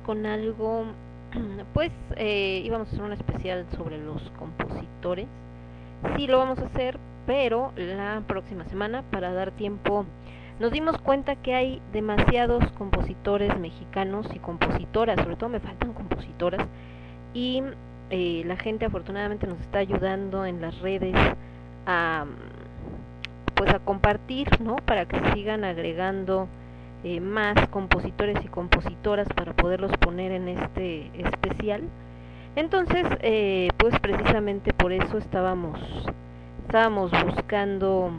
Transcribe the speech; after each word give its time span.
Con 0.00 0.26
algo, 0.26 0.84
pues 1.74 1.92
eh, 2.16 2.62
íbamos 2.64 2.88
a 2.88 2.90
hacer 2.92 3.04
un 3.04 3.12
especial 3.12 3.66
sobre 3.76 3.98
los 3.98 4.22
compositores. 4.38 5.26
Sí 6.16 6.26
lo 6.26 6.38
vamos 6.38 6.58
a 6.58 6.66
hacer, 6.66 6.98
pero 7.26 7.72
la 7.76 8.22
próxima 8.26 8.64
semana 8.66 9.02
para 9.10 9.32
dar 9.32 9.50
tiempo. 9.52 10.04
Nos 10.58 10.72
dimos 10.72 10.96
cuenta 10.98 11.36
que 11.36 11.54
hay 11.54 11.82
demasiados 11.92 12.64
compositores 12.72 13.58
mexicanos 13.58 14.26
y 14.34 14.38
compositoras, 14.38 15.16
sobre 15.20 15.36
todo 15.36 15.50
me 15.50 15.60
faltan 15.60 15.92
compositoras. 15.92 16.66
Y 17.34 17.62
eh, 18.10 18.42
la 18.46 18.56
gente 18.56 18.86
afortunadamente 18.86 19.46
nos 19.46 19.60
está 19.60 19.80
ayudando 19.80 20.46
en 20.46 20.60
las 20.62 20.78
redes 20.80 21.14
a 21.86 22.24
pues 23.56 23.72
a 23.74 23.78
compartir, 23.80 24.48
¿no? 24.60 24.76
Para 24.76 25.06
que 25.06 25.18
sigan 25.32 25.64
agregando 25.64 26.46
eh, 27.08 27.20
más 27.20 27.54
compositores 27.68 28.44
y 28.44 28.48
compositoras 28.48 29.28
para 29.28 29.52
poderlos 29.52 29.92
poner 29.98 30.32
en 30.32 30.48
este 30.48 31.08
especial. 31.16 31.82
Entonces, 32.56 33.06
eh, 33.20 33.68
pues 33.76 33.96
precisamente 34.00 34.72
por 34.72 34.90
eso 34.92 35.16
estábamos 35.18 35.78
estábamos 36.64 37.12
buscando 37.24 38.10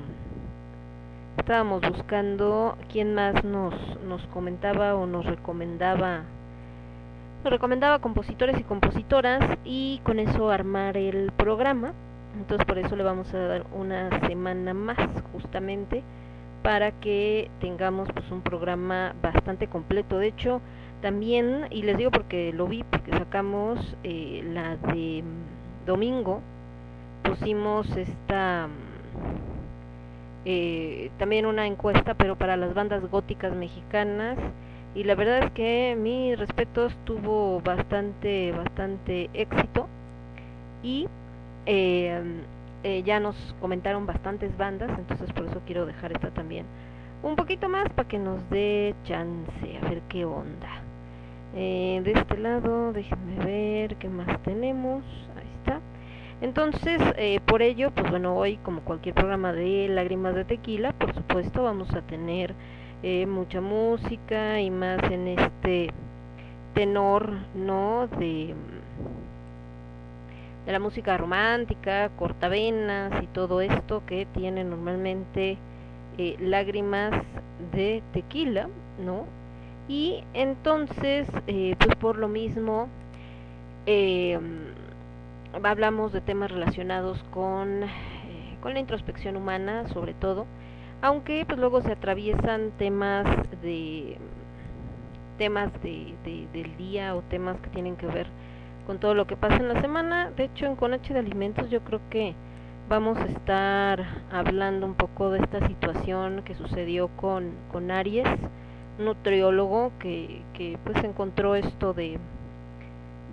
estábamos 1.37 1.81
buscando 1.81 2.77
quién 2.89 3.13
más 3.13 3.43
nos 3.43 3.73
nos 4.05 4.25
comentaba 4.27 4.95
o 4.95 5.05
nos 5.05 5.25
recomendaba 5.25 6.21
nos 7.43 7.51
recomendaba 7.51 7.99
compositores 7.99 8.57
y 8.57 8.63
compositoras 8.63 9.43
y 9.65 9.99
con 10.05 10.17
eso 10.17 10.49
armar 10.49 10.95
el 10.95 11.33
programa 11.33 11.91
entonces 12.39 12.65
por 12.65 12.77
eso 12.77 12.95
le 12.95 13.03
vamos 13.03 13.33
a 13.33 13.37
dar 13.37 13.65
una 13.73 14.17
semana 14.29 14.73
más 14.73 14.97
justamente 15.33 16.05
para 16.63 16.91
que 16.91 17.49
tengamos 17.59 18.09
pues 18.13 18.29
un 18.31 18.41
programa 18.41 19.13
bastante 19.21 19.67
completo. 19.67 20.17
De 20.19 20.27
hecho, 20.27 20.61
también, 21.01 21.67
y 21.69 21.83
les 21.83 21.97
digo 21.97 22.11
porque 22.11 22.51
lo 22.53 22.67
vi, 22.67 22.83
porque 22.83 23.11
sacamos 23.11 23.95
eh, 24.03 24.41
la 24.53 24.75
de 24.93 25.23
domingo, 25.85 26.41
pusimos 27.23 27.87
esta 27.95 28.67
eh, 30.45 31.11
también 31.17 31.45
una 31.45 31.67
encuesta, 31.67 32.13
pero 32.13 32.37
para 32.37 32.55
las 32.57 32.73
bandas 32.73 33.03
góticas 33.11 33.53
mexicanas, 33.53 34.37
y 34.95 35.03
la 35.03 35.15
verdad 35.15 35.43
es 35.43 35.51
que 35.51 35.97
mi 35.99 36.35
respeto 36.35 36.87
tuvo 37.03 37.61
bastante, 37.61 38.51
bastante 38.53 39.29
éxito, 39.33 39.87
y 40.81 41.07
eh, 41.65 42.21
eh, 42.83 43.03
ya 43.03 43.19
nos 43.19 43.35
comentaron 43.59 44.05
bastantes 44.05 44.55
bandas, 44.57 44.89
entonces 44.97 45.31
por 45.33 45.45
eso 45.45 45.61
quiero 45.65 45.85
dejar 45.85 46.11
esta 46.11 46.29
también 46.31 46.65
un 47.23 47.35
poquito 47.35 47.67
más 47.67 47.89
para 47.89 48.07
que 48.07 48.19
nos 48.19 48.47
dé 48.49 48.93
chance, 49.03 49.77
a 49.81 49.89
ver 49.89 50.01
qué 50.07 50.23
onda. 50.23 50.81
Eh, 51.55 51.99
de 52.03 52.11
este 52.11 52.37
lado, 52.37 52.93
déjenme 52.93 53.43
ver 53.43 53.95
qué 53.95 54.07
más 54.07 54.41
tenemos. 54.43 55.03
Ahí 55.35 55.49
está. 55.59 55.79
Entonces, 56.41 57.01
eh, 57.17 57.39
por 57.47 57.63
ello, 57.63 57.89
pues 57.91 58.09
bueno, 58.11 58.35
hoy 58.35 58.57
como 58.57 58.81
cualquier 58.81 59.15
programa 59.15 59.51
de 59.51 59.87
Lágrimas 59.89 60.35
de 60.35 60.45
Tequila, 60.45 60.93
por 60.93 61.15
supuesto, 61.15 61.63
vamos 61.63 61.91
a 61.95 62.01
tener 62.01 62.53
mucha 63.27 63.61
música 63.61 64.59
y 64.59 64.69
más 64.69 65.01
en 65.11 65.27
este 65.27 65.91
tenor, 66.73 67.31
¿no? 67.55 68.07
De 68.07 68.53
de 70.67 70.73
la 70.73 70.79
música 70.79 71.15
romántica, 71.15 72.09
cortavenas 72.17 73.23
y 73.23 73.27
todo 73.27 73.61
esto 73.61 74.03
que 74.05 74.27
tiene 74.33 74.65
normalmente 74.65 75.57
eh, 76.17 76.35
lágrimas 76.41 77.13
de 77.71 78.03
tequila, 78.11 78.67
¿no? 78.99 79.23
Y 79.87 80.25
entonces, 80.33 81.25
eh, 81.47 81.77
pues 81.79 81.95
por 81.95 82.17
lo 82.17 82.27
mismo, 82.27 82.89
eh, 83.85 84.37
hablamos 85.63 86.11
de 86.11 86.19
temas 86.19 86.51
relacionados 86.51 87.23
con, 87.31 87.83
con 88.61 88.73
la 88.73 88.81
introspección 88.81 89.37
humana, 89.37 89.87
sobre 89.93 90.13
todo, 90.15 90.47
aunque 91.01 91.45
pues 91.45 91.57
luego 91.57 91.81
se 91.81 91.93
atraviesan 91.93 92.71
temas 92.77 93.25
de 93.61 94.17
temas 95.37 95.71
de, 95.81 96.13
del 96.51 96.75
día 96.75 97.15
o 97.15 97.21
temas 97.21 97.57
que 97.61 97.69
tienen 97.69 97.95
que 97.95 98.07
ver 98.07 98.27
con 98.87 98.99
todo 98.99 99.13
lo 99.13 99.27
que 99.27 99.35
pasa 99.35 99.57
en 99.57 99.67
la 99.67 99.81
semana. 99.81 100.31
De 100.31 100.45
hecho, 100.45 100.65
en 100.65 100.77
Conache 100.77 101.13
de 101.13 101.19
Alimentos 101.19 101.69
yo 101.69 101.81
creo 101.81 101.99
que 102.09 102.33
vamos 102.87 103.17
a 103.17 103.25
estar 103.25 104.05
hablando 104.31 104.85
un 104.85 104.95
poco 104.95 105.29
de 105.29 105.39
esta 105.39 105.67
situación 105.67 106.41
que 106.45 106.55
sucedió 106.55 107.09
con, 107.09 107.51
con 107.69 107.91
Aries, 107.91 108.27
nutriólogo 108.97 109.91
que, 109.99 110.41
que 110.53 110.79
pues 110.85 111.03
encontró 111.03 111.55
esto 111.55 111.93
de 111.93 112.17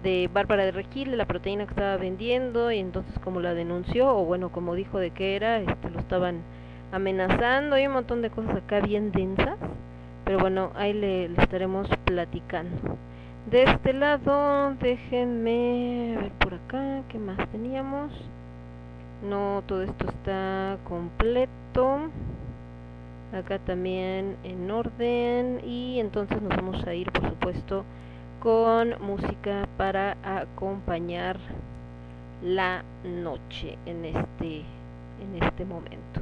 de 0.03 0.29
Bárbara 0.31 0.67
de 0.67 0.73
Regil, 0.73 1.17
la 1.17 1.25
proteína 1.25 1.65
que 1.65 1.71
estaba 1.71 1.97
vendiendo 1.97 2.71
y 2.71 2.79
entonces 2.79 3.19
como 3.21 3.41
la 3.41 3.55
denunció 3.55 4.15
o 4.15 4.27
bueno 4.27 4.53
como 4.53 4.75
dijo 4.75 4.99
de 4.99 5.11
qué 5.11 5.35
era, 5.35 5.61
este 5.61 5.89
lo 5.89 5.99
estaban 5.99 6.43
amenazando 6.93 7.79
y 7.79 7.87
un 7.87 7.95
montón 7.95 8.21
de 8.21 8.29
cosas 8.29 8.55
acá 8.55 8.81
bien 8.81 9.13
densas, 9.13 9.57
pero 10.27 10.39
bueno 10.39 10.73
ahí 10.75 10.93
le 10.93 11.25
estaremos 11.41 11.89
platicando. 12.05 12.99
De 13.51 13.65
este 13.65 13.93
lado, 13.93 14.75
déjenme 14.81 16.17
ver 16.19 16.33
por 16.33 16.55
acá, 16.55 17.03
¿qué 17.11 17.19
más 17.19 17.37
teníamos? 17.51 18.11
No, 19.23 19.63
todo 19.67 19.83
esto 19.83 20.07
está 20.09 20.79
completo. 20.89 22.11
Acá 23.35 23.59
también 23.59 24.37
en 24.45 24.71
orden. 24.71 25.61
Y 25.63 26.01
entonces 26.01 26.41
nos 26.41 26.57
vamos 26.57 26.87
a 26.87 26.95
ir, 26.95 27.13
por 27.13 27.29
supuesto, 27.29 27.85
con 28.41 28.95
música 29.03 29.69
para 29.77 30.17
acompañar 30.25 31.37
la 32.43 32.83
noche 33.05 33.77
en 33.85 34.07
este, 34.07 34.63
en 35.21 35.43
este 35.43 35.67
momento. 35.67 36.21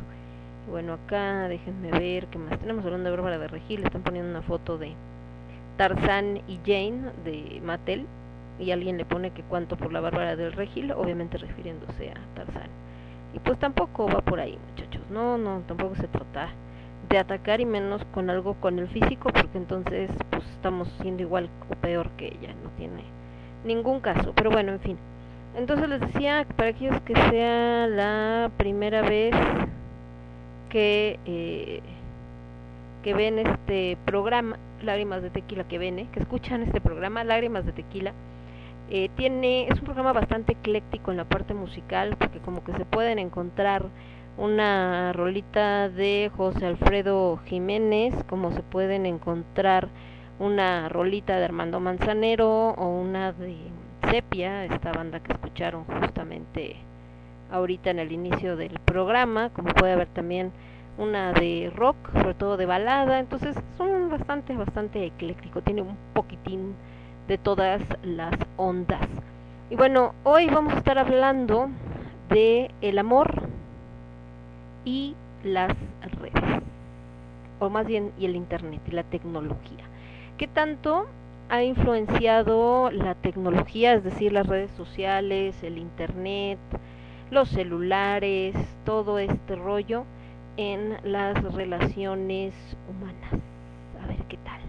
Bueno, 0.69 0.95
acá 0.95 1.47
déjenme 1.47 1.93
ver 1.93 2.27
qué 2.27 2.39
más 2.39 2.59
tenemos. 2.59 2.85
Hablando 2.85 3.11
de 3.11 3.17
Bárbara 3.17 3.39
de 3.39 3.47
Regil, 3.47 3.85
están 3.85 4.03
poniendo 4.03 4.31
una 4.31 4.43
foto 4.43 4.77
de 4.77 4.95
Tarzán 5.77 6.43
y 6.49 6.59
Jane 6.65 7.13
de 7.25 7.61
Mattel 7.65 8.07
y 8.59 8.71
alguien 8.71 8.99
le 8.99 9.05
pone 9.05 9.31
que 9.31 9.43
cuánto 9.43 9.77
por 9.77 9.93
la 9.93 10.01
Bárbara 10.01 10.37
del 10.37 10.53
Regil, 10.53 10.93
obviamente 10.93 11.39
refiriéndose 11.39 12.11
a 12.11 12.35
Tarzán. 12.35 12.69
Y 13.35 13.39
pues 13.39 13.59
tampoco 13.59 14.07
va 14.07 14.21
por 14.21 14.41
ahí, 14.41 14.59
muchachos. 14.71 15.03
No, 15.11 15.39
no, 15.39 15.63
tampoco 15.67 15.95
se 15.97 16.09
trata 16.09 16.49
de 17.09 17.19
atacar 17.19 17.61
y 17.61 17.67
menos 17.67 18.05
con 18.13 18.31
algo 18.31 18.55
con 18.55 18.79
el 18.79 18.89
físico, 18.89 19.31
porque 19.33 19.59
entonces 19.59 20.11
pues 20.31 20.45
estamos 20.51 20.89
siendo 21.01 21.23
igual 21.23 21.49
o 21.71 21.75
peor 21.77 22.11
que 22.11 22.27
ella, 22.27 22.55
no 22.63 22.71
tiene 22.77 23.03
ningún 23.65 24.01
caso. 24.01 24.33
Pero 24.35 24.51
bueno, 24.51 24.73
en 24.73 24.81
fin. 24.81 24.99
Entonces 25.57 25.89
les 25.89 26.01
decía 26.01 26.47
para 26.57 26.71
aquellos 26.71 27.01
que 27.03 27.15
sea 27.15 27.87
la 27.87 28.51
primera 28.57 29.03
vez 29.03 29.35
que 30.71 31.19
eh, 31.27 31.83
que 33.03 33.15
ven 33.15 33.39
este 33.39 33.99
programa, 34.05 34.57
Lágrimas 34.83 35.23
de 35.23 35.31
Tequila, 35.31 35.65
que 35.65 35.79
ven, 35.79 35.99
¿eh? 35.99 36.09
que 36.13 36.21
escuchan 36.21 36.63
este 36.63 36.81
programa, 36.81 37.25
Lágrimas 37.25 37.65
de 37.67 37.73
Tequila, 37.73 38.13
eh, 38.91 39.09
tiene, 39.17 39.69
es 39.69 39.79
un 39.79 39.85
programa 39.85 40.13
bastante 40.13 40.53
ecléctico 40.53 41.11
en 41.11 41.17
la 41.17 41.25
parte 41.25 41.55
musical, 41.55 42.17
porque 42.19 42.41
como 42.41 42.63
que 42.63 42.73
se 42.73 42.85
pueden 42.85 43.19
encontrar 43.19 43.87
una 44.37 45.13
rolita 45.13 45.89
de 45.89 46.31
José 46.37 46.67
Alfredo 46.67 47.39
Jiménez, 47.47 48.15
como 48.29 48.53
se 48.53 48.63
pueden 48.63 49.07
encontrar 49.07 49.89
una 50.39 50.89
rolita 50.89 51.39
de 51.39 51.45
Armando 51.45 51.81
Manzanero 51.81 52.71
o 52.71 52.87
una 52.89 53.33
de 53.33 53.57
Sepia, 54.11 54.65
esta 54.65 54.93
banda 54.93 55.21
que 55.21 55.33
escucharon 55.33 55.85
justamente 55.85 56.77
ahorita 57.51 57.91
en 57.91 57.99
el 57.99 58.13
inicio 58.13 58.57
del 58.57 58.79
programa, 58.81 59.51
como 59.51 59.73
puede 59.75 59.93
haber 59.93 60.09
también 60.09 60.53
una 60.99 61.33
de 61.33 61.73
rock, 61.75 61.97
sobre 62.13 62.35
todo 62.35 62.57
de 62.57 62.67
balada, 62.67 63.19
entonces 63.19 63.57
son 63.77 64.11
bastante, 64.11 64.57
bastante 64.57 65.07
ecléctico, 65.07 65.63
tiene 65.63 65.83
un 65.83 65.97
poquitín 66.13 66.75
de 67.29 67.39
todas 67.39 67.83
las 68.03 68.35
ondas. 68.57 69.07
Y 69.71 69.77
bueno, 69.77 70.15
hoy 70.25 70.47
vamos 70.49 70.75
a 70.75 70.79
estar 70.79 70.99
hablando 70.99 71.71
de 72.29 72.71
el 72.83 72.99
amor 72.99 73.49
y 74.85 75.15
las 75.45 75.73
redes, 76.21 76.63
o 77.59 77.71
más 77.71 77.87
bien 77.87 78.13
y 78.19 78.27
el 78.27 78.37
internet 78.37 78.81
y 78.87 78.91
la 78.91 79.05
tecnología. 79.05 79.85
¿Qué 80.37 80.47
tanto 80.47 81.07
ha 81.49 81.63
influenciado 81.63 82.91
la 82.91 83.15
tecnología, 83.15 83.95
es 83.95 84.05
decir, 84.05 84.33
las 84.33 84.47
redes 84.47 84.71
sociales, 84.73 85.63
el 85.63 85.79
internet, 85.79 86.59
los 87.31 87.49
celulares, 87.49 88.55
todo 88.85 89.19
este 89.19 89.57
rollo? 89.57 90.05
En 90.57 90.99
las 91.05 91.43
relaciones 91.55 92.55
humanas. 92.89 93.43
A 94.03 94.07
ver 94.07 94.23
qué 94.29 94.37
tal. 94.39 94.61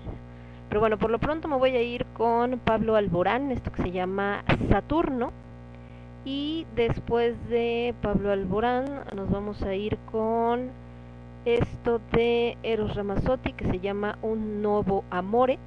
Pero 0.69 0.79
bueno, 0.79 0.97
por 0.97 1.09
lo 1.11 1.19
pronto 1.19 1.47
me 1.47 1.55
voy 1.55 1.75
a 1.75 1.81
ir 1.81 2.05
con 2.17 2.59
Pablo 2.59 2.95
Alborán, 2.95 3.51
esto 3.51 3.71
que 3.71 3.83
se 3.83 3.91
llama 3.91 4.43
Saturno. 4.69 5.31
Y 6.25 6.65
después 6.75 7.35
de 7.49 7.93
Pablo 8.01 8.31
Alborán 8.31 9.03
nos 9.13 9.29
vamos 9.29 9.61
a 9.61 9.75
ir 9.75 9.97
con 10.11 10.69
esto 11.45 11.99
de 12.13 12.57
Eros 12.63 12.95
Ramazzotti 12.95 13.51
que 13.53 13.65
se 13.65 13.79
llama 13.79 14.17
Un 14.21 14.61
Nuevo 14.61 15.03
Amore. 15.09 15.59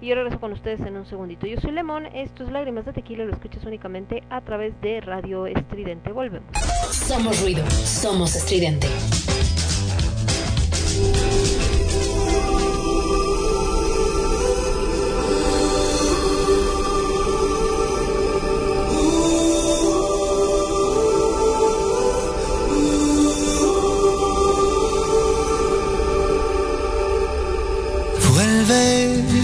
Y 0.00 0.08
yo 0.08 0.14
regreso 0.14 0.38
con 0.40 0.52
ustedes 0.52 0.80
en 0.80 0.96
un 0.96 1.06
segundito. 1.06 1.46
Yo 1.46 1.60
soy 1.60 1.72
Lemón, 1.72 2.06
esto 2.06 2.44
es 2.44 2.50
Lágrimas 2.50 2.84
de 2.84 2.92
Tequila, 2.92 3.24
lo 3.24 3.32
escuchas 3.32 3.64
únicamente 3.64 4.22
a 4.30 4.40
través 4.40 4.78
de 4.80 5.00
Radio 5.00 5.46
Estridente. 5.46 6.12
Volvemos. 6.12 6.48
Somos 6.90 7.42
ruido, 7.42 7.64
somos 7.70 8.36
estridente. 8.36 8.88
Vuelve 28.34 29.43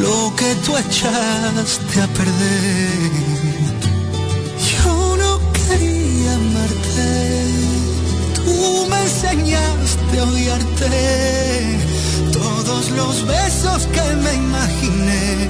lo 0.00 0.34
que 0.36 0.54
tú 0.64 0.76
echaste 0.76 2.00
a 2.00 2.06
perder. 2.08 3.10
Yo 4.70 5.16
no 5.16 5.40
quería 5.52 6.34
amarte, 6.34 7.10
tú 8.36 8.86
me 8.90 9.02
enseñaste 9.02 10.18
a 10.18 10.24
odiarte. 10.24 10.90
Todos 12.32 12.90
los 12.90 13.26
besos 13.26 13.86
que 13.94 14.02
me 14.24 14.34
imaginé 14.34 15.48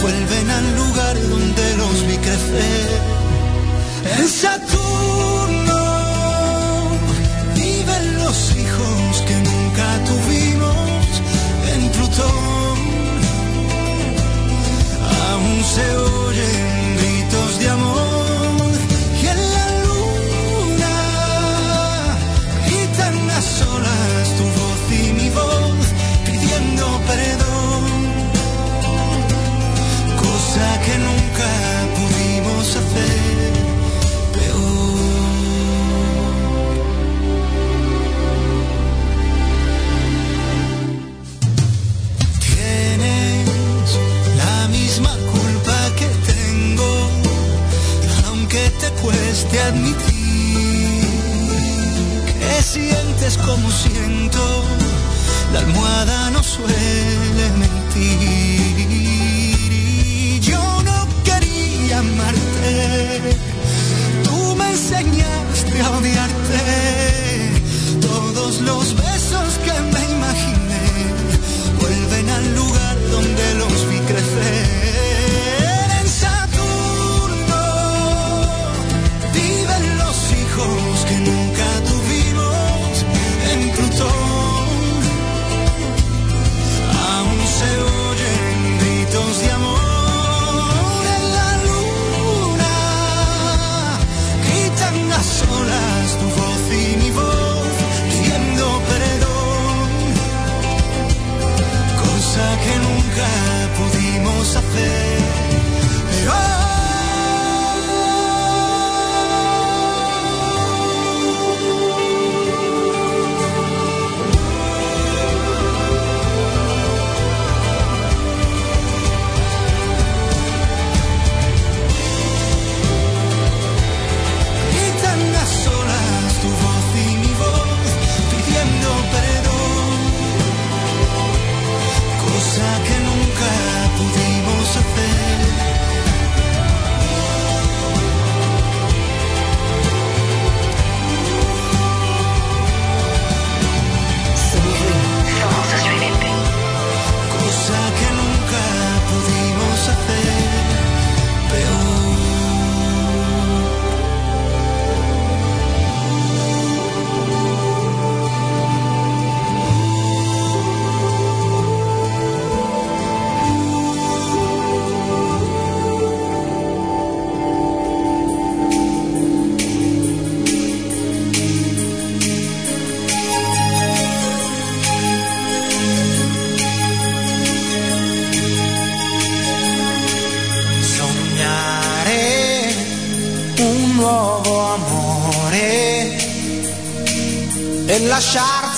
vuelven 0.00 0.50
al 0.50 0.76
lugar 0.76 1.14
donde 1.28 1.76
los 1.76 2.06
vi 2.06 2.16
crecer. 2.16 2.88
En 4.18 4.28
Saturno 4.28 5.80
viven 7.54 8.04
los 8.22 8.56
hijos 8.56 9.22
que 9.26 9.36
nunca 9.48 9.86
tuvimos 10.08 11.06
en 11.72 11.88
Plutón 11.90 12.49
aún 15.78 16.34
se 16.34 16.89
cueste 49.40 49.60
admitir 49.60 51.00
que 52.26 52.62
sientes 52.62 53.38
como 53.38 53.70
siento, 53.70 54.64
la 55.52 55.60
almohada 55.60 56.30
no 56.30 56.42
suele 56.42 57.50
mentir. 57.58 58.86
Y 58.90 60.40
yo 60.40 60.60
no 60.82 61.08
quería 61.24 62.00
amarte, 62.00 63.36
tú 64.24 64.56
me 64.56 64.70
enseñaste 64.70 65.80
a 65.80 65.90
odiarte, 65.90 66.62
todos 68.00 68.60
los 68.60 68.94
besos 68.94 69.49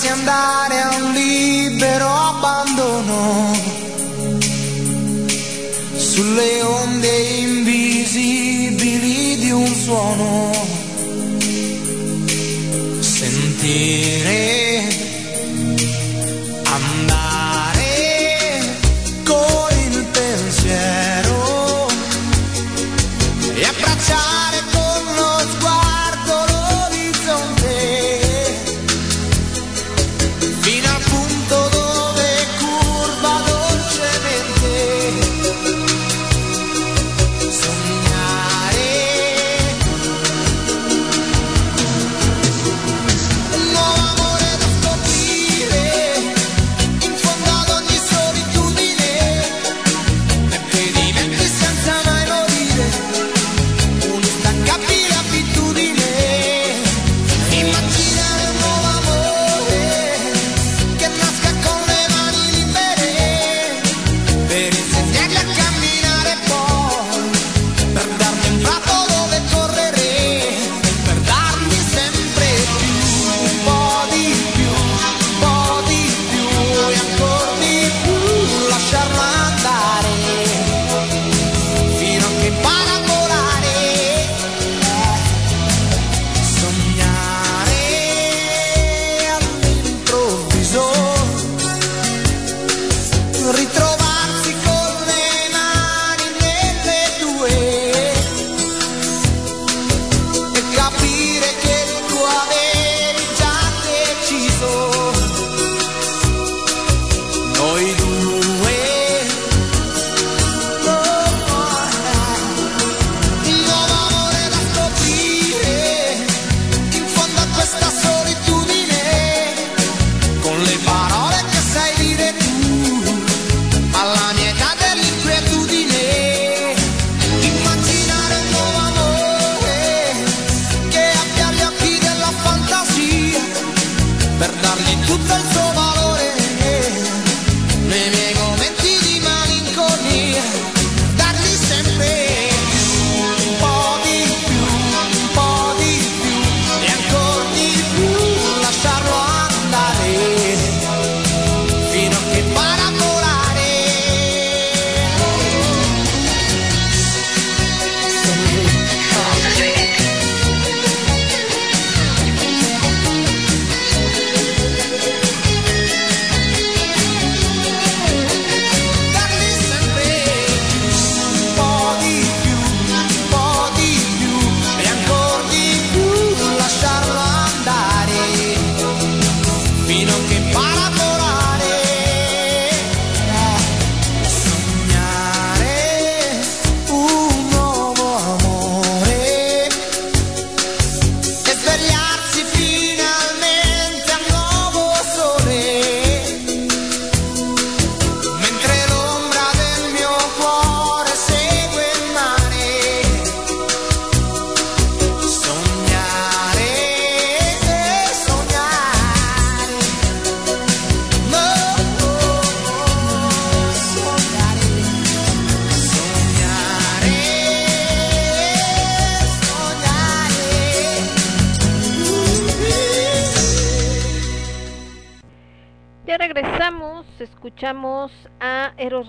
Em 0.05 0.25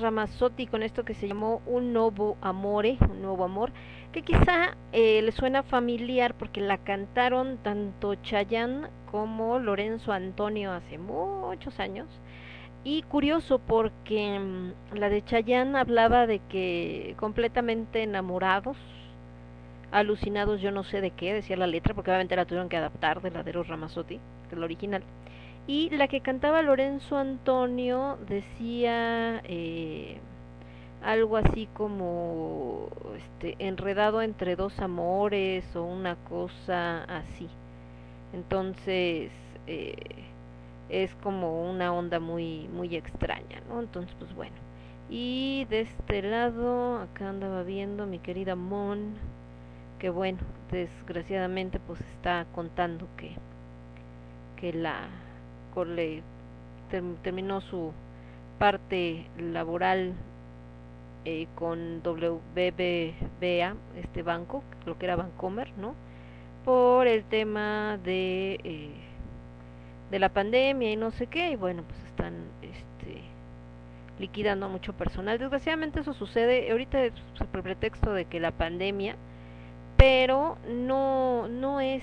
Ramazzotti 0.04 0.66
con 0.66 0.82
esto 0.82 1.02
que 1.02 1.14
se 1.14 1.26
llamó 1.26 1.62
Un 1.64 1.94
Nuevo 1.94 2.36
Amore, 2.42 2.98
un 3.10 3.22
nuevo 3.22 3.42
amor, 3.42 3.72
que 4.12 4.20
quizá 4.20 4.76
eh, 4.92 5.22
le 5.22 5.32
suena 5.32 5.62
familiar 5.62 6.34
porque 6.34 6.60
la 6.60 6.76
cantaron 6.76 7.56
tanto 7.62 8.14
Chayanne 8.16 8.88
como 9.10 9.58
Lorenzo 9.58 10.12
Antonio 10.12 10.72
hace 10.72 10.98
muchos 10.98 11.80
años. 11.80 12.06
Y 12.84 13.00
curioso 13.04 13.60
porque 13.60 14.38
mm, 14.38 14.98
la 14.98 15.08
de 15.08 15.24
Chayanne 15.24 15.78
hablaba 15.78 16.26
de 16.26 16.40
que 16.50 17.14
completamente 17.18 18.02
enamorados, 18.02 18.76
alucinados 19.90 20.60
yo 20.60 20.70
no 20.70 20.84
sé 20.84 21.00
de 21.00 21.12
qué, 21.12 21.32
decía 21.32 21.56
la 21.56 21.66
letra, 21.66 21.94
porque 21.94 22.10
obviamente 22.10 22.36
la 22.36 22.44
tuvieron 22.44 22.68
que 22.68 22.76
adaptar 22.76 23.22
de 23.22 23.30
la 23.30 23.42
de 23.42 23.52
Ramazzotti, 23.52 24.20
la 24.54 24.64
original 24.66 25.02
y 25.66 25.90
la 25.90 26.08
que 26.08 26.20
cantaba 26.20 26.62
Lorenzo 26.62 27.16
Antonio 27.16 28.18
decía 28.28 29.40
eh, 29.44 30.18
algo 31.02 31.38
así 31.38 31.68
como 31.72 32.88
este, 33.16 33.56
enredado 33.58 34.20
entre 34.20 34.56
dos 34.56 34.78
amores 34.80 35.64
o 35.74 35.84
una 35.84 36.16
cosa 36.16 37.04
así. 37.04 37.48
Entonces 38.34 39.30
eh, 39.66 39.94
es 40.90 41.14
como 41.22 41.70
una 41.70 41.94
onda 41.94 42.20
muy 42.20 42.68
muy 42.68 42.94
extraña, 42.96 43.62
¿no? 43.68 43.80
Entonces 43.80 44.14
pues 44.18 44.34
bueno. 44.34 44.56
Y 45.08 45.66
de 45.70 45.82
este 45.82 46.22
lado 46.22 46.98
acá 46.98 47.30
andaba 47.30 47.62
viendo 47.62 48.06
mi 48.06 48.18
querida 48.18 48.54
Mon 48.54 49.14
que 49.98 50.10
bueno, 50.10 50.38
desgraciadamente 50.70 51.78
pues 51.80 52.00
está 52.00 52.46
contando 52.54 53.06
que 53.16 53.32
que 54.56 54.72
la 54.72 55.08
le 55.82 56.22
terminó 57.22 57.60
su 57.60 57.92
parte 58.58 59.26
laboral 59.36 60.14
eh, 61.24 61.48
con 61.54 62.02
WBBA, 62.04 63.74
este 63.96 64.22
banco, 64.22 64.62
lo 64.86 64.98
que 64.98 65.06
era 65.06 65.16
Bancomer, 65.16 65.72
¿no? 65.78 65.94
Por 66.64 67.08
el 67.08 67.24
tema 67.24 67.98
de 68.04 68.60
eh, 68.62 68.90
de 70.10 70.18
la 70.18 70.28
pandemia 70.28 70.92
y 70.92 70.96
no 70.96 71.10
sé 71.10 71.26
qué, 71.26 71.50
y 71.50 71.56
bueno, 71.56 71.82
pues 71.82 71.98
están 72.04 72.34
este 72.62 73.22
liquidando 74.18 74.68
mucho 74.68 74.92
personal. 74.92 75.38
Desgraciadamente 75.38 76.00
eso 76.00 76.12
sucede 76.12 76.70
ahorita 76.70 77.02
es 77.04 77.12
el 77.40 77.62
pretexto 77.62 78.12
de 78.12 78.26
que 78.26 78.38
la 78.38 78.52
pandemia, 78.52 79.16
pero 80.04 80.58
no 80.68 81.48
no 81.48 81.80
es 81.80 82.02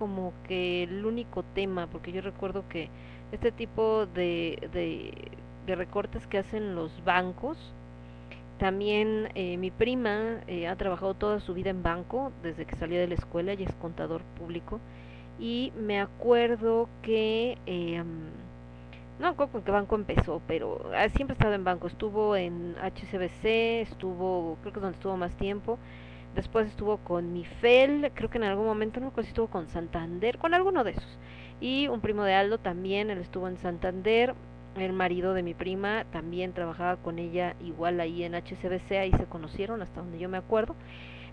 como 0.00 0.32
que 0.48 0.82
el 0.82 1.06
único 1.06 1.44
tema, 1.44 1.86
porque 1.86 2.10
yo 2.10 2.20
recuerdo 2.20 2.68
que 2.68 2.88
este 3.30 3.52
tipo 3.52 4.06
de, 4.06 4.68
de, 4.72 5.76
recortes 5.76 6.26
que 6.26 6.38
hacen 6.38 6.74
los 6.74 6.90
bancos, 7.04 7.56
también 8.58 9.28
eh, 9.36 9.58
mi 9.58 9.70
prima 9.70 10.40
eh, 10.48 10.66
ha 10.66 10.74
trabajado 10.74 11.14
toda 11.14 11.38
su 11.38 11.54
vida 11.54 11.70
en 11.70 11.84
banco, 11.84 12.32
desde 12.42 12.64
que 12.64 12.74
salió 12.74 12.98
de 12.98 13.06
la 13.06 13.14
escuela, 13.14 13.54
y 13.54 13.62
es 13.62 13.72
contador 13.76 14.22
público, 14.36 14.80
y 15.38 15.72
me 15.78 16.00
acuerdo 16.00 16.88
que, 17.02 17.58
eh, 17.66 18.02
no 19.20 19.30
recuerdo 19.30 19.52
con 19.52 19.62
qué 19.62 19.70
banco 19.70 19.94
empezó, 19.94 20.42
pero 20.48 20.90
ah, 20.96 21.08
siempre 21.10 21.34
ha 21.34 21.38
estado 21.38 21.54
en 21.54 21.62
banco, 21.62 21.86
estuvo 21.86 22.34
en 22.34 22.74
HCBC, 22.82 23.82
estuvo, 23.82 24.58
creo 24.62 24.72
que 24.72 24.78
es 24.80 24.82
donde 24.82 24.96
estuvo 24.96 25.16
más 25.16 25.36
tiempo, 25.36 25.78
después 26.36 26.68
estuvo 26.68 26.98
con 26.98 27.32
Mifel, 27.32 28.12
creo 28.14 28.30
que 28.30 28.38
en 28.38 28.44
algún 28.44 28.66
momento 28.66 29.00
no 29.00 29.10
si 29.16 29.28
estuvo 29.28 29.48
con 29.48 29.68
Santander, 29.68 30.38
con 30.38 30.54
alguno 30.54 30.84
de 30.84 30.92
esos. 30.92 31.18
Y 31.60 31.88
un 31.88 32.00
primo 32.00 32.22
de 32.22 32.34
Aldo 32.34 32.58
también, 32.58 33.10
él 33.10 33.18
estuvo 33.18 33.48
en 33.48 33.56
Santander, 33.56 34.34
el 34.76 34.92
marido 34.92 35.32
de 35.32 35.42
mi 35.42 35.54
prima 35.54 36.04
también 36.12 36.52
trabajaba 36.52 36.96
con 36.96 37.18
ella 37.18 37.56
igual 37.64 37.98
ahí 37.98 38.22
en 38.22 38.34
HCBC, 38.34 38.92
ahí 38.92 39.12
se 39.12 39.24
conocieron 39.24 39.80
hasta 39.82 40.00
donde 40.00 40.18
yo 40.18 40.28
me 40.28 40.36
acuerdo. 40.36 40.76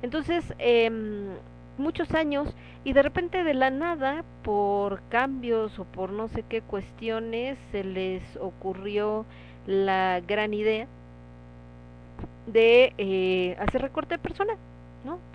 Entonces, 0.01 0.53
eh, 0.59 0.89
muchos 1.77 2.13
años 2.13 2.53
y 2.83 2.93
de 2.93 3.03
repente 3.03 3.43
de 3.43 3.53
la 3.53 3.69
nada, 3.69 4.23
por 4.43 5.01
cambios 5.09 5.77
o 5.79 5.85
por 5.85 6.11
no 6.11 6.27
sé 6.29 6.43
qué 6.47 6.61
cuestiones, 6.61 7.57
se 7.71 7.83
les 7.83 8.21
ocurrió 8.37 9.25
la 9.67 10.21
gran 10.25 10.53
idea 10.53 10.87
de 12.47 12.93
eh, 12.97 13.55
hacer 13.59 13.81
recorte 13.81 14.15
de 14.15 14.19
personal. 14.19 14.57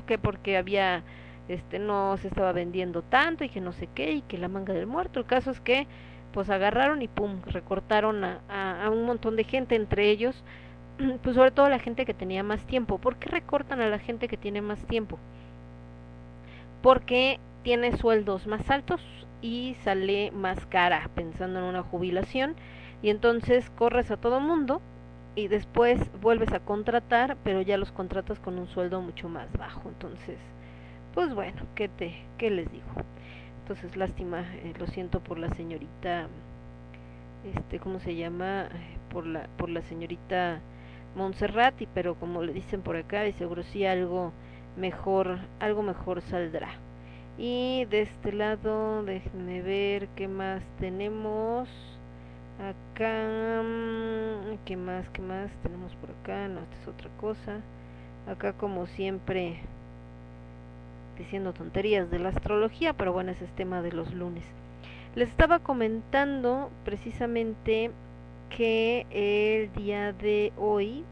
Que 0.08 0.18
porque 0.18 0.56
había, 0.56 1.04
este, 1.48 1.78
no 1.78 2.16
se 2.16 2.28
estaba 2.28 2.52
vendiendo 2.52 3.02
tanto 3.02 3.44
y 3.44 3.50
que 3.50 3.60
no 3.60 3.72
sé 3.72 3.88
qué 3.94 4.12
y 4.12 4.22
que 4.22 4.38
la 4.38 4.48
manga 4.48 4.72
del 4.72 4.86
muerto. 4.86 5.20
El 5.20 5.26
caso 5.26 5.50
es 5.50 5.60
que, 5.60 5.86
pues 6.32 6.48
agarraron 6.50 7.02
y 7.02 7.08
pum, 7.08 7.42
recortaron 7.44 8.24
a, 8.24 8.40
a, 8.48 8.90
un 8.90 9.04
montón 9.04 9.36
de 9.36 9.44
gente, 9.44 9.76
entre 9.76 10.10
ellos, 10.10 10.42
pues 11.22 11.36
sobre 11.36 11.50
todo 11.50 11.68
la 11.68 11.78
gente 11.78 12.06
que 12.06 12.14
tenía 12.14 12.42
más 12.42 12.64
tiempo. 12.64 12.98
¿Por 12.98 13.16
qué 13.16 13.28
recortan 13.28 13.82
a 13.82 13.88
la 13.88 13.98
gente 13.98 14.28
que 14.28 14.38
tiene 14.38 14.62
más 14.62 14.84
tiempo? 14.86 15.18
Porque 16.82 17.38
tiene 17.62 17.96
sueldos 17.96 18.46
más 18.46 18.70
altos 18.70 19.02
y 19.42 19.76
sale 19.84 20.30
más 20.30 20.64
cara 20.66 21.10
pensando 21.14 21.58
en 21.58 21.66
una 21.66 21.82
jubilación 21.82 22.56
y 23.02 23.10
entonces 23.10 23.70
corres 23.70 24.10
a 24.10 24.16
todo 24.16 24.40
mundo 24.40 24.80
y 25.38 25.46
después 25.46 26.00
vuelves 26.20 26.52
a 26.52 26.58
contratar, 26.58 27.36
pero 27.44 27.60
ya 27.62 27.76
los 27.76 27.92
contratas 27.92 28.40
con 28.40 28.58
un 28.58 28.66
sueldo 28.66 29.00
mucho 29.00 29.28
más 29.28 29.52
bajo. 29.52 29.88
Entonces, 29.88 30.36
pues 31.14 31.32
bueno, 31.32 31.62
¿qué, 31.76 31.88
te, 31.88 32.12
qué 32.38 32.50
les 32.50 32.70
digo? 32.72 32.86
Entonces, 33.60 33.96
lástima, 33.96 34.40
eh, 34.40 34.74
lo 34.78 34.88
siento 34.88 35.20
por 35.20 35.38
la 35.38 35.48
señorita, 35.54 36.26
este, 37.54 37.78
¿cómo 37.78 38.00
se 38.00 38.16
llama? 38.16 38.68
Por 39.10 39.26
la, 39.26 39.46
por 39.56 39.68
la 39.68 39.82
señorita 39.82 40.60
Montserrat, 41.14 41.80
pero 41.94 42.16
como 42.16 42.42
le 42.42 42.52
dicen 42.52 42.82
por 42.82 42.96
acá, 42.96 43.28
y 43.28 43.32
seguro 43.34 43.62
sí 43.62 43.86
algo 43.86 44.32
mejor, 44.76 45.38
algo 45.60 45.82
mejor 45.84 46.20
saldrá. 46.20 46.70
Y 47.38 47.84
de 47.84 48.02
este 48.02 48.32
lado, 48.32 49.04
déjenme 49.04 49.62
ver 49.62 50.08
qué 50.16 50.26
más 50.26 50.64
tenemos. 50.80 51.68
Acá, 52.58 53.62
mm, 53.62 54.58
¿qué 54.64 54.76
más? 54.76 55.08
¿Qué 55.10 55.22
más 55.22 55.48
tenemos 55.62 55.94
por 55.96 56.10
acá? 56.10 56.48
No, 56.48 56.60
esta 56.60 56.76
es 56.82 56.88
otra 56.88 57.08
cosa. 57.20 57.60
Acá 58.26 58.52
como 58.52 58.86
siempre 58.88 59.60
diciendo 61.16 61.52
tonterías 61.52 62.10
de 62.10 62.18
la 62.18 62.30
astrología, 62.30 62.94
pero 62.94 63.12
bueno, 63.12 63.30
ese 63.30 63.44
es 63.44 63.52
tema 63.52 63.80
de 63.80 63.92
los 63.92 64.12
lunes. 64.12 64.44
Les 65.14 65.28
estaba 65.28 65.60
comentando 65.60 66.70
precisamente 66.84 67.92
que 68.50 69.06
el 69.10 69.72
día 69.80 70.12
de 70.12 70.52
hoy 70.56 71.04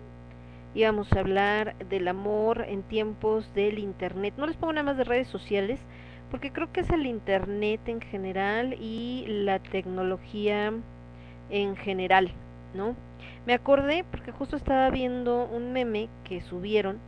íbamos 0.74 1.12
a 1.12 1.20
hablar 1.20 1.76
del 1.88 2.08
amor 2.08 2.64
en 2.68 2.82
tiempos 2.82 3.52
del 3.54 3.78
Internet. 3.78 4.34
No 4.36 4.46
les 4.46 4.56
pongo 4.56 4.72
nada 4.72 4.84
más 4.84 4.96
de 4.96 5.04
redes 5.04 5.28
sociales, 5.28 5.78
porque 6.30 6.52
creo 6.52 6.72
que 6.72 6.80
es 6.80 6.90
el 6.90 7.06
Internet 7.06 7.80
en 7.86 8.00
general 8.00 8.74
y 8.80 9.24
la 9.28 9.60
tecnología 9.60 10.72
en 11.50 11.76
general, 11.76 12.30
¿no? 12.74 12.96
Me 13.46 13.54
acordé 13.54 14.04
porque 14.10 14.32
justo 14.32 14.56
estaba 14.56 14.90
viendo 14.90 15.44
un 15.46 15.72
meme 15.72 16.08
que 16.24 16.40
subieron 16.40 16.98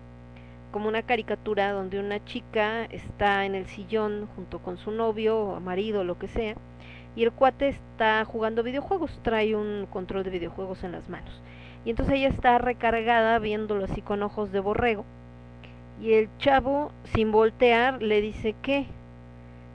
como 0.71 0.89
una 0.89 1.03
caricatura 1.03 1.73
donde 1.73 1.99
una 1.99 2.25
chica 2.25 2.85
está 2.85 3.45
en 3.45 3.55
el 3.55 3.67
sillón 3.67 4.29
junto 4.37 4.59
con 4.61 4.77
su 4.77 4.91
novio 4.91 5.39
o 5.39 5.61
marido, 5.61 6.05
lo 6.05 6.19
que 6.19 6.29
sea, 6.29 6.55
y 7.17 7.25
el 7.25 7.33
cuate 7.33 7.69
está 7.69 8.25
jugando 8.25 8.63
videojuegos, 8.63 9.19
trae 9.23 9.57
un 9.57 9.87
control 9.91 10.25
de 10.25 10.31
videojuegos 10.31 10.85
en 10.85 10.93
las 10.93 11.09
manos. 11.09 11.43
Y 11.85 11.91
entonces 11.91 12.17
ella 12.17 12.29
está 12.29 12.59
recargada 12.59 13.39
viéndolo 13.39 13.85
así 13.85 14.03
con 14.03 14.23
ojos 14.23 14.53
de 14.53 14.61
borrego. 14.61 15.05
Y 16.01 16.13
el 16.13 16.29
chavo, 16.39 16.93
sin 17.15 17.33
voltear, 17.33 18.03
le 18.03 18.21
dice, 18.21 18.55
¿qué? 18.63 18.87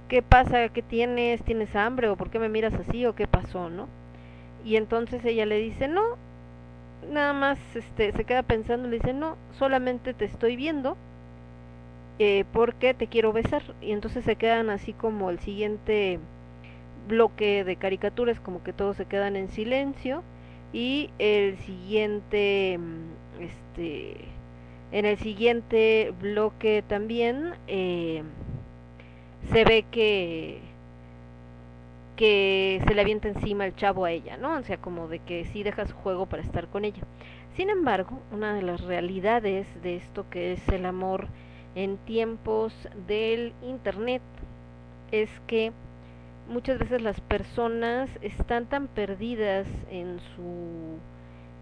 ¿Qué 0.08 0.22
pasa? 0.22 0.70
¿Qué 0.70 0.82
tienes? 0.82 1.44
¿Tienes 1.44 1.76
hambre? 1.76 2.08
¿O 2.08 2.16
por 2.16 2.30
qué 2.30 2.40
me 2.40 2.50
miras 2.50 2.74
así? 2.76 3.06
¿O 3.06 3.16
qué 3.16 3.28
pasó? 3.28 3.70
¿No? 3.70 3.88
Y 4.64 4.78
entonces 4.78 5.24
ella 5.26 5.46
le 5.46 5.58
dice, 5.60 5.88
no, 5.88 6.02
nada 7.10 7.34
más 7.34 7.60
este, 7.76 8.12
se 8.14 8.26
queda 8.26 8.44
pensando, 8.44 8.88
le 8.90 8.98
dice, 8.98 9.14
no, 9.14 9.38
solamente 9.52 10.14
te 10.14 10.26
estoy 10.26 10.56
viendo 10.56 10.98
eh, 12.20 12.46
porque 12.54 12.94
te 12.94 13.08
quiero 13.08 13.34
besar. 13.34 13.64
Y 13.82 13.92
entonces 13.92 14.24
se 14.26 14.36
quedan 14.36 14.70
así 14.70 14.94
como 14.94 15.30
el 15.30 15.40
siguiente 15.40 16.20
bloque 17.08 17.64
de 17.64 17.76
caricaturas, 17.76 18.40
como 18.40 18.64
que 18.64 18.74
todos 18.74 18.98
se 18.98 19.06
quedan 19.06 19.36
en 19.36 19.50
silencio. 19.50 20.24
Y 20.74 21.12
el 21.20 21.58
siguiente, 21.60 22.78
mm, 22.80 23.42
este, 23.42 24.26
en 24.92 25.06
el 25.06 25.18
siguiente 25.18 26.14
bloque 26.22 26.84
también 26.88 27.54
eh, 27.68 28.24
se 29.52 29.66
ve 29.66 29.86
que 29.92 30.62
que 32.16 32.82
se 32.88 32.94
le 32.94 33.02
avienta 33.02 33.28
encima 33.28 33.66
el 33.66 33.76
chavo 33.76 34.06
a 34.06 34.12
ella, 34.12 34.38
¿no? 34.38 34.58
O 34.58 34.64
sea, 34.64 34.78
como 34.78 35.08
de 35.08 35.20
que 35.20 35.46
sí 35.46 35.64
deja 35.64 35.86
su 35.88 35.96
juego 35.96 36.26
para 36.26 36.44
estar 36.44 36.68
con 36.68 36.86
ella. 36.86 37.04
Sin 37.56 37.70
embargo, 37.70 38.20
una 38.32 38.54
de 38.54 38.62
las 38.62 38.82
realidades 38.82 39.68
de 39.82 39.96
esto 39.96 40.26
que 40.30 40.54
es 40.54 40.68
el 40.70 40.86
amor 40.86 41.28
en 41.76 41.98
tiempos 41.98 42.74
del 43.08 43.54
Internet 43.64 44.22
es 45.12 45.30
que 45.48 45.72
muchas 46.50 46.80
veces 46.80 47.02
las 47.02 47.20
personas 47.22 48.10
están 48.22 48.66
tan 48.68 48.88
perdidas 48.88 49.68
en 49.90 50.20
su 50.36 51.00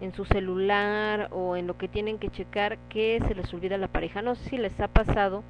en 0.00 0.12
su 0.12 0.24
celular 0.24 1.28
o 1.30 1.56
en 1.56 1.68
lo 1.68 1.78
que 1.78 1.86
tienen 1.86 2.18
que 2.18 2.28
checar 2.28 2.76
que 2.88 3.22
se 3.28 3.36
les 3.36 3.54
olvida 3.54 3.78
la 3.78 3.86
pareja. 3.86 4.20
No 4.20 4.34
sé 4.34 4.50
si 4.50 4.58
les 4.58 4.78
ha 4.80 4.88
pasado 4.88 5.44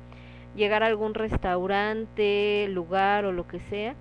llegar 0.54 0.82
a 0.82 0.88
algún 0.88 1.14
restaurante, 1.14 2.68
lugar 2.68 3.24
o 3.24 3.32
lo 3.32 3.46
que 3.48 3.60
sea 3.60 3.94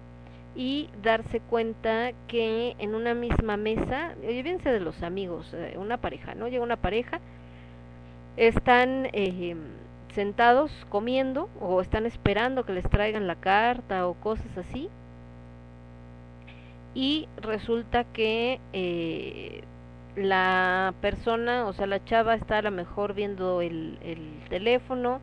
y 0.55 0.89
darse 1.01 1.39
cuenta 1.39 2.11
que 2.27 2.75
en 2.79 2.95
una 2.95 3.13
misma 3.13 3.57
mesa, 3.57 4.15
olvídense 4.23 4.71
de 4.71 4.79
los 4.79 5.01
amigos, 5.03 5.53
eh, 5.53 5.75
una 5.77 5.97
pareja, 5.97 6.35
¿no? 6.35 6.47
Llega 6.47 6.63
una 6.63 6.77
pareja, 6.77 7.19
están 8.37 9.07
eh, 9.13 9.55
sentados 10.13 10.71
comiendo 10.89 11.49
o 11.59 11.81
están 11.81 12.05
esperando 12.05 12.65
que 12.65 12.73
les 12.73 12.89
traigan 12.89 13.27
la 13.27 13.35
carta 13.35 14.07
o 14.07 14.13
cosas 14.15 14.57
así 14.57 14.89
y 16.93 17.27
resulta 17.37 18.03
que 18.03 18.59
eh, 18.73 19.63
la 20.15 20.93
persona, 21.01 21.65
o 21.65 21.73
sea, 21.73 21.87
la 21.87 22.03
chava 22.03 22.35
está 22.35 22.57
a 22.57 22.61
lo 22.61 22.71
mejor 22.71 23.13
viendo 23.13 23.61
el, 23.61 23.97
el 24.03 24.41
teléfono, 24.49 25.21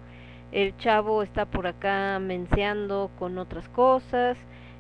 el 0.52 0.76
chavo 0.78 1.22
está 1.22 1.44
por 1.44 1.66
acá 1.66 2.18
menseando 2.20 3.10
con 3.18 3.36
otras 3.36 3.68
cosas, 3.68 4.38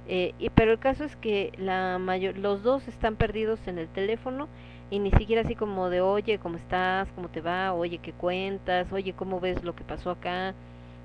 eh, 0.08 0.34
y, 0.38 0.50
pero 0.50 0.72
el 0.72 0.78
caso 0.78 1.04
es 1.04 1.16
que 1.16 1.52
la 1.58 1.98
mayor, 1.98 2.38
los 2.38 2.62
dos 2.62 2.88
están 2.88 3.16
perdidos 3.16 3.60
en 3.68 3.78
el 3.78 3.88
teléfono 3.88 4.48
y 4.90 5.00
ni 5.00 5.10
siquiera 5.12 5.42
así 5.42 5.54
como 5.54 5.90
de, 5.90 6.00
oye, 6.00 6.38
¿cómo 6.38 6.56
estás? 6.56 7.08
¿Cómo 7.14 7.28
te 7.28 7.42
va? 7.42 7.74
Oye, 7.74 7.98
¿qué 7.98 8.12
cuentas? 8.12 8.90
Oye, 8.92 9.12
¿cómo 9.12 9.38
ves 9.40 9.62
lo 9.64 9.74
que 9.76 9.84
pasó 9.84 10.10
acá? 10.10 10.54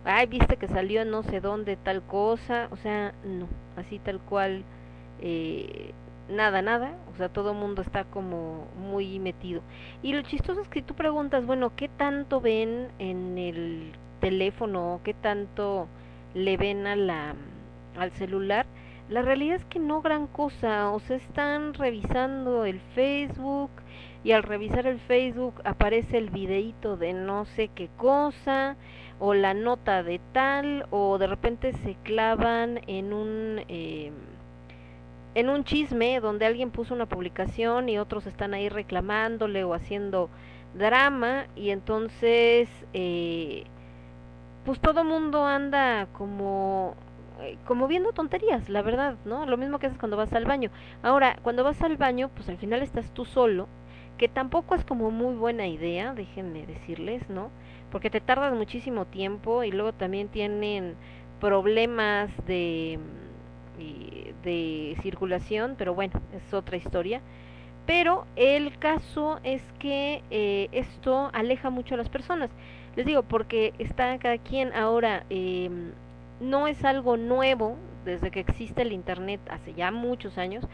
Ay, 0.05 0.27
viste 0.27 0.57
que 0.57 0.67
salió 0.67 1.05
no 1.05 1.23
sé 1.23 1.41
dónde 1.41 1.75
tal 1.77 2.01
cosa, 2.03 2.67
o 2.71 2.77
sea, 2.77 3.13
no, 3.25 3.47
así 3.77 3.99
tal 3.99 4.19
cual, 4.21 4.63
eh, 5.21 5.93
nada, 6.29 6.61
nada, 6.61 6.97
o 7.13 7.17
sea, 7.17 7.29
todo 7.29 7.51
el 7.51 7.57
mundo 7.57 7.81
está 7.81 8.05
como 8.05 8.67
muy 8.77 9.19
metido. 9.19 9.61
Y 10.01 10.13
lo 10.13 10.21
chistoso 10.23 10.61
es 10.61 10.69
que 10.69 10.81
tú 10.81 10.95
preguntas, 10.95 11.45
bueno, 11.45 11.73
¿qué 11.75 11.89
tanto 11.89 12.41
ven 12.41 12.89
en 12.99 13.37
el 13.37 13.93
teléfono? 14.19 15.01
¿Qué 15.03 15.13
tanto 15.13 15.87
le 16.33 16.57
ven 16.57 16.87
a 16.87 16.95
la, 16.95 17.35
al 17.97 18.11
celular? 18.13 18.65
La 19.13 19.21
realidad 19.21 19.57
es 19.57 19.65
que 19.65 19.77
no 19.77 20.01
gran 20.01 20.25
cosa, 20.25 20.89
o 20.89 20.99
sea, 20.99 21.17
están 21.17 21.75
revisando 21.75 22.65
el 22.65 22.79
Facebook 22.95 23.69
y 24.23 24.31
al 24.31 24.41
revisar 24.41 24.87
el 24.87 24.99
Facebook 25.01 25.53
aparece 25.65 26.17
el 26.17 26.31
videíto 26.31 26.97
de 26.97 27.13
no 27.13 27.45
sé 27.45 27.67
qué 27.67 27.89
cosa 27.95 28.75
o 29.19 29.35
la 29.35 29.53
nota 29.53 30.01
de 30.01 30.19
tal 30.31 30.87
o 30.89 31.19
de 31.19 31.27
repente 31.27 31.73
se 31.73 31.93
clavan 32.01 32.81
en 32.87 33.13
un 33.13 33.61
eh, 33.67 34.11
en 35.35 35.49
un 35.49 35.63
chisme 35.63 36.19
donde 36.19 36.47
alguien 36.47 36.71
puso 36.71 36.95
una 36.95 37.05
publicación 37.05 37.89
y 37.89 37.99
otros 37.99 38.25
están 38.25 38.55
ahí 38.55 38.67
reclamándole 38.67 39.63
o 39.63 39.75
haciendo 39.75 40.31
drama 40.73 41.45
y 41.55 41.69
entonces 41.69 42.67
eh, 42.93 43.65
pues 44.65 44.79
todo 44.79 45.03
mundo 45.03 45.45
anda 45.45 46.07
como 46.13 46.95
eh, 47.43 47.57
como 47.65 47.87
viendo 47.87 48.13
tonterías, 48.13 48.69
la 48.69 48.81
verdad, 48.81 49.15
¿no? 49.25 49.45
Lo 49.45 49.57
mismo 49.57 49.79
que 49.79 49.87
haces 49.87 49.99
cuando 49.99 50.17
vas 50.17 50.33
al 50.33 50.45
baño. 50.45 50.69
Ahora, 51.03 51.37
cuando 51.43 51.63
vas 51.63 51.81
al 51.81 51.97
baño, 51.97 52.29
pues 52.35 52.49
al 52.49 52.57
final 52.57 52.81
estás 52.81 53.11
tú 53.13 53.25
solo, 53.25 53.67
que 54.17 54.27
tampoco 54.27 54.75
es 54.75 54.85
como 54.85 55.11
muy 55.11 55.35
buena 55.35 55.67
idea, 55.67 56.13
déjenme 56.13 56.65
decirles, 56.65 57.29
¿no? 57.29 57.49
Porque 57.91 58.09
te 58.09 58.21
tardas 58.21 58.53
muchísimo 58.53 59.05
tiempo 59.05 59.63
y 59.63 59.71
luego 59.71 59.93
también 59.93 60.29
tienen 60.29 60.95
problemas 61.39 62.31
de 62.47 62.99
de 64.43 64.97
circulación, 65.01 65.75
pero 65.77 65.95
bueno, 65.95 66.21
es 66.33 66.53
otra 66.53 66.77
historia. 66.77 67.21
Pero 67.85 68.25
el 68.35 68.77
caso 68.79 69.39
es 69.43 69.61
que 69.79 70.23
eh, 70.29 70.69
esto 70.71 71.29
aleja 71.33 71.69
mucho 71.69 71.95
a 71.95 71.97
las 71.97 72.09
personas. 72.09 72.49
Les 72.95 73.05
digo, 73.05 73.23
porque 73.23 73.73
está 73.79 74.17
cada 74.19 74.37
quien 74.37 74.73
ahora, 74.73 75.25
eh, 75.29 75.69
no 76.39 76.67
es 76.67 76.83
algo 76.83 77.17
nuevo 77.17 77.77
desde 78.05 78.31
que 78.31 78.41
existe 78.41 78.81
el 78.81 78.91
Internet 78.91 79.39
hace 79.49 79.73
ya 79.73 79.91
muchos 79.91 80.37
años, 80.37 80.65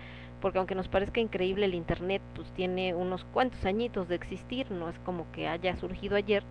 porque 0.41 0.58
aunque 0.58 0.76
nos 0.76 0.88
parezca 0.88 1.19
increíble 1.19 1.65
el 1.65 1.76
Internet, 1.76 2.22
pues 2.36 2.50
tiene 2.52 2.93
unos 2.93 3.26
cuantos 3.26 3.65
añitos 3.65 4.08
de 4.08 4.15
existir, 4.15 4.72
no 4.72 4.89
es 4.89 4.98
como 5.00 5.32
que 5.32 5.48
haya 5.48 5.76
surgido 5.76 6.15
ayer. 6.15 6.43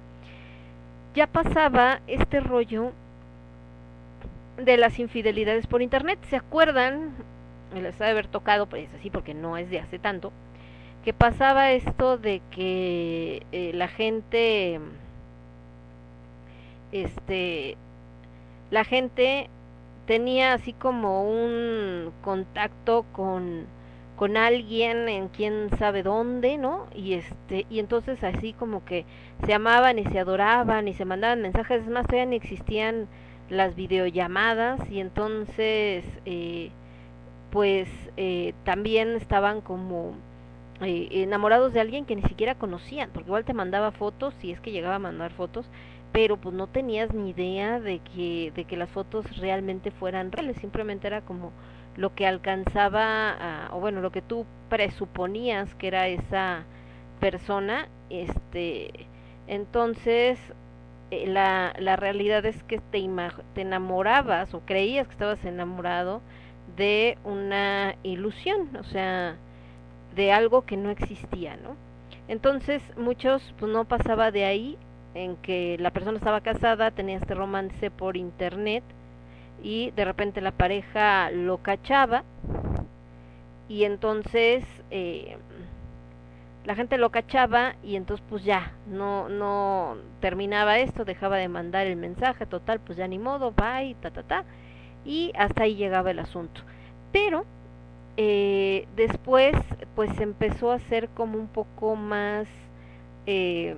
Ya 1.14 1.26
pasaba 1.26 2.00
este 2.06 2.40
rollo 2.40 2.92
de 4.58 4.76
las 4.76 4.98
infidelidades 4.98 5.66
por 5.66 5.82
internet. 5.82 6.18
¿Se 6.28 6.36
acuerdan? 6.36 7.12
Me 7.72 7.82
les 7.82 8.00
ha 8.00 8.04
de 8.04 8.10
haber 8.10 8.26
tocado, 8.26 8.66
pues 8.66 8.88
así 8.94 9.10
porque 9.10 9.34
no 9.34 9.56
es 9.56 9.70
de 9.70 9.80
hace 9.80 9.98
tanto, 9.98 10.32
que 11.04 11.12
pasaba 11.12 11.72
esto 11.72 12.18
de 12.18 12.40
que 12.50 13.42
eh, 13.52 13.72
la 13.74 13.88
gente, 13.88 14.80
este, 16.92 17.76
la 18.70 18.84
gente 18.84 19.50
tenía 20.06 20.54
así 20.54 20.72
como 20.72 21.24
un 21.28 22.12
contacto 22.22 23.04
con 23.12 23.66
con 24.16 24.36
alguien 24.36 25.08
en 25.08 25.28
quién 25.28 25.70
sabe 25.78 26.02
dónde, 26.02 26.58
¿no? 26.58 26.86
Y 26.92 27.14
este 27.14 27.66
y 27.70 27.78
entonces 27.78 28.24
así 28.24 28.52
como 28.52 28.84
que 28.84 29.04
se 29.46 29.54
amaban 29.54 29.98
y 30.00 30.04
se 30.06 30.18
adoraban 30.18 30.88
y 30.88 30.94
se 30.94 31.04
mandaban 31.04 31.40
mensajes, 31.40 31.82
es 31.82 31.88
más 31.88 32.04
todavía 32.06 32.26
ni 32.26 32.36
existían 32.36 33.06
las 33.48 33.76
videollamadas 33.76 34.80
y 34.90 35.00
entonces 35.00 36.04
eh, 36.26 36.70
pues 37.50 37.88
eh, 38.16 38.54
también 38.64 39.16
estaban 39.16 39.60
como 39.60 40.14
eh, 40.80 41.08
enamorados 41.12 41.72
de 41.72 41.80
alguien 41.80 42.04
que 42.04 42.16
ni 42.16 42.22
siquiera 42.22 42.56
conocían, 42.56 43.10
porque 43.12 43.28
igual 43.28 43.44
te 43.44 43.54
mandaba 43.54 43.92
fotos, 43.92 44.34
si 44.40 44.52
es 44.52 44.60
que 44.60 44.70
llegaba 44.72 44.96
a 44.96 45.00
mandar 45.00 45.32
fotos, 45.32 45.66
pero 46.12 46.36
pues 46.36 46.54
no 46.54 46.66
tenías 46.66 47.12
ni 47.12 47.30
idea 47.30 47.80
de 47.80 48.00
que, 48.00 48.52
de 48.54 48.64
que 48.64 48.76
las 48.76 48.90
fotos 48.90 49.36
realmente 49.38 49.90
fueran 49.90 50.32
reales, 50.32 50.56
simplemente 50.58 51.06
era 51.06 51.20
como 51.22 51.52
lo 51.96 52.14
que 52.14 52.26
alcanzaba, 52.26 53.68
o 53.72 53.80
bueno, 53.80 54.00
lo 54.00 54.12
que 54.12 54.22
tú 54.22 54.46
presuponías 54.68 55.74
que 55.74 55.88
era 55.88 56.08
esa 56.08 56.64
persona, 57.20 57.88
este, 58.10 58.90
entonces 59.46 60.38
eh, 61.10 61.26
la, 61.26 61.74
la 61.78 61.96
realidad 61.96 62.44
es 62.46 62.62
que 62.64 62.78
te, 62.78 63.08
te 63.54 63.60
enamorabas 63.60 64.54
o 64.54 64.60
creías 64.60 65.06
que 65.06 65.14
estabas 65.14 65.44
enamorado 65.44 66.20
de 66.76 67.18
una 67.24 67.96
ilusión, 68.02 68.76
o 68.76 68.84
sea, 68.84 69.36
de 70.14 70.32
algo 70.32 70.64
que 70.64 70.76
no 70.76 70.90
existía, 70.90 71.56
¿no? 71.56 71.76
Entonces, 72.28 72.82
muchos, 72.96 73.54
pues 73.58 73.72
no 73.72 73.86
pasaba 73.86 74.30
de 74.30 74.44
ahí, 74.44 74.78
en 75.24 75.36
que 75.36 75.76
la 75.78 75.90
persona 75.90 76.18
estaba 76.18 76.40
casada, 76.40 76.90
tenía 76.90 77.18
este 77.18 77.34
romance 77.34 77.90
por 77.90 78.16
internet, 78.16 78.84
y 79.62 79.90
de 79.92 80.04
repente 80.04 80.40
la 80.40 80.52
pareja 80.52 81.30
lo 81.30 81.58
cachaba, 81.58 82.24
y 83.68 83.84
entonces 83.84 84.64
eh, 84.90 85.36
la 86.64 86.74
gente 86.74 86.98
lo 86.98 87.10
cachaba 87.10 87.74
y 87.82 87.96
entonces 87.96 88.24
pues 88.28 88.44
ya, 88.44 88.72
no, 88.86 89.28
no 89.28 89.96
terminaba 90.20 90.78
esto, 90.78 91.04
dejaba 91.04 91.36
de 91.36 91.48
mandar 91.48 91.86
el 91.86 91.96
mensaje, 91.96 92.46
total, 92.46 92.80
pues 92.80 92.98
ya 92.98 93.08
ni 93.08 93.18
modo, 93.18 93.52
bye, 93.52 93.96
ta, 94.00 94.10
ta, 94.10 94.22
ta, 94.22 94.44
y 95.04 95.32
hasta 95.36 95.64
ahí 95.64 95.76
llegaba 95.76 96.10
el 96.10 96.18
asunto. 96.18 96.60
Pero 97.12 97.44
eh, 98.16 98.86
después 98.96 99.56
pues 99.94 100.18
empezó 100.20 100.70
a 100.72 100.78
ser 100.80 101.08
como 101.08 101.38
un 101.38 101.48
poco 101.48 101.96
más 101.96 102.48
eh, 103.26 103.76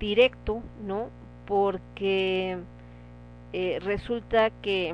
directo, 0.00 0.62
¿no? 0.84 1.10
Porque 1.46 2.58
eh, 3.52 3.78
resulta 3.82 4.50
que, 4.50 4.92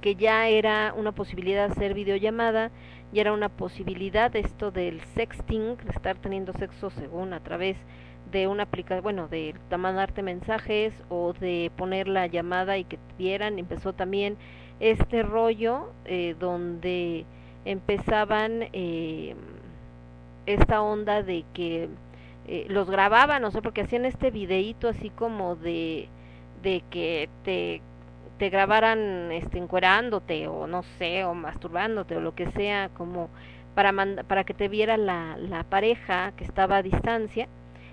que 0.00 0.16
ya 0.16 0.48
era 0.48 0.92
una 0.96 1.12
posibilidad 1.12 1.70
hacer 1.70 1.94
videollamada, 1.94 2.72
y 3.12 3.20
era 3.20 3.32
una 3.32 3.48
posibilidad 3.48 4.34
esto 4.36 4.70
del 4.70 5.00
sexting, 5.14 5.76
de 5.76 5.90
estar 5.90 6.16
teniendo 6.16 6.52
sexo 6.52 6.90
según 6.90 7.32
a 7.32 7.40
través 7.40 7.76
de 8.30 8.46
una 8.46 8.64
aplicación, 8.64 9.02
bueno, 9.02 9.28
de 9.28 9.54
mandarte 9.78 10.22
mensajes 10.22 10.92
o 11.08 11.32
de 11.32 11.70
poner 11.76 12.08
la 12.08 12.26
llamada 12.26 12.76
y 12.76 12.84
que 12.84 12.98
te 12.98 13.14
vieran, 13.16 13.58
empezó 13.58 13.94
también 13.94 14.36
este 14.80 15.22
rollo 15.22 15.92
eh, 16.04 16.36
donde 16.38 17.24
empezaban 17.64 18.68
eh, 18.72 19.34
esta 20.46 20.82
onda 20.82 21.22
de 21.22 21.44
que 21.54 21.88
eh, 22.48 22.66
los 22.68 22.90
grababan, 22.90 23.42
no 23.42 23.50
sé, 23.50 23.62
porque 23.62 23.82
hacían 23.82 24.04
este 24.04 24.30
videíto 24.30 24.88
así 24.88 25.10
como 25.10 25.56
de, 25.56 26.08
de 26.62 26.82
que 26.90 27.28
te 27.44 27.82
te 28.38 28.50
grabaran 28.50 29.32
este 29.32 29.58
encuerándote 29.58 30.46
o 30.46 30.68
no 30.68 30.84
sé 30.98 31.24
o 31.24 31.34
masturbándote 31.34 32.16
o 32.16 32.20
lo 32.20 32.36
que 32.36 32.50
sea 32.52 32.88
como 32.90 33.28
para 33.74 33.92
para 34.24 34.44
que 34.44 34.54
te 34.54 34.68
viera 34.68 34.96
la, 34.96 35.36
la 35.38 35.64
pareja 35.64 36.32
que 36.36 36.44
estaba 36.44 36.76
a 36.76 36.82
distancia 36.82 37.48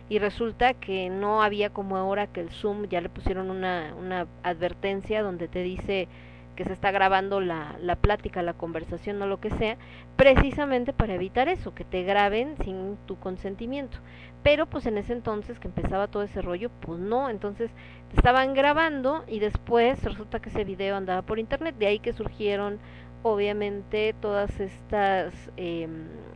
y 0.07 0.19
resulta 0.19 0.73
que 0.75 1.09
no 1.09 1.41
había 1.41 1.71
como 1.71 1.97
ahora 1.97 2.27
que 2.27 2.41
el 2.41 2.51
Zoom 2.51 2.87
ya 2.87 3.01
le 3.01 3.09
pusieron 3.09 3.49
una, 3.49 3.93
una 3.97 4.27
advertencia 4.43 5.23
donde 5.23 5.47
te 5.47 5.63
dice 5.63 6.07
que 6.55 6.63
se 6.63 6.73
está 6.73 6.91
grabando 6.91 7.41
la, 7.41 7.75
la 7.81 7.95
plática, 7.95 8.41
la 8.41 8.53
conversación 8.53 9.21
o 9.21 9.27
lo 9.27 9.39
que 9.39 9.49
sea, 9.51 9.77
precisamente 10.15 10.93
para 10.93 11.15
evitar 11.15 11.49
eso, 11.49 11.75
que 11.75 11.83
te 11.83 12.03
graben 12.03 12.55
sin 12.63 12.97
tu 13.05 13.19
consentimiento. 13.19 13.97
Pero 14.45 14.67
pues 14.67 14.85
en 14.85 14.99
ese 14.99 15.11
entonces 15.11 15.57
que 15.59 15.67
empezaba 15.67 16.07
todo 16.07 16.21
ese 16.21 16.39
rollo, 16.39 16.69
pues 16.81 16.99
no, 16.99 17.31
entonces 17.31 17.71
estaban 18.15 18.53
grabando 18.53 19.23
y 19.27 19.39
después 19.39 20.03
resulta 20.03 20.39
que 20.39 20.49
ese 20.49 20.63
video 20.63 20.95
andaba 20.95 21.23
por 21.23 21.39
internet, 21.39 21.75
de 21.79 21.87
ahí 21.87 21.97
que 21.97 22.13
surgieron 22.13 22.77
obviamente 23.23 24.13
todas 24.21 24.59
estas 24.59 25.33
eh, 25.57 25.87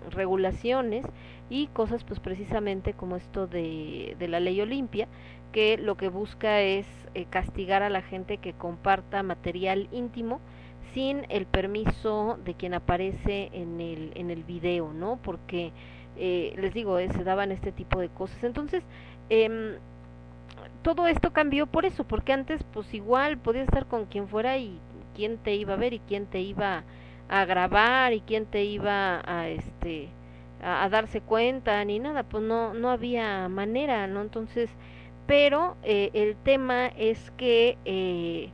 regulaciones 0.09 1.05
y 1.51 1.67
cosas 1.67 2.03
pues 2.03 2.19
precisamente 2.19 2.93
como 2.93 3.15
esto 3.15 3.45
de, 3.45 4.15
de 4.17 4.27
la 4.27 4.39
ley 4.39 4.59
Olimpia, 4.59 5.07
que 5.51 5.77
lo 5.77 5.95
que 5.95 6.09
busca 6.09 6.61
es 6.61 6.87
eh, 7.13 7.27
castigar 7.29 7.83
a 7.83 7.91
la 7.91 8.01
gente 8.01 8.37
que 8.37 8.53
comparta 8.53 9.21
material 9.21 9.87
íntimo 9.91 10.41
sin 10.95 11.27
el 11.29 11.45
permiso 11.45 12.39
de 12.43 12.55
quien 12.55 12.73
aparece 12.73 13.49
en 13.53 13.79
el, 13.79 14.11
en 14.15 14.31
el 14.31 14.43
video, 14.43 14.93
¿no? 14.93 15.19
Porque, 15.21 15.71
eh, 16.19 16.53
les 16.57 16.73
digo, 16.73 16.99
eh, 16.99 17.09
se 17.13 17.23
daban 17.23 17.51
este 17.51 17.71
tipo 17.71 17.99
de 17.99 18.09
cosas. 18.09 18.43
Entonces, 18.43 18.83
eh, 19.29 19.79
todo 20.81 21.07
esto 21.07 21.31
cambió 21.33 21.67
por 21.67 21.85
eso, 21.85 22.03
porque 22.05 22.33
antes 22.33 22.63
pues 22.73 22.93
igual 22.93 23.37
podías 23.37 23.65
estar 23.65 23.85
con 23.87 24.05
quien 24.05 24.27
fuera 24.27 24.57
y 24.57 24.79
quién 25.15 25.37
te 25.37 25.55
iba 25.55 25.73
a 25.73 25.77
ver 25.77 25.93
y 25.93 25.99
quién 25.99 26.25
te 26.27 26.41
iba 26.41 26.83
a 27.29 27.45
grabar 27.45 28.13
y 28.13 28.21
quién 28.21 28.45
te 28.45 28.63
iba 28.63 29.21
a 29.25 29.49
este 29.49 30.09
a, 30.61 30.83
a 30.83 30.89
darse 30.89 31.21
cuenta 31.21 31.83
ni 31.85 31.99
nada, 31.99 32.23
pues 32.23 32.43
no 32.43 32.73
no 32.73 32.89
había 32.91 33.47
manera, 33.49 34.07
¿no? 34.07 34.21
Entonces, 34.21 34.69
pero 35.27 35.77
eh, 35.83 36.11
el 36.13 36.35
tema 36.37 36.87
es 36.87 37.31
que 37.31 37.77
eh, 37.85 38.53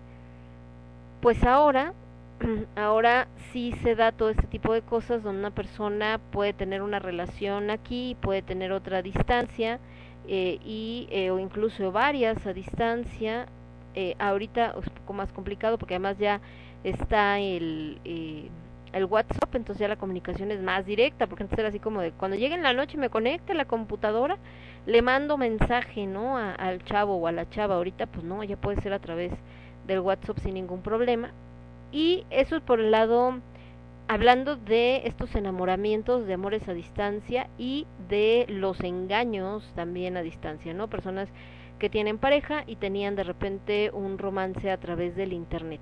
pues 1.21 1.43
ahora 1.43 1.93
ahora 2.75 3.27
sí 3.51 3.73
se 3.83 3.95
da 3.95 4.11
todo 4.11 4.29
este 4.29 4.47
tipo 4.47 4.73
de 4.73 4.81
cosas 4.81 5.23
donde 5.23 5.39
una 5.39 5.51
persona 5.51 6.19
puede 6.31 6.53
tener 6.53 6.81
una 6.81 6.99
relación 6.99 7.69
aquí, 7.69 8.17
puede 8.21 8.41
tener 8.41 8.71
otra 8.71 8.99
a 8.99 9.01
distancia 9.01 9.79
eh, 10.27 10.59
y 10.63 11.07
eh, 11.11 11.31
o 11.31 11.39
incluso 11.39 11.91
varias 11.91 12.45
a 12.45 12.53
distancia. 12.53 13.47
Eh, 13.95 14.15
ahorita 14.19 14.75
es 14.77 14.87
un 14.87 14.93
poco 14.93 15.13
más 15.13 15.31
complicado 15.31 15.77
porque 15.77 15.95
además 15.95 16.17
ya 16.17 16.41
está 16.83 17.39
el 17.39 17.99
eh, 18.03 18.49
el 18.95 19.05
WhatsApp, 19.05 19.53
entonces 19.55 19.81
ya 19.81 19.89
la 19.89 19.97
comunicación 19.97 20.51
es 20.51 20.61
más 20.61 20.85
directa, 20.85 21.27
porque 21.27 21.43
antes 21.43 21.59
era 21.59 21.67
así 21.67 21.79
como 21.79 21.99
de 21.99 22.11
cuando 22.11 22.37
llegue 22.37 22.55
en 22.55 22.63
la 22.63 22.71
noche 22.71 22.97
me 22.97 23.09
conecte 23.09 23.51
a 23.51 23.55
la 23.55 23.65
computadora, 23.65 24.37
le 24.85 25.01
mando 25.01 25.37
mensaje, 25.37 26.07
¿no? 26.07 26.37
A, 26.37 26.53
al 26.53 26.81
chavo 26.85 27.15
o 27.17 27.27
a 27.27 27.33
la 27.33 27.49
chava. 27.49 27.75
Ahorita 27.75 28.07
pues 28.07 28.23
no, 28.23 28.41
ya 28.43 28.55
puede 28.55 28.81
ser 28.81 28.93
a 28.93 28.99
través 28.99 29.33
del 29.85 29.99
WhatsApp 29.99 30.37
sin 30.39 30.53
ningún 30.53 30.81
problema. 30.81 31.31
Y 31.91 32.25
eso 32.29 32.57
es 32.57 32.61
por 32.61 32.79
el 32.79 32.91
lado, 32.91 33.39
hablando 34.07 34.55
de 34.55 35.03
estos 35.05 35.35
enamoramientos 35.35 36.27
de 36.27 36.33
amores 36.33 36.67
a 36.67 36.73
distancia 36.73 37.49
y 37.57 37.87
de 38.09 38.45
los 38.49 38.81
engaños 38.81 39.71
también 39.75 40.17
a 40.17 40.21
distancia, 40.21 40.73
¿no? 40.73 40.89
Personas 40.89 41.29
que 41.79 41.89
tienen 41.89 42.17
pareja 42.17 42.63
y 42.67 42.77
tenían 42.77 43.15
de 43.15 43.23
repente 43.23 43.91
un 43.93 44.17
romance 44.17 44.71
a 44.71 44.77
través 44.77 45.15
del 45.15 45.33
Internet. 45.33 45.81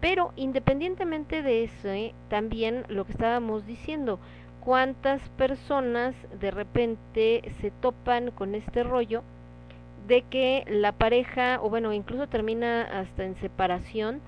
Pero 0.00 0.32
independientemente 0.36 1.42
de 1.42 1.64
eso, 1.64 1.88
¿eh? 1.88 2.14
también 2.28 2.84
lo 2.88 3.04
que 3.04 3.12
estábamos 3.12 3.66
diciendo, 3.66 4.20
cuántas 4.60 5.20
personas 5.30 6.14
de 6.38 6.50
repente 6.50 7.52
se 7.60 7.70
topan 7.70 8.30
con 8.30 8.54
este 8.54 8.82
rollo 8.82 9.22
de 10.06 10.22
que 10.22 10.64
la 10.68 10.92
pareja, 10.92 11.58
o 11.62 11.68
bueno, 11.68 11.92
incluso 11.92 12.28
termina 12.28 12.82
hasta 12.82 13.24
en 13.24 13.36
separación, 13.36 14.20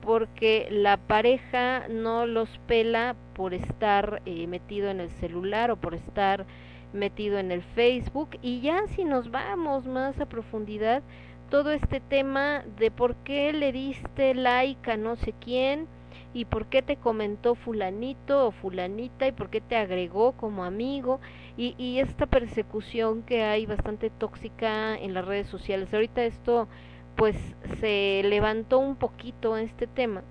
porque 0.00 0.68
la 0.70 0.96
pareja 0.96 1.86
no 1.88 2.26
los 2.26 2.48
pela 2.66 3.16
por 3.34 3.54
estar 3.54 4.22
eh, 4.26 4.46
metido 4.46 4.90
en 4.90 5.00
el 5.00 5.10
celular 5.10 5.70
o 5.70 5.76
por 5.76 5.94
estar 5.94 6.46
metido 6.92 7.38
en 7.38 7.52
el 7.52 7.62
Facebook 7.62 8.30
y 8.42 8.60
ya 8.60 8.86
si 8.88 9.04
nos 9.04 9.30
vamos 9.30 9.86
más 9.86 10.18
a 10.20 10.26
profundidad 10.26 11.02
todo 11.50 11.70
este 11.70 12.00
tema 12.00 12.64
de 12.78 12.90
por 12.90 13.16
qué 13.16 13.52
le 13.52 13.72
diste 13.72 14.34
like 14.34 14.90
a 14.90 14.96
no 14.96 15.16
sé 15.16 15.34
quién 15.40 15.86
y 16.34 16.44
por 16.44 16.66
qué 16.66 16.82
te 16.82 16.96
comentó 16.96 17.54
fulanito 17.54 18.46
o 18.46 18.50
fulanita 18.50 19.26
y 19.26 19.32
por 19.32 19.48
qué 19.50 19.60
te 19.60 19.76
agregó 19.76 20.32
como 20.32 20.64
amigo 20.64 21.20
y, 21.56 21.74
y 21.78 22.00
esta 22.00 22.26
persecución 22.26 23.22
que 23.22 23.42
hay 23.42 23.66
bastante 23.66 24.10
tóxica 24.10 24.94
en 24.96 25.14
las 25.14 25.24
redes 25.24 25.48
sociales. 25.48 25.92
Ahorita 25.92 26.24
esto 26.24 26.68
pues 27.18 27.36
se 27.80 28.22
levantó 28.24 28.78
un 28.78 28.94
poquito 28.94 29.56
este 29.56 29.88
tema 29.88 30.22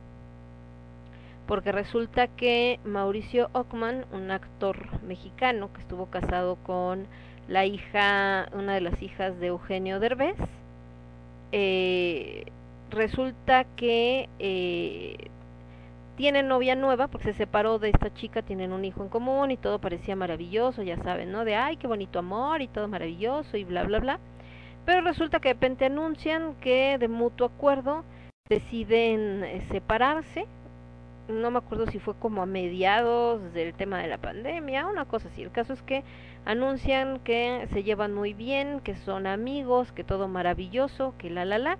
porque 1.45 1.71
resulta 1.71 2.27
que 2.27 2.79
Mauricio 2.85 3.49
Ockman, 3.53 4.05
un 4.11 4.31
actor 4.31 5.01
mexicano 5.03 5.71
que 5.73 5.81
estuvo 5.81 6.07
casado 6.07 6.57
con 6.63 7.07
la 7.49 7.65
hija, 7.65 8.47
una 8.53 8.73
de 8.73 8.81
las 8.81 9.01
hijas 9.01 9.39
de 9.39 9.47
Eugenio 9.47 9.99
Derbez, 9.99 10.37
eh, 11.51 12.45
resulta 12.89 13.65
que 13.75 14.29
eh, 14.39 15.29
tiene 16.17 16.43
novia 16.43 16.75
nueva 16.75 17.07
porque 17.07 17.31
se 17.31 17.33
separó 17.33 17.79
de 17.79 17.89
esta 17.89 18.13
chica, 18.13 18.41
tienen 18.41 18.73
un 18.73 18.83
hijo 18.83 19.03
en 19.03 19.09
común 19.09 19.51
y 19.51 19.57
todo 19.57 19.79
parecía 19.79 20.15
maravilloso, 20.15 20.83
ya 20.83 20.97
saben, 21.03 21.31
¿no? 21.31 21.45
De 21.45 21.55
ay, 21.55 21.77
qué 21.77 21.87
bonito 21.87 22.19
amor 22.19 22.61
y 22.61 22.67
todo 22.67 22.87
maravilloso 22.87 23.57
y 23.57 23.63
bla, 23.65 23.83
bla, 23.83 23.99
bla. 23.99 24.19
Pero 24.87 25.01
resulta 25.01 25.41
que 25.41 25.49
de 25.49 25.55
repente 25.55 25.83
anuncian 25.83 26.55
que 26.61 26.97
de 26.97 27.09
mutuo 27.09 27.47
acuerdo 27.47 28.05
deciden 28.47 29.43
eh, 29.43 29.61
separarse. 29.69 30.47
No 31.27 31.51
me 31.51 31.57
acuerdo 31.57 31.87
si 31.87 31.99
fue 31.99 32.15
como 32.15 32.41
a 32.41 32.45
mediados 32.45 33.53
del 33.53 33.73
tema 33.73 33.97
de 33.97 34.07
la 34.07 34.17
pandemia, 34.17 34.87
una 34.87 35.03
cosa 35.03 35.27
así. 35.27 35.43
El 35.43 35.51
caso 35.51 35.73
es 35.73 35.81
que 35.81 36.05
anuncian 36.45 37.19
que 37.19 37.67
se 37.73 37.83
llevan 37.83 38.13
muy 38.13 38.33
bien, 38.33 38.79
que 38.79 38.95
son 38.95 39.27
amigos, 39.27 39.91
que 39.91 40.05
todo 40.05 40.29
maravilloso, 40.29 41.13
que 41.17 41.29
la 41.29 41.43
la 41.43 41.57
la, 41.57 41.77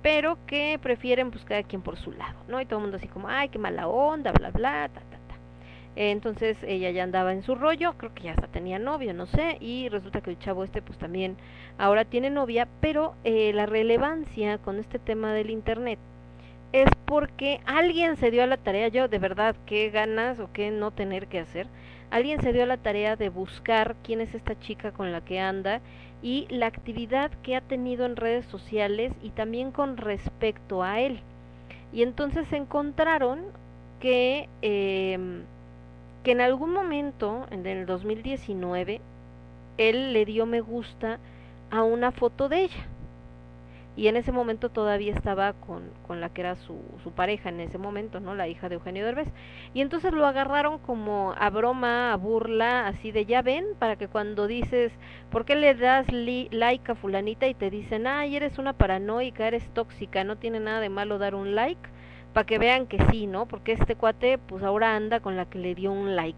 pero 0.00 0.38
que 0.46 0.78
prefieren 0.80 1.32
buscar 1.32 1.58
a 1.58 1.62
quien 1.64 1.82
por 1.82 1.96
su 1.96 2.12
lado, 2.12 2.38
¿no? 2.46 2.60
Y 2.60 2.64
todo 2.66 2.78
el 2.78 2.82
mundo 2.82 2.98
así 2.98 3.08
como, 3.08 3.28
ay, 3.28 3.48
qué 3.48 3.58
mala 3.58 3.88
onda, 3.88 4.30
bla 4.30 4.50
bla, 4.50 4.88
ta 4.94 5.00
ta. 5.00 5.15
Entonces 5.96 6.58
ella 6.62 6.90
ya 6.90 7.04
andaba 7.04 7.32
en 7.32 7.42
su 7.42 7.54
rollo, 7.54 7.94
creo 7.96 8.14
que 8.14 8.24
ya 8.24 8.32
hasta 8.32 8.48
tenía 8.48 8.78
novio, 8.78 9.14
no 9.14 9.24
sé, 9.24 9.56
y 9.60 9.88
resulta 9.88 10.20
que 10.20 10.30
el 10.30 10.38
chavo 10.38 10.62
este 10.62 10.82
pues 10.82 10.98
también 10.98 11.36
ahora 11.78 12.04
tiene 12.04 12.28
novia, 12.28 12.68
pero 12.80 13.14
eh, 13.24 13.52
la 13.54 13.64
relevancia 13.64 14.58
con 14.58 14.78
este 14.78 14.98
tema 14.98 15.32
del 15.32 15.50
internet 15.50 15.98
es 16.72 16.90
porque 17.06 17.60
alguien 17.64 18.16
se 18.16 18.30
dio 18.30 18.42
a 18.42 18.46
la 18.46 18.58
tarea, 18.58 18.88
yo 18.88 19.08
de 19.08 19.18
verdad, 19.18 19.56
qué 19.64 19.88
ganas 19.88 20.38
o 20.38 20.50
qué 20.52 20.70
no 20.70 20.90
tener 20.90 21.28
que 21.28 21.40
hacer, 21.40 21.66
alguien 22.10 22.42
se 22.42 22.52
dio 22.52 22.64
a 22.64 22.66
la 22.66 22.76
tarea 22.76 23.16
de 23.16 23.30
buscar 23.30 23.96
quién 24.02 24.20
es 24.20 24.34
esta 24.34 24.58
chica 24.58 24.92
con 24.92 25.12
la 25.12 25.22
que 25.22 25.40
anda 25.40 25.80
y 26.22 26.46
la 26.50 26.66
actividad 26.66 27.30
que 27.42 27.56
ha 27.56 27.62
tenido 27.62 28.04
en 28.04 28.16
redes 28.16 28.44
sociales 28.46 29.12
y 29.22 29.30
también 29.30 29.70
con 29.70 29.96
respecto 29.96 30.82
a 30.82 31.00
él. 31.00 31.20
Y 31.92 32.02
entonces 32.02 32.52
encontraron 32.52 33.44
que, 34.00 34.48
eh, 34.60 35.18
que 36.26 36.32
en 36.32 36.40
algún 36.40 36.72
momento, 36.72 37.46
en 37.52 37.64
el 37.66 37.86
2019, 37.86 39.00
él 39.78 40.12
le 40.12 40.24
dio 40.24 40.44
me 40.44 40.60
gusta 40.60 41.20
a 41.70 41.84
una 41.84 42.10
foto 42.10 42.48
de 42.48 42.64
ella 42.64 42.84
y 43.94 44.08
en 44.08 44.16
ese 44.16 44.32
momento 44.32 44.68
todavía 44.68 45.14
estaba 45.14 45.52
con, 45.52 45.84
con 46.04 46.20
la 46.20 46.30
que 46.30 46.40
era 46.40 46.56
su, 46.56 46.80
su 47.04 47.12
pareja 47.12 47.50
en 47.50 47.60
ese 47.60 47.78
momento, 47.78 48.18
¿no? 48.18 48.34
La 48.34 48.48
hija 48.48 48.68
de 48.68 48.74
Eugenio 48.74 49.04
Derbez. 49.04 49.28
Y 49.72 49.82
entonces 49.82 50.12
lo 50.12 50.26
agarraron 50.26 50.80
como 50.80 51.32
a 51.38 51.48
broma, 51.48 52.12
a 52.12 52.16
burla, 52.16 52.88
así 52.88 53.12
de 53.12 53.24
ya 53.24 53.42
ven, 53.42 53.64
para 53.78 53.94
que 53.94 54.08
cuando 54.08 54.48
dices, 54.48 54.90
¿por 55.30 55.44
qué 55.44 55.54
le 55.54 55.76
das 55.76 56.10
li 56.10 56.48
like 56.50 56.90
a 56.90 56.96
fulanita? 56.96 57.46
Y 57.46 57.54
te 57.54 57.70
dicen, 57.70 58.08
ay, 58.08 58.34
eres 58.34 58.58
una 58.58 58.72
paranoica, 58.72 59.46
eres 59.46 59.70
tóxica, 59.70 60.24
no 60.24 60.34
tiene 60.38 60.58
nada 60.58 60.80
de 60.80 60.88
malo 60.88 61.18
dar 61.18 61.36
un 61.36 61.54
like, 61.54 61.88
para 62.36 62.44
que 62.44 62.58
vean 62.58 62.86
que 62.86 62.98
sí, 63.10 63.26
¿no? 63.26 63.46
Porque 63.46 63.72
este 63.72 63.94
cuate, 63.94 64.36
pues 64.36 64.62
ahora 64.62 64.94
anda 64.94 65.20
con 65.20 65.38
la 65.38 65.46
que 65.46 65.58
le 65.58 65.74
dio 65.74 65.90
un 65.90 66.16
like. 66.16 66.36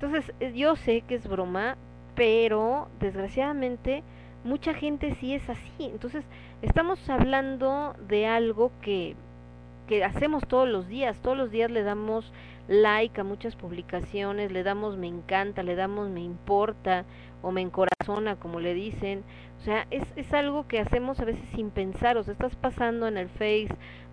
Entonces, 0.00 0.34
yo 0.52 0.74
sé 0.74 1.02
que 1.02 1.14
es 1.14 1.28
broma, 1.28 1.76
pero 2.16 2.88
desgraciadamente 2.98 4.02
mucha 4.42 4.74
gente 4.74 5.14
sí 5.20 5.32
es 5.32 5.48
así. 5.48 5.70
Entonces, 5.78 6.24
estamos 6.60 7.08
hablando 7.08 7.94
de 8.08 8.26
algo 8.26 8.72
que, 8.82 9.14
que 9.86 10.02
hacemos 10.02 10.42
todos 10.48 10.68
los 10.68 10.88
días. 10.88 11.16
Todos 11.20 11.38
los 11.38 11.52
días 11.52 11.70
le 11.70 11.84
damos 11.84 12.32
like 12.66 13.20
a 13.20 13.22
muchas 13.22 13.54
publicaciones, 13.54 14.50
le 14.50 14.64
damos 14.64 14.96
me 14.96 15.06
encanta, 15.06 15.62
le 15.62 15.76
damos 15.76 16.10
me 16.10 16.20
importa 16.20 17.04
o 17.42 17.52
me 17.52 17.60
encorazona, 17.60 18.34
como 18.34 18.58
le 18.58 18.74
dicen. 18.74 19.22
O 19.62 19.64
sea, 19.64 19.86
es, 19.92 20.02
es 20.16 20.32
algo 20.32 20.66
que 20.66 20.80
hacemos 20.80 21.20
a 21.20 21.24
veces 21.24 21.44
sin 21.54 21.70
pensar. 21.70 22.16
O 22.16 22.24
sea, 22.24 22.32
estás 22.32 22.56
pasando 22.56 23.06
en 23.06 23.16
el 23.16 23.28
Face 23.28 23.68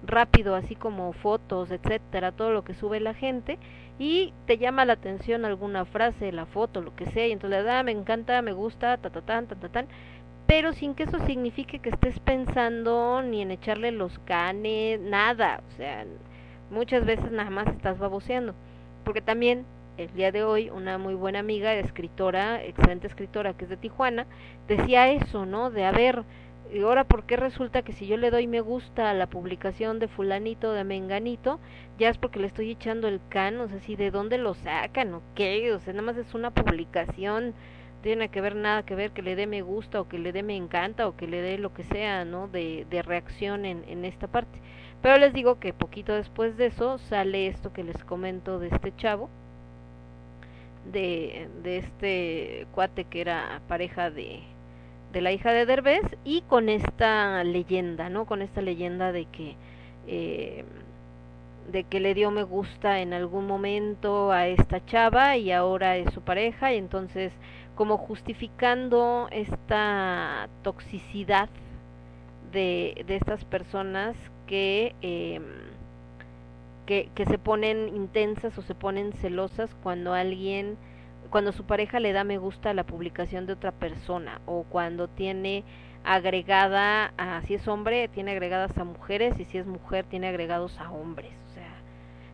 rápido, 0.06 0.54
así 0.54 0.76
como 0.76 1.12
fotos, 1.12 1.72
etcétera, 1.72 2.32
todo 2.32 2.52
lo 2.52 2.64
que 2.64 2.76
sube 2.76 3.00
la 3.00 3.16
gente 3.16 3.58
y 3.98 4.32
te 4.46 4.60
llama 4.60 4.86
la 4.86 4.94
atención 4.94 5.46
alguna 5.46 5.86
frase, 5.86 6.32
la 6.32 6.46
foto, 6.46 6.82
lo 6.82 6.96
que 6.96 7.08
sea, 7.08 7.28
y 7.28 7.32
entonces 7.32 7.60
le 7.60 7.64
da, 7.64 7.82
me 7.84 7.92
encanta, 7.92 8.42
me 8.44 8.54
gusta, 8.54 8.98
ta 8.98 9.10
ta 9.10 9.22
tan, 9.22 9.48
ta 9.48 9.56
ta 9.56 9.70
tan, 9.70 9.88
pero 10.48 10.72
sin 10.72 10.94
que 10.94 11.04
eso 11.04 11.20
signifique 11.26 11.80
que 11.80 11.90
estés 11.90 12.20
pensando 12.20 13.22
ni 13.24 13.42
en 13.42 13.52
echarle 13.52 13.92
los 13.92 14.20
canes, 14.20 15.02
nada, 15.02 15.62
o 15.68 15.72
sea, 15.72 16.06
Muchas 16.70 17.04
veces 17.04 17.32
nada 17.32 17.50
más 17.50 17.68
estás 17.68 17.98
baboseando. 17.98 18.54
Porque 19.04 19.22
también 19.22 19.66
el 20.00 20.14
día 20.14 20.32
de 20.32 20.44
hoy 20.44 20.70
una 20.70 20.98
muy 20.98 21.14
buena 21.14 21.40
amiga, 21.40 21.74
escritora, 21.74 22.64
excelente 22.64 23.08
escritora 23.08 23.54
que 23.54 23.66
es 23.66 23.70
de 23.70 23.76
Tijuana, 23.76 24.28
decía 24.66 25.10
eso, 25.10 25.46
¿no? 25.46 25.72
De 25.72 25.84
a 25.84 25.92
ver, 25.92 26.24
y 26.72 26.82
ahora 26.82 27.04
por 27.04 27.26
qué 27.26 27.36
resulta 27.36 27.82
que 27.82 27.92
si 27.92 28.08
yo 28.08 28.16
le 28.16 28.32
doy 28.32 28.48
me 28.48 28.62
gusta 28.62 29.10
a 29.10 29.14
la 29.14 29.28
publicación 29.28 30.00
de 30.00 30.08
fulanito 30.08 30.72
de 30.72 30.86
menganito, 30.86 31.60
ya 31.98 32.10
es 32.10 32.18
porque 32.18 32.40
le 32.40 32.48
estoy 32.48 32.72
echando 32.72 33.10
el 33.10 33.20
can, 33.28 33.60
o 33.60 33.68
sea, 33.68 33.80
si 33.82 33.98
de 33.98 34.10
dónde 34.10 34.38
lo 34.38 34.54
sacan 34.54 35.14
o 35.14 35.22
qué, 35.36 35.74
o 35.74 35.80
sea, 35.80 35.92
nada 35.92 36.06
más 36.06 36.18
es 36.18 36.34
una 36.34 36.52
publicación, 36.52 37.54
tiene 38.02 38.30
que 38.30 38.40
ver 38.40 38.56
nada 38.56 38.84
que 38.84 38.96
ver 38.96 39.12
que 39.12 39.22
le 39.22 39.36
dé 39.36 39.48
me 39.48 39.62
gusta 39.62 40.00
o 40.00 40.08
que 40.08 40.18
le 40.18 40.32
dé 40.32 40.44
me 40.44 40.56
encanta 40.56 41.10
o 41.10 41.18
que 41.18 41.28
le 41.28 41.42
dé 41.42 41.58
lo 41.58 41.74
que 41.74 41.84
sea, 41.84 42.24
¿no? 42.24 42.48
De, 42.48 42.88
de 42.90 43.02
reacción 43.02 43.66
en, 43.66 43.84
en 43.90 44.06
esta 44.06 44.28
parte. 44.30 44.62
Pero 45.02 45.18
les 45.18 45.34
digo 45.34 45.60
que 45.60 45.74
poquito 45.74 46.14
después 46.14 46.56
de 46.56 46.68
eso 46.68 46.98
sale 47.00 47.48
esto 47.48 47.74
que 47.74 47.84
les 47.84 48.02
comento 48.06 48.60
de 48.60 48.70
este 48.70 48.96
chavo, 48.96 49.30
de, 50.86 51.50
de 51.64 51.78
este 51.78 52.68
cuate 52.74 53.06
que 53.06 53.22
era 53.22 53.62
pareja 53.68 54.10
de, 54.12 54.42
de 55.14 55.22
la 55.22 55.32
hija 55.32 55.52
de 55.52 55.66
Derbez 55.66 56.04
y 56.24 56.42
con 56.42 56.70
esta 56.70 57.44
leyenda, 57.44 58.10
¿no? 58.10 58.26
Con 58.26 58.42
esta 58.42 58.62
leyenda 58.62 59.12
de 59.12 59.26
que 59.26 59.56
eh, 60.08 60.66
de 61.72 61.84
que 61.84 62.00
le 62.00 62.14
dio 62.16 62.32
me 62.32 62.44
gusta 62.44 63.00
en 63.00 63.14
algún 63.14 63.46
momento 63.46 64.32
a 64.32 64.48
esta 64.48 64.84
chava 64.86 65.38
y 65.38 65.52
ahora 65.52 65.98
es 65.98 66.12
su 66.14 66.22
pareja 66.22 66.74
y 66.74 66.78
entonces 66.78 67.32
como 67.76 67.98
justificando 67.98 69.28
esta 69.32 70.50
toxicidad 70.64 71.50
de, 72.52 73.04
de 73.08 73.16
estas 73.16 73.46
personas 73.46 74.16
que, 74.48 74.96
eh, 75.02 75.40
que 76.90 77.26
se 77.28 77.38
ponen 77.38 77.96
intensas 77.96 78.58
o 78.58 78.64
se 78.64 78.74
ponen 78.74 79.14
celosas 79.14 79.76
cuando 79.84 80.14
alguien 80.14 80.78
cuando 81.30 81.52
su 81.52 81.64
pareja 81.66 82.00
le 82.00 82.14
da 82.14 82.24
me 82.24 82.40
gusta 82.40 82.72
a 82.72 82.74
la 82.74 82.84
publicación 82.84 83.46
de 83.46 83.54
otra 83.54 83.72
persona 83.72 84.42
o 84.48 84.64
cuando 84.64 85.08
tiene 85.08 85.64
agregada 86.04 87.14
a 87.18 87.42
si 87.44 87.54
es 87.54 87.68
hombre 87.68 88.08
tiene 88.08 88.32
agregadas 88.32 88.76
a 88.78 88.84
mujeres 88.84 89.40
y 89.40 89.46
si 89.46 89.60
es 89.60 89.68
mujer 89.68 90.06
tiene 90.06 90.28
agregados 90.28 90.80
a 90.80 90.92
hombres 90.92 91.32
o 91.52 91.54
sea. 91.54 91.76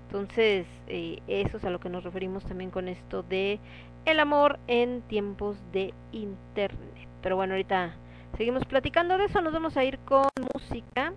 Entonces 0.07 0.65
eh, 0.87 1.19
eso 1.27 1.57
es 1.57 1.65
a 1.65 1.69
lo 1.69 1.79
que 1.79 1.89
nos 1.89 2.03
referimos 2.03 2.45
también 2.45 2.71
con 2.71 2.87
esto 2.87 3.23
de 3.23 3.59
el 4.05 4.19
amor 4.19 4.59
en 4.67 5.01
tiempos 5.01 5.57
de 5.73 5.93
internet. 6.13 7.09
Pero 7.21 7.36
bueno 7.36 7.55
ahorita 7.55 7.95
seguimos 8.38 8.63
platicando 8.65 9.17
de 9.17 9.25
eso. 9.25 9.41
Nos 9.41 9.51
vamos 9.51 9.75
a 9.75 9.84
ir 9.84 9.97
con 9.99 10.30
música. 10.53 11.11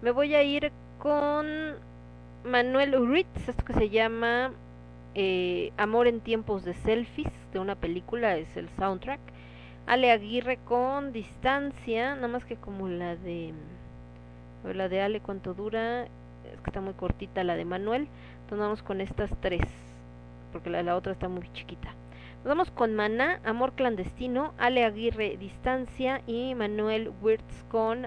Me 0.00 0.12
voy 0.12 0.34
a 0.34 0.42
ir 0.42 0.72
con 0.98 1.76
Manuel 2.44 3.06
Ritz 3.06 3.48
esto 3.48 3.64
que 3.64 3.74
se 3.74 3.90
llama 3.90 4.52
eh, 5.14 5.72
Amor 5.76 6.06
en 6.06 6.20
tiempos 6.20 6.64
de 6.64 6.72
selfies 6.72 7.32
de 7.52 7.58
una 7.58 7.74
película 7.74 8.36
es 8.36 8.56
el 8.56 8.68
soundtrack. 8.70 9.20
Ale 9.86 10.10
Aguirre 10.10 10.58
con 10.58 11.12
Distancia 11.12 12.14
nada 12.14 12.28
más 12.28 12.44
que 12.44 12.56
como 12.56 12.88
la 12.88 13.16
de 13.16 13.52
la 14.64 14.88
de 14.88 15.02
Ale 15.02 15.20
cuánto 15.20 15.52
dura 15.52 16.04
es 16.04 16.60
que 16.62 16.70
está 16.70 16.80
muy 16.80 16.94
cortita 16.94 17.44
la 17.44 17.56
de 17.56 17.64
Manuel. 17.64 18.08
Entonces 18.42 18.58
vamos 18.58 18.82
con 18.82 19.00
estas 19.00 19.30
tres 19.40 19.62
porque 20.52 20.70
la, 20.70 20.82
la 20.82 20.96
otra 20.96 21.12
está 21.12 21.28
muy 21.28 21.50
chiquita. 21.52 21.94
Nos 22.38 22.46
vamos 22.46 22.70
con 22.70 22.94
Maná 22.94 23.40
Amor 23.44 23.74
clandestino 23.74 24.54
Ale 24.56 24.84
Aguirre 24.84 25.36
Distancia 25.36 26.22
y 26.26 26.54
Manuel 26.54 27.12
Wirtz 27.20 27.64
con 27.68 28.06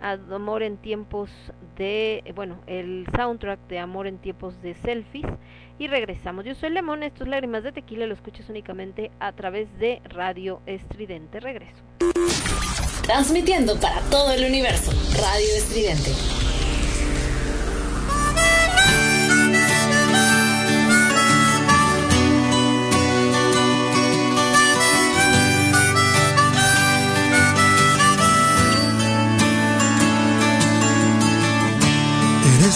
Amor 0.00 0.62
en 0.62 0.76
tiempos 0.76 1.30
de, 1.76 2.24
bueno, 2.34 2.60
el 2.66 3.06
soundtrack 3.14 3.60
de 3.68 3.78
Amor 3.78 4.06
en 4.06 4.18
tiempos 4.18 4.60
de 4.62 4.74
selfies. 4.74 5.26
Y 5.78 5.88
regresamos. 5.88 6.44
Yo 6.44 6.54
soy 6.54 6.70
Lemón, 6.70 7.02
estos 7.02 7.26
lágrimas 7.26 7.62
de 7.62 7.72
tequila 7.72 8.06
lo 8.06 8.14
escuchas 8.14 8.48
únicamente 8.50 9.10
a 9.18 9.32
través 9.32 9.66
de 9.78 10.02
Radio 10.04 10.60
Estridente. 10.66 11.40
Regreso. 11.40 11.82
Transmitiendo 13.02 13.78
para 13.80 14.00
todo 14.10 14.30
el 14.32 14.44
universo, 14.44 14.92
Radio 15.18 15.48
Estridente. 15.56 16.10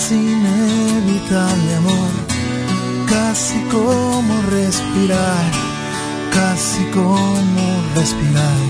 Eres 0.05 0.13
inevitable, 0.13 1.75
amor, 1.77 2.11
casi 3.09 3.59
como 3.71 4.43
respirar, 4.51 5.51
casi 6.31 6.85
como 6.93 7.65
respirar. 7.95 8.61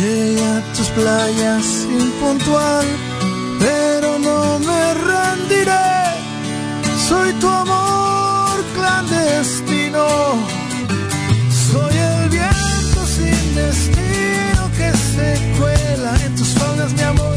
Llegué 0.00 0.42
a 0.42 0.72
tus 0.74 0.88
playas 0.88 1.86
impuntual, 1.90 2.86
pero 3.58 4.18
no 4.18 4.58
me 4.60 4.94
rendiré. 4.94 6.14
Soy 7.08 7.32
tu 7.34 7.48
amor 7.48 8.64
clandestino. 8.74 10.06
Soy 11.70 11.94
el 11.94 12.28
viento 12.30 13.06
sin 13.06 13.54
destino 13.54 14.70
que 14.78 14.90
se 15.12 15.58
cuela 15.58 16.16
en 16.24 16.36
tus 16.36 16.48
faldas, 16.48 16.92
mi 16.94 17.02
amor. 17.02 17.29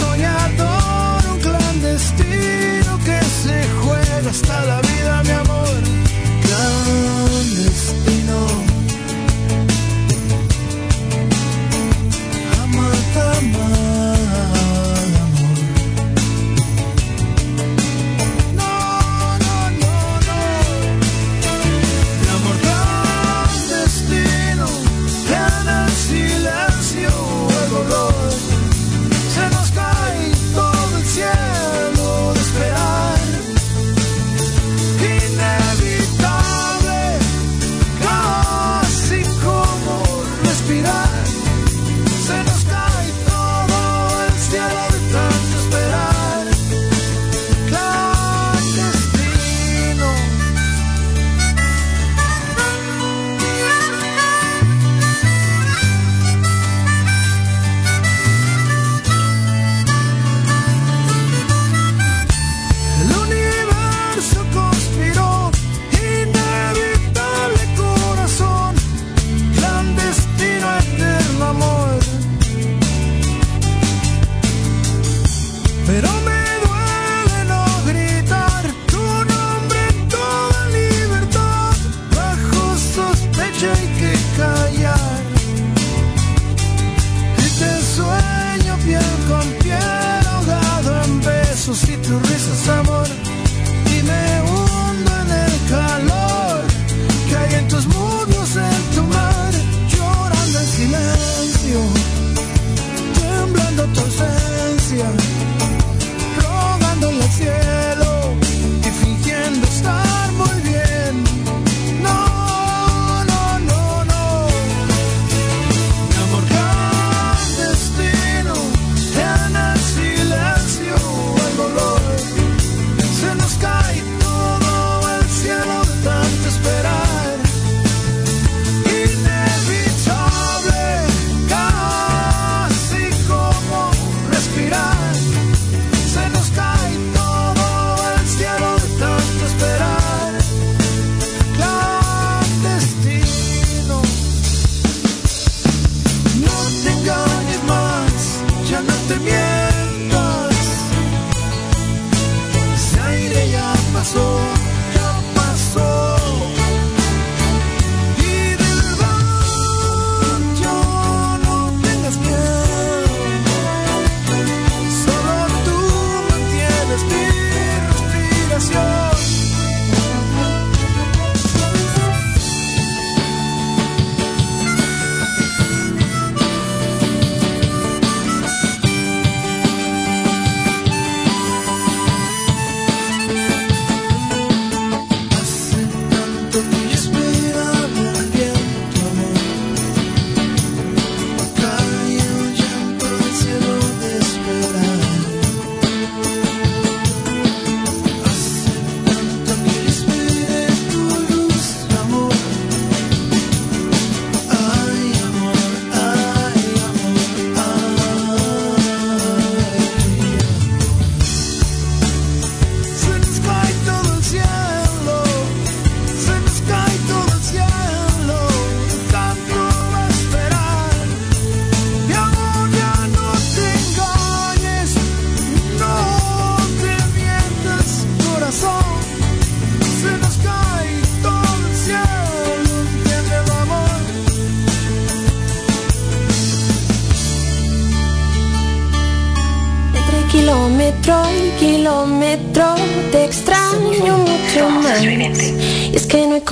Soñador, 0.00 1.22
un 1.32 1.40
clandestino 1.40 2.98
que 3.04 3.18
se 3.42 3.56
juega 3.82 4.30
hasta 4.30 4.64
la 4.64 4.80
vida, 4.80 5.22
mi 5.24 5.30
amor. 5.30 5.89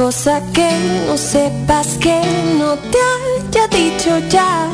cosa 0.08 0.40
que 0.54 0.70
no 1.06 1.18
sepas 1.18 1.98
que 1.98 2.18
no 2.58 2.76
te 2.92 2.98
haya 3.12 3.68
dicho 3.68 4.18
ya. 4.30 4.66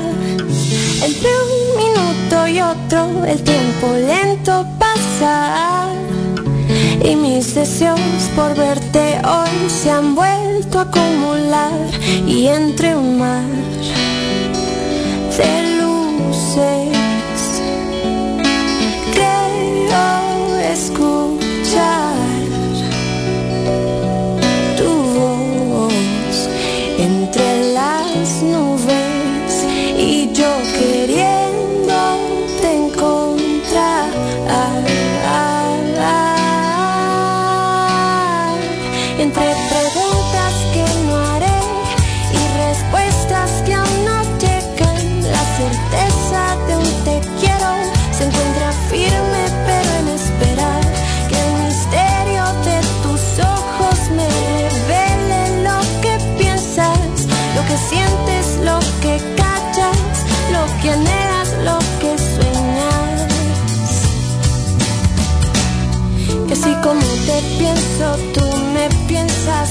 Entre 1.03 1.31
un 1.45 1.53
minuto 1.83 2.47
y 2.47 2.61
otro 2.61 3.25
el 3.25 3.43
tiempo 3.43 3.87
lento 4.13 4.65
pasa. 4.79 5.89
Y 7.03 7.17
mis 7.17 7.53
deseos 7.53 7.99
por 8.37 8.55
verte 8.55 9.21
hoy 9.27 9.69
se 9.69 9.91
han 9.91 10.15
vuelto 10.15 10.79
a 10.79 10.83
acumular. 10.83 11.81
Y 12.29 12.47
entre 12.47 12.95
un 12.95 13.19
mar 13.19 13.43
de 15.37 15.53
luces. 15.81 16.94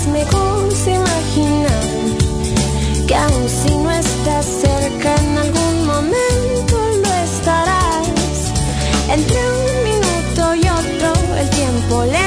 me 0.08 0.24
gusta 0.26 0.92
imaginar 0.92 1.84
que 3.08 3.16
aun 3.16 3.50
si 3.50 3.76
no 3.76 3.92
estás 3.92 4.46
cerca 4.46 5.16
en 5.16 5.38
algún 5.38 5.86
momento 5.86 6.76
lo 7.04 7.14
estarás. 7.30 8.52
Entre 9.10 9.38
un 9.38 9.84
minuto 9.90 10.56
y 10.56 10.64
otro 10.80 11.36
el 11.38 11.50
tiempo 11.50 12.04
le 12.06 12.23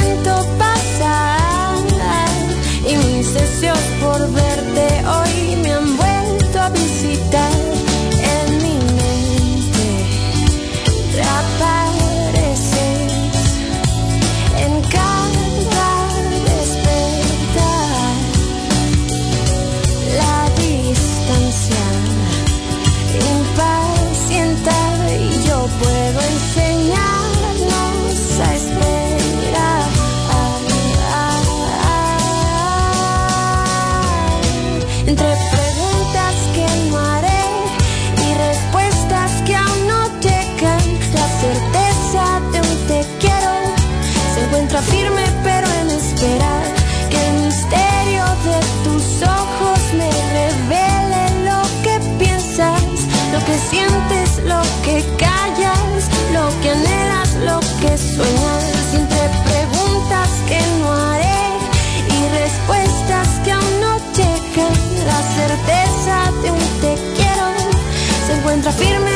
Firme 68.77 69.16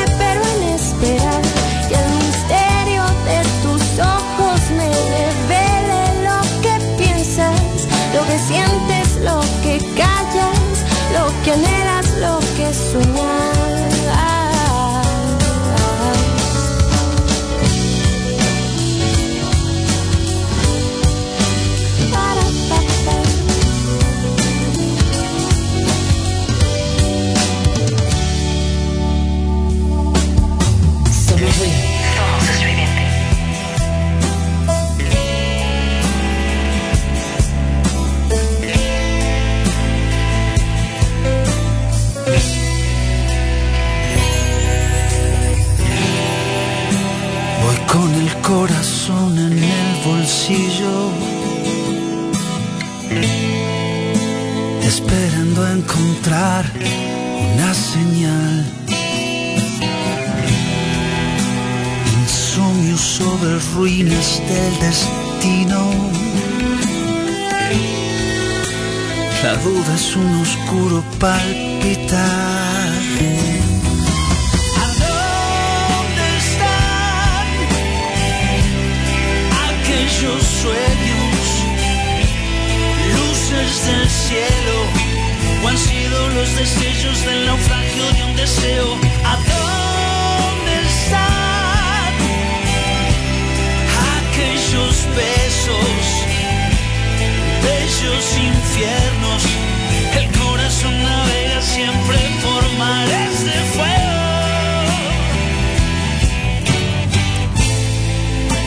ruinas 63.73 64.41
del 64.47 64.79
destino. 64.79 65.79
La 69.43 69.55
duda 69.55 69.95
es 69.95 70.15
un 70.15 70.41
oscuro 70.41 71.03
palpitar. 71.19 72.19
¿A 74.77 74.87
dónde 75.03 76.25
están 76.45 77.47
aquellos 79.69 80.43
sueños? 80.61 81.43
Luces 83.15 83.71
del 83.87 84.09
cielo, 84.09 84.77
o 85.63 85.67
han 85.67 85.77
sido 85.77 86.29
los 86.29 86.55
deseos 86.55 87.25
del 87.25 87.45
naufragio 87.45 88.03
de 88.13 88.23
un 88.25 88.35
deseo 88.35 89.10
besos, 95.15 96.03
bellos 97.63 98.25
infiernos. 98.37 99.43
El 100.19 100.27
corazón 100.39 101.03
navega 101.03 101.61
siempre 101.61 102.17
por 102.43 102.63
mares 102.77 103.45
de 103.45 103.59
fuego. 103.73 104.21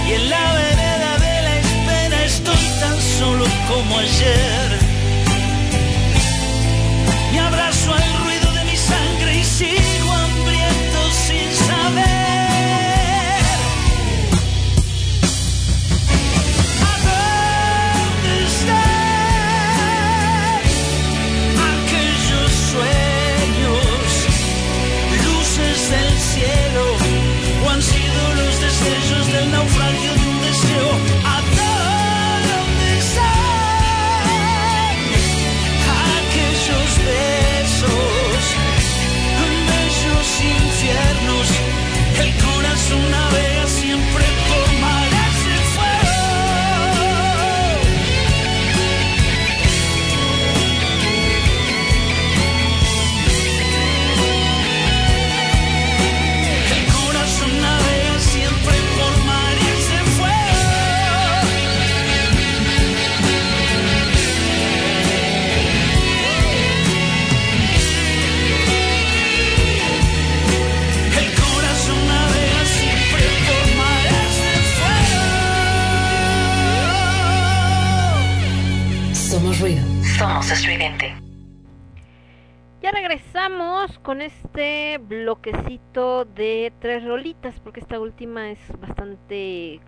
Y 0.08 0.12
en 0.12 0.30
la 0.30 0.52
vereda 0.52 1.18
de 1.18 1.42
la 1.46 1.58
espera 1.58 2.24
estoy 2.24 2.64
tan 2.80 3.00
solo 3.18 3.44
como 3.68 3.98
ayer. 3.98 4.83
Con 84.14 84.22
este 84.22 84.98
bloquecito 84.98 86.24
de 86.24 86.72
tres 86.78 87.02
rolitas, 87.02 87.58
porque 87.58 87.80
esta 87.80 87.98
última 87.98 88.52
es 88.52 88.60
bastante 88.80 89.80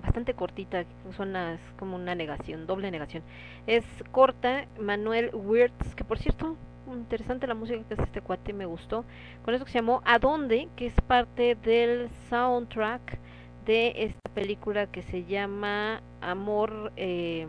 bastante 0.00 0.32
cortita, 0.32 0.86
suena 1.14 1.52
es 1.52 1.60
como 1.78 1.96
una 1.96 2.14
negación, 2.14 2.66
doble 2.66 2.90
negación. 2.90 3.22
Es 3.66 3.84
corta, 4.10 4.64
Manuel 4.80 5.32
Wirtz, 5.34 5.94
que 5.94 6.02
por 6.02 6.18
cierto, 6.18 6.56
interesante 6.90 7.46
la 7.46 7.52
música 7.52 7.82
que 7.86 7.92
hace 7.92 8.04
este 8.04 8.22
cuate, 8.22 8.54
me 8.54 8.64
gustó. 8.64 9.04
Con 9.44 9.52
eso 9.52 9.66
que 9.66 9.72
se 9.72 9.80
llamó 9.80 10.00
¿A 10.06 10.18
dónde? 10.18 10.68
que 10.74 10.86
es 10.86 10.94
parte 11.02 11.54
del 11.54 12.08
soundtrack 12.30 13.18
de 13.66 13.92
esta 13.96 14.30
película 14.32 14.86
que 14.86 15.02
se 15.02 15.26
llama 15.26 16.00
Amor, 16.22 16.90
eh, 16.96 17.46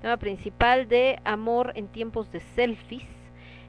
tema 0.00 0.16
principal 0.16 0.88
de 0.88 1.20
Amor 1.24 1.72
en 1.74 1.88
tiempos 1.88 2.32
de 2.32 2.40
selfies. 2.40 3.17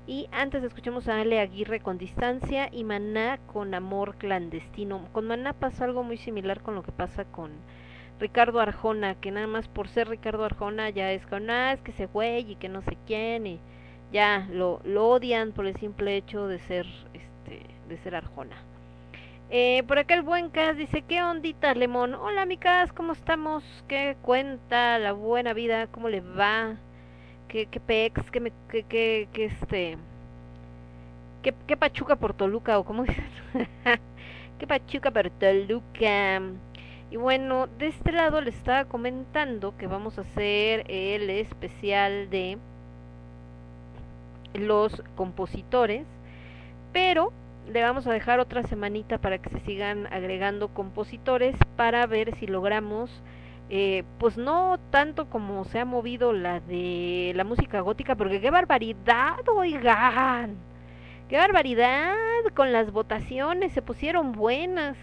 Y 0.10 0.28
antes 0.32 0.64
escuchamos 0.64 1.08
a 1.08 1.22
Ale 1.22 1.40
Aguirre 1.40 1.82
con 1.82 2.00
Distancia 2.00 2.68
y 2.72 2.84
Maná 2.84 3.38
con 3.46 3.76
Amor 3.76 4.16
Clandestino. 4.16 5.08
Con 5.12 5.28
Maná 5.28 5.54
pasa 5.54 5.86
algo 5.86 6.02
muy 6.02 6.18
similar 6.18 6.64
con 6.64 6.74
lo 6.74 6.82
que 6.82 6.92
pasa 6.92 7.26
con 7.26 7.52
Ricardo 8.20 8.60
Arjona, 8.60 9.14
que 9.14 9.30
nada 9.30 9.46
más 9.46 9.68
por 9.68 9.88
ser 9.88 10.10
Ricardo 10.10 10.46
Arjona 10.46 10.90
ya 10.90 11.12
es 11.12 11.28
con, 11.28 11.52
ah, 11.52 11.74
es 11.74 11.82
que 11.82 11.92
ese 11.92 12.08
güey 12.08 12.54
y 12.54 12.56
que 12.56 12.70
no 12.70 12.82
sé 12.82 12.98
quién, 13.06 13.60
ya 14.12 14.48
lo, 14.52 14.82
lo 14.84 15.10
odian 15.10 15.52
por 15.52 15.68
el 15.68 15.76
simple 15.76 16.18
hecho 16.18 16.48
de 16.48 16.58
ser, 16.58 16.88
este, 17.14 17.68
de 17.88 17.98
ser 18.00 18.16
Arjona. 18.16 18.58
Eh, 19.52 19.84
por 19.88 20.00
acá 20.00 20.16
el 20.16 20.24
buen 20.24 20.50
Cas 20.50 20.76
dice, 20.76 21.04
¿qué 21.04 21.22
ondita, 21.22 21.76
Lemón? 21.76 22.16
Hola, 22.16 22.48
mi 22.48 22.58
Cas, 22.58 22.92
¿cómo 22.94 23.14
estamos? 23.14 23.64
¿Qué 23.88 24.18
cuenta 24.24 24.98
la 24.98 25.12
buena 25.12 25.54
vida? 25.54 25.86
¿Cómo 25.86 26.10
le 26.10 26.22
va? 26.22 26.78
¿Qué, 27.50 27.66
qué 27.66 27.80
pex? 27.80 28.30
¿Qué, 28.32 28.40
me, 28.40 28.52
qué, 28.70 29.28
qué 29.34 29.46
este? 29.46 29.98
¿Qué, 31.42 31.54
¿Qué 31.68 31.76
pachuca 31.76 32.16
por 32.16 32.34
Toluca? 32.36 32.78
¿O 32.78 32.86
cómo 32.86 33.04
dicen? 33.06 33.26
¿Qué 34.60 34.68
pachuca 34.68 35.10
por 35.12 35.32
Toluca? 35.32 36.42
Y 37.12 37.18
bueno, 37.18 37.66
de 37.66 37.88
este 37.88 38.12
lado 38.12 38.40
les 38.40 38.56
estaba 38.56 38.86
comentando 38.86 39.76
que 39.78 39.88
vamos 39.88 40.20
a 40.20 40.22
hacer 40.22 40.86
el 40.90 41.30
especial 41.32 42.30
de 42.30 42.60
los 44.54 45.02
compositores, 45.16 46.06
pero 46.94 47.34
le 47.68 47.82
vamos 47.82 48.06
a 48.06 48.14
dejar 48.14 48.40
otra 48.40 48.62
semanita 48.62 49.18
para 49.18 49.40
que 49.40 49.50
se 49.50 49.60
sigan 49.62 50.06
agregando 50.14 50.68
compositores 50.68 51.56
para 51.76 52.06
ver 52.06 52.36
si 52.36 52.46
logramos 52.46 53.10
eh, 53.70 54.04
pues 54.18 54.38
no 54.38 54.80
tanto 54.90 55.30
como 55.30 55.64
se 55.66 55.80
ha 55.80 55.86
movido 55.86 56.34
la 56.34 56.60
de 56.60 57.34
la 57.36 57.44
música 57.44 57.82
gótica 57.82 58.16
porque 58.16 58.42
qué 58.42 58.50
barbaridad 58.50 59.48
oigan. 59.48 60.58
Qué 61.30 61.38
barbaridad 61.38 62.16
con 62.56 62.72
las 62.72 62.92
votaciones 62.92 63.72
se 63.74 63.84
pusieron 63.84 64.32
buenas. 64.32 64.98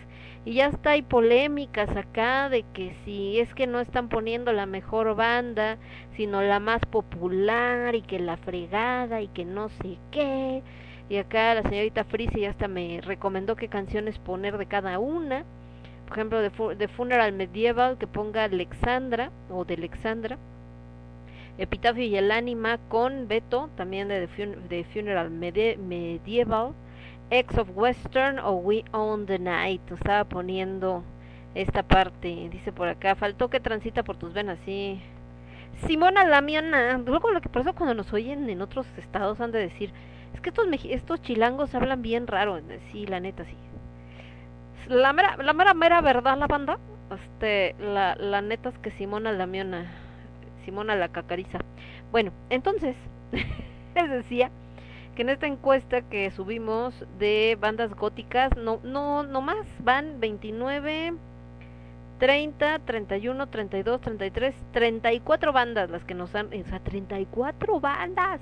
Y 0.45 0.55
ya 0.55 0.67
está 0.67 0.91
hay 0.91 1.03
polémicas 1.03 1.97
acá 1.97 2.49
de 2.49 2.65
que 2.73 2.95
si 3.05 3.39
es 3.41 3.53
que 3.55 3.67
no 3.67 3.81
están 3.81 4.09
poniendo 4.09 4.53
la 4.53 4.67
mejor 4.67 5.15
banda 5.17 5.79
sino 6.17 6.43
la 6.43 6.61
más 6.61 6.81
popular 6.87 7.95
y 7.95 8.03
que 8.03 8.19
la 8.19 8.37
fregada 8.37 9.21
y 9.21 9.29
que 9.29 9.45
no 9.45 9.69
sé 9.69 9.99
qué. 10.11 10.63
Y 11.09 11.19
acá 11.19 11.55
la 11.55 11.63
señorita 11.63 12.05
Frise 12.05 12.41
ya 12.41 12.51
hasta 12.51 12.69
me 12.69 13.01
recomendó 13.03 13.55
qué 13.57 13.69
canciones 13.69 14.19
poner 14.19 14.59
de 14.59 14.67
cada 14.67 14.99
una. 14.99 15.45
Por 16.07 16.19
ejemplo, 16.19 16.41
de, 16.41 16.51
Fu 16.51 16.69
de 16.69 16.89
Funeral 16.89 17.33
Medieval, 17.33 17.99
que 17.99 18.07
ponga 18.07 18.45
Alexandra 18.45 19.31
o 19.51 19.65
de 19.65 19.75
Alexandra. 19.75 20.39
Epitafio 21.59 22.05
y 22.05 22.17
el 22.17 22.31
ánima 22.31 22.79
con 22.89 23.29
Beto, 23.29 23.71
también 23.77 24.09
de, 24.09 24.29
fun 24.29 24.69
de 24.69 24.85
Funeral 24.85 25.31
Medieval. 25.31 26.73
X 27.31 27.59
of 27.59 27.69
Western 27.75 28.39
o 28.39 28.53
We 28.53 28.85
Own 28.93 29.27
the 29.27 29.39
Night. 29.39 29.83
Estaba 29.91 30.25
poniendo 30.25 31.03
esta 31.55 31.83
parte. 31.83 32.49
Dice 32.51 32.73
por 32.73 32.89
acá, 32.89 33.15
faltó 33.17 33.51
que 33.51 33.61
transita 33.61 34.05
por 34.05 34.17
tus 34.17 34.33
venas, 34.33 34.59
sí. 34.65 35.01
Simona 35.87 36.25
Lamiana, 36.25 36.99
luego 36.99 37.31
lo 37.31 37.41
que 37.41 37.49
pasa 37.49 37.73
cuando 37.73 37.95
nos 37.95 38.13
oyen 38.13 38.49
en 38.49 38.63
otros 38.63 38.87
estados 38.97 39.41
han 39.41 39.53
de 39.53 39.59
decir, 39.59 39.93
es 40.33 40.41
que 40.41 40.49
estos, 40.49 40.67
estos 40.85 41.21
chilangos 41.21 41.75
hablan 41.75 42.01
bien 42.01 42.27
raro, 42.27 42.61
sí, 42.91 43.07
la 43.07 43.21
neta, 43.21 43.45
sí. 43.45 43.57
La 44.89 45.13
mera, 45.13 45.37
la 45.37 45.53
mera, 45.53 45.75
mera 45.75 46.01
verdad, 46.01 46.39
la 46.39 46.47
banda, 46.47 46.79
este, 47.11 47.75
la, 47.81 48.15
la 48.15 48.41
neta 48.41 48.69
es 48.69 48.79
que 48.79 48.93
Simona 48.93 49.33
Lamiana, 49.33 49.91
Simona 50.65 50.95
la 50.95 51.09
cacariza. 51.09 51.59
Bueno, 52.13 52.33
entonces, 52.51 52.95
les 53.95 54.11
decía 54.11 54.51
que 55.17 55.23
en 55.23 55.31
esta 55.31 55.47
encuesta 55.47 56.03
que 56.03 56.31
subimos 56.31 56.95
de 57.19 57.57
bandas 57.61 57.95
góticas, 57.95 58.57
no, 58.57 58.79
no, 58.85 59.25
no 59.25 59.41
más, 59.41 59.67
van 59.81 60.21
29, 60.21 61.15
30, 62.19 62.79
31, 62.81 63.47
32, 63.49 64.01
33, 64.01 64.55
34 64.73 65.53
bandas 65.53 65.91
las 65.91 66.05
que 66.05 66.15
nos 66.15 66.35
han, 66.35 66.47
o 66.47 66.69
sea, 66.69 66.81
34 66.81 67.81
bandas 67.81 68.41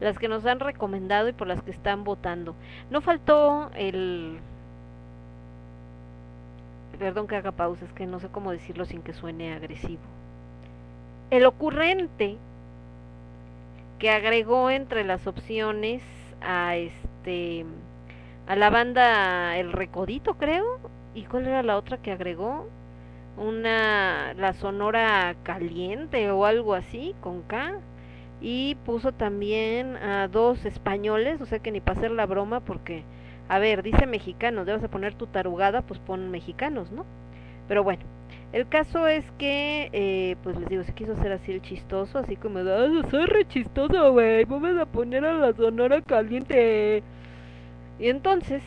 las 0.00 0.18
que 0.18 0.28
nos 0.28 0.44
han 0.44 0.60
recomendado 0.60 1.28
y 1.28 1.32
por 1.32 1.46
las 1.46 1.62
que 1.62 1.70
están 1.70 2.04
votando. 2.04 2.56
No 2.90 3.00
faltó 3.00 3.70
el... 3.76 4.40
Perdón 6.98 7.26
que 7.26 7.36
haga 7.36 7.52
pausas, 7.52 7.92
que 7.92 8.06
no 8.06 8.20
sé 8.20 8.28
cómo 8.28 8.52
decirlo 8.52 8.84
sin 8.84 9.02
que 9.02 9.12
suene 9.12 9.54
agresivo. 9.54 10.02
El 11.30 11.46
ocurrente 11.46 12.36
que 13.98 14.10
agregó 14.10 14.70
entre 14.70 15.04
las 15.04 15.26
opciones 15.26 16.02
a 16.40 16.76
este 16.76 17.64
a 18.46 18.56
la 18.56 18.70
banda 18.70 19.56
El 19.56 19.72
Recodito, 19.72 20.34
creo. 20.34 20.78
¿Y 21.14 21.22
cuál 21.24 21.46
era 21.46 21.62
la 21.62 21.76
otra 21.76 21.98
que 21.98 22.12
agregó? 22.12 22.68
Una 23.36 24.34
la 24.34 24.52
Sonora 24.52 25.34
Caliente 25.42 26.30
o 26.30 26.44
algo 26.44 26.74
así 26.74 27.14
con 27.20 27.42
K 27.42 27.80
y 28.40 28.74
puso 28.84 29.12
también 29.12 29.96
a 29.96 30.28
dos 30.28 30.64
españoles, 30.66 31.40
o 31.40 31.46
sea 31.46 31.60
que 31.60 31.72
ni 31.72 31.80
para 31.80 31.98
hacer 31.98 32.10
la 32.10 32.26
broma 32.26 32.60
porque, 32.60 33.02
a 33.48 33.58
ver, 33.58 33.82
dice 33.82 34.06
mexicanos, 34.06 34.66
debes 34.66 34.84
a 34.84 34.88
poner 34.88 35.14
tu 35.14 35.26
tarugada, 35.26 35.82
pues 35.82 36.00
pon 36.00 36.30
mexicanos, 36.30 36.90
¿no? 36.92 37.04
Pero 37.68 37.84
bueno, 37.84 38.02
el 38.52 38.68
caso 38.68 39.06
es 39.06 39.24
que, 39.38 39.90
eh, 39.92 40.36
pues 40.42 40.56
les 40.58 40.68
digo, 40.68 40.84
se 40.84 40.94
quiso 40.94 41.12
hacer 41.12 41.32
así 41.32 41.52
el 41.52 41.62
chistoso, 41.62 42.18
así 42.18 42.36
como, 42.36 42.60
ah, 42.60 42.88
soy 43.10 43.26
re 43.26 43.46
chistoso, 43.48 44.12
güey, 44.12 44.44
vamos 44.44 44.78
a 44.78 44.86
poner 44.86 45.24
a 45.24 45.34
la 45.34 45.52
sonora 45.54 46.02
caliente. 46.02 47.02
Y 47.98 48.08
entonces, 48.08 48.62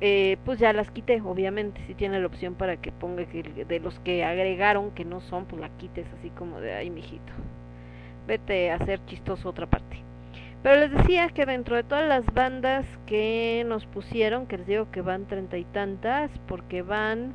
eh, 0.00 0.36
pues 0.44 0.58
ya 0.58 0.72
las 0.72 0.90
quité, 0.90 1.20
obviamente, 1.22 1.80
si 1.86 1.94
tiene 1.94 2.20
la 2.20 2.26
opción 2.26 2.54
para 2.54 2.76
que 2.76 2.92
ponga 2.92 3.24
que 3.26 3.42
de 3.42 3.80
los 3.80 3.98
que 4.00 4.24
agregaron 4.24 4.90
que 4.92 5.04
no 5.04 5.20
son, 5.20 5.46
pues 5.46 5.60
la 5.60 5.70
quites 5.70 6.06
así 6.18 6.30
como 6.30 6.60
de, 6.60 6.74
ay, 6.74 6.90
mijito 6.90 7.32
vete 8.28 8.70
a 8.70 8.76
hacer 8.76 9.04
chistoso 9.06 9.48
otra 9.48 9.66
parte. 9.66 10.07
Pero 10.62 10.80
les 10.80 10.90
decía 10.90 11.28
que 11.28 11.46
dentro 11.46 11.76
de 11.76 11.84
todas 11.84 12.08
las 12.08 12.26
bandas 12.34 12.84
que 13.06 13.64
nos 13.66 13.86
pusieron, 13.86 14.46
que 14.46 14.58
les 14.58 14.66
digo 14.66 14.90
que 14.90 15.02
van 15.02 15.26
treinta 15.26 15.56
y 15.56 15.64
tantas, 15.64 16.30
porque 16.48 16.82
van 16.82 17.32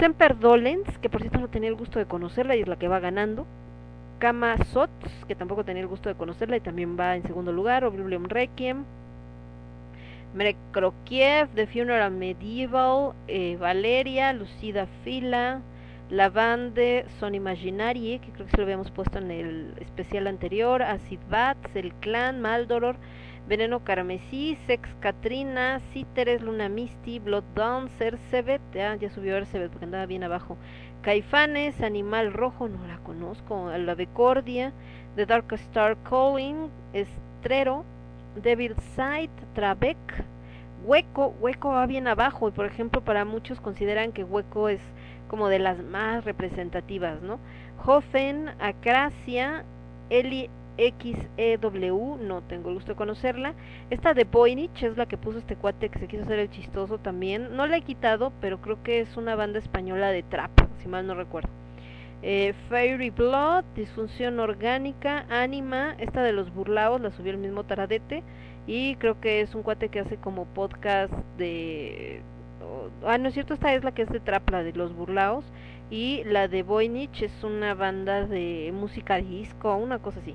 Semper 0.00 0.38
Dolens, 0.38 0.98
que 0.98 1.10
por 1.10 1.20
cierto 1.20 1.38
no 1.38 1.48
tenía 1.48 1.68
el 1.68 1.74
gusto 1.74 1.98
de 1.98 2.06
conocerla 2.06 2.56
y 2.56 2.60
es 2.60 2.68
la 2.68 2.76
que 2.76 2.88
va 2.88 3.00
ganando. 3.00 3.46
Kama 4.18 4.56
Sots, 4.64 5.24
que 5.28 5.34
tampoco 5.34 5.64
tenía 5.64 5.82
el 5.82 5.88
gusto 5.88 6.08
de 6.08 6.14
conocerla 6.14 6.56
y 6.56 6.60
también 6.60 6.98
va 6.98 7.14
en 7.14 7.22
segundo 7.22 7.52
lugar. 7.52 7.84
Oblivion 7.84 8.28
Requiem. 8.28 8.84
Mrekrokiev, 10.34 11.48
The 11.54 11.66
Funeral 11.66 12.10
Medieval. 12.10 13.12
Eh, 13.28 13.56
Valeria, 13.60 14.32
Lucida 14.32 14.86
Fila 15.04 15.60
la 16.10 16.30
banda 16.30 17.08
Son 17.20 17.34
Imaginarie, 17.34 18.18
que 18.20 18.30
creo 18.32 18.46
que 18.46 18.52
se 18.52 18.56
lo 18.56 18.62
habíamos 18.62 18.90
puesto 18.90 19.18
en 19.18 19.30
el 19.30 19.74
especial 19.80 20.26
anterior, 20.26 20.82
Acid 20.82 21.20
Bats, 21.28 21.74
El 21.74 21.92
Clan, 21.94 22.40
Maldoror, 22.40 22.96
Veneno 23.46 23.84
Carmesí, 23.84 24.56
Sex 24.66 24.88
Katrina, 25.00 25.80
Cíteres, 25.92 26.42
Luna 26.42 26.68
Misty, 26.68 27.18
Blood 27.18 27.44
Dawn, 27.54 27.88
Cercebet, 27.98 28.60
ya, 28.72 28.94
ya 28.96 29.10
subió 29.10 29.34
Cercebet 29.34 29.70
porque 29.70 29.84
andaba 29.84 30.06
bien 30.06 30.24
abajo, 30.24 30.56
Caifanes, 31.02 31.80
Animal 31.82 32.32
Rojo, 32.32 32.68
no 32.68 32.86
la 32.86 32.98
conozco, 32.98 33.70
La 33.76 33.94
Becordia, 33.94 34.72
The 35.16 35.26
Dark 35.26 35.52
Star 35.52 35.96
Calling, 36.08 36.70
Estrero, 36.92 37.84
Devil 38.42 38.74
Sight, 38.94 39.30
Trabec, 39.54 39.98
Hueco, 40.84 41.34
Hueco 41.40 41.70
va 41.70 41.86
bien 41.86 42.06
abajo 42.06 42.48
y 42.48 42.52
por 42.52 42.64
ejemplo 42.66 43.02
para 43.02 43.24
muchos 43.24 43.60
consideran 43.60 44.12
que 44.12 44.24
Hueco 44.24 44.68
es 44.68 44.80
como 45.28 45.48
de 45.48 45.58
las 45.58 45.82
más 45.82 46.24
representativas, 46.24 47.22
¿no? 47.22 47.38
Hoffen, 47.84 48.50
Acracia, 48.58 49.64
Eli 50.10 50.50
XEW, 50.78 52.18
no 52.20 52.42
tengo 52.42 52.68
el 52.68 52.76
gusto 52.76 52.92
de 52.92 52.96
conocerla. 52.96 53.54
Esta 53.90 54.14
de 54.14 54.24
Voynich 54.24 54.82
es 54.82 54.96
la 54.96 55.06
que 55.06 55.16
puso 55.16 55.38
este 55.38 55.56
cuate 55.56 55.88
que 55.88 55.98
se 55.98 56.06
quiso 56.06 56.22
hacer 56.22 56.38
el 56.38 56.50
chistoso 56.50 56.98
también. 56.98 57.56
No 57.56 57.66
la 57.66 57.78
he 57.78 57.82
quitado, 57.82 58.32
pero 58.40 58.60
creo 58.60 58.82
que 58.82 59.00
es 59.00 59.16
una 59.16 59.34
banda 59.34 59.58
española 59.58 60.10
de 60.10 60.22
trap, 60.22 60.50
si 60.82 60.88
mal 60.88 61.06
no 61.06 61.14
recuerdo. 61.14 61.50
Eh, 62.22 62.54
Fairy 62.68 63.10
Blood, 63.10 63.64
Disfunción 63.76 64.40
Orgánica, 64.40 65.24
Anima, 65.28 65.94
esta 65.98 66.22
de 66.22 66.32
los 66.32 66.52
burlaos 66.52 67.00
la 67.00 67.12
subió 67.12 67.30
el 67.30 67.38
mismo 67.38 67.64
Taradete 67.64 68.24
y 68.66 68.96
creo 68.96 69.20
que 69.20 69.40
es 69.40 69.54
un 69.54 69.62
cuate 69.62 69.88
que 69.88 70.00
hace 70.00 70.16
como 70.16 70.46
podcast 70.46 71.12
de... 71.38 72.22
ah, 73.06 73.18
no 73.18 73.28
es 73.28 73.34
cierto, 73.34 73.54
esta 73.54 73.74
es 73.74 73.84
la 73.84 73.92
que 73.92 74.02
es 74.02 74.08
de 74.08 74.20
Trapla, 74.20 74.62
de 74.62 74.72
los 74.72 74.94
burlaos 74.94 75.44
y 75.90 76.22
la 76.24 76.48
de 76.48 76.62
Voynich 76.62 77.22
es 77.22 77.44
una 77.44 77.74
banda 77.74 78.26
de 78.26 78.70
música 78.74 79.16
disco, 79.16 79.74
una 79.76 79.98
cosa 79.98 80.20
así. 80.20 80.34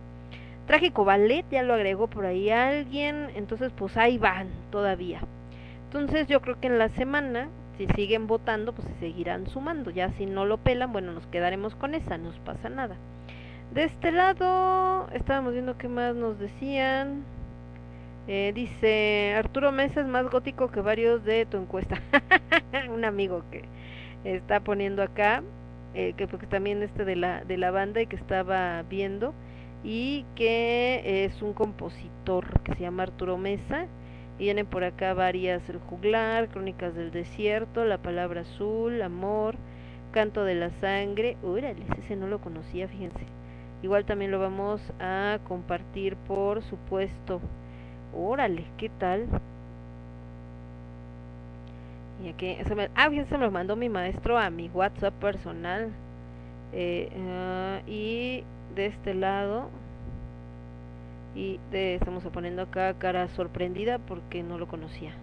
Trágico 0.65 1.03
Ballet, 1.03 1.45
ya 1.51 1.61
lo 1.61 1.73
agregó 1.73 2.07
por 2.07 2.25
ahí 2.25 2.49
alguien, 2.49 3.29
entonces 3.35 3.71
pues 3.75 3.97
ahí 3.97 4.17
van 4.17 4.49
todavía. 4.71 5.21
Entonces 5.85 6.27
yo 6.27 6.41
creo 6.41 6.59
que 6.59 6.67
en 6.67 6.79
la 6.79 6.89
semana, 6.89 7.49
si 7.77 7.85
siguen 7.87 8.27
votando, 8.27 8.73
pues 8.73 8.87
se 8.87 8.99
seguirán 8.99 9.47
sumando. 9.47 9.91
Ya 9.91 10.09
si 10.13 10.25
no 10.25 10.45
lo 10.45 10.57
pelan, 10.57 10.91
bueno, 10.91 11.11
nos 11.11 11.27
quedaremos 11.27 11.75
con 11.75 11.93
esa, 11.93 12.17
no 12.17 12.29
nos 12.29 12.39
pasa 12.39 12.69
nada. 12.69 12.95
De 13.73 13.83
este 13.83 14.11
lado, 14.11 15.07
estábamos 15.13 15.53
viendo 15.53 15.77
qué 15.77 15.87
más 15.89 16.15
nos 16.15 16.39
decían. 16.39 17.23
Eh, 18.27 18.53
dice 18.55 19.33
Arturo 19.35 19.73
Mesa 19.73 19.99
es 19.99 20.07
más 20.07 20.29
gótico 20.29 20.71
que 20.71 20.81
varios 20.81 21.25
de 21.25 21.45
tu 21.45 21.57
encuesta. 21.57 22.01
Un 22.89 23.03
amigo 23.03 23.43
que 23.51 23.63
está 24.23 24.61
poniendo 24.61 25.03
acá, 25.03 25.43
eh, 25.93 26.13
que 26.15 26.27
porque 26.27 26.47
también 26.47 26.81
este 26.83 27.03
de 27.03 27.17
la, 27.17 27.43
de 27.43 27.57
la 27.57 27.71
banda 27.71 28.01
y 28.01 28.07
que 28.07 28.15
estaba 28.15 28.81
viendo 28.83 29.33
y 29.83 30.25
que 30.35 31.25
es 31.25 31.41
un 31.41 31.53
compositor 31.53 32.61
que 32.61 32.73
se 32.75 32.81
llama 32.81 33.03
Arturo 33.03 33.37
Mesa. 33.37 33.87
Y 34.39 34.51
por 34.63 34.83
acá 34.83 35.13
varias, 35.13 35.67
El 35.69 35.77
Juglar, 35.77 36.49
Crónicas 36.49 36.95
del 36.95 37.11
Desierto, 37.11 37.85
La 37.85 37.99
Palabra 37.99 38.41
Azul, 38.41 39.01
Amor, 39.01 39.55
Canto 40.11 40.43
de 40.43 40.55
la 40.55 40.71
Sangre. 40.81 41.37
Órale, 41.43 41.85
ese 41.99 42.15
no 42.15 42.27
lo 42.27 42.39
conocía, 42.41 42.87
fíjense. 42.87 43.25
Igual 43.83 44.05
también 44.05 44.31
lo 44.31 44.39
vamos 44.39 44.81
a 44.99 45.39
compartir, 45.47 46.15
por 46.15 46.63
supuesto. 46.63 47.41
Órale, 48.15 48.65
¿qué 48.77 48.89
tal? 48.89 49.27
Y 52.23 52.29
aquí, 52.29 52.57
se 52.65 52.75
me, 52.75 52.89
ah, 52.95 53.09
fíjense, 53.09 53.37
me 53.37 53.45
lo 53.45 53.51
mandó 53.51 53.75
mi 53.75 53.89
maestro 53.89 54.37
a 54.37 54.49
mi 54.49 54.69
WhatsApp 54.69 55.13
personal. 55.15 55.91
Eh, 56.71 57.09
ah, 57.29 57.81
y 57.87 58.43
de 58.75 58.87
este 58.87 59.13
lado 59.13 59.69
y 61.35 61.59
estamos 61.71 62.23
poniendo 62.25 62.63
acá 62.63 62.93
cara 62.95 63.27
sorprendida 63.29 63.99
porque 63.99 64.43
no 64.43 64.57
lo 64.57 64.67
conocía 64.67 65.13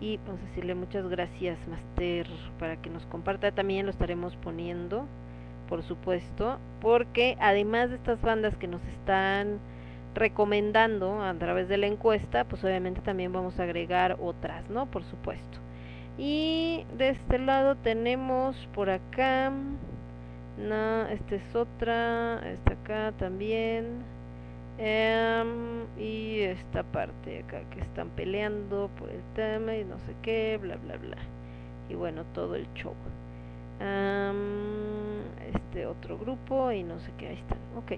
y 0.00 0.18
vamos 0.18 0.40
a 0.40 0.46
decirle 0.46 0.74
muchas 0.74 1.06
gracias 1.08 1.58
Master 1.68 2.26
para 2.58 2.76
que 2.76 2.90
nos 2.90 3.06
comparta 3.06 3.52
también 3.52 3.86
lo 3.86 3.92
estaremos 3.92 4.34
poniendo 4.36 5.06
por 5.68 5.82
supuesto 5.84 6.58
porque 6.80 7.36
además 7.40 7.90
de 7.90 7.96
estas 7.96 8.20
bandas 8.20 8.56
que 8.56 8.66
nos 8.66 8.82
están 8.84 9.58
recomendando 10.14 11.22
a 11.22 11.34
través 11.34 11.68
de 11.68 11.78
la 11.78 11.86
encuesta 11.86 12.44
pues 12.44 12.62
obviamente 12.64 13.00
también 13.00 13.32
vamos 13.32 13.58
a 13.58 13.64
agregar 13.64 14.18
otras 14.20 14.68
no 14.70 14.86
por 14.86 15.04
supuesto 15.04 15.58
y 16.18 16.84
de 16.96 17.10
este 17.10 17.38
lado 17.38 17.76
tenemos 17.76 18.56
por 18.74 18.90
acá 18.90 19.52
no, 20.58 21.06
esta 21.06 21.36
es 21.36 21.54
otra, 21.54 22.40
esta 22.50 22.72
acá 22.74 23.12
también. 23.18 24.04
Em, 24.78 25.84
y 25.98 26.40
esta 26.40 26.82
parte 26.82 27.40
acá 27.40 27.62
que 27.70 27.80
están 27.80 28.08
peleando 28.10 28.90
por 28.98 29.10
el 29.10 29.22
tema 29.34 29.76
y 29.76 29.84
no 29.84 29.98
sé 30.00 30.14
qué, 30.22 30.58
bla 30.60 30.76
bla 30.76 30.96
bla. 30.96 31.16
Y 31.88 31.94
bueno, 31.94 32.24
todo 32.34 32.54
el 32.54 32.66
show. 32.74 32.94
este 35.54 35.86
otro 35.86 36.18
grupo 36.18 36.70
y 36.72 36.82
no 36.82 36.98
sé 37.00 37.12
qué, 37.18 37.28
ahí 37.28 37.38
están. 37.38 37.58
Ok. 37.76 37.92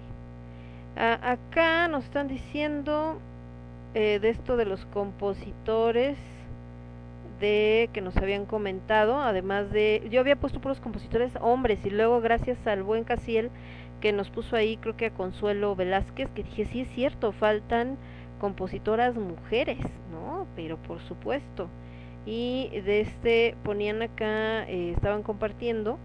Acá 0.96 1.88
nos 1.88 2.04
están 2.04 2.28
diciendo 2.28 3.18
eh, 3.94 4.18
de 4.20 4.30
esto 4.30 4.56
de 4.56 4.64
los 4.64 4.84
compositores 4.86 6.16
de 7.40 7.90
que 7.92 8.00
nos 8.00 8.16
habían 8.16 8.46
comentado, 8.46 9.20
además 9.20 9.70
de, 9.70 10.06
yo 10.10 10.20
había 10.20 10.36
puesto 10.36 10.60
puros 10.60 10.80
compositores 10.80 11.32
hombres 11.40 11.84
y 11.84 11.90
luego 11.90 12.20
gracias 12.20 12.64
al 12.66 12.82
buen 12.82 13.04
Casiel 13.04 13.50
que 14.00 14.12
nos 14.12 14.30
puso 14.30 14.56
ahí, 14.56 14.76
creo 14.76 14.96
que 14.96 15.06
a 15.06 15.10
Consuelo 15.10 15.74
Velázquez, 15.74 16.28
que 16.30 16.42
dije, 16.42 16.66
sí 16.66 16.82
es 16.82 16.88
cierto, 16.90 17.32
faltan 17.32 17.96
compositoras 18.38 19.14
mujeres, 19.14 19.78
¿no? 20.12 20.46
Pero 20.54 20.76
por 20.76 21.00
supuesto. 21.00 21.68
Y 22.26 22.68
de 22.84 23.00
este 23.00 23.56
ponían 23.62 24.02
acá, 24.02 24.64
eh, 24.68 24.92
estaban 24.94 25.22
compartiendo 25.22 25.98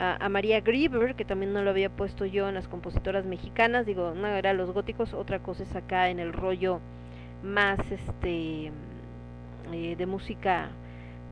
a, 0.00 0.28
María 0.30 0.60
Grieber, 0.60 1.14
que 1.14 1.26
también 1.26 1.52
no 1.52 1.62
lo 1.62 1.70
había 1.70 1.90
puesto 1.90 2.24
yo 2.24 2.48
en 2.48 2.54
las 2.54 2.68
compositoras 2.68 3.26
mexicanas, 3.26 3.84
digo, 3.84 4.12
una 4.12 4.38
era 4.38 4.54
los 4.54 4.72
góticos, 4.72 5.12
otra 5.12 5.40
cosa 5.40 5.62
es 5.62 5.76
acá 5.76 6.08
en 6.08 6.18
el 6.18 6.32
rollo 6.32 6.80
más 7.42 7.78
este 7.90 8.72
eh, 9.72 9.96
de 9.96 10.06
música 10.06 10.70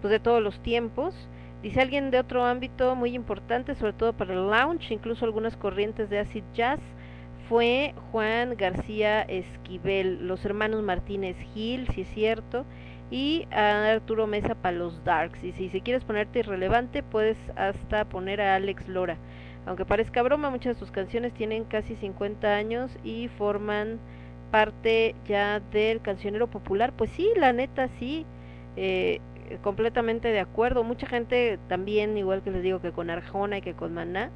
pues, 0.02 0.10
de 0.10 0.20
todos 0.20 0.42
los 0.42 0.60
tiempos. 0.62 1.14
Dice 1.62 1.80
alguien 1.80 2.10
de 2.10 2.20
otro 2.20 2.44
ámbito 2.44 2.94
muy 2.94 3.14
importante, 3.14 3.74
sobre 3.74 3.94
todo 3.94 4.12
para 4.12 4.34
el 4.34 4.50
lounge, 4.50 4.92
incluso 4.92 5.24
algunas 5.24 5.56
corrientes 5.56 6.10
de 6.10 6.18
acid 6.18 6.44
jazz, 6.54 6.78
fue 7.48 7.94
Juan 8.12 8.54
García 8.56 9.22
Esquivel, 9.22 10.28
los 10.28 10.44
hermanos 10.44 10.82
Martínez 10.82 11.36
Gil, 11.54 11.88
si 11.88 12.02
es 12.02 12.08
cierto, 12.08 12.66
y 13.10 13.46
a 13.50 13.92
Arturo 13.92 14.26
Mesa 14.26 14.54
para 14.54 14.76
los 14.76 15.02
Darks. 15.04 15.42
Y 15.42 15.52
si, 15.52 15.80
quieres 15.80 16.04
ponerte 16.04 16.40
irrelevante, 16.40 17.02
puedes 17.02 17.38
hasta 17.56 18.04
poner 18.04 18.40
a 18.40 18.56
Alex 18.56 18.88
Lora. 18.88 19.16
Aunque 19.66 19.84
parezca 19.84 20.22
broma, 20.22 20.50
muchas 20.50 20.76
de 20.76 20.80
sus 20.80 20.90
canciones 20.90 21.32
tienen 21.34 21.64
casi 21.64 21.94
50 21.96 22.54
años 22.54 22.90
y 23.04 23.28
forman 23.28 23.98
parte 24.50 25.14
ya 25.26 25.60
del 25.60 26.00
cancionero 26.00 26.46
popular, 26.46 26.92
pues 26.96 27.10
sí, 27.10 27.28
la 27.36 27.52
neta 27.52 27.88
sí, 27.98 28.24
eh, 28.76 29.20
completamente 29.62 30.28
de 30.28 30.40
acuerdo. 30.40 30.84
Mucha 30.84 31.06
gente 31.06 31.58
también, 31.68 32.16
igual 32.16 32.42
que 32.42 32.50
les 32.50 32.62
digo 32.62 32.80
que 32.80 32.92
con 32.92 33.10
Arjona 33.10 33.58
y 33.58 33.62
que 33.62 33.74
con 33.74 33.92
Maná, 33.94 34.30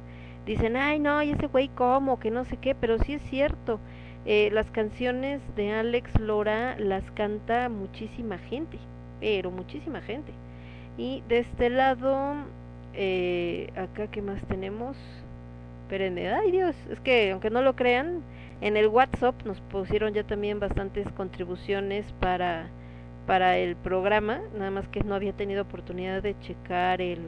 dicen, 0.45 0.75
ay 0.77 0.99
no, 0.99 1.23
y 1.23 1.31
ese 1.31 1.47
güey 1.47 1.69
cómo, 1.69 2.19
que 2.19 2.31
no 2.31 2.45
sé 2.45 2.57
qué, 2.57 2.75
pero 2.75 2.99
sí 2.99 3.13
es 3.13 3.21
cierto. 3.23 3.79
Eh, 4.25 4.49
las 4.53 4.69
canciones 4.71 5.41
de 5.57 5.73
Alex 5.73 6.17
Lora 6.19 6.77
las 6.79 7.03
canta 7.11 7.67
muchísima 7.67 8.37
gente, 8.37 8.77
pero 9.19 9.51
muchísima 9.51 10.01
gente. 10.01 10.31
Y 10.97 11.23
de 11.27 11.39
este 11.39 11.69
lado, 11.69 12.35
eh, 12.93 13.69
acá 13.75 14.07
que 14.07 14.21
más 14.21 14.41
tenemos, 14.47 14.95
espérenme, 15.83 16.29
ay 16.29 16.51
Dios, 16.51 16.75
es 16.89 16.99
que 17.01 17.31
aunque 17.31 17.49
no 17.49 17.61
lo 17.61 17.75
crean, 17.75 18.21
en 18.61 18.77
el 18.77 18.87
WhatsApp 18.87 19.35
nos 19.43 19.59
pusieron 19.59 20.13
ya 20.13 20.23
también 20.23 20.59
bastantes 20.59 21.05
contribuciones 21.17 22.05
para, 22.21 22.67
para 23.27 23.57
el 23.57 23.75
programa, 23.75 24.39
nada 24.57 24.71
más 24.71 24.87
que 24.87 25.03
no 25.03 25.15
había 25.15 25.33
tenido 25.33 25.63
oportunidad 25.63 26.23
de 26.23 26.39
checar 26.39 27.01
el, 27.01 27.19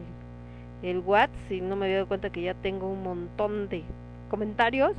el 0.82 1.00
WhatsApp 1.00 1.52
y 1.52 1.60
no 1.60 1.76
me 1.76 1.88
había 1.88 1.98
dado 1.98 2.08
cuenta 2.08 2.30
que 2.30 2.42
ya 2.42 2.54
tengo 2.54 2.90
un 2.90 3.04
montón 3.04 3.68
de 3.68 3.84
comentarios. 4.30 4.94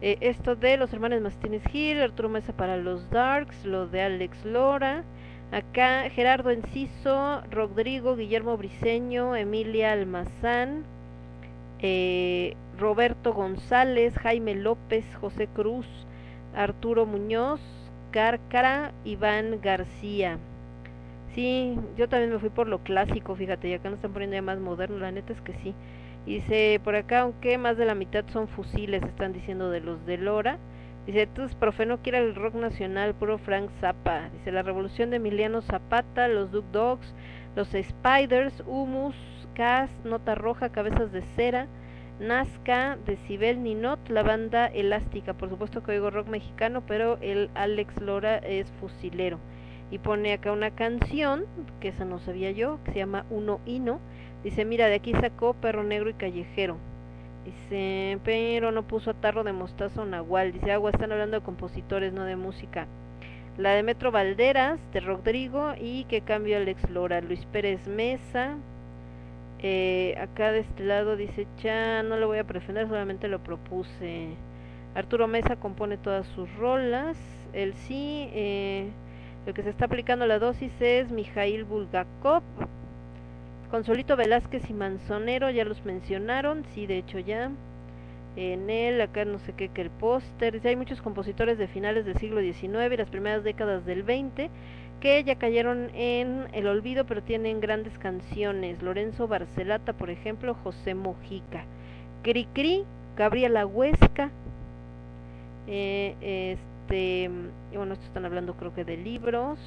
Eh, 0.00 0.18
esto 0.20 0.56
de 0.56 0.76
los 0.76 0.92
hermanos 0.92 1.20
Martínez 1.22 1.62
Gil, 1.70 2.00
Arturo 2.00 2.28
Mesa 2.28 2.52
para 2.52 2.76
los 2.76 3.08
Darks, 3.10 3.64
lo 3.64 3.86
de 3.86 4.02
Alex 4.02 4.44
Lora, 4.44 5.02
acá 5.52 6.10
Gerardo 6.10 6.50
Enciso, 6.50 7.42
Rodrigo, 7.50 8.16
Guillermo 8.16 8.56
Briseño, 8.56 9.36
Emilia 9.36 9.92
Almazán, 9.92 10.84
eh, 11.80 12.56
Roberto 12.78 13.32
González, 13.32 14.14
Jaime 14.18 14.54
López, 14.54 15.04
José 15.20 15.48
Cruz, 15.48 15.86
Arturo 16.54 17.06
Muñoz, 17.06 17.60
Cárcara, 18.10 18.92
Iván 19.04 19.60
García. 19.60 20.38
Sí, 21.34 21.76
yo 21.96 22.08
también 22.08 22.32
me 22.32 22.38
fui 22.38 22.50
por 22.50 22.68
lo 22.68 22.78
clásico, 22.84 23.34
fíjate, 23.36 23.68
ya 23.70 23.76
acá 23.76 23.90
nos 23.90 23.98
están 23.98 24.12
poniendo 24.12 24.36
ya 24.36 24.42
más 24.42 24.58
moderno, 24.60 24.98
la 24.98 25.12
neta 25.12 25.32
es 25.32 25.40
que 25.40 25.54
sí. 25.54 25.74
Dice 26.26 26.80
por 26.82 26.96
acá, 26.96 27.20
aunque 27.20 27.58
más 27.58 27.76
de 27.76 27.84
la 27.84 27.94
mitad 27.94 28.24
son 28.32 28.48
fusiles, 28.48 29.02
están 29.02 29.32
diciendo 29.32 29.70
de 29.70 29.80
los 29.80 30.04
de 30.06 30.16
Lora. 30.16 30.58
Dice, 31.06 31.22
entonces, 31.22 31.54
profe, 31.54 31.84
no 31.84 31.98
quiere 31.98 32.18
el 32.18 32.34
rock 32.34 32.54
nacional, 32.54 33.14
puro 33.14 33.36
Frank 33.36 33.68
Zappa. 33.78 34.30
Dice, 34.30 34.50
la 34.52 34.62
revolución 34.62 35.10
de 35.10 35.16
Emiliano 35.16 35.60
Zapata, 35.60 36.28
los 36.28 36.50
Duke 36.50 36.68
Dogs, 36.72 37.14
los 37.54 37.68
Spiders, 37.68 38.62
Humus, 38.66 39.14
Cas, 39.54 39.90
Nota 40.04 40.34
Roja, 40.34 40.70
Cabezas 40.70 41.12
de 41.12 41.20
Cera, 41.36 41.68
Nazca, 42.20 42.96
Decibel 43.04 43.62
Ninot, 43.62 44.08
la 44.08 44.22
banda 44.22 44.66
elástica. 44.66 45.34
Por 45.34 45.50
supuesto 45.50 45.82
que 45.82 45.92
oigo 45.92 46.10
rock 46.10 46.28
mexicano, 46.28 46.82
pero 46.86 47.18
el 47.20 47.50
Alex 47.54 48.00
Lora 48.00 48.38
es 48.38 48.70
fusilero. 48.80 49.38
Y 49.90 49.98
pone 49.98 50.32
acá 50.32 50.52
una 50.52 50.70
canción, 50.70 51.44
que 51.80 51.88
esa 51.88 52.06
no 52.06 52.18
sabía 52.18 52.50
yo, 52.50 52.82
que 52.82 52.92
se 52.92 52.98
llama 53.00 53.26
Uno 53.28 53.60
Hino. 53.66 54.00
Dice, 54.44 54.64
mira, 54.64 54.86
de 54.88 54.94
aquí 54.96 55.12
sacó 55.14 55.54
Perro 55.54 55.82
Negro 55.82 56.10
y 56.10 56.14
Callejero. 56.14 56.78
Dice, 57.44 58.20
pero 58.24 58.72
no 58.72 58.86
puso 58.86 59.10
a 59.10 59.14
Tarro 59.14 59.44
de 59.44 59.52
Mostazo 59.52 60.06
Nahual. 60.06 60.52
Dice, 60.52 60.72
agua, 60.72 60.90
están 60.90 61.12
hablando 61.12 61.38
de 61.38 61.44
compositores, 61.44 62.12
no 62.12 62.24
de 62.24 62.36
música. 62.36 62.88
La 63.56 63.72
de 63.72 63.82
Metro 63.82 64.10
Valderas, 64.12 64.80
de 64.92 65.00
Rodrigo, 65.00 65.74
y 65.76 66.04
que 66.06 66.22
cambio 66.22 66.56
Alex 66.58 66.90
Lora. 66.90 67.20
Luis 67.20 67.46
Pérez 67.46 67.86
Mesa, 67.88 68.62
Eh, 69.58 70.14
acá 70.20 70.52
de 70.52 70.60
este 70.60 70.82
lado 70.84 71.16
dice, 71.16 71.48
ya 71.56 72.02
no 72.02 72.16
lo 72.18 72.26
voy 72.28 72.38
a 72.38 72.44
defender, 72.44 72.86
solamente 72.88 73.28
lo 73.28 73.42
propuse. 73.42 74.38
Arturo 74.94 75.26
Mesa 75.28 75.56
compone 75.56 75.96
todas 75.98 76.26
sus 76.28 76.52
rolas. 76.54 77.16
El 77.52 77.74
sí, 77.74 78.28
eh, 78.32 78.94
el 79.46 79.54
que 79.54 79.62
se 79.62 79.70
está 79.70 79.86
aplicando 79.86 80.26
la 80.26 80.38
dosis 80.38 80.72
es 80.80 81.10
Mijail 81.10 81.64
Bulgakov. 81.64 82.42
Consolito 83.74 84.14
Velázquez 84.14 84.70
y 84.70 84.72
Manzonero, 84.72 85.50
ya 85.50 85.64
los 85.64 85.84
mencionaron, 85.84 86.64
sí, 86.72 86.86
de 86.86 86.98
hecho 86.98 87.18
ya. 87.18 87.50
En 88.36 88.70
él, 88.70 89.00
acá 89.00 89.24
no 89.24 89.40
sé 89.40 89.52
qué, 89.52 89.68
que 89.68 89.82
el 89.82 89.90
póster. 89.90 90.60
Hay 90.64 90.76
muchos 90.76 91.02
compositores 91.02 91.58
de 91.58 91.66
finales 91.66 92.04
del 92.06 92.16
siglo 92.18 92.40
XIX 92.40 92.92
y 92.92 92.96
las 92.96 93.08
primeras 93.08 93.42
décadas 93.42 93.84
del 93.84 94.04
XX 94.04 94.48
que 95.00 95.24
ya 95.24 95.34
cayeron 95.34 95.90
en 95.92 96.46
el 96.52 96.68
olvido, 96.68 97.04
pero 97.04 97.24
tienen 97.24 97.58
grandes 97.58 97.98
canciones. 97.98 98.80
Lorenzo 98.80 99.26
Barcelata, 99.26 99.92
por 99.92 100.08
ejemplo, 100.08 100.54
José 100.62 100.94
Mojica. 100.94 101.64
Cricri, 102.22 102.84
Gabriela 103.16 103.66
Huesca. 103.66 104.30
Eh, 105.66 106.56
este, 106.86 107.28
bueno, 107.74 107.94
estos 107.94 108.06
están 108.06 108.24
hablando 108.24 108.54
creo 108.54 108.72
que 108.72 108.84
de 108.84 108.98
libros. 108.98 109.58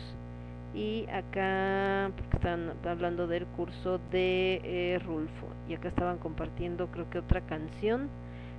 Y 0.74 1.08
acá, 1.10 2.12
porque 2.16 2.38
están 2.38 2.74
hablando 2.86 3.28
del 3.28 3.46
curso 3.46 4.00
de 4.12 4.62
eh, 4.64 5.00
Rulfo. 5.00 5.48
Y 5.68 5.74
acá 5.74 5.88
estaban 5.88 6.18
compartiendo 6.18 6.88
creo 6.88 7.10
que 7.10 7.20
otra 7.20 7.42
canción. 7.42 8.10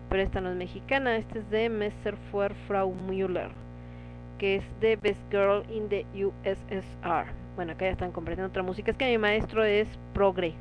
Pero 0.09 0.23
esta 0.23 0.41
no 0.41 0.51
es 0.51 0.57
mexicana, 0.57 1.17
esta 1.17 1.39
es 1.39 1.51
de 1.51 1.69
Messerfuer 1.69 2.55
Frau 2.67 2.95
Müller 2.95 3.51
que 4.39 4.57
es 4.57 4.65
The 4.81 4.97
Best 4.97 5.21
Girl 5.31 5.65
in 5.69 5.89
the 5.89 6.07
USSR. 6.15 7.27
Bueno, 7.57 7.73
acá 7.73 7.87
ya 7.87 7.91
están 7.91 8.13
compartiendo 8.13 8.49
otra 8.49 8.63
música. 8.63 8.93
Es 8.93 8.97
que 8.97 9.11
mi 9.11 9.19
maestro 9.19 9.65
es 9.65 9.89
progre. 10.15 10.55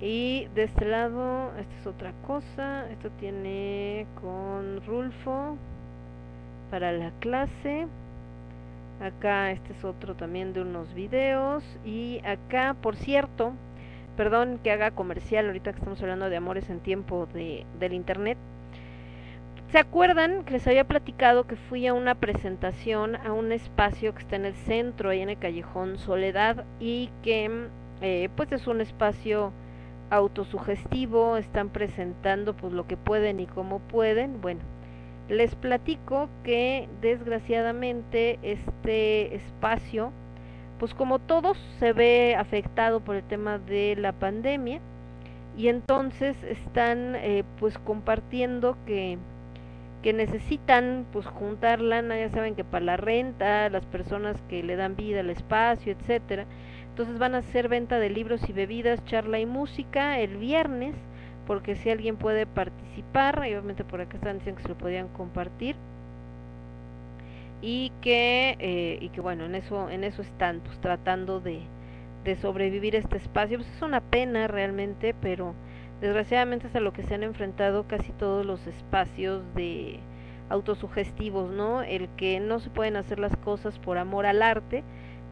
Y 0.00 0.48
de 0.56 0.64
este 0.64 0.84
lado, 0.84 1.52
esta 1.58 1.78
es 1.80 1.86
otra 1.86 2.12
cosa. 2.26 2.90
Esto 2.90 3.10
tiene 3.20 4.06
con 4.20 4.84
Rulfo 4.84 5.56
para 6.70 6.90
la 6.90 7.12
clase. 7.20 7.86
Acá 9.00 9.50
este 9.50 9.72
es 9.72 9.84
otro 9.84 10.14
también 10.14 10.52
de 10.52 10.62
unos 10.62 10.94
videos. 10.94 11.64
Y 11.84 12.20
acá, 12.24 12.76
por 12.80 12.96
cierto, 12.96 13.52
perdón 14.16 14.58
que 14.62 14.70
haga 14.70 14.90
comercial 14.90 15.46
ahorita 15.46 15.72
que 15.72 15.78
estamos 15.78 16.00
hablando 16.02 16.28
de 16.28 16.36
amores 16.36 16.68
en 16.70 16.80
tiempo 16.80 17.26
de, 17.32 17.66
del 17.78 17.92
internet. 17.94 18.38
¿Se 19.72 19.78
acuerdan 19.78 20.44
que 20.44 20.52
les 20.52 20.66
había 20.66 20.84
platicado 20.84 21.46
que 21.46 21.56
fui 21.56 21.86
a 21.86 21.94
una 21.94 22.14
presentación 22.14 23.16
a 23.16 23.32
un 23.32 23.52
espacio 23.52 24.14
que 24.14 24.20
está 24.20 24.36
en 24.36 24.44
el 24.44 24.54
centro, 24.54 25.08
ahí 25.08 25.22
en 25.22 25.30
el 25.30 25.38
callejón 25.38 25.96
Soledad, 25.96 26.66
y 26.78 27.08
que 27.22 27.68
eh, 28.02 28.28
pues 28.36 28.52
es 28.52 28.66
un 28.66 28.82
espacio 28.82 29.50
autosugestivo, 30.10 31.38
están 31.38 31.70
presentando 31.70 32.54
pues 32.54 32.74
lo 32.74 32.86
que 32.86 32.98
pueden 32.98 33.40
y 33.40 33.46
cómo 33.46 33.78
pueden. 33.78 34.42
Bueno, 34.42 34.60
les 35.32 35.54
platico 35.54 36.28
que 36.44 36.88
desgraciadamente 37.00 38.38
este 38.42 39.34
espacio, 39.34 40.12
pues 40.78 40.94
como 40.94 41.18
todos 41.18 41.58
se 41.78 41.92
ve 41.92 42.36
afectado 42.36 43.00
por 43.00 43.16
el 43.16 43.22
tema 43.24 43.58
de 43.58 43.96
la 43.96 44.12
pandemia, 44.12 44.80
y 45.56 45.68
entonces 45.68 46.36
están 46.44 47.16
eh, 47.16 47.44
pues 47.58 47.78
compartiendo 47.78 48.76
que 48.86 49.18
que 50.02 50.12
necesitan 50.12 51.06
pues 51.12 51.26
juntar 51.26 51.80
lana, 51.80 52.18
ya 52.18 52.28
saben 52.28 52.56
que 52.56 52.64
para 52.64 52.84
la 52.84 52.96
renta, 52.96 53.70
las 53.70 53.86
personas 53.86 54.36
que 54.48 54.62
le 54.62 54.74
dan 54.74 54.96
vida 54.96 55.20
al 55.20 55.30
espacio, 55.30 55.92
etcétera. 55.92 56.44
Entonces 56.88 57.18
van 57.18 57.36
a 57.36 57.38
hacer 57.38 57.68
venta 57.68 57.98
de 58.00 58.10
libros 58.10 58.48
y 58.48 58.52
bebidas, 58.52 59.04
charla 59.04 59.38
y 59.38 59.46
música 59.46 60.18
el 60.18 60.36
viernes, 60.36 60.96
porque 61.46 61.76
si 61.76 61.90
alguien 61.90 62.16
puede 62.16 62.46
participar, 62.46 63.42
y 63.46 63.54
obviamente 63.54 63.84
por 63.84 64.00
acá 64.00 64.16
están 64.16 64.38
diciendo 64.38 64.58
que 64.58 64.62
se 64.62 64.68
lo 64.68 64.78
podían 64.78 65.08
compartir 65.08 65.76
y 67.60 67.92
que 68.00 68.56
eh, 68.58 68.98
y 69.00 69.08
que 69.10 69.20
bueno 69.20 69.44
en 69.44 69.54
eso 69.54 69.88
en 69.88 70.02
eso 70.04 70.22
están 70.22 70.60
pues 70.60 70.80
tratando 70.80 71.40
de, 71.40 71.60
de 72.24 72.36
sobrevivir 72.36 72.96
este 72.96 73.18
espacio 73.18 73.58
pues 73.58 73.70
es 73.70 73.82
una 73.82 74.00
pena 74.00 74.48
realmente 74.48 75.14
pero 75.20 75.54
Desgraciadamente 76.02 76.66
es 76.66 76.74
a 76.74 76.80
lo 76.80 76.92
que 76.92 77.04
se 77.04 77.14
han 77.14 77.22
enfrentado 77.22 77.86
casi 77.86 78.10
todos 78.10 78.44
los 78.44 78.66
espacios 78.66 79.40
de 79.54 80.00
autosugestivos, 80.50 81.52
¿no? 81.52 81.82
El 81.82 82.08
que 82.16 82.40
no 82.40 82.58
se 82.58 82.70
pueden 82.70 82.96
hacer 82.96 83.20
las 83.20 83.36
cosas 83.36 83.78
por 83.78 83.98
amor 83.98 84.26
al 84.26 84.42
arte, 84.42 84.82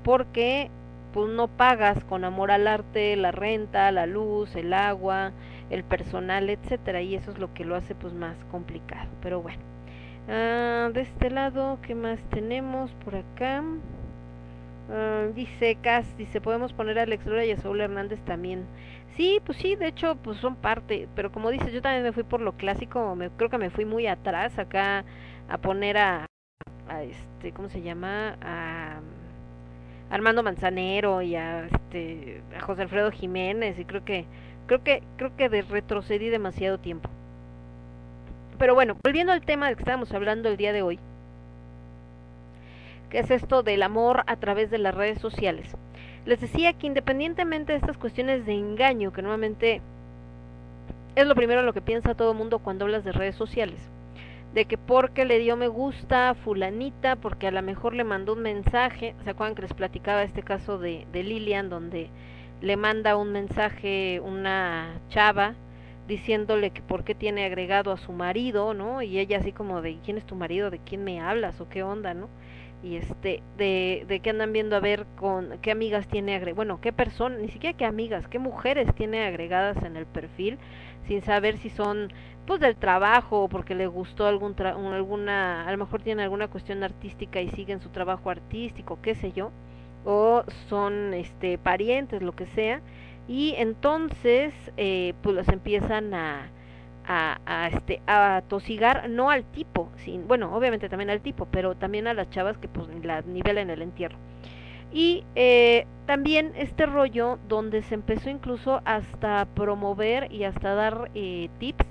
porque 0.05 0.71
pues 1.13 1.29
no 1.29 1.49
pagas 1.49 2.05
con 2.05 2.25
amor 2.25 2.53
al 2.53 2.69
arte 2.69 3.17
la 3.17 3.33
renta, 3.33 3.91
la 3.91 4.07
luz, 4.07 4.55
el 4.55 4.73
agua, 4.73 5.33
el 5.71 5.85
personal, 5.85 6.51
etcétera, 6.51 7.01
y 7.01 7.14
eso 7.14 7.31
es 7.31 7.39
lo 7.39 7.53
que 7.55 7.64
lo 7.64 7.77
hace 7.77 7.95
pues 7.95 8.12
más 8.12 8.37
complicado. 8.51 9.09
Pero 9.23 9.41
bueno, 9.41 9.61
ah, 10.29 10.91
de 10.93 11.03
este 11.03 11.31
lado, 11.31 11.79
¿qué 11.83 11.95
más 11.95 12.18
tenemos 12.31 12.91
por 13.05 13.14
acá? 13.16 13.62
Ah, 14.91 15.27
dice 15.35 15.77
Cas, 15.83 16.07
dice 16.18 16.41
podemos 16.41 16.73
poner 16.73 16.99
a 16.99 17.03
Alex 17.03 17.25
y 17.47 17.51
a 17.53 17.57
Saúl 17.57 17.81
Hernández 17.81 18.21
también. 18.25 18.64
Sí, 19.16 19.41
pues 19.45 19.59
sí, 19.59 19.77
de 19.77 19.89
hecho, 19.89 20.16
pues 20.16 20.39
son 20.39 20.57
parte, 20.57 21.09
pero 21.14 21.31
como 21.33 21.51
dices, 21.51 21.73
yo 21.73 21.83
también 21.83 22.03
me 22.05 22.12
fui 22.12 22.23
por 22.25 22.41
lo 22.41 22.53
clásico, 22.53 23.14
me, 23.16 23.31
creo 23.31 23.51
que 23.51 23.59
me 23.59 23.71
fui 23.71 23.85
muy 23.85 24.07
atrás 24.07 24.59
acá 24.59 25.05
a 25.49 25.59
poner 25.59 25.99
a, 25.99 26.27
a 26.89 27.03
este, 27.03 27.53
¿cómo 27.53 27.68
se 27.68 27.83
llama? 27.83 28.37
A 28.43 29.01
Armando 30.11 30.43
Manzanero 30.43 31.23
y 31.23 31.37
a 31.37 31.66
este 31.66 32.43
a 32.57 32.61
José 32.61 32.83
Alfredo 32.83 33.11
Jiménez 33.12 33.79
y 33.79 33.85
creo 33.85 34.05
que 34.05 34.27
creo 34.71 34.85
que 34.85 35.03
creo 35.16 35.37
que 35.37 35.49
de 35.49 35.62
retrocedí 35.62 36.29
demasiado 36.29 36.79
tiempo. 36.79 37.11
Pero 38.57 38.75
bueno, 38.75 38.97
volviendo 39.03 39.33
al 39.33 39.41
tema 39.41 39.66
del 39.66 39.75
que 39.75 39.83
estábamos 39.83 40.12
hablando 40.12 40.49
el 40.49 40.57
día 40.57 40.73
de 40.73 40.83
hoy, 40.83 41.01
que 43.09 43.18
es 43.18 43.33
esto 43.33 43.64
del 43.64 43.83
amor 43.83 44.23
a 44.29 44.37
través 44.37 44.71
de 44.71 44.79
las 44.79 44.95
redes 44.95 45.18
sociales. 45.18 45.77
Les 46.25 46.41
decía 46.41 46.75
que 46.75 46.87
independientemente 46.87 47.73
de 47.73 47.79
estas 47.79 47.99
cuestiones 47.99 48.47
de 48.47 48.53
engaño, 48.53 49.12
que 49.12 49.23
normalmente 49.23 49.81
es 51.16 51.27
lo 51.27 51.35
primero 51.35 51.62
lo 51.62 51.73
que 51.73 51.81
piensa 51.81 52.14
todo 52.14 52.31
el 52.31 52.39
mundo 52.39 52.61
cuando 52.61 52.85
hablas 52.85 53.03
de 53.03 53.11
redes 53.11 53.35
sociales, 53.35 53.81
de 54.55 54.66
que 54.66 54.79
porque 54.79 55.25
le 55.25 55.41
dio 55.41 55.57
me 55.57 55.66
gusta 55.66 56.31
a 56.31 56.35
fulanita, 56.35 57.16
porque 57.16 57.49
a 57.49 57.51
lo 57.51 57.62
mejor 57.62 57.95
le 57.95 58.05
mandó 58.05 58.35
un 58.35 58.43
mensaje, 58.43 59.16
¿se 59.25 59.31
acuerdan 59.31 59.57
que 59.57 59.62
les 59.62 59.75
platicaba 59.75 60.23
este 60.23 60.45
caso 60.45 60.79
de, 60.79 61.09
de 61.12 61.25
Lilian, 61.25 61.71
donde 61.71 62.09
le 62.61 62.77
manda 62.77 63.17
un 63.17 63.33
mensaje 63.33 64.21
una 64.21 65.01
chava 65.09 65.55
diciéndole 66.09 66.71
que 66.71 66.83
por 66.83 67.05
qué 67.05 67.15
tiene 67.15 67.45
agregado 67.45 67.93
a 67.93 67.97
su 67.97 68.13
marido, 68.13 68.75
¿no? 68.75 69.03
Y 69.03 69.19
ella 69.19 69.39
así 69.39 69.53
como 69.53 69.81
de 69.83 69.99
¿quién 70.05 70.19
es 70.19 70.27
tu 70.27 70.35
marido? 70.35 70.71
¿De 70.71 70.79
quién 70.81 71.05
me 71.05 71.21
hablas? 71.21 71.61
o 71.61 71.69
qué 71.69 71.83
onda, 71.83 72.15
¿no? 72.15 72.29
y 72.83 72.97
este 72.97 73.43
de, 73.59 74.05
de 74.09 74.21
que 74.21 74.31
andan 74.31 74.53
viendo 74.53 74.75
a 74.77 74.81
ver 74.81 75.07
con 75.17 75.59
qué 75.61 75.71
amigas 75.71 76.09
tiene 76.09 76.35
agregadas, 76.35 76.57
bueno 76.57 76.81
qué 76.81 76.93
personas 76.93 77.41
ni 77.41 77.49
siquiera 77.49 77.77
qué 77.77 77.85
amigas 77.85 78.27
qué 78.29 78.39
mujeres 78.39 78.95
tiene 78.95 79.25
agregadas 79.27 79.83
en 79.83 79.97
el 79.97 80.07
perfil 80.07 80.59
sin 81.07 81.23
saber 81.23 81.59
si 81.59 81.69
son 81.69 82.13
pues 82.47 82.61
del 82.61 82.77
trabajo 82.77 83.45
o 83.45 83.49
porque 83.49 83.75
le 83.75 83.87
gustó 83.87 84.27
algún 84.27 84.55
alguna 84.61 85.67
a 85.67 85.73
lo 85.73 85.79
mejor 85.79 86.03
tiene 86.03 86.23
alguna 86.23 86.49
cuestión 86.49 86.83
artística 86.83 87.41
y 87.41 87.51
siguen 87.51 87.81
su 87.81 87.91
trabajo 87.91 88.31
artístico 88.31 88.99
qué 89.03 89.15
sé 89.15 89.33
yo 89.33 89.51
o 90.05 90.44
son 90.68 91.14
este 91.14 91.59
parientes 91.59 92.22
lo 92.22 92.32
que 92.32 92.46
sea 92.46 92.80
y 93.28 93.55
entonces 93.59 94.53
eh, 94.76 95.14
pues 95.22 95.34
los 95.34 95.48
empiezan 95.48 96.14
a 96.14 96.51
a, 97.12 97.68
este 97.72 98.01
a 98.07 98.42
tosigar 98.46 99.11
no 99.11 99.30
al 99.30 99.44
tipo 99.44 99.90
sin, 99.96 100.28
bueno 100.28 100.55
obviamente 100.55 100.88
también 100.88 101.11
al 101.11 101.20
tipo 101.20 101.46
pero 101.51 101.74
también 101.74 102.07
a 102.07 102.14
las 102.14 102.30
chavas 102.30 102.57
que 102.59 102.68
pues 102.68 102.86
la 103.05 103.22
nivelan 103.22 103.70
el 103.70 103.82
entierro. 103.82 104.16
Y 104.92 105.24
eh, 105.36 105.86
también 106.07 106.53
este 106.57 106.84
rollo 106.86 107.38
donde 107.48 107.82
se 107.82 107.94
empezó 107.94 108.28
incluso 108.28 108.82
hasta 108.84 109.46
promover 109.55 110.32
y 110.32 110.44
hasta 110.44 110.74
dar 110.74 111.11
eh, 111.14 111.48
tips 111.59 111.86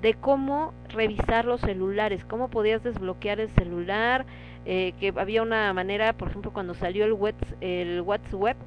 de 0.00 0.14
cómo 0.14 0.72
revisar 0.88 1.44
los 1.44 1.60
celulares, 1.60 2.24
cómo 2.24 2.48
podías 2.48 2.82
desbloquear 2.82 3.40
el 3.40 3.50
celular, 3.50 4.24
eh, 4.70 4.92
que 5.00 5.14
había 5.16 5.40
una 5.40 5.72
manera, 5.72 6.12
por 6.12 6.28
ejemplo, 6.28 6.52
cuando 6.52 6.74
salió 6.74 7.06
el, 7.06 7.14
what's, 7.14 7.54
el 7.62 8.02
WhatsApp, 8.02 8.58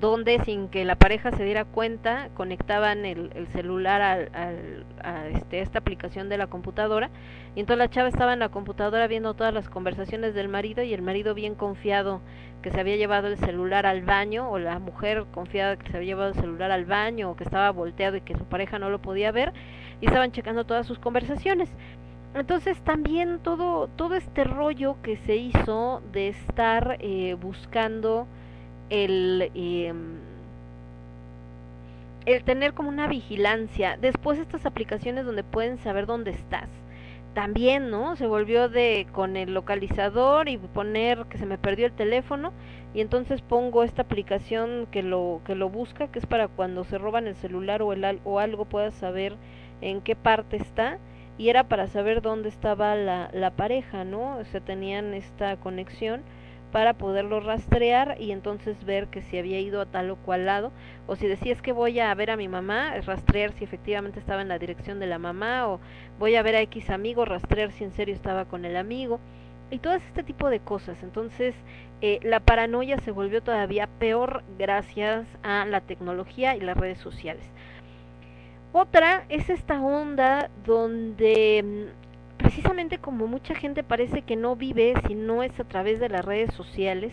donde 0.00 0.38
sin 0.44 0.68
que 0.68 0.84
la 0.84 0.94
pareja 0.94 1.32
se 1.32 1.42
diera 1.42 1.64
cuenta 1.64 2.28
conectaban 2.34 3.04
el, 3.04 3.32
el 3.34 3.48
celular 3.48 4.00
al, 4.00 4.30
al, 4.32 4.84
a 5.02 5.26
este, 5.28 5.60
esta 5.60 5.80
aplicación 5.80 6.28
de 6.28 6.38
la 6.38 6.46
computadora 6.46 7.10
y 7.56 7.60
entonces 7.60 7.78
la 7.78 7.90
chava 7.90 8.08
estaba 8.08 8.32
en 8.32 8.38
la 8.38 8.48
computadora 8.50 9.08
viendo 9.08 9.34
todas 9.34 9.52
las 9.52 9.68
conversaciones 9.68 10.32
del 10.32 10.48
marido 10.48 10.84
y 10.84 10.94
el 10.94 11.02
marido 11.02 11.34
bien 11.34 11.56
confiado 11.56 12.20
que 12.62 12.70
se 12.70 12.78
había 12.78 12.96
llevado 12.96 13.26
el 13.26 13.36
celular 13.36 13.84
al 13.84 14.02
baño 14.02 14.48
o 14.48 14.58
la 14.58 14.78
mujer 14.78 15.24
confiada 15.32 15.76
que 15.76 15.90
se 15.90 15.96
había 15.96 16.10
llevado 16.10 16.30
el 16.30 16.36
celular 16.36 16.70
al 16.70 16.84
baño 16.84 17.32
o 17.32 17.36
que 17.36 17.44
estaba 17.44 17.70
volteado 17.70 18.16
y 18.16 18.20
que 18.20 18.36
su 18.38 18.44
pareja 18.44 18.78
no 18.78 18.90
lo 18.90 19.00
podía 19.00 19.32
ver 19.32 19.52
y 20.00 20.06
estaban 20.06 20.32
checando 20.32 20.64
todas 20.64 20.86
sus 20.86 20.98
conversaciones 20.98 21.68
entonces 22.34 22.80
también 22.82 23.40
todo 23.40 23.88
todo 23.96 24.14
este 24.14 24.44
rollo 24.44 24.96
que 25.02 25.16
se 25.16 25.36
hizo 25.36 26.02
de 26.12 26.28
estar 26.28 26.96
eh, 27.00 27.36
buscando 27.40 28.26
el, 28.88 29.50
eh, 29.54 29.92
el 32.26 32.44
tener 32.44 32.74
como 32.74 32.88
una 32.88 33.06
vigilancia. 33.08 33.96
Después 34.00 34.38
estas 34.38 34.66
aplicaciones 34.66 35.24
donde 35.24 35.44
pueden 35.44 35.78
saber 35.78 36.06
dónde 36.06 36.32
estás. 36.32 36.68
También, 37.34 37.90
¿no? 37.90 38.16
Se 38.16 38.26
volvió 38.26 38.68
de 38.68 39.06
con 39.12 39.36
el 39.36 39.54
localizador 39.54 40.48
y 40.48 40.58
poner 40.58 41.26
que 41.26 41.38
se 41.38 41.46
me 41.46 41.58
perdió 41.58 41.86
el 41.86 41.92
teléfono 41.92 42.52
y 42.92 43.00
entonces 43.00 43.40
pongo 43.40 43.84
esta 43.84 44.02
aplicación 44.02 44.88
que 44.90 45.04
lo 45.04 45.40
que 45.44 45.54
lo 45.54 45.68
busca, 45.68 46.08
que 46.08 46.18
es 46.18 46.26
para 46.26 46.48
cuando 46.48 46.82
se 46.84 46.98
roban 46.98 47.28
el 47.28 47.36
celular 47.36 47.82
o 47.82 47.92
el 47.92 48.20
o 48.24 48.40
algo 48.40 48.64
puedas 48.64 48.94
saber 48.94 49.36
en 49.80 50.00
qué 50.00 50.16
parte 50.16 50.56
está 50.56 50.98
y 51.40 51.48
era 51.48 51.64
para 51.64 51.86
saber 51.86 52.20
dónde 52.20 52.50
estaba 52.50 52.94
la, 52.96 53.30
la 53.32 53.52
pareja, 53.52 54.04
¿no? 54.04 54.36
O 54.36 54.44
sea, 54.44 54.60
tenían 54.60 55.14
esta 55.14 55.56
conexión 55.56 56.20
para 56.70 56.92
poderlo 56.92 57.40
rastrear 57.40 58.16
y 58.20 58.32
entonces 58.32 58.84
ver 58.84 59.06
que 59.06 59.22
si 59.22 59.38
había 59.38 59.58
ido 59.58 59.80
a 59.80 59.86
tal 59.86 60.10
o 60.10 60.16
cual 60.16 60.44
lado 60.44 60.70
o 61.06 61.16
si 61.16 61.26
decías 61.26 61.62
que 61.62 61.72
voy 61.72 61.98
a 61.98 62.14
ver 62.14 62.30
a 62.30 62.36
mi 62.36 62.46
mamá, 62.46 62.92
rastrear 63.06 63.52
si 63.52 63.64
efectivamente 63.64 64.18
estaba 64.18 64.42
en 64.42 64.48
la 64.48 64.58
dirección 64.58 65.00
de 65.00 65.06
la 65.06 65.18
mamá 65.18 65.66
o 65.66 65.80
voy 66.18 66.34
a 66.34 66.42
ver 66.42 66.56
a 66.56 66.60
X 66.60 66.90
amigo, 66.90 67.24
rastrear 67.24 67.72
si 67.72 67.84
en 67.84 67.92
serio 67.92 68.14
estaba 68.14 68.44
con 68.44 68.66
el 68.66 68.76
amigo 68.76 69.18
y 69.70 69.78
todo 69.78 69.94
este 69.94 70.22
tipo 70.22 70.50
de 70.50 70.60
cosas. 70.60 71.02
Entonces 71.02 71.54
eh, 72.02 72.20
la 72.22 72.40
paranoia 72.40 72.98
se 72.98 73.12
volvió 73.12 73.42
todavía 73.42 73.86
peor 73.98 74.44
gracias 74.58 75.26
a 75.42 75.64
la 75.64 75.80
tecnología 75.80 76.54
y 76.54 76.60
las 76.60 76.76
redes 76.76 76.98
sociales. 76.98 77.44
Otra 78.72 79.24
es 79.28 79.50
esta 79.50 79.80
onda 79.80 80.48
donde 80.64 81.64
mm, 81.64 82.36
precisamente 82.38 82.98
como 82.98 83.26
mucha 83.26 83.56
gente 83.56 83.82
parece 83.82 84.22
que 84.22 84.36
no 84.36 84.54
vive 84.54 84.94
si 85.08 85.16
no 85.16 85.42
es 85.42 85.58
a 85.58 85.64
través 85.64 85.98
de 85.98 86.08
las 86.08 86.24
redes 86.24 86.54
sociales, 86.54 87.12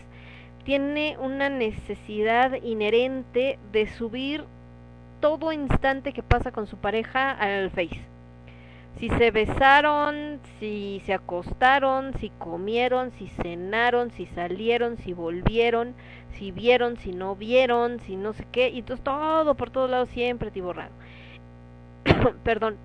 tiene 0.64 1.16
una 1.18 1.48
necesidad 1.48 2.52
inherente 2.62 3.58
de 3.72 3.88
subir 3.88 4.44
todo 5.20 5.50
instante 5.50 6.12
que 6.12 6.22
pasa 6.22 6.52
con 6.52 6.68
su 6.68 6.76
pareja 6.76 7.32
al 7.32 7.70
Face. 7.70 8.02
Si 9.00 9.08
se 9.10 9.32
besaron, 9.32 10.38
si 10.60 11.02
se 11.06 11.12
acostaron, 11.12 12.14
si 12.20 12.30
comieron, 12.38 13.10
si 13.12 13.26
cenaron, 13.28 14.12
si 14.12 14.26
salieron, 14.26 14.96
si 14.98 15.12
volvieron, 15.12 15.94
si 16.34 16.52
vieron, 16.52 16.96
si 16.98 17.12
no 17.12 17.34
vieron, 17.34 17.98
si 18.00 18.14
no 18.14 18.32
sé 18.32 18.46
qué, 18.52 18.68
y 18.70 18.78
entonces 18.78 19.02
todo 19.02 19.56
por 19.56 19.70
todos 19.70 19.90
lados 19.90 20.08
siempre 20.10 20.52
tiborrado. 20.52 20.92
Perdón. 22.44 22.76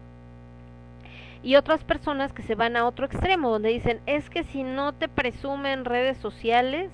Y 1.43 1.55
otras 1.57 1.84
personas 1.84 2.32
que 2.32 2.41
se 2.41 2.55
van 2.55 2.78
a 2.78 2.86
otro 2.86 3.05
extremo, 3.05 3.49
donde 3.49 3.69
dicen, 3.69 3.99
es 4.05 4.30
que 4.30 4.43
si 4.43 4.63
no 4.63 4.93
te 4.93 5.09
presume 5.09 5.74
en 5.74 5.84
redes 5.84 6.17
sociales, 6.17 6.89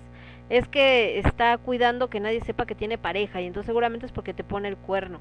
es 0.50 0.68
que 0.68 1.20
está 1.20 1.58
cuidando 1.60 2.10
que 2.10 2.20
nadie 2.20 2.42
sepa 2.42 2.66
que 2.66 2.74
tiene 2.74 2.98
pareja, 2.98 3.42
y 3.42 3.46
entonces 3.46 3.68
seguramente 3.68 4.08
es 4.08 4.12
porque 4.12 4.34
te 4.34 4.44
pone 4.44 4.68
el 4.68 4.78
cuerno. 4.78 5.20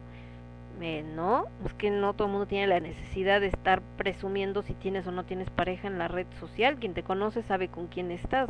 Eh, 0.81 1.05
no, 1.15 1.47
es 1.67 1.75
que 1.75 1.91
no 1.91 2.15
todo 2.15 2.27
el 2.29 2.33
mundo 2.33 2.47
tiene 2.47 2.69
la 2.69 2.81
necesidad 2.81 3.41
de 3.41 3.49
estar 3.49 3.83
presumiendo 3.97 4.63
si 4.63 4.75
tienes 4.75 5.07
o 5.07 5.13
no 5.13 5.25
tienes 5.25 5.51
pareja 5.51 5.89
en 5.89 5.99
la 5.99 6.09
red 6.09 6.27
social. 6.41 6.77
Quien 6.77 6.95
te 6.95 7.03
conoce 7.03 7.43
sabe 7.43 7.69
con 7.69 7.89
quién 7.89 8.11
estás. 8.11 8.49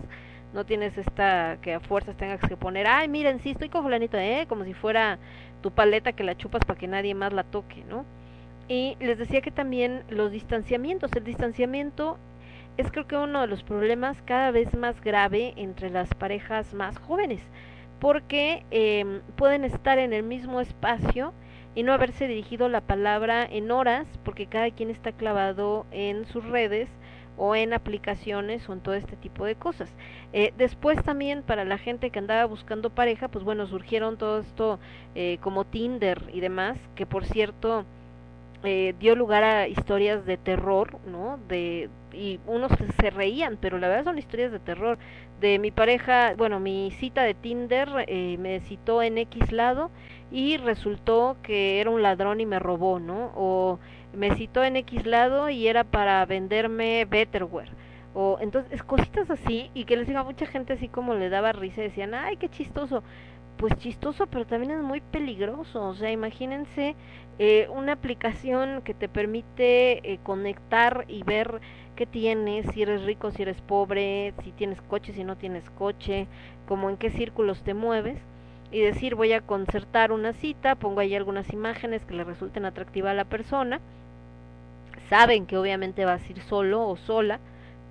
No 0.52 0.64
tienes 0.64 0.96
esta 0.98 1.58
que 1.62 1.74
a 1.74 1.80
fuerzas 1.80 2.16
tengas 2.16 2.40
que 2.40 2.56
poner, 2.56 2.86
ay, 2.86 3.08
miren, 3.08 3.40
sí, 3.40 3.50
estoy 3.50 3.68
con 3.68 3.90
¿eh? 3.92 4.46
Como 4.48 4.64
si 4.64 4.74
fuera 4.74 5.18
tu 5.62 5.70
paleta 5.72 6.12
que 6.12 6.24
la 6.24 6.36
chupas 6.36 6.64
para 6.64 6.78
que 6.78 6.86
nadie 6.86 7.14
más 7.14 7.32
la 7.32 7.44
toque, 7.44 7.84
¿no? 7.88 8.04
Y 8.68 8.96
les 9.00 9.18
decía 9.18 9.40
que 9.40 9.50
también 9.50 10.04
los 10.10 10.30
distanciamientos, 10.30 11.10
el 11.14 11.24
distanciamiento 11.24 12.18
es 12.76 12.92
creo 12.92 13.06
que 13.06 13.16
uno 13.16 13.40
de 13.40 13.46
los 13.46 13.62
problemas 13.62 14.22
cada 14.22 14.50
vez 14.50 14.74
más 14.74 15.00
grave 15.00 15.54
entre 15.56 15.90
las 15.90 16.14
parejas 16.14 16.74
más 16.74 16.98
jóvenes, 16.98 17.40
porque 17.98 18.64
eh, 18.70 19.20
pueden 19.36 19.64
estar 19.64 19.98
en 19.98 20.12
el 20.12 20.22
mismo 20.22 20.60
espacio 20.60 21.32
y 21.74 21.82
no 21.82 21.92
haberse 21.92 22.28
dirigido 22.28 22.68
la 22.68 22.80
palabra 22.80 23.44
en 23.44 23.70
horas, 23.70 24.06
porque 24.24 24.46
cada 24.46 24.70
quien 24.70 24.90
está 24.90 25.12
clavado 25.12 25.86
en 25.90 26.26
sus 26.26 26.44
redes 26.44 26.88
o 27.36 27.54
en 27.54 27.72
aplicaciones 27.72 28.68
o 28.68 28.72
en 28.72 28.80
todo 28.80 28.94
este 28.94 29.16
tipo 29.16 29.44
de 29.44 29.54
cosas. 29.54 29.92
Eh, 30.32 30.52
después 30.58 31.02
también 31.02 31.42
para 31.42 31.64
la 31.64 31.78
gente 31.78 32.10
que 32.10 32.18
andaba 32.18 32.44
buscando 32.44 32.90
pareja, 32.90 33.28
pues 33.28 33.44
bueno, 33.44 33.66
surgieron 33.66 34.18
todo 34.18 34.40
esto 34.40 34.78
eh, 35.14 35.38
como 35.40 35.64
Tinder 35.64 36.30
y 36.32 36.40
demás, 36.40 36.78
que 36.94 37.06
por 37.06 37.24
cierto 37.24 37.86
eh, 38.64 38.94
dio 38.98 39.14
lugar 39.14 39.44
a 39.44 39.68
historias 39.68 40.24
de 40.26 40.36
terror, 40.36 40.98
¿no? 41.06 41.38
De 41.48 41.88
y 42.12 42.40
unos 42.46 42.72
se 43.00 43.10
reían, 43.10 43.58
pero 43.60 43.78
la 43.78 43.88
verdad 43.88 44.04
son 44.04 44.18
historias 44.18 44.50
de 44.52 44.58
terror. 44.58 44.98
De 45.40 45.58
mi 45.58 45.70
pareja, 45.70 46.34
bueno, 46.36 46.58
mi 46.58 46.90
cita 46.92 47.22
de 47.22 47.34
Tinder 47.34 47.88
eh, 48.08 48.36
me 48.38 48.60
citó 48.60 49.02
en 49.02 49.18
X 49.18 49.52
lado 49.52 49.90
y 50.32 50.56
resultó 50.56 51.36
que 51.42 51.80
era 51.80 51.90
un 51.90 52.02
ladrón 52.02 52.40
y 52.40 52.46
me 52.46 52.58
robó, 52.58 52.98
¿no? 52.98 53.32
O 53.36 53.78
me 54.12 54.34
citó 54.34 54.64
en 54.64 54.76
X 54.76 55.06
lado 55.06 55.48
y 55.48 55.68
era 55.68 55.84
para 55.84 56.24
venderme 56.26 57.04
Betterware. 57.04 57.70
O 58.14 58.38
entonces, 58.40 58.82
cositas 58.82 59.30
así 59.30 59.70
y 59.74 59.84
que 59.84 59.96
les 59.96 60.08
diga 60.08 60.20
a 60.20 60.24
mucha 60.24 60.46
gente 60.46 60.72
así 60.72 60.88
como 60.88 61.14
le 61.14 61.28
daba 61.28 61.52
risa 61.52 61.82
decían, 61.82 62.14
ay, 62.14 62.36
qué 62.36 62.48
chistoso 62.48 63.02
pues 63.58 63.76
chistoso, 63.78 64.26
pero 64.28 64.46
también 64.46 64.72
es 64.72 64.82
muy 64.82 65.00
peligroso. 65.00 65.88
O 65.88 65.94
sea, 65.94 66.10
imagínense 66.10 66.94
eh, 67.38 67.68
una 67.70 67.92
aplicación 67.92 68.82
que 68.82 68.94
te 68.94 69.08
permite 69.08 70.12
eh, 70.12 70.18
conectar 70.24 71.04
y 71.06 71.22
ver 71.22 71.60
qué 71.94 72.04
tienes, 72.04 72.66
si 72.72 72.82
eres 72.82 73.02
rico, 73.04 73.30
si 73.30 73.42
eres 73.42 73.60
pobre, 73.60 74.34
si 74.42 74.50
tienes 74.50 74.80
coche, 74.82 75.12
si 75.12 75.22
no 75.22 75.36
tienes 75.36 75.68
coche, 75.70 76.26
como 76.66 76.90
en 76.90 76.96
qué 76.96 77.10
círculos 77.10 77.62
te 77.62 77.74
mueves. 77.74 78.18
Y 78.70 78.80
decir, 78.80 79.14
voy 79.14 79.32
a 79.32 79.40
concertar 79.40 80.12
una 80.12 80.32
cita, 80.32 80.74
pongo 80.74 81.00
ahí 81.00 81.14
algunas 81.14 81.52
imágenes 81.52 82.04
que 82.04 82.14
le 82.14 82.24
resulten 82.24 82.64
atractivas 82.64 83.12
a 83.12 83.14
la 83.14 83.24
persona. 83.24 83.80
Saben 85.08 85.46
que 85.46 85.56
obviamente 85.56 86.04
vas 86.04 86.22
a 86.22 86.30
ir 86.30 86.40
solo 86.42 86.86
o 86.86 86.96
sola, 86.96 87.38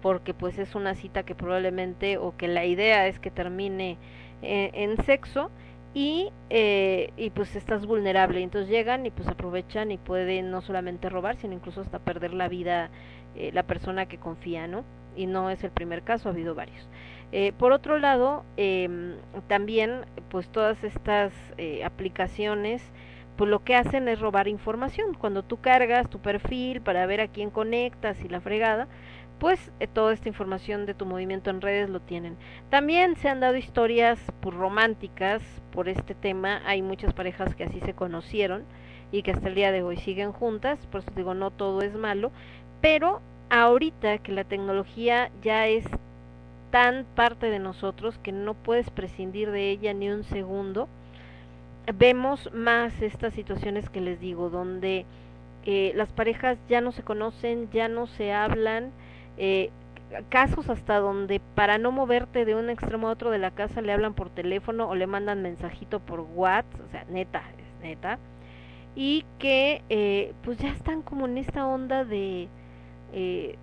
porque 0.01 0.33
pues 0.33 0.59
es 0.59 0.75
una 0.75 0.93
cita 0.93 1.23
que 1.23 1.35
probablemente 1.35 2.17
o 2.17 2.35
que 2.37 2.47
la 2.47 2.65
idea 2.65 3.07
es 3.07 3.19
que 3.19 3.31
termine 3.31 3.97
eh, 4.41 4.71
en 4.73 5.03
sexo 5.03 5.49
y, 5.97 6.31
eh, 6.51 7.11
y 7.17 7.31
pues 7.31 7.55
estás 7.55 7.87
vulnerable. 7.87 8.43
Entonces 8.43 8.69
llegan 8.69 9.07
y 9.07 9.09
pues 9.09 9.27
aprovechan 9.27 9.91
y 9.91 9.97
pueden 9.97 10.51
no 10.51 10.61
solamente 10.61 11.09
robar, 11.09 11.37
sino 11.37 11.55
incluso 11.55 11.81
hasta 11.81 11.97
perder 11.97 12.35
la 12.35 12.47
vida 12.47 12.91
eh, 13.35 13.49
la 13.51 13.63
persona 13.63 14.05
que 14.05 14.19
confía, 14.19 14.67
¿no? 14.67 14.83
Y 15.15 15.25
no 15.25 15.49
es 15.49 15.63
el 15.63 15.71
primer 15.71 16.03
caso, 16.03 16.29
ha 16.29 16.33
habido 16.33 16.53
varios. 16.53 16.87
Eh, 17.31 17.51
por 17.57 17.71
otro 17.71 17.97
lado, 17.97 18.45
eh, 18.57 19.17
también 19.47 20.05
pues 20.29 20.47
todas 20.49 20.83
estas 20.83 21.33
eh, 21.57 21.83
aplicaciones 21.83 22.83
pues 23.35 23.49
lo 23.49 23.63
que 23.63 23.75
hacen 23.75 24.07
es 24.07 24.19
robar 24.19 24.47
información. 24.47 25.15
Cuando 25.15 25.43
tú 25.43 25.57
cargas 25.61 26.09
tu 26.11 26.19
perfil 26.19 26.81
para 26.81 27.07
ver 27.07 27.21
a 27.21 27.27
quién 27.27 27.49
conectas 27.49 28.19
y 28.23 28.27
la 28.27 28.41
fregada, 28.41 28.87
pues 29.39 29.71
eh, 29.79 29.87
toda 29.87 30.13
esta 30.13 30.29
información 30.29 30.85
de 30.85 30.93
tu 30.93 31.05
movimiento 31.05 31.49
en 31.49 31.61
redes 31.61 31.89
lo 31.89 31.99
tienen. 31.99 32.37
También 32.69 33.15
se 33.15 33.29
han 33.29 33.39
dado 33.39 33.55
historias 33.55 34.19
pues, 34.41 34.55
románticas 34.55 35.41
por 35.71 35.89
este 35.89 36.15
tema, 36.15 36.61
hay 36.65 36.81
muchas 36.81 37.13
parejas 37.13 37.55
que 37.55 37.63
así 37.63 37.79
se 37.81 37.93
conocieron 37.93 38.63
y 39.11 39.21
que 39.21 39.31
hasta 39.31 39.47
el 39.47 39.55
día 39.55 39.71
de 39.71 39.83
hoy 39.83 39.97
siguen 39.97 40.31
juntas, 40.31 40.85
por 40.87 41.01
eso 41.01 41.11
digo, 41.15 41.33
no 41.33 41.51
todo 41.51 41.81
es 41.81 41.95
malo, 41.95 42.31
pero 42.81 43.21
ahorita 43.49 44.17
que 44.19 44.31
la 44.31 44.43
tecnología 44.43 45.31
ya 45.41 45.67
es 45.67 45.85
tan 46.71 47.05
parte 47.15 47.49
de 47.49 47.59
nosotros 47.59 48.17
que 48.17 48.31
no 48.31 48.53
puedes 48.53 48.89
prescindir 48.89 49.51
de 49.51 49.69
ella 49.69 49.93
ni 49.93 50.09
un 50.09 50.23
segundo, 50.23 50.89
vemos 51.95 52.49
más 52.53 53.01
estas 53.01 53.33
situaciones 53.33 53.89
que 53.89 54.01
les 54.01 54.19
digo, 54.19 54.49
donde 54.49 55.05
eh, 55.65 55.93
las 55.95 56.09
parejas 56.11 56.57
ya 56.67 56.81
no 56.81 56.91
se 56.91 57.03
conocen, 57.03 57.69
ya 57.71 57.87
no 57.87 58.07
se 58.07 58.33
hablan, 58.33 58.91
eh, 59.37 59.69
casos 60.29 60.69
hasta 60.69 60.99
donde 60.99 61.39
para 61.55 61.77
no 61.77 61.91
moverte 61.91 62.45
de 62.45 62.55
un 62.55 62.69
extremo 62.69 63.09
a 63.09 63.11
otro 63.11 63.29
de 63.31 63.37
la 63.39 63.51
casa 63.51 63.81
le 63.81 63.91
hablan 63.91 64.13
por 64.13 64.29
teléfono 64.29 64.87
o 64.87 64.95
le 64.95 65.07
mandan 65.07 65.41
mensajito 65.41 65.99
por 65.99 66.21
WhatsApp, 66.21 66.81
o 66.87 66.91
sea, 66.91 67.05
neta, 67.09 67.43
es 67.57 67.83
neta, 67.83 68.19
y 68.95 69.25
que 69.39 69.83
eh, 69.89 70.33
pues 70.43 70.57
ya 70.57 70.69
están 70.69 71.01
como 71.01 71.25
en 71.27 71.37
esta 71.37 71.67
onda 71.67 72.05
de 72.05 72.47
eh, 73.13 73.55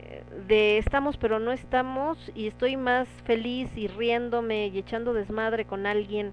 de 0.48 0.78
estamos 0.78 1.18
pero 1.18 1.38
no 1.38 1.52
estamos 1.52 2.32
y 2.34 2.46
estoy 2.46 2.76
más 2.76 3.08
feliz 3.24 3.70
y 3.76 3.88
riéndome 3.88 4.68
y 4.68 4.78
echando 4.78 5.12
desmadre 5.12 5.66
con 5.66 5.86
alguien 5.86 6.32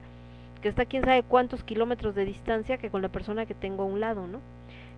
que 0.62 0.70
está 0.70 0.86
quién 0.86 1.04
sabe 1.04 1.24
cuántos 1.24 1.64
kilómetros 1.64 2.16
de 2.16 2.26
distancia 2.26 2.78
que 2.78 2.90
con 2.90 3.02
la 3.02 3.10
persona 3.10 3.46
que 3.46 3.54
tengo 3.56 3.84
a 3.84 3.86
un 3.86 4.00
lado, 4.00 4.28
¿no? 4.28 4.40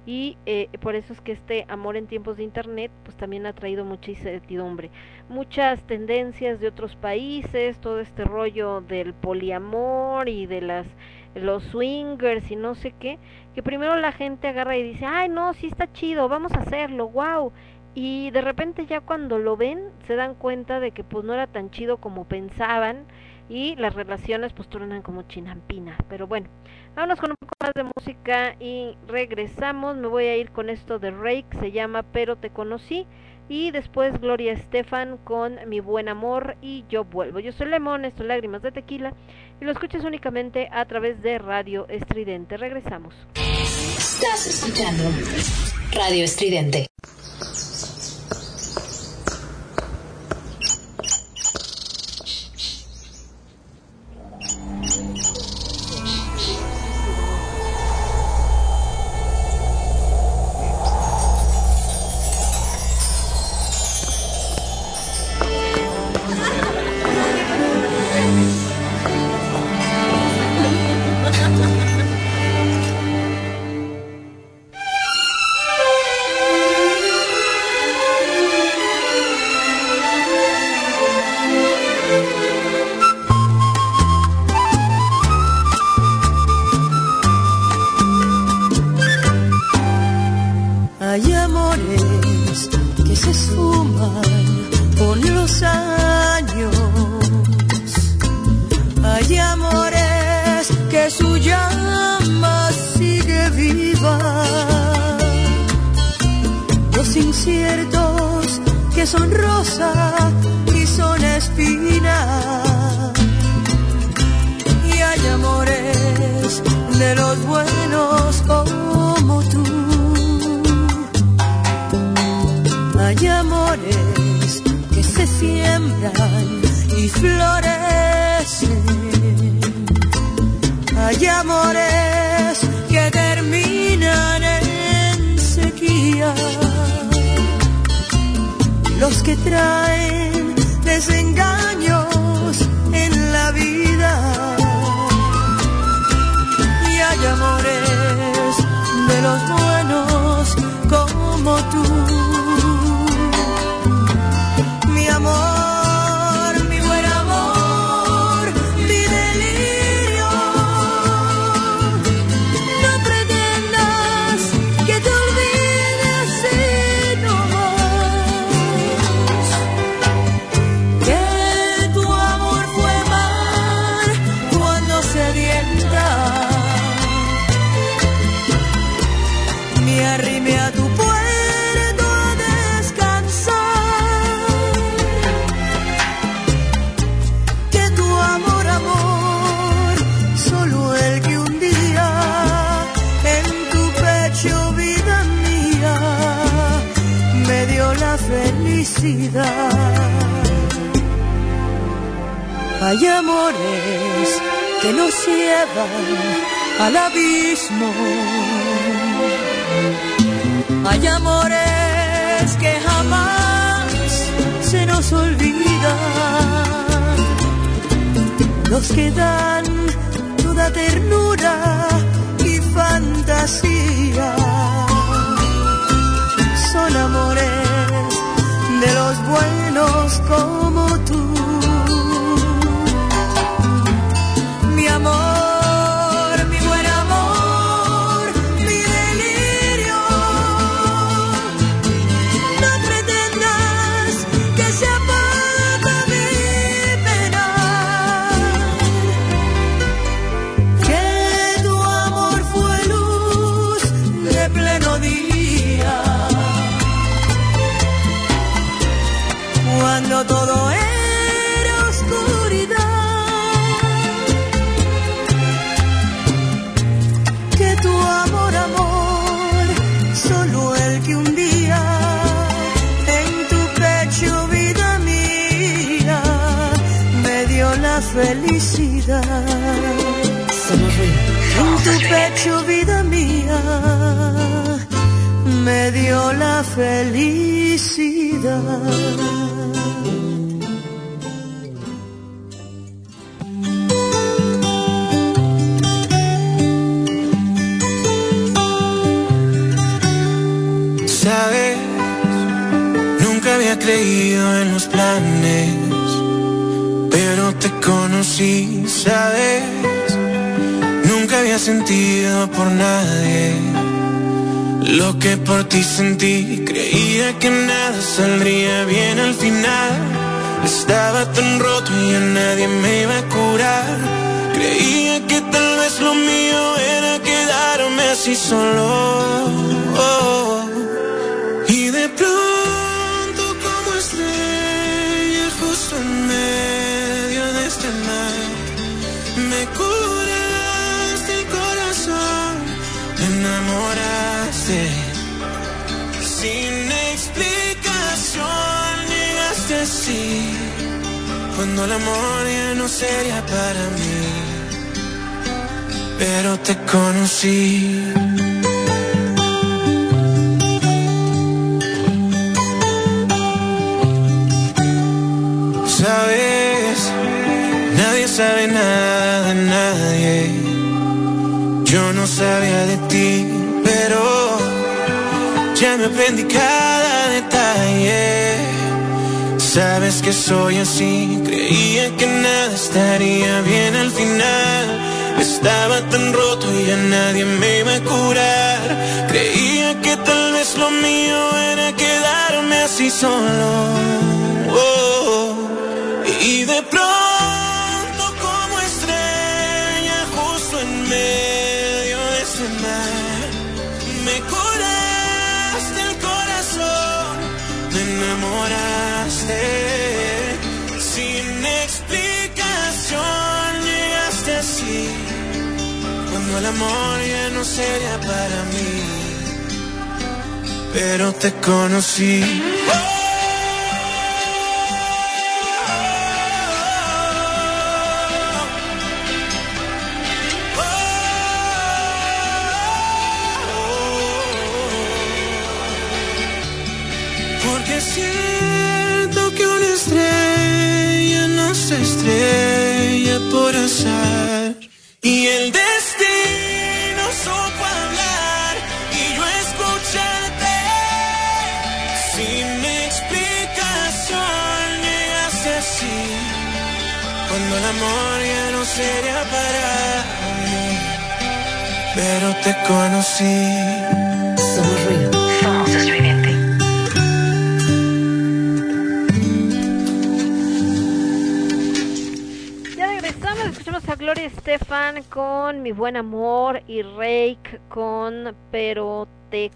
Y 0.06 0.38
eh, 0.46 0.70
por 0.82 0.96
eso 0.96 1.14
es 1.14 1.22
que 1.22 1.32
este 1.32 1.66
amor 1.70 1.96
en 1.96 2.08
tiempos 2.08 2.38
de 2.38 2.44
internet 2.44 2.92
pues 3.04 3.16
también 3.16 3.46
ha 3.46 3.54
traído 3.54 3.86
mucha 3.86 4.12
incertidumbre 4.12 4.92
muchas 5.30 5.82
tendencias 5.84 6.60
de 6.60 6.68
otros 6.68 6.96
países 6.96 7.80
todo 7.80 8.00
este 8.00 8.26
rollo 8.26 8.82
del 8.82 9.14
poliamor 9.14 10.28
y 10.28 10.46
de 10.46 10.62
las 10.62 10.88
los 11.36 11.64
swingers 11.64 12.52
y 12.52 12.56
no 12.56 12.76
sé 12.76 12.94
qué 13.00 13.18
que 13.56 13.64
primero 13.64 13.96
la 13.96 14.12
gente 14.12 14.50
agarra 14.50 14.76
y 14.78 14.84
dice 14.84 15.06
ay 15.06 15.30
no 15.30 15.54
sí 15.54 15.68
está 15.68 15.92
chido 15.92 16.28
vamos 16.28 16.52
a 16.54 16.60
hacerlo 16.60 17.08
wow 17.10 17.54
y 17.96 18.32
de 18.32 18.42
repente 18.42 18.86
ya 18.86 19.02
cuando 19.02 19.38
lo 19.38 19.56
ven 19.56 19.90
se 20.08 20.16
dan 20.16 20.36
cuenta 20.36 20.80
de 20.80 20.92
que 20.92 21.04
pues 21.04 21.24
no 21.24 21.34
era 21.34 21.48
tan 21.48 21.70
chido 21.70 21.98
como 21.98 22.26
pensaban 22.26 23.06
y 23.50 23.76
las 23.76 23.94
relaciones 23.94 24.54
pues 24.54 24.70
truenan 24.70 25.02
como 25.02 25.24
chinampina. 25.24 25.98
Pero 26.10 26.28
bueno, 26.28 26.48
vámonos 26.96 27.20
con 27.20 27.32
un 27.32 27.38
poco 27.40 27.54
más 27.62 27.74
de 27.74 27.84
música 27.84 28.56
y 28.60 28.96
regresamos. 29.08 29.98
Me 29.98 30.08
voy 30.08 30.26
a 30.26 30.38
ir 30.38 30.52
con 30.52 30.70
esto 30.70 31.00
de 31.00 31.12
Rake, 31.12 31.46
se 31.60 31.72
llama 31.72 32.04
Pero 32.04 32.36
te 32.36 32.50
conocí. 32.50 33.08
Y 33.50 33.72
después 33.72 34.20
Gloria 34.22 34.54
Estefan 34.54 35.18
con 35.18 35.58
Mi 35.68 35.82
Buen 35.82 36.08
Amor 36.08 36.56
y 36.62 36.86
Yo 36.90 37.04
Vuelvo. 37.04 37.40
Yo 37.40 37.52
soy 37.52 37.68
Lemón, 37.68 38.06
esto 38.06 38.24
es 38.24 38.30
Lágrimas 38.30 38.62
de 38.62 38.72
Tequila 38.72 39.14
y 39.60 39.66
lo 39.66 39.72
escuchas 39.72 40.04
únicamente 40.06 40.70
a 40.72 40.86
través 40.86 41.22
de 41.22 41.38
Radio 41.40 41.86
Estridente. 41.90 42.56
Regresamos. 42.56 43.14
Estás 43.36 44.48
escuchando 44.48 45.04
Radio 45.94 46.24
Estridente. 46.24 46.88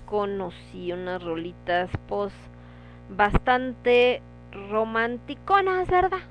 Conocí, 0.08 0.92
unas 0.94 1.22
rolitas 1.22 1.92
pues 2.08 2.34
bastante 3.10 4.22
romanticonas, 4.70 5.90
¿verdad? 5.90 6.22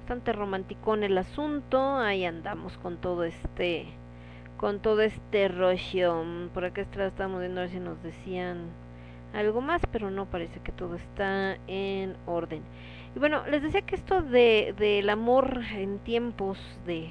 Bastante 0.00 0.32
romanticón 0.32 1.02
el 1.02 1.16
asunto, 1.16 1.96
ahí 1.96 2.26
andamos 2.26 2.76
con 2.78 2.98
todo 2.98 3.24
este 3.24 3.86
con 4.58 4.80
todo 4.80 5.00
este 5.00 5.48
rollo. 5.48 6.22
Por 6.52 6.66
acá 6.66 6.82
estamos 6.82 7.40
viendo 7.40 7.60
a 7.60 7.64
ver 7.64 7.70
si 7.70 7.80
nos 7.80 8.02
decían 8.02 8.66
algo 9.34 9.60
más, 9.60 9.80
pero 9.90 10.10
no 10.10 10.26
parece 10.26 10.60
que 10.60 10.70
todo 10.70 10.94
está 10.94 11.56
en 11.66 12.16
orden. 12.26 12.62
Y 13.16 13.18
bueno, 13.18 13.46
les 13.46 13.62
decía 13.62 13.82
que 13.82 13.94
esto 13.94 14.22
de 14.22 14.74
del 14.78 15.08
amor 15.08 15.62
en 15.72 15.98
tiempos 16.00 16.58
de 16.86 17.10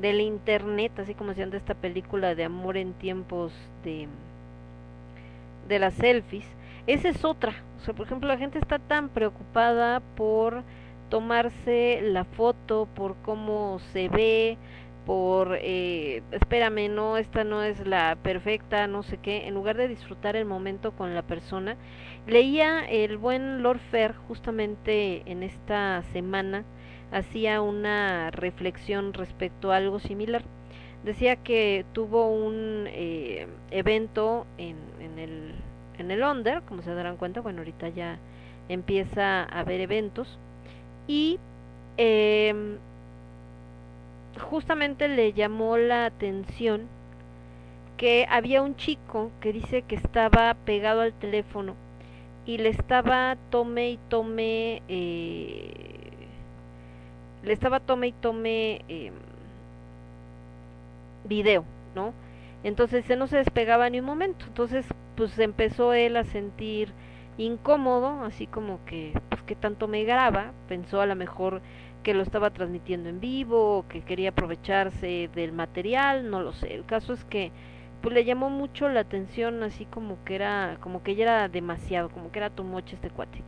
del 0.00 0.20
internet, 0.20 0.92
así 0.98 1.14
como 1.14 1.30
decían 1.30 1.50
de 1.50 1.56
esta 1.58 1.74
película 1.74 2.34
de 2.34 2.44
amor 2.44 2.76
en 2.76 2.92
tiempos 2.94 3.52
de 3.84 4.08
de 5.68 5.78
las 5.78 5.94
selfies, 5.94 6.46
esa 6.86 7.08
es 7.08 7.24
otra. 7.24 7.54
O 7.78 7.80
sea, 7.84 7.94
por 7.94 8.06
ejemplo, 8.06 8.28
la 8.28 8.38
gente 8.38 8.58
está 8.58 8.78
tan 8.78 9.08
preocupada 9.08 10.00
por 10.16 10.62
tomarse 11.08 12.00
la 12.02 12.24
foto, 12.24 12.88
por 12.94 13.16
cómo 13.16 13.78
se 13.92 14.08
ve, 14.08 14.58
por 15.04 15.58
eh, 15.60 16.22
espérame, 16.32 16.88
no, 16.88 17.16
esta 17.18 17.44
no 17.44 17.62
es 17.62 17.86
la 17.86 18.16
perfecta, 18.22 18.86
no 18.86 19.02
sé 19.02 19.18
qué, 19.18 19.46
en 19.46 19.54
lugar 19.54 19.76
de 19.76 19.88
disfrutar 19.88 20.36
el 20.36 20.44
momento 20.44 20.92
con 20.92 21.14
la 21.14 21.22
persona. 21.22 21.76
Leía 22.26 22.84
el 22.88 23.18
buen 23.18 23.62
Lord 23.62 23.80
Fair 23.90 24.14
justamente 24.28 25.22
en 25.26 25.42
esta 25.42 26.02
semana, 26.12 26.64
hacía 27.12 27.60
una 27.60 28.30
reflexión 28.30 29.12
respecto 29.12 29.72
a 29.72 29.76
algo 29.76 30.00
similar. 30.00 30.42
Decía 31.04 31.36
que 31.36 31.84
tuvo 31.92 32.28
un 32.28 32.86
eh, 32.88 33.46
evento 33.70 34.46
en, 34.58 34.76
en, 35.00 35.18
el, 35.18 35.52
en 35.98 36.10
el 36.10 36.22
Under, 36.22 36.62
como 36.62 36.82
se 36.82 36.94
darán 36.94 37.16
cuenta, 37.16 37.40
bueno, 37.40 37.58
ahorita 37.60 37.90
ya 37.90 38.18
empieza 38.68 39.42
a 39.42 39.60
haber 39.60 39.80
eventos, 39.82 40.38
y 41.06 41.38
eh, 41.98 42.78
justamente 44.50 45.08
le 45.08 45.32
llamó 45.32 45.76
la 45.76 46.06
atención 46.06 46.88
que 47.96 48.26
había 48.28 48.62
un 48.62 48.76
chico 48.76 49.30
que 49.40 49.52
dice 49.52 49.82
que 49.82 49.94
estaba 49.94 50.54
pegado 50.54 51.00
al 51.02 51.12
teléfono 51.12 51.74
y 52.46 52.58
le 52.58 52.68
estaba 52.70 53.36
tome 53.50 53.90
y 53.90 53.98
tome 54.08 54.82
eh, 54.88 56.28
le 57.42 57.52
estaba 57.52 57.80
tome 57.80 58.08
y 58.08 58.12
tome 58.12 58.84
eh, 58.88 59.12
video 61.24 61.64
no 61.94 62.12
entonces 62.62 63.04
no 63.16 63.26
se 63.26 63.38
despegaba 63.38 63.90
ni 63.90 64.00
un 64.00 64.06
momento 64.06 64.46
entonces 64.46 64.86
pues 65.16 65.38
empezó 65.38 65.92
él 65.92 66.16
a 66.16 66.24
sentir 66.24 66.92
incómodo 67.36 68.24
así 68.24 68.46
como 68.46 68.84
que 68.84 69.12
pues 69.28 69.42
que 69.42 69.56
tanto 69.56 69.88
me 69.88 70.04
graba 70.04 70.52
pensó 70.68 71.00
a 71.00 71.06
lo 71.06 71.16
mejor 71.16 71.62
que 72.04 72.14
lo 72.14 72.22
estaba 72.22 72.50
transmitiendo 72.50 73.08
en 73.08 73.18
vivo 73.18 73.78
o 73.78 73.88
que 73.88 74.02
quería 74.02 74.28
aprovecharse 74.28 75.28
del 75.34 75.52
material, 75.52 76.30
no 76.30 76.40
lo 76.40 76.52
sé. 76.52 76.72
El 76.72 76.84
caso 76.84 77.14
es 77.14 77.24
que 77.24 77.50
pues 78.02 78.14
le 78.14 78.24
llamó 78.24 78.50
mucho 78.50 78.88
la 78.90 79.00
atención 79.00 79.62
así 79.62 79.86
como 79.86 80.22
que 80.24 80.34
era 80.36 80.76
como 80.80 81.02
que 81.02 81.16
ya 81.16 81.24
era 81.24 81.48
demasiado, 81.48 82.10
como 82.10 82.30
que 82.30 82.38
era 82.38 82.50
tomoche 82.50 82.94
este 82.94 83.10
cuate. 83.10 83.42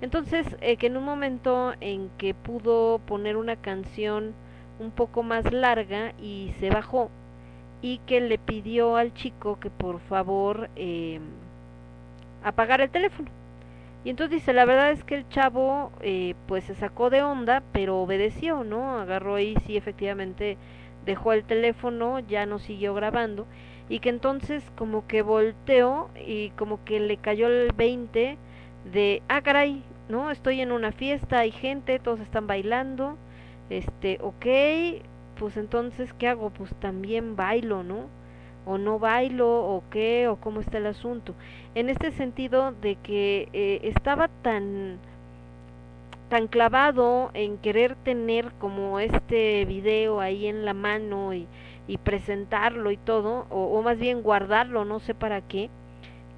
Entonces, 0.00 0.46
eh, 0.60 0.76
que 0.76 0.86
en 0.86 0.96
un 0.96 1.04
momento 1.04 1.74
en 1.80 2.10
que 2.16 2.32
pudo 2.32 3.00
poner 3.00 3.36
una 3.36 3.56
canción 3.56 4.34
un 4.78 4.90
poco 4.90 5.22
más 5.22 5.52
larga 5.52 6.12
y 6.20 6.52
se 6.60 6.70
bajó 6.70 7.10
y 7.82 7.98
que 8.06 8.20
le 8.20 8.38
pidió 8.38 8.96
al 8.96 9.14
chico 9.14 9.58
que 9.60 9.70
por 9.70 10.00
favor 10.00 10.70
eh, 10.76 11.20
apagara 12.42 12.84
el 12.84 12.90
teléfono. 12.90 13.30
Y 14.04 14.10
entonces 14.10 14.40
dice, 14.40 14.52
la 14.52 14.64
verdad 14.64 14.92
es 14.92 15.02
que 15.02 15.16
el 15.16 15.28
chavo 15.28 15.90
eh, 16.00 16.34
pues 16.46 16.64
se 16.64 16.74
sacó 16.76 17.10
de 17.10 17.22
onda, 17.22 17.62
pero 17.72 17.98
obedeció, 17.98 18.62
¿no? 18.62 18.98
Agarró 19.00 19.34
ahí, 19.34 19.56
sí, 19.66 19.76
efectivamente 19.76 20.56
dejó 21.04 21.32
el 21.32 21.44
teléfono, 21.44 22.20
ya 22.20 22.46
no 22.46 22.58
siguió 22.58 22.94
grabando, 22.94 23.46
y 23.88 23.98
que 24.00 24.08
entonces 24.08 24.62
como 24.76 25.06
que 25.06 25.22
volteó 25.22 26.08
y 26.24 26.50
como 26.50 26.84
que 26.84 27.00
le 27.00 27.16
cayó 27.16 27.48
el 27.48 27.72
20 27.72 28.38
de, 28.92 29.22
ah, 29.28 29.42
caray, 29.42 29.82
¿no? 30.08 30.30
Estoy 30.30 30.60
en 30.60 30.70
una 30.72 30.92
fiesta, 30.92 31.40
hay 31.40 31.50
gente, 31.50 31.98
todos 31.98 32.20
están 32.20 32.46
bailando, 32.46 33.16
este, 33.70 34.18
ok, 34.22 34.46
pues 35.38 35.56
entonces, 35.56 36.12
¿qué 36.14 36.28
hago? 36.28 36.50
Pues 36.50 36.74
también 36.76 37.36
bailo, 37.36 37.82
¿no? 37.82 38.08
O 38.64 38.78
no 38.78 38.98
bailo, 38.98 39.48
o 39.48 39.84
qué, 39.90 40.28
o 40.28 40.36
cómo 40.36 40.60
está 40.60 40.78
el 40.78 40.86
asunto. 40.86 41.34
En 41.74 41.88
este 41.88 42.10
sentido 42.12 42.72
de 42.72 42.96
que 42.96 43.48
eh, 43.52 43.80
estaba 43.84 44.28
tan 44.28 44.98
tan 46.28 46.48
clavado 46.48 47.30
en 47.34 47.58
querer 47.58 47.94
tener 47.96 48.52
como 48.58 48.98
este 48.98 49.64
video 49.64 50.20
ahí 50.20 50.46
en 50.46 50.64
la 50.64 50.74
mano 50.74 51.32
y, 51.34 51.46
y 51.86 51.98
presentarlo 51.98 52.90
y 52.90 52.96
todo, 52.96 53.46
o, 53.50 53.64
o, 53.78 53.82
más 53.82 53.98
bien 53.98 54.22
guardarlo, 54.22 54.84
no 54.84 54.98
sé 55.00 55.14
para 55.14 55.40
qué, 55.42 55.70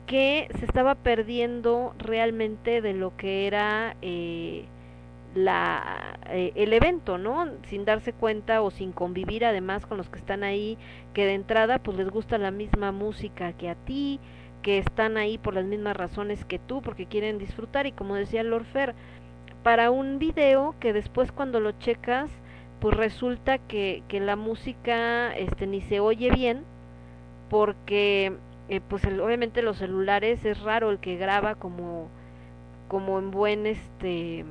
que 0.06 0.48
se 0.58 0.64
estaba 0.64 0.94
perdiendo 0.94 1.94
realmente 1.98 2.82
de 2.82 2.94
lo 2.94 3.16
que 3.16 3.46
era 3.46 3.96
eh, 4.02 4.66
la 5.34 6.18
eh, 6.30 6.52
el 6.56 6.72
evento, 6.72 7.18
¿no? 7.18 7.46
Sin 7.68 7.84
darse 7.84 8.12
cuenta 8.12 8.62
o 8.62 8.70
sin 8.70 8.92
convivir 8.92 9.44
además 9.44 9.86
con 9.86 9.98
los 9.98 10.08
que 10.08 10.18
están 10.18 10.42
ahí, 10.44 10.78
que 11.14 11.24
de 11.26 11.34
entrada 11.34 11.78
pues 11.78 11.96
les 11.96 12.10
gusta 12.10 12.38
la 12.38 12.50
misma 12.50 12.92
música 12.92 13.52
que 13.52 13.68
a 13.70 13.74
ti, 13.74 14.20
que 14.62 14.78
están 14.78 15.16
ahí 15.16 15.38
por 15.38 15.54
las 15.54 15.64
mismas 15.64 15.96
razones 15.96 16.44
que 16.44 16.58
tú, 16.58 16.82
porque 16.82 17.06
quieren 17.06 17.38
disfrutar 17.38 17.86
y 17.86 17.92
como 17.92 18.14
decía 18.16 18.42
Lorfer, 18.42 18.94
para 19.62 19.90
un 19.90 20.18
video 20.18 20.74
que 20.80 20.92
después 20.92 21.32
cuando 21.32 21.60
lo 21.60 21.72
checas, 21.72 22.30
pues 22.80 22.96
resulta 22.96 23.58
que, 23.58 24.02
que 24.08 24.20
la 24.20 24.36
música 24.36 25.34
este 25.36 25.66
ni 25.66 25.80
se 25.82 26.00
oye 26.00 26.30
bien 26.30 26.64
porque 27.50 28.32
eh, 28.68 28.80
pues 28.86 29.04
el, 29.04 29.20
obviamente 29.20 29.62
los 29.62 29.78
celulares 29.78 30.44
es 30.44 30.60
raro 30.62 30.90
el 30.90 30.98
que 30.98 31.16
graba 31.16 31.54
como 31.54 32.08
como 32.88 33.18
en 33.18 33.30
buen 33.30 33.66
este 33.66 34.44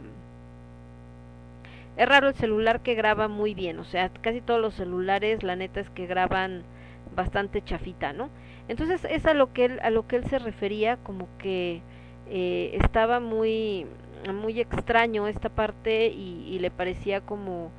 es 1.97 2.07
raro 2.07 2.29
el 2.29 2.35
celular 2.35 2.81
que 2.81 2.95
graba 2.95 3.27
muy 3.27 3.53
bien, 3.53 3.79
o 3.79 3.83
sea, 3.85 4.09
casi 4.21 4.41
todos 4.41 4.61
los 4.61 4.75
celulares 4.75 5.43
la 5.43 5.55
neta 5.55 5.79
es 5.79 5.89
que 5.89 6.05
graban 6.05 6.63
bastante 7.15 7.63
chafita, 7.63 8.13
¿no? 8.13 8.29
Entonces 8.67 9.05
es 9.09 9.25
a 9.25 9.33
lo 9.33 9.53
que 9.53 9.65
él, 9.65 9.79
a 9.81 9.89
lo 9.89 10.07
que 10.07 10.17
él 10.17 10.25
se 10.25 10.39
refería 10.39 10.97
como 10.97 11.27
que 11.39 11.81
eh, 12.29 12.71
estaba 12.81 13.19
muy 13.19 13.87
muy 14.33 14.59
extraño 14.59 15.27
esta 15.27 15.49
parte 15.49 16.07
y, 16.07 16.43
y 16.49 16.59
le 16.59 16.71
parecía 16.71 17.21
como 17.21 17.71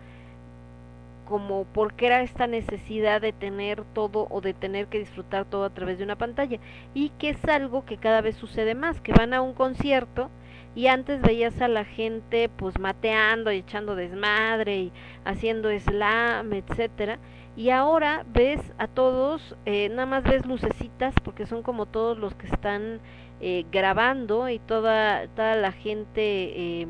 como 1.29 1.65
por 1.65 1.93
qué 1.93 2.07
era 2.07 2.23
esta 2.23 2.47
necesidad 2.47 3.21
de 3.21 3.33
tener 3.33 3.85
todo 3.93 4.27
o 4.31 4.41
de 4.41 4.55
tener 4.55 4.87
que 4.87 4.99
disfrutar 4.99 5.45
todo 5.45 5.65
a 5.65 5.71
través 5.71 5.99
de 5.99 6.05
una 6.05 6.17
pantalla 6.17 6.59
y 6.95 7.11
que 7.11 7.31
es 7.31 7.45
algo 7.45 7.85
que 7.85 7.99
cada 7.99 8.23
vez 8.23 8.37
sucede 8.37 8.75
más, 8.75 9.01
que 9.03 9.13
van 9.13 9.35
a 9.35 9.43
un 9.43 9.53
concierto 9.53 10.31
y 10.75 10.87
antes 10.87 11.21
veías 11.21 11.61
a 11.61 11.69
la 11.69 11.85
gente 11.85 12.49
pues 12.49 12.79
mateando 12.79 13.53
y 13.53 13.59
echando 13.59 13.97
desmadre 13.97 14.77
y 14.77 14.93
haciendo 15.25 15.71
slam, 15.79 16.53
etcétera, 16.53 17.19
y 17.57 17.71
ahora 17.71 18.25
ves 18.33 18.61
a 18.79 18.87
todos, 18.87 19.57
eh, 19.67 19.89
nada 19.89 20.07
más 20.07 20.23
ves 20.23 20.47
lucecitas 20.47 21.15
porque 21.25 21.47
son 21.47 21.63
como 21.63 21.87
todos 21.87 22.17
los 22.17 22.35
que 22.35 22.47
están 22.47 23.01
eh, 23.41 23.65
grabando 23.73 24.49
y 24.49 24.59
toda, 24.61 25.27
toda 25.29 25.57
la 25.57 25.73
gente 25.73 26.23
eh, 26.23 26.87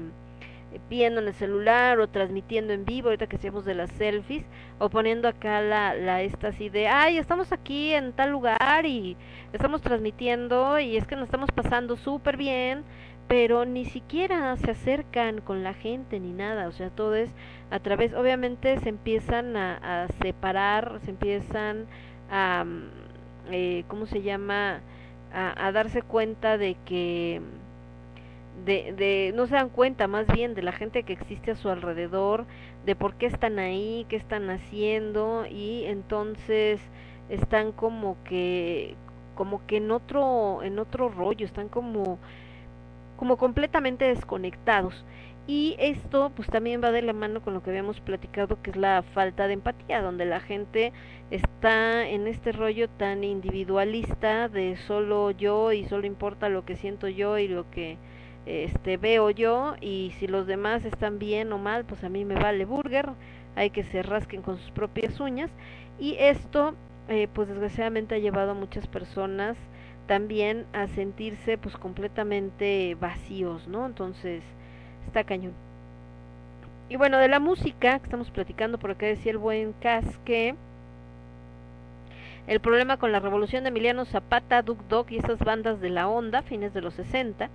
viendo 0.91 1.21
en 1.21 1.29
el 1.29 1.35
celular 1.35 1.99
o 2.01 2.09
transmitiendo 2.09 2.73
en 2.73 2.85
vivo, 2.85 3.09
ahorita 3.09 3.27
que 3.27 3.37
hacemos 3.37 3.65
de 3.65 3.75
las 3.75 3.91
selfies, 3.93 4.45
o 4.79 4.91
poniendo 4.91 5.29
acá 5.29 5.63
la, 5.63 5.95
la 5.95 6.23
esta 6.23 6.49
así 6.49 6.69
de, 6.69 6.89
ay, 6.89 7.17
estamos 7.17 7.53
aquí 7.53 7.93
en 7.95 8.13
tal 8.13 8.31
lugar 8.31 8.85
y 8.85 9.17
estamos 9.53 9.81
transmitiendo 9.81 10.79
y 10.79 10.97
es 10.97 11.07
que 11.07 11.17
nos 11.17 11.25
estamos 11.25 11.51
pasando 11.53 11.97
súper 11.97 12.37
bien, 12.37 12.85
pero 13.29 13.67
ni 13.67 13.85
siquiera 13.85 14.57
se 14.57 14.71
acercan 14.71 15.43
con 15.43 15.63
la 15.63 15.75
gente 15.75 16.19
ni 16.19 16.33
nada, 16.33 16.67
o 16.67 16.73
sea, 16.73 16.89
todo 16.89 17.15
es 17.15 17.31
a 17.71 17.79
través, 17.79 18.15
obviamente 18.15 18.79
se 18.81 18.89
empiezan 18.89 19.55
a, 19.57 20.09
separar, 20.23 20.99
se 21.05 21.11
empiezan 21.11 21.87
a, 22.31 22.65
eh, 23.51 23.85
¿cómo 23.89 24.07
se 24.07 24.23
llama? 24.23 24.81
A, 25.33 25.71
darse 25.73 26.01
cuenta 26.01 26.57
de 26.57 26.77
que 26.87 27.43
de, 28.65 29.33
no 29.37 29.47
se 29.47 29.55
dan 29.57 29.69
cuenta 29.69 30.09
más 30.09 30.27
bien 30.27 30.55
de 30.55 30.63
la 30.63 30.73
gente 30.73 31.03
que 31.03 31.13
existe 31.13 31.51
a 31.51 31.55
su 31.55 31.69
alrededor, 31.69 32.47
de 32.87 32.97
por 32.97 33.15
qué 33.15 33.27
están 33.27 33.59
ahí, 33.59 34.07
qué 34.09 34.17
están 34.17 34.49
haciendo 34.49 35.45
y 35.47 35.85
entonces 35.85 36.81
están 37.29 37.73
como 37.73 38.17
que 38.25 38.95
como 39.35 39.65
que 39.67 39.77
en 39.77 39.91
otro 39.91 40.63
en 40.63 40.79
otro 40.79 41.11
rollo, 41.11 41.45
están 41.45 41.69
como 41.69 42.19
como 43.19 43.37
completamente 43.37 44.07
desconectados. 44.07 45.05
Y 45.47 45.77
esto 45.79 46.31
pues 46.37 46.49
también 46.49 46.83
va 46.83 46.91
de 46.93 47.03
la 47.03 47.15
mano 47.15 47.41
con 47.43 47.55
lo 47.55 47.63
que 47.63 47.71
habíamos 47.71 48.01
platicado 48.01 48.61
que 48.63 48.71
es 48.71 48.77
la 48.77 49.03
falta 49.03 49.47
de 49.47 49.55
empatía, 49.55 50.03
donde 50.03 50.27
la 50.27 50.41
gente 50.41 50.93
está 51.31 52.07
en 52.07 52.27
este 52.27 52.53
rollo 52.53 52.89
tan 52.89 53.25
individualista 53.25 54.49
de 54.49 54.77
solo 54.77 55.31
yo 55.31 55.73
y 55.73 55.87
solo 55.87 56.07
importa 56.07 56.51
lo 56.51 56.67
que 56.67 56.77
siento 56.77 57.09
yo 57.09 57.39
y 57.39 57.49
lo 57.49 57.71
que 57.71 57.97
este 58.45 58.99
veo 58.99 59.31
yo 59.31 59.75
y 59.81 60.13
si 60.19 60.27
los 60.27 60.47
demás 60.47 60.85
están 60.85 61.19
bien 61.19 61.53
o 61.53 61.59
mal, 61.59 61.85
pues 61.87 62.05
a 62.05 62.11
mí 62.11 62.25
me 62.27 62.35
vale 62.35 62.67
burger, 62.67 63.11
hay 63.57 63.71
que 63.71 63.85
se 63.85 64.03
rasquen 64.03 64.43
con 64.43 64.59
sus 64.59 64.71
propias 64.71 65.19
uñas 65.19 65.51
y 65.99 66.17
esto 66.19 66.75
eh, 67.09 67.27
pues 67.33 67.49
desgraciadamente 67.49 68.15
ha 68.15 68.19
llevado 68.19 68.51
a 68.51 68.55
muchas 68.55 68.87
personas 68.87 69.57
también 70.09 70.67
a 70.73 70.89
sentirse 70.89 71.59
pues 71.59 71.77
completamente 71.77 72.97
vacíos, 72.99 73.69
¿no? 73.69 73.87
Entonces, 73.87 74.43
está 75.07 75.23
cañón. 75.23 75.53
Y 76.89 76.97
bueno, 76.97 77.19
de 77.19 77.29
la 77.29 77.39
música 77.39 77.99
que 77.99 78.05
estamos 78.05 78.31
platicando, 78.31 78.79
por 78.79 78.91
acá 78.91 79.07
decía 79.07 79.31
el 79.31 79.39
buen 79.39 79.75
Casque, 79.75 80.57
el 82.47 82.61
problema 82.61 82.97
con 82.97 83.13
la 83.13 83.21
revolución 83.21 83.63
de 83.63 83.69
Emiliano 83.69 84.07
Zapata, 84.07 84.63
Duke 84.63 84.85
Dog 84.89 85.13
y 85.13 85.19
esas 85.19 85.39
bandas 85.39 85.83
de 85.83 85.91
la 85.91 86.09
onda, 86.09 86.41
fines 86.41 86.73
de 86.73 86.81
los 86.81 86.95
60, 86.95 87.51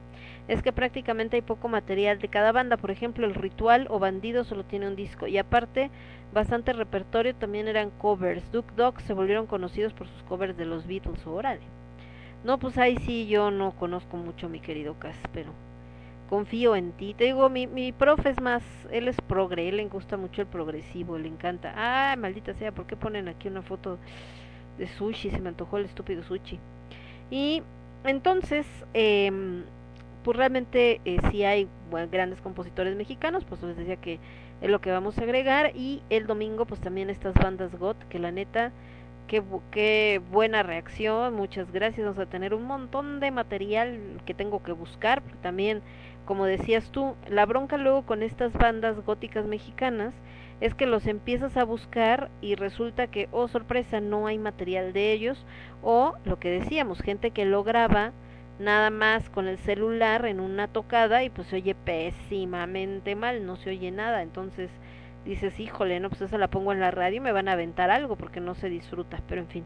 es 0.47 0.61
que 0.61 0.71
prácticamente 0.71 1.37
hay 1.37 1.41
poco 1.41 1.67
material 1.67 2.19
de 2.19 2.27
cada 2.27 2.51
banda. 2.51 2.77
Por 2.77 2.91
ejemplo, 2.91 3.25
el 3.25 3.33
Ritual 3.33 3.87
o 3.89 3.97
Bandido 3.97 4.43
solo 4.43 4.63
tiene 4.63 4.87
un 4.87 4.95
disco. 4.95 5.25
Y 5.25 5.39
aparte, 5.39 5.89
bastante 6.31 6.73
repertorio 6.73 7.33
también 7.33 7.67
eran 7.67 7.89
covers. 7.89 8.51
Duke 8.51 8.73
Dog 8.75 9.01
se 9.01 9.13
volvieron 9.13 9.47
conocidos 9.47 9.93
por 9.93 10.07
sus 10.07 10.21
covers 10.23 10.55
de 10.55 10.65
los 10.65 10.85
Beatles. 10.85 11.25
Órale. 11.25 11.82
No, 12.43 12.59
pues 12.59 12.77
ahí 12.77 12.97
sí 12.97 13.27
yo 13.27 13.51
no 13.51 13.71
conozco 13.71 14.17
mucho, 14.17 14.49
mi 14.49 14.59
querido 14.59 14.99
Cas, 14.99 15.17
pero 15.31 15.51
confío 16.29 16.75
en 16.75 16.91
ti. 16.93 17.13
Te 17.13 17.25
digo, 17.25 17.49
mi, 17.49 17.67
mi 17.67 17.91
profe 17.93 18.29
es 18.29 18.41
más, 18.41 18.63
él 18.91 19.07
es 19.07 19.21
progre, 19.21 19.69
él 19.69 19.77
le 19.77 19.85
gusta 19.87 20.17
mucho 20.17 20.41
el 20.41 20.47
progresivo, 20.47 21.17
le 21.17 21.29
encanta. 21.29 21.73
Ah, 21.75 22.15
maldita 22.17 22.53
sea, 22.55 22.73
¿por 22.73 22.85
qué 22.87 22.97
ponen 22.97 23.27
aquí 23.29 23.47
una 23.47 23.61
foto 23.61 23.99
de 24.77 24.87
sushi? 24.87 25.31
Se 25.31 25.41
me 25.41 25.49
antojó 25.49 25.77
el 25.77 25.85
estúpido 25.85 26.23
sushi. 26.23 26.59
Y 27.29 27.63
entonces, 28.03 28.67
eh, 28.93 29.31
pues 30.23 30.37
realmente 30.37 31.01
eh, 31.05 31.17
sí 31.31 31.43
hay 31.43 31.69
grandes 32.11 32.41
compositores 32.41 32.95
mexicanos, 32.95 33.45
pues 33.45 33.61
les 33.63 33.77
decía 33.77 33.97
que 33.97 34.19
es 34.61 34.69
lo 34.69 34.81
que 34.81 34.91
vamos 34.91 35.17
a 35.17 35.23
agregar. 35.23 35.71
Y 35.75 36.03
el 36.09 36.27
domingo, 36.27 36.65
pues 36.65 36.81
también 36.81 37.09
estas 37.09 37.33
bandas 37.35 37.75
GOT, 37.75 38.03
que 38.09 38.19
la 38.19 38.31
neta 38.31 38.71
Qué, 39.27 40.21
buena 40.31 40.63
reacción, 40.63 41.33
muchas 41.33 41.71
gracias. 41.71 42.05
Vamos 42.05 42.19
a 42.19 42.29
tener 42.29 42.53
un 42.53 42.63
montón 42.63 43.19
de 43.19 43.31
material 43.31 44.21
que 44.25 44.33
tengo 44.33 44.61
que 44.61 44.73
buscar, 44.73 45.23
también, 45.41 45.81
como 46.25 46.45
decías 46.45 46.91
tú, 46.91 47.15
la 47.27 47.45
bronca 47.45 47.77
luego 47.77 48.05
con 48.05 48.21
estas 48.21 48.53
bandas 48.53 49.03
góticas 49.05 49.45
mexicanas 49.45 50.13
es 50.61 50.75
que 50.75 50.85
los 50.85 51.07
empiezas 51.07 51.57
a 51.57 51.63
buscar 51.65 52.29
y 52.41 52.55
resulta 52.55 53.07
que, 53.07 53.27
oh 53.31 53.47
sorpresa, 53.47 53.99
no 54.01 54.27
hay 54.27 54.37
material 54.37 54.93
de 54.93 55.11
ellos, 55.11 55.45
o 55.81 56.13
lo 56.25 56.39
que 56.39 56.49
decíamos, 56.51 57.01
gente 57.01 57.31
que 57.31 57.45
lo 57.45 57.63
graba 57.63 58.11
nada 58.59 58.91
más 58.91 59.29
con 59.29 59.47
el 59.47 59.57
celular 59.57 60.25
en 60.25 60.39
una 60.39 60.67
tocada 60.67 61.23
y 61.23 61.29
pues 61.29 61.47
se 61.47 61.55
oye 61.57 61.75
pésimamente 61.75 63.15
mal, 63.15 63.45
no 63.45 63.55
se 63.55 63.71
oye 63.71 63.91
nada, 63.91 64.21
entonces 64.21 64.69
dices, 65.25 65.59
híjole, 65.59 65.99
no, 65.99 66.09
pues 66.09 66.21
esa 66.21 66.37
la 66.37 66.49
pongo 66.49 66.71
en 66.71 66.79
la 66.79 66.91
radio 66.91 67.17
y 67.17 67.19
me 67.19 67.31
van 67.31 67.47
a 67.47 67.53
aventar 67.53 67.89
algo 67.91 68.15
porque 68.15 68.39
no 68.39 68.55
se 68.55 68.69
disfruta, 68.69 69.19
pero 69.27 69.41
en 69.41 69.47
fin. 69.47 69.65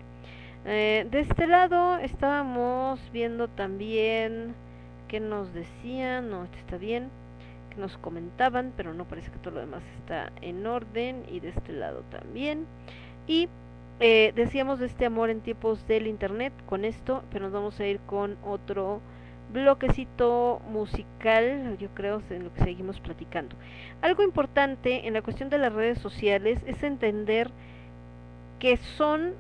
Eh, 0.66 1.08
de 1.10 1.20
este 1.20 1.48
lado 1.48 1.98
estábamos 1.98 3.00
viendo 3.14 3.48
también 3.48 4.54
que 5.08 5.20
nos 5.20 5.54
decían, 5.54 6.30
no, 6.30 6.44
este 6.44 6.58
está 6.60 6.78
bien, 6.78 7.10
que 7.70 7.78
nos 7.78 7.98
comentaban, 7.98 8.74
pero 8.76 8.94
no 8.94 9.06
parece 9.06 9.32
que 9.32 9.38
todo 9.40 9.56
lo 9.56 9.60
demás 9.62 9.84
está 9.98 10.32
en 10.42 10.66
orden 10.66 11.24
y 11.30 11.40
de 11.40 11.50
este 11.50 11.72
lado 11.74 12.04
también. 12.10 12.66
Y 13.28 13.50
eh, 14.00 14.34
decíamos 14.36 14.80
de 14.80 14.88
este 14.88 15.06
amor 15.06 15.30
en 15.30 15.42
tiempos 15.42 15.88
del 15.88 16.08
internet 16.08 16.54
con 16.66 16.86
esto, 16.86 17.24
pero 17.32 17.46
nos 17.46 17.54
vamos 17.54 17.80
a 17.80 17.88
ir 17.88 18.00
con 18.02 18.38
otro 18.44 19.02
bloquecito 19.52 20.62
musical, 20.70 21.78
yo 21.80 21.90
creo, 21.94 22.22
en 22.30 22.44
lo 22.46 22.54
que 22.54 22.64
seguimos 22.64 23.00
platicando. 23.00 23.56
Algo 24.02 24.24
importante 24.24 25.08
en 25.08 25.14
la 25.14 25.22
cuestión 25.22 25.50
de 25.50 25.58
las 25.58 25.74
redes 25.74 26.00
sociales 26.00 26.60
es 26.66 26.84
entender 26.84 27.50
que 28.60 28.78
son 28.78 29.34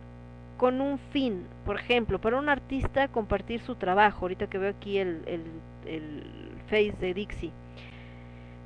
con 0.58 0.82
un 0.82 0.98
fin, 0.98 1.46
por 1.66 1.80
ejemplo, 1.80 2.20
para 2.20 2.38
un 2.38 2.50
artista 2.50 3.08
compartir 3.10 3.62
su 3.62 3.76
trabajo, 3.76 4.26
ahorita 4.26 4.48
que 4.48 4.58
veo 4.58 4.72
aquí 4.72 4.98
el, 4.98 5.22
el, 5.28 5.44
el 5.86 6.24
Face 6.68 6.96
de 7.00 7.14
Dixie. 7.14 7.52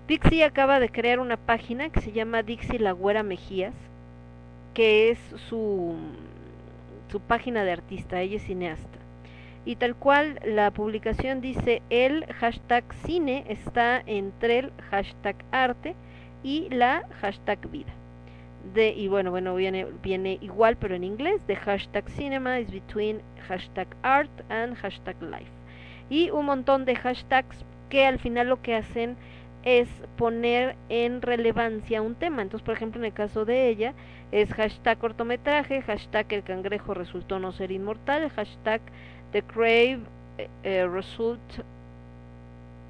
Dixie 0.07 0.43
acaba 0.43 0.79
de 0.79 0.89
crear 0.89 1.19
una 1.19 1.37
página 1.37 1.89
que 1.89 2.01
se 2.01 2.11
llama 2.11 2.43
Dixie 2.43 2.79
La 2.79 2.91
Güera 2.91 3.23
Mejías, 3.23 3.75
que 4.73 5.09
es 5.09 5.19
su, 5.49 5.95
su 7.09 7.19
página 7.19 7.63
de 7.63 7.73
artista, 7.73 8.21
ella 8.21 8.37
es 8.37 8.43
cineasta. 8.43 9.00
Y 9.65 9.75
tal 9.75 9.95
cual 9.95 10.39
la 10.43 10.71
publicación 10.71 11.39
dice, 11.39 11.81
el 11.89 12.25
hashtag 12.33 12.83
cine 13.05 13.45
está 13.47 14.01
entre 14.05 14.59
el 14.59 14.71
hashtag 14.89 15.35
arte 15.51 15.95
y 16.43 16.67
la 16.69 17.07
hashtag 17.21 17.59
vida. 17.69 17.93
De, 18.73 18.89
y 18.89 19.07
bueno, 19.07 19.31
bueno, 19.31 19.55
viene, 19.55 19.87
viene 20.03 20.37
igual 20.41 20.77
pero 20.77 20.95
en 20.95 21.03
inglés, 21.03 21.45
de 21.47 21.55
hashtag 21.55 22.09
cinema 22.09 22.59
is 22.59 22.71
between 22.71 23.21
hashtag 23.47 23.87
art 24.03 24.31
and 24.49 24.75
hashtag 24.77 25.21
life. 25.21 25.51
Y 26.09 26.29
un 26.29 26.45
montón 26.45 26.85
de 26.85 26.95
hashtags 26.95 27.63
que 27.89 28.05
al 28.05 28.19
final 28.19 28.49
lo 28.49 28.61
que 28.61 28.75
hacen 28.75 29.15
es 29.63 29.87
poner 30.17 30.75
en 30.89 31.21
relevancia 31.21 32.01
un 32.01 32.15
tema. 32.15 32.41
Entonces, 32.41 32.65
por 32.65 32.75
ejemplo, 32.75 32.99
en 32.99 33.05
el 33.05 33.13
caso 33.13 33.45
de 33.45 33.69
ella, 33.69 33.93
es 34.31 34.51
hashtag 34.53 34.97
cortometraje, 34.97 35.81
hashtag 35.81 36.33
el 36.33 36.43
cangrejo 36.43 36.93
resultó 36.93 37.39
no 37.39 37.51
ser 37.51 37.71
inmortal, 37.71 38.29
hashtag 38.31 38.81
the 39.31 39.41
crave 39.41 40.01
eh, 40.37 40.47
eh, 40.63 40.87
result 40.87 41.39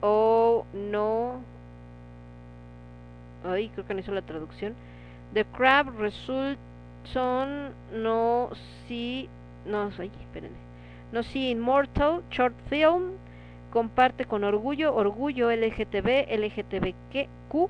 o 0.01 0.65
no 0.73 1.41
ay 3.43 3.69
creo 3.69 3.85
que 3.85 3.93
no 3.93 3.99
hizo 3.99 4.11
la 4.11 4.21
traducción. 4.21 4.75
The 5.33 5.45
crab 5.45 5.97
result 5.97 6.57
son 7.05 7.73
no 7.93 8.49
si 8.87 9.29
no 9.65 9.89
ay, 9.97 10.11
espérenme. 10.19 10.57
No 11.11 11.23
si 11.23 11.49
immortal 11.49 12.23
short 12.29 12.55
film 12.69 13.13
comparte 13.71 14.25
con 14.25 14.43
orgullo 14.43 14.95
orgullo 14.95 15.49
LGTB 15.51 16.27
LGTBQ 16.29 17.69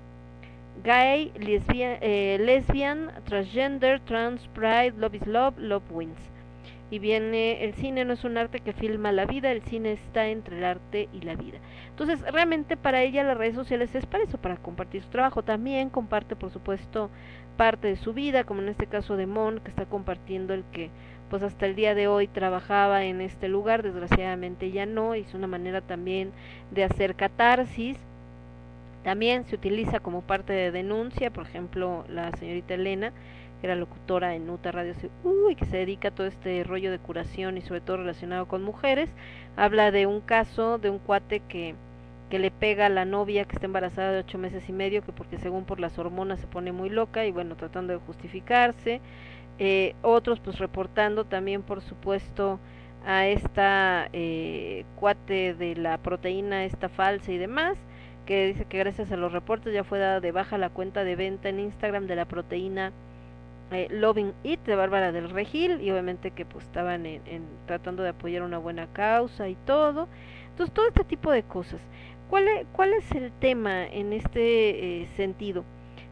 gay 0.83 1.31
lesbian, 1.37 1.97
eh, 2.01 2.37
lesbian 2.39 3.11
transgender 3.25 4.01
trans 4.05 4.47
pride 4.53 4.93
love 4.97 5.15
is 5.15 5.25
love 5.27 5.57
love 5.59 5.83
wins 5.91 6.30
y 6.91 6.99
viene 6.99 7.63
el 7.63 7.73
cine 7.73 8.03
no 8.03 8.13
es 8.13 8.23
un 8.25 8.37
arte 8.37 8.59
que 8.59 8.73
filma 8.73 9.13
la 9.13 9.25
vida, 9.25 9.49
el 9.51 9.61
cine 9.63 9.93
está 9.93 10.27
entre 10.27 10.57
el 10.57 10.65
arte 10.65 11.07
y 11.13 11.21
la 11.21 11.35
vida. 11.35 11.57
Entonces, 11.89 12.21
realmente 12.31 12.75
para 12.75 13.01
ella 13.01 13.23
las 13.23 13.37
redes 13.37 13.55
sociales 13.55 13.95
es 13.95 14.05
para 14.05 14.25
eso, 14.25 14.37
para 14.37 14.57
compartir 14.57 15.01
su 15.01 15.09
trabajo. 15.09 15.41
También 15.41 15.89
comparte, 15.89 16.35
por 16.35 16.51
supuesto, 16.51 17.09
parte 17.55 17.87
de 17.87 17.95
su 17.95 18.13
vida, 18.13 18.43
como 18.43 18.61
en 18.61 18.67
este 18.67 18.87
caso 18.87 19.15
de 19.15 19.25
Mon, 19.25 19.61
que 19.61 19.69
está 19.69 19.85
compartiendo 19.85 20.53
el 20.53 20.65
que 20.73 20.91
pues 21.29 21.43
hasta 21.43 21.65
el 21.65 21.75
día 21.75 21.95
de 21.95 22.09
hoy 22.09 22.27
trabajaba 22.27 23.05
en 23.05 23.21
este 23.21 23.47
lugar, 23.47 23.83
desgraciadamente 23.83 24.69
ya 24.71 24.85
no, 24.85 25.13
es 25.13 25.33
una 25.33 25.47
manera 25.47 25.79
también 25.79 26.31
de 26.71 26.83
hacer 26.83 27.15
catarsis. 27.15 27.97
También 29.05 29.45
se 29.45 29.55
utiliza 29.55 30.01
como 30.01 30.21
parte 30.23 30.51
de 30.51 30.71
denuncia, 30.71 31.31
por 31.31 31.47
ejemplo, 31.47 32.03
la 32.09 32.31
señorita 32.33 32.73
Elena, 32.73 33.13
que 33.61 33.67
era 33.67 33.75
locutora 33.75 34.33
en 34.33 34.49
Uta 34.49 34.71
Radio, 34.71 34.95
uy, 35.23 35.55
que 35.55 35.65
se 35.65 35.77
dedica 35.77 36.07
a 36.07 36.11
todo 36.11 36.25
este 36.25 36.63
rollo 36.63 36.89
de 36.89 36.97
curación 36.97 37.57
y 37.57 37.61
sobre 37.61 37.79
todo 37.79 37.97
relacionado 37.97 38.47
con 38.47 38.63
mujeres, 38.63 39.09
habla 39.55 39.91
de 39.91 40.07
un 40.07 40.19
caso 40.19 40.79
de 40.79 40.89
un 40.89 40.97
cuate 40.97 41.41
que, 41.47 41.75
que 42.31 42.39
le 42.39 42.49
pega 42.49 42.87
a 42.87 42.89
la 42.89 43.05
novia 43.05 43.45
que 43.45 43.53
está 43.53 43.67
embarazada 43.67 44.13
de 44.13 44.19
ocho 44.19 44.39
meses 44.39 44.67
y 44.67 44.73
medio, 44.73 45.03
que 45.03 45.11
porque 45.11 45.37
según 45.37 45.65
por 45.65 45.79
las 45.79 45.99
hormonas 45.99 46.39
se 46.39 46.47
pone 46.47 46.71
muy 46.71 46.89
loca 46.89 47.23
y 47.25 47.31
bueno, 47.31 47.55
tratando 47.55 47.93
de 47.93 47.99
justificarse, 47.99 48.99
eh, 49.59 49.93
otros 50.01 50.39
pues 50.39 50.57
reportando 50.57 51.25
también 51.25 51.61
por 51.61 51.81
supuesto 51.81 52.59
a 53.05 53.27
esta 53.27 54.09
eh, 54.11 54.85
cuate 54.95 55.53
de 55.53 55.75
la 55.75 55.99
proteína 55.99 56.65
esta 56.65 56.89
falsa 56.89 57.31
y 57.31 57.37
demás, 57.37 57.77
que 58.25 58.47
dice 58.47 58.65
que 58.65 58.79
gracias 58.79 59.11
a 59.11 59.17
los 59.17 59.31
reportes 59.31 59.71
ya 59.71 59.83
fue 59.83 59.99
dada 59.99 60.19
de 60.19 60.31
baja 60.31 60.57
la 60.57 60.69
cuenta 60.69 61.03
de 61.03 61.15
venta 61.15 61.49
en 61.49 61.59
Instagram 61.59 62.07
de 62.07 62.15
la 62.15 62.25
proteína 62.25 62.91
eh, 63.71 63.87
Loving 63.89 64.33
It 64.43 64.59
de 64.65 64.75
Bárbara 64.75 65.11
del 65.11 65.29
Regil 65.29 65.81
y 65.81 65.91
obviamente 65.91 66.31
que 66.31 66.45
pues 66.45 66.65
estaban 66.65 67.05
en, 67.05 67.21
tratando 67.65 68.03
de 68.03 68.09
apoyar 68.09 68.43
una 68.43 68.57
buena 68.57 68.87
causa 68.87 69.47
y 69.47 69.55
todo. 69.65 70.07
Entonces 70.49 70.73
todo 70.73 70.87
este 70.87 71.03
tipo 71.03 71.31
de 71.31 71.43
cosas. 71.43 71.81
¿Cuál 72.29 72.47
es, 72.47 72.67
cuál 72.71 72.93
es 72.93 73.11
el 73.11 73.31
tema 73.31 73.85
en 73.85 74.13
este 74.13 75.01
eh, 75.01 75.07
sentido? 75.15 75.63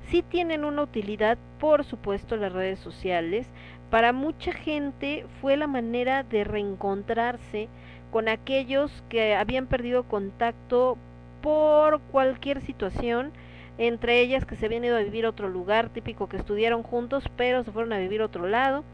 Sí 0.10 0.24
tienen 0.24 0.66
una 0.66 0.82
utilidad, 0.82 1.38
por 1.60 1.84
supuesto, 1.84 2.36
las 2.36 2.52
redes 2.52 2.80
sociales. 2.80 3.48
Para 3.90 4.12
mucha 4.12 4.52
gente 4.52 5.26
fue 5.42 5.56
la 5.56 5.68
manera 5.68 6.24
de 6.24 6.44
reencontrarse 6.44 7.70
con 8.12 8.28
aquellos 8.28 9.04
que 9.10 9.36
habían 9.36 9.68
perdido 9.68 10.04
contacto 10.04 10.98
por 11.42 12.02
cualquier 12.12 12.62
situación, 12.62 13.32
entre 13.80 14.22
ellas 14.22 14.46
que 14.46 14.58
se 14.58 14.68
habían 14.68 14.86
ido 14.86 14.98
a 14.98 15.02
vivir 15.04 15.26
a 15.26 15.32
otro 15.32 15.50
lugar, 15.50 15.90
típico 15.90 16.30
que 16.30 16.38
estudiaron 16.38 16.84
juntos, 16.84 17.26
pero 17.38 17.64
se 17.64 17.72
fueron 17.74 17.94
a 17.94 18.00
vivir 18.00 18.22
a 18.22 18.28
otro 18.28 18.48
lado, 18.48 18.86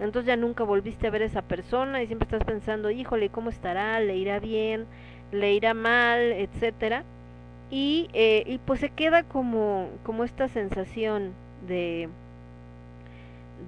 entonces 0.00 0.28
ya 0.28 0.36
nunca 0.36 0.64
volviste 0.64 1.08
a 1.08 1.10
ver 1.10 1.22
a 1.22 1.26
esa 1.26 1.42
persona 1.42 2.02
y 2.02 2.08
siempre 2.08 2.26
estás 2.26 2.44
pensando, 2.44 2.90
híjole, 2.90 3.30
¿cómo 3.30 3.50
estará? 3.50 4.00
¿Le 4.00 4.16
irá 4.18 4.40
bien? 4.40 4.88
¿Le 5.32 5.54
irá 5.54 5.74
mal? 5.74 6.20
etcétera. 6.32 7.06
Y, 7.70 8.10
eh, 8.14 8.44
y 8.46 8.58
pues 8.58 8.80
se 8.80 8.90
queda 8.90 9.24
como, 9.24 10.00
como 10.04 10.24
esta 10.24 10.48
sensación 10.48 11.36
de, 11.60 12.10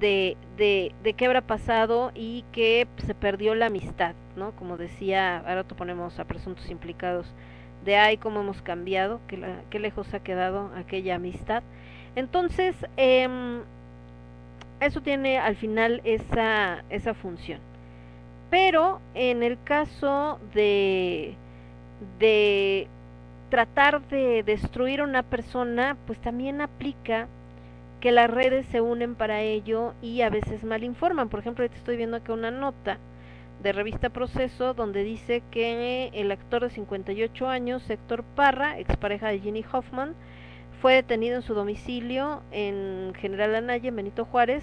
de, 0.01 0.39
de, 0.57 0.95
de 1.03 1.15
qué 1.15 1.27
habrá 1.27 1.43
pasado 1.43 2.11
y 2.15 2.45
que 2.53 2.89
se 2.99 3.15
perdió 3.15 3.55
la 3.55 3.67
amistad, 3.67 4.17
¿no? 4.37 4.53
Como 4.57 4.77
decía, 4.77 5.39
ahora 5.39 5.65
te 5.65 5.75
ponemos 5.75 6.19
a 6.19 6.27
presuntos 6.27 6.71
implicados 6.71 7.35
de 7.87 7.97
ay 7.97 8.19
cómo 8.19 8.41
hemos 8.41 8.61
cambiado, 8.61 9.21
la, 9.31 9.63
qué 9.71 9.79
lejos 9.79 10.13
ha 10.13 10.21
quedado 10.21 10.71
aquella 10.77 11.15
amistad. 11.15 11.63
Entonces, 12.15 12.77
eh, 12.99 13.29
eso 14.81 15.01
tiene 15.01 15.39
al 15.39 15.57
final 15.57 16.03
esa, 16.05 16.85
esa 16.91 17.15
función. 17.15 17.61
Pero 18.51 19.01
en 19.15 19.43
el 19.43 19.59
caso 19.65 20.39
de, 20.55 21.35
de 22.19 22.89
tratar 23.51 24.07
de 24.09 24.43
destruir 24.43 25.01
a 25.01 25.05
una 25.05 25.23
persona, 25.23 25.97
pues 26.07 26.19
también 26.21 26.61
aplica 26.61 27.29
que 28.01 28.13
las 28.13 28.31
redes 28.31 28.67
se 28.67 28.81
unen 28.81 29.15
para 29.15 29.41
ello 29.41 29.95
y 30.03 30.21
a 30.21 30.31
veces 30.31 30.63
mal 30.65 30.85
informan. 30.85 31.29
Por 31.29 31.41
ejemplo, 31.41 31.65
estoy 31.65 31.97
viendo 31.97 32.19
acá 32.19 32.33
una 32.33 32.51
nota 32.51 32.99
de 33.67 33.73
revista 33.73 34.11
Proceso, 34.11 34.75
donde 34.75 35.03
dice 35.03 35.43
que 35.51 36.13
el 36.15 36.31
actor 36.31 36.63
de 36.63 36.71
58 36.71 37.49
años, 37.49 37.91
Héctor 37.91 38.23
Parra, 38.23 38.79
expareja 38.79 39.27
de 39.27 39.41
Ginny 39.41 39.65
Hoffman, 39.73 40.15
fue 40.81 40.95
detenido 40.95 41.35
en 41.35 41.43
su 41.43 41.53
domicilio 41.53 42.45
en 42.53 43.13
General 43.17 43.57
Anaya, 43.57 43.89
en 43.89 43.97
Benito 43.97 44.25
Juárez, 44.25 44.63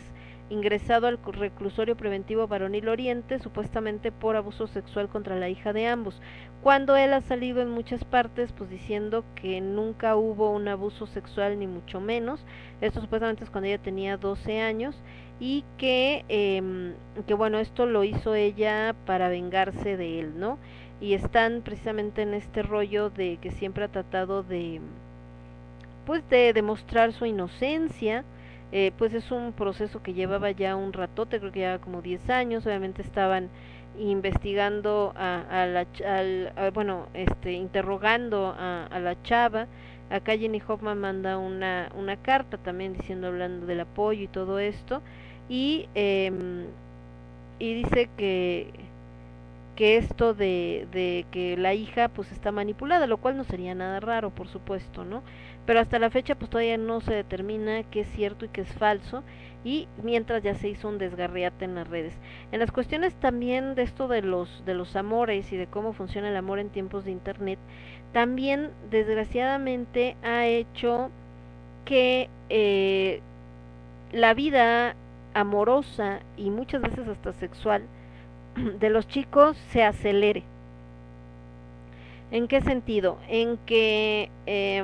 ingresado 0.50 1.08
al 1.08 1.20
reclusorio 1.22 1.98
preventivo 1.98 2.48
Varonil 2.48 2.88
Oriente, 2.88 3.40
supuestamente 3.40 4.14
por 4.14 4.38
abuso 4.38 4.68
sexual 4.68 5.10
contra 5.10 5.36
la 5.36 5.50
hija 5.50 5.74
de 5.74 5.86
ambos, 5.88 6.22
cuando 6.62 6.96
él 6.96 7.12
ha 7.12 7.20
salido 7.20 7.62
en 7.62 7.72
muchas 7.72 8.06
partes 8.06 8.54
pues 8.54 8.70
diciendo 8.70 9.26
que 9.36 9.60
nunca 9.60 10.16
hubo 10.16 10.50
un 10.52 10.70
abuso 10.70 11.08
sexual 11.08 11.60
ni 11.60 11.68
mucho 11.68 12.00
menos, 12.00 12.46
esto 12.80 13.02
supuestamente 13.02 13.44
es 13.44 13.50
cuando 13.50 13.68
ella 13.68 13.84
tenía 13.84 14.16
12 14.16 14.62
años, 14.62 14.96
y 15.46 15.66
que, 15.78 16.24
eh, 16.30 16.94
que 17.28 17.34
bueno, 17.34 17.60
esto 17.60 17.86
lo 17.86 18.06
hizo 18.06 18.34
ella 18.34 18.96
para 19.06 19.28
vengarse 19.28 19.98
de 19.98 20.22
él, 20.22 20.40
¿no? 20.40 20.58
Y 21.02 21.16
están 21.16 21.64
precisamente 21.66 22.22
en 22.22 22.34
este 22.34 22.64
rollo 22.64 23.10
de 23.10 23.36
que 23.42 23.52
siempre 23.52 23.84
ha 23.84 23.90
tratado 23.90 24.44
de, 24.44 24.80
pues 26.06 26.24
de 26.30 26.54
demostrar 26.54 27.12
su 27.12 27.26
inocencia, 27.26 28.24
eh, 28.72 28.94
pues 28.98 29.14
es 29.14 29.32
un 29.32 29.52
proceso 29.52 30.02
que 30.02 30.14
llevaba 30.14 30.50
ya 30.52 30.78
un 30.78 30.94
ratote, 30.94 31.40
creo 31.40 31.52
que 31.52 31.60
llevaba 31.60 31.80
como 31.84 32.02
10 32.02 32.30
años, 32.30 32.66
obviamente 32.66 33.02
estaban 33.02 33.50
investigando 34.00 35.12
a, 35.18 35.42
a 35.64 35.68
la, 35.68 35.86
al, 36.06 36.72
bueno, 36.72 37.08
este, 37.14 37.52
interrogando 37.52 38.56
a, 38.58 38.86
a 38.86 39.00
la 39.02 39.22
chava, 39.24 39.68
acá 40.10 40.38
Jenny 40.38 40.62
Hoffman 40.66 41.00
manda 41.00 41.38
una, 41.38 41.92
una 41.96 42.16
carta 42.16 42.58
también 42.58 42.94
diciendo, 42.94 43.28
hablando 43.28 43.66
del 43.66 43.82
apoyo 43.82 44.24
y 44.24 44.28
todo 44.28 44.60
esto, 44.60 45.02
y, 45.48 45.90
eh, 45.96 46.32
y 47.60 47.74
dice 47.84 48.10
que 48.18 48.90
que 49.76 49.98
esto 49.98 50.34
de, 50.36 50.88
de 50.92 51.26
que 51.32 51.58
la 51.58 51.74
hija 51.74 52.10
pues 52.10 52.32
está 52.32 52.52
manipulada, 52.52 53.08
lo 53.08 53.18
cual 53.18 53.38
no 53.38 53.44
sería 53.44 53.74
nada 53.76 54.00
raro, 54.00 54.30
por 54.30 54.48
supuesto, 54.48 55.04
¿no? 55.06 55.24
Pero 55.66 55.80
hasta 55.80 55.98
la 56.00 56.12
fecha 56.12 56.36
pues 56.36 56.50
todavía 56.52 56.78
no 56.78 57.02
se 57.02 57.14
determina 57.14 57.84
qué 57.84 58.02
es 58.02 58.10
cierto 58.10 58.46
y 58.46 58.50
qué 58.50 58.62
es 58.62 58.74
falso 58.74 59.24
y 59.64 59.90
mientras 59.98 60.44
ya 60.44 60.56
se 60.56 60.70
hizo 60.70 60.90
un 60.90 61.00
desgarriate 61.00 61.66
en 61.66 61.76
las 61.76 61.88
redes. 61.88 62.20
En 62.52 62.60
las 62.60 62.72
cuestiones 62.72 63.16
también 63.16 63.74
de 63.76 63.84
esto 63.84 64.08
de 64.08 64.22
los 64.22 64.64
de 64.66 64.76
los 64.76 64.96
amores 64.96 65.52
y 65.52 65.58
de 65.58 65.68
cómo 65.68 65.94
funciona 65.94 66.30
el 66.30 66.36
amor 66.38 66.60
en 66.60 66.70
tiempos 66.70 67.06
de 67.06 67.12
internet, 67.12 67.60
también 68.12 68.72
desgraciadamente 68.92 70.18
ha 70.24 70.46
hecho 70.48 71.10
que 71.86 72.30
eh, 72.50 73.22
la 74.12 74.34
vida 74.34 74.96
amorosa 75.34 76.20
y 76.38 76.50
muchas 76.50 76.82
veces 76.82 77.08
hasta 77.08 77.34
sexual 77.34 77.84
de 78.80 78.90
los 78.90 79.08
chicos 79.08 79.58
se 79.72 79.84
acelere. 79.84 80.44
¿En 82.32 82.48
qué 82.48 82.62
sentido? 82.62 83.20
En 83.28 83.58
que 83.66 84.30
eh, 84.48 84.84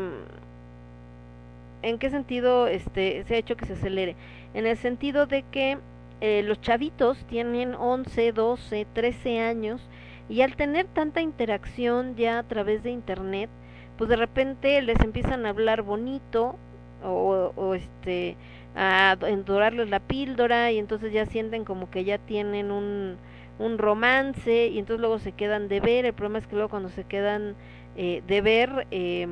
¿En 1.82 1.98
qué 1.98 2.10
sentido 2.10 2.68
este 2.68 3.24
se 3.24 3.36
ha 3.36 3.38
hecho 3.38 3.56
que 3.56 3.66
se 3.66 3.74
acelere? 3.74 4.16
En 4.54 4.66
el 4.66 4.78
sentido 4.78 5.28
de 5.28 5.44
que 5.44 5.78
eh, 6.20 6.44
los 6.44 6.60
chavitos 6.60 7.18
tienen 7.26 7.74
11, 7.74 8.34
12, 8.34 8.86
13 8.92 9.40
años 9.40 9.82
y 10.28 10.42
al 10.42 10.56
tener 10.58 10.88
tanta 10.88 11.22
interacción 11.22 12.16
ya 12.18 12.40
a 12.40 12.44
través 12.44 12.84
de 12.84 12.92
internet, 12.92 13.50
pues 13.98 14.10
de 14.10 14.18
repente 14.18 14.82
les 14.82 15.00
empiezan 15.00 15.46
a 15.46 15.50
hablar 15.50 15.82
bonito 15.82 16.58
o 17.02 17.76
este 17.76 18.36
a 18.76 19.18
endorarles 19.28 19.90
la 19.90 20.00
píldora 20.00 20.72
y 20.72 20.78
entonces 20.80 21.12
ya 21.14 21.26
sienten 21.26 21.66
como 21.66 21.90
que 21.90 22.04
ya 22.06 22.18
tienen 22.18 22.72
un, 22.72 23.18
un 23.60 23.78
romance 23.78 24.68
y 24.68 24.80
entonces 24.80 25.02
luego 25.02 25.20
se 25.20 25.32
quedan 25.34 25.68
de 25.68 25.80
ver. 25.80 26.06
El 26.06 26.14
problema 26.14 26.40
es 26.40 26.48
que 26.48 26.56
luego 26.56 26.70
cuando 26.70 26.90
se 26.90 27.04
quedan 27.06 27.56
eh, 27.96 28.24
de 28.28 28.42
ver 28.42 28.88
eh, 28.92 29.28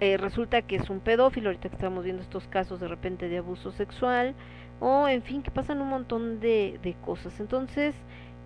eh, 0.00 0.16
resulta 0.18 0.62
que 0.62 0.76
es 0.76 0.90
un 0.90 1.00
pedófilo, 1.00 1.48
ahorita 1.48 1.68
que 1.70 1.76
estamos 1.76 2.04
viendo 2.04 2.22
estos 2.22 2.46
casos 2.48 2.80
de 2.80 2.88
repente 2.88 3.28
de 3.28 3.38
abuso 3.38 3.70
sexual 3.72 4.34
o 4.80 5.08
en 5.08 5.22
fin 5.22 5.42
que 5.42 5.50
pasan 5.50 5.80
un 5.80 5.88
montón 5.88 6.40
de, 6.40 6.78
de 6.82 6.94
cosas. 6.94 7.40
Entonces 7.40 7.94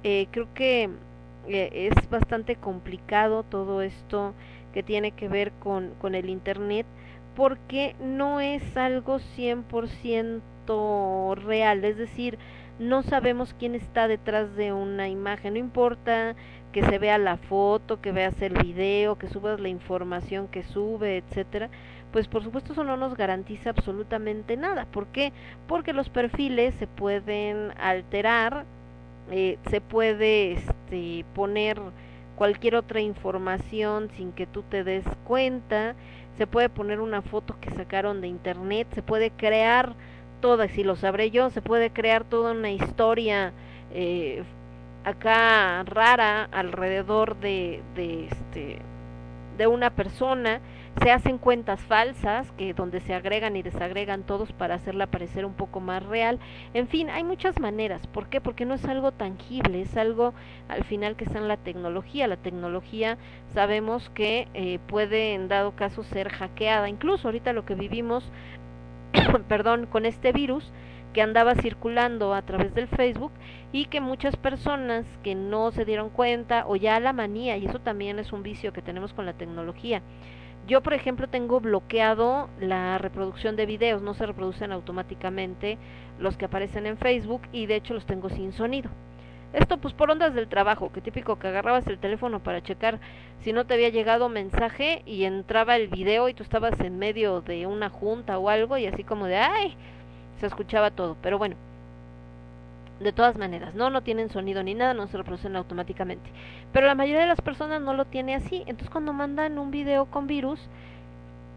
eh, 0.05 0.29
creo 0.31 0.49
que 0.55 0.91
eh, 1.49 1.91
es 1.93 2.11
bastante 2.11 2.57
complicado 2.57 3.43
todo 3.43 3.83
esto 3.83 4.35
que 4.73 4.83
tiene 4.85 5.11
que 5.13 5.29
ver 5.29 5.51
con, 5.53 5.95
con 6.01 6.15
el 6.15 6.29
Internet 6.31 6.87
porque 7.41 7.97
no 7.99 8.41
es 8.41 8.77
algo 8.77 9.19
100% 9.19 11.35
real, 11.37 11.85
es 11.87 11.97
decir, 11.97 12.39
no 12.79 13.03
sabemos 13.03 13.55
quién 13.59 13.75
está 13.75 14.09
detrás 14.09 14.55
de 14.57 14.75
una 14.75 15.09
imagen, 15.09 15.55
no 15.55 15.59
importa 15.59 16.37
que 16.71 16.85
se 16.85 16.99
vea 16.99 17.17
la 17.17 17.39
foto, 17.39 18.03
que 18.03 18.13
veas 18.13 18.43
el 18.43 18.63
video, 18.63 19.17
que 19.17 19.27
subas 19.27 19.59
la 19.59 19.71
información 19.71 20.49
que 20.49 20.63
sube, 20.63 21.17
etcétera, 21.17 21.71
pues 22.13 22.29
por 22.29 22.45
supuesto 22.45 22.75
eso 22.75 22.85
no 22.85 22.99
nos 22.99 23.17
garantiza 23.17 23.71
absolutamente 23.71 24.59
nada. 24.59 24.85
¿Por 24.85 25.07
qué? 25.07 25.33
Porque 25.67 25.95
los 25.95 26.11
perfiles 26.11 26.75
se 26.75 26.87
pueden 26.87 27.73
alterar, 27.81 28.67
eh, 29.31 29.57
se 29.71 29.81
puede 29.81 30.53
este, 30.53 31.25
poner 31.35 31.81
cualquier 32.41 32.75
otra 32.75 33.03
información 33.03 34.09
sin 34.17 34.33
que 34.33 34.47
tú 34.47 34.63
te 34.63 34.83
des 34.83 35.05
cuenta, 35.25 35.95
se 36.41 36.47
puede 36.47 36.71
poner 36.71 37.01
una 37.01 37.21
foto 37.21 37.55
que 37.61 37.71
sacaron 37.73 38.23
de 38.23 38.27
internet, 38.27 38.89
se 38.95 39.03
puede 39.03 39.31
crear 39.31 39.93
toda, 40.41 40.69
si 40.69 40.83
lo 40.85 40.97
sabré 40.97 41.31
yo, 41.31 41.51
se 41.51 41.61
puede 41.61 41.91
crear 41.91 42.25
toda 42.25 42.53
una 42.53 42.71
historia 42.71 43.53
eh, 43.93 44.43
acá 45.05 45.83
rara 45.83 46.49
alrededor 46.51 47.39
de, 47.41 47.83
de 47.95 48.29
este 48.29 48.79
de 49.59 49.67
una 49.67 49.91
persona 49.91 50.63
se 51.03 51.11
hacen 51.11 51.39
cuentas 51.39 51.81
falsas 51.81 52.51
que 52.53 52.75
donde 52.75 53.01
se 53.01 53.15
agregan 53.15 53.57
y 53.57 53.63
desagregan 53.63 54.23
todos 54.23 54.53
para 54.53 54.75
hacerla 54.75 55.07
parecer 55.07 55.45
un 55.45 55.55
poco 55.55 55.81
más 55.81 56.05
real 56.05 56.39
en 56.75 56.89
fin 56.89 57.09
hay 57.11 57.25
muchas 57.25 57.59
maneras 57.59 58.07
¿por 58.09 58.29
qué? 58.29 58.41
porque 58.41 58.65
no 58.65 58.75
es 58.75 58.85
algo 58.85 59.13
tangible 59.13 59.83
es 59.83 59.97
algo 59.97 60.35
al 60.69 60.85
final 60.85 61.17
que 61.17 61.25
está 61.25 61.39
en 61.39 61.49
la 61.49 61.57
tecnología 61.57 62.27
la 62.27 62.37
tecnología 62.37 63.19
sabemos 63.55 64.11
que 64.11 64.49
eh, 64.55 64.79
puede 64.89 65.35
en 65.35 65.49
dado 65.49 65.73
caso 65.77 66.03
ser 66.03 66.29
hackeada 66.29 66.89
incluso 66.89 67.29
ahorita 67.29 67.53
lo 67.53 67.65
que 67.65 67.75
vivimos 67.75 68.31
perdón 69.49 69.87
con 69.87 70.07
este 70.07 70.33
virus 70.33 70.73
que 71.13 71.23
andaba 71.23 71.55
circulando 71.57 72.35
a 72.35 72.43
través 72.43 72.75
del 72.75 72.87
Facebook 72.89 73.33
y 73.73 73.87
que 73.87 74.01
muchas 74.01 74.37
personas 74.37 75.05
que 75.23 75.35
no 75.35 75.71
se 75.73 75.85
dieron 75.85 76.11
cuenta 76.11 76.65
o 76.67 76.77
ya 76.77 77.01
la 77.01 77.13
manía, 77.13 77.57
y 77.57 77.67
eso 77.67 77.81
también 77.81 78.19
es 78.19 78.33
un 78.33 78.43
vicio 78.43 78.73
que 78.73 78.83
tenemos 78.83 79.13
con 79.13 79.27
la 79.27 79.33
tecnología. 79.33 80.03
Yo, 80.67 80.83
por 80.83 80.95
ejemplo, 80.95 81.29
tengo 81.29 81.61
bloqueado 81.61 82.49
la 82.61 82.99
reproducción 82.99 83.57
de 83.57 83.67
videos, 83.67 84.03
no 84.03 84.15
se 84.15 84.27
reproducen 84.27 84.73
automáticamente 84.73 85.79
los 86.19 86.37
que 86.37 86.45
aparecen 86.45 86.87
en 86.87 86.97
Facebook 86.97 87.43
y 87.53 87.67
de 87.67 87.77
hecho 87.77 87.95
los 87.95 88.07
tengo 88.07 88.29
sin 88.29 88.53
sonido. 88.53 88.91
Esto 89.53 89.79
pues 89.79 89.95
por 89.95 90.11
ondas 90.11 90.33
del 90.33 90.47
trabajo, 90.47 90.93
que 90.93 91.01
típico 91.01 91.39
que 91.41 91.49
agarrabas 91.49 91.87
el 91.89 91.99
teléfono 91.99 92.39
para 92.41 92.63
checar 92.63 93.01
si 93.41 93.53
no 93.53 93.67
te 93.67 93.75
había 93.75 93.89
llegado 93.89 94.29
mensaje 94.29 95.03
y 95.07 95.25
entraba 95.25 95.75
el 95.75 95.89
video 95.89 96.29
y 96.29 96.35
tú 96.35 96.45
estabas 96.45 96.79
en 96.79 96.99
medio 96.99 97.41
de 97.41 97.67
una 97.67 97.89
junta 97.89 98.39
o 98.39 98.49
algo 98.49 98.79
y 98.79 98.87
así 98.87 99.03
como 99.03 99.27
de, 99.27 99.39
ay, 99.39 99.75
se 100.39 100.47
escuchaba 100.47 100.93
todo, 100.93 101.17
pero 101.21 101.37
bueno, 101.37 101.57
de 103.01 103.13
todas 103.13 103.37
maneras, 103.37 103.75
no, 103.75 103.89
no 103.91 104.03
tienen 104.03 104.29
sonido 104.29 104.63
ni 104.63 104.75
nada, 104.75 104.95
no 104.95 105.07
se 105.07 105.17
reproducen 105.17 105.57
automáticamente. 105.57 106.31
Pero 106.73 106.87
la 106.87 106.95
mayoría 106.95 107.23
de 107.23 107.27
las 107.27 107.41
personas 107.41 107.81
no 107.81 107.95
lo 107.95 108.05
tiene 108.05 108.35
así, 108.35 108.59
entonces 108.67 108.91
cuando 108.91 109.13
mandan 109.13 109.59
un 109.59 109.71
video 109.71 110.05
con 110.07 110.27
virus, 110.27 110.61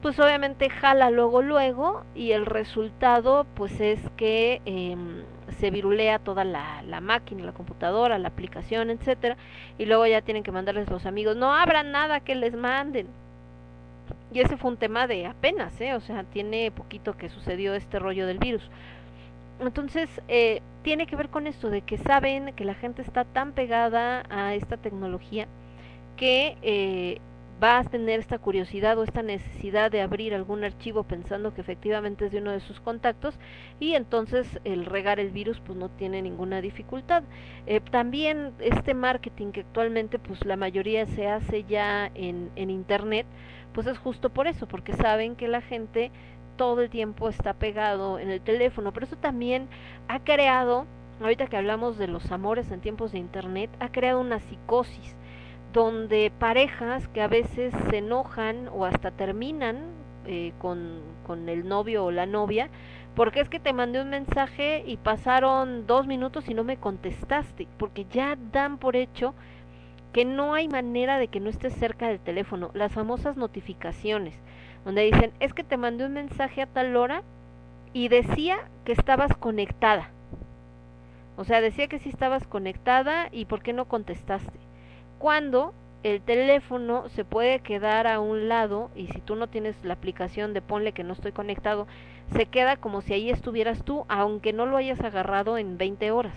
pues 0.02 0.20
obviamente 0.20 0.70
jala 0.70 1.10
luego 1.11 1.41
luego 1.41 2.03
y 2.15 2.32
el 2.32 2.45
resultado 2.45 3.45
pues 3.56 3.80
es 3.80 3.99
que 4.18 4.61
eh, 4.65 4.98
se 5.60 5.70
virulea 5.70 6.20
toda 6.20 6.44
la, 6.44 6.82
la 6.84 7.02
máquina, 7.02 7.44
la 7.44 7.53
computadora, 7.53 8.18
la 8.18 8.30
aplicación, 8.30 8.90
etcétera, 8.90 9.38
y 9.78 9.86
luego 9.86 10.06
ya 10.07 10.22
tienen 10.22 10.44
que 10.44 10.52
mandarles 10.52 10.90
los 10.90 11.06
amigos, 11.06 11.36
no 11.36 11.53
abran 11.53 11.91
nada 11.91 12.22
que 12.22 12.36
les 12.36 12.56
manden. 12.56 13.07
Y 14.34 14.40
ese 14.40 14.57
fue 14.57 14.72
un 14.72 14.78
tema 14.78 15.07
de 15.07 15.28
apenas, 15.28 15.80
¿eh? 15.80 15.94
o 15.94 16.02
sea, 16.02 16.24
tiene 16.24 16.72
poquito 16.72 17.15
que 17.15 17.30
sucedió 17.30 17.76
este 17.76 17.99
rollo 17.99 18.26
del 18.26 18.40
virus. 18.40 18.68
Entonces, 19.68 20.10
eh, 20.27 20.61
tiene 20.84 21.07
que 21.07 21.15
ver 21.15 21.30
con 21.30 21.48
esto 21.48 21.69
de 21.69 21.81
que 21.81 21.98
saben 21.98 22.53
que 22.56 22.65
la 22.65 22.76
gente 22.76 23.02
está 23.02 23.26
tan 23.26 23.53
pegada 23.53 24.23
a 24.30 24.53
esta 24.56 24.77
tecnología 24.77 25.48
que 26.18 26.57
eh, 26.61 27.19
va 27.64 27.80
a 27.80 27.84
tener 27.84 28.19
esta 28.19 28.38
curiosidad 28.40 28.98
o 28.98 29.03
esta 29.03 29.22
necesidad 29.22 29.90
de 29.90 30.02
abrir 30.02 30.34
algún 30.34 30.64
archivo 30.64 31.03
pensando 31.03 31.53
que 31.53 31.61
efectivamente 31.61 32.26
es 32.26 32.31
de 32.31 32.40
uno 32.40 32.52
de 32.52 32.60
sus 32.60 32.81
contactos 32.81 33.40
y 33.80 33.94
entonces 33.94 34.60
el 34.65 34.85
regar 34.85 35.19
el 35.19 35.30
virus 35.30 35.61
pues 35.61 35.77
no 35.77 35.90
tiene 35.90 36.22
ninguna 36.22 36.61
dificultad. 36.61 37.23
Eh, 37.65 37.80
también 37.80 38.52
este 38.60 38.94
marketing 38.94 39.52
que 39.52 39.61
actualmente 39.61 40.19
pues 40.19 40.45
la 40.45 40.57
mayoría 40.57 41.06
se 41.06 41.27
hace 41.27 41.64
ya 41.64 42.11
en, 42.14 42.52
en 42.56 42.69
internet 42.69 43.26
pues 43.73 43.88
es 43.88 43.98
justo 43.98 44.30
por 44.30 44.48
eso, 44.48 44.68
porque 44.68 44.94
saben 44.94 45.35
que 45.35 45.48
la 45.48 45.61
gente 45.61 46.11
todo 46.55 46.81
el 46.81 46.89
tiempo 46.89 47.30
está 47.30 47.53
pegado 47.53 48.19
en 48.19 48.30
el 48.30 48.41
teléfono, 48.41 48.91
pero 48.91 49.05
eso 49.05 49.17
también 49.17 49.67
ha 50.07 50.19
creado, 50.19 50.85
ahorita 51.21 51.47
que 51.47 51.57
hablamos 51.57 51.97
de 51.97 52.07
los 52.07 52.31
amores 52.31 52.71
en 52.71 52.81
tiempos 52.81 53.11
de 53.11 53.19
internet, 53.19 53.69
ha 53.80 53.89
creado 53.89 54.21
una 54.21 54.39
psicosis 54.39 55.15
donde 55.73 56.31
parejas 56.38 57.07
que 57.07 57.21
a 57.21 57.27
veces 57.27 57.73
se 57.89 57.97
enojan 57.97 58.69
o 58.71 58.85
hasta 58.85 59.11
terminan 59.11 59.88
eh, 60.25 60.53
con, 60.59 61.01
con 61.25 61.49
el 61.49 61.67
novio 61.67 62.05
o 62.05 62.11
la 62.11 62.25
novia, 62.25 62.69
porque 63.15 63.41
es 63.41 63.49
que 63.49 63.59
te 63.59 63.73
mandé 63.73 64.01
un 64.01 64.09
mensaje 64.09 64.84
y 64.85 64.97
pasaron 64.97 65.85
dos 65.85 66.07
minutos 66.07 66.47
y 66.47 66.53
no 66.53 66.63
me 66.63 66.77
contestaste, 66.77 67.67
porque 67.77 68.05
ya 68.11 68.38
dan 68.51 68.77
por 68.77 68.95
hecho 68.95 69.34
que 70.13 70.25
no 70.25 70.53
hay 70.53 70.67
manera 70.67 71.17
de 71.17 71.27
que 71.27 71.39
no 71.39 71.49
estés 71.49 71.73
cerca 71.73 72.07
del 72.07 72.19
teléfono, 72.19 72.69
las 72.73 72.91
famosas 72.91 73.35
notificaciones, 73.35 74.35
donde 74.85 75.03
dicen, 75.03 75.31
es 75.39 75.53
que 75.53 75.64
te 75.64 75.77
mandé 75.77 76.05
un 76.05 76.14
mensaje 76.14 76.61
a 76.61 76.68
tal 76.68 76.95
hora 76.95 77.23
y 77.93 78.07
decía 78.07 78.57
que 78.85 78.91
estabas 78.91 79.35
conectada. 79.38 80.10
O 81.35 81.45
sea, 81.45 81.61
decía 81.61 81.88
que 81.88 81.99
sí 81.99 82.10
estabas 82.10 82.45
conectada 82.47 83.30
y 83.31 83.45
por 83.45 83.64
qué 83.64 83.73
no 83.73 83.85
contestaste. 83.85 84.60
Cuando 85.19 85.73
el 86.03 86.22
teléfono 86.22 87.07
se 87.10 87.23
puede 87.23 87.60
quedar 87.60 88.07
a 88.07 88.19
un 88.19 88.49
lado 88.49 88.91
y 88.95 89.07
si 89.07 89.22
tú 89.22 89.35
no 89.35 89.47
tienes 89.47 89.76
la 89.84 89.93
aplicación 89.93 90.53
de 90.53 90.61
ponle 90.61 90.91
que 90.91 91.03
no 91.03 91.14
estoy 91.14 91.31
conectado, 91.31 91.88
se 92.35 92.45
queda 92.45 92.76
como 92.76 93.01
si 93.01 93.14
ahí 93.14 93.30
estuvieras 93.30 93.84
tú, 93.84 94.05
aunque 94.10 94.53
no 94.53 94.65
lo 94.65 94.77
hayas 94.77 94.99
agarrado 95.01 95.57
en 95.57 95.77
20 95.77 96.11
horas. 96.11 96.34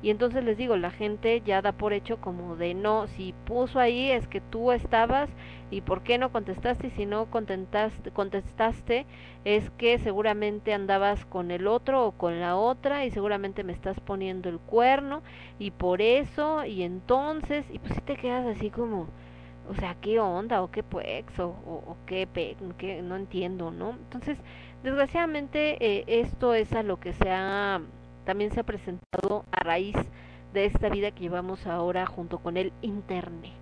Y 0.00 0.10
entonces 0.10 0.44
les 0.44 0.56
digo, 0.56 0.76
la 0.76 0.90
gente 0.90 1.42
ya 1.44 1.60
da 1.60 1.72
por 1.72 1.92
hecho 1.92 2.20
como 2.20 2.54
de 2.54 2.74
no, 2.74 3.08
si 3.08 3.34
puso 3.44 3.80
ahí 3.80 4.10
es 4.12 4.28
que 4.28 4.40
tú 4.40 4.70
estabas 4.70 5.28
y 5.70 5.80
por 5.80 6.02
qué 6.02 6.18
no 6.18 6.30
contestaste 6.30 6.86
y 6.86 6.90
si 6.90 7.04
no 7.04 7.26
contestaste, 7.26 8.10
contestaste 8.12 9.06
es 9.44 9.70
que 9.70 9.98
seguramente 9.98 10.72
andabas 10.72 11.24
con 11.26 11.50
el 11.50 11.66
otro 11.66 12.06
o 12.06 12.12
con 12.12 12.40
la 12.40 12.56
otra 12.56 13.04
y 13.04 13.10
seguramente 13.10 13.64
me 13.64 13.72
estás 13.72 13.98
poniendo 14.00 14.48
el 14.48 14.60
cuerno 14.60 15.22
y 15.58 15.72
por 15.72 16.00
eso 16.00 16.64
y 16.64 16.82
entonces 16.84 17.66
y 17.70 17.80
pues 17.80 17.94
si 17.94 18.00
te 18.00 18.16
quedas 18.16 18.46
así 18.46 18.70
como 18.70 19.08
o 19.68 19.74
sea 19.74 19.96
qué 20.00 20.20
onda 20.20 20.62
o 20.62 20.70
qué 20.70 20.82
pues 20.82 21.38
o, 21.38 21.48
o, 21.48 21.96
qué, 22.06 22.26
pe, 22.26 22.56
qué 22.78 23.02
no 23.02 23.16
entiendo 23.16 23.70
no 23.70 23.90
entonces 23.90 24.38
desgraciadamente 24.82 25.76
eh, 25.84 26.04
esto 26.06 26.54
es 26.54 26.72
a 26.72 26.82
lo 26.82 26.98
que 27.00 27.12
se 27.12 27.30
ha 27.30 27.80
también 28.28 28.52
se 28.52 28.60
ha 28.60 28.62
presentado 28.62 29.46
a 29.50 29.64
raíz 29.64 29.96
de 30.52 30.66
esta 30.66 30.90
vida 30.90 31.12
que 31.12 31.20
llevamos 31.20 31.66
ahora 31.66 32.04
junto 32.04 32.40
con 32.40 32.58
el 32.58 32.74
internet. 32.82 33.54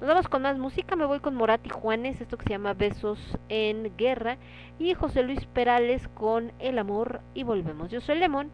Nos 0.00 0.08
vamos 0.08 0.26
con 0.28 0.40
más 0.40 0.56
música, 0.56 0.96
me 0.96 1.04
voy 1.04 1.20
con 1.20 1.34
Morat 1.34 1.60
y 1.66 1.68
Juanes, 1.68 2.18
esto 2.22 2.38
que 2.38 2.44
se 2.44 2.50
llama 2.50 2.72
Besos 2.72 3.18
en 3.50 3.94
Guerra, 3.98 4.38
y 4.78 4.94
José 4.94 5.22
Luis 5.22 5.44
Perales 5.44 6.08
con 6.14 6.50
El 6.58 6.78
Amor, 6.78 7.20
y 7.34 7.42
volvemos. 7.42 7.90
Yo 7.90 8.00
soy 8.00 8.18
Lemón, 8.18 8.50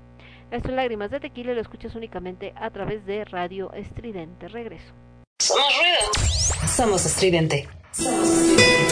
esto 0.51 0.71
es 0.71 0.75
Lágrimas 0.75 1.13
de 1.13 1.21
Tequila 1.21 1.53
lo 1.53 1.61
escuchas 1.61 1.95
únicamente 1.95 2.53
a 2.57 2.69
través 2.71 3.07
de 3.07 3.25
Radio 3.25 3.73
Estridente. 3.73 4.49
Regreso. 4.49 4.93
Somos 5.39 5.73
ruido. 5.79 6.67
Somos 6.67 7.07
estridente. 7.07 7.69
El 8.01 8.91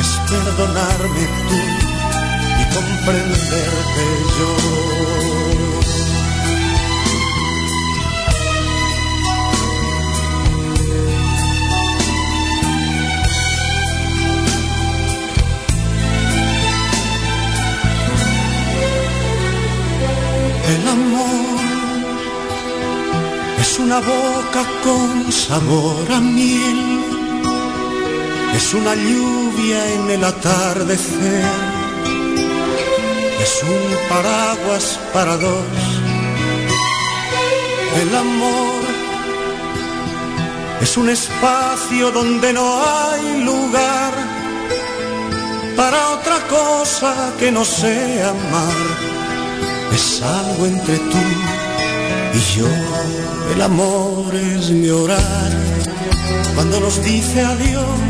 Es 0.00 0.10
perdonarme 0.30 1.24
tú 1.48 1.60
y 2.60 2.64
comprenderte 2.74 4.04
yo. 4.38 4.50
El 20.74 20.88
amor 20.88 21.60
es 23.60 23.78
una 23.78 23.98
boca 24.00 24.62
con 24.82 25.30
sabor 25.30 26.10
a 26.10 26.20
miel, 26.20 27.09
es 28.60 28.74
una 28.74 28.94
lluvia 28.94 29.80
en 29.94 30.10
el 30.10 30.22
atardecer, 30.22 31.44
es 33.44 33.54
un 33.74 33.90
paraguas 34.08 34.98
para 35.14 35.36
dos. 35.36 35.64
El 38.02 38.10
amor 38.14 38.82
es 40.80 40.96
un 40.96 41.08
espacio 41.08 42.10
donde 42.12 42.52
no 42.52 42.66
hay 42.94 43.42
lugar 43.42 44.12
para 45.76 45.98
otra 46.16 46.38
cosa 46.56 47.32
que 47.38 47.50
no 47.50 47.64
sea 47.64 48.30
amar 48.30 49.10
es 49.94 50.22
algo 50.22 50.66
entre 50.66 50.98
tú 50.98 51.24
y 52.34 52.40
yo. 52.56 52.68
El 53.54 53.62
amor 53.62 54.34
es 54.34 54.68
llorar 54.68 55.50
cuando 56.54 56.80
nos 56.80 57.02
dice 57.02 57.40
adiós. 57.40 58.09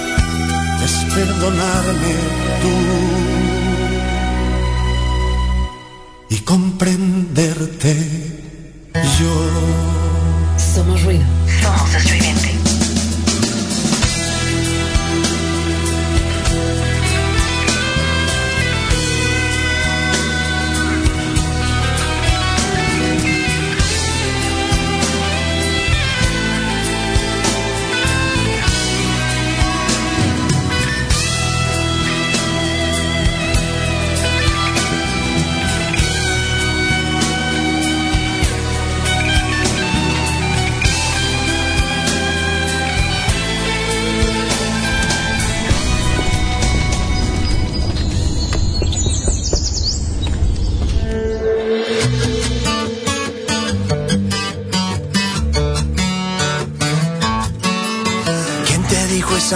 perdonarme 1.25 2.13
tú 2.61 2.75
y 6.29 6.37
comprenderte 6.39 7.93
yo. 9.19 9.33
Somos 10.73 11.03
ruido. 11.03 11.23
Somos 11.61 11.93
estridente. 11.95 12.40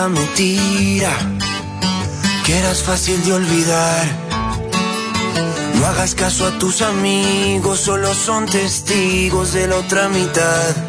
Mentira? 0.10 1.11
Que 2.45 2.57
eras 2.57 2.84
fácil 2.84 3.23
de 3.23 3.34
olvidar. 3.34 4.06
No 5.76 5.86
hagas 5.88 6.15
caso 6.15 6.45
a 6.48 6.60
tus 6.60 6.82
amigos, 6.82 7.80
solo 7.80 8.14
son 8.14 8.45
testigos 8.45 9.53
de 9.53 9.68
la 9.68 9.77
otra 9.77 10.10
mitad. 10.10 10.85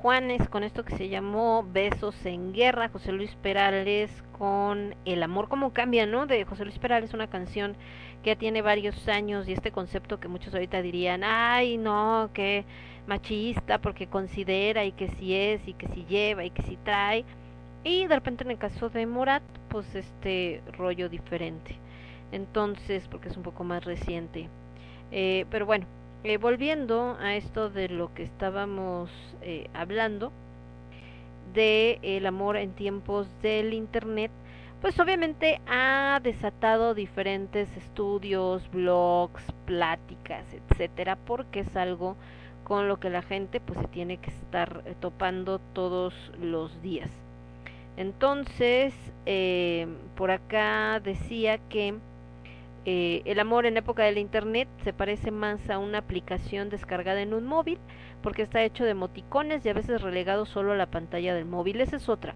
Juanes 0.00 0.48
con 0.48 0.62
esto 0.62 0.84
que 0.84 0.96
se 0.96 1.08
llamó 1.08 1.66
Besos 1.72 2.14
en 2.24 2.52
Guerra, 2.52 2.88
José 2.88 3.10
Luis 3.10 3.34
Perales 3.42 4.22
con 4.38 4.94
El 5.04 5.24
amor 5.24 5.48
como 5.48 5.72
cambia, 5.72 6.06
¿no? 6.06 6.26
De 6.26 6.44
José 6.44 6.64
Luis 6.64 6.78
Perales, 6.78 7.14
una 7.14 7.26
canción 7.26 7.76
que 8.22 8.30
ya 8.30 8.36
tiene 8.36 8.62
varios 8.62 9.08
años 9.08 9.48
y 9.48 9.52
este 9.52 9.72
concepto 9.72 10.20
que 10.20 10.28
muchos 10.28 10.54
ahorita 10.54 10.82
dirían, 10.82 11.24
ay, 11.24 11.78
no, 11.78 12.30
que 12.32 12.64
machista 13.08 13.80
porque 13.80 14.06
considera 14.06 14.84
y 14.84 14.92
que 14.92 15.08
si 15.08 15.34
es 15.34 15.66
y 15.66 15.72
que 15.74 15.88
si 15.88 16.04
lleva 16.04 16.44
y 16.44 16.50
que 16.50 16.62
si 16.62 16.76
trae. 16.76 17.24
Y 17.82 18.06
de 18.06 18.14
repente 18.14 18.44
en 18.44 18.52
el 18.52 18.58
caso 18.58 18.90
de 18.90 19.04
Morat, 19.04 19.42
pues 19.68 19.92
este 19.96 20.62
rollo 20.74 21.08
diferente. 21.08 21.76
Entonces, 22.30 23.08
porque 23.08 23.30
es 23.30 23.36
un 23.36 23.42
poco 23.42 23.64
más 23.64 23.84
reciente. 23.84 24.48
Eh, 25.10 25.44
pero 25.50 25.66
bueno, 25.66 25.86
eh, 26.24 26.36
volviendo 26.36 27.16
a 27.20 27.36
esto 27.36 27.70
de 27.70 27.88
lo 27.88 28.12
que 28.12 28.24
estábamos 28.24 29.10
eh, 29.40 29.68
hablando, 29.72 30.32
de 31.54 31.98
el 32.02 32.26
amor 32.26 32.56
en 32.56 32.72
tiempos 32.72 33.28
del 33.40 33.72
internet, 33.72 34.30
pues 34.80 34.98
obviamente 34.98 35.60
ha 35.66 36.20
desatado 36.22 36.94
diferentes 36.94 37.68
estudios, 37.76 38.68
blogs, 38.70 39.42
pláticas, 39.64 40.44
etcétera, 40.52 41.16
porque 41.16 41.60
es 41.60 41.76
algo 41.76 42.16
con 42.64 42.88
lo 42.88 42.98
que 43.00 43.10
la 43.10 43.22
gente 43.22 43.60
pues 43.60 43.78
se 43.78 43.88
tiene 43.88 44.18
que 44.18 44.30
estar 44.30 44.82
eh, 44.86 44.94
topando 45.00 45.60
todos 45.72 46.14
los 46.40 46.82
días. 46.82 47.10
Entonces, 47.96 48.94
por 50.16 50.30
acá 50.30 51.00
decía 51.00 51.58
que 51.68 51.94
eh, 52.90 53.20
el 53.26 53.38
amor 53.38 53.66
en 53.66 53.76
época 53.76 54.04
del 54.04 54.16
internet 54.16 54.66
se 54.82 54.94
parece 54.94 55.30
más 55.30 55.68
a 55.68 55.78
una 55.78 55.98
aplicación 55.98 56.70
descargada 56.70 57.20
en 57.20 57.34
un 57.34 57.44
móvil 57.44 57.78
porque 58.22 58.40
está 58.40 58.62
hecho 58.62 58.82
de 58.82 58.92
emoticones 58.92 59.62
y 59.66 59.68
a 59.68 59.74
veces 59.74 60.00
relegado 60.00 60.46
solo 60.46 60.72
a 60.72 60.76
la 60.76 60.86
pantalla 60.86 61.34
del 61.34 61.44
móvil. 61.44 61.82
Esa 61.82 61.96
es 61.96 62.08
otra. 62.08 62.34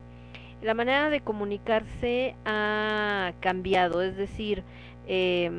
La 0.61 0.75
manera 0.75 1.09
de 1.09 1.23
comunicarse 1.23 2.37
ha 2.45 3.33
cambiado, 3.41 4.03
es 4.03 4.15
decir, 4.19 4.63
eh, 5.07 5.51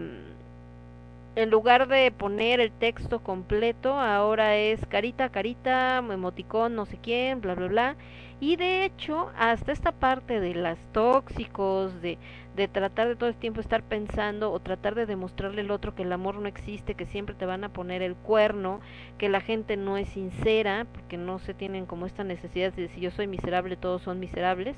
en 1.36 1.50
lugar 1.50 1.88
de 1.88 2.12
poner 2.12 2.60
el 2.60 2.72
texto 2.72 3.24
completo, 3.24 4.00
ahora 4.00 4.58
es 4.58 4.86
carita, 4.86 5.30
carita, 5.30 5.98
emoticón, 5.98 6.76
no 6.76 6.86
sé 6.86 7.00
quién, 7.02 7.42
bla, 7.42 7.56
bla, 7.56 7.68
bla. 7.68 7.96
Y 8.40 8.58
de 8.58 8.86
hecho, 8.86 9.32
hasta 9.38 9.72
esta 9.72 9.92
parte 9.92 10.40
de 10.40 10.54
las 10.54 10.78
tóxicos, 10.92 12.02
de, 12.02 12.20
de 12.56 12.68
tratar 12.68 13.08
de 13.08 13.16
todo 13.16 13.30
el 13.30 13.36
tiempo 13.36 13.62
estar 13.62 13.82
pensando 13.84 14.52
o 14.52 14.60
tratar 14.60 14.96
de 14.96 15.06
demostrarle 15.06 15.62
al 15.62 15.72
otro 15.72 15.96
que 15.96 16.04
el 16.04 16.14
amor 16.14 16.36
no 16.36 16.48
existe, 16.48 16.94
que 16.94 17.06
siempre 17.06 17.36
te 17.36 17.46
van 17.46 17.64
a 17.64 17.70
poner 17.70 18.02
el 18.02 18.16
cuerno, 18.16 18.80
que 19.18 19.30
la 19.30 19.42
gente 19.42 19.76
no 19.76 19.98
es 19.98 20.08
sincera, 20.10 20.86
porque 20.92 21.18
no 21.18 21.40
se 21.40 21.54
tienen 21.54 21.86
como 21.86 22.06
esta 22.06 22.24
necesidad 22.24 22.72
de 22.74 22.84
decir 22.84 23.02
yo 23.04 23.12
soy 23.12 23.28
miserable, 23.28 23.76
todos 23.76 24.02
son 24.04 24.20
miserables. 24.20 24.76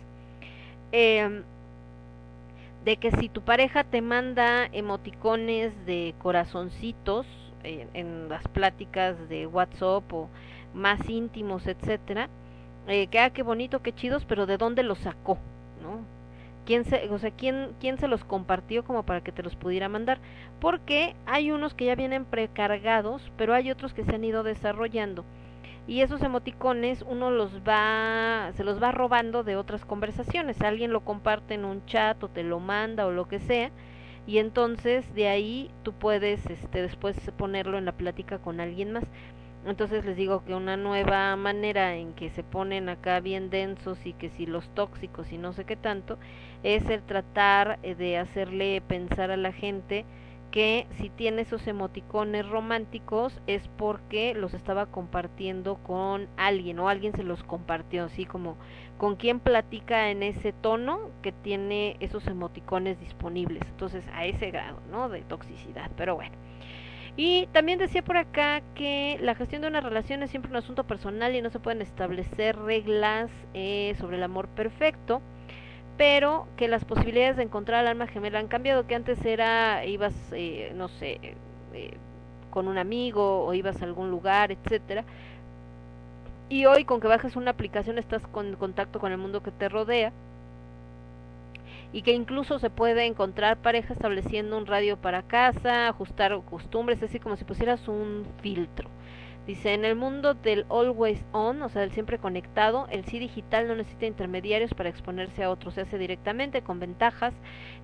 Eh, 0.92 1.44
de 2.86 2.98
que 2.98 3.12
si 3.12 3.30
tu 3.30 3.42
pareja 3.42 3.84
te 3.84 4.02
manda 4.02 4.68
emoticones 4.72 5.74
de 5.88 6.14
corazoncitos 6.20 7.26
eh, 7.64 7.88
en 7.94 8.30
las 8.30 8.48
pláticas 8.48 9.28
de 9.28 9.48
WhatsApp 9.48 10.14
o 10.14 10.30
más 10.76 11.10
íntimos, 11.10 11.66
etcétera, 11.66 12.30
eh, 12.88 13.08
que 13.08 13.20
ah, 13.20 13.32
qué 13.32 13.42
bonito, 13.42 13.82
qué 13.82 13.92
chidos, 13.92 14.24
pero 14.26 14.46
¿de 14.46 14.58
dónde 14.58 14.84
los 14.84 15.00
sacó? 15.00 15.40
¿No? 15.82 16.15
¿Quién 16.66 16.84
se, 16.86 17.10
o 17.10 17.20
sea, 17.20 17.32
¿quién, 17.32 17.74
quién 17.80 17.98
se 17.98 18.08
los 18.08 18.24
compartió 18.24 18.84
como 18.84 19.04
para 19.04 19.22
que 19.22 19.32
te 19.32 19.44
los 19.44 19.56
pudiera 19.56 19.88
mandar? 19.88 20.20
Porque 20.60 21.16
hay 21.26 21.52
unos 21.52 21.74
que 21.76 21.86
ya 21.86 21.96
vienen 21.96 22.26
precargados, 22.26 23.32
pero 23.38 23.54
hay 23.54 23.70
otros 23.72 23.94
que 23.94 24.04
se 24.04 24.16
han 24.16 24.24
ido 24.24 24.44
desarrollando. 24.44 25.26
Y 25.88 26.02
esos 26.02 26.24
emoticones 26.24 27.04
uno 27.08 27.30
los 27.30 27.62
va, 27.62 28.52
se 28.56 28.64
los 28.64 28.82
va 28.82 28.92
robando 28.92 29.44
de 29.44 29.56
otras 29.56 29.86
conversaciones. 29.86 30.62
Alguien 30.62 30.92
lo 30.92 31.02
comparte 31.02 31.54
en 31.54 31.66
un 31.66 31.86
chat 31.86 32.24
o 32.24 32.28
te 32.30 32.44
lo 32.44 32.60
manda 32.60 33.06
o 33.06 33.12
lo 33.12 33.28
que 33.28 33.40
sea. 33.40 33.70
Y 34.26 34.40
entonces 34.40 35.14
de 35.14 35.28
ahí 35.28 35.70
tú 35.84 35.94
puedes 35.94 36.48
este, 36.48 36.82
después 36.82 37.16
ponerlo 37.38 37.78
en 37.78 37.86
la 37.86 37.92
plática 37.92 38.40
con 38.40 38.60
alguien 38.60 38.94
más. 38.94 39.04
Entonces 39.66 40.06
les 40.06 40.16
digo 40.16 40.44
que 40.46 40.54
una 40.54 40.78
nueva 40.78 41.36
manera 41.36 41.96
en 41.96 42.14
que 42.14 42.30
se 42.30 42.44
ponen 42.44 42.88
acá 42.88 43.20
bien 43.20 43.50
densos 43.50 44.06
y 44.06 44.14
que 44.14 44.30
si 44.30 44.46
los 44.46 44.70
tóxicos 44.76 45.32
y 45.32 45.38
no 45.40 45.54
sé 45.54 45.66
qué 45.66 45.76
tanto, 45.76 46.20
es 46.64 46.88
el 46.90 47.02
tratar 47.02 47.80
eh, 47.82 47.96
de 47.96 48.18
hacerle 48.18 48.82
pensar 48.82 49.32
a 49.32 49.38
la 49.38 49.52
gente 49.52 50.06
que 50.52 50.88
si 50.98 51.10
tiene 51.10 51.42
esos 51.42 51.68
emoticones 51.68 52.48
románticos 52.48 53.42
es 53.46 53.68
porque 53.78 54.34
los 54.36 54.54
estaba 54.54 54.86
compartiendo 54.86 55.76
con 55.84 56.30
alguien 56.38 56.80
o 56.80 56.88
alguien 56.88 57.14
se 57.14 57.24
los 57.24 57.44
compartió, 57.44 58.06
así 58.06 58.26
como 58.26 58.56
con 58.98 59.18
quien 59.18 59.42
platica 59.42 60.12
en 60.12 60.24
ese 60.24 60.54
tono 60.54 61.10
que 61.22 61.34
tiene 61.34 61.98
esos 62.00 62.26
emoticones 62.28 63.00
disponibles. 63.02 63.64
Entonces, 63.68 64.06
a 64.14 64.26
ese 64.26 64.50
grado, 64.52 64.80
¿no? 64.90 65.10
De 65.10 65.24
toxicidad. 65.24 65.92
Pero 65.98 66.16
bueno. 66.16 66.45
Y 67.18 67.48
también 67.48 67.80
decía 67.80 68.04
por 68.04 68.18
acá 68.18 68.62
que 68.76 69.18
la 69.22 69.36
gestión 69.36 69.62
de 69.62 69.70
una 69.70 69.80
relación 69.80 70.22
es 70.22 70.32
siempre 70.32 70.52
un 70.52 70.58
asunto 70.58 70.84
personal 70.84 71.34
y 71.34 71.42
no 71.42 71.50
se 71.50 71.60
pueden 71.60 71.82
establecer 71.82 72.58
reglas 72.58 73.32
eh, 73.54 73.96
sobre 74.00 74.18
el 74.18 74.24
amor 74.24 74.50
perfecto, 74.50 75.22
pero 75.98 76.48
que 76.58 76.68
las 76.68 76.84
posibilidades 76.84 77.38
de 77.38 77.44
encontrar 77.44 77.80
al 77.82 77.88
alma 77.88 78.08
gemela 78.08 78.40
han 78.40 78.50
cambiado, 78.50 78.86
que 78.86 78.96
antes 78.96 79.24
era, 79.26 79.86
ibas, 79.86 80.14
eh, 80.34 80.74
no 80.76 80.90
sé, 80.90 81.36
eh, 81.74 81.98
con 82.50 82.68
un 82.68 82.78
amigo 82.78 83.46
o 83.46 83.54
ibas 83.54 83.82
a 83.82 83.86
algún 83.86 84.12
lugar, 84.12 84.52
etcétera. 84.52 85.06
Y 86.50 86.66
hoy 86.66 86.84
con 86.84 87.00
que 87.00 87.08
bajes 87.08 87.38
una 87.38 87.52
aplicación 87.52 87.98
estás 87.98 88.28
con 88.28 88.56
contacto 88.58 89.00
con 89.00 89.12
el 89.14 89.18
mundo 89.18 89.42
que 89.42 89.52
te 89.52 89.70
rodea 89.70 90.12
y 91.96 92.02
que 92.02 92.12
incluso 92.12 92.60
se 92.60 92.70
puede 92.70 93.06
encontrar 93.06 93.62
pareja 93.62 93.94
estableciendo 93.94 94.58
un 94.58 94.66
radio 94.66 94.98
para 94.98 95.24
casa, 95.24 95.88
ajustar 95.88 96.38
costumbres, 96.44 97.02
así 97.02 97.22
como 97.22 97.38
si 97.38 97.46
pusieras 97.46 97.88
un 97.88 98.26
filtro. 98.42 98.90
Dice, 99.48 99.74
en 99.74 99.86
el 99.86 99.96
mundo 99.96 100.34
del 100.34 100.66
always 100.70 101.24
on, 101.32 101.62
o 101.62 101.70
sea, 101.70 101.84
del 101.84 101.94
siempre 101.94 102.18
conectado, 102.20 102.88
el 102.92 103.06
sí 103.06 103.18
digital 103.18 103.70
no 103.70 103.76
necesita 103.76 104.08
intermediarios 104.08 104.74
para 104.74 104.90
exponerse 104.90 105.46
a 105.46 105.50
otros, 105.50 105.76
se 105.76 105.82
hace 105.82 105.98
directamente 105.98 106.64
con 106.64 106.82
ventajas 106.82 107.34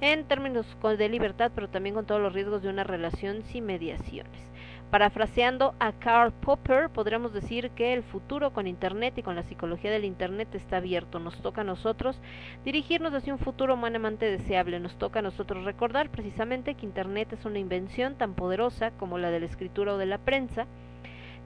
en 0.01 0.25
términos 0.25 0.65
de 0.81 1.07
libertad, 1.07 1.53
pero 1.55 1.69
también 1.69 1.95
con 1.95 2.05
todos 2.05 2.19
los 2.19 2.33
riesgos 2.33 2.61
de 2.63 2.67
una 2.69 2.83
relación 2.83 3.43
sin 3.43 3.65
mediaciones. 3.65 4.51
Parafraseando 4.91 5.73
a 5.80 5.93
Karl 5.93 6.34
Popper, 6.34 6.89
podríamos 6.89 7.31
decir 7.31 7.69
que 7.72 7.93
el 7.93 8.03
futuro 8.03 8.51
con 8.51 8.68
Internet 8.68 9.18
y 9.18 9.23
con 9.23 9.38
la 9.38 9.43
psicología 9.43 9.89
del 9.89 10.03
Internet 10.03 10.53
está 10.53 10.77
abierto. 10.77 11.18
Nos 11.18 11.41
toca 11.41 11.61
a 11.61 11.63
nosotros 11.63 12.19
dirigirnos 12.65 13.13
hacia 13.13 13.34
un 13.34 13.39
futuro 13.39 13.76
humanamente 13.76 14.30
deseable. 14.30 14.81
Nos 14.81 14.97
toca 14.97 15.19
a 15.19 15.22
nosotros 15.22 15.63
recordar 15.63 16.09
precisamente 16.09 16.76
que 16.76 16.85
Internet 16.85 17.31
es 17.31 17.45
una 17.45 17.59
invención 17.59 18.15
tan 18.18 18.34
poderosa 18.34 18.91
como 18.91 19.18
la 19.18 19.31
de 19.31 19.39
la 19.39 19.45
escritura 19.45 19.93
o 19.93 19.97
de 19.97 20.07
la 20.07 20.18
prensa, 20.18 20.68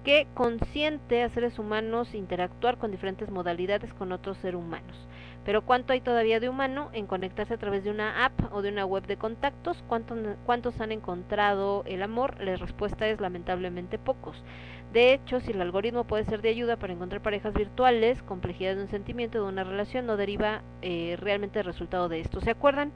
que 0.04 0.26
consiente 0.34 1.22
a 1.22 1.30
seres 1.30 1.60
humanos 1.60 2.16
interactuar 2.16 2.80
con 2.80 2.90
diferentes 2.90 3.30
modalidades 3.30 3.94
con 3.94 4.12
otros 4.12 4.38
seres 4.38 4.60
humanos. 4.60 5.08
Pero 5.46 5.62
¿cuánto 5.62 5.94
hay 5.94 6.02
todavía 6.02 6.40
de 6.40 6.50
humano 6.50 6.90
en 6.92 7.06
conectarse 7.06 7.54
a 7.54 7.58
través 7.58 7.84
de 7.84 7.92
una 7.92 8.26
app 8.26 8.34
o 8.52 8.64
de 8.64 8.70
una 8.70 8.86
web 8.86 9.06
de 9.06 9.18
contactos? 9.18 9.84
¿Cuántos, 9.88 10.18
cuántos 10.46 10.82
han 10.82 10.92
encontrado 10.92 11.84
el 11.86 12.02
amor? 12.02 12.42
La 12.42 12.56
respuesta 12.56 13.08
es 13.08 13.22
lamentablemente 13.22 14.00
pocos. 14.00 14.44
De 14.92 15.14
hecho, 15.14 15.40
si 15.40 15.52
el 15.52 15.62
algoritmo 15.62 16.06
puede 16.06 16.26
ser 16.26 16.42
de 16.42 16.50
ayuda 16.50 16.78
para 16.78 16.94
encontrar 16.94 17.22
parejas 17.22 17.54
virtuales, 17.54 18.24
complejidad 18.24 18.76
de 18.76 18.82
un 18.82 18.90
sentimiento, 18.90 19.44
de 19.44 19.50
una 19.50 19.64
relación, 19.64 20.08
no 20.08 20.18
deriva 20.18 20.64
eh, 20.82 21.16
realmente 21.20 21.60
el 21.60 21.66
resultado 21.66 22.10
de 22.10 22.22
esto. 22.22 22.42
¿Se 22.42 22.50
acuerdan? 22.50 22.92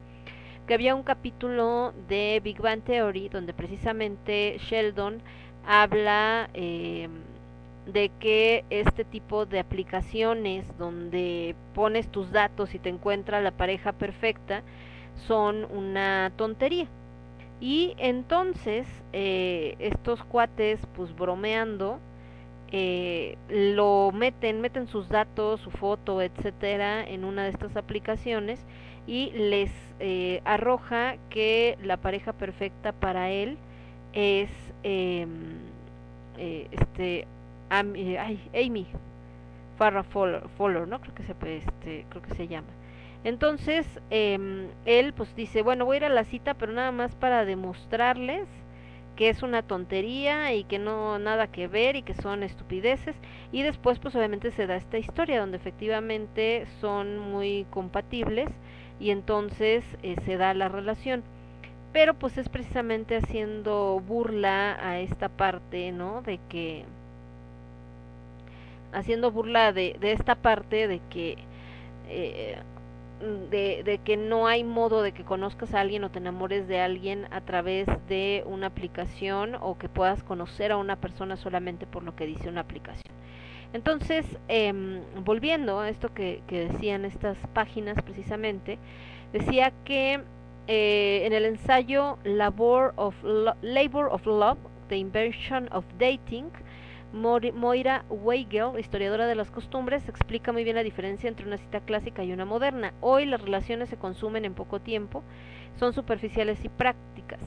que 0.66 0.74
había 0.74 0.94
un 0.94 1.02
capítulo 1.02 1.92
de 2.06 2.40
Big 2.44 2.60
Bang 2.60 2.82
Theory 2.82 3.28
donde 3.28 3.52
precisamente 3.52 4.56
Sheldon 4.60 5.20
habla 5.66 6.48
eh, 6.54 7.08
de 7.92 8.10
que 8.20 8.64
este 8.70 9.04
tipo 9.04 9.46
de 9.46 9.60
aplicaciones 9.60 10.66
donde 10.78 11.54
pones 11.74 12.08
tus 12.08 12.30
datos 12.32 12.74
y 12.74 12.78
te 12.78 12.88
encuentra 12.88 13.40
la 13.40 13.52
pareja 13.52 13.92
perfecta 13.92 14.62
son 15.26 15.66
una 15.70 16.32
tontería. 16.36 16.88
Y 17.60 17.94
entonces 17.98 18.86
eh, 19.12 19.76
estos 19.78 20.24
cuates, 20.24 20.80
pues 20.96 21.14
bromeando, 21.14 21.98
eh, 22.72 23.36
lo 23.48 24.12
meten, 24.12 24.60
meten 24.60 24.86
sus 24.86 25.08
datos, 25.08 25.60
su 25.60 25.70
foto, 25.70 26.22
etcétera, 26.22 27.02
en 27.06 27.24
una 27.24 27.44
de 27.44 27.50
estas 27.50 27.76
aplicaciones 27.76 28.64
y 29.06 29.32
les 29.32 29.72
eh, 29.98 30.40
arroja 30.44 31.16
que 31.30 31.76
la 31.82 31.96
pareja 31.96 32.32
perfecta 32.32 32.92
para 32.92 33.30
él 33.30 33.58
es 34.12 34.50
em, 34.82 35.58
este 36.38 37.20
eh, 37.20 37.26
ay, 37.70 38.50
Amy 38.54 38.86
Farrah 39.78 40.04
Fowler, 40.04 40.86
¿no? 40.86 41.00
Creo 41.00 41.14
que 41.14 41.22
se, 41.22 41.32
este, 41.56 42.06
creo 42.10 42.22
que 42.22 42.34
se 42.34 42.48
llama. 42.48 42.68
Entonces, 43.24 43.86
eh, 44.10 44.68
él 44.84 45.12
pues 45.14 45.34
dice, 45.36 45.62
bueno, 45.62 45.84
voy 45.84 45.96
a 45.96 45.98
ir 45.98 46.04
a 46.04 46.08
la 46.10 46.24
cita, 46.24 46.54
pero 46.54 46.72
nada 46.72 46.92
más 46.92 47.14
para 47.14 47.44
demostrarles 47.44 48.48
que 49.16 49.28
es 49.28 49.42
una 49.42 49.62
tontería 49.62 50.54
y 50.54 50.64
que 50.64 50.78
no 50.78 51.18
nada 51.18 51.48
que 51.48 51.68
ver 51.68 51.96
y 51.96 52.02
que 52.02 52.14
son 52.14 52.42
estupideces 52.42 53.14
y 53.52 53.62
después 53.62 53.98
pues 53.98 54.14
obviamente 54.16 54.50
se 54.50 54.66
da 54.66 54.76
esta 54.76 54.96
historia 54.96 55.40
donde 55.40 55.58
efectivamente 55.58 56.66
son 56.80 57.18
muy 57.18 57.66
compatibles 57.68 58.48
y 58.98 59.10
entonces 59.10 59.84
eh, 60.02 60.16
se 60.24 60.38
da 60.38 60.54
la 60.54 60.68
relación 60.68 61.22
pero 61.92 62.14
pues 62.14 62.38
es 62.38 62.48
precisamente 62.48 63.16
haciendo 63.16 64.00
burla 64.00 64.78
a 64.80 65.00
esta 65.00 65.28
parte 65.28 65.92
no 65.92 66.22
de 66.22 66.40
que 66.48 66.86
haciendo 68.92 69.30
burla 69.30 69.72
de, 69.72 69.96
de 70.00 70.12
esta 70.12 70.34
parte 70.36 70.88
de 70.88 71.00
que 71.10 71.36
eh, 72.08 72.56
de, 73.50 73.82
de, 73.84 73.98
que 73.98 74.16
no 74.16 74.46
hay 74.46 74.64
modo 74.64 75.02
de 75.02 75.12
que 75.12 75.24
conozcas 75.24 75.74
a 75.74 75.80
alguien 75.80 76.04
o 76.04 76.10
te 76.10 76.18
enamores 76.18 76.66
de 76.66 76.80
alguien 76.80 77.26
a 77.30 77.42
través 77.42 77.86
de 78.08 78.42
una 78.46 78.68
aplicación 78.68 79.56
o 79.60 79.76
que 79.76 79.90
puedas 79.90 80.22
conocer 80.22 80.72
a 80.72 80.78
una 80.78 80.96
persona 80.96 81.36
solamente 81.36 81.86
por 81.86 82.02
lo 82.02 82.16
que 82.16 82.26
dice 82.26 82.48
una 82.48 82.62
aplicación. 82.62 83.14
Entonces, 83.72 84.26
eh, 84.48 84.72
volviendo 85.22 85.80
a 85.80 85.88
esto 85.88 86.12
que, 86.12 86.42
decían 86.48 87.04
estas 87.04 87.36
páginas 87.52 88.02
precisamente, 88.02 88.78
decía 89.32 89.72
que 89.84 90.20
eh, 90.66 91.22
en 91.24 91.32
el 91.32 91.44
ensayo 91.44 92.18
Labor 92.24 92.94
of, 92.96 93.14
Labor 93.62 94.08
of 94.10 94.26
Love, 94.26 94.58
The 94.88 94.96
Invention 94.96 95.68
of 95.72 95.84
Dating, 95.98 96.50
Moira 97.12 98.04
Weigel, 98.08 98.78
historiadora 98.78 99.26
de 99.26 99.34
las 99.34 99.50
costumbres, 99.50 100.08
explica 100.08 100.52
muy 100.52 100.62
bien 100.62 100.76
la 100.76 100.84
diferencia 100.84 101.28
entre 101.28 101.44
una 101.44 101.58
cita 101.58 101.80
clásica 101.80 102.22
y 102.22 102.32
una 102.32 102.44
moderna. 102.44 102.94
Hoy 103.00 103.26
las 103.26 103.40
relaciones 103.40 103.88
se 103.88 103.96
consumen 103.96 104.44
en 104.44 104.54
poco 104.54 104.80
tiempo, 104.80 105.24
son 105.76 105.92
superficiales 105.92 106.64
y 106.64 106.68
prácticas. 106.68 107.40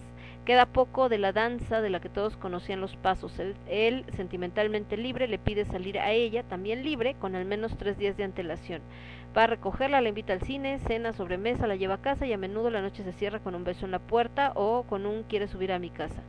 Queda 0.43 0.65
poco 0.65 1.07
de 1.07 1.17
la 1.17 1.31
danza 1.31 1.79
de 1.79 1.89
la 1.89 2.01
que 2.01 2.09
todos 2.09 2.35
conocían 2.35 2.81
los 2.81 2.97
pasos. 2.97 3.39
Él, 3.39 3.55
él, 3.67 4.05
sentimentalmente 4.17 4.97
libre, 4.97 5.29
le 5.29 5.39
pide 5.39 5.63
salir 5.63 5.97
a 5.97 6.11
ella, 6.11 6.43
también 6.43 6.83
libre, 6.83 7.15
con 7.15 7.33
al 7.33 7.45
menos 7.45 7.77
tres 7.77 7.97
días 7.97 8.17
de 8.17 8.25
antelación. 8.25 8.81
Va 9.35 9.43
a 9.43 9.47
recogerla, 9.47 10.01
la 10.01 10.09
invita 10.09 10.33
al 10.33 10.41
cine, 10.41 10.79
cena, 10.79 11.13
sobremesa, 11.13 11.67
la 11.67 11.77
lleva 11.77 11.95
a 11.95 12.01
casa 12.01 12.25
y 12.25 12.33
a 12.33 12.37
menudo 12.37 12.69
la 12.69 12.81
noche 12.81 13.03
se 13.03 13.13
cierra 13.13 13.39
con 13.39 13.55
un 13.55 13.63
beso 13.63 13.85
en 13.85 13.91
la 13.91 13.99
puerta 13.99 14.51
o 14.55 14.83
con 14.83 15.05
un 15.05 15.23
quiere 15.23 15.47
subir 15.47 15.71
a 15.71 15.79
mi 15.79 15.89
casa. 15.89 16.21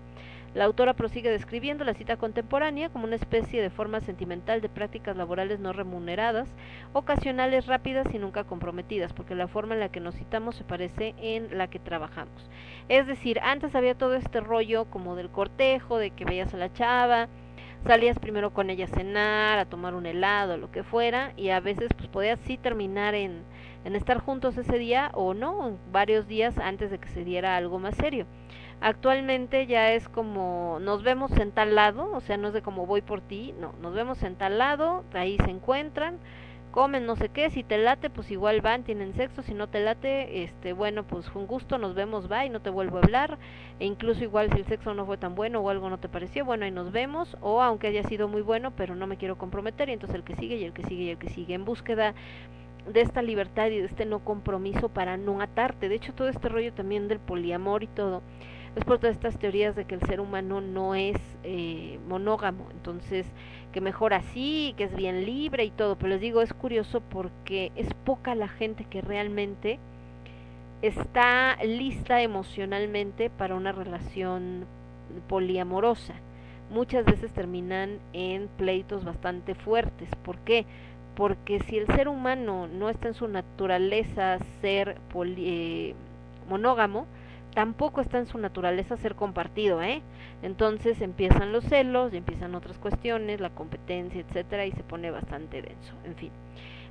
La 0.54 0.66
autora 0.66 0.94
prosigue 0.94 1.30
describiendo 1.30 1.84
la 1.84 1.94
cita 1.94 2.16
contemporánea 2.16 2.88
como 2.88 3.06
una 3.06 3.16
especie 3.16 3.60
de 3.60 3.70
forma 3.70 3.98
sentimental 3.98 4.60
de 4.60 4.68
prácticas 4.68 5.16
laborales 5.16 5.58
no 5.58 5.72
remuneradas, 5.72 6.48
ocasionales, 6.92 7.66
rápidas 7.66 8.06
y 8.14 8.20
nunca 8.20 8.44
comprometidas, 8.44 9.12
porque 9.12 9.34
la 9.34 9.48
forma 9.48 9.74
en 9.74 9.80
la 9.80 9.88
que 9.88 9.98
nos 9.98 10.14
citamos 10.14 10.54
se 10.54 10.62
parece 10.62 11.16
en 11.18 11.58
la 11.58 11.66
que 11.66 11.80
trabajamos. 11.80 12.48
Es 12.88 13.08
decir, 13.08 13.40
antes 13.42 13.74
había 13.74 13.96
todo 13.96 14.14
este 14.14 14.38
rollo 14.40 14.84
como 14.84 15.16
del 15.16 15.28
cortejo, 15.28 15.98
de 15.98 16.12
que 16.12 16.24
veías 16.24 16.54
a 16.54 16.58
la 16.58 16.72
chava, 16.72 17.26
salías 17.84 18.20
primero 18.20 18.54
con 18.54 18.70
ella 18.70 18.84
a 18.84 18.96
cenar, 18.96 19.58
a 19.58 19.64
tomar 19.66 19.96
un 19.96 20.06
helado, 20.06 20.56
lo 20.56 20.70
que 20.70 20.84
fuera, 20.84 21.32
y 21.36 21.48
a 21.48 21.58
veces 21.58 21.88
pues 21.96 22.06
podías 22.06 22.38
sí 22.44 22.58
terminar 22.58 23.16
en, 23.16 23.42
en 23.84 23.96
estar 23.96 24.20
juntos 24.20 24.56
ese 24.56 24.78
día 24.78 25.10
o 25.14 25.34
no, 25.34 25.78
varios 25.90 26.28
días 26.28 26.56
antes 26.58 26.92
de 26.92 26.98
que 26.98 27.08
se 27.08 27.24
diera 27.24 27.56
algo 27.56 27.80
más 27.80 27.96
serio. 27.96 28.26
Actualmente 28.86 29.66
ya 29.66 29.92
es 29.92 30.10
como 30.10 30.76
nos 30.78 31.02
vemos 31.02 31.32
en 31.38 31.52
tal 31.52 31.74
lado, 31.74 32.12
o 32.12 32.20
sea, 32.20 32.36
no 32.36 32.48
es 32.48 32.52
de 32.52 32.60
como 32.60 32.84
voy 32.84 33.00
por 33.00 33.22
ti, 33.22 33.54
no, 33.58 33.72
nos 33.80 33.94
vemos 33.94 34.22
en 34.22 34.36
tal 34.36 34.58
lado, 34.58 35.04
ahí 35.14 35.38
se 35.38 35.50
encuentran, 35.50 36.18
comen 36.70 37.06
no 37.06 37.16
sé 37.16 37.30
qué, 37.30 37.48
si 37.48 37.62
te 37.62 37.78
late, 37.78 38.10
pues 38.10 38.30
igual 38.30 38.60
van, 38.60 38.84
tienen 38.84 39.14
sexo, 39.14 39.40
si 39.40 39.54
no 39.54 39.68
te 39.68 39.80
late, 39.80 40.42
este, 40.42 40.74
bueno, 40.74 41.02
pues 41.02 41.30
con 41.30 41.46
gusto 41.46 41.78
nos 41.78 41.94
vemos, 41.94 42.30
va 42.30 42.44
y 42.44 42.50
no 42.50 42.60
te 42.60 42.68
vuelvo 42.68 42.98
a 42.98 43.00
hablar, 43.00 43.38
e 43.80 43.86
incluso 43.86 44.22
igual 44.22 44.52
si 44.52 44.58
el 44.58 44.66
sexo 44.66 44.92
no 44.92 45.06
fue 45.06 45.16
tan 45.16 45.34
bueno 45.34 45.60
o 45.60 45.70
algo 45.70 45.88
no 45.88 45.96
te 45.96 46.10
pareció, 46.10 46.44
bueno, 46.44 46.66
ahí 46.66 46.70
nos 46.70 46.92
vemos, 46.92 47.38
o 47.40 47.62
aunque 47.62 47.86
haya 47.86 48.02
sido 48.02 48.28
muy 48.28 48.42
bueno, 48.42 48.72
pero 48.76 48.94
no 48.94 49.06
me 49.06 49.16
quiero 49.16 49.38
comprometer, 49.38 49.88
y 49.88 49.92
entonces 49.92 50.16
el 50.16 50.24
que 50.24 50.36
sigue 50.36 50.56
y 50.56 50.64
el 50.64 50.74
que 50.74 50.82
sigue 50.82 51.04
y 51.04 51.08
el 51.08 51.16
que 51.16 51.30
sigue, 51.30 51.54
en 51.54 51.64
búsqueda 51.64 52.12
de 52.86 53.00
esta 53.00 53.22
libertad 53.22 53.68
y 53.68 53.78
de 53.78 53.86
este 53.86 54.04
no 54.04 54.18
compromiso 54.18 54.90
para 54.90 55.16
no 55.16 55.40
atarte, 55.40 55.88
de 55.88 55.94
hecho 55.94 56.12
todo 56.12 56.28
este 56.28 56.50
rollo 56.50 56.74
también 56.74 57.08
del 57.08 57.18
poliamor 57.18 57.82
y 57.82 57.86
todo, 57.86 58.20
es 58.76 58.84
por 58.84 58.98
todas 58.98 59.16
estas 59.16 59.38
teorías 59.38 59.76
de 59.76 59.84
que 59.84 59.94
el 59.94 60.00
ser 60.02 60.20
humano 60.20 60.60
no 60.60 60.94
es 60.94 61.16
eh, 61.42 61.98
monógamo, 62.08 62.66
entonces 62.72 63.26
que 63.72 63.80
mejor 63.80 64.14
así, 64.14 64.74
que 64.76 64.84
es 64.84 64.94
bien 64.94 65.24
libre 65.24 65.64
y 65.64 65.70
todo, 65.70 65.96
pero 65.96 66.10
les 66.10 66.20
digo, 66.20 66.42
es 66.42 66.52
curioso 66.52 67.00
porque 67.00 67.72
es 67.76 67.92
poca 68.04 68.34
la 68.34 68.48
gente 68.48 68.84
que 68.84 69.00
realmente 69.00 69.78
está 70.82 71.56
lista 71.64 72.20
emocionalmente 72.22 73.30
para 73.30 73.54
una 73.54 73.72
relación 73.72 74.66
poliamorosa. 75.28 76.14
Muchas 76.70 77.04
veces 77.04 77.32
terminan 77.32 77.98
en 78.12 78.48
pleitos 78.48 79.04
bastante 79.04 79.54
fuertes. 79.54 80.08
¿Por 80.24 80.38
qué? 80.38 80.66
Porque 81.14 81.60
si 81.60 81.78
el 81.78 81.86
ser 81.88 82.08
humano 82.08 82.68
no 82.68 82.90
está 82.90 83.08
en 83.08 83.14
su 83.14 83.28
naturaleza 83.28 84.38
ser 84.60 84.98
poli, 85.12 85.44
eh, 85.46 85.94
monógamo, 86.48 87.06
tampoco 87.54 88.00
está 88.00 88.18
en 88.18 88.26
su 88.26 88.38
naturaleza 88.38 88.96
ser 88.96 89.14
compartido, 89.14 89.82
¿eh? 89.82 90.02
Entonces 90.42 91.00
empiezan 91.00 91.52
los 91.52 91.64
celos 91.64 92.12
y 92.12 92.18
empiezan 92.18 92.54
otras 92.54 92.78
cuestiones, 92.78 93.40
la 93.40 93.50
competencia, 93.50 94.20
etcétera, 94.20 94.66
y 94.66 94.72
se 94.72 94.82
pone 94.82 95.10
bastante 95.10 95.62
denso. 95.62 95.94
En 96.04 96.16
fin. 96.16 96.30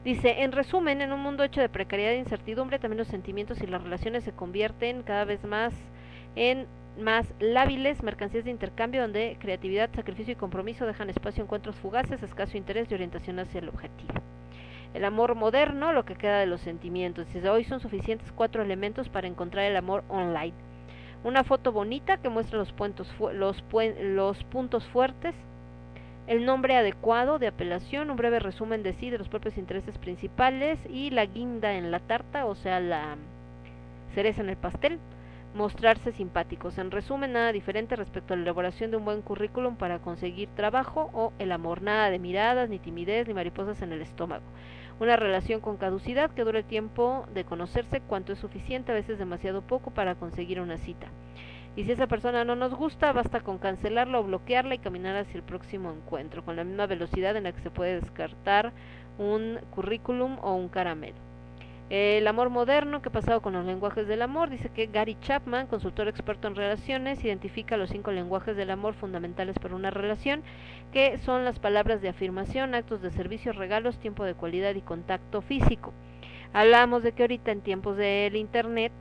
Dice, 0.04 0.44
en 0.44 0.52
resumen, 0.52 1.02
en 1.02 1.14
un 1.14 1.22
mundo 1.22 1.44
hecho 1.44 1.62
de 1.62 1.70
precariedad 1.70 2.14
e 2.14 2.18
incertidumbre, 2.18 2.80
también 2.80 2.98
los 2.98 3.08
sentimientos 3.08 3.62
y 3.62 3.68
las 3.68 3.82
relaciones 3.82 4.24
se 4.24 4.34
convierten 4.34 5.04
cada 5.04 5.24
vez 5.24 5.44
más 5.46 5.74
en 6.36 6.68
más 7.00 7.34
lábiles, 7.40 8.04
mercancías 8.04 8.44
de 8.44 8.52
intercambio 8.52 9.02
donde 9.02 9.38
creatividad, 9.40 9.90
sacrificio 9.96 10.34
y 10.34 10.36
compromiso 10.36 10.86
dejan 10.86 11.10
espacio 11.10 11.42
a 11.42 11.46
encuentros 11.46 11.76
fugaces, 11.78 12.22
escaso 12.22 12.58
interés 12.58 12.92
y 12.92 12.94
orientación 12.94 13.40
hacia 13.40 13.60
el 13.60 13.70
objetivo. 13.70 14.14
El 14.94 15.06
amor 15.06 15.36
moderno, 15.36 15.92
lo 15.92 16.06
que 16.06 16.16
queda 16.16 16.40
de 16.40 16.46
los 16.46 16.62
sentimientos. 16.62 17.26
Dice, 17.34 17.50
hoy 17.50 17.64
son 17.64 17.80
suficientes 17.80 18.32
cuatro 18.32 18.62
elementos 18.62 19.10
para 19.10 19.28
encontrar 19.28 19.66
el 19.66 19.76
amor 19.76 20.04
online. 20.08 20.54
Una 21.24 21.44
foto 21.44 21.72
bonita 21.72 22.18
que 22.18 22.30
muestra 22.30 22.60
los, 22.60 22.72
puntos 22.74 23.08
los, 23.34 23.64
los 24.02 24.44
puntos 24.44 24.86
fuertes, 24.90 25.34
el 26.28 26.46
nombre 26.46 26.76
adecuado 26.76 27.40
de 27.40 27.48
apelación, 27.48 28.10
un 28.10 28.18
breve 28.18 28.40
resumen 28.40 28.84
de 28.84 28.94
sí 28.94 29.10
de 29.10 29.18
los 29.18 29.30
propios 29.30 29.58
intereses 29.58 29.98
principales 29.98 30.80
y 30.90 31.10
la 31.10 31.26
guinda 31.26 31.74
en 31.74 31.92
la 31.92 32.00
tarta, 32.00 32.46
o 32.46 32.56
sea, 32.56 32.80
la 32.80 33.16
cereza 34.14 34.42
en 34.42 34.50
el 34.50 34.58
pastel, 34.58 35.00
mostrarse 35.54 36.12
simpáticos. 36.12 36.78
En 36.78 36.92
resumen, 36.92 37.34
nada 37.34 37.52
diferente 37.52 37.96
respecto 37.96 38.34
a 38.34 38.38
la 38.38 38.44
elaboración 38.44 38.92
de 38.92 38.98
un 38.98 39.06
buen 39.06 39.22
currículum 39.22 39.76
para 39.76 40.00
conseguir 40.00 40.50
trabajo 40.56 41.10
o 41.14 41.34
el 41.40 41.52
amor, 41.52 41.82
nada 41.82 42.10
de 42.10 42.20
miradas, 42.20 42.70
ni 42.70 42.80
timidez, 42.80 43.28
ni 43.28 43.34
mariposas 43.34 43.82
en 43.82 43.92
el 43.92 44.02
estómago. 44.02 44.44
Una 45.00 45.16
relación 45.16 45.60
con 45.60 45.78
caducidad 45.78 46.32
que 46.32 46.44
dure 46.44 46.60
el 46.60 46.66
tiempo 46.66 47.26
de 47.34 47.44
conocerse 47.44 48.02
cuanto 48.02 48.34
es 48.34 48.40
suficiente, 48.40 48.92
a 48.92 48.96
veces 48.96 49.18
demasiado 49.18 49.62
poco 49.62 49.92
para 49.92 50.16
conseguir 50.16 50.62
una 50.62 50.78
cita. 50.78 51.08
Y 51.76 51.86
si 51.86 51.92
esa 51.92 52.08
persona 52.08 52.46
no 52.46 52.56
nos 52.56 52.76
gusta, 52.76 53.12
basta 53.12 53.42
con 53.42 53.58
cancelarla 53.58 54.20
o 54.20 54.24
bloquearla 54.24 54.76
y 54.76 54.80
caminar 54.80 55.16
hacia 55.16 55.38
el 55.38 55.44
próximo 55.44 55.92
encuentro, 55.92 56.46
con 56.46 56.56
la 56.56 56.64
misma 56.64 56.86
velocidad 56.86 57.36
en 57.36 57.44
la 57.44 57.52
que 57.52 57.62
se 57.62 57.72
puede 57.72 58.00
descartar 58.00 58.72
un 59.18 59.60
currículum 59.72 60.38
o 60.42 60.54
un 60.54 60.70
caramelo. 60.70 61.33
El 61.90 62.28
amor 62.28 62.50
moderno, 62.50 63.02
¿qué 63.02 63.10
ha 63.10 63.12
pasado 63.12 63.42
con 63.42 63.54
los 63.54 63.66
lenguajes 63.66 64.08
del 64.08 64.22
amor? 64.22 64.50
Dice 64.50 64.70
que 64.70 64.88
Gary 64.88 65.18
Chapman, 65.20 65.68
consultor 65.68 66.08
experto 66.08 66.48
en 66.48 66.56
relaciones, 66.56 67.24
identifica 67.24 67.78
los 67.78 67.90
cinco 67.90 68.12
lenguajes 68.12 68.56
del 68.56 68.72
amor 68.72 68.94
fundamentales 68.94 69.60
para 69.60 69.76
una 69.76 69.92
relación, 69.92 70.42
que 70.92 71.18
son 71.20 71.44
las 71.44 71.60
palabras 71.60 72.02
de 72.02 72.10
afirmación, 72.10 72.74
actos 72.74 73.02
de 73.02 73.12
servicio, 73.12 73.52
regalos, 73.52 74.00
tiempo 74.00 74.24
de 74.24 74.34
cualidad 74.34 74.74
y 74.76 74.82
contacto 74.82 75.42
físico. 75.42 75.94
Hablamos 76.54 77.04
de 77.04 77.12
que 77.12 77.24
ahorita 77.24 77.52
en 77.52 77.62
tiempos 77.62 77.98
del 77.98 78.36
Internet 78.38 78.92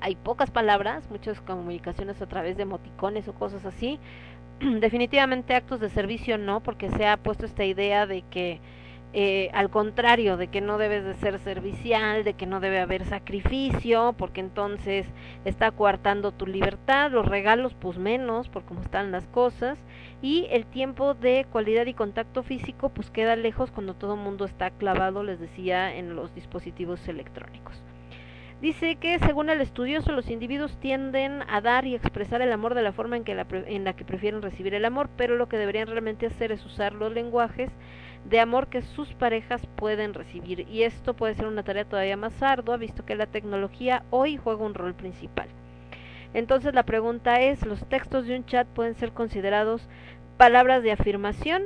hay 0.00 0.16
pocas 0.16 0.50
palabras, 0.50 1.10
muchas 1.10 1.40
comunicaciones 1.42 2.22
a 2.22 2.26
través 2.26 2.56
de 2.56 2.62
emoticones 2.62 3.28
o 3.28 3.34
cosas 3.34 3.66
así. 3.66 3.98
Definitivamente 4.60 5.54
actos 5.54 5.78
de 5.78 5.90
servicio 5.90 6.38
no, 6.38 6.60
porque 6.60 6.90
se 6.90 7.06
ha 7.06 7.16
puesto 7.18 7.44
esta 7.44 7.64
idea 7.64 8.06
de 8.06 8.22
que 8.22 8.60
eh, 9.12 9.50
al 9.52 9.70
contrario, 9.70 10.36
de 10.36 10.48
que 10.48 10.60
no 10.60 10.78
debes 10.78 11.04
de 11.04 11.14
ser 11.14 11.40
servicial, 11.40 12.22
de 12.22 12.34
que 12.34 12.46
no 12.46 12.60
debe 12.60 12.78
haber 12.78 13.04
sacrificio, 13.04 14.14
porque 14.16 14.40
entonces 14.40 15.06
está 15.44 15.72
coartando 15.72 16.30
tu 16.30 16.46
libertad, 16.46 17.10
los 17.10 17.26
regalos 17.26 17.74
pues 17.74 17.98
menos, 17.98 18.48
por 18.48 18.64
cómo 18.64 18.82
están 18.82 19.10
las 19.10 19.26
cosas, 19.26 19.78
y 20.22 20.46
el 20.50 20.64
tiempo 20.64 21.14
de 21.14 21.44
cualidad 21.50 21.86
y 21.86 21.94
contacto 21.94 22.44
físico 22.44 22.90
pues 22.90 23.10
queda 23.10 23.34
lejos 23.34 23.72
cuando 23.72 23.94
todo 23.94 24.14
el 24.14 24.20
mundo 24.20 24.44
está 24.44 24.70
clavado, 24.70 25.24
les 25.24 25.40
decía, 25.40 25.92
en 25.94 26.14
los 26.14 26.32
dispositivos 26.34 27.08
electrónicos. 27.08 27.82
Dice 28.60 28.96
que 28.96 29.18
según 29.18 29.48
el 29.48 29.62
estudioso 29.62 30.12
los 30.12 30.28
individuos 30.28 30.76
tienden 30.78 31.42
a 31.48 31.62
dar 31.62 31.86
y 31.86 31.94
expresar 31.94 32.42
el 32.42 32.52
amor 32.52 32.74
de 32.74 32.82
la 32.82 32.92
forma 32.92 33.16
en, 33.16 33.24
que 33.24 33.34
la, 33.34 33.46
en 33.50 33.84
la 33.84 33.94
que 33.94 34.04
prefieren 34.04 34.42
recibir 34.42 34.74
el 34.74 34.84
amor, 34.84 35.08
pero 35.16 35.34
lo 35.36 35.48
que 35.48 35.56
deberían 35.56 35.88
realmente 35.88 36.26
hacer 36.26 36.52
es 36.52 36.64
usar 36.66 36.92
los 36.92 37.10
lenguajes 37.10 37.70
de 38.24 38.40
amor 38.40 38.68
que 38.68 38.82
sus 38.82 39.12
parejas 39.14 39.66
pueden 39.76 40.14
recibir. 40.14 40.66
Y 40.68 40.82
esto 40.82 41.14
puede 41.14 41.34
ser 41.34 41.46
una 41.46 41.62
tarea 41.62 41.84
todavía 41.84 42.16
más 42.16 42.42
ardua, 42.42 42.76
visto 42.76 43.04
que 43.04 43.14
la 43.14 43.26
tecnología 43.26 44.02
hoy 44.10 44.36
juega 44.36 44.64
un 44.64 44.74
rol 44.74 44.94
principal. 44.94 45.48
Entonces 46.34 46.74
la 46.74 46.84
pregunta 46.84 47.40
es, 47.40 47.66
¿los 47.66 47.84
textos 47.88 48.26
de 48.26 48.36
un 48.36 48.46
chat 48.46 48.66
pueden 48.68 48.94
ser 48.94 49.12
considerados 49.12 49.88
palabras 50.36 50.82
de 50.82 50.92
afirmación? 50.92 51.62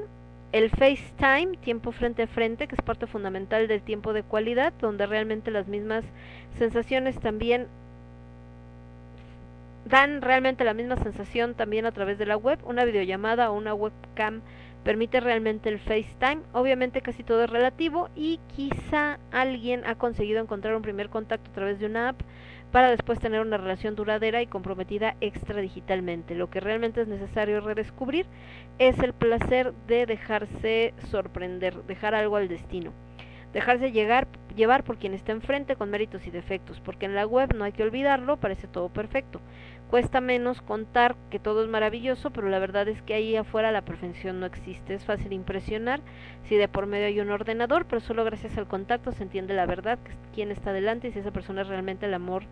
El 0.52 0.70
FaceTime, 0.70 1.56
tiempo 1.58 1.90
frente 1.90 2.22
a 2.22 2.26
frente, 2.28 2.68
que 2.68 2.76
es 2.76 2.82
parte 2.82 3.06
fundamental 3.06 3.66
del 3.66 3.82
tiempo 3.82 4.12
de 4.12 4.22
cualidad, 4.22 4.72
donde 4.80 5.06
realmente 5.06 5.50
las 5.50 5.66
mismas 5.66 6.04
sensaciones 6.56 7.18
también 7.18 7.66
dan 9.84 10.22
realmente 10.22 10.64
la 10.64 10.72
misma 10.72 10.96
sensación 10.96 11.54
también 11.54 11.86
a 11.86 11.92
través 11.92 12.18
de 12.18 12.26
la 12.26 12.36
web, 12.36 12.58
una 12.64 12.84
videollamada 12.84 13.50
o 13.50 13.58
una 13.58 13.74
webcam 13.74 14.40
permite 14.84 15.18
realmente 15.20 15.68
el 15.68 15.78
FaceTime. 15.78 16.42
Obviamente 16.52 17.00
casi 17.00 17.24
todo 17.24 17.42
es 17.42 17.50
relativo 17.50 18.10
y 18.14 18.38
quizá 18.54 19.18
alguien 19.32 19.84
ha 19.86 19.96
conseguido 19.96 20.40
encontrar 20.40 20.76
un 20.76 20.82
primer 20.82 21.08
contacto 21.08 21.50
a 21.50 21.54
través 21.54 21.80
de 21.80 21.86
una 21.86 22.10
app 22.10 22.20
para 22.70 22.90
después 22.90 23.20
tener 23.20 23.40
una 23.40 23.56
relación 23.56 23.94
duradera 23.94 24.42
y 24.42 24.46
comprometida 24.46 25.16
extradigitalmente. 25.20 26.34
Lo 26.34 26.50
que 26.50 26.60
realmente 26.60 27.00
es 27.00 27.08
necesario 27.08 27.60
redescubrir 27.60 28.26
es 28.78 28.98
el 28.98 29.12
placer 29.12 29.72
de 29.86 30.06
dejarse 30.06 30.92
sorprender, 31.10 31.74
dejar 31.84 32.14
algo 32.14 32.36
al 32.36 32.48
destino. 32.48 32.92
Dejarse 33.52 33.92
llegar, 33.92 34.26
llevar 34.56 34.82
por 34.82 34.98
quien 34.98 35.14
está 35.14 35.30
enfrente 35.30 35.76
con 35.76 35.88
méritos 35.88 36.26
y 36.26 36.32
defectos, 36.32 36.80
porque 36.80 37.06
en 37.06 37.14
la 37.14 37.24
web 37.24 37.54
no 37.54 37.62
hay 37.62 37.70
que 37.70 37.84
olvidarlo, 37.84 38.38
parece 38.38 38.66
todo 38.66 38.88
perfecto. 38.88 39.40
Cuesta 39.94 40.20
menos 40.20 40.60
contar 40.60 41.14
que 41.30 41.38
todo 41.38 41.62
es 41.62 41.70
maravilloso, 41.70 42.32
pero 42.32 42.48
la 42.48 42.58
verdad 42.58 42.88
es 42.88 43.00
que 43.02 43.14
ahí 43.14 43.36
afuera 43.36 43.70
la 43.70 43.84
perfección 43.84 44.40
no 44.40 44.46
existe. 44.46 44.92
Es 44.92 45.04
fácil 45.04 45.32
impresionar 45.32 46.00
si 46.48 46.56
de 46.56 46.66
por 46.66 46.86
medio 46.86 47.06
hay 47.06 47.20
un 47.20 47.30
ordenador, 47.30 47.86
pero 47.86 48.00
solo 48.00 48.24
gracias 48.24 48.58
al 48.58 48.66
contacto 48.66 49.12
se 49.12 49.22
entiende 49.22 49.54
la 49.54 49.66
verdad, 49.66 50.00
quién 50.34 50.50
está 50.50 50.72
delante 50.72 51.06
y 51.06 51.12
si 51.12 51.20
esa 51.20 51.30
persona 51.30 51.62
es 51.62 51.68
realmente 51.68 52.06
el 52.06 52.14
amor 52.14 52.42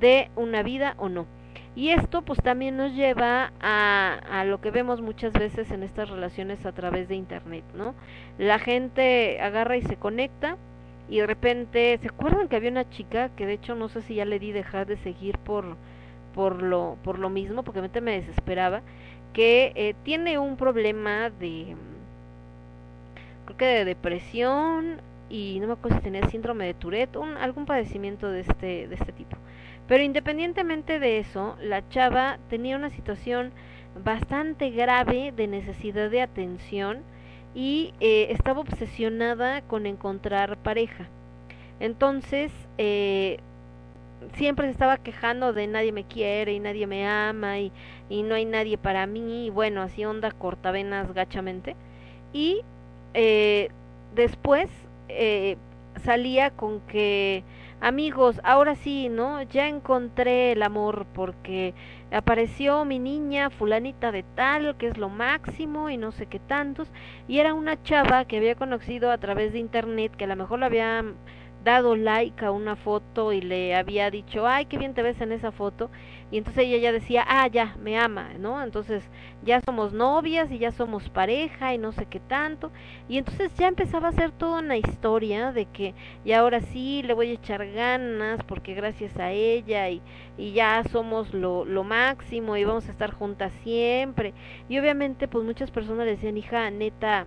de 0.00 0.32
una 0.34 0.64
vida 0.64 0.96
o 0.98 1.08
no. 1.08 1.28
Y 1.76 1.90
esto 1.90 2.22
pues 2.22 2.42
también 2.42 2.76
nos 2.76 2.92
lleva 2.92 3.52
a, 3.60 4.18
a, 4.28 4.44
lo 4.44 4.60
que 4.60 4.72
vemos 4.72 5.00
muchas 5.00 5.32
veces 5.32 5.70
en 5.70 5.84
estas 5.84 6.10
relaciones 6.10 6.66
a 6.66 6.72
través 6.72 7.06
de 7.06 7.14
internet, 7.14 7.62
¿no? 7.72 7.94
La 8.36 8.58
gente 8.58 9.40
agarra 9.40 9.76
y 9.76 9.82
se 9.82 9.94
conecta 9.94 10.56
y 11.08 11.20
de 11.20 11.26
repente, 11.28 11.96
¿se 12.02 12.08
acuerdan 12.08 12.48
que 12.48 12.56
había 12.56 12.72
una 12.72 12.90
chica 12.90 13.28
que 13.36 13.46
de 13.46 13.52
hecho 13.52 13.76
no 13.76 13.88
sé 13.88 14.02
si 14.02 14.16
ya 14.16 14.24
le 14.24 14.40
di 14.40 14.50
dejar 14.50 14.88
de 14.88 14.96
seguir 14.96 15.38
por 15.38 15.76
por 16.34 16.62
lo, 16.62 16.96
por 17.02 17.18
lo 17.18 17.30
mismo, 17.30 17.62
porque 17.62 17.80
a 17.80 18.00
me 18.00 18.12
desesperaba, 18.12 18.82
que 19.32 19.72
eh, 19.74 19.94
tiene 20.02 20.38
un 20.38 20.56
problema 20.56 21.30
de, 21.30 21.76
creo 23.44 23.56
que 23.56 23.64
de 23.64 23.84
depresión 23.84 25.00
y 25.28 25.58
no 25.60 25.68
me 25.68 25.74
acuerdo 25.74 25.98
si 25.98 26.02
tenía 26.02 26.28
síndrome 26.28 26.66
de 26.66 26.74
Tourette, 26.74 27.16
un, 27.16 27.36
algún 27.36 27.64
padecimiento 27.64 28.30
de 28.30 28.40
este, 28.40 28.88
de 28.88 28.94
este 28.94 29.12
tipo. 29.12 29.36
Pero 29.86 30.02
independientemente 30.02 30.98
de 30.98 31.18
eso, 31.18 31.56
la 31.60 31.88
chava 31.88 32.38
tenía 32.48 32.76
una 32.76 32.90
situación 32.90 33.52
bastante 34.04 34.70
grave 34.70 35.32
de 35.34 35.46
necesidad 35.46 36.10
de 36.10 36.22
atención 36.22 37.02
y 37.54 37.94
eh, 38.00 38.28
estaba 38.30 38.60
obsesionada 38.60 39.62
con 39.62 39.86
encontrar 39.86 40.58
pareja. 40.58 41.08
Entonces, 41.80 42.52
eh, 42.78 43.38
siempre 44.34 44.66
se 44.66 44.72
estaba 44.72 44.98
quejando 44.98 45.52
de 45.52 45.66
nadie 45.66 45.92
me 45.92 46.04
quiere 46.04 46.52
y 46.52 46.60
nadie 46.60 46.86
me 46.86 47.06
ama 47.06 47.58
y, 47.58 47.72
y 48.08 48.22
no 48.22 48.34
hay 48.34 48.44
nadie 48.44 48.78
para 48.78 49.06
mí 49.06 49.46
y 49.46 49.50
bueno, 49.50 49.82
así 49.82 50.04
onda 50.04 50.30
cortavenas 50.30 51.12
gachamente. 51.14 51.76
Y 52.32 52.62
eh, 53.14 53.70
después 54.14 54.70
eh, 55.08 55.56
salía 56.02 56.50
con 56.50 56.80
que 56.80 57.44
amigos, 57.80 58.40
ahora 58.44 58.74
sí, 58.74 59.08
¿no? 59.08 59.42
Ya 59.42 59.68
encontré 59.68 60.52
el 60.52 60.62
amor 60.62 61.06
porque 61.14 61.74
apareció 62.12 62.84
mi 62.84 62.98
niña 62.98 63.50
fulanita 63.50 64.12
de 64.12 64.22
tal, 64.22 64.76
que 64.76 64.88
es 64.88 64.98
lo 64.98 65.08
máximo 65.08 65.90
y 65.90 65.96
no 65.96 66.12
sé 66.12 66.26
qué 66.26 66.38
tantos, 66.38 66.90
y 67.26 67.38
era 67.38 67.54
una 67.54 67.82
chava 67.82 68.24
que 68.26 68.36
había 68.36 68.54
conocido 68.54 69.10
a 69.10 69.18
través 69.18 69.52
de 69.52 69.60
internet, 69.60 70.14
que 70.16 70.24
a 70.24 70.28
lo 70.28 70.36
mejor 70.36 70.58
la 70.58 70.66
había 70.66 71.04
dado 71.64 71.94
like 71.96 72.44
a 72.44 72.50
una 72.50 72.76
foto 72.76 73.32
y 73.32 73.40
le 73.40 73.74
había 73.74 74.10
dicho, 74.10 74.46
ay, 74.46 74.64
qué 74.66 74.78
bien 74.78 74.94
te 74.94 75.02
ves 75.02 75.20
en 75.20 75.32
esa 75.32 75.52
foto, 75.52 75.90
y 76.30 76.38
entonces 76.38 76.64
ella 76.64 76.78
ya 76.78 76.92
decía, 76.92 77.24
ah, 77.28 77.48
ya, 77.48 77.76
me 77.82 77.98
ama, 77.98 78.30
¿no? 78.38 78.62
Entonces 78.62 79.02
ya 79.42 79.60
somos 79.60 79.92
novias 79.92 80.50
y 80.50 80.58
ya 80.58 80.70
somos 80.72 81.08
pareja 81.10 81.74
y 81.74 81.78
no 81.78 81.92
sé 81.92 82.06
qué 82.06 82.20
tanto, 82.20 82.70
y 83.08 83.18
entonces 83.18 83.52
ya 83.56 83.68
empezaba 83.68 84.08
a 84.08 84.12
ser 84.12 84.30
toda 84.30 84.60
una 84.60 84.76
historia 84.76 85.52
de 85.52 85.66
que, 85.66 85.94
y 86.24 86.32
ahora 86.32 86.60
sí, 86.60 87.02
le 87.02 87.14
voy 87.14 87.30
a 87.30 87.34
echar 87.34 87.66
ganas 87.72 88.42
porque 88.44 88.74
gracias 88.74 89.16
a 89.18 89.30
ella 89.32 89.88
y, 89.90 90.00
y 90.38 90.52
ya 90.52 90.82
somos 90.90 91.34
lo, 91.34 91.64
lo 91.64 91.84
máximo 91.84 92.56
y 92.56 92.64
vamos 92.64 92.88
a 92.88 92.92
estar 92.92 93.12
juntas 93.12 93.52
siempre, 93.62 94.32
y 94.68 94.78
obviamente 94.78 95.28
pues 95.28 95.44
muchas 95.44 95.70
personas 95.70 96.06
le 96.06 96.12
decían, 96.12 96.36
hija, 96.36 96.70
neta, 96.70 97.26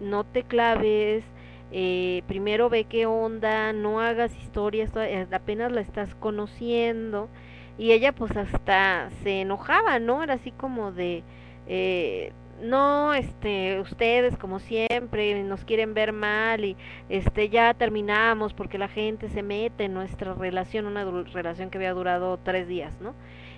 no 0.00 0.24
te 0.24 0.42
claves, 0.42 1.24
eh, 1.72 2.22
primero 2.26 2.68
ve 2.68 2.84
qué 2.84 3.06
onda, 3.06 3.72
no 3.72 4.00
hagas 4.00 4.36
historias, 4.36 4.90
eh, 4.96 5.26
apenas 5.32 5.72
la 5.72 5.80
estás 5.80 6.14
conociendo. 6.16 7.28
y 7.78 7.92
ella 7.92 8.12
pues 8.12 8.36
hasta 8.36 9.10
se 9.22 9.40
enojaba, 9.42 9.98
¿no? 9.98 10.22
Era 10.22 10.34
así 10.34 10.52
como 10.52 10.92
de, 10.92 11.24
eh, 11.66 12.32
no, 12.60 13.14
este, 13.14 13.80
ustedes 13.80 14.36
como 14.36 14.60
siempre 14.60 15.42
nos 15.44 15.64
quieren 15.64 15.94
ver 15.94 16.12
mal 16.12 16.64
y 16.64 16.76
este 17.08 17.48
ya 17.48 17.74
terminamos 17.74 18.54
porque 18.54 18.78
la 18.78 18.88
gente 18.88 19.28
se 19.30 19.42
mete 19.42 19.84
en 19.84 19.94
nuestra 19.94 20.34
relación, 20.34 20.86
una 20.86 21.04
relación 21.32 21.70
que 21.70 21.78
había 21.78 21.92
durado 21.94 22.38
tres 22.38 22.68
días, 22.68 23.00
¿no? 23.00 23.14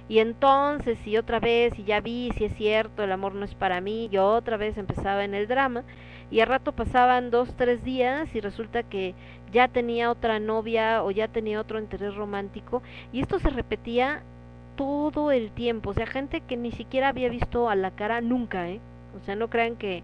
Y 0.08 0.18
entonces, 0.18 0.98
y 1.06 1.16
otra 1.16 1.40
vez, 1.40 1.78
y 1.78 1.84
ya 1.84 2.00
vi 2.00 2.30
si 2.36 2.44
es 2.44 2.54
cierto, 2.54 3.02
el 3.02 3.12
amor 3.12 3.34
no 3.34 3.44
es 3.44 3.54
para 3.54 3.80
mí, 3.80 4.08
yo 4.10 4.26
otra 4.26 4.56
vez 4.58 4.76
empezaba 4.76 5.24
en 5.24 5.34
el 5.34 5.48
drama, 5.48 5.84
y 6.35 6.40
al 6.40 6.48
rato 6.48 6.73
pasaban 6.73 7.31
dos, 7.31 7.55
tres 7.55 7.85
días, 7.85 8.28
y 8.35 8.40
resulta 8.40 8.82
que 8.82 9.15
ya 9.52 9.69
tenía 9.69 10.11
otra 10.11 10.40
novia 10.40 11.05
o 11.05 11.12
ya 11.12 11.28
tenía 11.28 11.61
otro 11.61 11.78
interés 11.78 12.16
romántico, 12.16 12.82
y 13.12 13.20
esto 13.20 13.39
se 13.39 13.51
repetía 13.51 14.24
todo 14.74 15.31
el 15.31 15.52
tiempo, 15.52 15.90
o 15.90 15.94
sea, 15.94 16.06
gente 16.06 16.40
que 16.40 16.56
ni 16.56 16.73
siquiera 16.73 17.11
había 17.11 17.28
visto 17.28 17.70
a 17.70 17.77
la 17.77 17.93
cara 17.93 18.20
nunca, 18.20 18.69
¿eh? 18.69 18.81
O 19.16 19.24
sea, 19.24 19.36
no 19.36 19.48
crean 19.48 19.77
que 19.77 20.02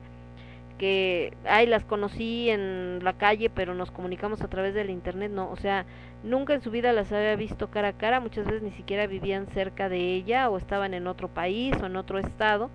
que 0.79 1.35
ay 1.45 1.67
las 1.67 1.85
conocí 1.85 2.49
en 2.49 3.01
la 3.05 3.13
calle 3.13 3.51
pero 3.51 3.75
nos 3.75 3.91
comunicamos 3.91 4.41
a 4.41 4.49
través 4.49 4.73
del 4.73 4.89
internet 4.89 5.31
no 5.31 5.51
o 5.51 5.57
sea 5.57 5.85
nunca 6.23 6.55
en 6.55 6.63
su 6.63 6.71
vida 6.71 6.95
las 6.95 7.13
había 7.13 7.37
visto 7.37 7.69
cara 7.69 7.89
a 7.89 7.93
cara 7.93 8.19
muchas 8.19 8.47
veces 8.47 8.63
ni 8.63 8.71
siquiera 8.71 9.07
vivían 9.07 9.47
cerca 9.49 9.91
de 9.91 10.15
ella 10.15 10.49
o 10.49 10.57
estaban 10.57 10.95
en 10.95 11.07
otro 11.07 11.29
país 11.29 11.75
o 11.83 11.87
en 11.87 11.97
otro 11.97 12.19
estado 12.19 12.71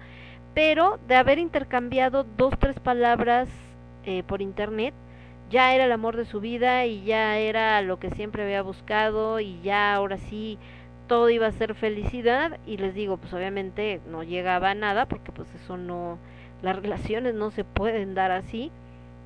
pero 0.56 0.98
de 1.08 1.16
haber 1.16 1.38
intercambiado 1.38 2.26
dos 2.38 2.58
tres 2.58 2.80
palabras 2.80 3.50
eh, 4.06 4.24
por 4.24 4.42
internet 4.42 4.96
ya 5.50 5.76
era 5.76 5.86
el 5.86 5.92
amor 5.92 6.16
de 6.18 6.26
su 6.26 6.40
vida 6.40 6.86
y 6.86 7.04
ya 7.04 7.38
era 7.38 7.82
lo 7.82 8.00
que 8.00 8.10
siempre 8.12 8.44
había 8.44 8.64
buscado 8.64 9.40
y 9.40 9.62
ya 9.62 9.94
ahora 9.94 10.18
sí 10.18 10.58
todo 11.08 11.30
iba 11.30 11.46
a 11.48 11.52
ser 11.52 11.76
felicidad. 11.76 12.60
Y 12.66 12.78
les 12.78 12.96
digo 12.96 13.18
pues 13.18 13.34
obviamente 13.34 14.02
no 14.10 14.24
llegaba 14.24 14.72
a 14.72 14.76
nada 14.76 15.06
porque 15.06 15.32
pues 15.32 15.48
eso 15.54 15.78
no 15.78 16.18
las 16.62 16.76
relaciones 16.76 17.36
no 17.36 17.52
se 17.52 17.64
pueden 17.64 18.16
dar 18.16 18.32
así. 18.32 18.72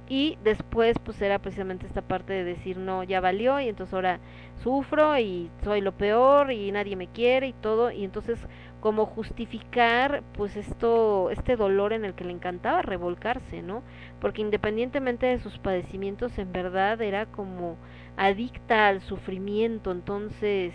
Y 0.09 0.37
después 0.43 0.97
pues 1.03 1.21
era 1.21 1.39
precisamente 1.39 1.85
esta 1.85 2.01
parte 2.01 2.33
de 2.33 2.43
decir 2.43 2.77
no 2.77 3.03
ya 3.03 3.21
valió 3.21 3.59
y 3.59 3.69
entonces 3.69 3.93
ahora 3.93 4.19
sufro 4.63 5.17
y 5.19 5.49
soy 5.63 5.81
lo 5.81 5.93
peor 5.93 6.51
y 6.51 6.71
nadie 6.71 6.95
me 6.95 7.07
quiere 7.07 7.47
y 7.47 7.53
todo 7.53 7.91
y 7.91 8.03
entonces 8.03 8.39
como 8.81 9.05
justificar 9.05 10.23
pues 10.33 10.55
esto 10.55 11.29
este 11.31 11.55
dolor 11.55 11.93
en 11.93 12.05
el 12.05 12.13
que 12.13 12.23
le 12.23 12.31
encantaba 12.31 12.81
revolcarse 12.81 13.61
no 13.61 13.83
porque 14.21 14.41
independientemente 14.41 15.25
de 15.25 15.39
sus 15.39 15.57
padecimientos 15.57 16.37
en 16.37 16.51
verdad 16.51 17.01
era 17.01 17.25
como 17.25 17.75
adicta 18.17 18.87
al 18.87 19.01
sufrimiento 19.01 19.91
entonces 19.91 20.73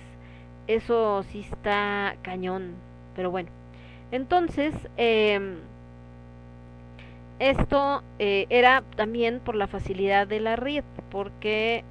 eso 0.66 1.22
sí 1.24 1.40
está 1.40 2.16
cañón 2.22 2.74
pero 3.14 3.30
bueno. 3.30 3.50
Entonces 4.10 4.74
eh, 4.96 5.56
esto 7.38 8.02
eh, 8.18 8.46
era 8.50 8.82
también 8.96 9.40
por 9.40 9.56
la 9.56 9.66
facilidad 9.66 10.26
de 10.26 10.40
la 10.40 10.56
red, 10.56 10.84
porque 11.10 11.84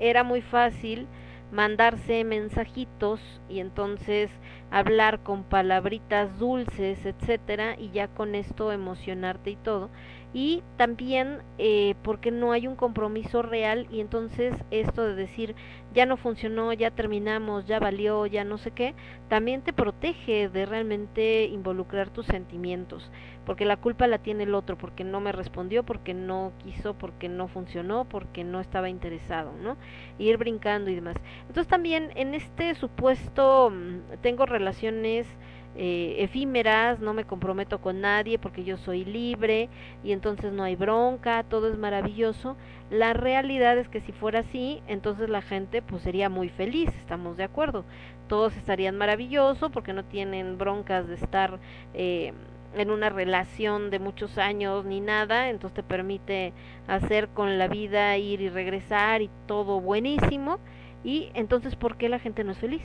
era 0.00 0.24
muy 0.24 0.42
fácil 0.42 1.06
mandarse 1.52 2.24
mensajitos 2.24 3.20
y 3.48 3.60
entonces 3.60 4.30
hablar 4.74 5.20
con 5.22 5.44
palabritas 5.44 6.38
dulces, 6.38 7.06
etcétera, 7.06 7.76
y 7.78 7.90
ya 7.92 8.08
con 8.08 8.34
esto 8.34 8.72
emocionarte 8.72 9.50
y 9.50 9.56
todo 9.56 9.88
y 10.34 10.64
también 10.76 11.38
eh, 11.58 11.94
porque 12.02 12.32
no 12.32 12.50
hay 12.50 12.66
un 12.66 12.74
compromiso 12.74 13.40
real 13.40 13.86
y 13.90 14.00
entonces 14.00 14.52
esto 14.72 15.04
de 15.04 15.14
decir 15.14 15.54
ya 15.94 16.06
no 16.06 16.16
funcionó, 16.16 16.72
ya 16.72 16.90
terminamos, 16.90 17.66
ya 17.66 17.78
valió, 17.78 18.26
ya 18.26 18.42
no 18.42 18.58
sé 18.58 18.72
qué, 18.72 18.94
también 19.28 19.62
te 19.62 19.72
protege 19.72 20.48
de 20.48 20.66
realmente 20.66 21.44
involucrar 21.44 22.10
tus 22.10 22.26
sentimientos, 22.26 23.12
porque 23.46 23.64
la 23.64 23.76
culpa 23.76 24.08
la 24.08 24.18
tiene 24.18 24.42
el 24.42 24.56
otro, 24.56 24.76
porque 24.76 25.04
no 25.04 25.20
me 25.20 25.30
respondió, 25.30 25.84
porque 25.84 26.12
no 26.12 26.52
quiso, 26.64 26.94
porque 26.94 27.28
no 27.28 27.46
funcionó, 27.46 28.06
porque 28.06 28.42
no 28.42 28.60
estaba 28.60 28.88
interesado, 28.88 29.52
¿no? 29.62 29.76
ir 30.18 30.36
brincando 30.36 30.90
y 30.90 30.96
demás. 30.96 31.16
Entonces 31.46 31.68
también 31.68 32.10
en 32.16 32.34
este 32.34 32.74
supuesto 32.74 33.70
mm, 33.70 34.20
tengo 34.20 34.46
relaciones 34.46 35.28
eh, 35.76 36.16
efímeras, 36.18 37.00
no 37.00 37.14
me 37.14 37.24
comprometo 37.24 37.80
con 37.80 38.00
nadie 38.00 38.38
porque 38.38 38.62
yo 38.62 38.76
soy 38.76 39.04
libre 39.04 39.68
y 40.04 40.12
entonces 40.12 40.52
no 40.52 40.62
hay 40.62 40.76
bronca, 40.76 41.42
todo 41.42 41.68
es 41.68 41.76
maravilloso. 41.76 42.56
La 42.90 43.12
realidad 43.12 43.76
es 43.78 43.88
que 43.88 44.00
si 44.00 44.12
fuera 44.12 44.40
así, 44.40 44.82
entonces 44.86 45.28
la 45.28 45.42
gente 45.42 45.82
pues 45.82 46.02
sería 46.02 46.28
muy 46.28 46.48
feliz, 46.48 46.90
estamos 46.96 47.36
de 47.36 47.44
acuerdo. 47.44 47.84
Todos 48.28 48.56
estarían 48.56 48.96
maravilloso 48.96 49.70
porque 49.70 49.92
no 49.92 50.04
tienen 50.04 50.58
broncas 50.58 51.08
de 51.08 51.14
estar 51.16 51.58
eh, 51.92 52.32
en 52.76 52.90
una 52.92 53.10
relación 53.10 53.90
de 53.90 53.98
muchos 53.98 54.38
años 54.38 54.84
ni 54.84 55.00
nada, 55.00 55.50
entonces 55.50 55.74
te 55.74 55.82
permite 55.82 56.52
hacer 56.86 57.28
con 57.28 57.58
la 57.58 57.66
vida 57.66 58.16
ir 58.16 58.40
y 58.40 58.48
regresar 58.48 59.22
y 59.22 59.30
todo 59.46 59.80
buenísimo. 59.80 60.60
Y 61.02 61.30
entonces, 61.34 61.74
¿por 61.74 61.96
qué 61.96 62.08
la 62.08 62.20
gente 62.20 62.44
no 62.44 62.52
es 62.52 62.58
feliz? 62.58 62.82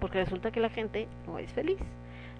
Porque 0.00 0.18
resulta 0.18 0.50
que 0.50 0.60
la 0.60 0.70
gente 0.70 1.06
no 1.26 1.38
es 1.38 1.52
feliz 1.52 1.78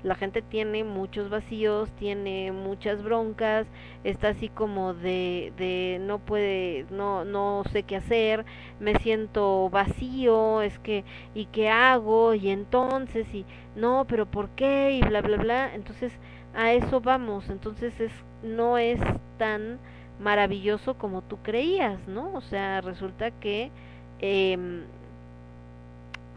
la 0.06 0.14
gente 0.14 0.40
tiene 0.40 0.84
muchos 0.84 1.28
vacíos, 1.30 1.90
tiene 1.98 2.52
muchas 2.52 3.02
broncas, 3.02 3.66
está 4.04 4.28
así 4.28 4.48
como 4.48 4.94
de, 4.94 5.52
de 5.56 5.98
no 6.00 6.20
puede, 6.20 6.86
no, 6.90 7.24
no 7.24 7.64
sé 7.72 7.82
qué 7.82 7.96
hacer, 7.96 8.44
me 8.78 8.94
siento 9.00 9.68
vacío, 9.68 10.62
es 10.62 10.78
que, 10.78 11.04
¿y 11.34 11.46
qué 11.46 11.70
hago? 11.70 12.34
Y 12.34 12.50
entonces, 12.50 13.26
y 13.34 13.44
no, 13.74 14.06
pero 14.08 14.26
¿por 14.26 14.50
qué? 14.50 14.92
Y 14.92 15.00
bla, 15.02 15.22
bla, 15.22 15.38
bla. 15.38 15.74
Entonces, 15.74 16.12
a 16.54 16.72
eso 16.72 17.00
vamos, 17.00 17.50
entonces 17.50 17.98
es, 18.00 18.12
no 18.44 18.78
es 18.78 19.00
tan 19.38 19.80
maravilloso 20.20 20.94
como 20.94 21.22
tú 21.22 21.38
creías, 21.42 22.06
¿no? 22.06 22.32
O 22.34 22.40
sea, 22.42 22.80
resulta 22.80 23.32
que 23.32 23.72
eh, 24.20 24.84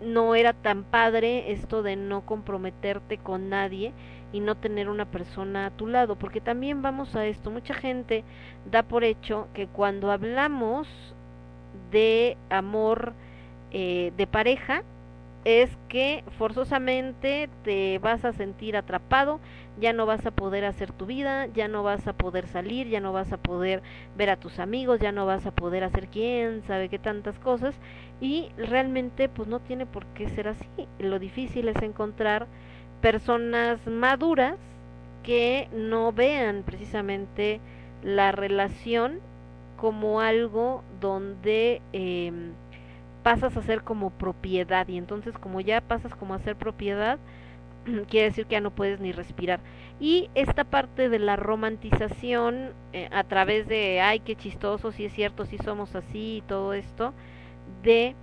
no 0.01 0.35
era 0.35 0.53
tan 0.53 0.83
padre 0.83 1.51
esto 1.51 1.83
de 1.83 1.95
no 1.95 2.25
comprometerte 2.25 3.17
con 3.17 3.49
nadie 3.49 3.93
y 4.31 4.39
no 4.39 4.55
tener 4.55 4.89
una 4.89 5.05
persona 5.05 5.67
a 5.67 5.71
tu 5.71 5.87
lado, 5.87 6.15
porque 6.15 6.41
también 6.41 6.81
vamos 6.81 7.15
a 7.15 7.25
esto, 7.25 7.51
mucha 7.51 7.73
gente 7.73 8.23
da 8.69 8.83
por 8.83 9.03
hecho 9.03 9.47
que 9.53 9.67
cuando 9.67 10.11
hablamos 10.11 10.87
de 11.91 12.37
amor 12.49 13.13
eh, 13.71 14.13
de 14.17 14.27
pareja, 14.27 14.83
es 15.45 15.69
que 15.87 16.23
forzosamente 16.37 17.49
te 17.63 17.97
vas 17.99 18.25
a 18.25 18.33
sentir 18.33 18.75
atrapado, 18.75 19.39
ya 19.79 19.93
no 19.93 20.05
vas 20.05 20.25
a 20.25 20.31
poder 20.31 20.65
hacer 20.65 20.91
tu 20.91 21.05
vida, 21.05 21.47
ya 21.47 21.67
no 21.67 21.83
vas 21.83 22.07
a 22.07 22.13
poder 22.13 22.47
salir, 22.47 22.87
ya 22.87 22.99
no 22.99 23.13
vas 23.13 23.31
a 23.31 23.37
poder 23.37 23.81
ver 24.17 24.29
a 24.29 24.37
tus 24.37 24.59
amigos, 24.59 24.99
ya 24.99 25.11
no 25.11 25.25
vas 25.25 25.45
a 25.45 25.51
poder 25.51 25.83
hacer 25.83 26.07
quién 26.07 26.63
sabe 26.67 26.89
qué 26.89 26.99
tantas 26.99 27.39
cosas 27.39 27.75
y 28.21 28.49
realmente 28.57 29.29
pues 29.29 29.47
no 29.47 29.59
tiene 29.59 29.85
por 29.85 30.05
qué 30.07 30.29
ser 30.29 30.47
así. 30.47 30.67
Lo 30.99 31.19
difícil 31.19 31.67
es 31.67 31.81
encontrar 31.81 32.47
personas 33.01 33.85
maduras 33.87 34.57
que 35.23 35.69
no 35.73 36.11
vean 36.11 36.63
precisamente 36.63 37.59
la 38.03 38.31
relación 38.31 39.19
como 39.77 40.19
algo 40.19 40.83
donde 40.99 41.81
eh, 41.93 42.31
pasas 43.23 43.55
a 43.55 43.61
ser 43.61 43.83
como 43.83 44.09
propiedad 44.09 44.87
y 44.87 44.97
entonces 44.97 45.37
como 45.37 45.61
ya 45.61 45.81
pasas 45.81 46.15
como 46.15 46.33
a 46.33 46.39
ser 46.39 46.55
propiedad 46.55 47.19
quiere 48.09 48.29
decir 48.29 48.45
que 48.45 48.53
ya 48.53 48.61
no 48.61 48.71
puedes 48.71 48.99
ni 48.99 49.11
respirar. 49.11 49.59
Y 49.99 50.29
esta 50.35 50.63
parte 50.63 51.09
de 51.09 51.19
la 51.19 51.35
romantización 51.35 52.73
eh, 52.93 53.09
a 53.11 53.23
través 53.23 53.67
de 53.67 54.01
ay 54.01 54.21
qué 54.21 54.35
chistoso 54.35 54.91
si 54.91 55.05
es 55.05 55.13
cierto 55.13 55.45
si 55.45 55.57
somos 55.57 55.95
así 55.95 56.37
y 56.37 56.41
todo 56.41 56.73
esto 56.73 57.13
de 57.83 58.15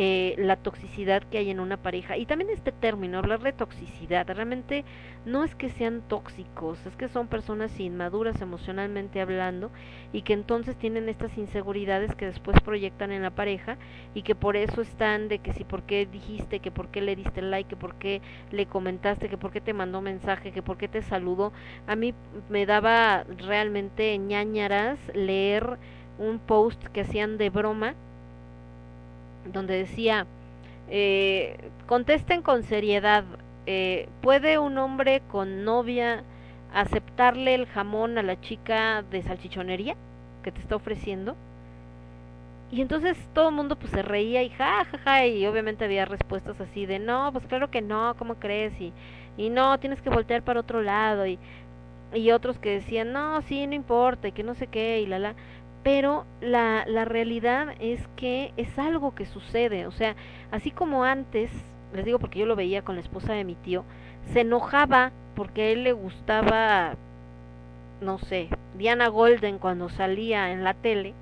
eh, 0.00 0.36
la 0.38 0.54
toxicidad 0.54 1.24
que 1.24 1.38
hay 1.38 1.50
en 1.50 1.58
una 1.58 1.76
pareja. 1.76 2.16
Y 2.16 2.24
también 2.24 2.50
este 2.50 2.70
término, 2.70 3.18
hablar 3.18 3.40
de 3.40 3.52
toxicidad, 3.52 4.28
realmente 4.28 4.84
no 5.26 5.42
es 5.42 5.56
que 5.56 5.70
sean 5.70 6.02
tóxicos, 6.06 6.86
es 6.86 6.94
que 6.94 7.08
son 7.08 7.26
personas 7.26 7.80
inmaduras 7.80 8.40
emocionalmente 8.40 9.20
hablando 9.20 9.72
y 10.12 10.22
que 10.22 10.34
entonces 10.34 10.76
tienen 10.76 11.08
estas 11.08 11.36
inseguridades 11.36 12.14
que 12.14 12.26
después 12.26 12.60
proyectan 12.60 13.10
en 13.10 13.22
la 13.22 13.32
pareja 13.32 13.76
y 14.14 14.22
que 14.22 14.36
por 14.36 14.54
eso 14.54 14.82
están 14.82 15.26
de 15.26 15.40
que 15.40 15.52
si 15.52 15.64
por 15.64 15.82
qué 15.82 16.06
dijiste, 16.06 16.60
que 16.60 16.70
por 16.70 16.92
qué 16.92 17.00
le 17.00 17.16
diste 17.16 17.42
like, 17.42 17.68
que 17.68 17.76
por 17.76 17.96
qué 17.96 18.22
le 18.52 18.66
comentaste, 18.66 19.28
que 19.28 19.36
por 19.36 19.50
qué 19.50 19.60
te 19.60 19.72
mandó 19.72 20.00
mensaje, 20.00 20.52
que 20.52 20.62
por 20.62 20.78
qué 20.78 20.86
te 20.86 21.02
saludó. 21.02 21.52
A 21.88 21.96
mí 21.96 22.14
me 22.48 22.66
daba 22.66 23.24
realmente 23.24 24.16
ñañaras 24.16 25.00
leer 25.12 25.76
un 26.20 26.38
post 26.38 26.84
que 26.84 27.00
hacían 27.00 27.36
de 27.36 27.50
broma 27.50 27.96
donde 29.44 29.76
decía, 29.76 30.26
eh, 30.88 31.70
contesten 31.86 32.42
con 32.42 32.62
seriedad, 32.64 33.24
eh, 33.66 34.08
¿puede 34.20 34.58
un 34.58 34.78
hombre 34.78 35.22
con 35.28 35.64
novia 35.64 36.24
aceptarle 36.72 37.54
el 37.54 37.66
jamón 37.66 38.18
a 38.18 38.22
la 38.22 38.40
chica 38.40 39.02
de 39.02 39.22
salchichonería 39.22 39.96
que 40.42 40.52
te 40.52 40.60
está 40.60 40.76
ofreciendo? 40.76 41.36
y 42.70 42.82
entonces 42.82 43.16
todo 43.32 43.48
el 43.48 43.54
mundo 43.54 43.76
pues 43.76 43.92
se 43.92 44.02
reía 44.02 44.42
y 44.42 44.50
ja, 44.50 44.84
ja, 44.84 44.98
ja, 44.98 45.26
y 45.26 45.46
obviamente 45.46 45.84
había 45.84 46.04
respuestas 46.04 46.60
así 46.60 46.84
de, 46.86 46.98
no, 46.98 47.32
pues 47.32 47.46
claro 47.46 47.70
que 47.70 47.80
no, 47.82 48.14
¿cómo 48.18 48.36
crees? 48.38 48.78
Y, 48.80 48.92
y 49.36 49.48
no, 49.50 49.78
tienes 49.80 50.02
que 50.02 50.10
voltear 50.10 50.42
para 50.42 50.60
otro 50.60 50.82
lado, 50.82 51.26
y, 51.26 51.38
y 52.14 52.30
otros 52.32 52.58
que 52.58 52.70
decían, 52.70 53.12
no, 53.12 53.40
sí, 53.42 53.66
no 53.66 53.74
importa, 53.74 54.28
y 54.28 54.32
que 54.32 54.42
no 54.44 54.54
sé 54.54 54.66
qué, 54.68 55.00
y 55.00 55.06
la, 55.06 55.18
la. 55.18 55.36
Pero 55.82 56.26
la, 56.40 56.84
la 56.86 57.04
realidad 57.04 57.74
es 57.80 58.06
que 58.16 58.52
es 58.56 58.78
algo 58.78 59.14
que 59.14 59.26
sucede, 59.26 59.86
o 59.86 59.92
sea, 59.92 60.16
así 60.50 60.70
como 60.70 61.04
antes, 61.04 61.50
les 61.94 62.04
digo 62.04 62.18
porque 62.18 62.40
yo 62.40 62.46
lo 62.46 62.56
veía 62.56 62.82
con 62.82 62.96
la 62.96 63.00
esposa 63.00 63.32
de 63.32 63.44
mi 63.44 63.54
tío, 63.54 63.84
se 64.32 64.40
enojaba 64.40 65.12
porque 65.34 65.62
a 65.62 65.66
él 65.68 65.84
le 65.84 65.92
gustaba, 65.92 66.96
no 68.00 68.18
sé, 68.18 68.48
Diana 68.76 69.08
Golden 69.08 69.58
cuando 69.58 69.88
salía 69.88 70.52
en 70.52 70.64
la 70.64 70.74
tele, 70.74 71.14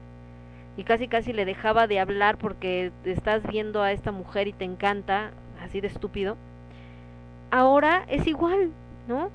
y 0.76 0.84
casi 0.84 1.08
casi 1.08 1.32
le 1.32 1.44
dejaba 1.44 1.86
de 1.86 2.00
hablar 2.00 2.36
porque 2.36 2.92
estás 3.04 3.42
viendo 3.46 3.82
a 3.82 3.92
esta 3.92 4.12
mujer 4.12 4.48
y 4.48 4.52
te 4.52 4.64
encanta, 4.64 5.30
así 5.62 5.80
de 5.80 5.88
estúpido. 5.88 6.36
Ahora 7.50 8.04
es 8.08 8.26
igual, 8.26 8.72
¿no? 9.08 9.30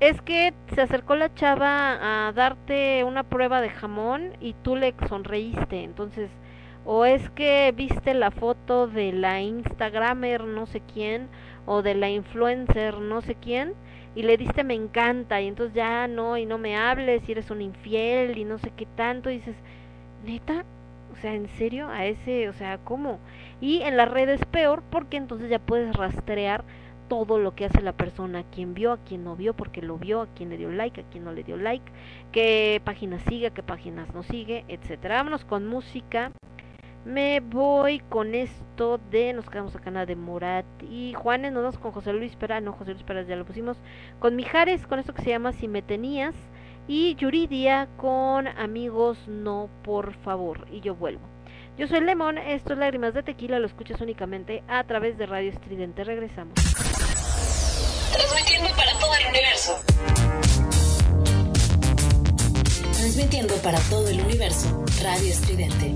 Es 0.00 0.20
que 0.22 0.54
se 0.74 0.80
acercó 0.82 1.16
la 1.16 1.34
chava 1.34 2.28
a 2.28 2.32
darte 2.32 3.02
una 3.04 3.24
prueba 3.24 3.60
de 3.60 3.70
jamón 3.70 4.32
y 4.40 4.54
tú 4.54 4.76
le 4.76 4.94
sonreíste, 5.08 5.82
entonces, 5.82 6.30
o 6.84 7.04
es 7.04 7.28
que 7.30 7.72
viste 7.76 8.14
la 8.14 8.30
foto 8.30 8.86
de 8.86 9.12
la 9.12 9.40
Instagramer 9.40 10.44
no 10.44 10.66
sé 10.66 10.82
quién, 10.82 11.28
o 11.66 11.82
de 11.82 11.94
la 11.96 12.10
influencer 12.10 12.98
no 13.00 13.22
sé 13.22 13.34
quién, 13.34 13.74
y 14.14 14.22
le 14.22 14.36
diste 14.36 14.62
me 14.62 14.74
encanta, 14.74 15.40
y 15.40 15.48
entonces 15.48 15.74
ya 15.74 16.06
no, 16.06 16.36
y 16.36 16.46
no 16.46 16.58
me 16.58 16.76
hables, 16.76 17.28
y 17.28 17.32
eres 17.32 17.50
un 17.50 17.60
infiel, 17.60 18.38
y 18.38 18.44
no 18.44 18.58
sé 18.58 18.70
qué 18.76 18.86
tanto, 18.86 19.30
y 19.30 19.38
dices, 19.38 19.56
neta, 20.24 20.64
o 21.12 21.16
sea, 21.16 21.34
¿en 21.34 21.48
serio? 21.48 21.88
A 21.88 22.06
ese, 22.06 22.48
o 22.48 22.52
sea, 22.52 22.78
¿cómo? 22.78 23.18
Y 23.60 23.82
en 23.82 23.96
las 23.96 24.10
redes 24.10 24.44
peor 24.46 24.82
porque 24.90 25.16
entonces 25.16 25.50
ya 25.50 25.58
puedes 25.58 25.94
rastrear 25.96 26.64
todo 27.08 27.38
lo 27.38 27.54
que 27.54 27.64
hace 27.64 27.82
la 27.82 27.92
persona, 27.92 28.40
a 28.40 28.44
quien 28.44 28.74
vio, 28.74 28.92
a 28.92 28.98
quien 28.98 29.24
no 29.24 29.36
vio, 29.36 29.54
porque 29.54 29.82
lo 29.82 29.98
vio, 29.98 30.20
a 30.22 30.26
quien 30.28 30.50
le 30.50 30.56
dio 30.56 30.70
like, 30.70 31.00
a 31.00 31.04
quien 31.04 31.24
no 31.24 31.32
le 31.32 31.42
dio 31.42 31.56
like, 31.56 31.90
qué 32.32 32.80
páginas 32.84 33.22
sigue, 33.22 33.50
qué 33.50 33.62
páginas 33.62 34.12
no 34.14 34.22
sigue, 34.22 34.64
etcétera. 34.68 35.16
Vámonos 35.16 35.44
con 35.44 35.66
música. 35.66 36.32
Me 37.04 37.40
voy 37.40 38.00
con 38.00 38.34
esto 38.34 39.00
de, 39.10 39.32
nos 39.32 39.48
quedamos 39.48 39.74
acá 39.74 39.90
nada 39.90 40.04
de 40.04 40.16
Morat 40.16 40.66
y 40.82 41.14
Juanes, 41.14 41.52
nos 41.52 41.62
vamos 41.62 41.78
con 41.78 41.92
José 41.92 42.12
Luis 42.12 42.36
Pérez, 42.36 42.62
no 42.62 42.72
José 42.72 42.92
Luis 42.92 43.04
Pérez 43.04 43.26
ya 43.26 43.36
lo 43.36 43.46
pusimos, 43.46 43.78
con 44.18 44.36
Mijares, 44.36 44.86
con 44.86 44.98
esto 44.98 45.14
que 45.14 45.22
se 45.22 45.30
llama 45.30 45.52
Si 45.52 45.68
me 45.68 45.80
tenías, 45.80 46.34
y 46.88 47.14
Yuridia 47.14 47.88
con 47.96 48.48
Amigos 48.48 49.28
No 49.28 49.68
Por 49.82 50.12
Favor. 50.14 50.66
Y 50.72 50.80
yo 50.80 50.94
vuelvo. 50.94 51.22
Yo 51.78 51.86
soy 51.86 52.00
Lemon, 52.00 52.38
esto 52.38 52.72
es 52.72 52.78
Lágrimas 52.78 53.14
de 53.14 53.22
Tequila, 53.22 53.60
lo 53.60 53.66
escuchas 53.66 54.00
únicamente 54.00 54.64
a 54.66 54.82
través 54.84 55.16
de 55.16 55.26
Radio 55.26 55.50
Estridente. 55.50 56.02
Regresamos. 56.02 56.54
Transmitiendo 58.18 58.68
para 58.74 58.98
todo 58.98 59.14
el 59.14 59.26
universo. 59.28 59.78
Transmitiendo 62.94 63.54
para 63.58 63.78
todo 63.78 64.08
el 64.08 64.20
universo. 64.20 64.84
Radio 65.00 65.32
Estridente. 65.32 65.94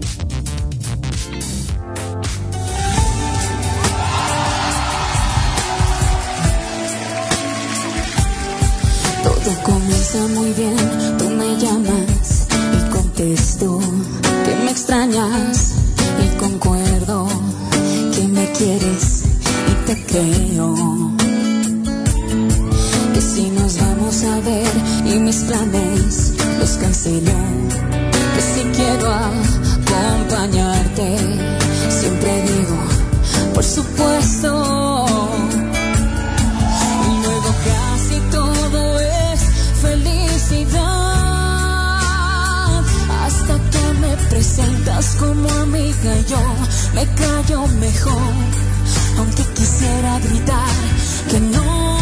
Todo 9.25 9.63
comienza 9.65 10.19
muy 10.29 10.53
bien, 10.53 11.19
tú 11.19 11.29
me 11.31 11.57
llamas 11.57 12.47
y 12.77 12.91
contesto 12.91 13.81
que 14.45 14.55
me 14.65 14.71
extrañas 14.71 15.75
y 16.25 16.39
concuerdo 16.39 17.27
que 18.15 18.29
me 18.29 18.53
quieres 18.53 19.25
y 19.71 19.87
te 19.87 20.07
creo. 20.07 21.12
Si 23.23 23.49
nos 23.51 23.79
vamos 23.79 24.25
a 24.25 24.41
ver 24.41 24.67
y 25.07 25.19
mis 25.19 25.37
planes 25.45 26.33
los 26.59 26.73
cancelo, 26.73 27.33
que 28.35 28.43
si 28.43 28.63
quiero 28.77 29.15
acompañarte, 29.15 31.17
siempre 31.89 32.43
digo, 32.43 32.77
por 33.55 33.65
supuesto. 33.65 35.07
Y 37.09 37.11
luego 37.25 37.55
casi 37.65 38.21
todo 38.31 39.01
es 39.01 39.41
felicidad. 39.81 40.83
Hasta 43.25 43.55
que 43.71 43.85
me 44.01 44.15
presentas 44.29 45.15
como 45.15 45.49
amiga, 45.49 46.21
yo 46.29 46.43
me 46.95 47.07
callo 47.15 47.67
mejor. 47.81 48.35
Aunque 49.19 49.45
quisiera 49.55 50.19
gritar 50.19 50.69
que 51.31 51.41
no, 51.41 52.02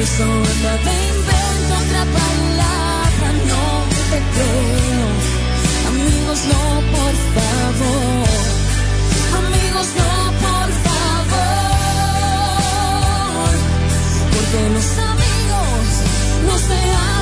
Por 0.00 0.08
eso 0.08 0.24
nada 0.24 0.92
invento 1.12 1.72
otra 1.76 2.02
palabra, 2.18 3.28
no 3.50 3.64
te 4.08 4.18
creo. 4.34 5.08
Amigos, 5.88 6.40
no, 6.52 6.62
por 6.96 7.14
favor. 7.36 8.28
Amigos, 9.40 9.88
no, 10.00 10.12
por 10.46 10.68
favor. 10.86 11.52
Porque 14.32 14.60
los 14.72 14.88
amigos 15.12 15.84
no 16.46 16.54
se 16.56 16.78
hacen 16.78 17.19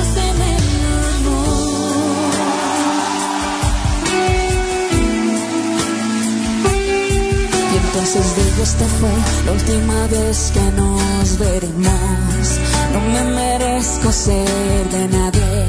Entonces 7.99 8.33
digo, 8.33 8.63
esta 8.63 8.85
fue 8.85 9.11
la 9.45 9.51
última 9.51 10.07
vez 10.07 10.51
que 10.53 10.61
nos 10.71 11.37
veremos. 11.37 12.59
No 12.93 13.01
me 13.01 13.23
merezco 13.35 14.09
ser 14.13 14.89
de 14.89 15.05
nadie, 15.09 15.67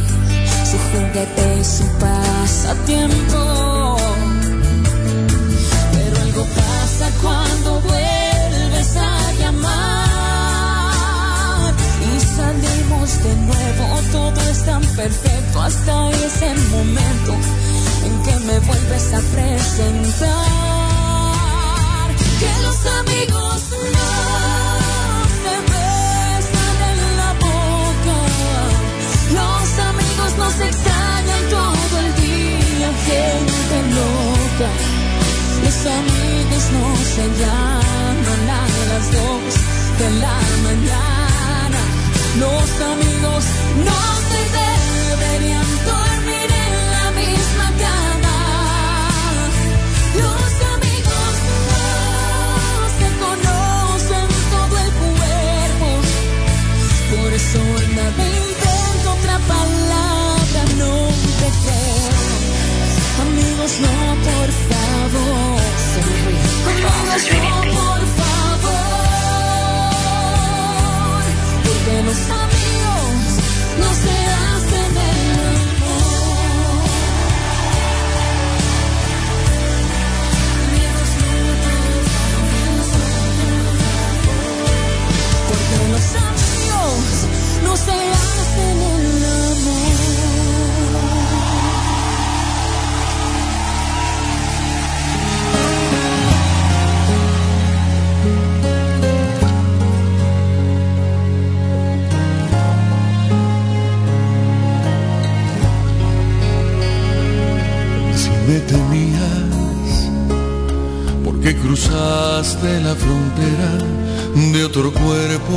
su 0.64 0.78
juguete 0.92 1.58
y 1.60 1.64
su 1.64 1.84
pasatiempo. 1.98 3.96
Pero 5.92 6.20
algo 6.22 6.44
pasa 6.54 7.10
cuando 7.20 7.80
vuelves 7.80 8.96
a 8.96 9.32
llamar 9.40 10.54
y 12.00 12.20
salimos 12.36 13.24
de 13.24 13.34
nuevo. 13.34 13.84
Todo 14.12 14.40
es 14.48 14.64
tan 14.64 14.82
perfecto 14.82 15.62
hasta 15.62 16.10
ese 16.10 16.54
momento 16.70 17.32
en 18.04 18.22
que 18.22 18.34
me 18.46 18.60
vuelves 18.60 19.14
a 19.14 19.20
presentar. 19.34 20.69
Que 22.40 22.46
los 22.62 22.86
amigos 22.86 23.64
no 23.74 24.00
se 25.42 25.54
besan 25.68 26.80
digas 63.70 63.80
no, 63.80 63.88
por 64.24 64.48
favor. 64.68 65.60
No 66.60 66.88
digas 66.90 67.24
no, 67.30 67.54
por 67.78 68.02
favor. 68.18 68.72
Porque 71.64 71.94
los 72.02 72.20
amigos 72.30 73.24
no 73.78 73.88
se 73.94 74.16
hacen 74.40 74.92
el 74.96 75.30
amor. 75.46 76.00
Porque 85.48 85.76
los 85.92 86.08
amigos 86.16 87.04
no 87.64 87.72
se 87.76 87.92
hacen 87.92 88.19
me 108.50 108.58
tenías, 108.60 110.10
porque 111.24 111.54
cruzaste 111.54 112.80
la 112.80 112.94
frontera 112.96 113.70
de 114.52 114.64
otro 114.64 114.92
cuerpo, 114.92 115.54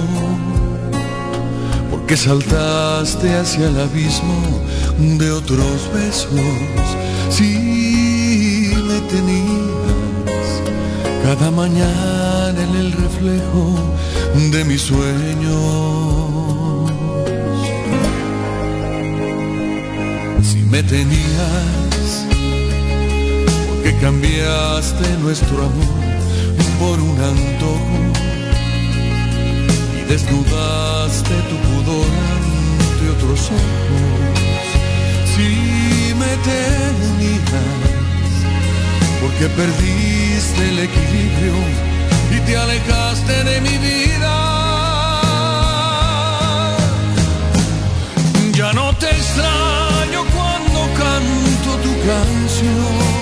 porque 1.89 2.15
saltaste 2.15 3.35
hacia 3.35 3.69
el 3.69 3.79
abismo 3.79 4.39
de 5.19 5.31
otros 5.31 5.77
besos. 5.95 6.39
Si 7.31 8.73
me 8.89 8.99
tenías 9.13 10.43
cada 11.23 11.49
mañana 11.49 12.59
en 12.67 12.75
el 12.75 12.91
reflejo 12.91 13.63
de 14.51 14.63
mis 14.65 14.81
sueños. 14.81 15.63
Si 20.43 20.59
me 20.73 20.83
tenías, 20.83 21.82
cambiaste 24.01 25.17
nuestro 25.21 25.57
amor 25.57 26.03
por 26.79 26.99
un 26.99 27.17
antojo 27.19 27.99
y 29.97 30.01
desnudaste 30.09 31.35
tu 31.49 31.57
pudor 31.67 32.07
ante 32.33 33.09
otros 33.15 33.39
ojos. 33.51 34.39
Si 35.35 36.13
me 36.15 36.33
tenías, 36.49 37.83
porque 39.21 39.47
perdiste 39.55 40.69
el 40.69 40.79
equilibrio 40.79 41.55
y 42.35 42.39
te 42.45 42.57
alejaste 42.57 43.43
de 43.43 43.61
mi 43.61 43.77
vida. 43.77 44.33
Ya 48.53 48.71
no 48.73 48.93
te 48.97 49.09
extraño 49.09 50.23
cuando 50.35 50.79
canto 50.97 51.69
tu 51.83 51.93
canción. 52.07 53.12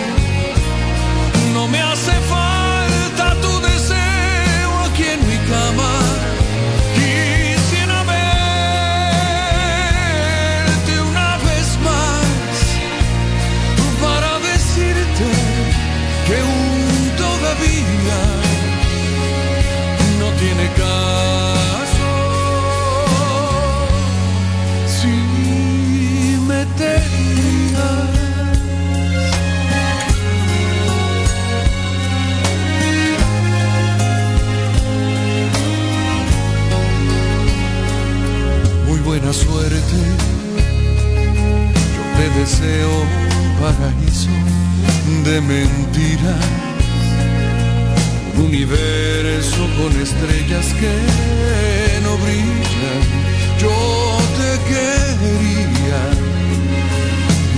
Deseo 42.41 42.89
un 43.01 43.51
paraíso 43.61 44.33
de 45.25 45.41
mentiras 45.41 46.45
un 48.35 48.45
universo 48.45 49.61
con 49.77 49.91
estrellas 50.01 50.65
que 50.79 50.95
no 52.03 52.17
brillan. 52.23 53.01
Yo 53.63 53.75
te 54.39 54.51
quería 54.71 56.01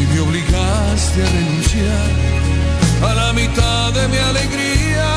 y 0.02 0.04
me 0.12 0.20
obligaste 0.20 1.18
a 1.24 1.30
renunciar 1.38 2.10
a 3.10 3.14
la 3.22 3.34
mitad 3.34 3.94
de 3.94 4.08
mi 4.10 4.18
alegría. 4.18 5.12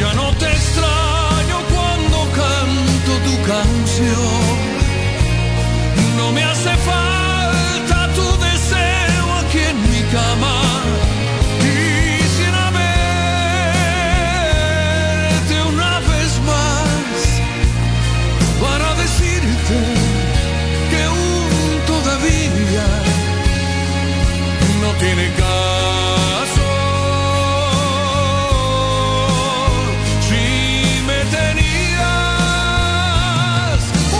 Ya 0.00 0.10
no 0.14 0.26
te 0.40 0.46
extraño 0.58 1.56
cuando 1.72 2.18
canto 2.40 3.12
tu 3.26 3.34
canción. 3.52 4.43
Tiene 25.04 25.26
caso. 25.34 26.66
Si 30.26 30.44
me 31.08 31.20
tenías, 31.36 32.00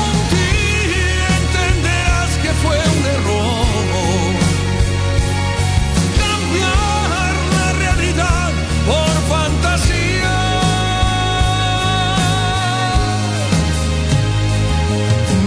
un 0.02 0.14
día 0.34 1.28
entenderás 1.42 2.32
que 2.42 2.50
fue 2.62 2.76
un 2.96 3.02
error 3.16 4.34
cambiar 6.22 7.32
la 7.58 7.68
realidad 7.82 8.50
por 8.90 9.14
fantasía. 9.32 10.36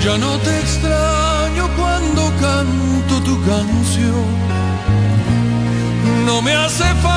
Ya 0.03 0.15
no 0.17 0.31
te 0.45 0.53
extraño 0.63 1.63
cuando 1.77 2.21
canto 2.41 3.13
tu 3.27 3.35
canción. 3.45 4.36
Me 6.47 6.55
hace 6.55 6.85
falta 7.01 7.16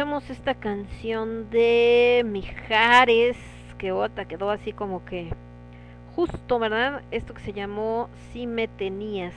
esta 0.00 0.54
canción 0.54 1.50
de 1.50 2.22
Mijares, 2.24 3.36
que 3.76 3.92
otra 3.92 4.26
quedó 4.26 4.48
así 4.48 4.72
como 4.72 5.04
que 5.04 5.30
justo, 6.16 6.58
¿verdad? 6.58 7.02
Esto 7.10 7.34
que 7.34 7.42
se 7.42 7.52
llamó 7.52 8.08
Si 8.32 8.46
me 8.46 8.66
tenías. 8.66 9.34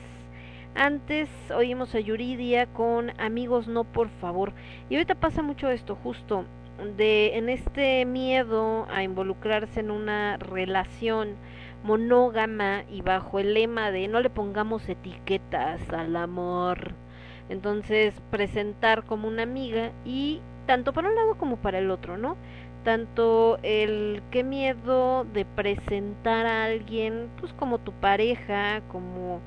Antes 0.73 1.29
oímos 1.53 1.93
a 1.95 1.99
Yuridia 1.99 2.67
con 2.67 3.11
Amigos 3.19 3.67
no 3.67 3.83
por 3.83 4.07
favor. 4.07 4.53
Y 4.89 4.95
ahorita 4.95 5.15
pasa 5.15 5.41
mucho 5.41 5.69
esto, 5.69 5.97
justo 6.01 6.45
de 6.95 7.37
en 7.37 7.49
este 7.49 8.05
miedo 8.05 8.87
a 8.89 9.03
involucrarse 9.03 9.81
en 9.81 9.91
una 9.91 10.37
relación 10.37 11.35
monógama 11.83 12.85
y 12.89 13.01
bajo 13.01 13.39
el 13.39 13.53
lema 13.53 13.91
de 13.91 14.07
no 14.07 14.21
le 14.21 14.29
pongamos 14.29 14.87
etiquetas 14.87 15.89
al 15.89 16.15
amor. 16.15 16.93
Entonces, 17.49 18.15
presentar 18.31 19.03
como 19.03 19.27
una 19.27 19.43
amiga 19.43 19.91
y 20.05 20.39
tanto 20.65 20.93
para 20.93 21.09
un 21.09 21.15
lado 21.15 21.35
como 21.35 21.57
para 21.57 21.79
el 21.79 21.91
otro, 21.91 22.17
¿no? 22.17 22.37
Tanto 22.83 23.59
el 23.63 24.21
qué 24.31 24.43
miedo 24.43 25.25
de 25.25 25.45
presentar 25.45 26.45
a 26.45 26.65
alguien, 26.65 27.29
pues 27.39 27.53
como 27.53 27.79
tu 27.79 27.91
pareja, 27.93 28.81
como 28.91 29.41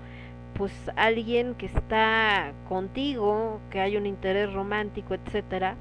pues 0.55 0.73
alguien 0.97 1.55
que 1.55 1.67
está 1.67 2.53
contigo, 2.69 3.61
que 3.71 3.81
hay 3.81 3.97
un 3.97 4.07
interés 4.07 4.53
romántico, 4.53 5.15
etcétera, 5.15 5.77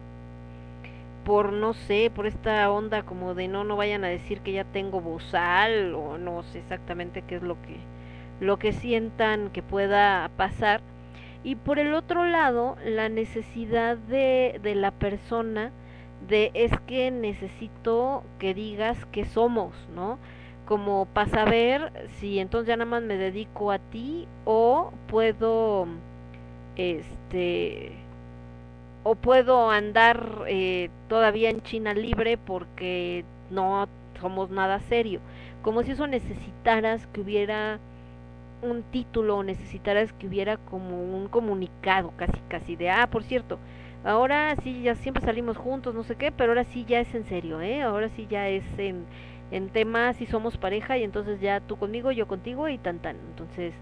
por 1.23 1.51
no 1.53 1.73
sé, 1.73 2.11
por 2.13 2.27
esta 2.27 2.69
onda 2.71 3.03
como 3.03 3.33
de 3.33 3.47
no 3.47 3.63
no 3.63 3.75
vayan 3.75 4.03
a 4.03 4.07
decir 4.09 4.41
que 4.41 4.51
ya 4.53 4.63
tengo 4.65 5.01
bozal 5.01 5.95
o 5.95 6.17
no 6.17 6.43
sé 6.43 6.59
exactamente 6.59 7.23
qué 7.23 7.35
es 7.37 7.41
lo 7.41 7.59
que 7.61 7.77
lo 8.39 8.59
que 8.59 8.73
sientan 8.73 9.49
que 9.49 9.63
pueda 9.63 10.29
pasar 10.37 10.81
y 11.45 11.55
por 11.55 11.77
el 11.77 11.93
otro 11.93 12.25
lado 12.25 12.75
la 12.83 13.07
necesidad 13.07 13.97
de, 13.97 14.59
de 14.63 14.73
la 14.73 14.89
persona 14.89 15.71
de 16.27 16.49
es 16.55 16.71
que 16.87 17.11
necesito 17.11 18.23
que 18.39 18.55
digas 18.55 19.05
que 19.11 19.25
somos, 19.25 19.75
¿no? 19.93 20.17
Como 20.65 21.05
para 21.05 21.29
saber 21.29 22.09
si 22.17 22.39
entonces 22.39 22.67
ya 22.67 22.77
nada 22.77 22.89
más 22.89 23.03
me 23.03 23.17
dedico 23.17 23.71
a 23.71 23.77
ti 23.77 24.27
o 24.43 24.91
puedo 25.07 25.85
este 26.77 27.91
o 29.03 29.13
puedo 29.13 29.69
andar 29.69 30.45
eh, 30.47 30.89
todavía 31.07 31.51
en 31.51 31.61
China 31.61 31.93
libre 31.93 32.39
porque 32.39 33.23
no 33.51 33.87
somos 34.19 34.49
nada 34.49 34.79
serio. 34.79 35.19
Como 35.61 35.83
si 35.83 35.91
eso 35.91 36.07
necesitaras 36.07 37.05
que 37.07 37.21
hubiera 37.21 37.79
un 38.71 38.83
título 38.83 39.37
o 39.37 39.43
necesitaras 39.43 40.13
que 40.13 40.27
hubiera 40.27 40.57
como 40.57 41.01
un 41.03 41.27
comunicado 41.29 42.11
casi 42.17 42.39
casi 42.49 42.75
de, 42.75 42.89
ah, 42.89 43.09
por 43.09 43.23
cierto, 43.23 43.59
ahora 44.03 44.55
sí 44.63 44.81
ya 44.83 44.95
siempre 44.95 45.23
salimos 45.23 45.57
juntos, 45.57 45.93
no 45.95 46.03
sé 46.03 46.15
qué, 46.15 46.31
pero 46.31 46.51
ahora 46.51 46.63
sí 46.65 46.85
ya 46.85 46.99
es 46.99 47.13
en 47.15 47.25
serio, 47.25 47.61
¿eh? 47.61 47.81
Ahora 47.81 48.09
sí 48.09 48.27
ya 48.29 48.47
es 48.49 48.63
en, 48.77 49.05
en 49.51 49.69
temas 49.69 50.17
si 50.17 50.25
somos 50.25 50.57
pareja 50.57 50.97
y 50.97 51.03
entonces 51.03 51.39
ya 51.41 51.59
tú 51.61 51.77
conmigo, 51.77 52.11
yo 52.11 52.27
contigo 52.27 52.67
y 52.69 52.77
tan 52.77 52.99
tan. 52.99 53.17
Entonces, 53.29 53.73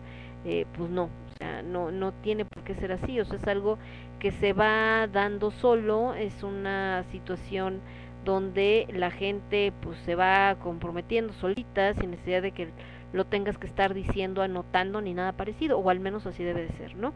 eh, 0.46 0.66
pues 0.74 0.90
no, 0.90 1.06
o 1.06 1.38
sea, 1.38 1.62
no, 1.64 1.92
no 1.92 2.12
tiene 2.14 2.46
por 2.46 2.64
qué 2.64 2.76
ser 2.76 2.92
así, 2.92 3.20
o 3.20 3.26
sea, 3.26 3.38
es 3.38 3.48
algo 3.48 3.78
que 4.20 4.32
se 4.32 4.54
va 4.54 5.08
dando 5.08 5.52
solo, 5.52 6.14
es 6.16 6.44
una 6.44 7.04
situación 7.12 7.82
donde 8.24 8.88
la 8.94 9.12
gente 9.12 9.74
pues 9.82 9.98
se 10.00 10.16
va 10.16 10.56
comprometiendo 10.60 11.34
solita 11.34 11.94
sin 11.96 12.12
necesidad 12.12 12.42
de 12.42 12.52
que 12.52 12.70
lo 13.14 13.26
tengas 13.26 13.58
que 13.58 13.68
estar 13.68 13.94
diciendo, 13.94 14.42
anotando 14.42 15.00
ni 15.00 15.14
nada 15.14 15.32
parecido, 15.32 15.78
o 15.78 15.90
al 15.90 16.00
menos 16.00 16.26
así 16.26 16.44
debe 16.44 16.64
de 16.64 16.74
ser, 16.74 16.96
¿no? 16.96 17.14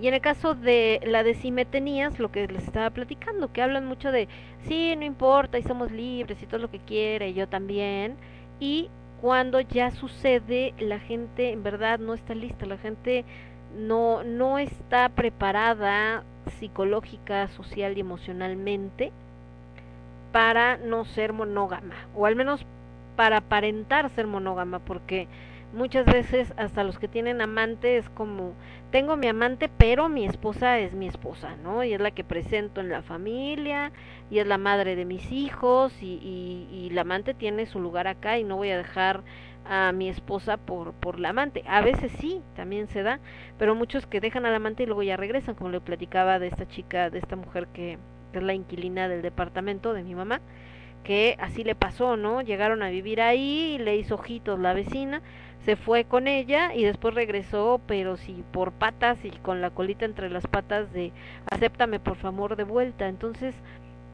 Y 0.00 0.08
en 0.08 0.14
el 0.14 0.20
caso 0.20 0.54
de 0.54 1.00
la 1.04 1.22
de 1.22 1.34
simetenías, 1.34 2.18
lo 2.18 2.30
que 2.30 2.46
les 2.46 2.64
estaba 2.64 2.90
platicando, 2.90 3.52
que 3.52 3.62
hablan 3.62 3.86
mucho 3.86 4.12
de, 4.12 4.28
sí, 4.68 4.94
no 4.96 5.04
importa, 5.04 5.58
y 5.58 5.62
somos 5.62 5.90
libres 5.90 6.42
y 6.42 6.46
todo 6.46 6.60
lo 6.60 6.70
que 6.70 6.80
quiere, 6.80 7.30
y 7.30 7.34
yo 7.34 7.48
también, 7.48 8.16
y 8.60 8.90
cuando 9.20 9.60
ya 9.60 9.90
sucede, 9.90 10.74
la 10.78 11.00
gente 11.00 11.50
en 11.50 11.62
verdad 11.62 11.98
no 11.98 12.14
está 12.14 12.34
lista, 12.34 12.66
la 12.66 12.76
gente 12.76 13.24
no, 13.76 14.22
no 14.22 14.58
está 14.58 15.08
preparada 15.08 16.24
psicológica, 16.58 17.48
social 17.48 17.96
y 17.96 18.00
emocionalmente 18.00 19.12
para 20.30 20.76
no 20.76 21.04
ser 21.06 21.32
monógama, 21.32 21.94
o 22.14 22.26
al 22.26 22.36
menos 22.36 22.66
para 23.16 23.38
aparentar 23.38 24.10
ser 24.10 24.26
monógama, 24.26 24.78
porque 24.78 25.28
muchas 25.72 26.06
veces 26.06 26.52
hasta 26.56 26.84
los 26.84 26.98
que 26.98 27.08
tienen 27.08 27.40
amante 27.40 27.96
es 27.96 28.08
como, 28.10 28.52
tengo 28.90 29.16
mi 29.16 29.26
amante, 29.26 29.68
pero 29.68 30.08
mi 30.08 30.24
esposa 30.24 30.78
es 30.78 30.94
mi 30.94 31.08
esposa, 31.08 31.56
¿no? 31.62 31.82
Y 31.82 31.92
es 31.92 32.00
la 32.00 32.12
que 32.12 32.24
presento 32.24 32.80
en 32.80 32.88
la 32.88 33.02
familia, 33.02 33.92
y 34.30 34.38
es 34.38 34.46
la 34.46 34.58
madre 34.58 34.96
de 34.96 35.04
mis 35.04 35.32
hijos, 35.32 35.92
y, 36.00 36.20
y, 36.22 36.68
y 36.72 36.90
la 36.90 37.02
amante 37.02 37.34
tiene 37.34 37.66
su 37.66 37.80
lugar 37.80 38.06
acá 38.06 38.38
y 38.38 38.44
no 38.44 38.56
voy 38.56 38.70
a 38.70 38.78
dejar 38.78 39.22
a 39.68 39.90
mi 39.92 40.08
esposa 40.08 40.56
por, 40.56 40.92
por 40.92 41.18
la 41.18 41.30
amante. 41.30 41.64
A 41.66 41.80
veces 41.80 42.12
sí, 42.20 42.40
también 42.54 42.86
se 42.88 43.02
da, 43.02 43.18
pero 43.58 43.74
muchos 43.74 44.06
que 44.06 44.20
dejan 44.20 44.46
al 44.46 44.54
amante 44.54 44.84
y 44.84 44.86
luego 44.86 45.02
ya 45.02 45.16
regresan, 45.16 45.56
como 45.56 45.70
le 45.70 45.80
platicaba 45.80 46.38
de 46.38 46.46
esta 46.46 46.68
chica, 46.68 47.10
de 47.10 47.18
esta 47.18 47.36
mujer 47.36 47.66
que, 47.68 47.98
que 48.32 48.38
es 48.38 48.44
la 48.44 48.54
inquilina 48.54 49.08
del 49.08 49.22
departamento 49.22 49.92
de 49.92 50.04
mi 50.04 50.14
mamá, 50.14 50.40
que 51.06 51.36
así 51.38 51.62
le 51.62 51.76
pasó, 51.76 52.16
¿no? 52.16 52.42
Llegaron 52.42 52.82
a 52.82 52.90
vivir 52.90 53.20
ahí 53.20 53.78
le 53.78 53.96
hizo 53.96 54.16
ojitos 54.16 54.58
la 54.58 54.74
vecina, 54.74 55.22
se 55.64 55.76
fue 55.76 56.04
con 56.04 56.26
ella 56.26 56.74
y 56.74 56.82
después 56.82 57.14
regresó, 57.14 57.80
pero 57.86 58.16
sí 58.16 58.42
por 58.50 58.72
patas 58.72 59.24
y 59.24 59.30
con 59.30 59.60
la 59.60 59.70
colita 59.70 60.04
entre 60.04 60.28
las 60.30 60.48
patas 60.48 60.92
de 60.92 61.12
acéptame 61.48 62.00
por 62.00 62.16
favor 62.16 62.56
de 62.56 62.64
vuelta. 62.64 63.06
Entonces, 63.06 63.54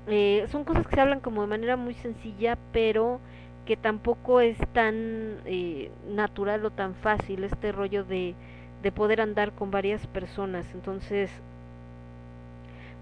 eh, 0.06 0.44
son 0.50 0.64
cosas 0.64 0.86
que 0.86 0.94
se 0.96 1.00
hablan 1.00 1.20
como 1.20 1.40
de 1.40 1.48
manera 1.48 1.76
muy 1.78 1.94
sencilla, 1.94 2.58
pero 2.72 3.20
que 3.64 3.78
tampoco 3.78 4.42
es 4.42 4.58
tan 4.74 5.38
eh, 5.46 5.90
natural 6.08 6.62
o 6.66 6.72
tan 6.72 6.94
fácil 6.94 7.44
este 7.44 7.72
rollo 7.72 8.04
de, 8.04 8.34
de 8.82 8.92
poder 8.92 9.22
andar 9.22 9.52
con 9.52 9.70
varias 9.70 10.06
personas. 10.08 10.66
Entonces, 10.74 11.30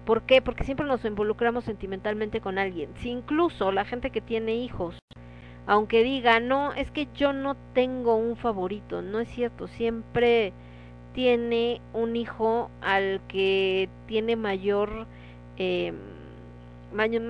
¿por 0.05 0.23
qué? 0.23 0.41
Porque 0.41 0.63
siempre 0.63 0.85
nos 0.85 1.05
involucramos 1.05 1.63
sentimentalmente 1.65 2.41
con 2.41 2.57
alguien. 2.57 2.89
Si 2.97 3.09
incluso 3.09 3.71
la 3.71 3.85
gente 3.85 4.09
que 4.11 4.21
tiene 4.21 4.55
hijos, 4.55 4.97
aunque 5.67 6.03
diga, 6.03 6.39
no, 6.39 6.73
es 6.73 6.91
que 6.91 7.07
yo 7.15 7.33
no 7.33 7.55
tengo 7.73 8.15
un 8.15 8.35
favorito, 8.35 9.01
no 9.01 9.19
es 9.19 9.29
cierto, 9.29 9.67
siempre 9.67 10.53
tiene 11.13 11.81
un 11.93 12.15
hijo 12.15 12.69
al 12.81 13.21
que 13.27 13.89
tiene 14.07 14.35
mayor... 14.35 15.07
Eh, 15.57 15.93
mayor, 16.93 17.21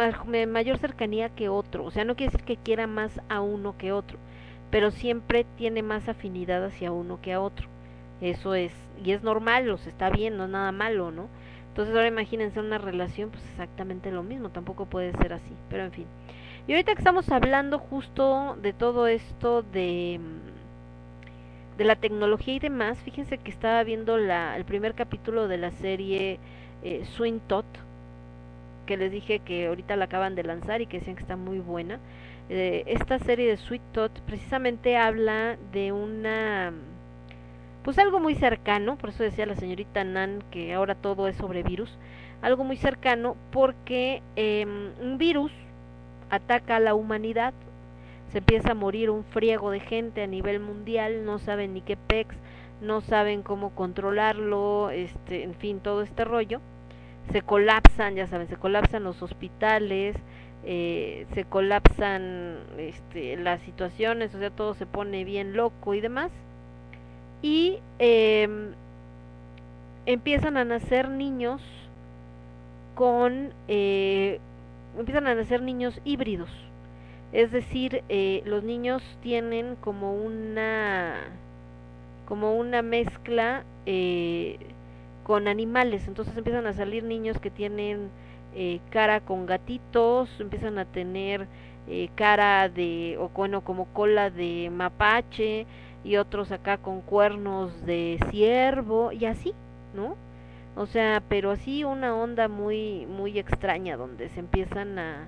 mayor 0.48 0.78
cercanía 0.78 1.30
que 1.30 1.50
otro. 1.50 1.86
O 1.86 1.92
sea, 1.92 2.06
no 2.06 2.16
quiere 2.16 2.32
decir 2.32 2.46
que 2.46 2.58
quiera 2.58 2.88
más 2.88 3.22
a 3.30 3.42
uno 3.42 3.78
que 3.78 3.92
otro, 3.92 4.18
pero 4.70 4.92
siempre 4.92 5.46
tiene 5.58 5.84
más 5.84 6.10
afinidad 6.10 6.66
hacia 6.66 6.92
uno 6.92 7.22
que 7.22 7.34
a 7.34 7.42
otro. 7.42 7.68
Eso 8.22 8.54
es, 8.54 8.74
y 9.04 9.12
es 9.12 9.24
normal, 9.24 9.66
los 9.66 9.88
está 9.88 10.10
bien, 10.10 10.38
no 10.38 10.46
es 10.46 10.50
nada 10.50 10.72
malo, 10.72 11.12
¿no? 11.12 11.28
Entonces 11.72 11.96
ahora 11.96 12.08
imagínense 12.08 12.60
una 12.60 12.78
relación, 12.78 13.30
pues 13.30 13.44
exactamente 13.52 14.12
lo 14.12 14.24
mismo, 14.24 14.50
tampoco 14.50 14.86
puede 14.86 15.14
ser 15.14 15.34
así, 15.34 15.54
pero 15.70 15.86
en 15.86 15.92
fin. 15.92 16.06
Y 16.68 16.74
ahorita 16.74 16.94
que 16.94 17.00
estamos 17.00 17.30
hablando 17.30 17.80
justo 17.80 18.58
de 18.62 18.74
todo 18.74 19.08
esto 19.08 19.64
de 19.64 20.20
de 21.78 21.86
la 21.86 21.96
tecnología 21.96 22.54
y 22.56 22.60
demás, 22.60 23.00
fíjense 23.00 23.38
que 23.40 23.50
estaba 23.50 23.84
viendo 23.84 24.18
la, 24.18 24.56
el 24.56 24.66
primer 24.66 24.94
capítulo 24.94 25.48
de 25.48 25.58
la 25.58 25.72
serie 25.72 26.40
eh, 26.84 27.06
Swing 27.06 27.40
Tot, 27.48 27.66
que 28.86 28.98
les 28.98 29.12
dije 29.12 29.40
que 29.40 29.68
ahorita 29.68 29.96
la 29.96 30.06
acaban 30.06 30.36
de 30.36 30.44
lanzar 30.44 30.82
y 30.82 30.86
que 30.86 31.00
decían 31.00 31.16
que 31.16 31.24
está 31.24 31.38
muy 31.38 31.60
buena. 31.60 32.00
Eh, 32.50 32.84
esta 32.88 33.18
serie 33.20 33.48
de 33.48 33.58
Sweet 33.58 33.82
Tot 33.94 34.12
precisamente 34.22 34.98
habla 34.98 35.58
de 35.72 35.92
una 35.92 36.74
pues 37.84 37.98
algo 37.98 38.20
muy 38.20 38.36
cercano, 38.36 38.98
por 38.98 39.10
eso 39.10 39.24
decía 39.24 39.46
la 39.46 39.56
señorita 39.56 40.04
Nan 40.04 40.44
que 40.52 40.74
ahora 40.74 40.96
todo 40.96 41.28
es 41.28 41.36
sobre 41.36 41.64
virus, 41.64 41.98
algo 42.42 42.64
muy 42.64 42.78
cercano 42.78 43.36
porque 43.52 44.22
eh, 44.36 44.66
un 45.02 45.18
virus 45.18 45.52
ataca 46.30 46.78
a 46.78 46.80
la 46.80 46.94
humanidad, 46.94 47.54
se 48.32 48.38
empieza 48.38 48.72
a 48.72 48.76
morir 48.76 49.10
un 49.10 49.24
friego 49.26 49.72
de 49.72 49.80
gente 49.80 50.24
a 50.24 50.28
nivel 50.28 50.60
mundial, 50.60 51.26
no 51.26 51.40
saben 51.40 51.74
ni 51.74 51.82
qué 51.82 51.98
pex, 51.98 52.36
no 52.82 53.02
saben 53.02 53.44
cómo 53.44 53.76
controlarlo, 53.76 54.90
este, 54.90 55.44
en 55.44 55.56
fin, 55.56 55.80
todo 55.80 56.02
este 56.02 56.24
rollo 56.24 56.62
se 57.32 57.42
colapsan, 57.42 58.16
ya 58.16 58.28
saben, 58.28 58.48
se 58.48 58.58
colapsan 58.58 59.04
los 59.04 59.22
hospitales, 59.22 60.16
eh, 60.64 61.26
se 61.34 61.46
colapsan 61.46 62.58
este, 62.78 63.38
las 63.38 63.62
situaciones, 63.62 64.34
o 64.36 64.40
sea, 64.40 64.50
todo 64.50 64.74
se 64.74 64.86
pone 64.86 65.24
bien 65.24 65.54
loco 65.54 65.94
y 65.94 66.02
demás. 66.02 66.32
Y 67.42 67.80
eh, 68.00 68.48
empiezan 70.06 70.58
a 70.58 70.66
nacer 70.66 71.10
niños 71.10 71.62
con, 72.96 73.54
eh, 73.68 74.40
empiezan 74.98 75.28
a 75.28 75.36
nacer 75.36 75.62
niños 75.62 76.00
híbridos. 76.04 76.50
Es 77.34 77.52
decir, 77.52 78.04
eh, 78.10 78.44
los 78.46 78.64
niños 78.64 79.02
tienen 79.22 79.76
como 79.78 80.14
una, 80.14 81.16
como 82.28 82.56
una 82.58 82.82
mezcla 82.82 83.64
eh, 83.86 84.58
con 85.24 85.48
animales, 85.48 86.08
entonces 86.08 86.36
empiezan 86.36 86.68
a 86.68 86.74
salir 86.74 87.04
niños 87.04 87.40
que 87.40 87.50
tienen 87.50 88.10
eh, 88.54 88.80
cara 88.90 89.22
con 89.22 89.46
gatitos, 89.46 90.30
empiezan 90.40 90.78
a 90.78 90.86
tener 90.86 91.48
eh, 91.88 92.10
cara 92.16 92.68
de, 92.70 93.18
o 93.20 93.30
bueno, 93.30 93.62
como 93.62 93.86
cola 93.94 94.30
de 94.30 94.70
mapache, 94.72 95.66
y 96.04 96.18
otros 96.18 96.52
acá 96.52 96.78
con 96.78 97.02
cuernos 97.02 97.86
de 97.86 98.20
ciervo, 98.30 99.12
y 99.12 99.26
así, 99.26 99.54
¿no? 99.94 100.16
O 100.76 100.86
sea, 100.86 101.22
pero 101.28 101.52
así 101.52 101.84
una 101.84 102.16
onda 102.16 102.48
muy, 102.48 103.06
muy 103.06 103.38
extraña, 103.38 103.98
donde 103.98 104.30
se 104.30 104.40
empiezan 104.40 104.98
a, 105.00 105.28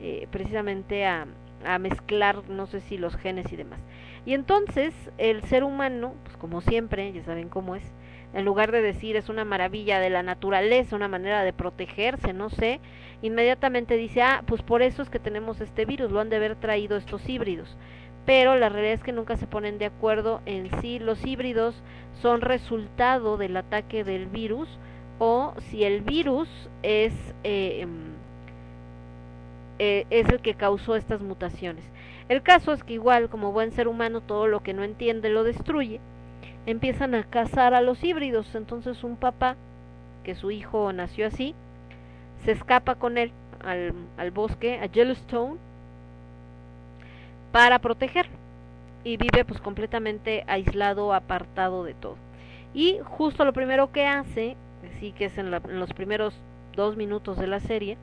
eh, 0.00 0.26
precisamente 0.30 1.06
a, 1.06 1.26
a 1.64 1.78
mezclar, 1.78 2.48
no 2.48 2.66
sé 2.66 2.80
si 2.80 2.98
los 2.98 3.16
genes 3.16 3.52
y 3.52 3.56
demás. 3.56 3.78
Y 4.26 4.34
entonces 4.34 4.94
el 5.18 5.42
ser 5.44 5.64
humano, 5.64 6.14
pues 6.24 6.36
como 6.36 6.60
siempre, 6.60 7.12
ya 7.12 7.22
saben 7.24 7.48
cómo 7.48 7.76
es, 7.76 7.92
en 8.34 8.44
lugar 8.44 8.72
de 8.72 8.82
decir 8.82 9.16
es 9.16 9.28
una 9.28 9.44
maravilla 9.44 10.00
de 10.00 10.10
la 10.10 10.22
naturaleza, 10.22 10.96
una 10.96 11.08
manera 11.08 11.42
de 11.44 11.52
protegerse, 11.52 12.32
no 12.32 12.50
sé, 12.50 12.80
inmediatamente 13.20 13.96
dice, 13.96 14.22
ah, 14.22 14.42
pues 14.46 14.62
por 14.62 14.82
eso 14.82 15.02
es 15.02 15.10
que 15.10 15.18
tenemos 15.18 15.60
este 15.60 15.84
virus, 15.84 16.10
lo 16.10 16.20
han 16.20 16.30
de 16.30 16.36
haber 16.36 16.56
traído 16.56 16.96
estos 16.96 17.28
híbridos. 17.28 17.76
Pero 18.24 18.56
la 18.56 18.68
realidad 18.68 18.94
es 18.94 19.02
que 19.02 19.12
nunca 19.12 19.36
se 19.36 19.46
ponen 19.46 19.78
de 19.78 19.86
acuerdo 19.86 20.40
en 20.46 20.70
si 20.80 20.98
los 20.98 21.24
híbridos 21.26 21.74
son 22.20 22.40
resultado 22.40 23.36
del 23.36 23.56
ataque 23.56 24.04
del 24.04 24.26
virus 24.26 24.68
o 25.18 25.54
si 25.70 25.84
el 25.84 26.02
virus 26.02 26.48
es, 26.82 27.12
eh, 27.42 27.86
eh, 29.78 30.06
es 30.10 30.28
el 30.28 30.40
que 30.40 30.54
causó 30.54 30.94
estas 30.94 31.20
mutaciones. 31.20 31.84
El 32.28 32.42
caso 32.42 32.72
es 32.72 32.84
que 32.84 32.94
igual 32.94 33.28
como 33.28 33.52
buen 33.52 33.72
ser 33.72 33.88
humano 33.88 34.20
todo 34.20 34.46
lo 34.46 34.62
que 34.62 34.72
no 34.72 34.84
entiende 34.84 35.28
lo 35.28 35.42
destruye 35.42 36.00
empiezan 36.66 37.14
a 37.14 37.24
cazar 37.24 37.74
a 37.74 37.80
los 37.80 38.02
híbridos. 38.04 38.54
Entonces 38.54 39.02
un 39.04 39.16
papá, 39.16 39.56
que 40.24 40.34
su 40.34 40.50
hijo 40.50 40.92
nació 40.92 41.26
así, 41.26 41.54
se 42.44 42.52
escapa 42.52 42.94
con 42.94 43.18
él 43.18 43.32
al, 43.64 43.92
al 44.16 44.30
bosque, 44.30 44.78
a 44.78 44.86
Yellowstone, 44.86 45.58
para 47.52 47.80
protegerlo. 47.80 48.38
Y 49.04 49.16
vive 49.18 49.44
pues 49.44 49.60
completamente 49.60 50.44
aislado, 50.48 51.14
apartado 51.14 51.84
de 51.84 51.94
todo. 51.94 52.18
Y 52.74 52.98
justo 53.04 53.44
lo 53.44 53.52
primero 53.54 53.92
que 53.92 54.06
hace 54.06 54.56
sí 55.00 55.12
que 55.12 55.26
es 55.26 55.38
en, 55.38 55.50
la- 55.50 55.62
en 55.64 55.80
los 55.80 55.92
primeros 55.94 56.34
dos 56.76 56.96
minutos 56.96 57.38
de 57.38 57.46
la 57.48 57.60
serie, 57.60 57.98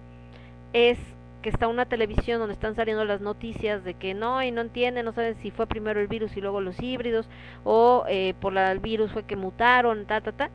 es 0.73 0.99
que 1.41 1.49
está 1.49 1.67
una 1.69 1.85
televisión 1.85 2.39
donde 2.39 2.53
están 2.53 2.75
saliendo 2.75 3.05
las 3.05 3.21
noticias 3.21 3.83
de 3.83 3.93
que 3.95 4.13
no 4.13 4.43
y 4.43 4.51
no 4.51 4.61
entienden, 4.61 5.05
no 5.05 5.13
saben 5.13 5.35
si 5.35 5.51
fue 5.51 5.67
primero 5.67 5.99
el 6.01 6.07
virus 6.07 6.35
y 6.37 6.41
luego 6.41 6.61
los 6.61 6.81
híbridos 6.81 7.29
o 7.63 8.05
eh, 8.09 8.33
por 8.41 8.53
la, 8.53 8.71
el 8.71 8.79
virus 8.79 9.11
fue 9.13 9.23
que 9.23 9.35
mutaron, 9.37 10.05
ta, 10.05 10.21
ta, 10.21 10.33
ta. 10.33 10.49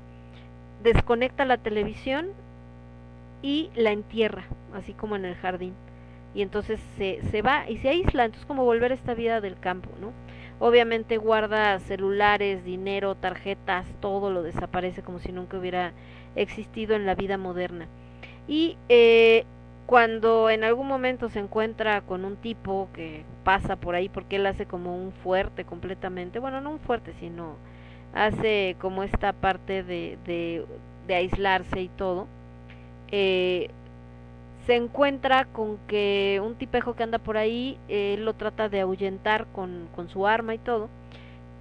Desconecta 0.83 1.45
la 1.47 1.59
televisión 1.59 2.29
y 3.43 3.71
la 3.75 3.91
entierra, 3.93 4.45
así 4.75 4.95
como 4.95 5.17
en 5.17 5.25
el 5.25 5.35
jardín. 5.37 5.75
Y 6.35 6.43
entonces 6.43 6.81
se, 6.97 7.21
se 7.31 7.43
va 7.43 7.69
y 7.69 7.79
se 7.79 7.89
aísla, 7.89 8.25
entonces 8.25 8.47
como 8.47 8.65
volver 8.65 8.93
a 8.93 8.97
esta 8.97 9.15
vida 9.15 9.41
del 9.41 9.59
campo, 9.59 9.91
¿no? 10.01 10.13
Obviamente 10.59 11.17
guarda 11.17 11.79
celulares, 11.81 12.65
dinero, 12.65 13.15
tarjetas, 13.15 13.87
todo 14.01 14.31
lo 14.31 14.43
desaparece 14.43 15.03
como 15.03 15.19
si 15.19 15.33
nunca 15.33 15.59
hubiera 15.59 15.93
existido 16.37 16.95
en 16.95 17.07
la 17.07 17.15
vida 17.15 17.39
moderna. 17.39 17.87
Y 18.47 18.77
eh, 18.89 19.45
cuando 19.87 20.51
en 20.51 20.65
algún 20.65 20.87
momento 20.87 21.29
se 21.29 21.41
encuentra 21.41 22.01
con 22.03 22.25
un 22.25 22.37
tipo 22.37 22.89
que 22.95 23.25
pasa 23.43 23.77
por 23.77 23.95
ahí 23.95 24.09
porque 24.09 24.37
él 24.37 24.47
hace 24.47 24.67
como 24.67 24.97
un 24.97 25.13
fuerte 25.13 25.65
completamente, 25.65 26.39
bueno, 26.39 26.61
no 26.61 26.71
un 26.71 26.81
fuerte, 26.81 27.13
sino 27.21 27.57
hace 28.15 28.77
como 28.81 29.03
esta 29.03 29.33
parte 29.33 29.83
de, 29.83 30.19
de, 30.25 31.15
aislarse 31.15 31.83
y 31.83 31.89
todo, 31.89 32.27
eh, 33.11 33.71
se 34.67 34.77
encuentra 34.77 35.45
con 35.47 35.79
que 35.87 36.41
un 36.43 36.55
tipejo 36.55 36.95
que 36.95 37.03
anda 37.03 37.19
por 37.19 37.37
ahí, 37.37 37.79
eh, 37.89 38.17
lo 38.19 38.35
trata 38.35 38.69
de 38.69 38.81
ahuyentar 38.81 39.47
con, 39.53 39.89
con 39.95 40.09
su 40.09 40.27
arma 40.27 40.55
y 40.55 40.59
todo, 40.59 40.89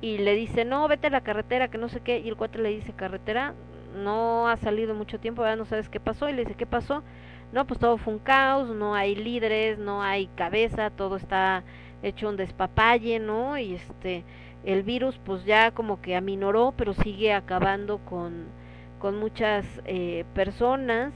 y 0.02 0.18
le 0.20 0.36
dice, 0.36 0.66
no, 0.66 0.88
vete 0.88 1.08
a 1.08 1.10
la 1.10 1.22
carretera, 1.22 1.70
que 1.70 1.78
no 1.78 1.90
sé 1.90 2.02
qué, 2.02 2.20
y 2.20 2.30
el 2.30 2.38
cuate 2.38 2.60
le 2.60 2.70
dice, 2.70 2.94
carretera, 2.94 3.54
no 3.96 4.48
ha 4.48 4.58
salido 4.58 4.96
mucho 4.96 5.20
tiempo, 5.20 5.44
ya 5.44 5.56
no 5.56 5.66
sabes 5.66 5.90
qué 5.90 6.00
pasó, 6.00 6.30
y 6.30 6.34
le 6.34 6.44
dice, 6.44 6.56
¿qué 6.56 6.66
pasó? 6.66 7.04
No, 7.52 7.68
pues 7.68 7.80
todo 7.80 7.98
fue 7.98 8.14
un 8.14 8.20
caos, 8.20 8.70
no 8.70 8.96
hay 8.96 9.16
líderes, 9.16 9.78
no 9.78 10.02
hay 10.02 10.28
cabeza, 10.36 10.90
todo 10.90 11.18
está 11.18 11.64
hecho 12.02 12.30
un 12.30 12.38
despapalle, 12.38 13.20
¿no? 13.20 13.58
Y 13.58 13.76
este, 13.76 14.24
el 14.66 14.84
virus 14.84 15.20
pues 15.24 15.46
ya 15.46 15.72
como 15.72 16.02
que 16.02 16.16
aminoró, 16.16 16.74
pero 16.76 16.94
sigue 16.94 17.34
acabando 17.34 18.00
con, 18.00 18.46
con 19.00 19.18
muchas 19.20 19.66
eh, 19.86 20.26
personas 20.34 21.14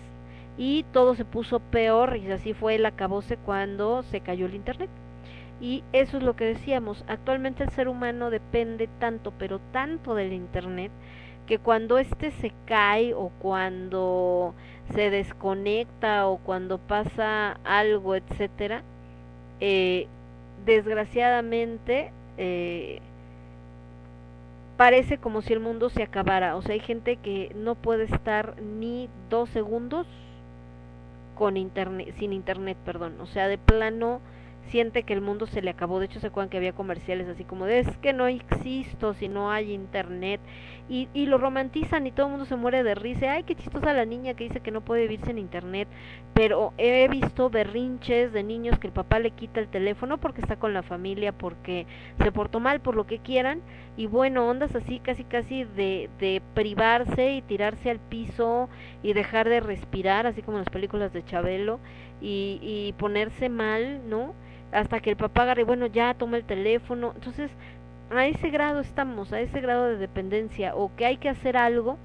y 0.58 0.84
todo 0.92 1.16
se 1.16 1.26
puso 1.26 1.60
peor 1.60 2.18
y 2.18 2.32
así 2.32 2.54
fue 2.54 2.76
el 2.76 2.86
acabose 2.86 3.38
cuando 3.38 4.04
se 4.04 4.22
cayó 4.22 4.48
el 4.48 4.56
internet. 4.56 4.90
Y 5.62 5.84
eso 5.92 6.18
es 6.18 6.24
lo 6.24 6.36
que 6.36 6.46
decíamos, 6.46 7.04
actualmente 7.08 7.64
el 7.64 7.70
ser 7.72 7.88
humano 7.88 8.30
depende 8.30 8.88
tanto, 9.00 9.34
pero 9.38 9.60
tanto 9.72 10.14
del 10.14 10.34
internet, 10.34 10.92
que 11.48 11.60
cuando 11.60 11.98
este 11.98 12.32
se 12.32 12.52
cae 12.66 13.14
o 13.14 13.30
cuando 13.40 14.54
se 14.94 15.10
desconecta 15.10 16.28
o 16.28 16.38
cuando 16.38 16.78
pasa 16.78 17.60
algo, 17.64 18.16
etcétera, 18.16 18.84
eh, 19.60 20.08
desgraciadamente 20.66 22.12
eh, 22.38 23.00
parece 24.78 25.18
como 25.18 25.42
si 25.42 25.54
el 25.54 25.60
mundo 25.60 25.90
se 25.90 26.04
acabara. 26.04 26.56
O 26.56 26.62
sea, 26.62 26.74
hay 26.74 26.80
gente 26.80 27.18
que 27.18 27.52
no 27.56 27.76
puede 27.76 28.04
estar 28.04 28.62
ni 28.62 29.10
dos 29.30 29.50
segundos 29.50 30.08
con 31.38 31.56
internet, 31.56 32.16
sin 32.18 32.34
internet, 32.34 32.78
perdón. 32.84 33.22
O 33.22 33.28
sea, 33.28 33.48
de 33.48 33.60
plano 33.60 34.22
siente 34.70 35.04
que 35.04 35.14
el 35.14 35.22
mundo 35.22 35.46
se 35.46 35.62
le 35.62 35.70
acabó. 35.70 36.00
De 36.00 36.06
hecho, 36.08 36.20
se 36.20 36.28
acuerdan 36.28 36.50
que 36.50 36.58
había 36.58 36.74
comerciales 36.74 37.28
así 37.28 37.44
como 37.44 37.66
de 37.66 37.80
es 37.80 37.98
que 37.98 38.12
no 38.12 38.28
existo 38.28 39.14
si 39.14 39.28
no 39.28 39.52
hay 39.52 39.72
internet. 39.72 40.42
Y, 40.90 41.10
y 41.14 41.26
lo 41.26 41.38
romantizan 41.38 42.08
y 42.08 42.12
todo 42.12 42.28
el 42.28 42.32
mundo 42.32 42.46
se 42.46 42.56
muere 42.56 42.84
de 42.84 42.96
risa. 42.96 43.34
Ay, 43.34 43.44
qué 43.44 43.56
chistosa 43.56 43.94
la 43.94 44.06
niña 44.06 44.36
que 44.36 44.46
dice 44.46 44.62
que 44.62 44.72
no 44.72 44.82
puede 44.82 45.02
vivirse 45.02 45.32
en 45.32 45.38
internet. 45.38 45.88
Pero 46.34 46.74
he 46.78 47.08
visto 47.10 47.50
berrinches 47.50 48.32
de 48.32 48.44
niños 48.44 48.80
que 48.80 48.88
el 48.88 48.94
papá 48.94 49.20
le 49.20 49.32
quita 49.32 49.60
el 49.60 49.68
teléfono 49.68 50.18
porque 50.18 50.42
está 50.42 50.58
con 50.58 50.74
la 50.74 50.84
familia, 50.84 51.32
porque 51.32 51.88
se 52.22 52.32
portó 52.32 52.60
mal, 52.60 52.80
por 52.80 52.96
lo 52.96 53.06
que 53.06 53.20
quieran. 53.20 53.62
Y 53.98 54.08
bueno, 54.08 54.48
ondas 54.48 54.76
así 54.76 55.00
casi 55.00 55.24
casi 55.24 55.66
de, 55.66 56.10
de 56.20 56.42
privarse 56.54 57.34
y 57.34 57.42
tirarse 57.42 57.90
al 57.90 58.00
piso 58.00 58.70
y 59.04 59.14
dejar 59.14 59.50
de 59.50 59.60
respirar, 59.60 60.26
así 60.28 60.42
como 60.42 60.58
en 60.58 60.64
las 60.64 60.70
películas 60.70 61.12
de 61.12 61.26
Chabelo, 61.26 61.80
y, 62.22 62.60
y 62.62 62.94
ponerse 62.98 63.50
mal, 63.50 64.08
¿no? 64.10 64.34
hasta 64.72 65.00
que 65.00 65.12
el 65.12 65.16
papá 65.16 65.44
agarre, 65.44 65.64
bueno, 65.64 65.88
ya 65.88 66.14
toma 66.14 66.38
el 66.38 66.44
teléfono. 66.44 67.14
Entonces, 67.16 67.52
a 68.12 68.26
ese 68.26 68.50
grado 68.50 68.80
estamos, 68.80 69.34
a 69.34 69.40
ese 69.40 69.60
grado 69.62 69.86
de 69.86 69.98
dependencia, 69.98 70.76
o 70.76 70.96
que 70.96 71.06
hay 71.06 71.18
que 71.18 71.30
hacer 71.30 71.58
algo 71.58 71.98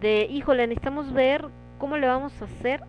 de, 0.00 0.26
híjole, 0.30 0.66
necesitamos 0.66 1.12
ver 1.12 1.46
cómo 1.78 1.96
le 1.96 2.06
vamos 2.06 2.32
a 2.40 2.46
hacer 2.46 2.80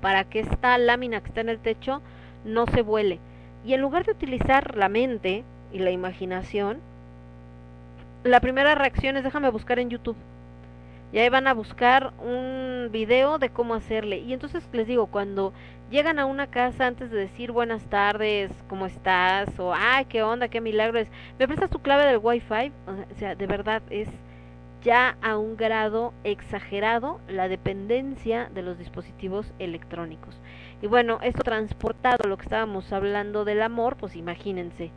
para 0.00 0.24
que 0.24 0.40
esta 0.40 0.76
lámina 0.78 1.20
que 1.20 1.28
está 1.28 1.40
en 1.40 1.50
el 1.50 1.58
techo 1.58 2.02
no 2.44 2.66
se 2.66 2.82
vuele. 2.82 3.20
Y 3.64 3.74
en 3.74 3.80
lugar 3.80 4.04
de 4.04 4.12
utilizar 4.12 4.76
la 4.76 4.88
mente 4.88 5.44
y 5.72 5.78
la 5.78 5.90
imaginación, 5.90 6.80
la 8.24 8.40
primera 8.40 8.74
reacción 8.74 9.16
es 9.16 9.24
déjame 9.24 9.50
buscar 9.50 9.78
en 9.78 9.90
YouTube. 9.90 10.16
Y 11.12 11.18
ahí 11.18 11.28
van 11.28 11.46
a 11.46 11.54
buscar 11.54 12.12
un 12.18 12.88
video 12.92 13.38
de 13.38 13.50
cómo 13.50 13.74
hacerle. 13.74 14.18
Y 14.18 14.32
entonces 14.32 14.68
les 14.72 14.86
digo, 14.86 15.06
cuando 15.06 15.52
llegan 15.90 16.18
a 16.18 16.26
una 16.26 16.46
casa 16.46 16.86
antes 16.86 17.10
de 17.10 17.18
decir 17.18 17.50
buenas 17.50 17.84
tardes, 17.86 18.50
¿cómo 18.68 18.86
estás? 18.86 19.58
O, 19.58 19.74
ay, 19.74 20.04
qué 20.06 20.22
onda, 20.22 20.48
qué 20.48 20.60
milagro 20.60 20.98
es. 20.98 21.10
¿Me 21.38 21.46
prestas 21.46 21.70
tu 21.70 21.80
clave 21.80 22.06
del 22.06 22.20
Wi-Fi? 22.22 22.72
O 22.86 23.18
sea, 23.18 23.34
de 23.34 23.46
verdad 23.46 23.82
es 23.90 24.08
ya 24.82 25.18
a 25.20 25.36
un 25.36 25.56
grado 25.56 26.14
exagerado 26.24 27.20
la 27.28 27.48
dependencia 27.48 28.48
de 28.54 28.62
los 28.62 28.78
dispositivos 28.78 29.52
electrónicos. 29.58 30.40
Y 30.80 30.86
bueno, 30.86 31.18
esto 31.22 31.42
transportado 31.42 32.28
lo 32.28 32.38
que 32.38 32.44
estábamos 32.44 32.90
hablando 32.92 33.44
del 33.44 33.60
amor, 33.60 33.96
pues 33.96 34.16
imagínense. 34.16 34.92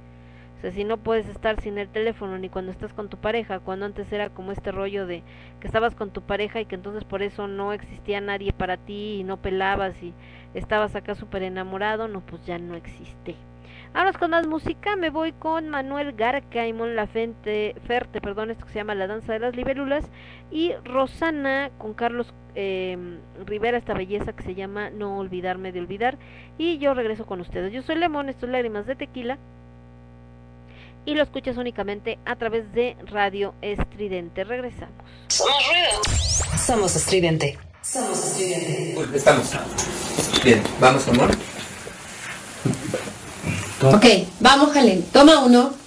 Si 0.71 0.85
no 0.85 0.97
puedes 0.97 1.27
estar 1.27 1.59
sin 1.59 1.77
el 1.77 1.89
teléfono 1.89 2.37
ni 2.37 2.47
cuando 2.47 2.71
estás 2.71 2.93
con 2.93 3.09
tu 3.09 3.17
pareja, 3.17 3.59
cuando 3.59 3.85
antes 3.85 4.11
era 4.13 4.29
como 4.29 4.53
este 4.53 4.71
rollo 4.71 5.05
de 5.05 5.21
que 5.59 5.67
estabas 5.67 5.93
con 5.93 6.11
tu 6.11 6.21
pareja 6.21 6.61
y 6.61 6.65
que 6.65 6.75
entonces 6.75 7.03
por 7.03 7.21
eso 7.21 7.47
no 7.47 7.73
existía 7.73 8.21
nadie 8.21 8.53
para 8.53 8.77
ti 8.77 9.17
y 9.19 9.23
no 9.23 9.37
pelabas 9.37 10.01
y 10.01 10.13
estabas 10.53 10.95
acá 10.95 11.15
súper 11.15 11.43
enamorado, 11.43 12.07
no, 12.07 12.21
pues 12.21 12.45
ya 12.45 12.57
no 12.59 12.75
existe. 12.75 13.35
Vámonos 13.93 14.17
con 14.17 14.31
más 14.31 14.47
música, 14.47 14.95
me 14.95 15.11
voy 15.11 15.33
con 15.33 15.69
Manuel 15.69 16.13
Garca 16.13 16.65
y 16.65 16.73
Mon 16.73 16.95
Lafente, 16.95 17.75
Ferte, 17.85 18.21
perdón, 18.21 18.49
esto 18.49 18.65
que 18.65 18.71
se 18.71 18.79
llama 18.79 18.95
La 18.95 19.05
Danza 19.05 19.33
de 19.33 19.39
las 19.39 19.55
Libélulas, 19.55 20.09
y 20.49 20.73
Rosana 20.83 21.69
con 21.77 21.93
Carlos 21.93 22.33
eh, 22.55 22.97
Rivera, 23.45 23.77
esta 23.77 23.93
belleza 23.93 24.33
que 24.33 24.41
se 24.41 24.55
llama 24.55 24.89
No 24.89 25.19
Olvidarme 25.19 25.71
de 25.71 25.81
Olvidar, 25.81 26.17
y 26.57 26.79
yo 26.79 26.95
regreso 26.95 27.27
con 27.27 27.39
ustedes. 27.39 27.71
Yo 27.71 27.83
soy 27.83 27.95
Lemón, 27.95 28.29
esto 28.29 28.47
es 28.47 28.51
Lágrimas 28.51 28.87
de 28.87 28.95
Tequila, 28.95 29.37
y 31.05 31.13
lo 31.15 31.23
escuchas 31.23 31.57
únicamente 31.57 32.19
a 32.25 32.35
través 32.35 32.71
de 32.73 32.95
Radio 33.05 33.53
Estridente. 33.61 34.43
Regresamos. 34.43 34.95
Somos 35.27 35.55
ruido. 35.67 36.57
Somos 36.57 36.95
estridente. 36.95 37.57
Somos 37.81 38.17
estridente. 38.17 38.95
Uy, 38.97 39.15
estamos. 39.15 39.51
Bien, 40.43 40.61
vamos, 40.79 41.07
amor. 41.07 41.31
Ok, 43.93 44.05
vamos, 44.39 44.71
Jalen. 44.71 45.03
Toma 45.11 45.39
uno. 45.39 45.82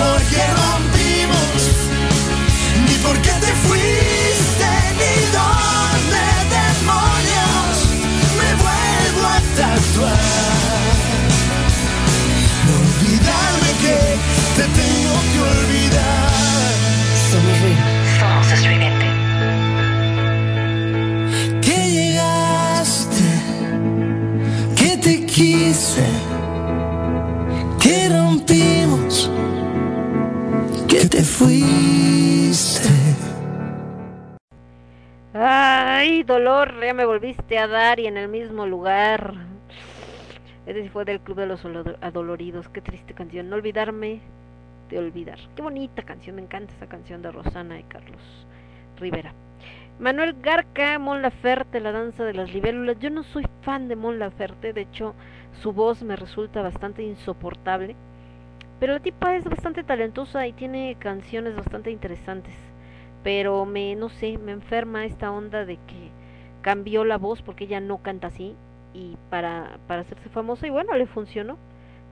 Ni 0.00 0.49
Dolor, 36.24 36.80
ya 36.84 36.94
me 36.94 37.04
volviste 37.04 37.58
a 37.58 37.66
dar 37.66 38.00
y 38.00 38.06
en 38.06 38.16
el 38.16 38.28
mismo 38.28 38.66
lugar. 38.66 39.34
Ese 40.66 40.88
fue 40.90 41.04
del 41.04 41.20
Club 41.20 41.38
de 41.38 41.46
los 41.46 41.64
Olo- 41.64 41.96
Adoloridos. 42.00 42.68
Qué 42.68 42.80
triste 42.80 43.14
canción. 43.14 43.48
No 43.48 43.56
olvidarme 43.56 44.20
de 44.88 44.98
olvidar. 44.98 45.38
Qué 45.56 45.62
bonita 45.62 46.02
canción. 46.02 46.36
Me 46.36 46.42
encanta 46.42 46.72
esa 46.74 46.86
canción 46.86 47.22
de 47.22 47.32
Rosana 47.32 47.78
y 47.78 47.82
Carlos 47.84 48.20
Rivera. 48.98 49.32
Manuel 49.98 50.34
Garca, 50.40 50.98
Mon 50.98 51.22
Laferte, 51.22 51.80
La 51.80 51.92
Danza 51.92 52.24
de 52.24 52.34
las 52.34 52.52
Libélulas. 52.52 52.98
Yo 52.98 53.10
no 53.10 53.22
soy 53.22 53.46
fan 53.62 53.88
de 53.88 53.96
Mon 53.96 54.18
Laferte. 54.18 54.72
De 54.72 54.82
hecho, 54.82 55.14
su 55.62 55.72
voz 55.72 56.02
me 56.02 56.16
resulta 56.16 56.62
bastante 56.62 57.02
insoportable. 57.02 57.96
Pero 58.78 58.94
la 58.94 59.00
tipa 59.00 59.36
es 59.36 59.44
bastante 59.44 59.84
talentosa 59.84 60.46
y 60.46 60.52
tiene 60.52 60.96
canciones 60.98 61.54
bastante 61.56 61.90
interesantes 61.90 62.54
pero 63.22 63.66
me 63.66 63.94
no 63.96 64.08
sé, 64.08 64.38
me 64.38 64.52
enferma 64.52 65.04
esta 65.04 65.30
onda 65.30 65.66
de 65.66 65.76
que 65.76 66.09
cambió 66.62 67.04
la 67.04 67.18
voz 67.18 67.42
porque 67.42 67.64
ella 67.64 67.80
no 67.80 67.98
canta 67.98 68.28
así 68.28 68.54
y 68.94 69.16
para 69.30 69.78
para 69.86 70.02
hacerse 70.02 70.28
famosa 70.28 70.66
y 70.66 70.70
bueno, 70.70 70.94
le 70.94 71.06
funcionó, 71.06 71.56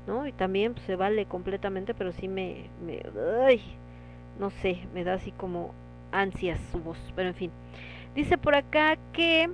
¿no? 0.06 0.26
Y 0.26 0.32
también 0.32 0.74
pues, 0.74 0.86
se 0.86 0.96
vale 0.96 1.26
completamente, 1.26 1.94
pero 1.94 2.12
sí 2.12 2.28
me 2.28 2.68
me 2.84 3.02
no 4.38 4.50
sé, 4.50 4.86
me 4.94 5.04
da 5.04 5.14
así 5.14 5.32
como 5.32 5.74
ansias 6.12 6.60
su 6.72 6.78
voz, 6.78 6.98
pero 7.16 7.28
en 7.28 7.34
fin. 7.34 7.50
Dice 8.14 8.38
por 8.38 8.54
acá 8.54 8.96
que 9.12 9.50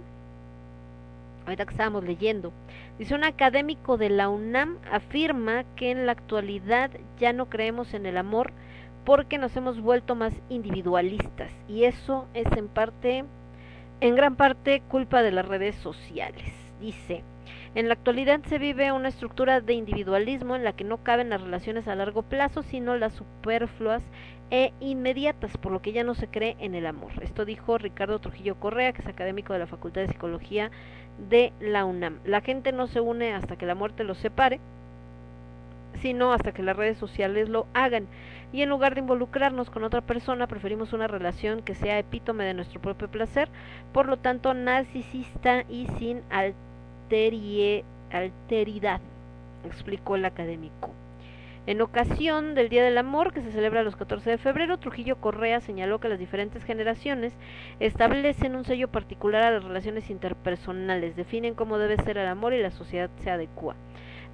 ahorita 1.45 1.67
que 1.67 1.73
estábamos 1.73 2.05
leyendo, 2.05 2.53
dice 2.99 3.15
un 3.15 3.25
académico 3.25 3.97
de 3.97 4.09
la 4.09 4.29
UNAM 4.29 4.79
afirma 4.91 5.65
que 5.77 5.91
en 5.91 6.07
la 6.07 6.13
actualidad 6.13 6.91
ya 7.19 7.33
no 7.33 7.47
creemos 7.47 7.93
en 7.95 8.07
el 8.07 8.17
amor 8.17 8.53
porque 9.05 9.37
nos 9.37 9.55
hemos 9.57 9.81
vuelto 9.81 10.15
más 10.15 10.33
individualistas 10.49 11.51
y 11.69 11.85
eso 11.85 12.27
es 12.33 12.51
en 12.57 12.69
parte, 12.69 13.25
en 14.01 14.17
gran 14.17 14.37
parte, 14.37 14.83
culpa 14.89 15.23
de 15.23 15.33
las 15.33 15.47
redes 15.47 15.77
sociales. 15.77 16.53
Dice, 16.81 17.25
en 17.75 17.89
la 17.89 17.95
actualidad 17.95 18.41
se 18.49 18.59
vive 18.59 18.93
una 18.93 19.09
estructura 19.09 19.61
de 19.61 19.73
individualismo 19.75 20.55
en 20.55 20.65
la 20.65 20.75
que 20.75 20.85
no 20.85 21.03
caben 21.03 21.31
las 21.31 21.41
relaciones 21.41 21.89
a 21.89 21.95
largo 21.95 22.23
plazo, 22.23 22.63
sino 22.63 22.97
las 22.97 23.15
superfluas 23.15 24.03
e 24.51 24.73
inmediatas, 24.81 25.57
por 25.57 25.73
lo 25.73 25.83
que 25.83 25.93
ya 25.93 26.05
no 26.05 26.15
se 26.15 26.29
cree 26.29 26.57
en 26.61 26.75
el 26.75 26.87
amor. 26.87 27.13
Esto 27.23 27.45
dijo 27.45 27.79
Ricardo 27.79 28.21
Trujillo 28.21 28.57
Correa, 28.57 28.93
que 28.93 29.03
es 29.03 29.09
académico 29.09 29.53
de 29.53 29.59
la 29.59 29.67
Facultad 29.67 30.03
de 30.03 30.09
Psicología 30.09 30.71
de 31.29 31.53
la 31.61 31.85
UNAM. 31.85 32.19
La 32.25 32.41
gente 32.41 32.73
no 32.73 32.87
se 32.87 33.01
une 33.01 33.35
hasta 33.35 33.57
que 33.57 33.67
la 33.67 33.75
muerte 33.75 34.05
los 34.05 34.19
separe, 34.19 34.61
sino 36.01 36.33
hasta 36.33 36.53
que 36.53 36.63
las 36.63 36.77
redes 36.77 36.99
sociales 36.99 37.49
lo 37.49 37.67
hagan. 37.75 38.07
Y 38.55 38.63
en 38.63 38.69
lugar 38.69 38.95
de 38.95 39.01
involucrarnos 39.01 39.69
con 39.69 39.83
otra 39.83 40.01
persona, 40.01 40.47
preferimos 40.47 40.93
una 40.93 41.09
relación 41.09 41.61
que 41.63 41.75
sea 41.75 41.99
epítome 41.99 42.45
de 42.45 42.55
nuestro 42.55 42.81
propio 42.81 43.09
placer, 43.09 43.49
por 43.93 44.07
lo 44.07 44.17
tanto 44.17 44.55
narcisista 44.55 45.65
y 45.69 45.89
sin 45.99 46.23
alteridad, 46.31 47.81
explicó 49.65 50.15
el 50.15 50.25
académico. 50.25 50.93
En 51.67 51.81
ocasión 51.81 52.55
del 52.55 52.69
Día 52.69 52.85
del 52.85 52.97
Amor, 52.97 53.33
que 53.33 53.43
se 53.43 53.51
celebra 53.51 53.83
los 53.83 53.97
14 53.97 54.31
de 54.31 54.39
febrero, 54.39 54.79
Trujillo 54.79 55.17
Correa 55.17 55.61
señaló 55.61 55.99
que 55.99 56.09
las 56.09 56.21
diferentes 56.21 56.63
generaciones 56.63 57.33
establecen 57.81 58.55
un 58.55 58.65
sello 58.65 58.87
particular 58.87 59.43
a 59.43 59.51
las 59.51 59.65
relaciones 59.65 60.11
interpersonales, 60.11 61.17
definen 61.17 61.55
cómo 61.55 61.77
debe 61.77 61.97
ser 62.05 62.19
el 62.19 62.29
amor 62.29 62.55
y 62.55 62.63
la 62.63 62.71
sociedad 62.71 63.11
se 63.19 63.33
adecua. 63.33 63.75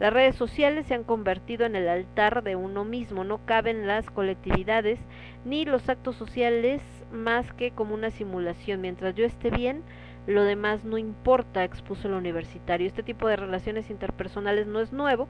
Las 0.01 0.15
redes 0.15 0.35
sociales 0.35 0.87
se 0.87 0.95
han 0.95 1.05
convertido 1.05 1.67
en 1.67 1.77
el 1.77 1.87
altar 1.87 2.43
de 2.43 2.57
uno 2.57 2.87
mismo, 2.87 3.23
no 3.23 3.45
caben 3.45 3.87
las 3.87 4.11
colectividades 4.11 4.99
ni 5.45 5.67
los 5.67 5.91
actos 5.91 6.17
sociales 6.17 6.81
más 7.13 7.53
que 7.53 7.71
como 7.71 7.95
una 7.95 8.11
simulación. 8.11 8.81
Mientras 8.81 9.15
yo 9.15 9.27
esté 9.27 9.51
bien, 9.51 9.83
lo 10.27 10.45
demás 10.45 10.85
no 10.85 10.97
importa, 10.97 11.65
expuso 11.65 12.09
el 12.09 12.15
universitario. 12.15 12.87
Este 12.87 13.03
tipo 13.03 13.29
de 13.29 13.37
relaciones 13.37 13.91
interpersonales 13.91 14.67
no 14.67 14.81
es 14.81 14.91
nuevo 14.91 15.29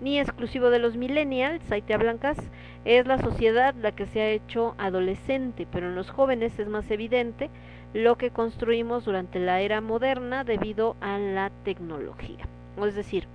ni 0.00 0.18
exclusivo 0.18 0.70
de 0.70 0.78
los 0.78 0.96
millennials, 0.96 1.62
Saitea 1.64 1.98
Blancas, 1.98 2.38
es 2.86 3.06
la 3.06 3.18
sociedad 3.18 3.74
la 3.74 3.92
que 3.92 4.06
se 4.06 4.22
ha 4.22 4.30
hecho 4.30 4.74
adolescente, 4.78 5.66
pero 5.70 5.88
en 5.88 5.96
los 5.96 6.10
jóvenes 6.10 6.58
es 6.58 6.68
más 6.68 6.90
evidente 6.90 7.50
lo 7.92 8.16
que 8.16 8.30
construimos 8.30 9.04
durante 9.04 9.38
la 9.38 9.60
era 9.60 9.80
moderna 9.80 10.44
debido 10.44 10.96
a 11.00 11.18
la 11.18 11.50
tecnología. 11.64 12.46
Es 12.80 12.94
decir, 12.94 13.26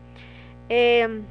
eh, 0.70 1.22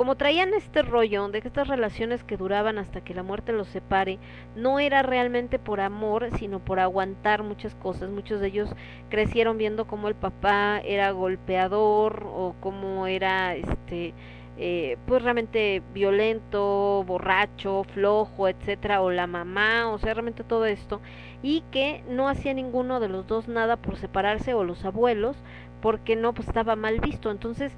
como 0.00 0.16
traían 0.16 0.54
este 0.54 0.80
rollo 0.80 1.28
de 1.28 1.42
que 1.42 1.48
estas 1.48 1.68
relaciones 1.68 2.24
que 2.24 2.38
duraban 2.38 2.78
hasta 2.78 3.02
que 3.02 3.12
la 3.12 3.22
muerte 3.22 3.52
los 3.52 3.68
separe 3.68 4.18
no 4.56 4.78
era 4.78 5.02
realmente 5.02 5.58
por 5.58 5.78
amor, 5.78 6.30
sino 6.38 6.58
por 6.58 6.80
aguantar 6.80 7.42
muchas 7.42 7.74
cosas. 7.74 8.08
Muchos 8.08 8.40
de 8.40 8.46
ellos 8.46 8.70
crecieron 9.10 9.58
viendo 9.58 9.86
cómo 9.86 10.08
el 10.08 10.14
papá 10.14 10.80
era 10.82 11.10
golpeador 11.10 12.26
o 12.26 12.54
cómo 12.60 13.06
era 13.06 13.54
este 13.54 14.14
eh, 14.62 14.98
pues 15.06 15.22
realmente 15.22 15.82
violento, 15.94 17.02
borracho, 17.06 17.84
flojo, 17.94 18.48
etcétera, 18.48 19.00
o 19.00 19.10
la 19.10 19.26
mamá, 19.26 19.90
o 19.90 19.98
sea, 19.98 20.12
realmente 20.12 20.44
todo 20.44 20.66
esto, 20.66 21.00
y 21.42 21.62
que 21.70 22.04
no 22.10 22.28
hacía 22.28 22.52
ninguno 22.52 23.00
de 23.00 23.08
los 23.08 23.26
dos 23.26 23.48
nada 23.48 23.76
por 23.76 23.96
separarse 23.96 24.52
o 24.52 24.64
los 24.64 24.84
abuelos, 24.84 25.36
porque 25.80 26.16
no 26.16 26.32
pues 26.32 26.48
estaba 26.48 26.76
mal 26.76 27.00
visto. 27.00 27.30
Entonces, 27.30 27.72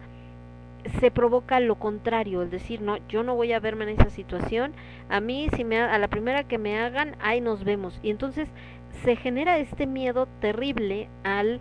se 1.00 1.10
provoca 1.10 1.60
lo 1.60 1.76
contrario, 1.76 2.42
el 2.42 2.50
decir, 2.50 2.81
no, 2.81 2.97
yo 3.08 3.22
no 3.22 3.36
voy 3.36 3.52
a 3.52 3.60
verme 3.60 3.84
en 3.84 4.00
esa 4.00 4.10
situación, 4.10 4.72
a 5.08 5.20
mí 5.20 5.48
si 5.55 5.64
me 5.64 5.81
a 5.81 5.98
la 5.98 6.08
primera 6.08 6.44
que 6.44 6.58
me 6.58 6.78
hagan, 6.78 7.16
ahí 7.20 7.40
nos 7.40 7.64
vemos. 7.64 7.98
Y 8.02 8.10
entonces 8.10 8.48
se 9.05 9.16
genera 9.16 9.58
este 9.58 9.86
miedo 9.86 10.26
terrible 10.40 11.08
al 11.24 11.60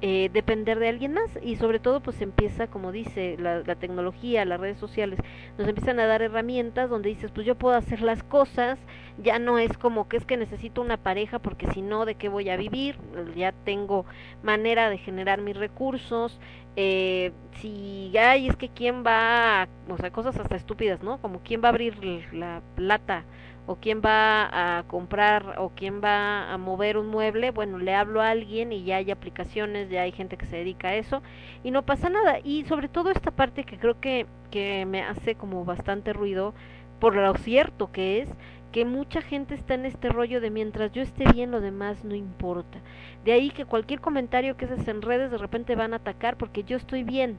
eh, 0.00 0.30
depender 0.32 0.78
de 0.78 0.88
alguien 0.88 1.12
más. 1.12 1.30
Y 1.42 1.56
sobre 1.56 1.80
todo 1.80 2.00
pues 2.00 2.20
empieza 2.20 2.68
como 2.68 2.92
dice 2.92 3.36
la, 3.38 3.60
la, 3.60 3.74
tecnología 3.74 4.44
las 4.44 4.60
redes 4.60 4.78
sociales 4.78 5.18
nos 5.58 5.66
empiezan 5.66 5.98
a 5.98 6.06
dar 6.06 6.22
herramientas 6.22 6.88
donde 6.88 7.08
dices 7.08 7.30
pues 7.32 7.46
yo 7.46 7.56
puedo 7.56 7.74
hacer 7.74 8.02
las 8.02 8.22
cosas. 8.22 8.78
Ya 9.20 9.38
no 9.38 9.58
es 9.58 9.76
como 9.76 10.08
que 10.08 10.16
es 10.16 10.24
que 10.24 10.36
necesito 10.36 10.80
una 10.80 10.96
pareja 10.96 11.40
porque 11.40 11.66
si 11.72 11.82
no 11.82 12.04
de 12.04 12.14
qué 12.14 12.28
voy 12.28 12.48
a 12.50 12.56
vivir 12.56 12.96
ya 13.36 13.52
tengo 13.52 14.04
manera 14.42 14.90
de 14.90 14.98
generar 14.98 15.40
mis 15.40 15.56
recursos. 15.56 16.38
Eh, 16.76 17.32
si 17.56 18.16
hay 18.16 18.46
es 18.46 18.54
que 18.54 18.68
quién 18.68 19.02
va 19.04 19.62
a, 19.62 19.68
o 19.88 19.96
sea 19.96 20.12
cosas 20.12 20.36
hasta 20.36 20.54
estúpidas 20.54 21.02
no 21.02 21.20
como 21.20 21.40
quién 21.40 21.60
va 21.60 21.66
a 21.66 21.70
abrir 21.70 21.96
la 22.32 22.62
plata 22.76 23.24
o 23.68 23.76
quién 23.76 24.00
va 24.00 24.78
a 24.78 24.82
comprar 24.84 25.56
o 25.58 25.68
quién 25.68 26.00
va 26.02 26.50
a 26.50 26.56
mover 26.56 26.96
un 26.96 27.08
mueble, 27.08 27.50
bueno, 27.50 27.76
le 27.76 27.94
hablo 27.94 28.22
a 28.22 28.30
alguien 28.30 28.72
y 28.72 28.82
ya 28.84 28.96
hay 28.96 29.10
aplicaciones, 29.10 29.90
ya 29.90 30.02
hay 30.02 30.12
gente 30.12 30.38
que 30.38 30.46
se 30.46 30.56
dedica 30.56 30.88
a 30.88 30.94
eso 30.94 31.22
y 31.62 31.70
no 31.70 31.82
pasa 31.82 32.08
nada. 32.08 32.38
Y 32.42 32.64
sobre 32.64 32.88
todo 32.88 33.10
esta 33.10 33.30
parte 33.30 33.64
que 33.64 33.76
creo 33.76 34.00
que, 34.00 34.24
que 34.50 34.86
me 34.86 35.02
hace 35.02 35.34
como 35.34 35.66
bastante 35.66 36.14
ruido 36.14 36.54
por 36.98 37.14
lo 37.14 37.34
cierto 37.34 37.92
que 37.92 38.22
es 38.22 38.30
que 38.72 38.86
mucha 38.86 39.20
gente 39.20 39.54
está 39.54 39.74
en 39.74 39.84
este 39.84 40.08
rollo 40.08 40.40
de 40.40 40.50
mientras 40.50 40.90
yo 40.92 41.02
esté 41.02 41.30
bien 41.30 41.50
lo 41.50 41.60
demás 41.60 42.04
no 42.04 42.14
importa. 42.14 42.78
De 43.26 43.32
ahí 43.32 43.50
que 43.50 43.66
cualquier 43.66 44.00
comentario 44.00 44.56
que 44.56 44.64
haces 44.64 44.88
en 44.88 45.02
redes 45.02 45.30
de 45.30 45.36
repente 45.36 45.74
van 45.74 45.92
a 45.92 45.96
atacar 45.96 46.38
porque 46.38 46.64
yo 46.64 46.78
estoy 46.78 47.02
bien. 47.02 47.36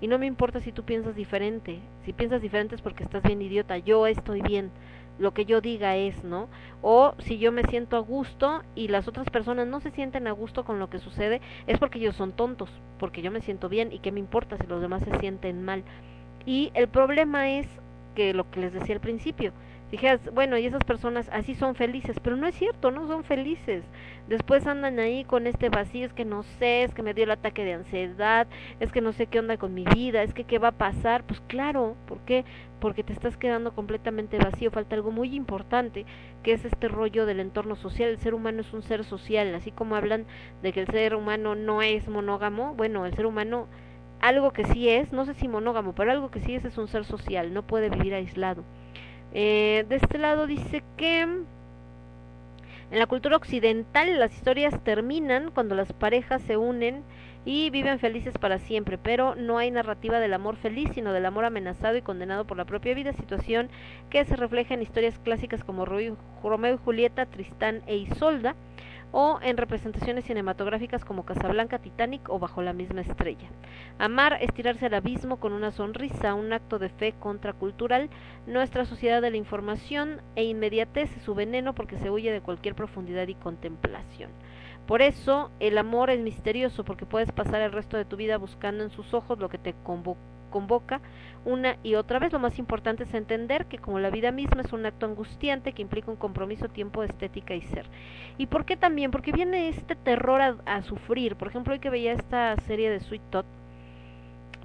Y 0.00 0.08
no 0.08 0.18
me 0.18 0.26
importa 0.26 0.60
si 0.60 0.72
tú 0.72 0.82
piensas 0.82 1.14
diferente. 1.14 1.78
Si 2.06 2.14
piensas 2.14 2.40
diferente 2.40 2.74
es 2.74 2.80
porque 2.80 3.04
estás 3.04 3.22
bien 3.22 3.42
idiota. 3.42 3.76
Yo 3.76 4.06
estoy 4.06 4.40
bien 4.40 4.70
lo 5.18 5.34
que 5.34 5.44
yo 5.44 5.60
diga 5.60 5.96
es, 5.96 6.24
¿no? 6.24 6.48
O 6.80 7.14
si 7.18 7.38
yo 7.38 7.52
me 7.52 7.64
siento 7.64 7.96
a 7.96 8.00
gusto 8.00 8.62
y 8.74 8.88
las 8.88 9.08
otras 9.08 9.28
personas 9.30 9.66
no 9.66 9.80
se 9.80 9.90
sienten 9.90 10.26
a 10.26 10.32
gusto 10.32 10.64
con 10.64 10.78
lo 10.78 10.90
que 10.90 10.98
sucede, 10.98 11.40
es 11.66 11.78
porque 11.78 11.98
ellos 11.98 12.16
son 12.16 12.32
tontos, 12.32 12.70
porque 12.98 13.22
yo 13.22 13.30
me 13.30 13.40
siento 13.40 13.68
bien 13.68 13.92
y 13.92 14.00
qué 14.00 14.12
me 14.12 14.20
importa 14.20 14.56
si 14.58 14.66
los 14.66 14.80
demás 14.80 15.02
se 15.04 15.18
sienten 15.18 15.64
mal. 15.64 15.84
Y 16.44 16.70
el 16.74 16.88
problema 16.88 17.50
es 17.50 17.66
que 18.14 18.34
lo 18.34 18.50
que 18.50 18.60
les 18.60 18.72
decía 18.72 18.94
al 18.94 19.00
principio, 19.00 19.52
Dijeras, 19.92 20.20
bueno, 20.32 20.56
y 20.56 20.66
esas 20.66 20.82
personas 20.84 21.28
así 21.32 21.54
son 21.54 21.74
felices, 21.74 22.18
pero 22.18 22.34
no 22.34 22.46
es 22.46 22.54
cierto, 22.54 22.90
no 22.90 23.06
son 23.06 23.24
felices. 23.24 23.84
Después 24.26 24.66
andan 24.66 24.98
ahí 24.98 25.22
con 25.24 25.46
este 25.46 25.68
vacío, 25.68 26.06
es 26.06 26.14
que 26.14 26.24
no 26.24 26.42
sé, 26.42 26.82
es 26.82 26.94
que 26.94 27.02
me 27.02 27.12
dio 27.12 27.24
el 27.24 27.30
ataque 27.30 27.62
de 27.62 27.74
ansiedad, 27.74 28.46
es 28.80 28.90
que 28.90 29.02
no 29.02 29.12
sé 29.12 29.26
qué 29.26 29.38
onda 29.38 29.58
con 29.58 29.74
mi 29.74 29.84
vida, 29.84 30.22
es 30.22 30.32
que 30.32 30.44
qué 30.44 30.58
va 30.58 30.68
a 30.68 30.78
pasar. 30.78 31.24
Pues 31.24 31.40
claro, 31.42 31.94
¿por 32.08 32.20
qué? 32.20 32.46
Porque 32.80 33.04
te 33.04 33.12
estás 33.12 33.36
quedando 33.36 33.74
completamente 33.74 34.38
vacío. 34.38 34.70
Falta 34.70 34.96
algo 34.96 35.10
muy 35.10 35.34
importante, 35.36 36.06
que 36.42 36.52
es 36.54 36.64
este 36.64 36.88
rollo 36.88 37.26
del 37.26 37.40
entorno 37.40 37.76
social. 37.76 38.08
El 38.08 38.18
ser 38.18 38.32
humano 38.34 38.62
es 38.62 38.72
un 38.72 38.82
ser 38.82 39.04
social, 39.04 39.54
así 39.54 39.72
como 39.72 39.94
hablan 39.94 40.24
de 40.62 40.72
que 40.72 40.80
el 40.80 40.86
ser 40.86 41.14
humano 41.14 41.54
no 41.54 41.82
es 41.82 42.08
monógamo. 42.08 42.74
Bueno, 42.74 43.04
el 43.04 43.14
ser 43.14 43.26
humano 43.26 43.68
algo 44.20 44.52
que 44.52 44.64
sí 44.64 44.88
es, 44.88 45.12
no 45.12 45.26
sé 45.26 45.34
si 45.34 45.48
monógamo, 45.48 45.94
pero 45.94 46.12
algo 46.12 46.30
que 46.30 46.40
sí 46.40 46.54
es 46.54 46.64
es 46.64 46.78
un 46.78 46.88
ser 46.88 47.04
social, 47.04 47.52
no 47.52 47.66
puede 47.66 47.90
vivir 47.90 48.14
aislado. 48.14 48.64
Eh, 49.34 49.84
de 49.88 49.96
este 49.96 50.18
lado 50.18 50.46
dice 50.46 50.82
que 50.96 51.22
en 51.22 52.98
la 52.98 53.06
cultura 53.06 53.36
occidental 53.36 54.18
las 54.18 54.34
historias 54.34 54.78
terminan 54.84 55.50
cuando 55.50 55.74
las 55.74 55.92
parejas 55.92 56.42
se 56.42 56.58
unen 56.58 57.02
y 57.44 57.70
viven 57.70 57.98
felices 57.98 58.36
para 58.38 58.58
siempre, 58.58 58.98
pero 58.98 59.34
no 59.34 59.58
hay 59.58 59.70
narrativa 59.70 60.20
del 60.20 60.34
amor 60.34 60.56
feliz, 60.56 60.90
sino 60.94 61.12
del 61.12 61.26
amor 61.26 61.44
amenazado 61.44 61.96
y 61.96 62.02
condenado 62.02 62.44
por 62.44 62.56
la 62.56 62.66
propia 62.66 62.94
vida, 62.94 63.12
situación 63.14 63.68
que 64.10 64.24
se 64.24 64.36
refleja 64.36 64.74
en 64.74 64.82
historias 64.82 65.18
clásicas 65.18 65.64
como 65.64 65.84
Romeo 65.84 66.74
y 66.74 66.84
Julieta, 66.84 67.26
Tristán 67.26 67.82
e 67.86 67.96
Isolda, 67.96 68.54
o 69.12 69.38
en 69.42 69.56
representaciones 69.56 70.24
cinematográficas 70.24 71.04
como 71.04 71.24
Casablanca, 71.24 71.78
Titanic 71.78 72.28
o 72.28 72.38
Bajo 72.38 72.62
la 72.62 72.72
misma 72.72 73.02
estrella. 73.02 73.48
Amar 73.98 74.38
es 74.40 74.52
tirarse 74.52 74.86
al 74.86 74.94
abismo 74.94 75.38
con 75.38 75.52
una 75.52 75.70
sonrisa, 75.70 76.34
un 76.34 76.52
acto 76.52 76.78
de 76.78 76.88
fe 76.88 77.14
contracultural. 77.20 78.08
Nuestra 78.46 78.86
sociedad 78.86 79.22
de 79.22 79.30
la 79.30 79.36
información 79.36 80.20
e 80.34 80.44
inmediatez 80.44 81.14
es 81.16 81.22
su 81.22 81.34
veneno 81.34 81.74
porque 81.74 81.98
se 81.98 82.10
huye 82.10 82.32
de 82.32 82.40
cualquier 82.40 82.74
profundidad 82.74 83.28
y 83.28 83.34
contemplación. 83.34 84.30
Por 84.86 85.02
eso 85.02 85.50
el 85.60 85.78
amor 85.78 86.10
es 86.10 86.18
misterioso 86.18 86.84
porque 86.84 87.06
puedes 87.06 87.30
pasar 87.30 87.60
el 87.60 87.72
resto 87.72 87.96
de 87.96 88.04
tu 88.04 88.16
vida 88.16 88.38
buscando 88.38 88.82
en 88.82 88.90
sus 88.90 89.14
ojos 89.14 89.38
lo 89.38 89.48
que 89.48 89.58
te 89.58 89.74
convoca 89.84 91.00
una 91.44 91.76
y 91.82 91.94
otra 91.94 92.18
vez. 92.18 92.32
Lo 92.32 92.38
más 92.38 92.58
importante 92.58 93.04
es 93.04 93.14
entender 93.14 93.66
que 93.66 93.78
como 93.78 93.98
la 93.98 94.10
vida 94.10 94.32
misma 94.32 94.62
es 94.62 94.72
un 94.72 94.86
acto 94.86 95.06
angustiante 95.06 95.72
que 95.72 95.82
implica 95.82 96.10
un 96.10 96.16
compromiso, 96.16 96.68
tiempo, 96.68 97.02
estética 97.02 97.54
y 97.54 97.62
ser. 97.62 97.86
¿Y 98.38 98.46
por 98.46 98.64
qué 98.64 98.76
también? 98.76 99.10
Porque 99.10 99.32
viene 99.32 99.68
este 99.68 99.96
terror 99.96 100.40
a, 100.40 100.82
sufrir. 100.82 101.36
Por 101.36 101.48
ejemplo, 101.48 101.72
hoy 101.72 101.78
que 101.78 101.90
veía 101.90 102.12
esta 102.12 102.56
serie 102.66 102.90
de 102.90 103.00
Sweet 103.00 103.22
Tot, 103.30 103.46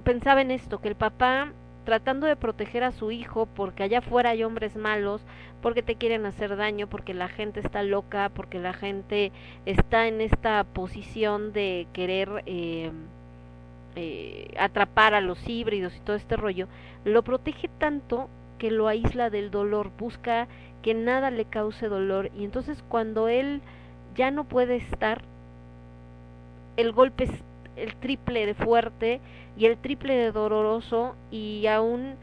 pensaba 0.04 0.40
en 0.40 0.50
esto, 0.50 0.80
que 0.80 0.88
el 0.88 0.96
papá 0.96 1.52
tratando 1.84 2.26
de 2.26 2.36
proteger 2.36 2.84
a 2.84 2.92
su 2.92 3.10
hijo 3.10 3.46
porque 3.46 3.82
allá 3.82 4.00
afuera 4.00 4.30
hay 4.30 4.44
hombres 4.44 4.76
malos, 4.76 5.22
porque 5.62 5.82
te 5.82 5.94
quieren 5.94 6.26
hacer 6.26 6.54
daño, 6.56 6.86
porque 6.86 7.14
la 7.14 7.28
gente 7.28 7.60
está 7.60 7.82
loca, 7.82 8.30
porque 8.34 8.58
la 8.58 8.74
gente 8.74 9.32
está 9.64 10.06
en 10.06 10.20
esta 10.20 10.64
posición 10.64 11.54
de 11.54 11.86
querer 11.94 12.42
eh, 12.44 12.92
eh, 13.96 14.54
atrapar 14.58 15.14
a 15.14 15.20
los 15.20 15.48
híbridos 15.48 15.94
y 15.96 16.00
todo 16.00 16.16
este 16.16 16.36
rollo, 16.36 16.68
lo 17.04 17.22
protege 17.22 17.68
tanto 17.78 18.28
que 18.58 18.70
lo 18.70 18.88
aísla 18.88 19.30
del 19.30 19.50
dolor, 19.50 19.90
busca 19.98 20.48
que 20.82 20.94
nada 20.94 21.30
le 21.30 21.44
cause 21.44 21.88
dolor. 21.88 22.30
Y 22.36 22.44
entonces 22.44 22.82
cuando 22.88 23.28
él 23.28 23.60
ya 24.14 24.30
no 24.30 24.44
puede 24.44 24.76
estar, 24.76 25.22
el 26.76 26.92
golpe 26.92 27.24
es 27.24 27.30
el 27.76 27.94
triple 27.96 28.46
de 28.46 28.54
fuerte 28.54 29.20
y 29.56 29.66
el 29.66 29.76
triple 29.78 30.14
de 30.16 30.32
doloroso 30.32 31.14
y 31.30 31.66
aún 31.66 32.14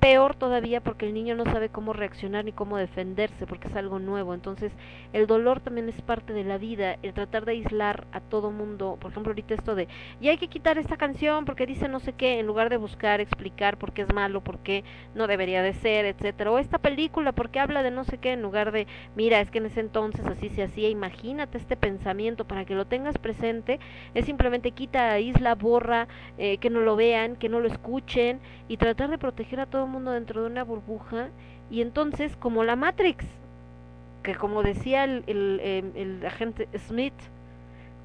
peor 0.00 0.34
todavía 0.34 0.80
porque 0.80 1.06
el 1.06 1.14
niño 1.14 1.36
no 1.36 1.44
sabe 1.44 1.68
cómo 1.68 1.92
reaccionar 1.92 2.44
ni 2.44 2.52
cómo 2.52 2.78
defenderse 2.78 3.46
porque 3.46 3.68
es 3.68 3.76
algo 3.76 3.98
nuevo. 3.98 4.32
Entonces, 4.32 4.72
el 5.12 5.26
dolor 5.26 5.60
también 5.60 5.88
es 5.88 6.00
parte 6.00 6.32
de 6.32 6.42
la 6.42 6.56
vida, 6.56 6.96
el 7.02 7.12
tratar 7.12 7.44
de 7.44 7.52
aislar 7.52 8.06
a 8.12 8.20
todo 8.20 8.50
mundo, 8.50 8.96
por 8.98 9.10
ejemplo, 9.10 9.30
ahorita 9.30 9.54
esto 9.54 9.74
de, 9.74 9.88
y 10.20 10.28
hay 10.28 10.38
que 10.38 10.48
quitar 10.48 10.78
esta 10.78 10.96
canción 10.96 11.44
porque 11.44 11.66
dice 11.66 11.88
no 11.88 12.00
sé 12.00 12.14
qué, 12.14 12.40
en 12.40 12.46
lugar 12.46 12.70
de 12.70 12.78
buscar 12.78 13.20
explicar 13.20 13.76
por 13.76 13.92
qué 13.92 14.02
es 14.02 14.14
malo, 14.14 14.40
por 14.40 14.60
qué 14.60 14.84
no 15.14 15.26
debería 15.26 15.62
de 15.62 15.74
ser, 15.74 16.06
etcétera, 16.06 16.50
o 16.50 16.58
esta 16.58 16.78
película 16.78 17.32
porque 17.32 17.60
habla 17.60 17.82
de 17.82 17.90
no 17.90 18.04
sé 18.04 18.18
qué 18.18 18.32
en 18.32 18.42
lugar 18.42 18.72
de, 18.72 18.86
mira, 19.16 19.40
es 19.40 19.50
que 19.50 19.58
en 19.58 19.66
ese 19.66 19.80
entonces 19.80 20.26
así 20.26 20.48
se 20.48 20.62
hacía, 20.62 20.88
imagínate 20.88 21.58
este 21.58 21.76
pensamiento 21.76 22.46
para 22.46 22.64
que 22.64 22.74
lo 22.74 22.86
tengas 22.86 23.18
presente, 23.18 23.78
es 24.14 24.24
simplemente 24.24 24.70
quita, 24.70 25.12
aísla, 25.12 25.54
borra, 25.54 26.08
eh, 26.38 26.56
que 26.58 26.70
no 26.70 26.80
lo 26.80 26.96
vean, 26.96 27.36
que 27.36 27.50
no 27.50 27.60
lo 27.60 27.66
escuchen 27.68 28.40
y 28.66 28.78
tratar 28.78 29.10
de 29.10 29.18
proteger 29.18 29.60
a 29.60 29.66
todo 29.66 29.89
mundo 29.90 30.12
dentro 30.12 30.42
de 30.42 30.46
una 30.48 30.64
burbuja 30.64 31.28
y 31.70 31.82
entonces 31.82 32.36
como 32.36 32.64
la 32.64 32.76
Matrix 32.76 33.24
que 34.22 34.34
como 34.34 34.62
decía 34.62 35.04
el, 35.04 35.24
el, 35.26 35.60
em, 35.62 35.92
el, 35.94 36.26
agente 36.26 36.68
Smith 36.86 37.14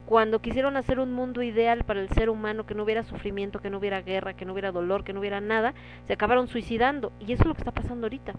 cuando 0.05 0.39
quisieron 0.39 0.77
hacer 0.77 0.99
un 0.99 1.13
mundo 1.13 1.41
ideal 1.41 1.83
para 1.83 1.99
el 1.99 2.09
ser 2.09 2.29
humano 2.29 2.65
que 2.65 2.75
no 2.75 2.83
hubiera 2.83 3.03
sufrimiento, 3.03 3.59
que 3.59 3.71
no 3.71 3.79
hubiera 3.79 4.01
guerra, 4.01 4.33
que 4.33 4.45
no 4.45 4.53
hubiera 4.53 4.71
dolor, 4.71 5.03
que 5.03 5.13
no 5.13 5.19
hubiera 5.19 5.41
nada, 5.41 5.73
se 6.05 6.13
acabaron 6.13 6.47
suicidando 6.47 7.11
y 7.19 7.33
eso 7.33 7.41
es 7.41 7.47
lo 7.47 7.53
que 7.55 7.61
está 7.61 7.71
pasando 7.71 8.05
ahorita. 8.05 8.33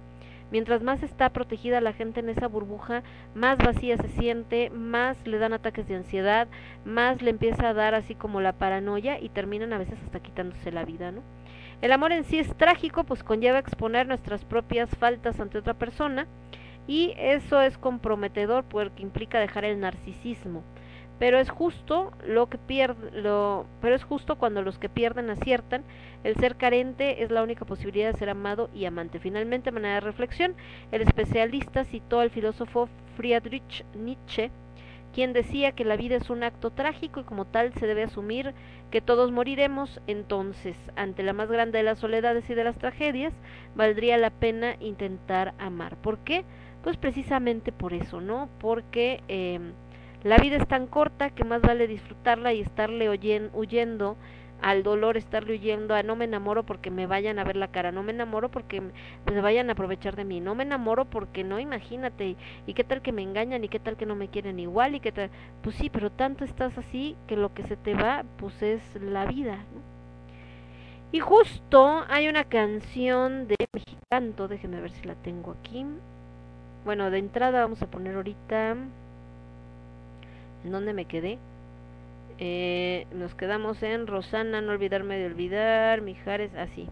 Mientras 0.53 0.81
más 0.83 1.03
está 1.03 1.31
protegida 1.31 1.81
la 1.81 1.93
gente 1.93 2.21
en 2.21 2.29
esa 2.29 2.47
burbuja, 2.47 3.03
más 3.35 3.59
vacía 3.59 3.97
se 3.97 4.09
siente, 4.09 4.71
más 4.71 5.17
le 5.27 5.39
dan 5.39 5.53
ataques 5.53 5.89
de 5.89 5.97
ansiedad, 5.97 6.47
más 6.85 7.21
le 7.21 7.31
empieza 7.31 7.69
a 7.69 7.75
dar 7.75 7.97
así 7.97 8.15
como 8.15 8.41
la 8.41 8.53
paranoia 8.53 9.19
y 9.19 9.29
terminan 9.29 9.73
a 9.73 9.79
veces 9.79 9.99
hasta 10.05 10.21
quitándose 10.21 10.71
la 10.71 10.85
vida, 10.85 11.11
¿no? 11.11 11.23
El 11.83 11.93
amor 11.93 12.13
en 12.13 12.25
sí 12.25 12.39
es 12.39 12.55
trágico, 12.57 13.05
pues 13.05 13.23
conlleva 13.23 13.59
exponer 13.59 14.07
nuestras 14.09 14.45
propias 14.45 14.91
faltas 14.97 15.39
ante 15.41 15.59
otra 15.59 15.75
persona 15.75 16.27
y 16.87 17.15
eso 17.19 17.61
es 17.61 17.77
comprometedor 17.77 18.65
porque 18.65 19.03
implica 19.03 19.41
dejar 19.41 19.65
el 19.65 19.81
narcisismo. 19.81 20.63
Pero 21.19 21.39
es 21.39 21.49
justo 21.49 22.13
lo 22.27 22.49
que 22.49 22.59
pierde, 22.59 23.23
lo, 23.23 23.67
pero 23.81 23.95
es 23.95 24.05
justo 24.05 24.37
cuando 24.37 24.63
los 24.63 24.79
que 24.79 24.91
pierden 24.91 25.31
aciertan. 25.31 25.83
El 26.25 26.37
ser 26.37 26.57
carente 26.57 27.23
es 27.23 27.31
la 27.31 27.43
única 27.43 27.65
posibilidad 27.65 28.13
de 28.13 28.19
ser 28.19 28.29
amado 28.29 28.69
y 28.75 28.85
amante. 28.85 29.19
Finalmente, 29.19 29.71
manera 29.71 29.95
de 29.95 30.01
reflexión, 30.01 30.55
el 30.93 31.03
especialista 31.03 31.85
citó 31.85 32.21
al 32.21 32.31
filósofo 32.31 32.89
Friedrich 33.17 33.85
Nietzsche 33.95 34.51
quien 35.17 35.33
decía 35.33 35.73
que 35.73 35.87
la 35.87 35.97
vida 35.97 36.17
es 36.17 36.29
un 36.29 36.43
acto 36.43 36.71
trágico 36.73 37.21
y 37.21 37.25
como 37.25 37.47
tal 37.47 37.73
se 37.73 37.87
debe 37.87 38.03
asumir 38.03 38.53
que 38.91 39.01
todos 39.01 39.33
moriremos, 39.33 39.99
entonces, 40.07 40.77
ante 40.95 41.23
la 41.23 41.33
más 41.33 41.51
grande 41.51 41.79
de 41.79 41.85
las 41.85 42.01
soledades 42.01 42.51
y 42.51 42.55
de 42.55 42.65
las 42.65 42.77
tragedias, 42.77 43.33
valdría 43.75 44.19
la 44.19 44.29
pena 44.29 44.77
intentar 44.79 45.55
amar. 45.59 45.97
¿Por 45.97 46.19
qué? 46.19 46.45
Pues 46.83 46.99
precisamente 46.99 47.73
por 47.73 47.95
eso, 47.95 48.21
¿no? 48.21 48.51
Porque 48.61 49.23
eh, 49.29 49.59
la 50.23 50.37
vida 50.37 50.59
es 50.59 50.69
tan 50.69 50.87
corta 50.87 51.31
que 51.31 51.45
más 51.45 51.63
vale 51.63 51.87
disfrutarla 51.87 52.53
y 52.53 52.61
estarle 52.61 53.09
huyendo 53.09 54.19
al 54.63 54.83
dolor 54.83 55.17
estarle 55.17 55.55
huyendo, 55.55 55.95
a 55.95 56.03
no 56.03 56.17
me 56.17 56.25
enamoro 56.25 56.65
porque 56.65 56.91
me 56.91 57.07
vayan 57.07 57.39
a 57.39 57.45
ver 57.45 57.57
la 57.57 57.69
cara, 57.69 57.93
no 57.93 58.03
me 58.03 58.13
enamoro 58.13 58.51
porque 58.51 58.81
me 58.81 59.41
vayan 59.41 59.69
a 59.69 59.73
aprovechar 59.73 60.17
de 60.17 60.25
mí, 60.25 60.41
no 60.41 60.55
me 60.55 60.65
enamoro 60.65 61.05
porque 61.05 61.45
no, 61.45 61.61
imagínate, 61.61 62.37
y 62.67 62.75
qué 62.75 62.85
tal 62.85 63.03
que 63.03 63.13
me 63.13 63.23
engañan 63.23 63.65
y 63.65 63.69
qué 63.69 63.79
tal 63.79 63.97
que 63.97 64.07
no 64.07 64.17
me 64.17 64.29
quieren 64.29 64.59
igual 64.59 64.95
y 64.95 65.01
qué 65.01 65.13
tal, 65.13 65.31
pues 65.63 65.77
sí, 65.77 65.91
pero 65.91 66.11
tanto 66.11 66.45
estás 66.45 66.77
así 66.79 67.17
que 67.27 67.37
lo 67.37 67.55
que 67.55 67.63
se 67.65 67.77
te 67.77 67.95
va 67.95 68.25
pues 68.39 68.61
es 68.63 68.83
la 69.01 69.27
vida. 69.27 69.59
Y 71.13 71.21
justo 71.21 72.05
hay 72.09 72.29
una 72.29 72.45
canción 72.45 73.49
de 73.49 73.57
Mexicanto, 73.73 74.49
déjenme 74.49 74.81
ver 74.81 74.91
si 74.91 75.07
la 75.07 75.15
tengo 75.15 75.53
aquí. 75.53 75.87
Bueno, 76.85 77.11
de 77.11 77.19
entrada 77.19 77.61
vamos 77.61 77.83
a 77.83 77.87
poner 77.87 78.17
ahorita 78.17 78.73
en 78.73 80.73
dónde 80.73 80.93
me 80.93 81.05
quedé. 81.05 81.39
Eh, 82.39 83.07
nos 83.13 83.35
quedamos 83.35 83.83
en 83.83 84.07
Rosana, 84.07 84.61
no 84.61 84.73
olvidarme 84.73 85.17
de 85.17 85.27
olvidar, 85.27 86.03
Mijares, 86.03 86.55
así. 86.55 86.89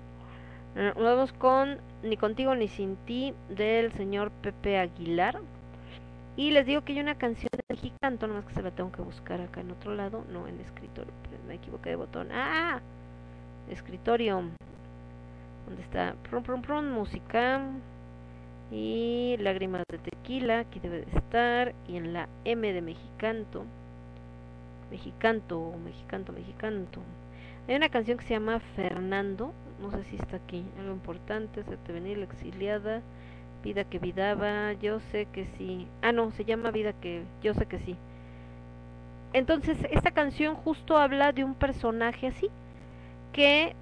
Ah, 0.77 0.93
nos 0.97 1.05
vamos 1.05 1.33
con 1.35 1.79
Ni 2.03 2.17
contigo 2.17 2.55
ni 2.55 2.69
sin 2.69 2.97
ti 2.97 3.35
del 3.49 3.93
señor 3.93 4.31
Pepe 4.31 4.79
Aguilar. 4.79 5.41
Y 6.37 6.51
les 6.51 6.67
digo 6.67 6.83
que 6.83 6.93
hay 6.93 7.01
una 7.01 7.17
canción 7.17 7.51
de 7.53 7.63
Mexicanto, 7.69 8.27
nomás 8.27 8.45
que 8.47 8.55
se 8.55 8.63
la 8.63 8.73
tengo 8.73 8.91
que 8.91 9.03
buscar 9.03 9.41
acá 9.41 9.61
en 9.61 9.71
otro 9.71 9.95
lado, 9.95 10.25
no 10.33 10.49
en 10.49 10.61
escritorio, 10.61 11.13
me 11.47 11.55
equivoqué 11.55 11.91
de 11.91 11.97
botón. 11.97 12.29
¡Ah! 12.33 12.81
Escritorio. 13.71 14.43
¿Dónde 15.67 15.83
está? 15.83 16.15
Prum, 16.29 16.43
prum, 16.43 16.63
prum, 16.63 16.87
música. 16.91 17.63
Y 18.71 19.37
lágrimas 19.39 19.85
de 19.91 19.99
tequila, 19.99 20.61
aquí 20.61 20.81
debe 20.81 21.03
de 21.03 21.19
estar. 21.19 21.75
Y 21.87 21.97
en 21.97 22.13
la 22.13 22.29
M 22.45 22.73
de 22.73 22.83
Mexicanto. 22.83 23.65
Mexicanto, 24.95 25.75
Mexicanto, 25.85 26.33
Mexicanto. 26.33 27.01
Hay 27.67 27.75
una 27.75 27.89
canción 27.89 28.17
que 28.17 28.25
se 28.27 28.35
llama 28.35 28.61
Fernando, 28.77 29.53
no 29.81 29.91
sé 29.91 30.05
si 30.05 30.15
está 30.15 30.37
aquí, 30.37 30.65
algo 30.79 30.93
importante, 30.93 31.65
se 31.65 31.77
te 31.77 31.93
venía 31.93 32.17
la 32.17 32.27
exiliada, 32.27 33.03
vida 33.65 33.83
que 33.83 33.99
vidaba, 33.99 34.73
yo 34.75 35.01
sé 35.11 35.27
que 35.33 35.47
sí. 35.59 35.89
Ah, 36.01 36.13
no, 36.13 36.31
se 36.31 36.45
llama 36.45 36.71
vida 36.71 36.93
que, 36.93 37.25
yo 37.43 37.55
sé 37.55 37.67
que 37.67 37.81
sí. 37.81 37.97
Entonces, 39.33 39.79
esta 39.91 40.13
canción 40.13 40.55
justo 40.55 40.97
habla 40.97 41.33
de 41.33 41.43
un 41.43 41.57
personaje 41.57 42.29
así, 42.29 42.49
que 43.33 43.75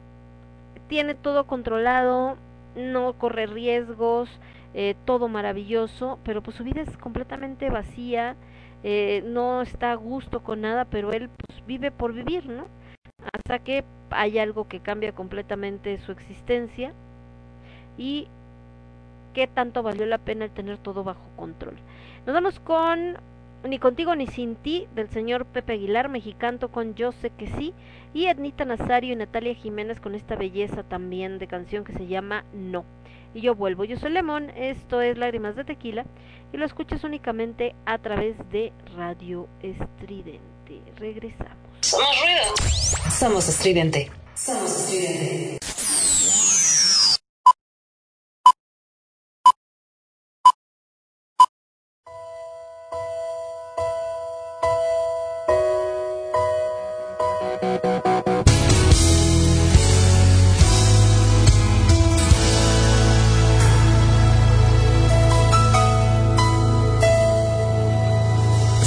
tiene 0.89 1.15
todo 1.15 1.47
controlado, 1.47 2.39
no 2.75 3.13
corre 3.19 3.47
riesgos, 3.47 4.31
eh, 4.73 4.95
todo 5.05 5.29
maravilloso, 5.29 6.19
pero 6.25 6.43
pues 6.43 6.57
su 6.57 6.65
vida 6.65 6.81
es 6.81 6.97
completamente 6.97 7.69
vacía, 7.69 8.35
eh, 8.85 9.23
no 9.27 9.63
está 9.63 9.93
a 9.93 9.97
gusto 9.97 10.43
con 10.43 10.63
nada, 10.63 10.85
pero 10.85 11.13
él 11.13 11.29
pues, 11.29 11.65
vive 11.67 11.91
por 11.91 12.13
vivir, 12.13 12.47
¿no? 12.47 12.67
Hasta 13.33 13.59
que 13.61 13.85
hay 14.11 14.39
algo 14.39 14.69
que 14.69 14.81
cambia 14.81 15.13
completamente 15.13 15.99
su 15.99 16.13
existencia 16.13 16.93
y 17.97 18.29
qué 19.35 19.47
tanto 19.47 19.83
valió 19.83 20.07
la 20.07 20.19
pena 20.19 20.45
el 20.45 20.51
tener 20.51 20.79
todo 20.79 21.05
bajo 21.05 21.23
control. 21.37 21.77
Nos 22.27 22.35
vamos 22.35 22.61
con 22.61 23.17
Ni 23.65 23.79
contigo 23.79 24.17
ni 24.17 24.27
sin 24.27 24.57
ti 24.57 24.89
del 24.95 25.09
señor 25.09 25.47
Pepe 25.47 25.75
Aguilar, 25.75 26.09
mexicanto 26.09 26.71
con 26.71 26.95
Yo 26.97 27.13
sé 27.13 27.31
que 27.31 27.47
sí, 27.47 27.75
y 28.13 28.27
Ednita 28.27 28.65
Nazario 28.65 29.13
y 29.13 29.17
Natalia 29.17 29.55
Jiménez 29.55 30.01
con 30.01 30.15
esta 30.17 30.35
belleza 30.37 30.83
también 30.83 31.39
de 31.39 31.47
canción 31.47 31.85
que 31.85 31.93
se 31.93 32.09
llama 32.09 32.45
No. 32.53 32.85
Y 33.35 33.41
yo 33.41 33.55
vuelvo, 33.55 33.85
yo 33.85 33.99
soy 33.99 34.11
Lemón, 34.13 34.51
esto 34.51 35.01
es 35.01 35.17
Lágrimas 35.17 35.57
de 35.57 35.65
Tequila 35.65 36.05
y 36.53 36.57
lo 36.59 36.67
escuchas 36.67 37.03
únicamente 37.05 37.75
a 37.87 37.99
través 37.99 38.37
de 38.51 38.73
Radio 38.95 39.49
Estridente. 39.63 40.83
Regresamos. 40.97 41.57
Somos 41.81 42.21
ruido. 42.21 43.11
Somos 43.11 43.49
estridente. 43.49 44.11
Somos 44.35 44.71
estridente. 44.71 45.59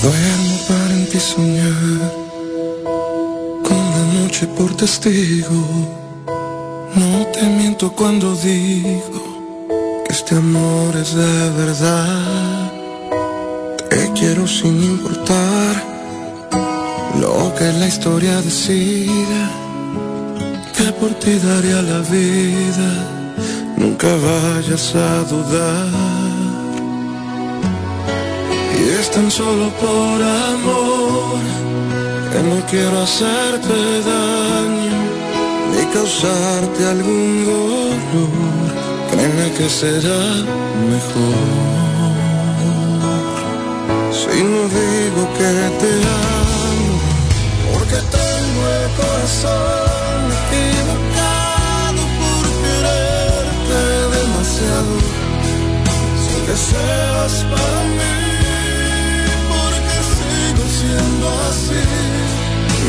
Duermo 0.05 0.57
para 0.67 0.93
en 0.93 1.09
ti 1.09 1.19
soñar 1.19 2.11
con 3.67 3.83
la 3.95 4.03
noche 4.19 4.45
por 4.55 4.69
testigo. 4.77 5.59
No 6.95 7.25
te 7.33 7.41
miento 7.57 7.91
cuando 7.91 8.35
digo 8.35 9.23
que 10.05 10.13
este 10.13 10.35
amor 10.35 10.95
es 10.95 11.15
de 11.15 11.49
verdad. 11.61 12.71
Te 13.89 14.11
quiero 14.13 14.45
sin 14.45 14.75
importar 14.93 15.73
lo 17.19 17.51
que 17.55 17.73
la 17.79 17.87
historia 17.87 18.43
decida. 18.43 19.43
Que 20.77 20.91
por 20.99 21.15
ti 21.21 21.33
daría 21.39 21.81
la 21.81 22.01
vida. 22.17 22.89
Nunca 23.75 24.09
vayas 24.27 24.93
a 24.93 25.23
dudar. 25.31 26.14
Es 29.05 29.11
tan 29.11 29.29
solo 29.29 29.69
por 29.83 30.17
amor 30.51 31.37
que 32.31 32.39
no 32.49 32.57
quiero 32.71 33.03
hacerte 33.03 33.77
daño 34.11 34.99
ni 35.71 35.83
causarte 35.93 36.81
algún 36.95 37.45
dolor. 37.45 37.93
Créeme 39.11 39.47
que 39.57 39.69
será 39.69 40.23
mejor. 40.93 41.45
Si 44.19 44.37
no 44.51 44.61
digo 44.79 45.21
que 45.37 45.51
te 45.81 45.91
amo, 46.25 46.95
porque 47.73 47.99
tengo 48.17 48.61
el 48.77 48.87
corazón 48.99 50.19
equivocado 50.39 52.01
por 52.19 52.43
quererte 52.63 53.81
demasiado. 54.17 54.93
Sin 56.23 56.39
que 56.47 56.55
seas 56.69 57.35
para 57.51 57.83
mí 57.97 58.14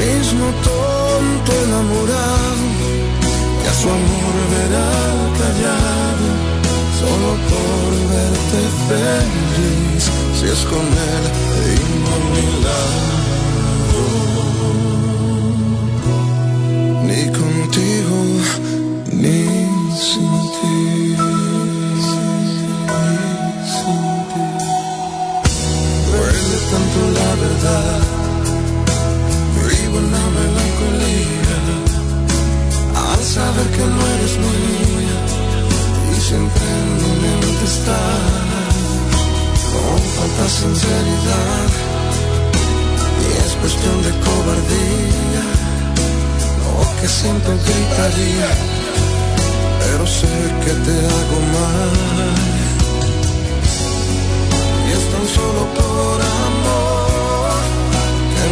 mismo 0.05 0.47
tonto 0.69 1.51
enamorado, 1.65 2.65
que 3.63 3.69
a 3.69 3.75
su 3.75 3.89
amor 3.89 4.35
verá 4.55 4.93
callado, 5.41 6.29
solo 7.01 7.31
por 7.51 7.91
verte 8.13 8.61
feliz, 8.89 10.03
si 10.39 10.45
es 10.47 10.63
con 10.71 10.87
él 11.15 11.25
y 11.67 11.77
a 12.15 12.19
mi 12.33 12.47
lado, 12.65 14.03
ni 17.07 17.23
contigo, 17.39 18.19
ni 19.13 19.41
sin 19.97 20.35
ti. 20.55 20.79
Sin 23.73 24.01
ti. 24.31 24.45
Duele 26.07 26.59
tanto 26.71 27.01
la 27.19 27.31
verdad, 27.43 28.01
la 30.15 30.25
melancolía 30.37 31.59
al 33.13 33.23
saber 33.23 33.69
que 33.77 33.85
no 33.95 34.01
eres 34.15 34.35
mía 34.45 35.19
y 36.15 36.21
siempre 36.21 36.67
en 36.81 36.89
mente 37.23 37.65
estás 37.65 38.75
con 39.73 39.99
falta 40.15 40.47
sinceridad 40.61 41.71
y 43.23 43.27
es 43.45 43.53
cuestión 43.61 43.97
de 44.07 44.13
cobardía 44.27 45.45
lo 46.63 47.01
que 47.01 47.09
siento 47.09 47.51
gritaría 47.67 48.77
pero 49.87 50.07
sé 50.07 50.27
que 50.65 50.73
te 50.85 50.97
hago 51.15 51.39
mal. 51.55 52.37
Y 54.87 54.93
es 54.99 55.05
tan 55.13 55.27
solo 55.37 55.63
por 55.77 56.21
amor 56.47 56.66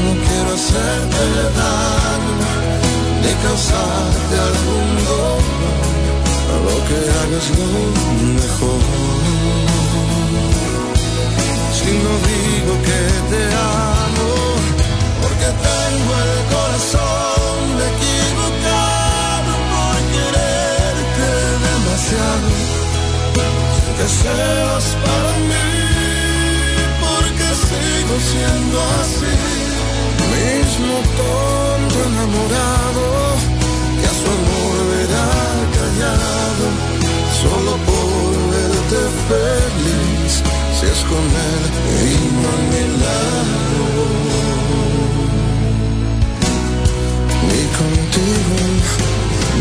no 0.02 0.12
quiero 0.26 0.50
hacerte 0.55 1.24
daño 1.60 2.48
ni 3.23 3.32
causarte 3.44 4.34
algún 4.50 4.89
dolor. 5.05 5.42
Lo 6.64 6.76
que 6.89 6.98
hagas 7.18 7.47
lo 7.58 7.68
mejor. 8.40 8.82
Si 11.76 11.90
no 12.05 12.12
digo 12.31 12.73
que 12.89 13.00
te 13.31 13.42
amo, 13.55 14.31
porque 15.20 15.48
tengo 15.68 16.12
el 16.26 16.36
corazón 16.55 17.64
equivocado 17.90 19.52
por 19.73 19.97
quererte 20.14 21.28
demasiado 21.66 22.50
que 23.98 24.06
seas 24.08 24.86
para 25.05 25.32
mí, 25.50 25.70
porque 27.05 27.47
sigo 27.66 28.14
siendo 28.31 28.76
así, 29.00 29.34
mismo 30.34 30.94
tonto 31.20 31.96
enamorado 32.10 33.04
que 34.00 34.06
a 34.06 34.14
su 34.20 34.26
amor 34.38 34.76
verá 34.92 35.30
callado 35.78 36.66
solo 37.42 37.72
por 37.88 38.30
verte 38.52 39.00
feliz 39.28 40.32
si 40.76 40.86
es 40.86 41.00
con 41.10 41.24
él 41.52 41.62
e 41.90 42.12
y 42.12 42.26
a 42.52 42.56
mi 42.70 42.84
lado 43.02 43.84
ni 47.48 47.62
contigo 47.78 48.56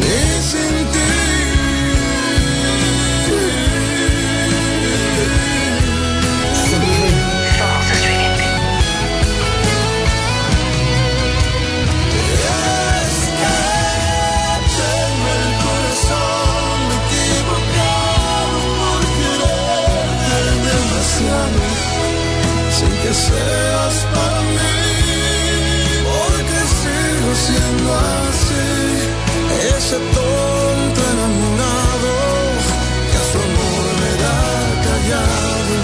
ni 0.01 0.17
sin 0.49 0.75
ti. 0.91 1.42
Sin 22.77 22.93
que 23.01 23.11
seas 23.13 23.95
para 24.13 24.39
mí, 24.55 24.79
porque 26.07 26.59
sigo 26.79 27.29
siendo 27.45 27.89
así, 28.21 28.69
ese 29.77 29.97
tonto 30.17 30.99
enamorado 31.13 32.11
que 33.09 33.17
a 33.17 33.25
su 33.31 33.37
amor 33.49 33.85
me 34.01 34.11
da 34.23 34.39
callado, 34.87 35.75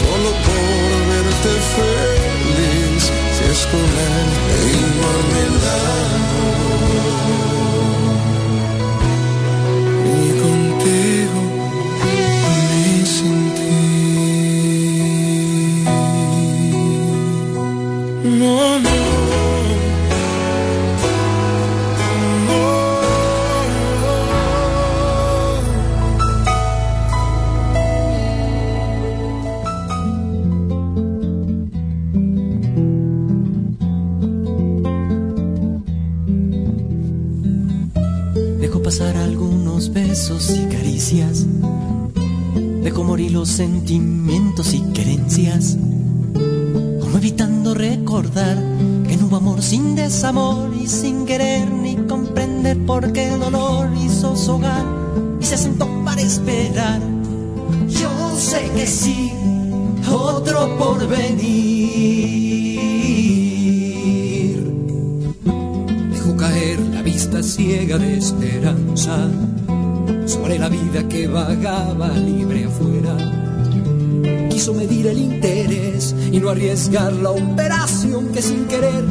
solo 0.00 0.30
por 0.46 0.96
verte 1.10 1.52
feliz, 1.76 3.02
si 3.34 3.42
es 3.52 3.60
con 3.72 3.88
él 4.12 4.28
y 4.70 4.72
no 4.98 5.10
a. 5.32 7.51
Dejo 42.82 43.04
morir 43.04 43.30
los 43.30 43.48
sentimientos 43.48 44.74
y 44.74 44.80
querencias. 44.92 45.76
Como 47.00 47.16
evitando 47.16 47.74
recordar 47.74 48.58
que 49.06 49.16
no 49.16 49.26
hubo 49.26 49.36
amor 49.36 49.62
sin 49.62 49.94
desamor 49.94 50.74
y 50.74 50.88
sin 50.88 51.24
querer 51.24 51.70
ni 51.70 51.94
comprender 51.94 52.84
por 52.84 53.12
qué 53.12 53.34
el 53.34 53.38
dolor 53.38 53.88
hizo 54.04 54.34
su 54.36 54.52
hogar 54.52 54.84
y 55.40 55.44
se 55.44 55.56
sentó 55.56 55.86
para 56.04 56.22
esperar. 56.22 57.00
Yo 57.88 58.10
sé 58.36 58.68
que 58.74 58.86
sí, 58.88 59.30
otro 60.10 60.76
por 60.76 61.06
venir. 61.06 61.62
Dejo 66.10 66.36
caer 66.36 66.80
la 66.80 67.02
vista 67.02 67.44
ciega 67.44 67.96
de 67.98 68.18
esperanza 68.18 69.30
sobre 70.26 70.58
la 70.58 70.68
vida 70.68 71.06
que 71.08 71.26
vagaba 71.26 72.08
libre 72.08 72.64
afuera. 72.64 73.16
Quiso 74.50 74.74
medir 74.74 75.06
el 75.06 75.18
interés 75.18 76.14
y 76.30 76.38
no 76.38 76.50
arriesgar 76.50 77.12
la 77.12 77.30
operación 77.30 78.28
que 78.28 78.42
sin 78.42 78.66
querer 78.66 79.04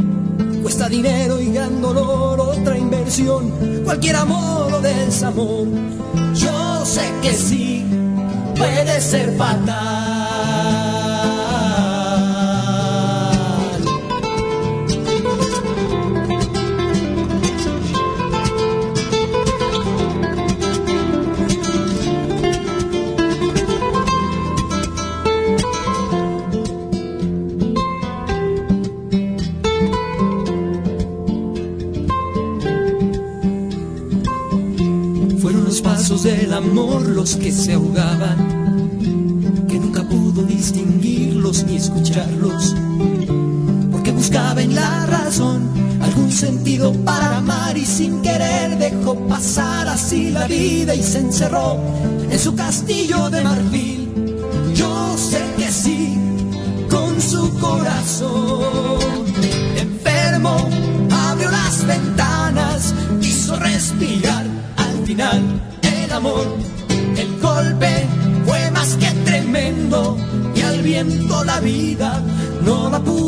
cuesta 0.62 0.88
dinero 0.88 1.42
y 1.42 1.52
gran 1.52 1.82
dolor, 1.82 2.40
otra 2.40 2.78
inversión, 2.78 3.52
cualquier 3.84 4.16
amor 4.16 4.74
o 4.74 4.82
desamor. 4.82 5.68
Yo 6.34 6.86
sé 6.86 7.12
que 7.22 7.34
sí, 7.34 7.86
puede 8.56 9.02
ser 9.02 9.36
fatal. 9.38 10.01
Amor 36.72 37.02
los 37.02 37.36
que 37.36 37.52
se 37.52 37.74
ahogaban, 37.74 38.98
que 39.68 39.78
nunca 39.78 40.04
pudo 40.04 40.44
distinguirlos 40.44 41.66
ni 41.66 41.76
escucharlos, 41.76 42.74
porque 43.92 44.12
buscaba 44.12 44.62
en 44.62 44.74
la 44.74 45.06
razón 45.06 45.70
algún 46.02 46.32
sentido 46.32 46.94
para 47.04 47.40
amar 47.40 47.78
y 47.78 47.86
sin 47.86 48.22
querer 48.22 48.78
dejó 48.78 49.16
pasar 49.28 49.90
así 49.90 50.30
la 50.30 50.48
vida 50.48 50.96
y 50.96 51.04
se 51.04 51.20
encerró 51.20 51.78
en 52.30 52.40
su 52.40 52.56
castillo 52.56 53.30
de 53.30 53.42
marfil. 53.42 54.10
Yo 54.74 55.18
sé 55.18 55.44
que 55.58 55.70
sí, 55.70 56.18
con 56.90 57.20
su 57.20 57.54
corazón 57.60 59.26
enfermo 59.76 60.70
abrió 61.12 61.52
las 61.52 61.86
ventanas, 61.86 62.94
quiso 63.20 63.58
respirar 63.58 64.46
al 64.78 65.06
final 65.06 65.51
amor, 66.12 66.46
el 67.18 67.40
golpe 67.40 68.08
fue 68.46 68.72
más 68.72 68.96
que 68.96 69.08
tremendo 69.26 70.18
y 70.56 70.62
al 70.62 70.82
viento 70.82 71.44
la 71.44 71.60
vida 71.60 72.22
no 72.64 72.90
la 72.90 73.00
pudo 73.00 73.21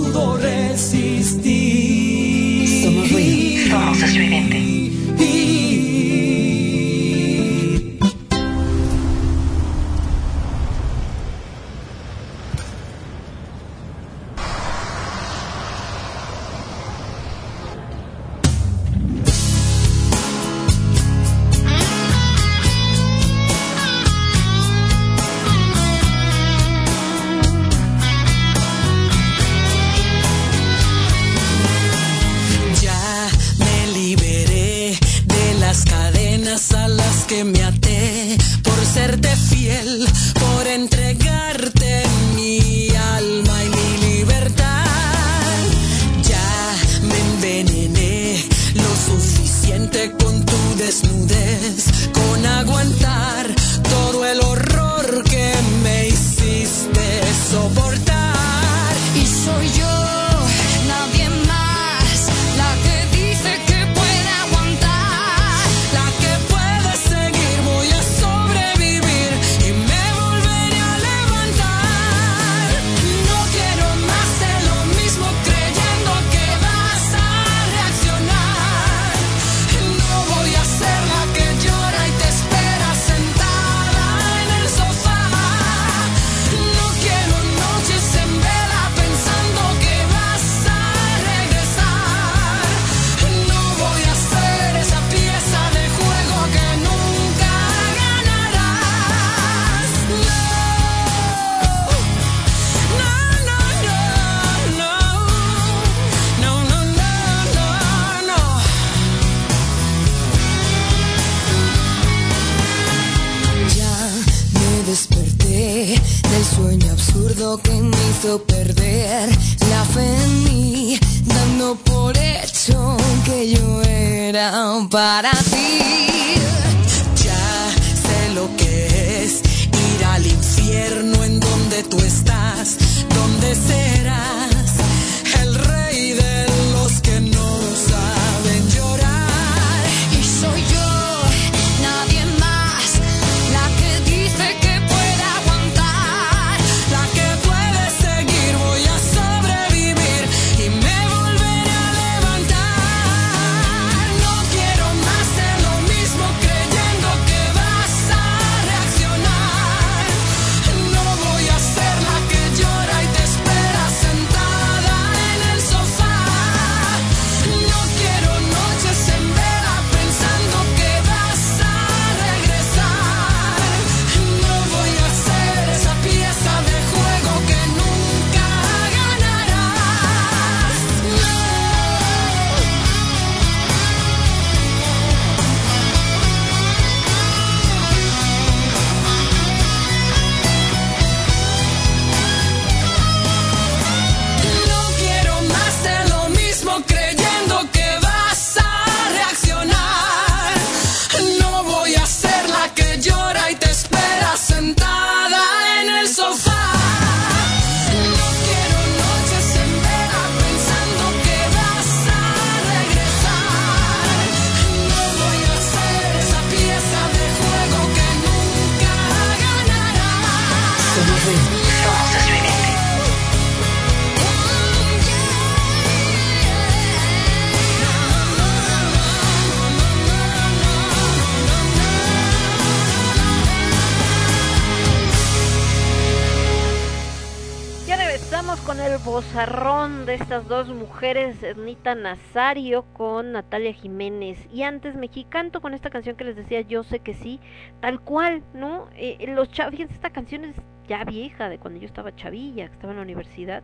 mujeres, 241.04 241.58
Nita 241.58 241.96
Nazario 241.96 242.86
con 242.94 243.34
Natalia 243.34 243.74
Jiménez. 243.74 244.48
Y 244.54 244.62
antes 244.64 244.96
Mexicanto 244.96 245.60
con 245.60 245.74
esta 245.74 245.90
canción 245.90 246.16
que 246.16 246.24
les 246.24 246.38
decía, 246.38 246.62
yo 246.62 246.84
sé 246.84 247.00
que 247.00 247.14
sí, 247.14 247.42
tal 247.82 248.00
cual, 248.00 248.42
¿no? 248.54 248.88
Eh, 248.96 249.26
los 249.28 249.52
chavos, 249.52 249.72
fíjense, 249.72 249.96
esta 249.96 250.12
canción 250.12 250.46
es 250.46 250.56
ya 250.88 251.04
vieja, 251.04 251.50
de 251.50 251.60
cuando 251.60 251.82
yo 251.82 251.88
estaba 251.88 252.16
chavilla, 252.16 252.68
que 252.68 252.74
estaba 252.76 252.94
en 252.94 252.98
la 253.00 253.04
universidad. 253.04 253.64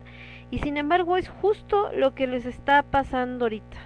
Y 0.50 0.58
sin 0.58 0.76
embargo 0.76 1.16
es 1.16 1.30
justo 1.30 1.90
lo 1.96 2.14
que 2.14 2.26
les 2.26 2.44
está 2.44 2.82
pasando 2.82 3.46
ahorita. 3.46 3.78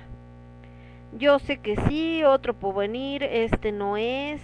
Yo 1.16 1.38
sé 1.38 1.58
que 1.58 1.76
sí, 1.88 2.24
otro 2.24 2.54
puede 2.54 2.88
venir, 2.88 3.22
este 3.22 3.70
no 3.70 3.96
es. 3.96 4.42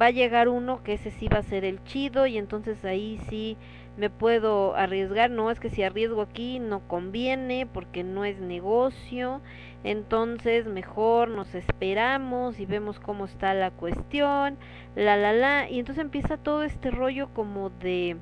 Va 0.00 0.06
a 0.06 0.10
llegar 0.10 0.48
uno 0.48 0.84
que 0.84 0.92
ese 0.92 1.10
sí 1.10 1.26
va 1.26 1.38
a 1.38 1.42
ser 1.42 1.64
el 1.64 1.82
chido 1.82 2.28
y 2.28 2.38
entonces 2.38 2.84
ahí 2.84 3.18
sí 3.28 3.56
me 3.96 4.10
puedo 4.10 4.74
arriesgar. 4.74 5.30
No 5.30 5.50
es 5.50 5.60
que 5.60 5.70
si 5.70 5.82
arriesgo 5.82 6.22
aquí 6.22 6.58
no 6.58 6.80
conviene 6.88 7.66
porque 7.66 8.04
no 8.04 8.24
es 8.24 8.38
negocio. 8.40 9.40
Entonces 9.84 10.66
mejor 10.66 11.28
nos 11.28 11.54
esperamos 11.54 12.60
y 12.60 12.66
vemos 12.66 13.00
cómo 13.00 13.24
está 13.24 13.54
la 13.54 13.70
cuestión. 13.70 14.56
La, 14.96 15.16
la, 15.16 15.32
la. 15.32 15.70
Y 15.70 15.78
entonces 15.78 16.02
empieza 16.02 16.36
todo 16.36 16.62
este 16.62 16.90
rollo 16.90 17.28
como 17.34 17.70
de 17.70 18.16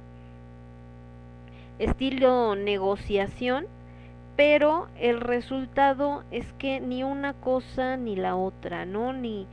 estilo 1.79 2.57
negociación 2.57 3.67
pero 4.41 4.89
el 4.99 5.21
resultado 5.21 6.25
es 6.31 6.51
que 6.55 6.81
ni 6.81 7.03
una 7.03 7.35
cosa 7.35 7.99
ni 7.99 8.17
la 8.17 8.37
otra, 8.37 8.87
¿no? 8.87 9.13
Ni, 9.13 9.47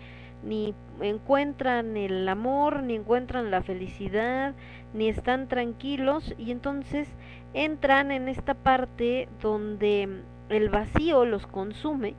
ni 0.46 0.74
encuentran 1.02 1.98
el 1.98 2.26
amor, 2.30 2.84
ni 2.84 2.96
encuentran 2.96 3.52
la 3.52 3.62
felicidad, 3.62 4.54
ni 4.94 5.10
están 5.10 5.48
tranquilos 5.48 6.34
y 6.38 6.52
entonces 6.52 7.08
entran 7.54 8.12
en 8.12 8.28
esta 8.28 8.54
parte 8.54 9.28
donde 9.42 10.22
el 10.50 10.70
vacío 10.70 11.26
los 11.26 11.48
consume 11.48 12.16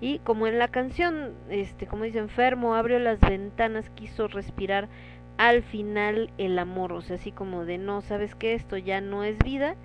y 0.00 0.18
como 0.20 0.46
en 0.46 0.58
la 0.58 0.68
canción, 0.68 1.32
este, 1.48 1.86
como 1.86 2.04
dice 2.04 2.18
enfermo, 2.18 2.74
abrió 2.74 2.98
las 2.98 3.20
ventanas, 3.20 3.88
quiso 3.90 4.28
respirar 4.28 4.88
al 5.38 5.62
final 5.62 6.30
el 6.38 6.58
amor, 6.58 6.92
o 6.92 7.00
sea, 7.00 7.16
así 7.16 7.32
como 7.32 7.64
de 7.64 7.78
no, 7.78 8.00
sabes 8.02 8.34
que 8.34 8.54
esto 8.54 8.76
ya 8.76 9.00
no 9.00 9.24
es 9.24 9.38
vida, 9.38 9.76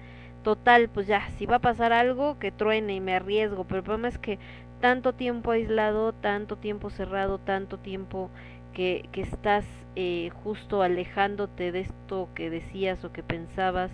total, 0.43 0.89
pues 0.89 1.07
ya, 1.07 1.29
si 1.37 1.45
va 1.45 1.57
a 1.57 1.59
pasar 1.59 1.93
algo, 1.93 2.39
que 2.39 2.51
truene 2.51 2.95
y 2.95 2.99
me 2.99 3.15
arriesgo, 3.15 3.63
pero 3.63 3.77
el 3.77 3.83
problema 3.83 4.07
es 4.09 4.17
que 4.17 4.39
tanto 4.81 5.13
tiempo 5.13 5.51
aislado, 5.51 6.11
tanto 6.13 6.57
tiempo 6.57 6.89
cerrado, 6.89 7.37
tanto 7.37 7.77
tiempo 7.77 8.29
que, 8.73 9.07
que 9.11 9.21
estás 9.21 9.65
eh, 9.95 10.29
justo 10.43 10.81
alejándote 10.81 11.71
de 11.71 11.81
esto 11.81 12.29
que 12.33 12.49
decías 12.49 13.03
o 13.03 13.11
que 13.11 13.23
pensabas 13.23 13.91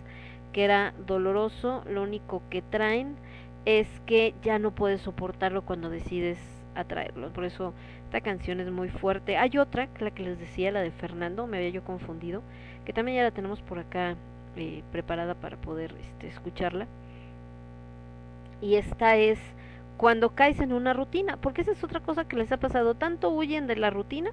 que 0.53 0.63
era 0.63 0.93
doloroso, 1.05 1.83
lo 1.89 2.03
único 2.03 2.41
que 2.49 2.61
traen 2.61 3.15
es 3.65 3.87
que 4.05 4.33
ya 4.43 4.59
no 4.59 4.71
puedes 4.71 5.01
soportarlo 5.01 5.63
cuando 5.63 5.89
decides 5.89 6.37
atraerlo. 6.75 7.33
Por 7.33 7.45
eso 7.45 7.73
esta 8.05 8.21
canción 8.21 8.59
es 8.59 8.71
muy 8.71 8.89
fuerte. 8.89 9.37
Hay 9.37 9.57
otra, 9.57 9.89
la 9.99 10.11
que 10.11 10.23
les 10.23 10.39
decía, 10.39 10.71
la 10.71 10.81
de 10.81 10.91
Fernando, 10.91 11.47
me 11.47 11.57
había 11.57 11.69
yo 11.69 11.83
confundido, 11.83 12.43
que 12.85 12.93
también 12.93 13.17
ya 13.17 13.23
la 13.23 13.31
tenemos 13.31 13.61
por 13.61 13.79
acá 13.79 14.15
eh, 14.55 14.83
preparada 14.91 15.35
para 15.35 15.57
poder 15.57 15.93
este, 15.99 16.27
escucharla. 16.27 16.87
Y 18.61 18.75
esta 18.75 19.17
es 19.17 19.39
cuando 19.97 20.35
caes 20.35 20.59
en 20.59 20.73
una 20.73 20.93
rutina, 20.93 21.37
porque 21.37 21.61
esa 21.61 21.71
es 21.71 21.83
otra 21.83 21.99
cosa 21.99 22.27
que 22.27 22.37
les 22.37 22.51
ha 22.51 22.57
pasado, 22.57 22.95
tanto 22.95 23.29
huyen 23.31 23.67
de 23.67 23.75
la 23.75 23.89
rutina 23.89 24.31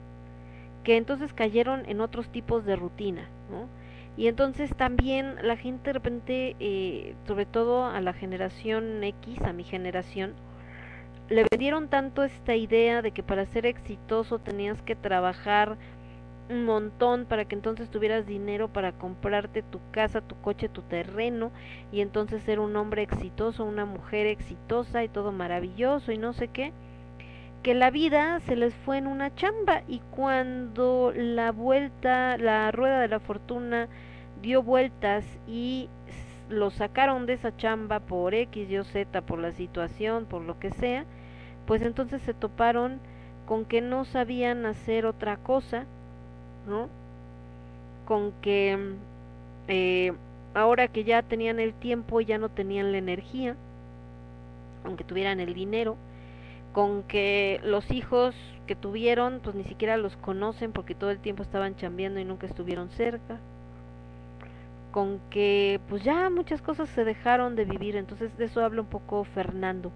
que 0.84 0.96
entonces 0.96 1.32
cayeron 1.32 1.84
en 1.86 2.00
otros 2.00 2.28
tipos 2.28 2.64
de 2.64 2.76
rutina, 2.76 3.28
¿no? 3.50 3.68
Y 4.16 4.28
entonces 4.28 4.74
también 4.76 5.36
la 5.42 5.56
gente 5.56 5.88
de 5.88 5.92
repente, 5.94 6.56
eh, 6.60 7.16
sobre 7.26 7.46
todo 7.46 7.86
a 7.86 8.00
la 8.00 8.12
generación 8.12 9.02
X, 9.02 9.40
a 9.42 9.52
mi 9.52 9.64
generación, 9.64 10.34
le 11.28 11.44
vendieron 11.50 11.88
tanto 11.88 12.22
esta 12.22 12.54
idea 12.54 13.02
de 13.02 13.10
que 13.10 13.22
para 13.22 13.46
ser 13.46 13.66
exitoso 13.66 14.38
tenías 14.38 14.80
que 14.82 14.94
trabajar 14.94 15.78
un 16.50 16.64
montón 16.64 17.24
para 17.24 17.46
que 17.46 17.54
entonces 17.54 17.90
tuvieras 17.90 18.26
dinero 18.26 18.68
para 18.68 18.92
comprarte 18.92 19.62
tu 19.62 19.80
casa, 19.90 20.20
tu 20.20 20.36
coche, 20.42 20.68
tu 20.68 20.82
terreno 20.82 21.50
y 21.90 22.00
entonces 22.02 22.42
ser 22.42 22.60
un 22.60 22.76
hombre 22.76 23.02
exitoso, 23.02 23.64
una 23.64 23.86
mujer 23.86 24.26
exitosa 24.26 25.02
y 25.02 25.08
todo 25.08 25.32
maravilloso 25.32 26.12
y 26.12 26.18
no 26.18 26.34
sé 26.34 26.48
qué, 26.48 26.72
que 27.64 27.72
la 27.72 27.90
vida 27.90 28.40
se 28.40 28.56
les 28.56 28.74
fue 28.74 28.98
en 28.98 29.06
una 29.06 29.34
chamba 29.34 29.84
y 29.88 30.00
cuando 30.10 31.14
la 31.16 31.50
vuelta, 31.50 32.36
la 32.36 32.70
rueda 32.70 33.00
de 33.00 33.08
la 33.08 33.20
fortuna 33.20 33.88
dio 34.42 34.62
vueltas 34.62 35.24
y 35.48 35.88
lo 36.50 36.70
sacaron 36.70 37.24
de 37.24 37.32
esa 37.32 37.56
chamba 37.56 38.00
por 38.00 38.34
X, 38.34 38.70
Y 38.70 38.84
Z, 38.84 39.22
por 39.22 39.38
la 39.38 39.52
situación, 39.52 40.26
por 40.26 40.42
lo 40.42 40.58
que 40.58 40.72
sea, 40.72 41.06
pues 41.66 41.80
entonces 41.80 42.20
se 42.20 42.34
toparon 42.34 43.00
con 43.46 43.64
que 43.64 43.80
no 43.80 44.04
sabían 44.04 44.66
hacer 44.66 45.06
otra 45.06 45.38
cosa, 45.38 45.86
¿no? 46.68 46.90
Con 48.04 48.32
que 48.42 48.94
eh, 49.68 50.12
ahora 50.52 50.88
que 50.88 51.04
ya 51.04 51.22
tenían 51.22 51.58
el 51.58 51.72
tiempo 51.72 52.20
ya 52.20 52.36
no 52.36 52.50
tenían 52.50 52.92
la 52.92 52.98
energía, 52.98 53.56
aunque 54.84 55.02
tuvieran 55.02 55.40
el 55.40 55.54
dinero, 55.54 55.96
con 56.74 57.04
que 57.04 57.60
los 57.62 57.88
hijos 57.92 58.34
que 58.66 58.74
tuvieron 58.74 59.40
pues 59.42 59.54
ni 59.54 59.62
siquiera 59.62 59.96
los 59.96 60.16
conocen 60.16 60.72
porque 60.72 60.96
todo 60.96 61.10
el 61.10 61.20
tiempo 61.20 61.44
estaban 61.44 61.76
chambeando 61.76 62.18
y 62.18 62.24
nunca 62.24 62.46
estuvieron 62.46 62.90
cerca, 62.90 63.38
con 64.90 65.20
que 65.30 65.80
pues 65.88 66.02
ya 66.02 66.28
muchas 66.30 66.60
cosas 66.62 66.88
se 66.90 67.04
dejaron 67.04 67.54
de 67.54 67.64
vivir, 67.64 67.94
entonces 67.94 68.36
de 68.36 68.46
eso 68.46 68.62
habla 68.62 68.82
un 68.82 68.88
poco 68.88 69.22
Fernando, 69.22 69.92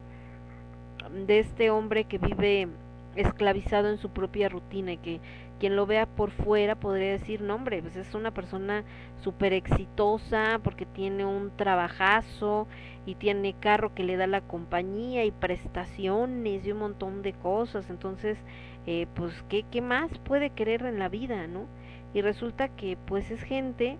de 1.26 1.40
este 1.40 1.70
hombre 1.70 2.04
que 2.04 2.18
vive 2.18 2.68
esclavizado 3.16 3.88
en 3.88 3.98
su 3.98 4.10
propia 4.10 4.48
rutina 4.48 4.92
y 4.92 4.98
que 4.98 5.20
quien 5.58 5.76
lo 5.76 5.86
vea 5.86 6.06
por 6.06 6.30
fuera 6.30 6.74
podría 6.76 7.12
decir, 7.12 7.40
no 7.40 7.54
hombre, 7.54 7.82
pues 7.82 7.96
es 7.96 8.14
una 8.14 8.30
persona 8.30 8.84
súper 9.22 9.52
exitosa 9.52 10.60
porque 10.62 10.86
tiene 10.86 11.24
un 11.24 11.50
trabajazo 11.56 12.66
y 13.06 13.14
tiene 13.14 13.54
carro 13.54 13.94
que 13.94 14.04
le 14.04 14.16
da 14.16 14.26
la 14.26 14.40
compañía 14.40 15.24
y 15.24 15.30
prestaciones 15.30 16.66
y 16.66 16.72
un 16.72 16.78
montón 16.78 17.22
de 17.22 17.32
cosas, 17.32 17.90
entonces, 17.90 18.38
eh, 18.86 19.06
pues, 19.14 19.42
¿qué, 19.48 19.64
¿qué 19.70 19.80
más 19.80 20.18
puede 20.18 20.50
querer 20.50 20.82
en 20.86 20.98
la 20.98 21.08
vida, 21.08 21.46
no? 21.46 21.66
Y 22.14 22.22
resulta 22.22 22.68
que, 22.68 22.96
pues, 23.06 23.30
es 23.30 23.42
gente 23.42 23.98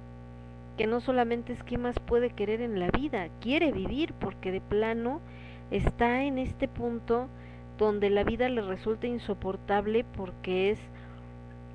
que 0.77 0.87
no 0.87 1.01
solamente 1.01 1.53
es 1.53 1.63
qué 1.65 1.77
más 1.77 1.99
puede 1.99 2.31
querer 2.31 2.61
en 2.61 2.79
la 2.79 2.91
vida, 2.91 3.29
quiere 3.41 3.73
vivir 3.73 4.15
porque 4.15 4.53
de 4.53 4.61
plano 4.61 5.21
está 5.71 6.23
en 6.23 6.39
este 6.39 6.69
punto 6.69 7.29
donde 7.79 8.11
la 8.11 8.25
vida 8.25 8.49
le 8.49 8.63
resulta 8.63 9.07
insoportable 9.07 10.05
porque 10.17 10.71
es 10.71 10.79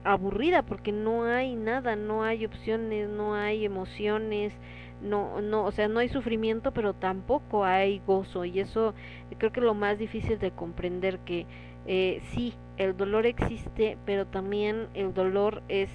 aburrida 0.03 0.64
porque 0.64 0.91
no 0.91 1.25
hay 1.25 1.56
nada, 1.56 1.95
no 1.95 2.23
hay 2.23 2.45
opciones, 2.45 3.09
no 3.09 3.35
hay 3.35 3.65
emociones, 3.65 4.53
no 5.01 5.41
no, 5.41 5.65
o 5.65 5.72
sea, 5.72 5.88
no 5.88 5.99
hay 5.99 6.09
sufrimiento, 6.09 6.72
pero 6.73 6.93
tampoco 6.93 7.65
hay 7.65 7.99
gozo 8.06 8.45
y 8.45 8.59
eso 8.59 8.93
creo 9.38 9.51
que 9.51 9.59
es 9.59 9.65
lo 9.65 9.73
más 9.73 9.98
difícil 9.98 10.40
de 10.40 10.51
comprender 10.51 11.19
que 11.19 11.45
eh, 11.85 12.22
sí, 12.33 12.53
el 12.77 12.95
dolor 12.95 13.25
existe, 13.25 13.98
pero 14.06 14.25
también 14.27 14.88
el 14.93 15.14
dolor 15.14 15.64
es 15.67 15.90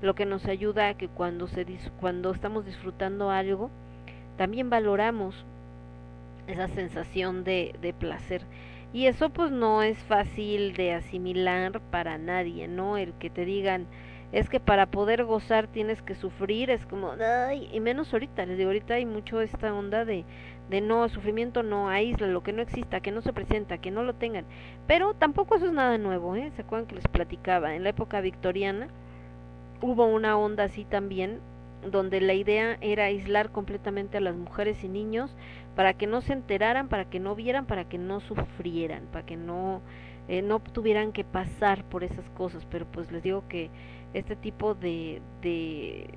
lo 0.00 0.14
que 0.14 0.26
nos 0.26 0.46
ayuda 0.46 0.88
a 0.88 0.94
que 0.94 1.08
cuando 1.08 1.46
se 1.48 1.66
cuando 2.00 2.32
estamos 2.32 2.64
disfrutando 2.66 3.30
algo, 3.30 3.70
también 4.36 4.70
valoramos 4.70 5.44
esa 6.46 6.68
sensación 6.68 7.44
de, 7.44 7.74
de 7.80 7.92
placer. 7.92 8.42
Y 8.94 9.08
eso 9.08 9.30
pues 9.30 9.50
no 9.50 9.82
es 9.82 9.98
fácil 10.04 10.74
de 10.74 10.94
asimilar 10.94 11.80
para 11.90 12.16
nadie, 12.16 12.68
¿no? 12.68 12.96
El 12.96 13.12
que 13.14 13.28
te 13.28 13.44
digan, 13.44 13.88
es 14.30 14.48
que 14.48 14.60
para 14.60 14.86
poder 14.86 15.24
gozar 15.24 15.66
tienes 15.66 16.00
que 16.00 16.14
sufrir, 16.14 16.70
es 16.70 16.86
como, 16.86 17.10
ay, 17.20 17.68
y 17.72 17.80
menos 17.80 18.12
ahorita, 18.12 18.46
les 18.46 18.56
digo, 18.56 18.70
ahorita 18.70 18.94
hay 18.94 19.04
mucho 19.04 19.40
esta 19.40 19.74
onda 19.74 20.04
de, 20.04 20.24
de 20.70 20.80
no, 20.80 21.08
sufrimiento 21.08 21.64
no, 21.64 21.88
aísla, 21.88 22.28
lo 22.28 22.44
que 22.44 22.52
no 22.52 22.62
exista, 22.62 23.00
que 23.00 23.10
no 23.10 23.20
se 23.20 23.32
presenta, 23.32 23.78
que 23.78 23.90
no 23.90 24.04
lo 24.04 24.14
tengan. 24.14 24.44
Pero 24.86 25.14
tampoco 25.14 25.56
eso 25.56 25.66
es 25.66 25.72
nada 25.72 25.98
nuevo, 25.98 26.36
¿eh? 26.36 26.52
¿Se 26.54 26.62
acuerdan 26.62 26.86
que 26.86 26.94
les 26.94 27.08
platicaba? 27.08 27.74
En 27.74 27.82
la 27.82 27.88
época 27.88 28.20
victoriana 28.20 28.86
hubo 29.82 30.06
una 30.06 30.38
onda 30.38 30.62
así 30.62 30.84
también, 30.84 31.40
donde 31.90 32.20
la 32.20 32.34
idea 32.34 32.78
era 32.80 33.06
aislar 33.06 33.50
completamente 33.50 34.18
a 34.18 34.20
las 34.20 34.36
mujeres 34.36 34.84
y 34.84 34.88
niños 34.88 35.34
para 35.76 35.94
que 35.94 36.06
no 36.06 36.20
se 36.20 36.32
enteraran, 36.32 36.88
para 36.88 37.04
que 37.04 37.20
no 37.20 37.34
vieran, 37.34 37.66
para 37.66 37.84
que 37.84 37.98
no 37.98 38.20
sufrieran, 38.20 39.06
para 39.12 39.26
que 39.26 39.36
no 39.36 39.80
eh, 40.28 40.42
no 40.42 40.60
tuvieran 40.60 41.12
que 41.12 41.24
pasar 41.24 41.84
por 41.84 42.04
esas 42.04 42.28
cosas, 42.30 42.66
pero 42.70 42.86
pues 42.86 43.12
les 43.12 43.22
digo 43.22 43.44
que 43.48 43.70
este 44.14 44.36
tipo 44.36 44.74
de 44.74 45.20
de 45.42 46.08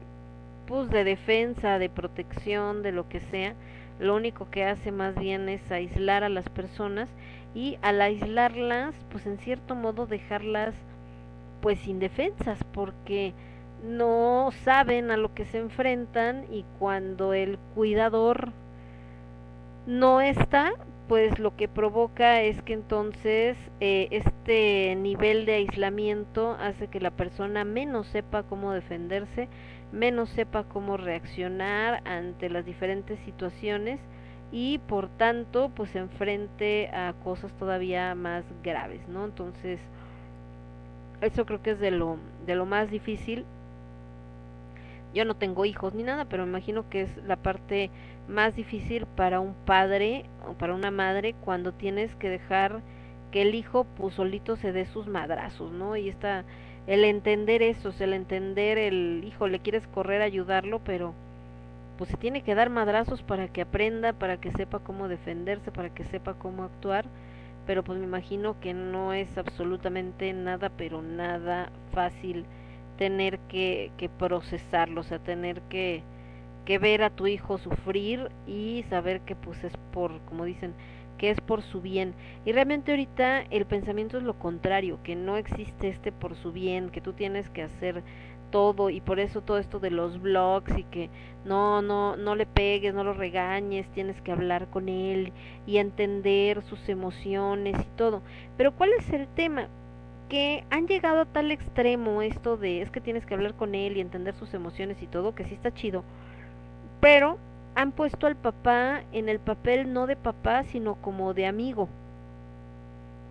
pues 0.67 0.89
de 0.89 1.03
defensa, 1.03 1.79
de 1.79 1.89
protección, 1.89 2.83
de 2.83 2.91
lo 2.91 3.07
que 3.09 3.19
sea, 3.21 3.55
lo 3.99 4.15
único 4.15 4.49
que 4.49 4.65
hace 4.65 4.91
más 4.91 5.15
bien 5.15 5.49
es 5.49 5.71
aislar 5.71 6.23
a 6.23 6.29
las 6.29 6.49
personas 6.49 7.09
y 7.55 7.77
al 7.81 8.01
aislarlas, 8.01 8.93
pues 9.11 9.25
en 9.25 9.37
cierto 9.39 9.75
modo 9.75 10.05
dejarlas 10.05 10.75
pues 11.61 11.87
indefensas 11.87 12.63
porque 12.73 13.33
no 13.83 14.51
saben 14.63 15.11
a 15.11 15.17
lo 15.17 15.33
que 15.33 15.45
se 15.45 15.57
enfrentan 15.57 16.45
y 16.51 16.65
cuando 16.79 17.33
el 17.33 17.57
cuidador 17.75 18.51
no 19.87 20.19
está, 20.19 20.73
pues 21.07 21.39
lo 21.39 21.55
que 21.55 21.69
provoca 21.69 22.41
es 22.41 22.61
que 22.61 22.73
entonces 22.73 23.57
eh, 23.79 24.09
este 24.11 24.93
nivel 24.97 25.45
de 25.45 25.53
aislamiento 25.53 26.57
hace 26.59 26.87
que 26.87 26.99
la 26.99 27.11
persona 27.11 27.63
menos 27.63 28.07
sepa 28.07 28.43
cómo 28.43 28.73
defenderse, 28.73 29.47
menos 29.93 30.27
sepa 30.29 30.65
cómo 30.65 30.97
reaccionar 30.97 32.01
ante 32.05 32.49
las 32.49 32.65
diferentes 32.65 33.17
situaciones 33.21 34.01
y 34.51 34.79
por 34.79 35.07
tanto 35.07 35.71
pues 35.73 35.91
se 35.91 35.99
enfrente 35.99 36.89
a 36.89 37.13
cosas 37.23 37.53
todavía 37.53 38.13
más 38.13 38.43
graves, 38.63 39.07
¿no? 39.07 39.23
Entonces 39.23 39.79
eso 41.21 41.45
creo 41.45 41.61
que 41.61 41.71
es 41.71 41.79
de 41.79 41.91
lo 41.91 42.17
de 42.45 42.55
lo 42.55 42.65
más 42.65 42.91
difícil. 42.91 43.45
Yo 45.13 45.23
no 45.23 45.35
tengo 45.35 45.63
hijos 45.63 45.93
ni 45.93 46.03
nada, 46.03 46.25
pero 46.25 46.43
me 46.43 46.49
imagino 46.49 46.89
que 46.89 47.03
es 47.03 47.17
la 47.25 47.37
parte 47.37 47.89
más 48.27 48.55
difícil 48.55 49.05
para 49.05 49.39
un 49.39 49.53
padre 49.53 50.25
o 50.47 50.53
para 50.53 50.73
una 50.73 50.91
madre 50.91 51.33
cuando 51.33 51.73
tienes 51.73 52.15
que 52.15 52.29
dejar 52.29 52.81
que 53.31 53.41
el 53.41 53.55
hijo 53.55 53.85
pues 53.97 54.15
solito 54.15 54.55
se 54.55 54.71
dé 54.71 54.85
sus 54.85 55.07
madrazos, 55.07 55.71
¿no? 55.71 55.95
Y 55.95 56.09
está 56.09 56.45
el 56.87 57.03
entender 57.03 57.61
eso, 57.61 57.91
el 57.99 58.13
entender 58.13 58.77
el 58.77 59.23
hijo, 59.25 59.47
le 59.47 59.59
quieres 59.59 59.85
correr 59.87 60.21
a 60.21 60.25
ayudarlo, 60.25 60.79
pero 60.83 61.13
pues 61.97 62.09
se 62.09 62.17
tiene 62.17 62.43
que 62.43 62.55
dar 62.55 62.69
madrazos 62.69 63.23
para 63.23 63.47
que 63.47 63.61
aprenda, 63.61 64.13
para 64.13 64.37
que 64.37 64.51
sepa 64.51 64.79
cómo 64.79 65.07
defenderse, 65.07 65.71
para 65.71 65.89
que 65.93 66.05
sepa 66.05 66.35
cómo 66.35 66.63
actuar, 66.63 67.05
pero 67.65 67.83
pues 67.83 67.99
me 67.99 68.05
imagino 68.05 68.59
que 68.61 68.73
no 68.73 69.13
es 69.13 69.37
absolutamente 69.37 70.31
nada, 70.33 70.69
pero 70.69 71.01
nada 71.01 71.71
fácil 71.91 72.45
tener 72.97 73.39
que, 73.49 73.91
que 73.97 74.09
procesarlo, 74.09 75.01
o 75.01 75.03
sea, 75.03 75.19
tener 75.19 75.61
que, 75.63 76.03
que 76.67 76.79
ver 76.79 77.01
a 77.01 77.09
tu 77.09 77.27
hijo 77.27 77.57
sufrir 77.57 78.29
y 78.45 78.83
saber 78.89 79.21
que 79.21 79.37
pues 79.37 79.63
es 79.63 79.71
por, 79.93 80.19
como 80.25 80.43
dicen, 80.43 80.73
que 81.17 81.29
es 81.29 81.39
por 81.39 81.61
su 81.61 81.79
bien. 81.79 82.13
Y 82.43 82.51
realmente 82.51 82.91
ahorita 82.91 83.43
el 83.43 83.65
pensamiento 83.65 84.17
es 84.17 84.23
lo 84.23 84.37
contrario, 84.37 84.99
que 85.01 85.15
no 85.15 85.37
existe 85.37 85.87
este 85.87 86.11
por 86.11 86.35
su 86.35 86.51
bien, 86.51 86.89
que 86.89 86.99
tú 86.99 87.13
tienes 87.13 87.49
que 87.51 87.63
hacer 87.63 88.03
todo 88.51 88.89
y 88.89 88.99
por 88.99 89.21
eso 89.21 89.41
todo 89.41 89.59
esto 89.59 89.79
de 89.79 89.91
los 89.91 90.21
blogs 90.21 90.77
y 90.77 90.83
que 90.83 91.09
no 91.45 91.81
no 91.81 92.17
no 92.17 92.35
le 92.35 92.45
pegues, 92.45 92.93
no 92.93 93.05
lo 93.05 93.13
regañes, 93.13 93.89
tienes 93.93 94.21
que 94.21 94.33
hablar 94.33 94.67
con 94.67 94.89
él 94.89 95.31
y 95.65 95.77
entender 95.77 96.63
sus 96.63 96.89
emociones 96.89 97.77
y 97.79 97.95
todo. 97.95 98.21
Pero 98.57 98.73
¿cuál 98.73 98.91
es 98.99 99.09
el 99.11 99.29
tema? 99.29 99.69
Que 100.27 100.65
han 100.69 100.87
llegado 100.87 101.21
a 101.21 101.25
tal 101.25 101.49
extremo 101.49 102.21
esto 102.21 102.57
de 102.57 102.81
es 102.81 102.91
que 102.91 102.99
tienes 102.99 103.25
que 103.25 103.35
hablar 103.35 103.53
con 103.55 103.73
él 103.73 103.95
y 103.95 104.01
entender 104.01 104.35
sus 104.35 104.53
emociones 104.53 105.01
y 105.01 105.07
todo, 105.07 105.33
que 105.33 105.45
sí 105.45 105.53
está 105.53 105.73
chido 105.73 106.03
pero 106.99 107.37
han 107.75 107.91
puesto 107.91 108.27
al 108.27 108.35
papá 108.35 109.03
en 109.11 109.29
el 109.29 109.39
papel 109.39 109.93
no 109.93 110.07
de 110.07 110.15
papá, 110.15 110.63
sino 110.63 110.95
como 110.95 111.33
de 111.33 111.45
amigo, 111.45 111.89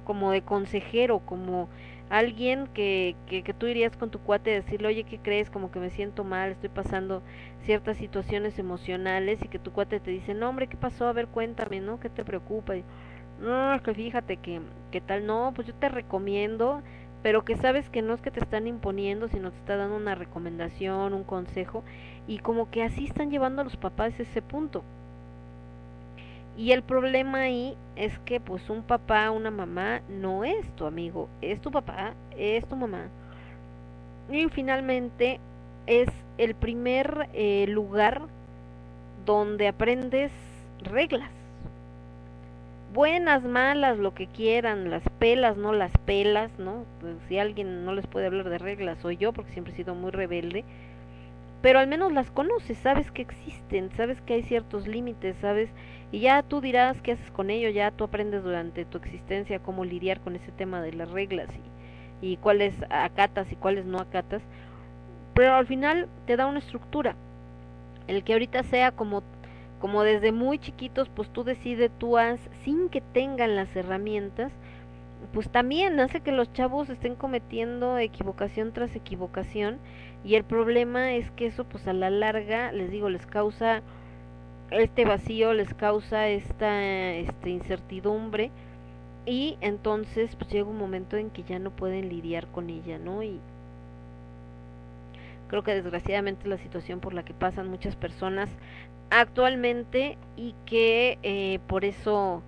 como 0.04 0.30
de 0.30 0.42
consejero, 0.42 1.18
como 1.20 1.68
alguien 2.10 2.68
que, 2.72 3.16
que, 3.26 3.42
que 3.42 3.52
tú 3.52 3.66
irías 3.66 3.96
con 3.96 4.10
tu 4.10 4.20
cuate 4.20 4.52
a 4.52 4.54
decirle, 4.54 4.88
oye, 4.88 5.04
¿qué 5.04 5.18
crees? 5.18 5.50
Como 5.50 5.70
que 5.72 5.80
me 5.80 5.90
siento 5.90 6.22
mal, 6.22 6.52
estoy 6.52 6.68
pasando 6.68 7.22
ciertas 7.64 7.96
situaciones 7.96 8.58
emocionales 8.58 9.42
y 9.42 9.48
que 9.48 9.58
tu 9.58 9.72
cuate 9.72 9.98
te 10.00 10.12
dice, 10.12 10.34
no, 10.34 10.48
hombre, 10.48 10.68
¿qué 10.68 10.76
pasó? 10.76 11.06
A 11.06 11.12
ver, 11.12 11.26
cuéntame, 11.26 11.80
¿no? 11.80 11.98
¿Qué 11.98 12.08
te 12.08 12.24
preocupa? 12.24 12.76
Y, 12.76 12.84
no, 13.40 13.82
que 13.82 13.94
fíjate 13.94 14.38
que, 14.38 14.60
que 14.90 15.00
tal, 15.00 15.26
no, 15.26 15.52
pues 15.54 15.66
yo 15.66 15.74
te 15.74 15.88
recomiendo, 15.88 16.82
pero 17.22 17.44
que 17.44 17.56
sabes 17.56 17.90
que 17.90 18.02
no 18.02 18.14
es 18.14 18.22
que 18.22 18.30
te 18.30 18.40
están 18.40 18.66
imponiendo, 18.66 19.28
sino 19.28 19.50
te 19.50 19.58
está 19.58 19.76
dando 19.76 19.96
una 19.96 20.14
recomendación, 20.14 21.12
un 21.12 21.24
consejo, 21.24 21.84
y 22.28 22.38
como 22.38 22.70
que 22.70 22.82
así 22.82 23.06
están 23.06 23.30
llevando 23.30 23.62
a 23.62 23.64
los 23.64 23.76
papás 23.76 24.18
ese 24.18 24.42
punto. 24.42 24.82
Y 26.56 26.72
el 26.72 26.82
problema 26.82 27.42
ahí 27.42 27.76
es 27.96 28.18
que 28.20 28.40
pues 28.40 28.70
un 28.70 28.82
papá, 28.82 29.30
una 29.30 29.50
mamá 29.50 30.00
no 30.08 30.44
es 30.44 30.68
tu 30.74 30.86
amigo, 30.86 31.28
es 31.42 31.60
tu 31.60 31.70
papá, 31.70 32.14
es 32.36 32.66
tu 32.66 32.76
mamá. 32.76 33.08
Y 34.30 34.46
finalmente 34.48 35.38
es 35.86 36.08
el 36.38 36.54
primer 36.54 37.28
eh, 37.34 37.66
lugar 37.68 38.22
donde 39.24 39.68
aprendes 39.68 40.32
reglas. 40.82 41.30
Buenas, 42.94 43.42
malas, 43.44 43.98
lo 43.98 44.14
que 44.14 44.26
quieran, 44.26 44.88
las 44.88 45.02
pelas, 45.18 45.58
no 45.58 45.72
las 45.74 45.92
pelas, 46.06 46.50
¿no? 46.58 46.84
Pues 47.00 47.16
si 47.28 47.38
alguien 47.38 47.84
no 47.84 47.92
les 47.92 48.06
puede 48.06 48.26
hablar 48.26 48.48
de 48.48 48.56
reglas, 48.56 48.98
soy 49.02 49.18
yo, 49.18 49.34
porque 49.34 49.52
siempre 49.52 49.74
he 49.74 49.76
sido 49.76 49.94
muy 49.94 50.10
rebelde 50.10 50.64
pero 51.66 51.80
al 51.80 51.88
menos 51.88 52.12
las 52.12 52.30
conoces, 52.30 52.78
sabes 52.78 53.10
que 53.10 53.22
existen, 53.22 53.90
sabes 53.96 54.20
que 54.20 54.34
hay 54.34 54.44
ciertos 54.44 54.86
límites, 54.86 55.34
sabes, 55.40 55.68
y 56.12 56.20
ya 56.20 56.44
tú 56.44 56.60
dirás 56.60 57.02
qué 57.02 57.10
haces 57.10 57.28
con 57.32 57.50
ello, 57.50 57.70
ya 57.70 57.90
tú 57.90 58.04
aprendes 58.04 58.44
durante 58.44 58.84
tu 58.84 58.98
existencia 58.98 59.58
cómo 59.58 59.84
lidiar 59.84 60.20
con 60.20 60.36
ese 60.36 60.52
tema 60.52 60.80
de 60.80 60.92
las 60.92 61.10
reglas 61.10 61.48
y, 62.22 62.34
y 62.34 62.36
cuáles 62.36 62.76
acatas 62.88 63.50
y 63.50 63.56
cuáles 63.56 63.84
no 63.84 63.98
acatas, 63.98 64.42
pero 65.34 65.54
al 65.54 65.66
final 65.66 66.06
te 66.24 66.36
da 66.36 66.46
una 66.46 66.60
estructura. 66.60 67.16
El 68.06 68.22
que 68.22 68.34
ahorita 68.34 68.62
sea 68.62 68.92
como 68.92 69.24
como 69.80 70.04
desde 70.04 70.30
muy 70.30 70.60
chiquitos, 70.60 71.08
pues 71.08 71.30
tú 71.30 71.42
decides, 71.42 71.90
tú 71.98 72.16
haz 72.16 72.38
sin 72.62 72.88
que 72.90 73.00
tengan 73.00 73.56
las 73.56 73.74
herramientas, 73.74 74.52
pues 75.32 75.50
también 75.50 75.98
hace 75.98 76.20
que 76.20 76.30
los 76.30 76.52
chavos 76.52 76.88
estén 76.90 77.16
cometiendo 77.16 77.98
equivocación 77.98 78.72
tras 78.72 78.94
equivocación 78.94 79.78
y 80.24 80.34
el 80.34 80.44
problema 80.44 81.14
es 81.14 81.30
que 81.32 81.46
eso 81.46 81.64
pues 81.64 81.86
a 81.86 81.92
la 81.92 82.10
larga 82.10 82.72
les 82.72 82.90
digo 82.90 83.08
les 83.08 83.26
causa 83.26 83.82
este 84.70 85.04
vacío 85.04 85.52
les 85.52 85.72
causa 85.74 86.28
esta 86.28 86.84
este, 86.84 87.50
incertidumbre 87.50 88.50
y 89.24 89.56
entonces 89.60 90.34
pues 90.36 90.50
llega 90.50 90.68
un 90.68 90.78
momento 90.78 91.16
en 91.16 91.30
que 91.30 91.42
ya 91.42 91.58
no 91.58 91.70
pueden 91.70 92.08
lidiar 92.08 92.46
con 92.48 92.70
ella 92.70 92.98
no 92.98 93.22
y 93.22 93.38
creo 95.48 95.62
que 95.62 95.74
desgraciadamente 95.74 96.48
la 96.48 96.58
situación 96.58 97.00
por 97.00 97.14
la 97.14 97.24
que 97.24 97.34
pasan 97.34 97.68
muchas 97.68 97.96
personas 97.96 98.48
actualmente 99.10 100.18
y 100.36 100.54
que 100.66 101.18
eh, 101.22 101.60
por 101.68 101.84
eso 101.84 102.42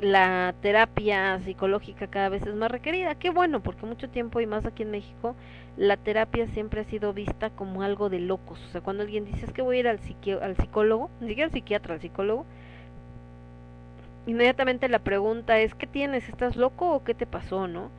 la 0.00 0.54
terapia 0.60 1.40
psicológica 1.40 2.06
cada 2.08 2.28
vez 2.28 2.46
es 2.46 2.54
más 2.54 2.70
requerida. 2.70 3.14
Qué 3.14 3.30
bueno, 3.30 3.62
porque 3.62 3.86
mucho 3.86 4.08
tiempo 4.10 4.40
y 4.40 4.46
más 4.46 4.66
aquí 4.66 4.82
en 4.82 4.90
México, 4.90 5.34
la 5.76 5.96
terapia 5.96 6.46
siempre 6.48 6.80
ha 6.80 6.84
sido 6.84 7.12
vista 7.12 7.50
como 7.50 7.82
algo 7.82 8.08
de 8.08 8.20
locos. 8.20 8.62
O 8.64 8.68
sea, 8.72 8.80
cuando 8.80 9.02
alguien 9.02 9.24
dice 9.24 9.46
es 9.46 9.52
que 9.52 9.62
voy 9.62 9.76
a 9.76 9.80
ir 9.80 9.88
al, 9.88 10.00
al 10.42 10.56
psicólogo, 10.56 11.10
ni 11.20 11.40
al 11.40 11.50
psiquiatra, 11.50 11.94
al 11.94 12.00
psicólogo, 12.00 12.46
inmediatamente 14.26 14.88
la 14.88 14.98
pregunta 15.00 15.58
es, 15.60 15.74
¿qué 15.74 15.86
tienes? 15.86 16.28
¿Estás 16.28 16.56
loco 16.56 16.90
o 16.92 17.04
qué 17.04 17.14
te 17.14 17.26
pasó, 17.26 17.68
no? 17.68 17.90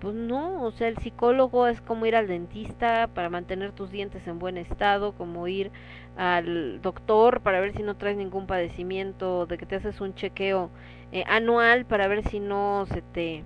Pues 0.00 0.14
no, 0.14 0.62
o 0.62 0.72
sea, 0.72 0.88
el 0.88 0.96
psicólogo 0.98 1.66
es 1.66 1.80
como 1.82 2.06
ir 2.06 2.16
al 2.16 2.26
dentista 2.26 3.08
para 3.14 3.28
mantener 3.28 3.72
tus 3.72 3.90
dientes 3.90 4.26
en 4.26 4.38
buen 4.38 4.56
estado, 4.56 5.12
como 5.12 5.46
ir 5.46 5.70
al 6.16 6.80
doctor 6.80 7.40
para 7.42 7.60
ver 7.60 7.72
si 7.74 7.82
no 7.82 7.96
traes 7.96 8.16
ningún 8.16 8.46
padecimiento, 8.46 9.46
de 9.46 9.58
que 9.58 9.66
te 9.66 9.76
haces 9.76 10.00
un 10.00 10.14
chequeo 10.14 10.70
eh, 11.12 11.24
anual 11.26 11.84
para 11.84 12.08
ver 12.08 12.26
si 12.28 12.40
no 12.40 12.86
se 12.86 13.02
te 13.02 13.44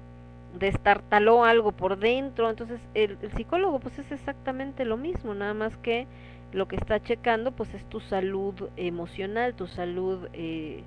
destartaló 0.58 1.44
algo 1.44 1.72
por 1.72 1.98
dentro. 1.98 2.50
Entonces, 2.50 2.80
el, 2.94 3.18
psicólogo 3.36 3.80
pues 3.80 3.98
es 3.98 4.10
exactamente 4.12 4.84
lo 4.84 4.96
mismo, 4.96 5.34
nada 5.34 5.54
más 5.54 5.76
que 5.78 6.06
lo 6.52 6.68
que 6.68 6.76
está 6.76 7.02
checando 7.02 7.52
pues 7.52 7.74
es 7.74 7.84
tu 7.88 8.00
salud 8.00 8.54
emocional, 8.76 9.54
tu 9.54 9.66
salud 9.66 10.28
eh, 10.32 10.84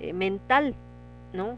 eh, 0.00 0.12
mental, 0.12 0.74
¿no? 1.32 1.56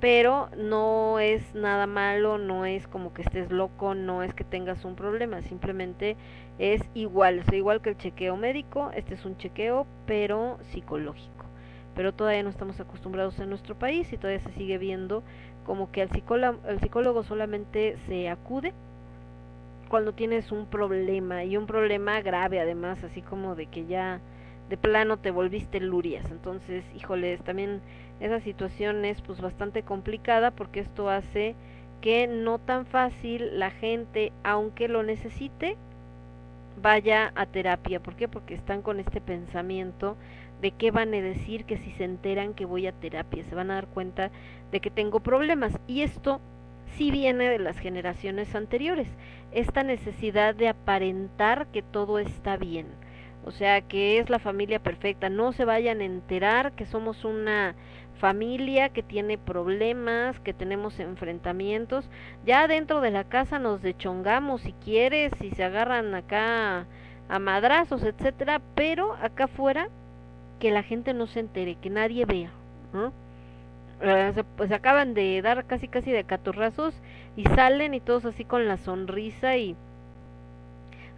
pero 0.00 0.48
no 0.56 1.18
es 1.20 1.54
nada 1.54 1.86
malo, 1.86 2.38
no 2.38 2.64
es 2.64 2.88
como 2.88 3.12
que 3.12 3.22
estés 3.22 3.50
loco, 3.52 3.94
no 3.94 4.22
es 4.22 4.32
que 4.32 4.44
tengas 4.44 4.84
un 4.84 4.96
problema, 4.96 5.42
simplemente 5.42 6.16
es 6.58 6.82
igual, 6.94 7.40
es 7.40 7.52
igual 7.52 7.82
que 7.82 7.90
el 7.90 7.98
chequeo 7.98 8.36
médico, 8.36 8.90
este 8.94 9.14
es 9.14 9.24
un 9.24 9.36
chequeo 9.36 9.86
pero 10.06 10.58
psicológico. 10.72 11.49
Pero 11.94 12.12
todavía 12.12 12.42
no 12.42 12.50
estamos 12.50 12.78
acostumbrados 12.80 13.38
en 13.38 13.50
nuestro 13.50 13.74
país 13.74 14.12
y 14.12 14.16
todavía 14.16 14.40
se 14.40 14.52
sigue 14.52 14.78
viendo 14.78 15.22
como 15.64 15.90
que 15.90 16.02
al 16.02 16.10
psicólogo, 16.10 16.58
psicólogo 16.80 17.22
solamente 17.22 17.96
se 18.06 18.28
acude 18.28 18.72
cuando 19.88 20.12
tienes 20.12 20.52
un 20.52 20.66
problema 20.66 21.44
y 21.44 21.56
un 21.56 21.66
problema 21.66 22.20
grave 22.22 22.60
además, 22.60 23.02
así 23.02 23.22
como 23.22 23.56
de 23.56 23.66
que 23.66 23.86
ya 23.86 24.20
de 24.68 24.76
plano 24.76 25.18
te 25.18 25.32
volviste 25.32 25.80
lurias. 25.80 26.30
Entonces, 26.30 26.84
híjoles, 26.94 27.42
también 27.42 27.80
esa 28.20 28.40
situación 28.40 29.04
es 29.04 29.20
pues 29.20 29.40
bastante 29.40 29.82
complicada 29.82 30.52
porque 30.52 30.80
esto 30.80 31.10
hace 31.10 31.56
que 32.00 32.28
no 32.28 32.58
tan 32.58 32.86
fácil 32.86 33.58
la 33.58 33.70
gente, 33.70 34.32
aunque 34.44 34.88
lo 34.88 35.02
necesite, 35.02 35.76
vaya 36.80 37.32
a 37.34 37.46
terapia. 37.46 38.00
¿Por 38.00 38.14
qué? 38.14 38.28
Porque 38.28 38.54
están 38.54 38.82
con 38.82 39.00
este 39.00 39.20
pensamiento 39.20 40.16
de 40.60 40.72
qué 40.72 40.90
van 40.90 41.14
a 41.14 41.20
decir 41.20 41.64
que 41.64 41.78
si 41.78 41.92
se 41.92 42.04
enteran 42.04 42.54
que 42.54 42.64
voy 42.64 42.86
a 42.86 42.92
terapia, 42.92 43.44
se 43.44 43.54
van 43.54 43.70
a 43.70 43.74
dar 43.74 43.86
cuenta 43.86 44.30
de 44.72 44.80
que 44.80 44.90
tengo 44.90 45.20
problemas. 45.20 45.78
Y 45.86 46.02
esto 46.02 46.40
sí 46.96 47.10
viene 47.10 47.48
de 47.48 47.58
las 47.58 47.78
generaciones 47.78 48.54
anteriores, 48.54 49.08
esta 49.52 49.82
necesidad 49.82 50.54
de 50.54 50.68
aparentar 50.68 51.66
que 51.68 51.82
todo 51.82 52.18
está 52.18 52.56
bien 52.56 52.86
o 53.44 53.52
sea, 53.52 53.80
que 53.80 54.18
es 54.18 54.28
la 54.28 54.38
familia 54.38 54.80
perfecta. 54.80 55.28
No 55.28 55.52
se 55.52 55.64
vayan 55.64 56.00
a 56.00 56.04
enterar 56.04 56.72
que 56.72 56.86
somos 56.86 57.24
una 57.24 57.74
familia 58.18 58.90
que 58.90 59.02
tiene 59.02 59.38
problemas, 59.38 60.38
que 60.40 60.52
tenemos 60.52 61.00
enfrentamientos. 61.00 62.08
Ya 62.44 62.68
dentro 62.68 63.00
de 63.00 63.10
la 63.10 63.24
casa 63.24 63.58
nos 63.58 63.80
dechongamos 63.80 64.60
si 64.62 64.72
quieres, 64.74 65.32
si 65.40 65.50
se 65.52 65.64
agarran 65.64 66.14
acá 66.14 66.86
a 67.28 67.38
madrazos, 67.38 68.02
etcétera, 68.02 68.60
pero 68.74 69.14
acá 69.14 69.44
afuera 69.44 69.88
que 70.60 70.70
la 70.70 70.84
gente 70.84 71.14
no 71.14 71.26
se 71.26 71.40
entere, 71.40 71.74
que 71.74 71.90
nadie 71.90 72.24
vea, 72.26 72.50
¿no? 72.92 73.12
Eh, 74.02 74.44
pues 74.56 74.70
acaban 74.70 75.12
de 75.12 75.42
dar 75.42 75.66
casi 75.66 75.88
casi 75.88 76.10
de 76.10 76.24
catorrazos 76.24 76.94
y 77.36 77.44
salen 77.44 77.92
y 77.92 78.00
todos 78.00 78.24
así 78.24 78.44
con 78.44 78.66
la 78.66 78.78
sonrisa 78.78 79.56
y 79.58 79.76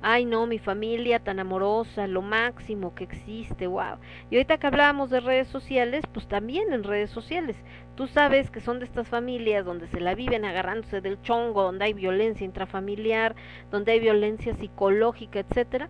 ay 0.03 0.25
no, 0.25 0.47
mi 0.47 0.59
familia 0.59 1.21
tan 1.21 1.39
amorosa, 1.39 2.09
lo 2.09 2.23
máximo 2.23 2.93
que 2.95 3.05
existe, 3.05 3.69
wow. 3.69 3.99
Y 4.31 4.37
ahorita 4.37 4.59
que 4.59 4.67
hablábamos 4.67 5.11
de 5.11 5.21
redes 5.21 5.47
sociales, 5.47 6.05
pues 6.13 6.27
también 6.27 6.73
en 6.73 6.83
redes 6.83 7.11
sociales, 7.11 7.57
tú 7.95 8.09
sabes 8.09 8.51
que 8.51 8.61
son 8.61 8.81
de 8.81 8.85
estas 8.85 9.07
familias 9.09 9.65
donde 9.65 9.87
se 9.87 10.01
la 10.01 10.17
viven 10.17 10.45
agarrándose 10.45 11.01
del 11.01 11.23
chongo, 11.23 11.63
donde 11.63 11.85
hay 11.85 11.93
violencia 11.93 12.45
intrafamiliar, 12.45 13.37
donde 13.71 13.93
hay 13.93 14.01
violencia 14.01 14.57
psicológica, 14.57 15.39
etcétera, 15.39 15.89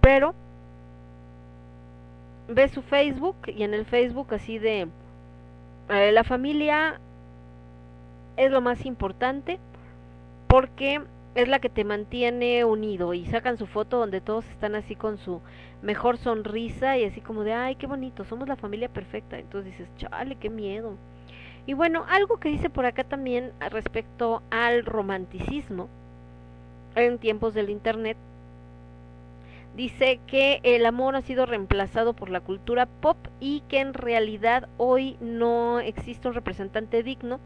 pero 0.00 0.34
ve 2.54 2.68
su 2.68 2.82
Facebook 2.82 3.36
y 3.46 3.62
en 3.62 3.74
el 3.74 3.84
Facebook 3.84 4.34
así 4.34 4.58
de 4.58 4.88
eh, 5.88 6.12
la 6.12 6.24
familia 6.24 7.00
es 8.36 8.50
lo 8.50 8.60
más 8.60 8.86
importante 8.86 9.58
porque 10.48 11.02
es 11.34 11.48
la 11.48 11.60
que 11.60 11.68
te 11.68 11.84
mantiene 11.84 12.64
unido 12.64 13.14
y 13.14 13.26
sacan 13.26 13.56
su 13.56 13.66
foto 13.66 13.98
donde 13.98 14.20
todos 14.20 14.46
están 14.48 14.74
así 14.74 14.94
con 14.94 15.18
su 15.18 15.40
mejor 15.82 16.18
sonrisa 16.18 16.98
y 16.98 17.04
así 17.04 17.20
como 17.20 17.42
de, 17.42 17.54
ay, 17.54 17.74
qué 17.76 17.86
bonito, 17.86 18.24
somos 18.24 18.48
la 18.48 18.56
familia 18.56 18.88
perfecta. 18.88 19.38
Entonces 19.38 19.72
dices, 19.72 19.88
chale, 19.96 20.36
qué 20.36 20.50
miedo. 20.50 20.94
Y 21.66 21.74
bueno, 21.74 22.04
algo 22.08 22.38
que 22.38 22.48
dice 22.48 22.70
por 22.70 22.86
acá 22.86 23.04
también 23.04 23.52
respecto 23.70 24.42
al 24.50 24.84
romanticismo 24.84 25.88
en 26.94 27.18
tiempos 27.18 27.54
del 27.54 27.70
Internet, 27.70 28.16
dice 29.76 30.20
que 30.26 30.60
el 30.62 30.84
amor 30.86 31.16
ha 31.16 31.22
sido 31.22 31.46
reemplazado 31.46 32.14
por 32.14 32.30
la 32.30 32.40
cultura 32.40 32.86
pop 32.86 33.16
y 33.40 33.62
que 33.68 33.80
en 33.80 33.94
realidad 33.94 34.68
hoy 34.76 35.16
no 35.20 35.80
existe 35.80 36.28
un 36.28 36.34
representante 36.34 37.02
digno 37.02 37.40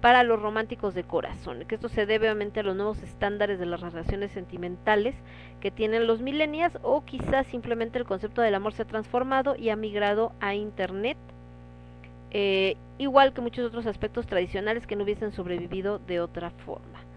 para 0.00 0.24
los 0.24 0.42
románticos 0.42 0.94
de 0.94 1.04
corazón, 1.04 1.64
que 1.66 1.76
esto 1.76 1.88
se 1.88 2.06
debe 2.06 2.26
obviamente 2.26 2.60
a 2.60 2.62
los 2.64 2.74
nuevos 2.74 3.00
estándares 3.02 3.60
de 3.60 3.66
las 3.66 3.80
relaciones 3.80 4.32
sentimentales 4.32 5.14
que 5.60 5.70
tienen 5.70 6.08
los 6.08 6.20
millennials 6.20 6.76
o 6.82 7.04
quizás 7.04 7.46
simplemente 7.46 7.98
el 7.98 8.04
concepto 8.04 8.42
del 8.42 8.56
amor 8.56 8.72
se 8.72 8.82
ha 8.82 8.86
transformado 8.86 9.54
y 9.56 9.70
ha 9.70 9.76
migrado 9.76 10.32
a 10.40 10.56
internet, 10.56 11.16
eh, 12.32 12.76
igual 12.98 13.32
que 13.32 13.42
muchos 13.42 13.64
otros 13.64 13.86
aspectos 13.86 14.26
tradicionales 14.26 14.88
que 14.88 14.96
no 14.96 15.04
hubiesen 15.04 15.30
sobrevivido 15.30 16.00
de 16.00 16.20
otra 16.20 16.50
forma. 16.50 17.11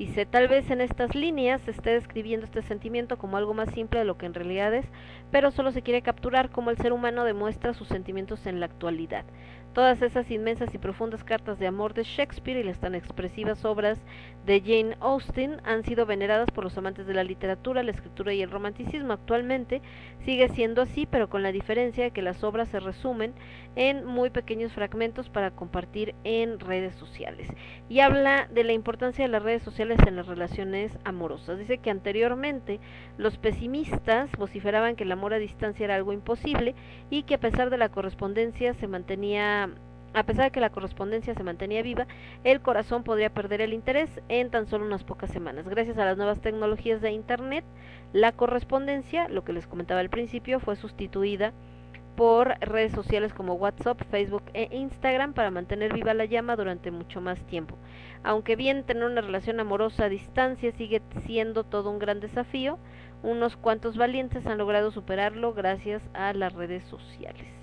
Dice, 0.00 0.24
tal 0.24 0.48
vez 0.48 0.70
en 0.70 0.80
estas 0.80 1.14
líneas 1.14 1.60
se 1.60 1.72
esté 1.72 1.90
describiendo 1.90 2.46
este 2.46 2.62
sentimiento 2.62 3.18
como 3.18 3.36
algo 3.36 3.52
más 3.52 3.70
simple 3.74 3.98
de 3.98 4.06
lo 4.06 4.16
que 4.16 4.24
en 4.24 4.32
realidad 4.32 4.72
es, 4.72 4.86
pero 5.30 5.50
solo 5.50 5.72
se 5.72 5.82
quiere 5.82 6.00
capturar 6.00 6.48
cómo 6.48 6.70
el 6.70 6.78
ser 6.78 6.94
humano 6.94 7.22
demuestra 7.24 7.74
sus 7.74 7.88
sentimientos 7.88 8.46
en 8.46 8.60
la 8.60 8.64
actualidad. 8.64 9.26
Todas 9.72 10.02
esas 10.02 10.28
inmensas 10.32 10.74
y 10.74 10.78
profundas 10.78 11.22
cartas 11.22 11.60
de 11.60 11.68
amor 11.68 11.94
de 11.94 12.02
Shakespeare 12.02 12.58
y 12.58 12.64
las 12.64 12.80
tan 12.80 12.96
expresivas 12.96 13.64
obras 13.64 14.00
de 14.44 14.60
Jane 14.60 14.96
Austen 15.00 15.60
han 15.64 15.84
sido 15.84 16.06
veneradas 16.06 16.50
por 16.50 16.64
los 16.64 16.76
amantes 16.76 17.06
de 17.06 17.14
la 17.14 17.22
literatura, 17.22 17.84
la 17.84 17.92
escritura 17.92 18.32
y 18.32 18.42
el 18.42 18.50
romanticismo. 18.50 19.12
Actualmente 19.12 19.80
sigue 20.24 20.48
siendo 20.48 20.82
así, 20.82 21.06
pero 21.06 21.30
con 21.30 21.44
la 21.44 21.52
diferencia 21.52 22.02
de 22.02 22.10
que 22.10 22.20
las 22.20 22.42
obras 22.42 22.68
se 22.70 22.80
resumen 22.80 23.32
en 23.76 24.04
muy 24.04 24.30
pequeños 24.30 24.72
fragmentos 24.72 25.28
para 25.28 25.52
compartir 25.52 26.16
en 26.24 26.58
redes 26.58 26.96
sociales. 26.96 27.48
Y 27.88 28.00
habla 28.00 28.48
de 28.50 28.64
la 28.64 28.72
importancia 28.72 29.24
de 29.24 29.30
las 29.30 29.42
redes 29.42 29.62
sociales 29.62 29.98
en 30.04 30.16
las 30.16 30.26
relaciones 30.26 30.98
amorosas. 31.04 31.58
Dice 31.58 31.78
que 31.78 31.90
anteriormente 31.90 32.80
los 33.18 33.38
pesimistas 33.38 34.30
vociferaban 34.36 34.96
que 34.96 35.04
el 35.04 35.12
amor 35.12 35.32
a 35.32 35.38
distancia 35.38 35.84
era 35.84 35.94
algo 35.94 36.12
imposible 36.12 36.74
y 37.08 37.22
que 37.22 37.34
a 37.34 37.40
pesar 37.40 37.70
de 37.70 37.78
la 37.78 37.90
correspondencia 37.90 38.74
se 38.74 38.88
mantenía 38.88 39.59
a 40.12 40.22
pesar 40.24 40.46
de 40.46 40.50
que 40.50 40.60
la 40.60 40.70
correspondencia 40.70 41.34
se 41.34 41.44
mantenía 41.44 41.82
viva, 41.82 42.06
el 42.42 42.60
corazón 42.60 43.04
podría 43.04 43.30
perder 43.30 43.60
el 43.60 43.72
interés 43.72 44.20
en 44.28 44.50
tan 44.50 44.66
solo 44.66 44.84
unas 44.84 45.04
pocas 45.04 45.30
semanas. 45.30 45.68
Gracias 45.68 45.98
a 45.98 46.04
las 46.04 46.16
nuevas 46.16 46.40
tecnologías 46.40 47.00
de 47.00 47.12
Internet, 47.12 47.64
la 48.12 48.32
correspondencia, 48.32 49.28
lo 49.28 49.44
que 49.44 49.52
les 49.52 49.66
comentaba 49.66 50.00
al 50.00 50.10
principio, 50.10 50.58
fue 50.58 50.76
sustituida 50.76 51.52
por 52.16 52.58
redes 52.60 52.92
sociales 52.92 53.32
como 53.32 53.54
WhatsApp, 53.54 54.02
Facebook 54.10 54.42
e 54.52 54.68
Instagram 54.72 55.32
para 55.32 55.50
mantener 55.50 55.94
viva 55.94 56.12
la 56.12 56.24
llama 56.24 56.56
durante 56.56 56.90
mucho 56.90 57.20
más 57.20 57.38
tiempo. 57.46 57.76
Aunque 58.24 58.56
bien 58.56 58.84
tener 58.84 59.04
una 59.04 59.20
relación 59.20 59.60
amorosa 59.60 60.04
a 60.04 60.08
distancia 60.08 60.72
sigue 60.72 61.00
siendo 61.24 61.64
todo 61.64 61.88
un 61.90 61.98
gran 61.98 62.20
desafío, 62.20 62.78
unos 63.22 63.56
cuantos 63.56 63.96
valientes 63.96 64.46
han 64.46 64.58
logrado 64.58 64.90
superarlo 64.90 65.54
gracias 65.54 66.02
a 66.12 66.32
las 66.34 66.52
redes 66.52 66.84
sociales. 66.84 67.59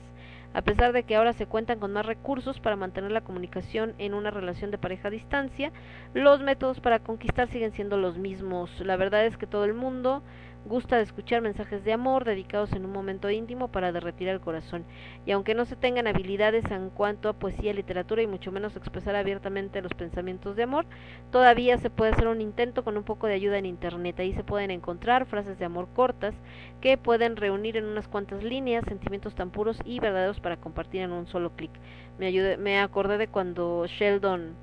A 0.54 0.62
pesar 0.62 0.92
de 0.94 1.04
que 1.04 1.16
ahora 1.16 1.34
se 1.34 1.46
cuentan 1.46 1.80
con 1.80 1.94
más 1.94 2.06
recursos 2.06 2.60
para 2.60 2.76
mantener 2.76 3.12
la 3.12 3.22
comunicación 3.22 3.94
en 3.98 4.14
una 4.14 4.32
relación 4.32 4.72
de 4.72 4.78
pareja 4.78 5.10
a 5.10 5.12
distancia, 5.12 5.72
los 6.14 6.42
métodos 6.42 6.80
para 6.80 7.00
conquistar 7.00 7.48
siguen 7.50 7.74
siendo 7.74 7.98
los 7.98 8.18
mismos. 8.18 8.72
La 8.80 8.96
verdad 8.98 9.26
es 9.26 9.38
que 9.38 9.46
todo 9.46 9.66
el 9.66 9.74
mundo 9.74 10.24
gusta 10.68 10.98
de 10.98 11.04
escuchar 11.04 11.42
mensajes 11.42 11.84
de 11.84 11.94
amor 11.94 12.26
dedicados 12.26 12.72
en 12.74 12.86
un 12.86 12.92
momento 12.92 13.30
íntimo 13.30 13.70
para 13.70 13.92
derretir 13.92 14.28
el 14.28 14.40
corazón. 14.40 14.86
Y 15.26 15.32
aunque 15.32 15.56
no 15.56 15.66
se 15.66 15.76
tengan 15.76 16.08
habilidades 16.08 16.66
en 16.70 16.90
cuanto 16.90 17.30
a 17.30 17.34
poesía, 17.34 17.74
literatura 17.74 18.22
y 18.22 18.28
mucho 18.28 18.52
menos 18.52 18.76
expresar 18.76 19.16
abiertamente 19.16 19.82
los 19.82 19.94
pensamientos 19.94 20.56
de 20.56 20.64
amor, 20.64 20.86
todavía 21.32 21.78
se 21.78 21.90
puede 21.90 22.12
hacer 22.12 22.28
un 22.28 22.42
intento 22.42 22.84
con 22.84 22.98
un 22.98 23.04
poco 23.04 23.28
de 23.28 23.34
ayuda 23.34 23.58
en 23.58 23.66
internet. 23.66 24.20
Ahí 24.20 24.34
se 24.34 24.44
pueden 24.44 24.72
encontrar 24.72 25.26
frases 25.26 25.58
de 25.58 25.66
amor 25.66 25.88
cortas 25.96 26.36
que 26.82 26.98
pueden 26.98 27.36
reunir 27.36 27.78
en 27.78 27.86
unas 27.86 28.08
cuantas 28.08 28.44
líneas 28.44 28.86
sentimientos 28.88 29.36
tan 29.36 29.50
puros 29.50 29.80
y 29.86 30.00
verdaderos 30.00 30.40
para 30.40 30.58
compartir 30.58 31.02
en 31.02 31.12
un 31.12 31.28
solo 31.28 31.52
clic. 31.52 31.72
Me, 32.20 32.58
me 32.58 32.80
acordé 32.80 33.18
de 33.18 33.28
cuando 33.28 33.86
Sheldon 33.88 34.56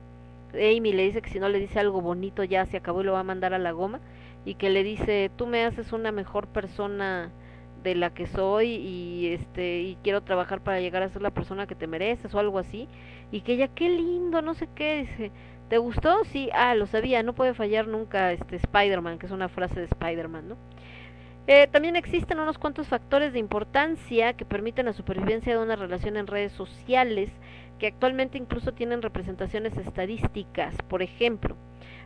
Amy 0.55 0.92
le 0.92 1.05
dice 1.05 1.20
que 1.20 1.31
si 1.31 1.41
no 1.41 1.49
le 1.49 1.58
dice 1.58 1.81
algo 1.81 2.00
bonito 2.00 2.44
ya 2.44 2.65
se 2.66 2.76
acabó 2.76 3.00
y 3.00 3.05
lo 3.05 3.12
va 3.12 3.20
a 3.20 3.24
mandar 3.24 3.55
a 3.55 3.58
la 3.58 3.73
goma 3.73 4.00
y 4.44 4.55
que 4.55 4.70
le 4.70 4.82
dice 4.82 5.31
tú 5.36 5.47
me 5.47 5.64
haces 5.64 5.92
una 5.92 6.12
mejor 6.12 6.48
persona 6.48 7.32
de 7.82 7.94
la 7.94 8.14
que 8.14 8.26
soy 8.26 8.68
y 8.68 9.28
este 9.28 9.82
y 9.82 9.98
quiero 10.02 10.23
trabajar 10.23 10.60
para 10.62 10.81
llegar 10.81 11.02
a 11.02 11.08
ser 11.08 11.23
la 11.23 11.31
persona 11.31 11.66
que 11.66 11.74
te 11.74 11.86
mereces 11.86 12.34
o 12.34 12.39
algo 12.39 12.58
así. 12.58 12.89
Y 13.31 13.42
que 13.42 13.55
ella 13.55 13.68
qué 13.68 13.89
lindo 13.89 14.42
no 14.42 14.55
sé 14.55 14.68
qué 14.74 14.98
dice 15.02 15.32
te 15.68 15.78
gustó 15.78 16.24
sí 16.24 16.50
ah 16.55 16.74
lo 16.74 16.86
sabía 16.86 17.23
no 17.23 17.34
puede 17.34 17.55
fallar 17.55 17.89
nunca 17.89 18.32
este 18.32 18.56
Spider-Man 18.56 19.18
que 19.18 19.26
es 19.26 19.32
una 19.32 19.48
frase 19.48 19.81
de 19.81 19.86
Spider-Man 19.86 20.50
no 20.50 20.56
eh, 21.47 21.66
también 21.66 21.94
existen 21.97 22.40
unos 22.40 22.56
cuantos 22.56 22.89
factores 22.89 23.34
de 23.34 23.39
importancia 23.39 24.32
que 24.32 24.47
permiten 24.47 24.86
la 24.86 24.94
supervivencia 24.94 25.55
de 25.55 25.62
una 25.62 25.76
relación 25.76 26.16
en 26.16 26.26
redes 26.26 26.52
sociales 26.52 27.31
que 27.78 27.89
actualmente 27.89 28.39
incluso 28.39 28.73
tienen 28.73 29.02
representaciones 29.02 29.76
estadísticas. 29.76 30.74
Por 30.89 31.02
ejemplo, 31.02 31.56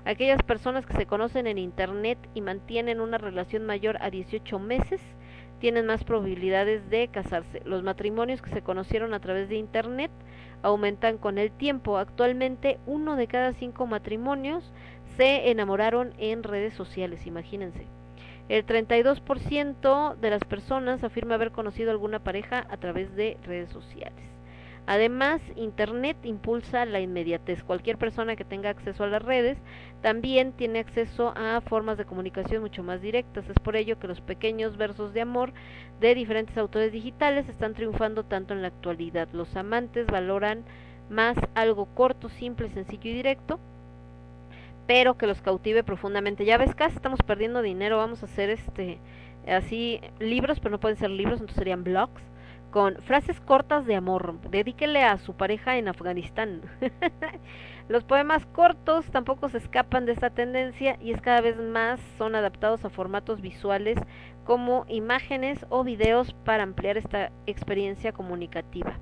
aquellas 0.05 0.43
personas 0.43 0.87
que 0.87 0.95
se 0.95 1.07
conocen 1.07 1.47
en 1.47 1.59
Internet 1.59 2.19
y 2.35 2.41
mantienen 2.41 3.01
una 3.01 3.19
relación 3.19 3.67
mayor 3.67 3.99
a 4.01 4.11
18 4.11 4.59
meses 4.59 5.01
tienen 5.61 5.87
más 5.87 6.05
probabilidades 6.05 6.89
de 6.89 7.09
casarse. 7.09 7.63
Los 7.65 7.83
matrimonios 7.83 8.43
que 8.43 8.51
se 8.51 8.63
conocieron 8.63 9.13
a 9.15 9.21
través 9.21 9.49
de 9.49 9.57
Internet 9.57 10.11
aumentan 10.63 11.19
con 11.19 11.39
el 11.39 11.51
tiempo. 11.51 11.99
Actualmente 11.99 12.79
uno 12.87 13.17
de 13.17 13.27
cada 13.27 13.53
cinco 13.53 13.87
matrimonios 13.87 14.73
se 15.17 15.51
enamoraron 15.51 16.15
en 16.19 16.43
redes 16.43 16.75
sociales, 16.75 17.27
imagínense. 17.27 17.87
El 18.49 18.65
32% 18.65 20.17
de 20.17 20.31
las 20.31 20.45
personas 20.45 21.05
afirma 21.05 21.35
haber 21.35 21.51
conocido 21.51 21.91
alguna 21.91 22.21
pareja 22.21 22.67
a 22.71 22.77
través 22.79 23.15
de 23.15 23.37
redes 23.45 23.71
sociales. 23.71 24.38
Además, 24.89 25.43
Internet 25.55 26.17
impulsa 26.25 26.87
la 26.87 27.01
inmediatez. 27.01 27.63
Cualquier 27.63 27.99
persona 27.99 28.37
que 28.37 28.45
tenga 28.47 28.71
acceso 28.71 29.05
a 29.05 29.07
las 29.07 29.21
redes 29.21 29.59
también 30.01 30.53
tiene 30.53 30.79
acceso 30.79 31.35
a 31.37 31.61
formas 31.61 31.99
de 31.99 32.07
comunicación 32.07 32.63
mucho 32.63 32.83
más 32.83 33.03
directas. 33.03 33.47
Es 33.51 33.59
por 33.59 33.77
ello 33.77 33.99
que 33.99 34.09
los 34.09 34.23
pequeños 34.23 34.79
versos 34.79 35.13
de 35.13 35.21
amor 35.21 35.53
de 36.01 36.15
diferentes 36.15 36.57
autores 36.57 36.91
digitales 36.91 37.51
están 37.51 37.75
triunfando 37.75 38.25
tanto 38.25 38.55
en 38.55 38.63
la 38.63 38.69
actualidad. 38.69 39.29
Los 39.35 39.57
amantes 39.57 40.07
valoran 40.07 40.65
más 41.11 41.37
algo 41.55 41.85
corto, 41.95 42.31
simple, 42.31 42.71
sencillo 42.71 43.11
y 43.11 43.15
directo 43.15 43.61
pero 44.87 45.19
que 45.19 45.27
los 45.27 45.43
cautive 45.43 45.85
profundamente. 45.85 46.47
Ya 46.47 46.57
ves, 46.57 46.75
casi 46.75 46.97
estamos 46.97 47.21
perdiendo 47.21 47.61
dinero, 47.61 47.99
vamos 47.99 48.23
a 48.23 48.25
hacer 48.25 48.49
este 48.49 48.99
así 49.47 50.01
libros, 50.19 50.61
pero 50.61 50.71
no 50.71 50.81
pueden 50.81 50.97
ser 50.97 51.11
libros, 51.11 51.41
entonces 51.41 51.59
serían 51.59 51.85
blogs 51.85 52.23
con 52.71 52.97
frases 52.97 53.41
cortas 53.41 53.87
de 53.87 53.97
amor. 53.97 54.41
Dedíquele 54.51 55.03
a 55.03 55.19
su 55.19 55.35
pareja 55.35 55.77
en 55.77 55.89
Afganistán. 55.89 56.63
Los 57.89 58.05
poemas 58.05 58.45
cortos 58.47 59.07
tampoco 59.11 59.49
se 59.49 59.59
escapan 59.59 60.05
de 60.05 60.13
esta 60.13 60.31
tendencia 60.31 60.99
y 61.01 61.13
es 61.13 61.21
cada 61.23 61.41
vez 61.41 61.57
más 61.57 62.01
son 62.19 62.35
adaptados 62.35 62.85
a 62.85 62.91
formatos 62.91 63.41
visuales 63.41 63.99
como 64.45 64.85
imágenes 64.89 65.65
o 65.71 65.85
videos 65.85 66.35
para 66.45 66.63
ampliar 66.63 66.99
esta 66.99 67.33
experiencia 67.47 68.13
comunicativa. 68.13 68.99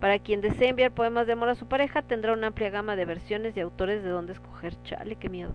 Para 0.00 0.18
quien 0.18 0.40
desee 0.40 0.68
enviar 0.68 0.92
poemas 0.92 1.26
de 1.26 1.34
amor 1.34 1.50
a 1.50 1.54
su 1.54 1.68
pareja, 1.68 2.00
tendrá 2.00 2.32
una 2.32 2.46
amplia 2.46 2.70
gama 2.70 2.96
de 2.96 3.04
versiones 3.04 3.54
y 3.56 3.60
autores 3.60 4.02
de 4.02 4.08
donde 4.08 4.32
escoger. 4.32 4.74
Chale, 4.82 5.16
qué 5.16 5.28
miedo. 5.28 5.54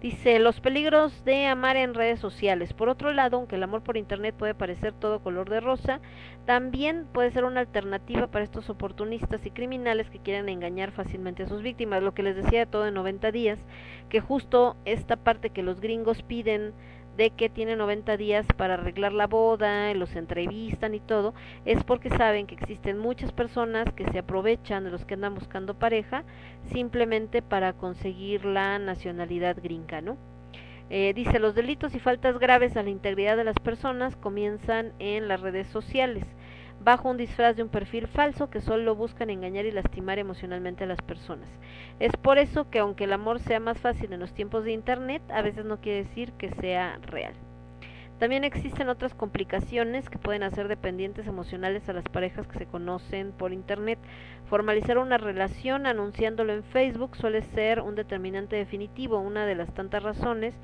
Dice, 0.00 0.38
los 0.38 0.60
peligros 0.60 1.24
de 1.24 1.46
amar 1.46 1.76
en 1.76 1.94
redes 1.94 2.20
sociales. 2.20 2.74
Por 2.74 2.90
otro 2.90 3.12
lado, 3.14 3.38
aunque 3.38 3.56
el 3.56 3.62
amor 3.62 3.82
por 3.82 3.96
Internet 3.96 4.34
puede 4.38 4.54
parecer 4.54 4.92
todo 4.92 5.20
color 5.20 5.48
de 5.48 5.60
rosa, 5.60 6.00
también 6.44 7.06
puede 7.12 7.30
ser 7.30 7.44
una 7.44 7.60
alternativa 7.60 8.26
para 8.26 8.44
estos 8.44 8.68
oportunistas 8.68 9.44
y 9.46 9.50
criminales 9.50 10.10
que 10.10 10.18
quieren 10.18 10.50
engañar 10.50 10.92
fácilmente 10.92 11.44
a 11.44 11.48
sus 11.48 11.62
víctimas. 11.62 12.02
Lo 12.02 12.12
que 12.12 12.22
les 12.22 12.36
decía 12.36 12.58
de 12.60 12.66
todo 12.66 12.86
en 12.86 12.92
90 12.92 13.32
días, 13.32 13.58
que 14.10 14.20
justo 14.20 14.76
esta 14.84 15.16
parte 15.16 15.48
que 15.48 15.62
los 15.62 15.80
gringos 15.80 16.22
piden 16.22 16.74
de 17.16 17.30
que 17.30 17.48
tiene 17.48 17.76
90 17.76 18.16
días 18.16 18.46
para 18.56 18.74
arreglar 18.74 19.12
la 19.12 19.26
boda, 19.26 19.92
los 19.94 20.14
entrevistan 20.16 20.94
y 20.94 21.00
todo, 21.00 21.34
es 21.64 21.82
porque 21.84 22.10
saben 22.10 22.46
que 22.46 22.54
existen 22.54 22.98
muchas 22.98 23.32
personas 23.32 23.92
que 23.94 24.06
se 24.10 24.18
aprovechan 24.18 24.84
de 24.84 24.90
los 24.90 25.04
que 25.04 25.14
andan 25.14 25.34
buscando 25.34 25.74
pareja 25.74 26.24
simplemente 26.72 27.42
para 27.42 27.72
conseguir 27.72 28.44
la 28.44 28.78
nacionalidad 28.78 29.56
gringa, 29.62 30.00
¿no? 30.00 30.16
Eh, 30.88 31.12
dice, 31.14 31.40
los 31.40 31.54
delitos 31.54 31.94
y 31.94 31.98
faltas 31.98 32.38
graves 32.38 32.76
a 32.76 32.82
la 32.82 32.90
integridad 32.90 33.36
de 33.36 33.44
las 33.44 33.58
personas 33.58 34.14
comienzan 34.14 34.92
en 35.00 35.26
las 35.26 35.40
redes 35.40 35.66
sociales 35.66 36.24
bajo 36.82 37.10
un 37.10 37.16
disfraz 37.16 37.56
de 37.56 37.62
un 37.62 37.68
perfil 37.68 38.06
falso 38.06 38.50
que 38.50 38.60
solo 38.60 38.94
buscan 38.94 39.30
engañar 39.30 39.64
y 39.66 39.72
lastimar 39.72 40.18
emocionalmente 40.18 40.84
a 40.84 40.86
las 40.86 41.02
personas. 41.02 41.48
Es 41.98 42.12
por 42.16 42.38
eso 42.38 42.70
que 42.70 42.78
aunque 42.78 43.04
el 43.04 43.12
amor 43.12 43.40
sea 43.40 43.60
más 43.60 43.78
fácil 43.78 44.12
en 44.12 44.20
los 44.20 44.32
tiempos 44.32 44.64
de 44.64 44.72
Internet, 44.72 45.22
a 45.30 45.42
veces 45.42 45.64
no 45.64 45.80
quiere 45.80 46.04
decir 46.04 46.32
que 46.32 46.50
sea 46.50 46.98
real. 47.06 47.34
También 48.18 48.44
existen 48.44 48.88
otras 48.88 49.14
complicaciones 49.14 50.08
que 50.08 50.16
pueden 50.16 50.42
hacer 50.42 50.68
dependientes 50.68 51.26
emocionales 51.26 51.86
a 51.88 51.92
las 51.92 52.04
parejas 52.04 52.46
que 52.46 52.58
se 52.58 52.66
conocen 52.66 53.32
por 53.32 53.52
Internet. 53.52 53.98
Formalizar 54.48 54.96
una 54.96 55.18
relación 55.18 55.86
anunciándolo 55.86 56.54
en 56.54 56.64
Facebook 56.64 57.14
suele 57.16 57.42
ser 57.42 57.82
un 57.82 57.94
determinante 57.94 58.56
definitivo, 58.56 59.18
una 59.18 59.44
de 59.44 59.54
las 59.54 59.74
tantas 59.74 60.02
razones 60.02 60.54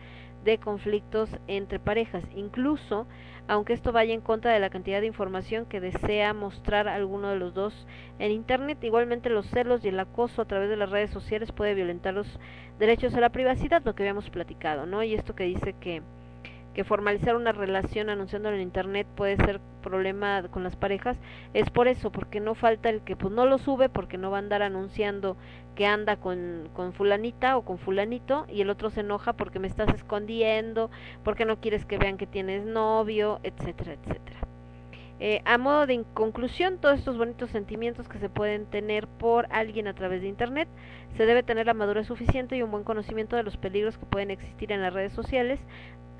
de 0.44 0.56
conflictos 0.56 1.28
entre 1.46 1.78
parejas. 1.78 2.24
Incluso 2.34 3.06
aunque 3.48 3.72
esto 3.72 3.92
vaya 3.92 4.14
en 4.14 4.20
contra 4.20 4.52
de 4.52 4.60
la 4.60 4.70
cantidad 4.70 5.00
de 5.00 5.06
información 5.06 5.66
que 5.66 5.80
desea 5.80 6.32
mostrar 6.32 6.88
alguno 6.88 7.30
de 7.30 7.38
los 7.38 7.54
dos 7.54 7.86
en 8.18 8.30
Internet. 8.30 8.78
Igualmente 8.82 9.30
los 9.30 9.46
celos 9.46 9.84
y 9.84 9.88
el 9.88 10.00
acoso 10.00 10.42
a 10.42 10.46
través 10.46 10.68
de 10.68 10.76
las 10.76 10.90
redes 10.90 11.10
sociales 11.10 11.52
puede 11.52 11.74
violentar 11.74 12.14
los 12.14 12.38
derechos 12.78 13.14
a 13.14 13.20
la 13.20 13.30
privacidad, 13.30 13.82
lo 13.84 13.94
que 13.94 14.02
habíamos 14.02 14.30
platicado, 14.30 14.86
¿no? 14.86 15.02
Y 15.02 15.14
esto 15.14 15.34
que 15.34 15.44
dice 15.44 15.74
que 15.74 16.02
que 16.74 16.84
formalizar 16.84 17.36
una 17.36 17.52
relación 17.52 18.08
anunciándolo 18.08 18.56
en 18.56 18.62
internet 18.62 19.06
puede 19.14 19.36
ser 19.36 19.60
problema 19.82 20.42
con 20.50 20.62
las 20.62 20.76
parejas 20.76 21.18
es 21.54 21.70
por 21.70 21.88
eso 21.88 22.10
porque 22.10 22.40
no 22.40 22.54
falta 22.54 22.88
el 22.88 23.02
que 23.02 23.16
pues 23.16 23.32
no 23.32 23.46
lo 23.46 23.58
sube 23.58 23.88
porque 23.88 24.18
no 24.18 24.30
va 24.30 24.38
a 24.38 24.40
andar 24.40 24.62
anunciando 24.62 25.36
que 25.74 25.86
anda 25.86 26.16
con, 26.16 26.68
con 26.72 26.92
fulanita 26.92 27.56
o 27.56 27.62
con 27.62 27.78
fulanito 27.78 28.46
y 28.48 28.60
el 28.60 28.70
otro 28.70 28.90
se 28.90 29.00
enoja 29.00 29.32
porque 29.34 29.58
me 29.58 29.68
estás 29.68 29.92
escondiendo 29.94 30.90
porque 31.24 31.44
no 31.44 31.60
quieres 31.60 31.84
que 31.84 31.98
vean 31.98 32.16
que 32.16 32.26
tienes 32.26 32.64
novio 32.64 33.40
etcétera 33.42 33.94
etcétera. 33.94 34.42
Eh, 35.24 35.40
a 35.44 35.56
modo 35.56 35.86
de 35.86 36.02
conclusión, 36.14 36.78
todos 36.78 36.98
estos 36.98 37.16
bonitos 37.16 37.48
sentimientos 37.50 38.08
que 38.08 38.18
se 38.18 38.28
pueden 38.28 38.66
tener 38.66 39.06
por 39.06 39.46
alguien 39.50 39.86
a 39.86 39.94
través 39.94 40.20
de 40.20 40.26
Internet, 40.26 40.66
se 41.16 41.26
debe 41.26 41.44
tener 41.44 41.66
la 41.66 41.74
madurez 41.74 42.08
suficiente 42.08 42.56
y 42.56 42.62
un 42.62 42.72
buen 42.72 42.82
conocimiento 42.82 43.36
de 43.36 43.44
los 43.44 43.56
peligros 43.56 43.96
que 43.98 44.04
pueden 44.04 44.32
existir 44.32 44.72
en 44.72 44.82
las 44.82 44.92
redes 44.92 45.12
sociales, 45.12 45.60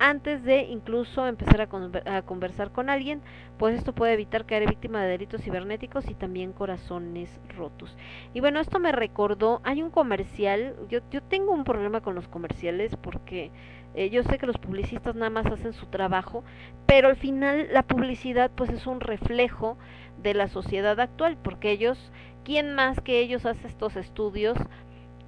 antes 0.02 0.42
de 0.42 0.64
incluso 0.64 1.28
empezar 1.28 1.60
a, 1.60 2.22
conversar 2.22 2.72
con 2.72 2.90
alguien, 2.90 3.22
pues 3.56 3.76
esto 3.76 3.94
puede 3.94 4.14
evitar 4.14 4.46
caer 4.46 4.68
víctima 4.68 5.00
de 5.00 5.10
delitos 5.10 5.42
cibernéticos 5.42 6.10
y 6.10 6.14
también 6.14 6.52
corazones 6.52 7.40
rotos. 7.56 7.96
Y 8.34 8.40
bueno, 8.40 8.58
esto 8.58 8.80
me 8.80 8.90
recordó, 8.90 9.60
hay 9.62 9.80
un 9.80 9.90
comercial, 9.90 10.74
yo, 10.88 10.98
yo 11.12 11.22
tengo 11.22 11.52
un 11.52 11.62
problema 11.62 12.00
con 12.00 12.16
los 12.16 12.26
comerciales 12.26 12.96
porque 12.96 13.52
eh, 13.94 14.10
yo 14.10 14.24
sé 14.24 14.38
que 14.38 14.46
los 14.46 14.58
publicistas 14.58 15.14
nada 15.14 15.30
más 15.30 15.46
hacen 15.46 15.72
su 15.72 15.86
trabajo, 15.86 16.42
pero 16.84 17.06
al 17.06 17.16
final 17.16 17.68
la 17.70 17.84
publicidad 17.84 18.50
pues 18.56 18.70
es 18.70 18.88
un 18.88 18.98
reflejo 18.98 19.78
de 20.20 20.34
la 20.34 20.48
sociedad 20.48 20.98
actual, 20.98 21.36
porque 21.40 21.70
ellos, 21.70 22.10
¿quién 22.42 22.74
más 22.74 23.00
que 23.00 23.20
ellos 23.20 23.46
hace 23.46 23.68
estos 23.68 23.94
estudios? 23.94 24.58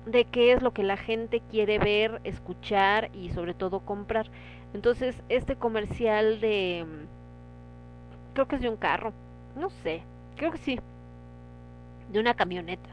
de 0.07 0.25
qué 0.27 0.53
es 0.53 0.63
lo 0.63 0.73
que 0.73 0.83
la 0.83 0.97
gente 0.97 1.43
quiere 1.51 1.79
ver, 1.79 2.21
escuchar 2.25 3.11
y 3.15 3.31
sobre 3.31 3.55
todo 3.55 3.81
comprar. 3.81 4.31
Entonces, 4.75 5.17
este 5.29 5.57
comercial 5.57 6.41
de 6.41 6.85
creo 8.35 8.49
que 8.49 8.57
es 8.57 8.63
de 8.63 8.69
un 8.69 8.77
carro, 8.77 9.13
no 9.57 9.71
sé, 9.71 10.03
creo 10.37 10.51
que 10.51 10.59
sí, 10.59 10.81
de 12.11 12.21
una 12.21 12.35
camioneta. 12.35 12.91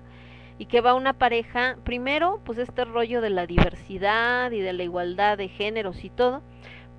Y 0.59 0.67
que 0.67 0.81
va 0.81 0.93
una 0.93 1.13
pareja, 1.13 1.77
primero, 1.83 2.39
pues 2.45 2.59
este 2.59 2.85
rollo 2.85 3.19
de 3.19 3.31
la 3.31 3.47
diversidad 3.47 4.51
y 4.51 4.59
de 4.59 4.73
la 4.73 4.83
igualdad 4.83 5.37
de 5.39 5.47
géneros 5.47 6.03
y 6.03 6.11
todo, 6.11 6.43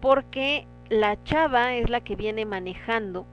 porque 0.01 0.67
la 0.89 1.23
chava 1.23 1.75
es 1.77 1.89
la 1.89 2.01
que 2.01 2.17
viene 2.17 2.44
manejando 2.44 3.25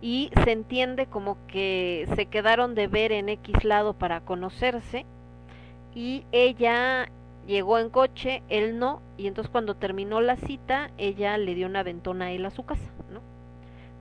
y 0.00 0.30
se 0.42 0.52
entiende 0.52 1.06
como 1.06 1.36
que 1.48 2.08
se 2.16 2.26
quedaron 2.26 2.74
de 2.74 2.86
ver 2.86 3.12
en 3.12 3.28
X 3.28 3.62
lado 3.64 3.92
para 3.92 4.20
conocerse 4.20 5.04
y 5.94 6.24
ella 6.32 7.10
llegó 7.48 7.78
en 7.78 7.90
coche, 7.90 8.42
él 8.48 8.78
no, 8.78 9.02
y 9.16 9.26
entonces 9.26 9.50
cuando 9.50 9.74
terminó 9.74 10.20
la 10.20 10.36
cita, 10.36 10.90
ella 10.98 11.36
le 11.38 11.54
dio 11.54 11.66
una 11.66 11.82
ventona 11.82 12.26
a 12.26 12.30
él 12.30 12.44
a 12.46 12.50
su 12.50 12.64
casa, 12.64 12.92
¿no? 13.10 13.20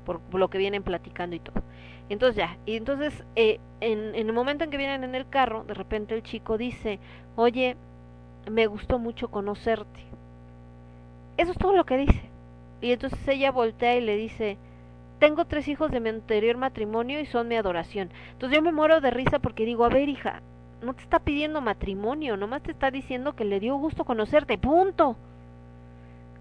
Por, 0.06 0.22
lo 0.34 0.50
que 0.50 0.58
vienen 0.58 0.84
platicando 0.84 1.36
y 1.36 1.40
todo. 1.40 1.64
Entonces 2.10 2.36
ya, 2.36 2.58
y 2.66 2.76
entonces 2.76 3.24
eh, 3.36 3.60
en, 3.82 4.16
en 4.16 4.28
el 4.28 4.34
momento 4.34 4.64
en 4.64 4.70
que 4.70 4.78
vienen 4.78 5.04
en 5.04 5.16
el 5.16 5.28
carro, 5.28 5.64
de 5.64 5.74
repente 5.74 6.14
el 6.14 6.24
chico 6.24 6.58
dice, 6.58 7.00
oye, 7.36 7.76
me 8.50 8.68
gustó 8.68 9.00
mucho 9.00 9.30
conocerte. 9.30 10.02
Eso 11.38 11.52
es 11.52 11.58
todo 11.58 11.76
lo 11.76 11.86
que 11.86 11.98
dice. 11.98 12.22
Y 12.82 12.92
entonces 12.92 13.28
ella 13.28 13.52
voltea 13.52 13.96
y 13.96 14.02
le 14.02 14.16
dice, 14.16 14.58
tengo 15.20 15.46
tres 15.46 15.68
hijos 15.68 15.92
de 15.92 16.00
mi 16.00 16.10
anterior 16.10 16.58
matrimonio 16.58 17.20
y 17.20 17.26
son 17.26 17.48
mi 17.48 17.56
adoración. 17.56 18.10
Entonces 18.32 18.56
yo 18.56 18.62
me 18.62 18.72
muero 18.72 19.02
de 19.02 19.12
risa 19.12 19.40
porque 19.40 19.66
digo, 19.66 19.86
a 19.86 19.90
ver 19.90 20.10
hija, 20.10 20.42
no 20.82 20.94
te 20.94 21.02
está 21.02 21.20
pidiendo 21.20 21.62
matrimonio, 21.62 22.38
nomás 22.38 22.64
te 22.64 22.72
está 22.72 22.92
diciendo 22.92 23.36
que 23.36 23.46
le 23.46 23.60
dio 23.60 23.76
gusto 23.78 24.06
conocerte, 24.06 24.58
punto. 24.58 25.16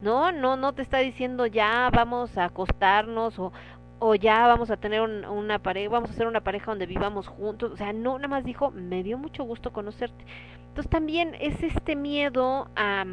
No, 0.03 0.31
no, 0.33 0.57
no 0.57 0.73
te 0.75 0.83
está 0.83 0.99
diciendo 0.99 1.47
ya 1.47 1.91
vamos 1.93 2.37
a 2.37 2.45
acostarnos 2.45 3.39
o, 3.39 3.53
o 3.99 4.15
ya 4.15 4.47
vamos 4.47 4.71
a 4.71 4.77
tener 4.77 5.01
una 5.01 5.59
pareja, 5.59 5.89
vamos 5.91 6.11
a 6.11 6.13
hacer 6.13 6.27
una 6.27 6.43
pareja 6.43 6.71
donde 6.71 6.87
vivamos 6.87 7.29
juntos. 7.29 7.73
O 7.73 7.77
sea, 7.77 7.93
no, 7.93 8.19
nada 8.19 8.29
más 8.29 8.45
dijo, 8.45 8.71
me 8.71 9.03
dio 9.03 9.17
mucho 9.19 9.45
gusto 9.45 9.73
conocerte. 9.73 10.25
Entonces 10.69 10.91
también 10.91 11.35
es 11.41 11.63
este 11.63 11.97
miedo 11.97 12.69
a 12.77 13.05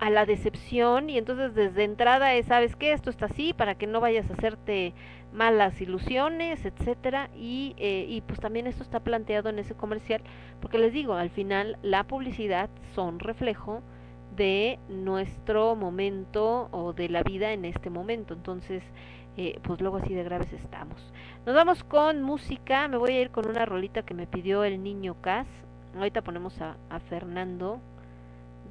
a 0.00 0.10
la 0.10 0.26
decepción 0.26 1.08
y 1.10 1.18
entonces 1.18 1.54
desde 1.54 1.84
entrada 1.84 2.34
es, 2.34 2.46
sabes 2.46 2.76
que 2.76 2.92
esto 2.92 3.10
está 3.10 3.26
así 3.26 3.52
para 3.52 3.74
que 3.74 3.86
no 3.86 4.00
vayas 4.00 4.28
a 4.30 4.34
hacerte 4.34 4.92
malas 5.34 5.80
ilusiones, 5.80 6.64
etcétera 6.64 7.28
y, 7.36 7.74
eh, 7.76 8.06
y 8.08 8.20
pues 8.22 8.40
también 8.40 8.66
esto 8.66 8.82
está 8.82 9.00
planteado 9.00 9.50
en 9.50 9.58
ese 9.58 9.74
comercial 9.74 10.22
porque 10.60 10.78
les 10.78 10.92
digo, 10.92 11.14
al 11.14 11.30
final 11.30 11.76
la 11.82 12.04
publicidad 12.04 12.70
son 12.94 13.18
reflejo 13.18 13.82
de 14.36 14.78
nuestro 14.88 15.76
momento 15.76 16.68
o 16.72 16.92
de 16.92 17.08
la 17.08 17.22
vida 17.22 17.52
en 17.52 17.64
este 17.64 17.90
momento, 17.90 18.34
entonces 18.34 18.82
eh, 19.36 19.58
pues 19.62 19.80
luego 19.80 19.96
así 19.96 20.14
de 20.14 20.22
graves 20.22 20.52
estamos. 20.52 21.12
Nos 21.44 21.54
vamos 21.54 21.82
con 21.84 22.22
música, 22.22 22.88
me 22.88 22.96
voy 22.96 23.12
a 23.12 23.20
ir 23.20 23.30
con 23.30 23.48
una 23.48 23.64
rolita 23.66 24.02
que 24.02 24.14
me 24.14 24.26
pidió 24.26 24.64
el 24.64 24.82
niño 24.82 25.16
Cas, 25.20 25.46
ahorita 25.96 26.22
ponemos 26.22 26.60
a, 26.60 26.76
Fernando 27.08 27.80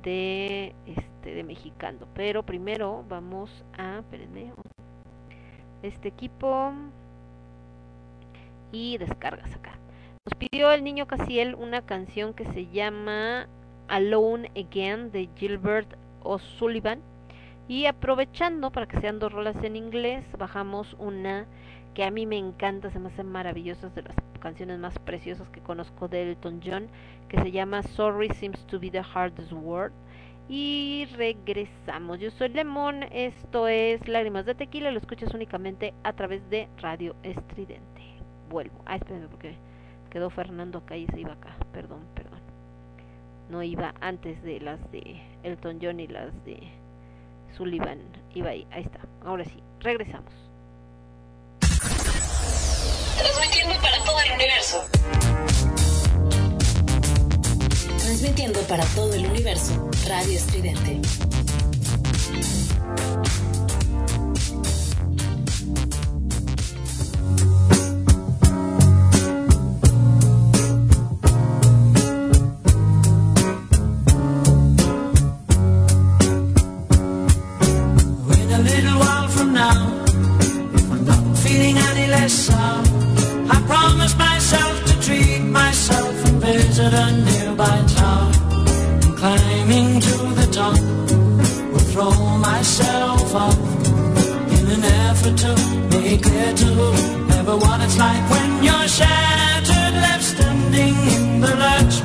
de 0.02 0.76
este 0.86 1.34
de 1.34 1.44
mexicano 1.44 2.08
pero 2.14 2.44
primero 2.44 3.06
vamos 3.08 3.64
a 3.78 4.00
espérenme, 4.00 4.52
este 5.84 6.08
equipo 6.08 6.74
y 8.72 8.98
descargas 8.98 9.54
acá 9.56 9.74
nos 10.26 10.36
pidió 10.38 10.72
el 10.72 10.84
niño 10.84 11.06
Casiel 11.06 11.56
una 11.56 11.82
canción 11.82 12.34
que 12.34 12.46
se 12.54 12.68
llama 12.68 13.48
Alone 13.88 14.52
Again 14.56 15.12
de 15.12 15.30
Gilbert 15.36 15.96
O'Sullivan 16.24 17.02
y 17.68 17.86
aprovechando 17.86 18.72
para 18.72 18.88
que 18.88 19.00
sean 19.00 19.20
dos 19.20 19.32
rolas 19.32 19.62
en 19.64 19.76
inglés 19.76 20.26
bajamos 20.38 20.96
una 21.00 21.46
que 21.94 22.04
a 22.04 22.12
mí 22.12 22.26
me 22.26 22.38
encanta, 22.38 22.90
se 22.90 23.00
me 23.00 23.10
hacen 23.10 23.28
maravillosas 23.28 23.94
de 23.96 24.04
las 24.04 24.16
canciones 24.40 24.80
más 24.80 24.98
preciosas 25.00 25.48
que 25.50 25.62
conozco 25.62 26.08
de 26.08 26.32
Elton 26.32 26.60
John, 26.64 26.88
que 27.30 27.40
se 27.40 27.52
llama 27.52 27.84
Sorry 27.84 28.30
Seems 28.30 28.66
to 28.68 28.80
be 28.80 28.90
the 28.90 29.02
Hardest 29.02 29.52
Word. 29.52 29.92
Y 30.50 31.08
regresamos. 31.16 32.20
Yo 32.20 32.30
soy 32.32 32.50
Lemón, 32.50 33.04
esto 33.12 33.68
es 33.68 34.08
Lágrimas 34.08 34.46
de 34.46 34.56
Tequila, 34.56 34.92
lo 34.92 35.00
escuchas 35.00 35.34
únicamente 35.34 35.94
a 36.04 36.14
través 36.14 36.48
de 36.50 36.68
Radio 36.82 37.16
Estridente. 37.24 38.02
Vuelvo. 38.50 38.82
Ah, 38.86 38.98
espérenme 38.98 39.28
porque 39.30 39.56
quedó 40.12 40.30
Fernando 40.30 40.80
acá 40.80 40.98
y 40.98 41.08
se 41.08 41.22
iba 41.22 41.34
acá. 41.34 41.56
Perdón, 41.72 42.06
perdón. 42.14 42.40
No 43.50 43.64
iba 43.64 43.94
antes 44.02 44.42
de 44.44 44.60
las 44.60 44.80
de 44.92 45.22
Elton 45.44 45.80
John 45.82 46.00
y 46.00 46.08
las 46.08 46.32
de 46.46 46.60
Sullivan. 47.56 48.00
Iba 48.34 48.50
ahí, 48.50 48.68
ahí 48.72 48.84
está. 48.84 49.00
Ahora 49.26 49.46
sí, 49.46 49.64
regresamos. 49.80 50.34
Transmitiendo 53.18 53.76
para 53.82 54.04
todo 54.04 54.20
el 54.26 54.34
universo. 54.34 55.93
Transmitiendo 58.04 58.60
para 58.64 58.84
todo 58.88 59.14
el 59.14 59.26
universo. 59.26 59.90
Radio 60.06 60.38
Estridente. 60.38 61.00
In 78.42 78.52
a 78.52 78.60
little 78.60 79.04
an 95.26 95.34
effort 95.34 95.38
to 95.38 95.98
make 95.98 96.24
clear 96.24 96.54
to 96.54 96.66
whoever 96.66 97.58
what 97.58 97.82
it's 97.82 97.98
like 97.98 98.30
when 98.30 98.64
you're 98.64 98.88
shattered, 98.88 99.94
left 100.02 100.24
standing 100.24 100.96
in 101.16 101.42
the 101.42 101.56
lurch 101.56 102.02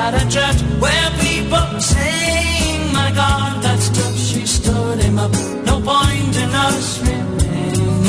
at 0.00 0.14
a 0.14 0.24
church 0.28 0.60
where 0.80 1.10
people 1.20 1.80
saying, 1.80 2.92
"My 2.92 3.10
God, 3.12 3.62
that's 3.62 3.88
tough." 3.90 4.16
She 4.16 4.46
stood 4.46 4.98
him 5.00 5.18
up. 5.18 5.32
No 5.64 5.80
point 5.80 6.36
in 6.36 6.50
us 6.66 7.00
remaining. 7.00 8.02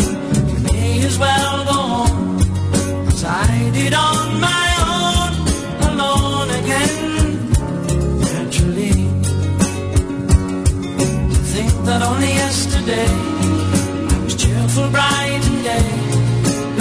We 0.48 0.58
may 0.72 1.06
as 1.06 1.18
well 1.18 1.66
go 1.66 1.80
home 1.95 2.40
as 3.08 3.24
I 3.24 3.69
did 3.74 3.94
on 3.94 4.40
my 4.40 4.68
own, 4.95 5.32
alone 5.90 6.50
again. 6.61 6.95
Naturally, 8.34 8.98
to 11.34 11.40
think 11.53 11.74
that 11.86 12.02
only 12.02 12.34
yesterday 12.44 13.28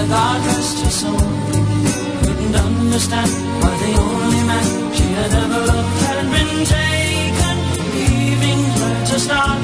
mother, 0.00 0.08
God 0.08 0.46
rest 0.46 0.84
her 0.84 0.90
soul, 0.90 1.18
couldn't 2.22 2.54
understand 2.54 3.30
why 3.60 3.72
the 3.82 3.92
only 4.00 4.42
man 4.50 4.92
she 4.92 5.06
had 5.18 5.32
ever 5.32 5.66
loved 5.66 6.00
had 6.06 6.26
been 6.34 6.64
taken, 6.64 7.56
leaving 7.94 8.60
her 8.78 9.06
to 9.06 9.18
start 9.18 9.60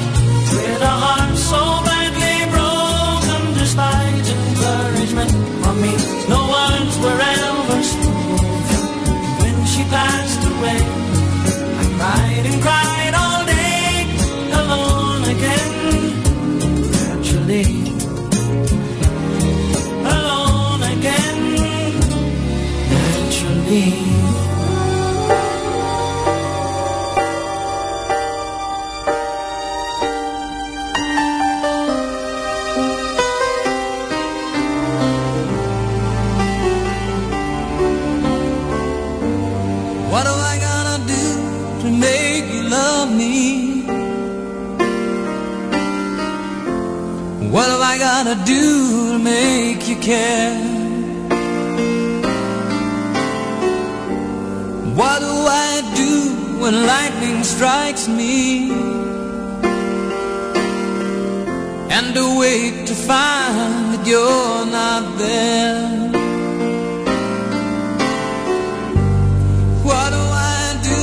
with 0.53 0.83
a 0.83 0.95
heart 1.05 1.37
so 1.37 1.63
badly 1.87 2.37
broken. 2.55 3.43
Despite 3.55 4.27
encouragement 4.37 5.33
from 5.63 5.77
me, 5.83 5.93
no 6.29 6.41
words 6.55 6.95
were 7.05 7.21
ever 7.37 7.83
spoken. 7.83 8.83
When 9.41 9.57
she 9.67 9.83
passed 9.85 10.43
away, 10.53 10.81
I 11.81 11.85
cried 11.99 12.45
and 12.51 12.63
cried 12.63 13.15
all 13.23 13.45
day, 13.45 14.07
alone 14.53 15.25
again. 15.35 15.76
Naturally. 23.67 23.91
What 40.11 40.27
am 40.27 40.41
I 47.83 47.99
gotta 47.99 48.45
do 48.45 49.19
to 49.19 49.19
make 49.19 49.89
you 49.89 49.97
love 50.01 50.66
when 56.67 56.85
lightning 56.85 57.45
strikes 57.45 58.09
me? 58.09 58.73
And 61.97 62.17
awake 62.17 62.87
to 62.91 62.95
find 63.09 63.95
that 63.95 64.05
you're 64.05 64.67
not 64.79 65.05
there. 65.17 65.79
What 69.89 70.09
do 70.17 70.23
I 70.51 70.63
do 70.91 71.01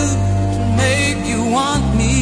to 0.56 0.62
make 0.84 1.20
you 1.32 1.42
want 1.58 1.86
me? 2.02 2.16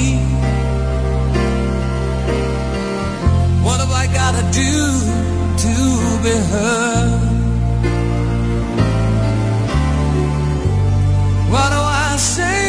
What 3.65 3.79
have 3.83 3.93
I 4.03 4.05
gotta 4.19 4.43
do 4.63 4.73
to 5.63 5.73
be 6.25 6.35
heard? 6.51 7.21
What 11.53 11.69
do 11.75 11.81
I 12.07 12.17
say 12.17 12.60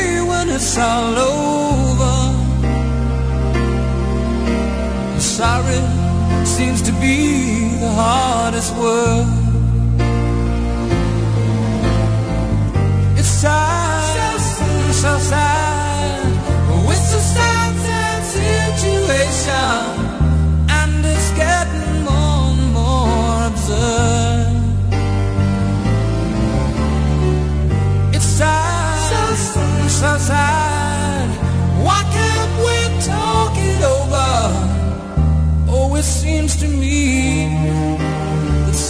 it's 0.75 0.81
all 0.81 1.18
over? 1.18 2.15
Sorry 5.20 5.83
seems 6.47 6.81
to 6.83 6.92
be 6.92 7.76
the 7.78 7.91
hardest 7.91 8.75
word. 8.76 9.26
It's 13.18 13.28
sad, 13.28 14.41
so, 14.92 15.18
sad. 15.18 16.25
Oh, 16.70 16.91
it's 16.91 17.12
a 17.12 17.20
sad, 17.20 17.73
sad 17.86 18.23
situation, 18.34 19.82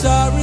sorry 0.03 0.42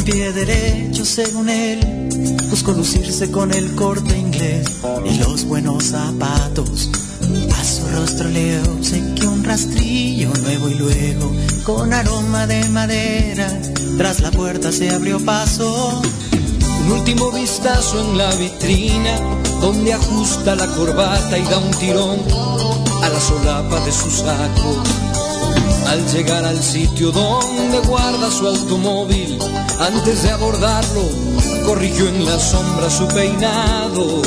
con 0.00 0.04
pie 0.04 0.32
derecho 0.32 1.04
según 1.04 1.48
él, 1.48 2.08
buscó 2.48 2.72
lucirse 2.72 3.30
con 3.30 3.52
el 3.52 3.74
corte 3.74 4.16
inglés 4.16 4.66
y 5.04 5.18
los 5.18 5.44
buenos 5.44 5.84
zapatos. 5.84 6.90
A 7.58 7.64
su 7.64 7.86
rostro 7.88 8.28
le 8.28 8.60
obsequió 8.60 9.30
un 9.30 9.44
rastrillo 9.44 10.32
nuevo 10.42 10.68
y 10.68 10.74
luego, 10.74 11.32
con 11.64 11.92
aroma 11.92 12.46
de 12.46 12.66
madera, 12.68 13.48
tras 13.98 14.20
la 14.20 14.30
puerta 14.30 14.72
se 14.72 14.90
abrió 14.90 15.22
paso. 15.24 16.02
Un 16.84 16.92
último 16.92 17.30
vistazo 17.32 18.00
en 18.00 18.18
la 18.18 18.34
vitrina 18.36 19.18
donde 19.60 19.92
ajusta 19.92 20.54
la 20.56 20.66
corbata 20.68 21.38
y 21.38 21.42
da 21.44 21.58
un 21.58 21.70
tirón 21.72 22.20
a 23.02 23.08
la 23.08 23.20
solapa 23.20 23.84
de 23.84 23.92
su 23.92 24.10
saco. 24.10 25.09
Al 25.90 26.06
llegar 26.06 26.44
al 26.44 26.62
sitio 26.62 27.10
donde 27.10 27.80
guarda 27.80 28.30
su 28.30 28.46
automóvil, 28.46 29.36
antes 29.80 30.22
de 30.22 30.30
abordarlo, 30.30 31.02
corrigió 31.66 32.06
en 32.06 32.24
la 32.24 32.38
sombra 32.38 32.88
su 32.88 33.08
peinado. 33.08 34.22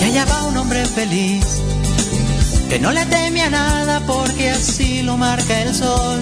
Y 0.00 0.04
allá 0.04 0.24
va 0.26 0.44
un 0.44 0.56
hombre 0.58 0.86
feliz, 0.86 1.44
que 2.68 2.78
no 2.78 2.92
le 2.92 3.04
teme 3.06 3.42
a 3.42 3.50
nada 3.50 4.00
porque 4.06 4.50
así 4.50 5.02
lo 5.02 5.16
marca 5.16 5.60
el 5.60 5.74
sol. 5.74 6.20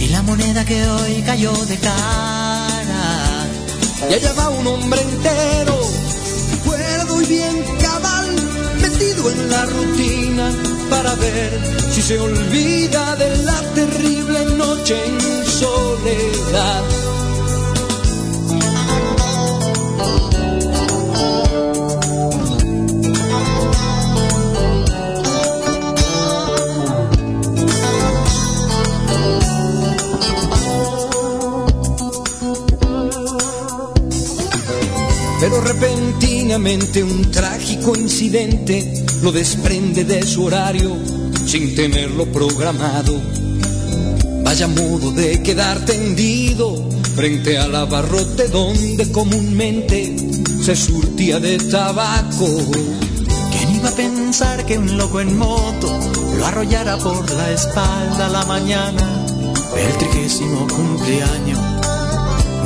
Y 0.00 0.06
la 0.06 0.22
moneda 0.22 0.64
que 0.64 0.82
hoy 0.88 1.22
cayó 1.26 1.52
de 1.66 1.76
cara. 1.76 3.46
Y 4.08 4.14
allá 4.14 4.32
va 4.32 4.48
un 4.48 4.66
hombre 4.66 5.02
entero, 5.02 5.78
cuerdo 6.64 7.20
y 7.20 7.26
bien 7.26 7.62
cabal, 7.78 8.30
metido 8.80 9.30
en 9.30 9.50
la 9.50 9.66
rutina 9.66 10.73
para 10.94 11.14
ver 11.16 11.50
si 11.90 12.02
se 12.02 12.18
olvida 12.20 13.16
de 13.16 13.36
la 13.38 13.60
terrible 13.74 14.44
noche 14.56 14.94
en 15.06 15.46
soledad. 15.46 16.84
Pero 35.40 35.60
repentinamente 35.60 37.02
un 37.02 37.30
trágico 37.32 37.96
incidente 37.96 39.03
lo 39.22 39.32
desprende 39.32 40.04
de 40.04 40.22
su 40.22 40.44
horario 40.44 40.96
sin 41.46 41.74
tenerlo 41.74 42.26
programado. 42.26 43.20
Vaya 44.42 44.68
modo 44.68 45.12
de 45.12 45.42
quedar 45.42 45.84
tendido 45.84 46.88
frente 47.14 47.58
al 47.58 47.74
abarrote 47.74 48.48
donde 48.48 49.10
comúnmente 49.12 50.16
se 50.62 50.76
surtía 50.76 51.40
de 51.40 51.58
tabaco. 51.58 52.46
¿Quién 53.52 53.76
iba 53.76 53.88
a 53.88 53.94
pensar 53.94 54.66
que 54.66 54.78
un 54.78 54.96
loco 54.96 55.20
en 55.20 55.36
moto 55.38 55.98
lo 56.38 56.46
arrollara 56.46 56.96
por 56.98 57.30
la 57.32 57.52
espalda 57.52 58.28
la 58.28 58.44
mañana 58.46 59.26
del 59.74 59.98
trigésimo 59.98 60.66
cumpleaños? 60.68 61.73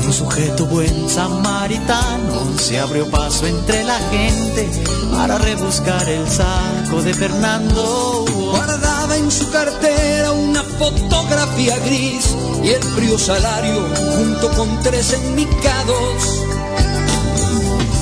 Un 0.09 0.15
sujeto 0.15 0.65
buen 0.65 1.07
samaritano 1.07 2.59
se 2.59 2.79
abrió 2.81 3.07
paso 3.11 3.47
entre 3.47 3.85
la 3.85 3.99
gente 4.11 4.71
para 5.13 5.37
rebuscar 5.37 6.09
el 6.09 6.27
saco 6.27 7.03
de 7.03 7.13
Fernando. 7.13 8.25
Guardaba 8.51 9.19
en 9.19 9.31
su 9.31 9.51
cartera 9.51 10.33
una 10.33 10.63
fotografía 10.63 11.79
gris 11.81 12.35
y 12.65 12.71
el 12.71 12.83
frío 12.83 13.19
salario 13.19 13.87
junto 14.17 14.51
con 14.53 14.81
tres 14.81 15.13
enmicados 15.13 16.43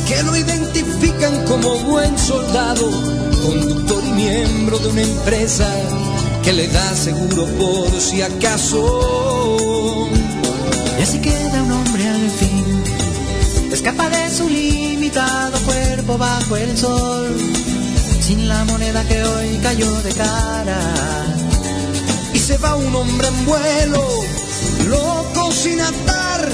que 0.07 0.23
lo 0.23 0.37
identifican 0.37 1.45
como 1.45 1.77
buen 1.81 2.17
soldado, 2.17 2.89
conductor 3.45 4.05
y 4.07 4.13
miembro 4.13 4.79
de 4.79 4.89
una 4.91 5.03
empresa 5.03 5.69
que 6.45 6.53
le 6.53 6.69
da 6.69 6.95
seguro 6.95 7.47
por 7.59 8.01
si 8.01 8.23
acaso. 8.23 10.07
Y 10.99 11.03
así 11.03 11.19
queda 11.19 11.63
escapa 13.87 14.09
de 14.09 14.31
su 14.31 14.49
limitado 14.49 15.57
cuerpo 15.61 16.19
bajo 16.19 16.57
el 16.57 16.77
sol, 16.77 17.37
sin 18.21 18.49
la 18.49 18.65
moneda 18.65 19.07
que 19.07 19.23
hoy 19.23 19.59
cayó 19.63 20.03
de 20.03 20.13
cara. 20.13 20.79
Y 22.35 22.39
se 22.39 22.59
va 22.59 22.75
un 22.75 22.93
hombre 22.93 23.29
en 23.29 23.47
vuelo, 23.47 24.05
loco 24.89 25.53
sin 25.53 25.81
atar, 25.81 26.49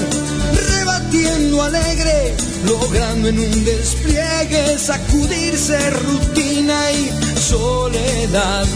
rebatiendo 0.77 1.63
alegre, 1.63 2.35
logrando 2.67 3.29
en 3.29 3.39
un 3.39 3.65
despliegue 3.65 4.77
sacudirse 4.77 5.89
rutina 5.89 6.91
y 6.91 7.39
soledad. 7.39 8.67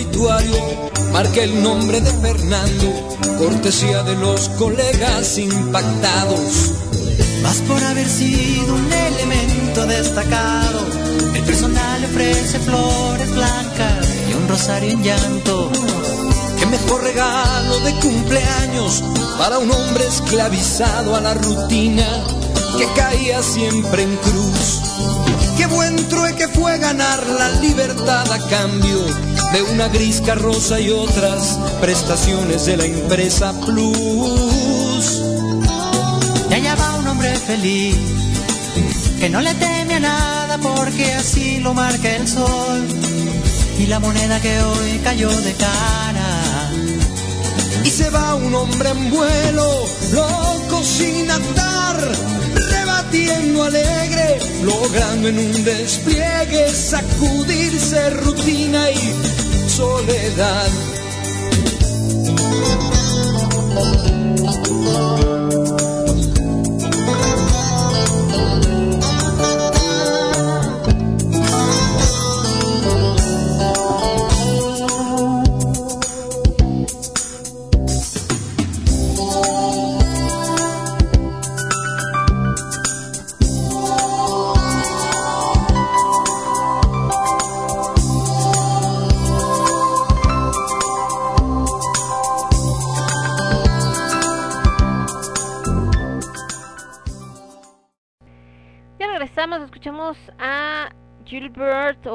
Obituario 0.00 0.56
marca 1.12 1.42
el 1.42 1.62
nombre 1.62 2.00
de 2.00 2.10
Fernando, 2.10 3.18
cortesía 3.38 4.02
de 4.02 4.16
los 4.16 4.48
colegas 4.50 5.36
impactados. 5.36 6.72
Más 7.42 7.56
por 7.68 7.82
haber 7.82 8.08
sido 8.08 8.74
un 8.74 8.92
elemento 8.92 9.86
destacado, 9.86 10.80
el 11.34 11.42
personal 11.42 12.04
ofrece 12.04 12.58
flores 12.60 13.34
blancas 13.34 14.06
y 14.30 14.34
un 14.34 14.48
rosario 14.48 14.90
en 14.90 15.02
llanto. 15.02 15.70
Qué 16.58 16.66
mejor 16.66 17.02
regalo 17.02 17.80
de 17.80 17.92
cumpleaños 18.00 19.02
para 19.38 19.58
un 19.58 19.70
hombre 19.70 20.06
esclavizado 20.06 21.16
a 21.16 21.20
la 21.20 21.34
rutina 21.34 22.06
que 22.78 22.86
caía 22.94 23.42
siempre 23.42 24.04
en 24.04 24.16
cruz. 24.16 24.80
Qué 25.58 25.66
buen 25.66 26.08
trueque 26.08 26.48
fue 26.48 26.78
ganar 26.78 27.26
la 27.26 27.50
libertad 27.60 28.32
a 28.32 28.38
cambio 28.48 29.29
de 29.52 29.62
una 29.62 29.88
gris 29.88 30.20
carroza 30.20 30.80
y 30.80 30.90
otras 30.90 31.58
prestaciones 31.80 32.66
de 32.66 32.76
la 32.76 32.84
empresa 32.84 33.52
Plus. 33.60 35.22
Y 36.50 36.54
allá 36.54 36.74
va 36.76 36.96
un 36.96 37.08
hombre 37.08 37.34
feliz, 37.36 37.96
que 39.18 39.28
no 39.28 39.40
le 39.40 39.54
teme 39.54 39.94
a 39.94 40.00
nada 40.00 40.58
porque 40.58 41.14
así 41.14 41.58
lo 41.58 41.74
marca 41.74 42.16
el 42.16 42.28
sol. 42.28 42.86
Y 43.78 43.86
la 43.86 43.98
moneda 43.98 44.40
que 44.40 44.60
hoy 44.60 45.00
cayó 45.02 45.30
de 45.30 45.52
cara. 45.54 46.70
Y 47.84 47.90
se 47.90 48.10
va 48.10 48.34
un 48.34 48.54
hombre 48.54 48.90
en 48.90 49.10
vuelo, 49.10 49.84
loco 50.12 50.84
sin 50.84 51.30
atar, 51.30 51.96
rebatiendo 52.54 53.64
alegre, 53.64 54.19
logrando 54.62 55.28
en 55.28 55.38
un 55.38 55.64
despliegue 55.64 56.70
sacudirse 56.70 58.10
rutina 58.10 58.90
y 58.90 59.68
soledad. 59.68 60.68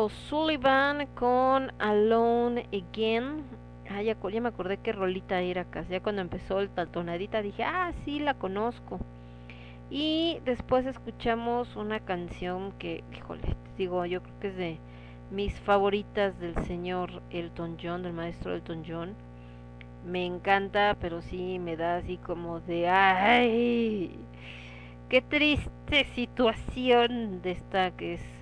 O'Sullivan 0.06 1.08
con 1.16 1.74
Alone 1.80 2.68
Again. 2.72 3.42
Ah, 3.90 4.04
ya, 4.04 4.16
ya 4.32 4.42
me 4.42 4.50
acordé 4.50 4.78
qué 4.78 4.92
rolita 4.92 5.42
era 5.42 5.66
casi. 5.66 5.94
Ya 5.94 6.00
cuando 6.00 6.22
empezó 6.22 6.60
el 6.60 6.70
tatonadita 6.70 7.42
dije, 7.42 7.64
ah, 7.64 7.92
sí, 8.04 8.20
la 8.20 8.36
conozco. 8.36 9.00
Y 9.90 10.42
después 10.46 10.86
escuchamos 10.86 11.76
una 11.76 12.02
canción 12.02 12.72
que, 12.74 13.04
híjole, 13.18 13.56
digo, 13.80 14.06
yo 14.06 14.22
creo 14.22 14.40
que 14.42 14.48
es 14.50 14.58
de 14.58 14.78
mis 15.32 15.60
favoritas 15.62 16.40
del 16.40 16.54
señor 16.66 17.24
Elton 17.32 17.78
John, 17.82 18.04
del 18.04 18.14
maestro 18.14 18.54
Elton 18.54 18.84
John. 18.88 19.16
Me 20.06 20.24
encanta, 20.24 20.96
pero 21.02 21.24
sí 21.24 21.58
me 21.58 21.78
da 21.78 21.98
así 21.98 22.18
como 22.18 22.60
de, 22.60 22.90
ay, 22.90 24.12
qué 25.10 25.24
triste 25.24 26.06
situación 26.14 27.42
de 27.42 27.52
esta 27.54 27.90
que 27.90 28.14
es 28.14 28.35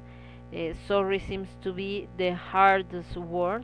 eh, 0.53 0.75
Sorry 0.87 1.19
Seems 1.19 1.49
to 1.61 1.73
Be 1.73 2.07
the 2.17 2.33
Hardest 2.33 3.17
Word. 3.17 3.63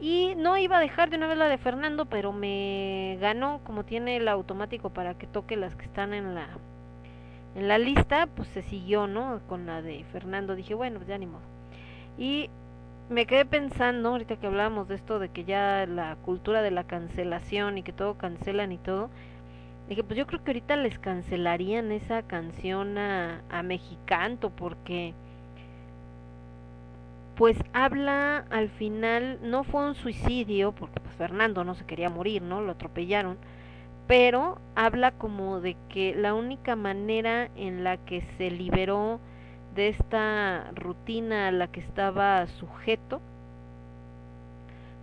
Y 0.00 0.34
no 0.36 0.56
iba 0.56 0.78
a 0.78 0.80
dejar 0.80 1.10
de 1.10 1.16
una 1.16 1.28
vez 1.28 1.38
la 1.38 1.48
de 1.48 1.58
Fernando, 1.58 2.06
pero 2.06 2.32
me 2.32 3.16
ganó, 3.20 3.60
como 3.64 3.84
tiene 3.84 4.16
el 4.16 4.28
automático 4.28 4.90
para 4.90 5.14
que 5.14 5.26
toque 5.26 5.56
las 5.56 5.76
que 5.76 5.84
están 5.84 6.14
en 6.14 6.34
la 6.34 6.48
en 7.54 7.68
la 7.68 7.78
lista, 7.78 8.26
pues 8.34 8.48
se 8.48 8.62
siguió, 8.62 9.06
¿no? 9.06 9.40
Con 9.48 9.66
la 9.66 9.80
de 9.80 10.04
Fernando. 10.12 10.56
Dije, 10.56 10.74
bueno, 10.74 10.96
pues 10.96 11.08
ya 11.08 11.18
ni 11.18 11.26
modo. 11.26 11.42
Y 12.18 12.50
me 13.08 13.26
quedé 13.26 13.44
pensando, 13.44 14.10
ahorita 14.10 14.36
que 14.36 14.46
hablábamos 14.46 14.88
de 14.88 14.96
esto, 14.96 15.18
de 15.18 15.28
que 15.28 15.44
ya 15.44 15.86
la 15.86 16.16
cultura 16.16 16.62
de 16.62 16.70
la 16.70 16.84
cancelación 16.84 17.78
y 17.78 17.82
que 17.82 17.92
todo 17.92 18.18
cancelan 18.18 18.72
y 18.72 18.78
todo, 18.78 19.10
dije, 19.88 20.02
pues 20.02 20.18
yo 20.18 20.26
creo 20.26 20.42
que 20.42 20.50
ahorita 20.50 20.76
les 20.76 20.98
cancelarían 20.98 21.92
esa 21.92 22.22
canción 22.22 22.98
a, 22.98 23.42
a 23.50 23.62
Mexicanto, 23.62 24.50
porque 24.50 25.14
pues 27.36 27.56
habla 27.72 28.44
al 28.50 28.68
final, 28.68 29.38
no 29.42 29.64
fue 29.64 29.86
un 29.86 29.94
suicidio, 29.94 30.72
porque 30.72 31.00
pues 31.00 31.14
Fernando 31.16 31.64
no 31.64 31.74
se 31.74 31.84
quería 31.84 32.10
morir, 32.10 32.42
¿no? 32.42 32.60
Lo 32.60 32.72
atropellaron, 32.72 33.38
pero 34.06 34.58
habla 34.74 35.12
como 35.12 35.60
de 35.60 35.76
que 35.88 36.14
la 36.14 36.34
única 36.34 36.76
manera 36.76 37.50
en 37.56 37.82
la 37.82 37.96
que 37.96 38.22
se 38.36 38.50
liberó 38.50 39.20
de 39.74 39.88
esta 39.88 40.70
rutina 40.74 41.48
a 41.48 41.52
la 41.52 41.68
que 41.68 41.80
estaba 41.80 42.46
sujeto 42.46 43.20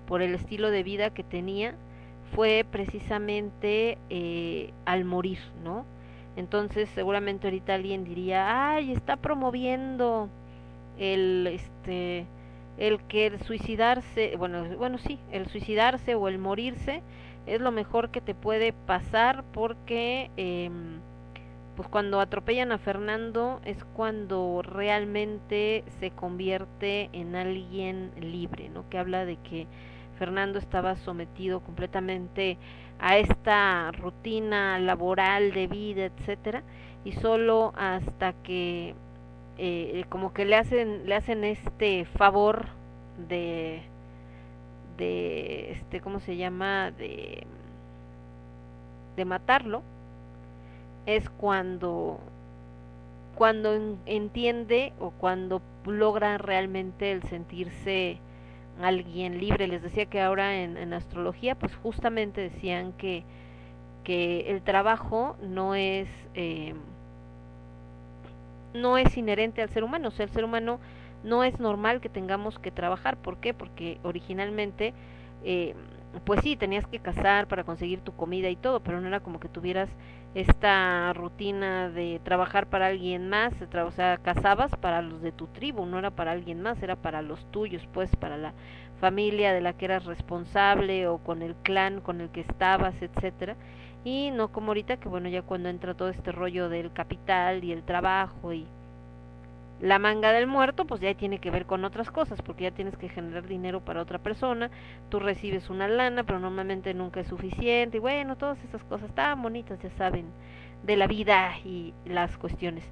por 0.08 0.22
el 0.22 0.36
estilo 0.36 0.72
de 0.72 0.84
vida 0.84 1.10
que 1.10 1.24
tenía 1.24 1.76
fue 2.34 2.66
precisamente 2.70 3.98
eh, 4.10 4.74
al 4.86 5.04
morir, 5.04 5.40
¿no? 5.64 5.86
Entonces 6.38 6.90
seguramente 6.96 7.48
ahorita 7.48 7.76
alguien 7.76 8.06
diría, 8.06 8.72
ay, 8.72 8.94
está 8.94 9.18
promoviendo 9.18 10.30
el, 11.02 11.48
este, 11.48 12.28
el 12.78 13.02
que 13.08 13.26
el 13.26 13.42
suicidarse, 13.42 14.36
bueno, 14.38 14.64
bueno 14.78 15.00
sí, 15.00 15.20
el 15.32 15.48
suicidarse 15.48 16.14
o 16.16 16.28
el 16.28 16.38
morirse 16.38 17.02
es 17.48 17.60
lo 17.60 17.72
mejor 17.72 18.12
que 18.12 18.22
te 18.22 18.36
puede 18.36 18.72
pasar 18.72 19.44
porque 19.52 20.30
eh, 20.38 20.70
pues 21.76 21.88
cuando 21.88 22.20
atropellan 22.20 22.72
a 22.72 22.78
Fernando 22.78 23.62
es 23.66 23.84
cuando 23.96 24.62
realmente 24.62 25.84
se 26.00 26.12
convierte 26.12 27.10
en 27.14 27.36
alguien 27.36 28.12
libre, 28.20 28.70
¿no? 28.70 28.88
Que 28.90 29.00
habla 29.00 29.26
de 29.26 29.38
que 29.38 29.66
Fernando 30.20 30.60
estaba 30.60 30.96
sometido 30.98 31.62
completamente 31.62 32.60
a 33.00 33.18
esta 33.18 33.92
rutina 33.92 34.78
laboral 34.78 35.52
de 35.54 35.66
vida, 35.66 36.06
etcétera, 36.06 36.62
y 37.04 37.14
solo 37.14 37.74
hasta 37.76 38.34
que 38.44 38.94
eh, 39.64 40.06
como 40.10 40.34
que 40.34 40.46
le 40.46 40.56
hacen 40.56 41.08
le 41.08 41.16
hacen 41.16 41.44
este 41.44 42.06
favor 42.06 42.68
de 43.30 43.82
de 44.98 45.72
este 45.72 46.02
cómo 46.02 46.20
se 46.20 46.36
llama 46.38 46.92
de 46.92 47.46
de 49.16 49.26
matarlo 49.26 49.84
es 51.06 51.30
cuando 51.30 52.20
cuando 53.36 53.74
entiende 54.06 54.94
o 55.00 55.12
cuando 55.12 55.62
logra 55.86 56.38
realmente 56.38 57.12
el 57.12 57.24
sentirse 57.24 58.20
alguien 58.82 59.40
libre. 59.40 59.68
Les 59.68 59.82
decía 59.82 60.06
que 60.06 60.22
ahora 60.22 60.62
en, 60.62 60.78
en 60.78 60.94
astrología, 60.94 61.56
pues 61.56 61.76
justamente 61.76 62.42
decían 62.42 62.94
que, 62.94 63.24
que 64.04 64.52
el 64.52 64.62
trabajo 64.62 65.36
no 65.42 65.76
es 65.76 66.08
eh, 66.36 66.74
no 68.74 68.98
es 68.98 69.16
inherente 69.18 69.62
al 69.62 69.70
ser 69.70 69.84
humano, 69.84 70.10
o 70.10 70.12
sea, 70.12 70.26
el 70.26 70.32
ser 70.32 70.44
humano 70.44 70.80
no 71.24 71.44
es 71.44 71.60
normal 71.60 72.02
que 72.02 72.10
tengamos 72.10 72.58
que 72.60 72.72
trabajar. 72.72 73.18
¿Por 73.18 73.38
qué? 73.38 73.54
Porque 73.54 74.00
originalmente 74.04 74.94
eh, 75.44 75.76
pues 76.26 76.42
sí, 76.44 76.56
tenías 76.56 76.86
que 76.88 77.00
cazar 77.00 77.48
para 77.48 77.64
conseguir 77.64 78.02
tu 78.02 78.14
comida 78.16 78.50
y 78.50 78.56
todo, 78.56 78.82
pero 78.82 79.00
no 79.00 79.08
era 79.08 79.22
como 79.22 79.40
que 79.40 79.48
tuvieras 79.48 79.90
esta 80.36 81.14
rutina 81.14 81.90
de 81.90 82.20
trabajar 82.24 82.68
para 82.68 82.88
alguien 82.88 83.30
más, 83.30 83.54
o 83.62 83.92
sea, 83.92 84.18
cazabas 84.18 84.72
para 84.78 85.02
los 85.02 85.22
de 85.22 85.32
tu 85.32 85.48
tribu, 85.48 85.86
no 85.86 86.00
era 86.00 86.12
para 86.12 86.32
alguien 86.32 86.62
más, 86.62 86.82
era 86.84 86.96
para 86.96 87.22
los 87.22 87.50
tuyos, 87.52 87.88
pues 87.94 88.16
para 88.18 88.38
la 88.38 88.54
familia 89.00 89.54
de 89.54 89.62
la 89.62 89.74
que 89.74 89.86
eras 89.86 90.06
responsable 90.06 91.08
o 91.08 91.18
con 91.18 91.42
el 91.42 91.56
clan 91.56 92.02
con 92.02 92.22
el 92.22 92.30
que 92.30 92.42
estabas, 92.42 93.02
etcétera. 93.02 93.56
Y 94.04 94.32
no 94.32 94.52
como 94.52 94.68
ahorita 94.68 94.98
que 94.98 95.10
bueno, 95.10 95.30
ya 95.30 95.42
cuando 95.44 95.70
entra 95.70 95.94
todo 95.94 96.10
este 96.10 96.32
rollo 96.32 96.70
del 96.70 96.92
capital 96.92 97.64
y 97.64 97.72
el 97.72 97.84
trabajo 97.84 98.54
y 98.54 98.66
la 99.82 100.00
manga 100.00 100.32
del 100.32 100.48
muerto, 100.48 100.86
pues 100.86 101.02
ya 101.02 101.14
tiene 101.16 101.40
que 101.40 101.52
ver 101.52 101.66
con 101.66 101.84
otras 101.86 102.12
cosas, 102.12 102.42
porque 102.42 102.64
ya 102.64 102.72
tienes 102.72 102.96
que 102.98 103.10
generar 103.10 103.48
dinero 103.48 103.82
para 103.82 104.02
otra 104.02 104.20
persona, 104.20 104.70
tú 105.10 105.20
recibes 105.20 105.70
una 105.70 105.88
lana, 105.88 106.24
pero 106.24 106.40
normalmente 106.40 106.94
nunca 106.94 107.20
es 107.22 107.28
suficiente, 107.28 107.98
y 107.98 108.00
bueno, 108.00 108.36
todas 108.38 108.64
esas 108.64 108.84
cosas 108.84 109.12
tan 109.16 109.42
bonitas, 109.42 109.80
ya 109.82 109.90
saben, 109.98 110.26
de 110.84 110.98
la 110.98 111.08
vida 111.08 111.58
y 111.66 111.94
las 112.06 112.38
cuestiones. 112.38 112.86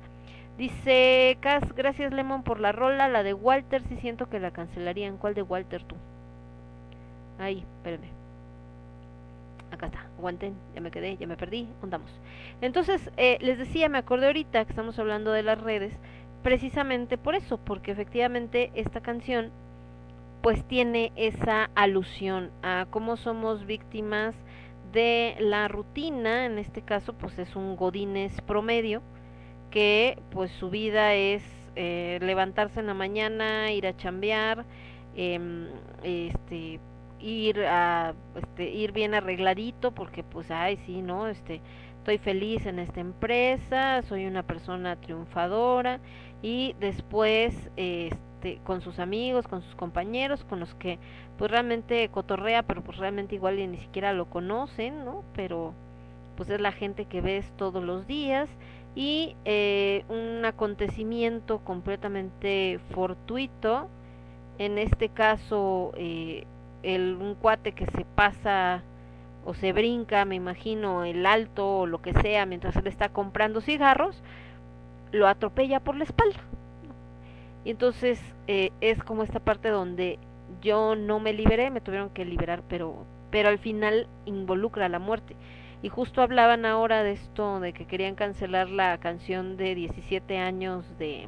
Dice 0.58 1.38
Cas, 1.40 1.64
gracias 1.74 2.12
Lemon 2.12 2.44
por 2.44 2.60
la 2.60 2.72
rola, 2.74 3.08
la 3.08 3.24
de 3.24 3.34
Walter, 3.34 3.82
sí 3.88 3.96
siento 3.98 4.30
que 4.30 4.40
la 4.40 4.52
cancelarían. 4.52 5.18
¿Cuál 5.18 5.34
de 5.34 5.42
Walter 5.42 5.84
tú? 5.84 5.96
Ahí, 7.40 7.64
espérenme. 7.78 8.19
Acá 9.72 9.88
está, 9.88 10.08
aguanten, 10.18 10.56
ya 10.74 10.82
me 10.82 10.92
quedé, 10.92 11.18
ya 11.18 11.28
me 11.28 11.38
perdí, 11.38 11.68
andamos. 11.84 12.12
Entonces, 12.62 13.12
eh, 13.18 13.38
les 13.42 13.58
decía, 13.58 13.88
me 13.90 14.00
acordé 14.00 14.28
ahorita 14.28 14.66
que 14.66 14.72
estamos 14.72 14.98
hablando 14.98 15.32
de 15.32 15.44
las 15.44 15.62
redes, 15.62 15.94
precisamente 16.44 17.18
por 17.18 17.36
eso, 17.36 17.58
porque 17.58 17.92
efectivamente 17.92 18.72
esta 18.76 19.02
canción 19.02 19.52
pues 20.42 20.64
tiene 20.64 21.12
esa 21.16 21.70
alusión 21.76 22.50
a 22.64 22.88
cómo 22.90 23.18
somos 23.18 23.66
víctimas 23.66 24.34
de 24.94 25.36
la 25.40 25.68
rutina, 25.68 26.46
en 26.46 26.58
este 26.58 26.82
caso 26.82 27.14
pues 27.14 27.38
es 27.38 27.56
un 27.56 27.76
godines 27.76 28.40
promedio, 28.42 29.02
que 29.70 30.18
pues 30.32 30.52
su 30.52 30.70
vida 30.70 31.14
es 31.14 31.44
eh, 31.76 32.20
levantarse 32.22 32.80
en 32.80 32.88
la 32.88 32.94
mañana, 32.94 33.72
ir 33.72 33.86
a 33.86 33.96
chambear, 33.96 34.66
eh, 35.16 35.70
este 36.04 36.80
ir 37.20 37.62
a 37.66 38.14
este 38.36 38.70
ir 38.70 38.92
bien 38.92 39.14
arregladito 39.14 39.92
porque 39.92 40.24
pues 40.24 40.52
ay 40.52 40.78
sí 40.86 41.02
no 41.02 41.28
este 41.28 41.62
estoy 41.98 42.18
feliz 42.18 42.66
en 42.66 42.80
esta 42.80 43.00
empresa 43.02 44.02
soy 44.04 44.26
una 44.26 44.44
persona 44.44 44.96
triunfadora 44.96 46.00
y 46.42 46.76
después 46.80 47.70
este 47.76 48.20
con 48.64 48.82
sus 48.82 49.00
amigos, 49.00 49.48
con 49.48 49.62
sus 49.62 49.76
compañeros, 49.76 50.44
con 50.46 50.60
los 50.60 50.74
que 50.76 51.00
pues 51.38 51.52
realmente 51.52 52.08
cotorrea, 52.10 52.64
pero 52.64 52.84
pues 52.84 52.98
realmente 52.98 53.36
igual 53.36 53.58
ni 53.72 53.78
siquiera 53.78 54.14
lo 54.14 54.30
conocen, 54.30 55.04
¿no? 55.06 55.24
Pero 55.36 55.74
pues 56.36 56.50
es 56.50 56.62
la 56.62 56.72
gente 56.72 57.06
que 57.06 57.22
ves 57.22 57.52
todos 57.58 57.84
los 57.84 58.08
días 58.08 58.50
y 58.96 59.36
eh, 59.46 60.06
un 60.10 60.46
acontecimiento 60.46 61.60
completamente 61.60 62.80
fortuito, 62.92 63.90
en 64.58 64.78
este 64.78 65.10
caso 65.10 65.92
eh, 65.98 66.46
el, 66.84 67.18
un 67.20 67.36
cuate 67.36 67.74
que 67.74 67.86
se 67.86 68.06
pasa 68.16 68.84
o 69.46 69.54
se 69.54 69.74
brinca, 69.74 70.26
me 70.26 70.36
imagino, 70.36 71.06
el 71.06 71.26
alto 71.26 71.80
o 71.80 71.86
lo 71.86 72.02
que 72.02 72.14
sea 72.14 72.46
mientras 72.46 72.76
él 72.76 72.88
está 72.88 73.10
comprando 73.10 73.62
cigarros, 73.62 74.22
lo 75.12 75.28
atropella 75.28 75.80
por 75.80 75.96
la 75.96 76.04
espalda. 76.04 76.40
Y 77.64 77.72
entonces 77.72 78.22
eh, 78.48 78.72
es 78.82 79.04
como 79.04 79.24
esta 79.24 79.40
parte 79.40 79.70
donde 79.70 80.20
yo 80.62 80.96
no 80.96 81.20
me 81.20 81.34
liberé, 81.34 81.70
me 81.72 81.82
tuvieron 81.82 82.10
que 82.10 82.26
liberar, 82.26 82.64
pero, 82.68 83.06
pero 83.32 83.50
al 83.50 83.60
final 83.60 84.08
involucra 84.26 84.90
la 84.90 85.00
muerte. 85.00 85.36
Y 85.82 85.90
justo 85.90 86.22
hablaban 86.22 86.66
ahora 86.66 87.04
de 87.04 87.14
esto, 87.14 87.60
de 87.60 87.72
que 87.72 87.86
querían 87.86 88.16
cancelar 88.16 88.70
la 88.70 88.98
canción 88.98 89.56
de 89.56 89.76
17 89.76 90.38
años 90.38 90.86
de, 90.98 91.28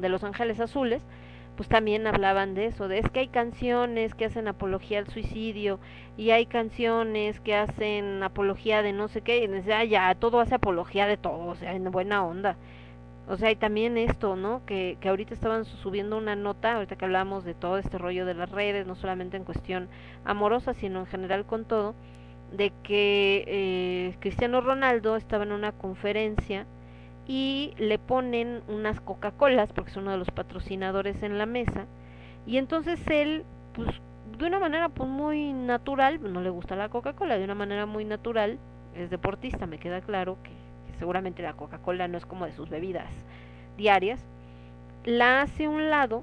de 0.00 0.08
Los 0.08 0.24
Ángeles 0.24 0.58
Azules, 0.58 1.02
pues 1.58 1.68
también 1.68 2.06
hablaban 2.06 2.54
de 2.54 2.66
eso, 2.66 2.86
de 2.86 2.98
es 3.00 3.10
que 3.10 3.18
hay 3.18 3.26
canciones 3.26 4.14
que 4.14 4.26
hacen 4.26 4.46
apología 4.46 5.00
al 5.00 5.08
suicidio 5.08 5.80
y 6.16 6.30
hay 6.30 6.46
canciones 6.46 7.40
que 7.40 7.56
hacen 7.56 8.22
apología 8.22 8.80
de 8.80 8.92
no 8.92 9.08
sé 9.08 9.22
qué, 9.22 9.42
y 9.42 9.48
decía, 9.48 9.82
ya, 9.82 10.14
todo 10.14 10.38
hace 10.38 10.54
apología 10.54 11.08
de 11.08 11.16
todo, 11.16 11.46
o 11.46 11.56
sea, 11.56 11.74
en 11.74 11.90
buena 11.90 12.24
onda. 12.24 12.56
O 13.26 13.36
sea, 13.36 13.50
y 13.50 13.56
también 13.56 13.98
esto, 13.98 14.36
¿no? 14.36 14.64
Que, 14.66 14.98
que 15.00 15.08
ahorita 15.08 15.34
estaban 15.34 15.64
subiendo 15.64 16.16
una 16.16 16.36
nota, 16.36 16.76
ahorita 16.76 16.94
que 16.94 17.04
hablamos 17.06 17.44
de 17.44 17.54
todo 17.54 17.78
este 17.78 17.98
rollo 17.98 18.24
de 18.24 18.34
las 18.34 18.52
redes, 18.52 18.86
no 18.86 18.94
solamente 18.94 19.36
en 19.36 19.42
cuestión 19.42 19.88
amorosa, 20.24 20.74
sino 20.74 21.00
en 21.00 21.06
general 21.06 21.44
con 21.44 21.64
todo, 21.64 21.96
de 22.52 22.72
que 22.84 23.44
eh, 23.48 24.16
Cristiano 24.20 24.60
Ronaldo 24.60 25.16
estaba 25.16 25.42
en 25.42 25.50
una 25.50 25.72
conferencia 25.72 26.66
y 27.28 27.74
le 27.78 27.98
ponen 27.98 28.62
unas 28.68 29.00
Coca-Colas, 29.00 29.72
porque 29.72 29.90
es 29.90 29.96
uno 29.96 30.10
de 30.10 30.16
los 30.16 30.30
patrocinadores 30.30 31.22
en 31.22 31.38
la 31.38 31.46
mesa, 31.46 31.84
y 32.46 32.56
entonces 32.56 32.98
él, 33.08 33.44
pues 33.74 33.88
de 34.38 34.46
una 34.46 34.58
manera 34.58 34.88
pues 34.88 35.08
muy 35.08 35.52
natural, 35.52 36.20
no 36.32 36.40
le 36.40 36.50
gusta 36.50 36.74
la 36.74 36.88
Coca-Cola, 36.88 37.38
de 37.38 37.44
una 37.44 37.54
manera 37.54 37.86
muy 37.86 38.04
natural, 38.04 38.58
es 38.96 39.10
deportista, 39.10 39.66
me 39.66 39.78
queda 39.78 40.00
claro 40.00 40.38
que 40.42 40.50
seguramente 40.98 41.42
la 41.42 41.52
Coca-Cola 41.52 42.08
no 42.08 42.18
es 42.18 42.26
como 42.26 42.46
de 42.46 42.52
sus 42.52 42.70
bebidas 42.70 43.10
diarias, 43.76 44.20
la 45.04 45.42
hace 45.42 45.66
a 45.66 45.70
un 45.70 45.90
lado 45.90 46.22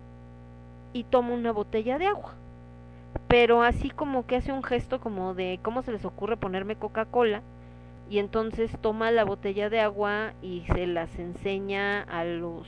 y 0.92 1.03
toma 1.03 1.34
una 1.34 1.51
botella 1.51 1.98
de 2.00 2.08
agua. 2.08 2.34
pero 3.27 3.64
así 3.64 3.90
como 3.90 4.25
que 4.25 4.35
hace 4.38 4.51
un 4.51 4.64
gesto 4.64 5.00
como 5.00 5.34
de 5.34 5.59
cómo 5.61 5.82
se 5.82 5.92
les 5.92 6.06
ocurre 6.06 6.38
ponerme 6.38 6.75
Coca-Cola 6.75 7.42
y 8.09 8.19
entonces 8.19 8.72
toma 8.82 9.11
la 9.11 9.24
botella 9.24 9.69
de 9.69 9.80
agua 9.80 10.34
y 10.42 10.64
se 10.74 10.88
las 10.88 11.17
enseña 11.17 12.01
a 12.03 12.24
los 12.24 12.67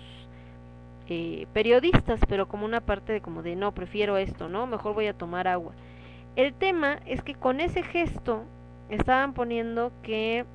eh, 1.09 1.47
periodistas, 1.53 2.19
pero 2.27 2.47
como 2.47 2.65
una 2.65 2.81
parte 2.81 3.13
de 3.13 3.21
como 3.21 3.43
de 3.43 3.55
no, 3.55 3.71
prefiero 3.71 4.17
esto, 4.17 4.49
¿no? 4.49 4.67
Mejor 4.67 4.93
voy 4.93 5.07
a 5.07 5.13
tomar 5.13 5.47
agua. 5.47 5.73
El 6.35 6.53
tema 6.53 6.99
es 7.05 7.21
que 7.23 7.35
con 7.35 7.61
ese 7.61 7.83
gesto 7.83 8.43
estaban 8.89 9.33
poniendo 9.33 9.91
que 10.03 10.45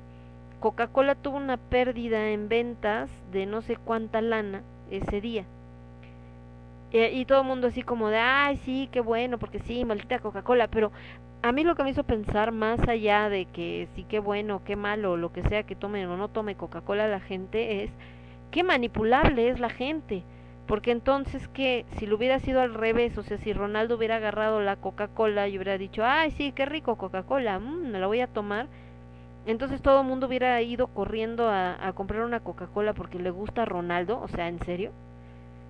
Coca-Cola 0.59 1.15
tuvo 1.15 1.37
una 1.37 1.57
pérdida 1.57 2.29
en 2.29 2.49
ventas 2.49 3.09
de 3.31 3.45
no 3.45 3.61
sé 3.61 3.75
cuánta 3.77 4.21
lana 4.21 4.63
ese 4.91 5.21
día. 5.21 5.45
Eh, 6.91 7.11
y 7.13 7.25
todo 7.25 7.41
el 7.41 7.47
mundo 7.47 7.67
así 7.67 7.81
como 7.81 8.09
de, 8.09 8.17
ay, 8.19 8.57
sí, 8.57 8.87
qué 8.91 9.01
bueno, 9.01 9.39
porque 9.39 9.59
sí, 9.59 9.83
maldita 9.83 10.19
Coca-Cola, 10.19 10.67
pero 10.67 10.91
a 11.43 11.51
mí 11.51 11.65
lo 11.65 11.75
que 11.75 11.83
me 11.83 11.89
hizo 11.89 12.05
pensar 12.05 12.53
más 12.53 12.79
allá 12.87 13.27
de 13.27 13.45
que 13.45 13.89
sí, 13.95 14.05
qué 14.07 14.19
bueno, 14.19 14.61
qué 14.63 14.77
malo, 14.77 15.17
lo 15.17 15.33
que 15.33 15.43
sea 15.43 15.63
que 15.63 15.75
tome 15.75 16.07
o 16.07 16.15
no 16.15 16.29
tome 16.29 16.55
Coca-Cola 16.55 17.09
la 17.09 17.19
gente 17.19 17.83
es 17.83 17.91
qué 18.49 18.63
manipulable 18.63 19.49
es 19.49 19.59
la 19.59 19.69
gente. 19.69 20.23
Porque 20.67 20.91
entonces 20.91 21.49
que 21.49 21.85
si 21.97 22.05
lo 22.07 22.15
hubiera 22.15 22.39
sido 22.39 22.61
al 22.61 22.73
revés, 22.73 23.17
o 23.17 23.23
sea, 23.23 23.37
si 23.37 23.51
Ronaldo 23.51 23.97
hubiera 23.97 24.15
agarrado 24.15 24.61
la 24.61 24.77
Coca-Cola 24.77 25.49
y 25.49 25.57
hubiera 25.57 25.77
dicho, 25.77 26.05
ay, 26.05 26.31
sí, 26.31 26.53
qué 26.53 26.65
rico 26.65 26.95
Coca-Cola, 26.97 27.59
mmm, 27.59 27.91
me 27.91 27.99
la 27.99 28.07
voy 28.07 28.21
a 28.21 28.27
tomar, 28.27 28.67
entonces 29.45 29.81
todo 29.81 29.99
el 29.99 30.07
mundo 30.07 30.27
hubiera 30.27 30.61
ido 30.61 30.87
corriendo 30.87 31.49
a, 31.49 31.85
a 31.85 31.91
comprar 31.91 32.21
una 32.23 32.39
Coca-Cola 32.39 32.93
porque 32.93 33.19
le 33.19 33.31
gusta 33.31 33.63
a 33.63 33.65
Ronaldo, 33.65 34.21
o 34.21 34.29
sea, 34.29 34.47
¿en 34.47 34.59
serio? 34.63 34.91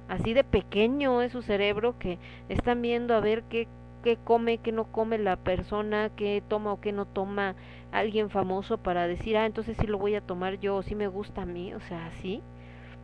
Así 0.08 0.36
de 0.36 0.44
pequeño 0.44 1.24
es 1.24 1.32
su 1.32 1.42
cerebro 1.42 1.98
que 1.98 2.20
están 2.50 2.84
viendo 2.84 3.16
a 3.16 3.20
ver 3.20 3.42
qué, 3.50 3.68
qué 4.04 4.18
come, 4.18 4.60
qué 4.60 4.72
no 4.72 4.86
come 4.86 5.18
la 5.18 5.38
persona, 5.38 6.12
qué 6.16 6.44
toma 6.48 6.74
o 6.74 6.82
qué 6.82 6.92
no 6.92 7.06
toma 7.06 7.56
alguien 7.92 8.30
famoso 8.30 8.78
para 8.78 9.08
decir, 9.08 9.38
ah, 9.38 9.46
entonces 9.46 9.78
sí 9.80 9.88
lo 9.88 9.98
voy 9.98 10.16
a 10.16 10.22
tomar 10.22 10.60
yo, 10.60 10.76
o 10.76 10.84
sí 10.84 10.96
me 10.96 11.08
gusta 11.08 11.44
a 11.44 11.46
mí, 11.46 11.74
o 11.74 11.80
sea, 11.82 12.06
así. 12.08 12.44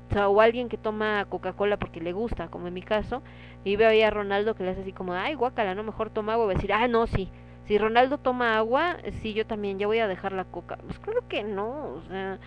O 0.09 0.13
sea, 0.13 0.27
o 0.29 0.41
alguien 0.41 0.69
que 0.69 0.77
toma 0.77 1.25
Coca-Cola 1.25 1.77
porque 1.77 2.01
le 2.01 2.13
gusta, 2.13 2.47
como 2.49 2.67
en 2.67 2.73
mi 2.73 2.81
caso, 2.81 3.21
y 3.63 3.75
veo 3.75 3.89
ahí 3.89 4.01
a 4.01 4.09
Ronaldo 4.09 4.55
que 4.55 4.63
le 4.63 4.71
hace 4.71 4.81
así 4.81 4.91
como, 4.91 5.13
ay, 5.13 5.35
guacala, 5.35 5.75
no, 5.75 5.83
mejor 5.83 6.09
toma 6.09 6.33
agua, 6.33 6.45
y 6.45 6.47
va 6.47 6.53
a 6.53 6.55
decir, 6.55 6.73
ah, 6.73 6.87
no, 6.87 7.07
sí, 7.07 7.29
si 7.65 7.77
Ronaldo 7.77 8.17
toma 8.17 8.57
agua, 8.57 8.97
sí, 9.21 9.33
yo 9.33 9.45
también, 9.45 9.77
ya 9.77 9.85
voy 9.85 9.99
a 9.99 10.07
dejar 10.07 10.31
la 10.31 10.45
coca. 10.45 10.77
Pues 10.85 10.97
claro 10.97 11.27
que 11.27 11.43
no, 11.43 11.93
o 11.93 12.01
sea, 12.09 12.39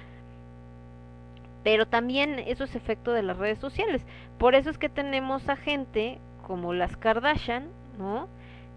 pero 1.62 1.86
también 1.86 2.40
eso 2.40 2.64
es 2.64 2.74
efecto 2.74 3.12
de 3.12 3.22
las 3.22 3.36
redes 3.36 3.58
sociales. 3.58 4.04
Por 4.38 4.56
eso 4.56 4.68
es 4.70 4.78
que 4.78 4.88
tenemos 4.88 5.48
a 5.48 5.56
gente 5.56 6.18
como 6.44 6.72
las 6.72 6.96
Kardashian, 6.96 7.68
¿no? 7.98 8.28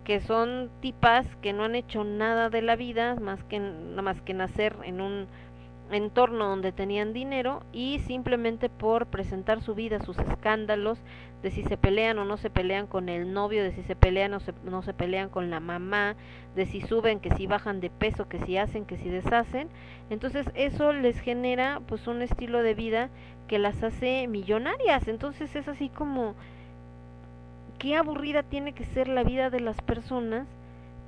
Que 0.06 0.22
son 0.22 0.70
tipas 0.80 1.26
que 1.42 1.52
no 1.52 1.66
han 1.66 1.76
hecho 1.76 2.06
nada 2.06 2.50
de 2.50 2.62
la 2.62 2.78
vida 2.78 3.16
más 3.16 3.44
que 3.44 3.60
más 3.60 4.22
que 4.22 4.34
nacer 4.34 4.78
en 4.84 5.02
un 5.02 5.28
entorno 5.92 6.48
donde 6.48 6.72
tenían 6.72 7.14
dinero 7.14 7.64
y 7.72 8.00
simplemente 8.00 8.70
por 8.70 9.08
presentar 9.08 9.62
su 9.62 9.76
vida, 9.76 10.00
sus 10.00 10.18
escándalos, 10.18 11.00
de 11.44 11.52
si 11.52 11.64
se 11.64 11.78
pelean 11.78 12.18
o 12.18 12.26
no 12.26 12.38
se 12.38 12.50
pelean 12.50 12.88
con 12.88 13.08
el 13.08 13.32
novio, 13.32 13.64
de 13.64 13.72
si 13.72 13.84
se 13.84 13.96
pelean 13.96 14.34
o 14.34 14.40
se, 14.40 14.54
no 14.64 14.82
se 14.82 14.94
pelean 14.94 15.30
con 15.30 15.52
la 15.52 15.60
mamá, 15.60 16.16
de 16.56 16.66
si 16.66 16.82
suben, 16.82 17.20
que 17.20 17.30
si 17.36 17.46
bajan 17.46 17.82
de 17.82 17.90
peso, 17.90 18.28
que 18.28 18.40
si 18.46 18.58
hacen, 18.58 18.86
que 18.86 18.98
si 18.98 19.10
deshacen. 19.10 19.70
Entonces 20.10 20.48
eso 20.56 20.92
les 20.92 21.20
genera 21.20 21.82
pues 21.88 22.08
un 22.08 22.22
estilo 22.22 22.64
de 22.64 22.74
vida 22.74 23.10
que 23.48 23.60
las 23.60 23.84
hace 23.84 24.28
millonarias. 24.28 25.08
Entonces 25.08 25.56
es 25.56 25.68
así 25.68 25.90
como 25.90 26.36
qué 27.78 27.96
aburrida 27.96 28.44
tiene 28.44 28.74
que 28.74 28.86
ser 28.86 29.08
la 29.08 29.24
vida 29.24 29.50
de 29.50 29.60
las 29.60 29.82
personas 29.82 30.48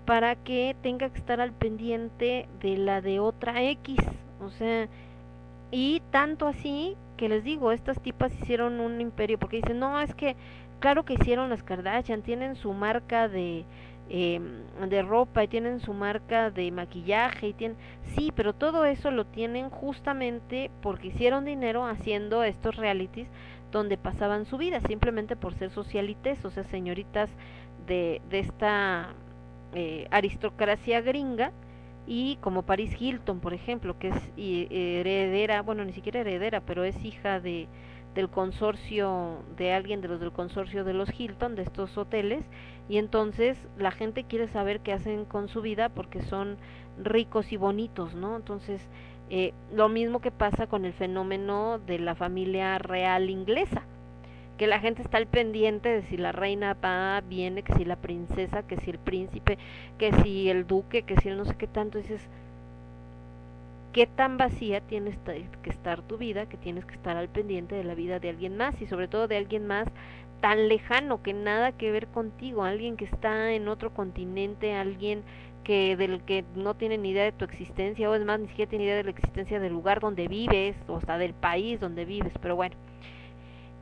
para 0.05 0.35
que 0.35 0.75
tenga 0.81 1.09
que 1.09 1.17
estar 1.17 1.41
al 1.41 1.51
pendiente 1.51 2.47
de 2.61 2.77
la 2.77 3.01
de 3.01 3.19
otra 3.19 3.61
X. 3.63 3.97
O 4.41 4.49
sea, 4.49 4.87
y 5.71 6.01
tanto 6.11 6.47
así 6.47 6.95
que 7.17 7.27
les 7.29 7.43
digo, 7.43 7.71
estas 7.71 7.99
tipas 7.99 8.33
hicieron 8.39 8.79
un 8.79 9.01
imperio, 9.01 9.37
porque 9.37 9.57
dicen, 9.57 9.79
no, 9.79 9.99
es 9.99 10.13
que, 10.15 10.35
claro 10.79 11.03
que 11.03 11.15
hicieron 11.15 11.49
las 11.49 11.63
Kardashian, 11.63 12.21
tienen 12.21 12.55
su 12.55 12.71
marca 12.73 13.27
de, 13.27 13.65
eh, 14.09 14.39
de 14.87 15.01
ropa 15.01 15.43
y 15.43 15.47
tienen 15.47 15.81
su 15.81 15.93
marca 15.93 16.51
de 16.51 16.71
maquillaje 16.71 17.49
y 17.49 17.53
tienen, 17.53 17.77
sí, 18.15 18.31
pero 18.33 18.53
todo 18.53 18.85
eso 18.85 19.11
lo 19.11 19.25
tienen 19.25 19.69
justamente 19.69 20.71
porque 20.81 21.07
hicieron 21.07 21.43
dinero 21.43 21.85
haciendo 21.85 22.43
estos 22.43 22.75
realities 22.75 23.27
donde 23.77 23.97
pasaban 23.97 24.45
su 24.45 24.57
vida, 24.57 24.81
simplemente 24.81 25.35
por 25.35 25.53
ser 25.53 25.69
socialites, 25.69 26.43
o 26.45 26.49
sea, 26.49 26.64
señoritas 26.65 27.30
de, 27.85 28.22
de 28.30 28.39
esta 28.39 29.14
eh, 29.73 30.07
aristocracia 30.11 31.01
gringa, 31.01 31.51
y 32.06 32.38
como 32.38 32.64
Paris 32.64 32.95
Hilton, 32.99 33.39
por 33.41 33.53
ejemplo, 33.53 33.99
que 33.99 34.09
es 34.09 34.31
heredera, 34.38 35.61
bueno, 35.61 35.83
ni 35.83 35.91
siquiera 35.91 36.22
heredera, 36.22 36.61
pero 36.61 36.83
es 36.85 37.03
hija 37.03 37.39
de 37.39 37.67
del 38.17 38.30
consorcio 38.30 39.43
de 39.57 39.73
alguien 39.73 40.01
de 40.01 40.07
los 40.07 40.19
del 40.19 40.31
consorcio 40.31 40.83
de 40.83 40.93
los 40.93 41.07
Hilton 41.19 41.53
de 41.53 41.61
estos 41.61 41.95
hoteles 41.99 42.43
y 42.89 42.97
entonces 42.97 43.59
la 43.77 43.91
gente 43.91 44.23
quiere 44.23 44.47
saber 44.47 44.80
qué 44.80 44.91
hacen 44.91 45.23
con 45.23 45.49
su 45.49 45.61
vida 45.61 45.89
porque 45.89 46.23
son 46.23 46.57
ricos 46.97 47.51
y 47.51 47.57
bonitos, 47.57 48.15
¿no? 48.15 48.35
Entonces 48.35 48.81
eh, 49.30 49.53
lo 49.73 49.89
mismo 49.89 50.19
que 50.22 50.31
pasa 50.31 50.67
con 50.67 50.85
el 50.85 50.93
fenómeno 50.93 51.80
de 51.80 51.99
la 51.99 52.15
familia 52.15 52.77
real 52.77 53.30
inglesa 53.30 53.83
que 54.57 54.67
la 54.67 54.80
gente 54.80 55.01
está 55.03 55.17
al 55.17 55.27
pendiente 55.27 55.89
de 55.89 56.01
si 56.03 56.17
la 56.17 56.31
reina 56.31 56.73
va, 56.73 57.22
viene, 57.22 57.61
que 57.61 57.73
si 57.75 57.85
la 57.85 57.95
princesa, 57.95 58.64
que 58.64 58.77
si 58.77 58.89
el 58.89 58.97
príncipe, 58.97 59.57
que 59.97 60.11
si 60.23 60.49
el 60.49 60.65
duque, 60.65 61.03
que 61.03 61.15
si 61.17 61.30
el 61.30 61.38
no 61.38 61.45
sé 61.45 61.56
qué 61.56 61.67
tanto, 61.67 61.99
dices, 61.99 62.27
qué 63.93 64.07
tan 64.07 64.38
vacía 64.38 64.81
tienes 64.81 65.17
que 65.64 65.69
estar 65.69 66.01
tu 66.01 66.17
vida, 66.17 66.47
que 66.47 66.57
tienes 66.57 66.85
que 66.85 66.95
estar 66.95 67.15
al 67.17 67.30
pendiente 67.30 67.75
de 67.75 67.83
la 67.83 67.95
vida 67.95 68.19
de 68.19 68.30
alguien 68.30 68.57
más 68.57 68.81
y 68.81 68.88
sobre 68.88 69.07
todo 69.07 69.27
de 69.27 69.38
alguien 69.38 69.67
más 69.67 69.88
tan 70.41 70.67
lejano 70.67 71.23
que 71.23 71.33
nada 71.33 71.72
que 71.72 71.91
ver 71.91 72.07
contigo, 72.07 72.64
alguien 72.64 72.97
que 72.97 73.06
está 73.06 73.53
en 73.53 73.67
otro 73.67 73.93
continente, 73.93 74.73
alguien 74.73 75.23
que 75.67 75.97
del 75.97 76.21
que 76.21 76.45
no 76.55 76.75
tiene 76.75 76.97
ni 76.97 77.09
idea 77.09 77.25
de 77.25 77.33
tu 77.33 77.43
existencia 77.43 78.09
o 78.09 78.15
es 78.15 78.23
más 78.23 78.39
ni 78.39 78.47
siquiera 78.47 78.69
tiene 78.69 78.85
idea 78.85 78.95
de 78.95 79.03
la 79.03 79.09
existencia 79.09 79.59
del 79.59 79.73
lugar 79.73 79.99
donde 79.99 80.29
vives 80.29 80.77
o 80.87 80.95
hasta 80.95 81.17
del 81.17 81.33
país 81.33 81.81
donde 81.81 82.05
vives, 82.05 82.31
pero 82.41 82.55
bueno, 82.55 82.77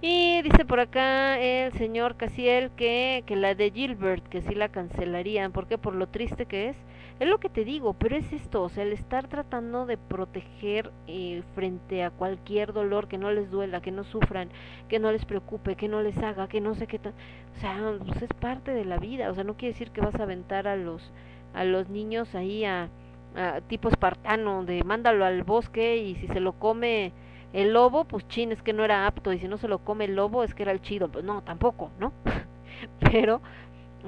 y 0.01 0.41
dice 0.41 0.65
por 0.65 0.80
acá 0.80 1.39
el 1.39 1.72
señor 1.73 2.17
Casiel 2.17 2.72
que, 2.72 3.23
que 3.25 3.35
la 3.35 3.55
de 3.55 3.72
Gilbert, 3.72 4.27
que 4.27 4.41
sí 4.41 4.55
la 4.55 4.69
cancelarían, 4.69 5.51
porque 5.51 5.77
por 5.77 5.95
lo 5.95 6.07
triste 6.07 6.45
que 6.45 6.69
es. 6.69 6.77
Es 7.19 7.30
lo 7.30 7.39
que 7.39 7.49
te 7.49 7.64
digo, 7.64 7.93
pero 7.93 8.17
es 8.17 8.33
esto, 8.33 8.61
o 8.64 8.67
sea, 8.67 8.83
el 8.83 8.91
estar 8.91 9.30
tratando 9.30 9.85
de 9.85 9.97
proteger 9.97 10.91
eh, 11.07 11.43
frente 11.55 12.03
a 12.03 12.09
cualquier 12.09 12.73
dolor 12.73 13.07
que 13.07 13.17
no 13.17 13.31
les 13.31 13.49
duela, 13.49 13.81
que 13.81 13.91
no 13.91 14.03
sufran, 14.03 14.49
que 14.89 14.99
no 14.99 15.14
les 15.14 15.23
preocupe, 15.23 15.77
que 15.77 15.88
no 15.88 16.01
les 16.01 16.17
haga, 16.17 16.49
que 16.49 16.59
no 16.59 16.75
sé 16.75 16.88
qué 16.88 16.99
tan... 16.99 17.14
O 17.55 17.59
sea, 17.61 17.93
pues 18.05 18.22
es 18.22 18.33
parte 18.33 18.72
de 18.72 18.83
la 18.83 18.97
vida, 18.97 19.31
o 19.31 19.33
sea, 19.33 19.45
no 19.45 19.55
quiere 19.55 19.73
decir 19.73 19.91
que 19.91 20.01
vas 20.01 20.15
a 20.15 20.23
aventar 20.23 20.67
a 20.67 20.75
los, 20.75 21.14
a 21.56 21.64
los 21.64 21.90
niños 21.90 22.35
ahí 22.35 22.66
a, 22.66 22.90
a 23.35 23.61
tipo 23.61 23.90
espartano, 23.90 24.64
de 24.66 24.84
mándalo 24.84 25.25
al 25.25 25.43
bosque 25.43 25.98
y 25.98 26.16
si 26.16 26.27
se 26.27 26.40
lo 26.40 26.53
come 26.53 27.14
el 27.53 27.72
lobo, 27.72 28.03
pues 28.03 28.27
chin, 28.27 28.51
es 28.51 28.61
que 28.61 28.74
no 28.74 28.84
era 28.84 29.08
apto, 29.08 29.32
y 29.32 29.40
si 29.40 29.48
no 29.48 29.58
se 29.58 29.69
lo 29.69 29.80
come 29.80 30.06
el 30.06 30.16
lobo, 30.16 30.43
es 30.43 30.53
que 30.53 30.64
era 30.64 30.74
el 30.74 30.82
chido. 30.82 31.08
Pues 31.08 31.24
no, 31.24 31.42
tampoco, 31.42 31.90
¿no? 32.00 32.11
pero, 33.11 33.42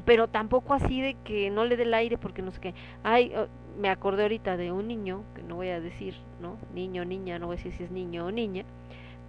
pero 0.05 0.27
tampoco 0.27 0.73
así 0.73 1.01
de 1.01 1.15
que 1.23 1.49
no 1.49 1.63
le 1.63 1.77
dé 1.77 1.83
el 1.83 1.93
aire 1.93 2.17
porque 2.17 2.41
no 2.41 2.51
sé 2.51 2.59
qué. 2.59 2.73
Ay, 3.03 3.33
oh, 3.35 3.47
me 3.79 3.89
acordé 3.89 4.23
ahorita 4.23 4.57
de 4.57 4.71
un 4.73 4.87
niño, 4.87 5.23
que 5.33 5.43
no 5.43 5.55
voy 5.55 5.69
a 5.69 5.79
decir, 5.79 6.15
¿no? 6.41 6.57
Niño, 6.73 7.05
niña, 7.05 7.39
no 7.39 7.47
voy 7.47 7.55
a 7.55 7.57
decir 7.57 7.73
si 7.73 7.83
es 7.83 7.91
niño 7.91 8.25
o 8.25 8.31
niña, 8.31 8.65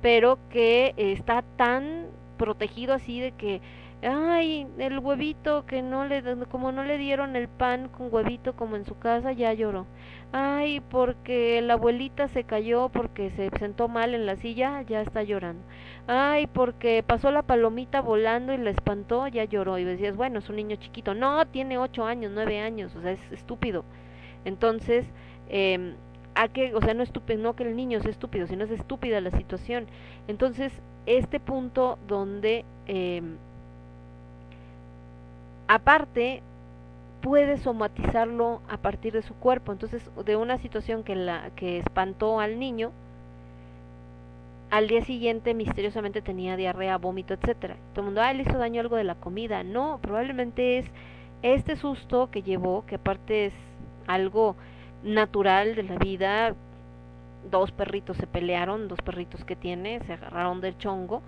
pero 0.03 0.39
que 0.51 0.95
está 0.97 1.43
tan 1.57 2.07
protegido 2.39 2.95
así 2.95 3.21
de 3.21 3.33
que 3.33 3.61
ay, 4.03 4.67
el 4.79 4.99
huevito 4.99 5.67
que 5.67 5.83
no 5.83 6.05
le, 6.05 6.23
como 6.51 6.73
no 6.73 6.85
le 6.85 6.99
dieron 6.99 7.37
el 7.37 7.49
pan 7.49 7.89
con 7.89 8.13
huevito 8.13 8.55
como 8.55 8.77
en 8.77 8.85
su 8.85 8.99
casa, 8.99 9.33
ya 9.33 9.53
lloró. 9.53 9.87
Ay, 10.33 10.81
porque 10.81 11.61
la 11.63 11.75
abuelita 11.75 12.29
se 12.29 12.45
cayó 12.45 12.91
porque 12.91 13.31
se 13.31 13.51
sentó 13.59 13.89
mal 13.89 14.15
en 14.15 14.27
la 14.27 14.37
silla, 14.37 14.83
ya 14.83 15.01
está 15.01 15.23
llorando. 15.23 15.65
Ay, 16.07 16.47
porque 16.47 17.03
pasó 17.07 17.31
la 17.31 17.43
palomita 17.43 18.01
volando 18.01 18.53
y 18.53 18.59
la 18.59 18.71
espantó, 18.71 19.27
ya 19.29 19.45
lloró. 19.45 19.79
Y 19.79 19.85
decías, 19.85 20.17
bueno, 20.17 20.39
es 20.39 20.49
un 20.49 20.57
niño 20.57 20.77
chiquito. 20.77 21.15
No, 21.15 21.47
tiene 21.47 21.79
ocho 21.79 22.05
años, 22.05 22.31
nueve 22.35 22.61
años, 22.61 22.95
o 22.95 23.01
sea, 23.03 23.13
es 23.13 23.33
estúpido. 23.33 23.85
Entonces, 24.45 25.07
eh, 25.49 25.95
a 26.35 26.49
que, 26.49 26.75
o 26.75 26.81
sea, 26.81 26.95
no 26.95 27.03
estúpido, 27.03 27.41
no 27.43 27.57
que 27.57 27.65
el 27.65 27.75
niño 27.75 28.01
sea 28.01 28.11
estúpido, 28.11 28.47
sino 28.47 28.65
es 28.65 28.71
estúpida 28.71 29.21
la 29.21 29.31
situación. 29.33 29.87
Entonces, 30.29 30.73
este 31.07 31.41
punto 31.41 31.99
donde 32.07 32.65
eh, 32.87 33.23
aparte 35.69 36.43
puede 37.21 37.59
somatizarlo 37.59 38.61
a 38.69 38.79
partir 38.79 39.13
de 39.13 39.23
su 39.23 39.35
cuerpo. 39.35 39.73
Entonces, 39.73 40.03
de 40.25 40.37
una 40.37 40.59
situación 40.59 41.05
que 41.05 41.15
la 41.15 41.51
que 41.57 41.79
espantó 41.79 42.41
al 42.41 42.59
niño, 42.59 42.91
al 44.71 44.89
día 44.89 45.05
siguiente 45.05 45.55
misteriosamente 45.55 46.23
tenía 46.23 46.57
diarrea, 46.57 46.99
vómito, 46.99 47.35
etcétera. 47.35 47.77
Todo 47.93 48.01
el 48.01 48.07
mundo, 48.07 48.23
ah, 48.23 48.33
le 48.33 48.43
hizo 48.43 48.59
daño 48.59 48.81
algo 48.81 48.97
de 48.97 49.05
la 49.05 49.15
comida. 49.15 49.63
No, 49.63 49.99
probablemente 50.03 50.79
es 50.79 50.87
este 51.43 51.77
susto 51.77 52.31
que 52.31 52.43
llevó, 52.43 52.85
que 52.87 52.97
aparte 52.97 53.47
es 53.47 53.53
algo 54.07 54.57
natural 55.03 55.75
de 55.75 55.85
la 55.85 55.97
vida, 55.97 56.55
dos 57.51 57.71
perritos 57.73 58.17
se 58.17 58.27
pelearon, 58.27 58.89
dos 58.89 59.01
perritos 59.01 59.45
que 59.45 59.57
tiene, 59.57 60.01
se 60.01 60.15
agarraron 60.15 60.61
del 60.61 60.77
chongo, 60.77 61.23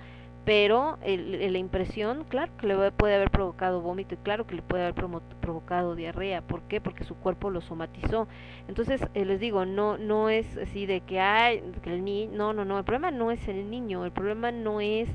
pero 0.44 0.99
el, 1.02 1.52
la 1.52 1.59
impresión, 1.59 2.25
claro 2.25 2.51
que 2.57 2.67
le 2.67 2.93
puede 2.93 3.15
haber 3.15 3.31
provocado 3.31 3.81
vómito 3.83 4.15
y 4.15 4.19
claro 4.19 4.47
que 4.47 4.55
le 4.55 4.62
puede 4.62 4.85
haber 4.85 4.94
provocado 5.41 5.94
diarrea. 5.94 6.43
¿Por 6.43 6.62
qué? 6.62 6.81
Porque 6.81 7.05
su 7.05 7.15
cuerpo 7.15 7.51
lo 7.51 7.60
somatizó. 7.60 8.27
Entonces, 8.67 9.02
eh, 9.15 9.25
les 9.25 9.41
digo, 9.41 9.67
no 9.67 9.99
no 9.99 10.31
es 10.31 10.57
así 10.57 10.86
de 10.86 11.02
que 11.02 11.20
hay, 11.20 11.62
que 11.83 11.93
el 11.93 12.05
niño, 12.05 12.31
no, 12.35 12.52
no, 12.52 12.65
no, 12.65 12.78
el 12.78 12.85
problema 12.85 13.10
no 13.10 13.31
es 13.31 13.47
el 13.49 13.70
niño, 13.70 14.05
el 14.05 14.12
problema 14.12 14.51
no 14.51 14.81
es 14.81 15.09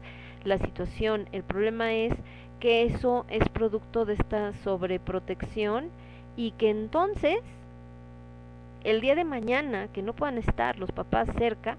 la 0.44 0.58
situación, 0.60 1.28
el 1.32 1.44
problema 1.44 1.94
es 1.94 2.14
que 2.60 2.84
eso 2.84 3.26
es 3.30 3.48
producto 3.50 4.06
de 4.06 4.14
esta 4.14 4.54
sobreprotección 4.64 5.90
y 6.38 6.52
que 6.52 6.70
entonces 6.70 7.40
el 8.84 9.02
día 9.02 9.16
de 9.16 9.24
mañana 9.24 9.88
que 9.92 10.04
no 10.04 10.14
puedan 10.14 10.38
estar 10.38 10.78
los 10.78 10.92
papás 10.92 11.28
cerca, 11.38 11.78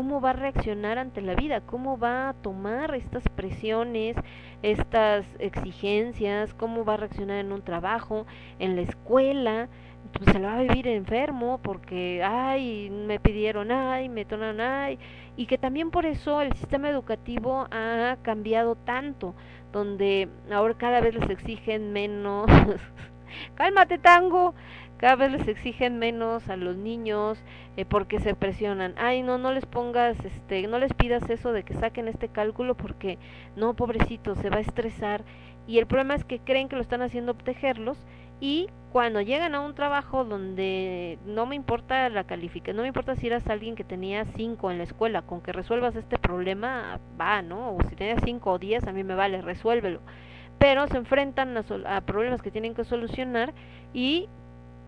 cómo 0.00 0.22
va 0.22 0.30
a 0.30 0.32
reaccionar 0.32 0.96
ante 0.96 1.20
la 1.20 1.34
vida, 1.34 1.60
cómo 1.60 1.98
va 1.98 2.30
a 2.30 2.32
tomar 2.32 2.94
estas 2.94 3.22
presiones, 3.36 4.16
estas 4.62 5.26
exigencias, 5.38 6.54
cómo 6.54 6.86
va 6.86 6.94
a 6.94 6.96
reaccionar 6.96 7.36
en 7.36 7.52
un 7.52 7.60
trabajo, 7.60 8.24
en 8.58 8.76
la 8.76 8.80
escuela, 8.80 9.68
pues 10.14 10.32
se 10.32 10.38
lo 10.38 10.48
va 10.48 10.56
a 10.56 10.62
vivir 10.62 10.88
enfermo 10.88 11.60
porque, 11.62 12.22
ay, 12.24 12.88
me 12.88 13.20
pidieron, 13.20 13.70
ay, 13.72 14.08
me 14.08 14.24
tonaron, 14.24 14.62
ay, 14.62 14.98
y 15.36 15.44
que 15.44 15.58
también 15.58 15.90
por 15.90 16.06
eso 16.06 16.40
el 16.40 16.54
sistema 16.54 16.88
educativo 16.88 17.66
ha 17.70 18.16
cambiado 18.22 18.76
tanto, 18.76 19.34
donde 19.70 20.30
ahora 20.50 20.78
cada 20.78 21.02
vez 21.02 21.14
les 21.14 21.28
exigen 21.28 21.92
menos, 21.92 22.46
cálmate 23.54 23.98
tango, 23.98 24.54
cada 25.00 25.16
vez 25.16 25.32
les 25.32 25.48
exigen 25.48 25.98
menos 25.98 26.50
a 26.50 26.56
los 26.56 26.76
niños 26.76 27.42
eh, 27.78 27.86
porque 27.86 28.20
se 28.20 28.34
presionan. 28.34 28.92
Ay, 28.98 29.22
no, 29.22 29.38
no 29.38 29.50
les 29.50 29.64
pongas, 29.64 30.22
este, 30.26 30.66
no 30.66 30.78
les 30.78 30.92
pidas 30.92 31.30
eso 31.30 31.54
de 31.54 31.62
que 31.62 31.72
saquen 31.72 32.06
este 32.06 32.28
cálculo 32.28 32.76
porque 32.76 33.18
no, 33.56 33.74
pobrecito, 33.74 34.34
se 34.34 34.50
va 34.50 34.58
a 34.58 34.60
estresar. 34.60 35.24
Y 35.66 35.78
el 35.78 35.86
problema 35.86 36.16
es 36.16 36.24
que 36.24 36.38
creen 36.40 36.68
que 36.68 36.76
lo 36.76 36.82
están 36.82 37.00
haciendo 37.00 37.32
protegerlos 37.32 37.96
y 38.40 38.68
cuando 38.92 39.22
llegan 39.22 39.54
a 39.54 39.60
un 39.60 39.74
trabajo 39.74 40.26
donde 40.26 41.18
no 41.24 41.46
me 41.46 41.56
importa 41.56 42.10
la 42.10 42.24
calificación, 42.24 42.76
no 42.76 42.82
me 42.82 42.88
importa 42.88 43.16
si 43.16 43.26
eras 43.26 43.46
alguien 43.46 43.76
que 43.76 43.84
tenía 43.84 44.26
cinco 44.36 44.70
en 44.70 44.76
la 44.76 44.84
escuela, 44.84 45.22
con 45.22 45.40
que 45.40 45.52
resuelvas 45.52 45.96
este 45.96 46.18
problema, 46.18 47.00
va, 47.18 47.40
¿no? 47.40 47.74
O 47.74 47.82
si 47.88 47.96
tenías 47.96 48.20
cinco 48.22 48.52
o 48.52 48.58
diez, 48.58 48.86
a 48.86 48.92
mí 48.92 49.02
me 49.02 49.14
vale, 49.14 49.40
resuélvelo. 49.40 50.02
Pero 50.58 50.86
se 50.88 50.98
enfrentan 50.98 51.56
a, 51.56 51.64
a 51.86 52.00
problemas 52.02 52.42
que 52.42 52.50
tienen 52.50 52.74
que 52.74 52.84
solucionar 52.84 53.54
y 53.94 54.28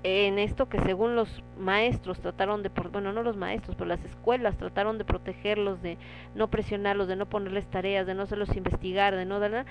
en 0.04 0.38
esto 0.38 0.68
que 0.68 0.80
según 0.80 1.14
los 1.14 1.42
maestros 1.58 2.20
trataron 2.20 2.62
de, 2.62 2.70
bueno, 2.90 3.12
no 3.12 3.22
los 3.22 3.36
maestros, 3.36 3.76
pero 3.76 3.88
las 3.88 4.04
escuelas 4.04 4.56
trataron 4.56 4.98
de 4.98 5.04
protegerlos, 5.04 5.80
de 5.80 5.96
no 6.34 6.48
presionarlos, 6.48 7.06
de 7.06 7.16
no 7.16 7.26
ponerles 7.26 7.66
tareas, 7.66 8.06
de 8.06 8.14
no 8.14 8.22
hacerlos 8.22 8.54
investigar, 8.56 9.14
de 9.14 9.24
no 9.24 9.38
dar 9.38 9.64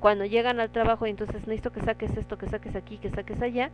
cuando 0.00 0.24
llegan 0.24 0.60
al 0.60 0.70
trabajo 0.70 1.06
y 1.06 1.10
entonces 1.10 1.46
necesito 1.46 1.70
que 1.70 1.82
saques 1.82 2.16
esto, 2.16 2.38
que 2.38 2.48
saques 2.48 2.74
aquí, 2.76 2.96
que 2.96 3.10
saques 3.10 3.40
allá, 3.42 3.70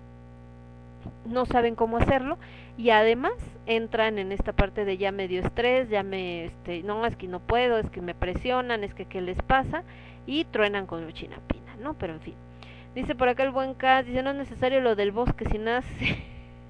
no 1.26 1.46
saben 1.46 1.76
cómo 1.76 1.96
hacerlo 1.96 2.38
y 2.76 2.90
además 2.90 3.32
entran 3.66 4.18
en 4.18 4.32
esta 4.32 4.52
parte 4.52 4.84
de 4.84 4.96
ya 4.98 5.12
medio 5.12 5.40
estrés, 5.40 5.88
ya 5.90 6.02
me, 6.02 6.46
este, 6.46 6.82
no, 6.82 7.06
es 7.06 7.14
que 7.16 7.28
no 7.28 7.38
puedo, 7.38 7.78
es 7.78 7.88
que 7.90 8.00
me 8.00 8.14
presionan, 8.14 8.82
es 8.82 8.94
que 8.94 9.06
qué 9.06 9.20
les 9.20 9.40
pasa 9.42 9.84
y 10.26 10.44
truenan 10.44 10.86
con 10.86 11.10
chinapina, 11.12 11.76
¿no? 11.80 11.94
Pero 11.94 12.14
en 12.14 12.20
fin. 12.20 12.49
Dice 12.94 13.14
por 13.14 13.28
acá 13.28 13.44
el 13.44 13.50
buen 13.50 13.74
Cas, 13.74 14.06
dice 14.06 14.22
no 14.22 14.30
es 14.30 14.36
necesario 14.36 14.80
lo 14.80 14.96
del 14.96 15.12
bosque, 15.12 15.44
si 15.48 15.58
nace, 15.58 16.24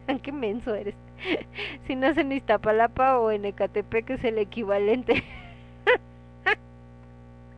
qué 0.22 0.32
menso 0.32 0.74
eres, 0.74 0.94
si 1.86 1.94
nace 1.96 2.20
en 2.22 2.32
Iztapalapa 2.32 3.18
o 3.18 3.30
en 3.30 3.44
Ecatepec 3.46 4.10
es 4.10 4.24
el 4.24 4.38
equivalente. 4.38 5.24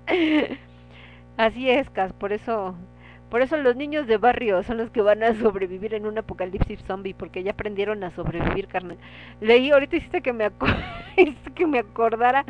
Así 1.37 1.71
es, 1.71 1.89
Cas, 1.91 2.13
por 2.13 2.33
eso, 2.33 2.75
por 3.31 3.43
eso 3.43 3.57
los 3.57 3.77
niños 3.77 4.07
de 4.07 4.17
barrio 4.19 4.63
son 4.63 4.79
los 4.79 4.91
que 4.91 5.03
van 5.03 5.23
a 5.23 5.35
sobrevivir 5.35 5.95
en 5.95 6.07
un 6.07 6.19
apocalipsis 6.19 6.81
zombie, 6.87 7.15
porque 7.15 7.43
ya 7.43 7.53
aprendieron 7.53 8.05
a 8.05 8.11
sobrevivir, 8.11 8.69
carne. 8.69 8.97
Leí, 9.41 9.71
ahorita 9.71 9.97
hiciste 9.97 10.23
que 10.23 10.33
me, 10.33 10.51
que 11.55 11.67
me 11.67 11.79
acordara 11.81 12.45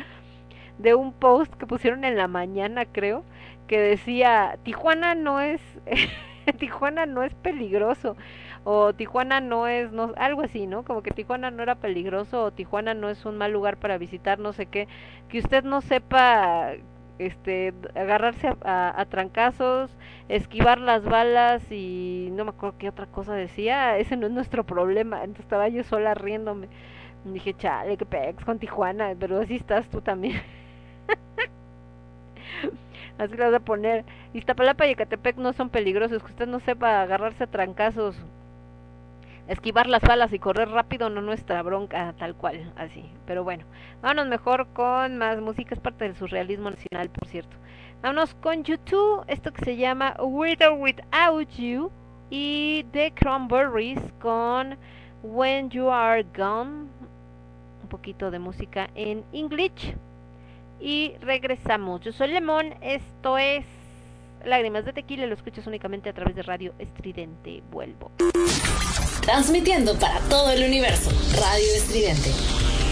de 0.77 0.95
un 0.95 1.13
post 1.13 1.53
que 1.55 1.67
pusieron 1.67 2.03
en 2.05 2.17
la 2.17 2.27
mañana, 2.27 2.85
creo, 2.85 3.23
que 3.67 3.79
decía, 3.79 4.57
Tijuana 4.63 5.15
no 5.15 5.41
es, 5.41 5.61
Tijuana 6.59 7.05
no 7.05 7.23
es 7.23 7.33
peligroso, 7.35 8.15
o 8.63 8.93
Tijuana 8.93 9.41
no 9.41 9.67
es, 9.67 9.91
no, 9.91 10.13
algo 10.17 10.41
así, 10.41 10.67
¿no? 10.67 10.83
Como 10.83 11.03
que 11.03 11.11
Tijuana 11.11 11.51
no 11.51 11.63
era 11.63 11.75
peligroso, 11.75 12.43
o 12.45 12.51
Tijuana 12.51 12.93
no 12.93 13.09
es 13.09 13.25
un 13.25 13.37
mal 13.37 13.51
lugar 13.51 13.77
para 13.77 13.97
visitar, 13.97 14.39
no 14.39 14.53
sé 14.53 14.65
qué, 14.67 14.87
que 15.29 15.39
usted 15.39 15.63
no 15.63 15.81
sepa 15.81 16.73
este 17.19 17.73
agarrarse 17.95 18.55
a, 18.63 18.99
a, 18.99 19.05
trancazos, 19.05 19.95
esquivar 20.29 20.79
las 20.79 21.03
balas 21.05 21.63
y 21.71 22.29
no 22.31 22.43
me 22.45 22.51
acuerdo 22.51 22.77
qué 22.77 22.89
otra 22.89 23.05
cosa 23.07 23.33
decía, 23.35 23.97
ese 23.97 24.17
no 24.17 24.27
es 24.27 24.33
nuestro 24.33 24.63
problema, 24.65 25.17
entonces 25.19 25.45
estaba 25.45 25.67
yo 25.69 25.83
sola 25.83 26.13
riéndome. 26.15 26.69
dije, 27.25 27.53
chale, 27.55 27.97
que 27.97 28.05
pex 28.05 28.45
con 28.45 28.59
Tijuana, 28.59 29.13
pero 29.19 29.41
así 29.41 29.55
estás 29.55 29.89
tú 29.89 30.01
también. 30.01 30.41
Así 33.17 33.35
le 33.35 33.45
vas 33.45 33.53
a 33.53 33.59
poner. 33.59 34.05
Iztapalapa 34.33 34.87
y 34.87 34.91
Ecatepec 34.91 35.37
no 35.37 35.53
son 35.53 35.69
peligrosos. 35.69 36.23
Que 36.23 36.31
usted 36.31 36.47
no 36.47 36.59
sepa 36.59 37.01
agarrarse 37.01 37.43
a 37.43 37.47
trancazos, 37.47 38.15
esquivar 39.47 39.87
las 39.87 40.01
balas 40.01 40.33
y 40.33 40.39
correr 40.39 40.69
rápido, 40.69 41.09
no 41.09 41.21
nuestra 41.21 41.61
bronca, 41.61 42.13
tal 42.17 42.35
cual, 42.35 42.71
así. 42.75 43.05
Pero 43.25 43.43
bueno, 43.43 43.65
vámonos 44.01 44.27
mejor 44.27 44.67
con 44.73 45.17
más 45.17 45.39
música. 45.41 45.75
Es 45.75 45.81
parte 45.81 46.05
del 46.05 46.15
surrealismo 46.15 46.69
nacional, 46.71 47.09
por 47.09 47.27
cierto. 47.27 47.55
Vámonos 48.01 48.33
con 48.35 48.63
YouTube, 48.63 49.23
esto 49.27 49.53
que 49.53 49.63
se 49.63 49.77
llama 49.77 50.15
With 50.19 50.61
or 50.65 50.73
Without 50.79 51.49
You. 51.51 51.91
Y 52.29 52.85
The 52.93 53.11
Cranberries 53.11 54.01
con 54.19 54.75
When 55.21 55.69
You 55.69 55.89
Are 55.91 56.25
Gone. 56.35 56.87
Un 57.83 57.89
poquito 57.89 58.31
de 58.31 58.39
música 58.39 58.89
en 58.95 59.23
English 59.33 59.95
y 60.83 61.13
regresamos. 61.21 62.01
Yo 62.01 62.11
soy 62.11 62.27
Lemón, 62.27 62.75
esto 62.81 63.37
es 63.37 63.65
Lágrimas 64.45 64.83
de 64.83 64.91
Tequila, 64.91 65.25
lo 65.25 65.33
escuchas 65.33 65.65
únicamente 65.65 66.09
a 66.09 66.13
través 66.13 66.35
de 66.35 66.43
Radio 66.43 66.73
Estridente. 66.77 67.63
Vuelvo. 67.71 68.11
Transmitiendo 69.21 69.97
para 69.97 70.19
todo 70.27 70.51
el 70.51 70.65
universo, 70.65 71.09
Radio 71.39 71.67
Estridente. 71.77 72.82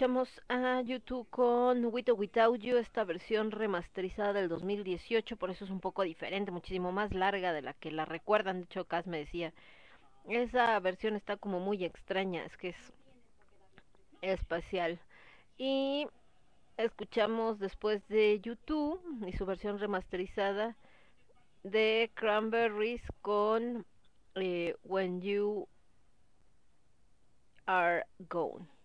Escuchamos 0.00 0.40
a 0.48 0.80
YouTube 0.80 1.28
con 1.28 1.84
With 1.84 2.08
or 2.08 2.18
Without 2.18 2.58
You, 2.58 2.78
esta 2.78 3.04
versión 3.04 3.50
remasterizada 3.50 4.32
del 4.32 4.48
2018, 4.48 5.36
por 5.36 5.50
eso 5.50 5.66
es 5.66 5.70
un 5.70 5.80
poco 5.80 6.04
diferente, 6.04 6.50
muchísimo 6.50 6.90
más 6.90 7.12
larga 7.12 7.52
de 7.52 7.60
la 7.60 7.74
que 7.74 7.90
la 7.90 8.06
recuerdan, 8.06 8.60
de 8.60 8.64
hecho 8.64 8.86
Cas 8.86 9.06
me 9.06 9.18
decía, 9.18 9.52
esa 10.26 10.80
versión 10.80 11.16
está 11.16 11.36
como 11.36 11.60
muy 11.60 11.84
extraña, 11.84 12.46
es 12.46 12.56
que 12.56 12.70
es 12.70 12.92
espacial. 14.22 14.98
Y 15.58 16.06
escuchamos 16.78 17.58
después 17.58 18.00
de 18.08 18.40
YouTube 18.40 19.02
y 19.26 19.32
su 19.36 19.44
versión 19.44 19.78
remasterizada 19.78 20.76
de 21.62 22.10
Cranberries 22.14 23.02
con 23.20 23.84
eh, 24.34 24.76
When 24.82 25.20
You 25.20 25.68
Are 27.66 28.06
Gone. 28.30 28.79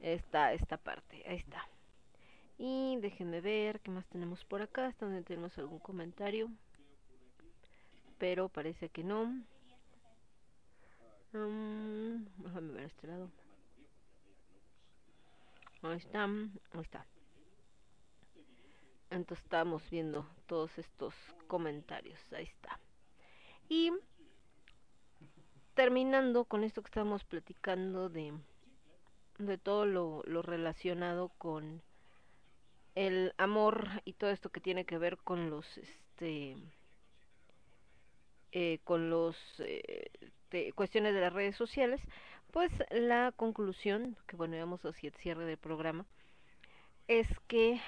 Está 0.00 0.52
esta 0.54 0.76
parte, 0.78 1.22
ahí 1.28 1.36
está. 1.36 1.66
Y 2.58 2.98
déjenme 3.00 3.40
ver 3.40 3.80
qué 3.80 3.90
más 3.90 4.06
tenemos 4.08 4.44
por 4.44 4.62
acá, 4.62 4.86
hasta 4.86 5.06
donde 5.06 5.22
tenemos 5.22 5.56
algún 5.58 5.78
comentario. 5.78 6.50
Pero 8.18 8.48
parece 8.48 8.88
que 8.88 9.04
no. 9.04 9.22
Um, 11.32 12.24
déjame 12.38 12.72
ver 12.72 12.84
este 12.84 13.06
lado. 13.06 13.30
Ahí 15.82 15.96
está, 15.96 16.24
ahí 16.24 16.80
está. 16.82 17.06
Entonces 19.10 19.42
estamos 19.44 19.88
viendo 19.90 20.28
todos 20.46 20.76
estos 20.78 21.14
comentarios. 21.46 22.20
Ahí 22.32 22.44
está. 22.44 22.78
Y 23.68 23.92
terminando 25.74 26.44
con 26.44 26.62
esto 26.64 26.82
que 26.82 26.88
estamos 26.88 27.24
platicando 27.24 28.08
de, 28.10 28.34
de 29.46 29.58
todo 29.58 29.86
lo, 29.86 30.22
lo 30.26 30.42
relacionado 30.42 31.30
con 31.38 31.82
el 32.94 33.32
amor 33.38 33.88
y 34.04 34.14
todo 34.14 34.30
esto 34.30 34.50
que 34.50 34.60
tiene 34.60 34.84
que 34.84 34.98
ver 34.98 35.18
con 35.18 35.50
los 35.50 35.66
este 35.78 36.56
eh, 38.52 38.78
con 38.84 39.10
los 39.10 39.36
eh, 39.60 40.10
cuestiones 40.74 41.14
de 41.14 41.20
las 41.20 41.32
redes 41.32 41.56
sociales 41.56 42.00
pues 42.50 42.72
la 42.90 43.32
conclusión 43.36 44.16
que 44.26 44.36
bueno 44.36 44.58
vamos 44.58 44.84
hacia 44.84 45.08
el 45.08 45.14
cierre 45.14 45.44
del 45.44 45.56
programa 45.56 46.04
es 47.06 47.28
que 47.46 47.80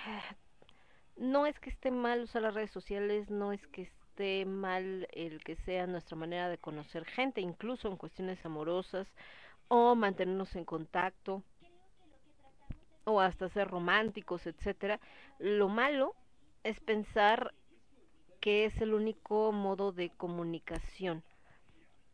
no 1.17 1.47
es 1.47 1.59
que 1.59 1.71
esté 1.71 1.91
mal 1.91 2.23
usar 2.23 2.43
las 2.43 2.55
redes 2.55 2.71
sociales 2.71 3.29
no 3.29 3.53
es 3.53 3.67
que 3.69 3.83
esté 3.83 4.45
mal 4.45 5.09
el 5.13 5.43
que 5.43 5.57
sea 5.57 5.87
nuestra 5.89 6.17
manera 6.17 6.49
de 6.49 6.59
conocer 6.59 7.05
gente 7.07 7.41
incluso 7.41 7.89
en 7.89 7.97
cuestiones 7.97 8.45
amorosas 8.47 9.09
o 9.75 9.95
mantenernos 9.95 10.55
en 10.55 10.67
contacto 10.67 11.43
o 13.05 13.23
hasta 13.23 13.49
ser 13.49 13.69
románticos, 13.69 14.47
etcétera. 14.47 15.01
Lo 15.39 15.71
malo 15.71 16.15
es 16.63 16.79
pensar 16.81 17.55
que 18.39 18.67
es 18.67 18.79
el 18.83 18.93
único 18.93 19.51
modo 19.51 19.91
de 19.91 20.11
comunicación 20.11 21.23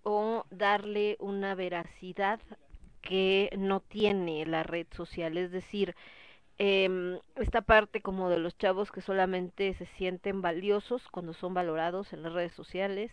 o 0.05 0.45
darle 0.51 1.17
una 1.19 1.57
veracidad 1.57 2.39
que 3.03 3.51
no 3.59 3.81
tiene 3.81 4.47
la 4.47 4.62
red 4.62 4.87
social, 4.93 5.37
es 5.37 5.51
decir, 5.51 5.97
eh, 6.59 7.19
esta 7.35 7.62
parte 7.62 8.01
como 8.01 8.31
de 8.31 8.39
los 8.39 8.57
chavos 8.57 8.93
que 8.93 9.01
solamente 9.01 9.75
se 9.75 9.87
sienten 9.87 10.43
valiosos 10.43 11.09
cuando 11.09 11.33
son 11.33 11.55
valorados 11.55 12.12
en 12.12 12.23
las 12.23 12.33
redes 12.33 12.53
sociales 12.53 13.11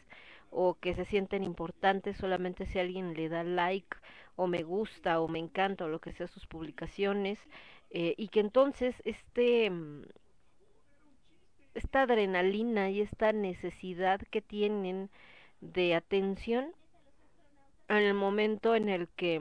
o 0.52 0.76
que 0.76 0.96
se 0.96 1.06
sienten 1.06 1.44
importantes 1.44 2.18
solamente 2.18 2.66
si 2.66 2.80
alguien 2.80 3.14
le 3.14 3.30
da 3.30 3.44
like 3.44 3.98
o 4.36 4.48
me 4.48 4.64
gusta 4.64 5.20
o 5.22 5.28
me 5.28 5.40
encanta 5.40 5.86
o 5.86 5.90
lo 5.90 6.00
que 6.00 6.14
sea 6.14 6.28
sus 6.28 6.46
publicaciones 6.48 7.40
eh, 7.90 8.14
y 8.18 8.28
que 8.30 8.40
entonces 8.40 8.96
este 9.06 9.72
esta 11.74 12.04
adrenalina 12.04 12.90
y 12.90 13.02
esta 13.02 13.34
necesidad 13.34 14.22
que 14.32 14.42
tienen 14.42 15.10
de 15.60 15.94
atención 15.94 16.72
en 17.90 17.98
el 17.98 18.14
momento 18.14 18.76
en 18.76 18.90
el 18.90 19.08
que 19.10 19.36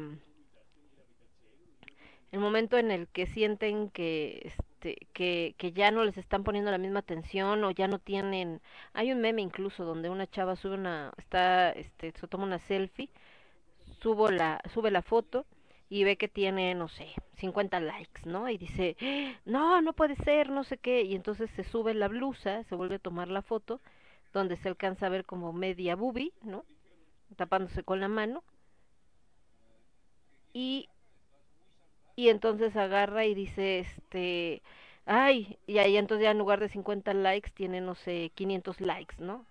el 2.33 2.41
momento 2.41 2.77
en 2.77 2.91
el 2.91 3.07
que 3.09 3.27
sienten 3.27 3.89
que 3.91 4.53
este 4.85 5.07
que, 5.13 5.55
que 5.59 5.73
ya 5.73 5.91
no 5.91 6.05
les 6.05 6.17
están 6.19 6.45
poniendo 6.45 6.71
la 6.71 6.79
misma 6.79 7.01
atención 7.01 7.65
o 7.65 7.71
ya 7.71 7.89
no 7.89 7.99
tienen 7.99 8.61
hay 8.93 9.13
un 9.13 9.21
meme 9.21 9.43
incluso 9.43 9.85
donde 9.85 10.11
una 10.11 10.27
chava 10.27 10.57
sube 10.57 10.75
una 10.75 11.13
está 11.17 11.71
este 11.71 12.13
se 12.13 12.29
toma 12.29 12.45
una 12.45 12.59
selfie 12.59 13.09
subo 14.01 14.31
la 14.31 14.61
sube 14.73 14.91
la 14.91 15.03
foto 15.03 15.47
y 15.89 16.05
ve 16.05 16.17
que 16.17 16.29
tiene 16.29 16.75
no 16.75 16.89
sé 16.89 17.09
50 17.37 17.81
likes 17.81 18.23
no 18.27 18.49
y 18.49 18.59
dice 18.59 18.97
no 19.45 19.81
no 19.81 19.93
puede 19.93 20.17
ser 20.17 20.51
no 20.51 20.65
sé 20.65 20.79
qué 20.79 21.03
y 21.03 21.15
entonces 21.15 21.51
se 21.57 21.65
sube 21.65 21.95
la 21.95 22.09
blusa 22.09 22.65
se 22.65 22.75
vuelve 22.75 22.97
a 22.97 22.99
tomar 22.99 23.29
la 23.29 23.43
foto 23.43 23.81
donde 24.33 24.57
se 24.57 24.69
alcanza 24.69 25.07
a 25.07 25.11
ver 25.11 25.25
como 25.25 25.53
media 25.53 25.97
boobie 25.97 26.33
no 26.43 26.65
tapándose 27.35 27.83
con 27.83 28.01
la 28.01 28.09
mano. 28.09 28.45
Y 30.53 30.89
y 32.17 32.29
entonces 32.29 32.77
agarra 32.77 33.25
y 33.27 33.35
dice 33.35 33.81
este 33.81 34.63
ay 35.07 35.59
y 35.67 35.79
ahí 35.79 35.97
entonces 35.97 36.25
ya 36.25 36.31
en 36.31 36.39
lugar 36.39 36.61
de 36.61 36.69
50 36.69 37.15
likes 37.15 37.51
tiene 37.55 37.81
no 37.81 37.95
sé 37.95 38.31
500 38.35 38.81
likes 38.81 39.17
no 39.19 39.45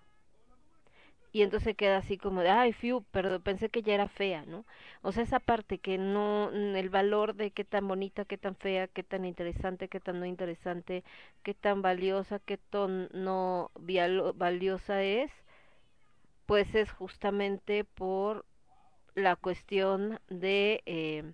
y 1.32 1.42
entonces 1.42 1.76
queda 1.76 1.96
así 1.98 2.16
como 2.16 2.42
de 2.42 2.50
ay 2.50 2.72
fiu 2.72 3.04
pero 3.10 3.40
pensé 3.40 3.68
que 3.68 3.82
ya 3.82 3.94
era 3.94 4.08
fea 4.08 4.44
no 4.46 4.64
o 5.02 5.12
sea 5.12 5.24
esa 5.24 5.40
parte 5.40 5.78
que 5.78 5.98
no 5.98 6.50
el 6.50 6.90
valor 6.90 7.34
de 7.34 7.50
qué 7.50 7.64
tan 7.64 7.88
bonita 7.88 8.24
qué 8.24 8.38
tan 8.38 8.56
fea 8.56 8.88
qué 8.88 9.02
tan 9.02 9.24
interesante 9.24 9.88
qué 9.88 10.00
tan 10.00 10.20
no 10.20 10.26
interesante 10.26 11.04
qué 11.42 11.54
tan 11.54 11.82
valiosa 11.82 12.38
qué 12.38 12.56
tan 12.56 13.08
no 13.12 13.70
valiosa 14.36 15.02
es 15.02 15.30
pues 16.46 16.74
es 16.74 16.90
justamente 16.92 17.84
por 17.84 18.44
la 19.14 19.36
cuestión 19.36 20.20
de 20.28 20.82
eh, 20.86 21.32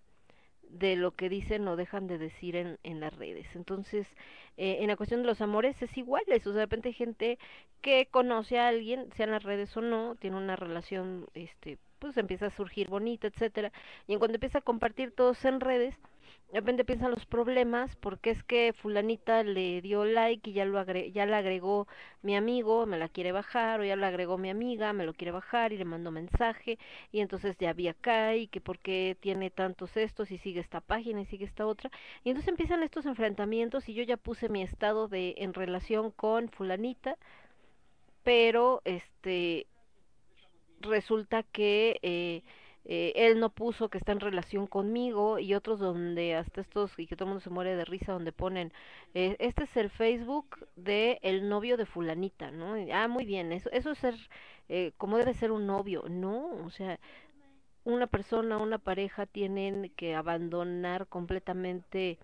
de 0.70 0.96
lo 0.96 1.12
que 1.12 1.28
dicen 1.28 1.66
o 1.68 1.76
dejan 1.76 2.06
de 2.06 2.18
decir 2.18 2.56
en, 2.56 2.78
en 2.82 3.00
las 3.00 3.14
redes. 3.16 3.46
Entonces, 3.54 4.06
eh, 4.56 4.78
en 4.80 4.88
la 4.88 4.96
cuestión 4.96 5.22
de 5.22 5.26
los 5.26 5.40
amores 5.40 5.80
es 5.82 5.96
igual, 5.96 6.22
eso, 6.28 6.52
de 6.52 6.60
repente 6.60 6.88
hay 6.88 6.94
gente 6.94 7.38
que 7.80 8.06
conoce 8.10 8.58
a 8.58 8.68
alguien, 8.68 9.10
sea 9.16 9.24
en 9.24 9.32
las 9.32 9.42
redes 9.42 9.76
o 9.76 9.80
no, 9.80 10.16
tiene 10.16 10.36
una 10.36 10.56
relación, 10.56 11.26
este, 11.34 11.78
pues 11.98 12.16
empieza 12.16 12.46
a 12.46 12.50
surgir 12.50 12.88
bonita, 12.88 13.26
etcétera, 13.26 13.72
y 14.06 14.12
en 14.12 14.18
cuando 14.18 14.36
empieza 14.36 14.58
a 14.58 14.62
compartir 14.62 15.12
todos 15.12 15.44
en 15.44 15.60
redes, 15.60 15.94
de 16.52 16.58
repente 16.58 16.84
piensan 16.84 17.12
los 17.12 17.26
problemas 17.26 17.94
porque 17.96 18.30
es 18.30 18.42
que 18.42 18.72
fulanita 18.72 19.44
le 19.44 19.80
dio 19.82 20.04
like 20.04 20.50
y 20.50 20.52
ya 20.52 20.64
lo 20.64 20.78
agre 20.78 21.12
ya 21.12 21.24
la 21.26 21.38
agregó 21.38 21.86
mi 22.22 22.36
amigo, 22.36 22.86
me 22.86 22.98
la 22.98 23.08
quiere 23.08 23.32
bajar 23.32 23.80
o 23.80 23.84
ya 23.84 23.96
lo 23.96 24.04
agregó 24.06 24.36
mi 24.36 24.50
amiga, 24.50 24.92
me 24.92 25.04
lo 25.06 25.14
quiere 25.14 25.30
bajar 25.30 25.72
y 25.72 25.78
le 25.78 25.84
mando 25.84 26.10
mensaje 26.10 26.78
y 27.12 27.20
entonces 27.20 27.56
ya 27.58 27.72
vi 27.72 27.88
acá 27.88 28.34
y 28.34 28.48
que 28.48 28.60
por 28.60 28.78
qué 28.78 29.16
tiene 29.20 29.50
tantos 29.50 29.96
estos 29.96 30.30
y 30.32 30.38
sigue 30.38 30.60
esta 30.60 30.80
página 30.80 31.20
y 31.20 31.26
sigue 31.26 31.44
esta 31.44 31.66
otra. 31.66 31.90
Y 32.24 32.30
entonces 32.30 32.48
empiezan 32.48 32.82
estos 32.82 33.06
enfrentamientos 33.06 33.88
y 33.88 33.94
yo 33.94 34.02
ya 34.02 34.16
puse 34.16 34.48
mi 34.48 34.62
estado 34.62 35.08
de 35.08 35.34
en 35.38 35.54
relación 35.54 36.10
con 36.10 36.48
fulanita 36.48 37.16
pero 38.22 38.82
este 38.84 39.66
resulta 40.80 41.42
que 41.42 41.98
eh, 42.02 42.42
eh, 42.86 43.12
él 43.14 43.40
no 43.40 43.50
puso 43.50 43.88
que 43.90 43.98
está 43.98 44.12
en 44.12 44.20
relación 44.20 44.66
conmigo 44.66 45.38
y 45.38 45.54
otros 45.54 45.78
donde 45.80 46.34
hasta 46.34 46.62
estos 46.62 46.98
y 46.98 47.06
que 47.06 47.14
todo 47.14 47.26
el 47.26 47.30
mundo 47.30 47.44
se 47.44 47.50
muere 47.50 47.76
de 47.76 47.84
risa 47.84 48.12
donde 48.12 48.32
ponen 48.32 48.72
eh, 49.14 49.36
este 49.38 49.64
es 49.64 49.76
el 49.76 49.90
Facebook 49.90 50.66
de 50.76 51.18
el 51.22 51.48
novio 51.48 51.76
de 51.76 51.86
fulanita 51.86 52.50
no 52.50 52.74
ah 52.92 53.06
muy 53.08 53.26
bien 53.26 53.52
eso 53.52 53.70
eso 53.72 53.90
es 53.90 53.98
ser 53.98 54.14
eh, 54.68 54.92
como 54.96 55.18
debe 55.18 55.34
ser 55.34 55.52
un 55.52 55.66
novio 55.66 56.04
no 56.08 56.48
o 56.64 56.70
sea 56.70 56.98
una 57.84 58.06
persona 58.06 58.56
una 58.56 58.78
pareja 58.78 59.26
tienen 59.26 59.92
que 59.96 60.14
abandonar 60.14 61.06
completamente 61.06 62.18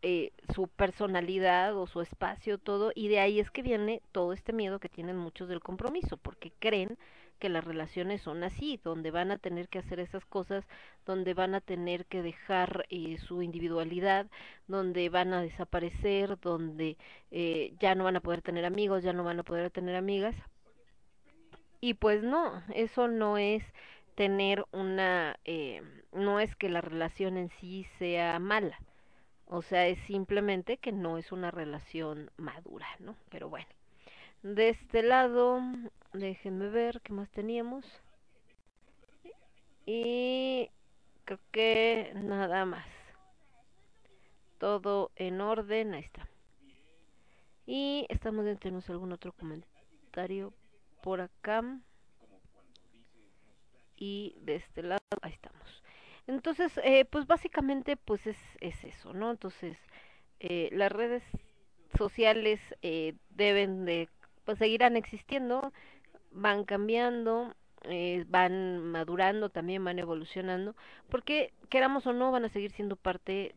eh, 0.00 0.32
su 0.54 0.68
personalidad 0.68 1.76
o 1.76 1.86
su 1.86 2.00
espacio 2.00 2.58
todo 2.58 2.92
y 2.94 3.08
de 3.08 3.20
ahí 3.20 3.40
es 3.40 3.50
que 3.50 3.62
viene 3.62 4.02
todo 4.10 4.32
este 4.32 4.52
miedo 4.52 4.80
que 4.80 4.88
tienen 4.88 5.16
muchos 5.16 5.48
del 5.48 5.60
compromiso 5.60 6.16
porque 6.16 6.50
creen 6.58 6.98
que 7.42 7.48
las 7.48 7.64
relaciones 7.64 8.22
son 8.22 8.44
así, 8.44 8.78
donde 8.84 9.10
van 9.10 9.32
a 9.32 9.36
tener 9.36 9.68
que 9.68 9.80
hacer 9.80 9.98
esas 9.98 10.24
cosas, 10.26 10.64
donde 11.04 11.34
van 11.34 11.56
a 11.56 11.60
tener 11.60 12.06
que 12.06 12.22
dejar 12.22 12.86
eh, 12.88 13.18
su 13.18 13.42
individualidad, 13.42 14.28
donde 14.68 15.08
van 15.08 15.32
a 15.32 15.42
desaparecer, 15.42 16.38
donde 16.38 16.96
eh, 17.32 17.74
ya 17.80 17.96
no 17.96 18.04
van 18.04 18.14
a 18.14 18.20
poder 18.20 18.42
tener 18.42 18.64
amigos, 18.64 19.02
ya 19.02 19.12
no 19.12 19.24
van 19.24 19.40
a 19.40 19.42
poder 19.42 19.72
tener 19.72 19.96
amigas. 19.96 20.36
Y 21.80 21.94
pues 21.94 22.22
no, 22.22 22.62
eso 22.76 23.08
no 23.08 23.38
es 23.38 23.64
tener 24.14 24.64
una, 24.70 25.34
eh, 25.44 25.82
no 26.12 26.38
es 26.38 26.54
que 26.54 26.68
la 26.68 26.80
relación 26.80 27.38
en 27.38 27.48
sí 27.60 27.88
sea 27.98 28.38
mala, 28.38 28.78
o 29.46 29.62
sea, 29.62 29.88
es 29.88 29.98
simplemente 30.06 30.76
que 30.76 30.92
no 30.92 31.18
es 31.18 31.32
una 31.32 31.50
relación 31.50 32.30
madura, 32.36 32.86
¿no? 33.00 33.16
Pero 33.30 33.48
bueno. 33.48 33.66
De 34.44 34.68
este 34.68 35.02
lado, 35.02 35.60
déjenme 36.12 36.68
ver 36.68 37.00
qué 37.02 37.12
más 37.12 37.30
teníamos. 37.30 37.84
Y 39.86 40.70
creo 41.24 41.40
que 41.50 42.12
nada 42.14 42.64
más. 42.64 42.86
Todo 44.58 45.10
en 45.16 45.40
orden, 45.40 45.92
ahí 45.94 46.02
está. 46.04 46.26
Y 47.66 48.06
estamos 48.08 48.44
viendo 48.44 48.60
tenemos 48.60 48.88
algún 48.90 49.12
otro 49.12 49.32
comentario 49.32 50.52
por 51.02 51.20
acá. 51.20 51.62
Y 53.96 54.34
de 54.40 54.56
este 54.56 54.82
lado, 54.82 55.00
ahí 55.22 55.32
estamos. 55.32 55.82
Entonces, 56.26 56.72
eh, 56.84 57.04
pues 57.04 57.26
básicamente, 57.26 57.96
pues 57.96 58.26
es, 58.26 58.38
es 58.60 58.82
eso, 58.84 59.12
¿no? 59.12 59.30
Entonces, 59.30 59.76
eh, 60.40 60.68
las 60.72 60.90
redes 60.92 61.22
sociales 61.96 62.60
eh, 62.82 63.14
deben 63.30 63.84
de, 63.84 64.08
pues 64.44 64.58
seguirán 64.58 64.96
existiendo, 64.96 65.72
van 66.32 66.64
cambiando, 66.64 67.54
eh, 67.84 68.24
van 68.28 68.80
madurando, 68.90 69.50
también 69.50 69.84
van 69.84 69.98
evolucionando, 69.98 70.74
porque 71.08 71.52
queramos 71.68 72.06
o 72.06 72.12
no, 72.12 72.30
van 72.30 72.44
a 72.44 72.48
seguir 72.48 72.70
siendo 72.70 72.96
parte 72.96 73.54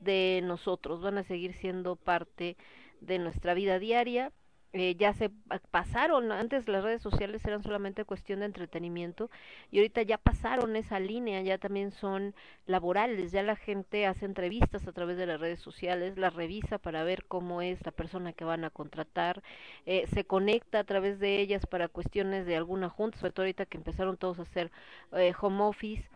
de 0.00 0.40
nosotros, 0.44 1.00
van 1.00 1.18
a 1.18 1.24
seguir 1.24 1.52
siendo 1.54 1.96
parte 1.96 2.56
de 3.00 3.18
nuestra 3.18 3.54
vida 3.54 3.78
diaria 3.78 4.32
eh, 4.78 4.94
ya 4.96 5.14
se 5.14 5.30
pasaron, 5.70 6.30
antes 6.32 6.68
las 6.68 6.84
redes 6.84 7.00
sociales 7.00 7.44
eran 7.44 7.62
solamente 7.62 8.04
cuestión 8.04 8.40
de 8.40 8.46
entretenimiento 8.46 9.30
y 9.70 9.78
ahorita 9.78 10.02
ya 10.02 10.18
pasaron 10.18 10.76
esa 10.76 11.00
línea, 11.00 11.40
ya 11.42 11.58
también 11.58 11.92
son 11.92 12.34
laborales, 12.66 13.32
ya 13.32 13.42
la 13.42 13.56
gente 13.56 14.06
hace 14.06 14.26
entrevistas 14.26 14.86
a 14.86 14.92
través 14.92 15.16
de 15.16 15.26
las 15.26 15.40
redes 15.40 15.60
sociales, 15.60 16.18
las 16.18 16.34
revisa 16.34 16.78
para 16.78 17.04
ver 17.04 17.24
cómo 17.24 17.62
es 17.62 17.84
la 17.86 17.92
persona 17.92 18.32
que 18.32 18.44
van 18.44 18.64
a 18.64 18.70
contratar, 18.70 19.42
eh, 19.86 20.06
se 20.12 20.24
conecta 20.24 20.80
a 20.80 20.84
través 20.84 21.18
de 21.18 21.40
ellas 21.40 21.66
para 21.66 21.88
cuestiones 21.88 22.44
de 22.44 22.56
alguna 22.56 22.88
junta, 22.90 23.18
sobre 23.18 23.32
todo 23.32 23.44
ahorita 23.44 23.66
que 23.66 23.78
empezaron 23.78 24.16
todos 24.16 24.38
a 24.38 24.42
hacer 24.42 24.70
eh, 25.12 25.32
home 25.40 25.62
office. 25.62 26.08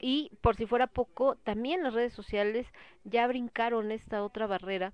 Y 0.00 0.32
por 0.42 0.56
si 0.56 0.66
fuera 0.66 0.86
poco, 0.86 1.36
también 1.36 1.82
las 1.82 1.94
redes 1.94 2.12
sociales 2.12 2.66
ya 3.04 3.26
brincaron 3.26 3.90
esta 3.92 4.22
otra 4.24 4.46
barrera 4.46 4.92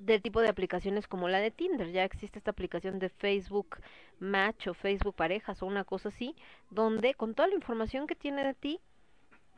del 0.00 0.22
tipo 0.22 0.40
de 0.40 0.48
aplicaciones 0.48 1.06
como 1.06 1.28
la 1.28 1.38
de 1.38 1.50
Tinder. 1.50 1.92
Ya 1.92 2.04
existe 2.04 2.38
esta 2.38 2.50
aplicación 2.50 2.98
de 2.98 3.10
Facebook 3.10 3.78
Match 4.18 4.66
o 4.66 4.74
Facebook 4.74 5.14
Parejas 5.14 5.62
o 5.62 5.66
una 5.66 5.84
cosa 5.84 6.08
así, 6.08 6.34
donde 6.70 7.14
con 7.14 7.34
toda 7.34 7.48
la 7.48 7.54
información 7.54 8.06
que 8.06 8.14
tiene 8.14 8.44
de 8.44 8.54
ti, 8.54 8.80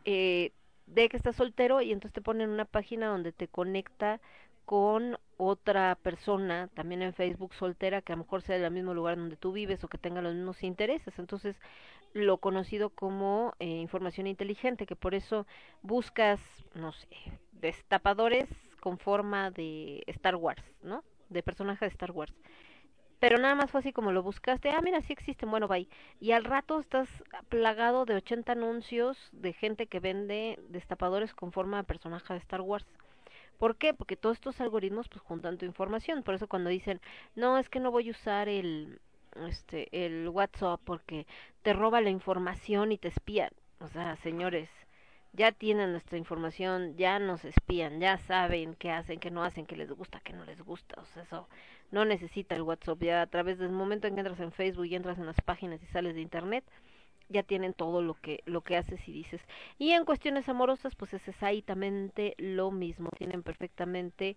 eh, 0.04 0.50
de 0.86 1.08
que 1.08 1.16
estás 1.16 1.36
soltero 1.36 1.80
y 1.80 1.92
entonces 1.92 2.12
te 2.12 2.20
ponen 2.20 2.50
una 2.50 2.64
página 2.64 3.06
donde 3.06 3.32
te 3.32 3.46
conecta 3.46 4.20
con 4.64 5.16
otra 5.36 5.96
persona, 6.02 6.68
también 6.74 7.02
en 7.02 7.14
Facebook 7.14 7.54
soltera, 7.54 8.02
que 8.02 8.12
a 8.12 8.16
lo 8.16 8.24
mejor 8.24 8.42
sea 8.42 8.58
del 8.58 8.70
mismo 8.72 8.94
lugar 8.94 9.16
donde 9.16 9.36
tú 9.36 9.52
vives 9.52 9.82
o 9.84 9.88
que 9.88 9.98
tenga 9.98 10.22
los 10.22 10.34
mismos 10.34 10.62
intereses. 10.62 11.18
Entonces, 11.18 11.56
lo 12.14 12.38
conocido 12.38 12.90
como 12.90 13.54
eh, 13.58 13.66
información 13.66 14.26
inteligente, 14.26 14.86
que 14.86 14.96
por 14.96 15.14
eso 15.14 15.46
buscas, 15.82 16.40
no 16.74 16.92
sé, 16.92 17.08
destapadores 17.52 18.48
con 18.82 18.98
forma 18.98 19.52
de 19.52 20.02
Star 20.08 20.34
Wars, 20.34 20.62
¿no? 20.82 21.04
De 21.28 21.42
personaje 21.42 21.84
de 21.84 21.90
Star 21.90 22.10
Wars. 22.10 22.34
Pero 23.20 23.38
nada 23.38 23.54
más 23.54 23.70
fue 23.70 23.78
así 23.78 23.92
como 23.92 24.10
lo 24.10 24.24
buscaste, 24.24 24.70
ah, 24.70 24.80
mira, 24.82 25.00
sí 25.00 25.12
existen, 25.12 25.48
bueno, 25.48 25.68
bye. 25.68 25.88
Y 26.18 26.32
al 26.32 26.42
rato 26.42 26.80
estás 26.80 27.08
plagado 27.48 28.04
de 28.04 28.16
80 28.16 28.50
anuncios 28.50 29.16
de 29.30 29.52
gente 29.52 29.86
que 29.86 30.00
vende 30.00 30.58
destapadores 30.68 31.32
con 31.32 31.52
forma 31.52 31.76
de 31.76 31.84
personaje 31.84 32.34
de 32.34 32.40
Star 32.40 32.62
Wars. 32.62 32.84
¿Por 33.58 33.76
qué? 33.76 33.94
Porque 33.94 34.16
todos 34.16 34.38
estos 34.38 34.60
algoritmos 34.60 35.08
pues 35.08 35.22
juntan 35.22 35.56
tu 35.56 35.64
información. 35.64 36.24
Por 36.24 36.34
eso 36.34 36.48
cuando 36.48 36.68
dicen, 36.68 37.00
no, 37.36 37.58
es 37.58 37.68
que 37.68 37.78
no 37.78 37.92
voy 37.92 38.08
a 38.08 38.10
usar 38.10 38.48
el, 38.48 38.98
este, 39.46 39.88
el 40.04 40.28
WhatsApp 40.28 40.80
porque 40.84 41.28
te 41.62 41.72
roba 41.72 42.00
la 42.00 42.10
información 42.10 42.90
y 42.90 42.98
te 42.98 43.06
espían. 43.06 43.52
O 43.78 43.86
sea, 43.86 44.16
señores, 44.16 44.68
ya 45.32 45.52
tienen 45.52 45.92
nuestra 45.92 46.18
información, 46.18 46.96
ya 46.96 47.18
nos 47.18 47.44
espían, 47.44 48.00
ya 48.00 48.18
saben 48.18 48.74
qué 48.74 48.90
hacen, 48.90 49.18
qué 49.18 49.30
no 49.30 49.44
hacen, 49.44 49.66
qué 49.66 49.76
les 49.76 49.90
gusta, 49.90 50.20
qué 50.20 50.32
no 50.32 50.44
les 50.44 50.60
gusta. 50.60 51.00
O 51.00 51.04
sea, 51.06 51.22
eso 51.22 51.48
no 51.90 52.04
necesita 52.04 52.54
el 52.54 52.62
WhatsApp. 52.62 53.02
Ya 53.02 53.22
a 53.22 53.26
través 53.26 53.58
del 53.58 53.70
momento 53.70 54.06
en 54.06 54.14
que 54.14 54.20
entras 54.20 54.40
en 54.40 54.52
Facebook 54.52 54.86
y 54.86 54.94
entras 54.94 55.18
en 55.18 55.26
las 55.26 55.40
páginas 55.40 55.82
y 55.82 55.86
sales 55.86 56.14
de 56.14 56.20
Internet, 56.20 56.64
ya 57.28 57.42
tienen 57.42 57.72
todo 57.72 58.02
lo 58.02 58.14
que 58.14 58.42
lo 58.44 58.60
que 58.62 58.76
haces 58.76 59.00
y 59.08 59.12
dices. 59.12 59.40
Y 59.78 59.92
en 59.92 60.04
cuestiones 60.04 60.48
amorosas, 60.48 60.94
pues 60.96 61.14
es 61.14 61.26
exactamente 61.26 62.34
lo 62.38 62.70
mismo. 62.70 63.08
Tienen 63.16 63.42
perfectamente 63.42 64.36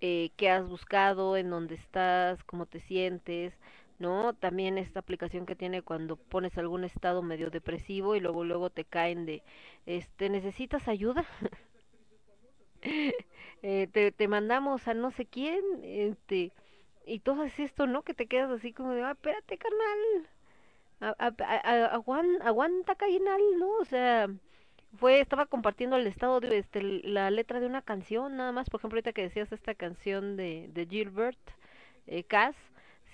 eh, 0.00 0.30
qué 0.36 0.50
has 0.50 0.68
buscado, 0.68 1.36
en 1.36 1.50
dónde 1.50 1.76
estás, 1.76 2.42
cómo 2.44 2.66
te 2.66 2.80
sientes, 2.80 3.54
¿no? 3.98 4.34
También 4.34 4.78
esta 4.78 5.00
aplicación 5.00 5.46
que 5.46 5.56
tiene 5.56 5.82
cuando 5.82 6.16
pones 6.16 6.56
algún 6.58 6.84
estado 6.84 7.22
medio 7.22 7.50
depresivo 7.50 8.14
y 8.16 8.20
luego 8.20 8.44
luego 8.44 8.70
te 8.70 8.84
caen 8.84 9.26
de, 9.26 9.42
este, 9.86 10.28
¿necesitas 10.30 10.88
ayuda? 10.88 11.24
eh, 13.62 13.88
te, 13.92 14.12
te 14.12 14.28
mandamos 14.28 14.86
a 14.88 14.94
no 14.94 15.10
sé 15.10 15.26
quién, 15.26 15.62
este, 15.82 16.52
y 17.06 17.20
todo 17.20 17.44
es 17.44 17.58
esto, 17.58 17.86
¿no? 17.86 18.02
Que 18.02 18.14
te 18.14 18.26
quedas 18.26 18.50
así 18.50 18.72
como 18.72 18.92
de, 18.92 19.02
ah, 19.04 19.12
espérate, 19.12 19.58
carnal, 19.58 20.28
aguanta, 21.92 22.46
aguanta, 22.46 22.94
carnal, 22.96 23.40
¿no? 23.58 23.70
O 23.80 23.84
sea, 23.84 24.28
fue, 24.98 25.20
estaba 25.20 25.46
compartiendo 25.46 25.96
el 25.96 26.06
estado 26.06 26.40
de, 26.40 26.58
este, 26.58 26.82
la 26.82 27.30
letra 27.30 27.60
de 27.60 27.66
una 27.66 27.82
canción, 27.82 28.36
nada 28.36 28.52
más, 28.52 28.70
por 28.70 28.80
ejemplo, 28.80 28.96
ahorita 28.96 29.12
que 29.12 29.22
decías 29.22 29.52
esta 29.52 29.74
canción 29.74 30.36
de, 30.36 30.68
de 30.72 30.86
Gilbert, 30.86 31.38
eh, 32.06 32.24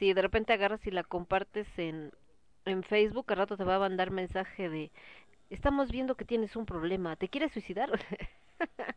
si 0.02 0.14
de 0.14 0.22
repente 0.22 0.52
agarras 0.52 0.84
y 0.84 0.90
la 0.90 1.04
compartes 1.04 1.68
en, 1.78 2.10
en 2.64 2.82
Facebook, 2.82 3.26
al 3.28 3.36
rato 3.36 3.56
te 3.56 3.62
va 3.62 3.76
a 3.76 3.78
mandar 3.78 4.10
mensaje 4.10 4.68
de, 4.68 4.90
estamos 5.48 5.92
viendo 5.92 6.16
que 6.16 6.24
tienes 6.24 6.56
un 6.56 6.66
problema, 6.66 7.14
¿te 7.14 7.28
quieres 7.28 7.52
suicidar? 7.52 7.88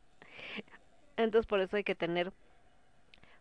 Entonces 1.15 1.45
por 1.45 1.59
eso 1.59 1.77
hay 1.77 1.83
que 1.83 1.93
tener 1.93 2.33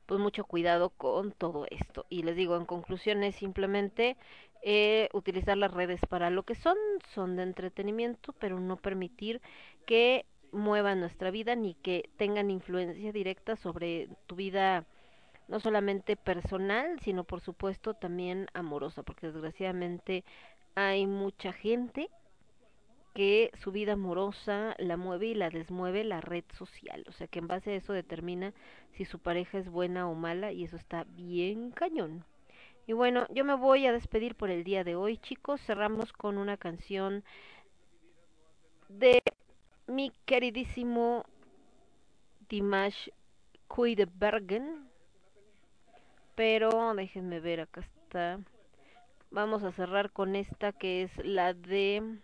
pues 0.05 0.21
mucho 0.21 0.45
cuidado 0.45 0.91
con 0.91 1.33
todo 1.33 1.67
esto. 1.71 2.05
Y 2.11 2.25
les 2.25 2.37
digo, 2.37 2.55
en 2.59 2.67
conclusión 2.67 3.25
es 3.25 3.35
simplemente 3.37 4.19
eh, 4.61 5.09
utilizar 5.15 5.57
las 5.57 5.73
redes 5.73 6.03
para 6.07 6.29
lo 6.29 6.43
que 6.43 6.57
son, 6.57 6.77
son 7.15 7.35
de 7.35 7.45
entretenimiento, 7.45 8.35
pero 8.35 8.61
no 8.61 8.77
permitir 8.77 9.41
que 9.87 10.27
muevan 10.53 11.01
nuestra 11.01 11.31
vida 11.31 11.57
ni 11.57 11.73
que 11.77 12.11
tengan 12.19 12.51
influencia 12.51 13.11
directa 13.11 13.57
sobre 13.57 14.11
tu 14.27 14.37
vida 14.37 14.85
no 15.49 15.61
solamente 15.61 16.17
personal, 16.17 16.99
sino 17.01 17.25
por 17.25 17.41
supuesto 17.41 17.95
también 17.95 18.47
amorosa, 18.55 19.03
porque 19.03 19.27
desgraciadamente 19.27 20.25
hay 20.75 21.07
mucha 21.07 21.53
gente 21.53 22.11
que 23.15 23.53
su 23.63 23.71
vida 23.71 23.93
amorosa 23.93 24.75
la 24.79 24.97
mueve 24.97 25.27
y 25.27 25.35
la 25.35 25.49
desmueve 25.49 26.03
la 26.03 26.21
red 26.21 26.45
social, 26.53 27.05
o 27.09 27.13
sea 27.13 27.29
que 27.29 27.39
en 27.39 27.47
base 27.47 27.71
a 27.71 27.77
eso 27.77 27.93
determina 27.93 28.53
si 28.93 29.05
su 29.05 29.21
pareja 29.21 29.59
es 29.59 29.69
buena 29.69 30.09
o 30.09 30.15
mala 30.15 30.53
y 30.53 30.65
eso 30.65 30.77
está 30.77 31.05
bien 31.05 31.71
cañón. 31.71 32.25
Y 32.87 32.93
bueno, 32.93 33.27
yo 33.31 33.45
me 33.45 33.55
voy 33.55 33.87
a 33.87 33.93
despedir 33.93 34.35
por 34.35 34.51
el 34.51 34.63
día 34.63 34.85
de 34.85 34.95
hoy, 34.95 35.17
chicos. 35.17 35.61
Cerramos 35.63 36.13
con 36.13 36.37
una 36.37 36.59
canción 36.59 37.25
de 38.89 39.23
mi 39.87 40.13
queridísimo 40.27 41.25
Dimash 42.49 43.09
Bergen 44.19 44.94
pero 46.35 46.95
déjenme 46.95 47.41
ver, 47.41 47.61
acá 47.61 47.81
está. 47.81 48.41
Vamos 49.31 49.63
a 49.65 49.73
cerrar 49.73 50.11
con 50.11 50.37
esta 50.37 50.73
que 50.73 51.03
es 51.03 51.11
la 51.25 51.55
de 51.55 52.19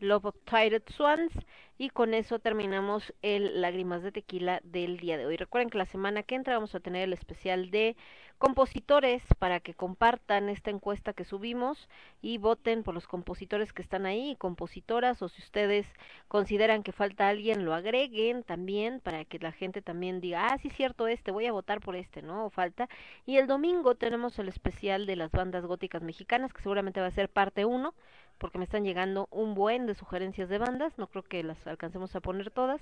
Love 0.00 0.26
of 0.26 0.36
Tired 0.44 0.82
Swans 0.88 1.32
y 1.78 1.90
con 1.90 2.14
eso 2.14 2.38
terminamos 2.38 3.12
el 3.22 3.60
Lágrimas 3.60 4.02
de 4.02 4.12
Tequila 4.12 4.60
del 4.62 4.98
día 4.98 5.16
de 5.16 5.26
hoy. 5.26 5.36
Recuerden 5.36 5.70
que 5.70 5.78
la 5.78 5.86
semana 5.86 6.22
que 6.22 6.34
entra 6.34 6.54
vamos 6.54 6.74
a 6.74 6.80
tener 6.80 7.02
el 7.02 7.12
especial 7.12 7.70
de 7.70 7.96
compositores 8.38 9.22
para 9.38 9.60
que 9.60 9.74
compartan 9.74 10.48
esta 10.48 10.70
encuesta 10.70 11.12
que 11.12 11.24
subimos 11.24 11.88
y 12.20 12.38
voten 12.38 12.82
por 12.82 12.94
los 12.94 13.06
compositores 13.06 13.72
que 13.72 13.82
están 13.82 14.06
ahí, 14.06 14.36
compositoras, 14.36 15.22
o 15.22 15.28
si 15.28 15.40
ustedes 15.40 15.86
consideran 16.28 16.82
que 16.82 16.92
falta 16.92 17.28
alguien, 17.28 17.64
lo 17.64 17.74
agreguen 17.74 18.42
también 18.42 19.00
para 19.00 19.24
que 19.24 19.38
la 19.38 19.52
gente 19.52 19.82
también 19.82 20.20
diga, 20.20 20.46
ah, 20.46 20.58
sí, 20.58 20.70
cierto, 20.70 21.06
este, 21.06 21.30
voy 21.30 21.46
a 21.46 21.52
votar 21.52 21.80
por 21.80 21.96
este, 21.96 22.22
¿no? 22.22 22.46
O 22.46 22.50
falta. 22.50 22.88
Y 23.26 23.36
el 23.36 23.46
domingo 23.46 23.94
tenemos 23.94 24.38
el 24.38 24.48
especial 24.48 25.06
de 25.06 25.16
las 25.16 25.30
bandas 25.30 25.64
góticas 25.64 26.02
mexicanas, 26.02 26.52
que 26.52 26.62
seguramente 26.62 27.00
va 27.00 27.06
a 27.06 27.10
ser 27.12 27.28
parte 27.28 27.64
1, 27.64 27.94
porque 28.38 28.58
me 28.58 28.64
están 28.64 28.84
llegando 28.84 29.28
un 29.30 29.54
buen 29.54 29.86
de 29.86 29.94
sugerencias 29.94 30.48
de 30.48 30.58
bandas, 30.58 30.98
no 30.98 31.06
creo 31.06 31.22
que 31.22 31.42
las 31.42 31.66
alcancemos 31.66 32.14
a 32.16 32.20
poner 32.20 32.50
todas. 32.50 32.80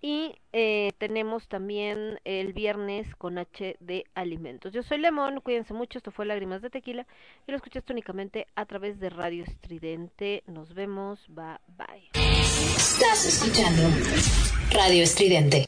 Y 0.00 0.36
eh, 0.52 0.92
tenemos 0.98 1.46
también 1.48 2.18
el 2.24 2.52
viernes 2.52 3.14
con 3.16 3.38
H 3.38 3.76
de 3.80 4.04
alimentos. 4.14 4.72
Yo 4.72 4.82
soy 4.82 4.98
Lemón, 4.98 5.40
cuídense 5.40 5.74
mucho, 5.74 5.98
esto 5.98 6.10
fue 6.10 6.24
Lágrimas 6.24 6.62
de 6.62 6.70
Tequila 6.70 7.06
y 7.46 7.50
lo 7.50 7.56
escuchaste 7.56 7.92
únicamente 7.92 8.46
a 8.54 8.64
través 8.64 8.98
de 8.98 9.10
Radio 9.10 9.44
Estridente. 9.44 10.42
Nos 10.46 10.72
vemos, 10.74 11.20
bye 11.28 11.58
bye. 11.76 12.08
Estás 12.14 13.26
escuchando 13.26 13.82
Radio 14.72 15.02
Estridente. 15.02 15.66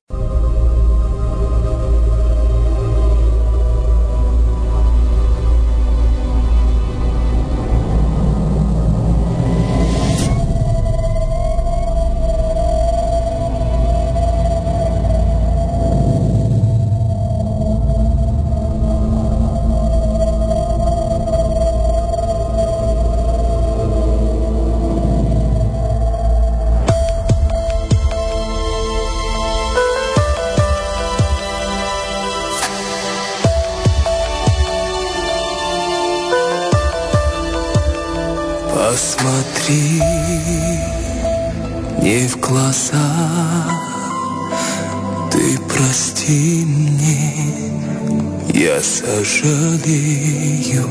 сожалею, 49.02 50.89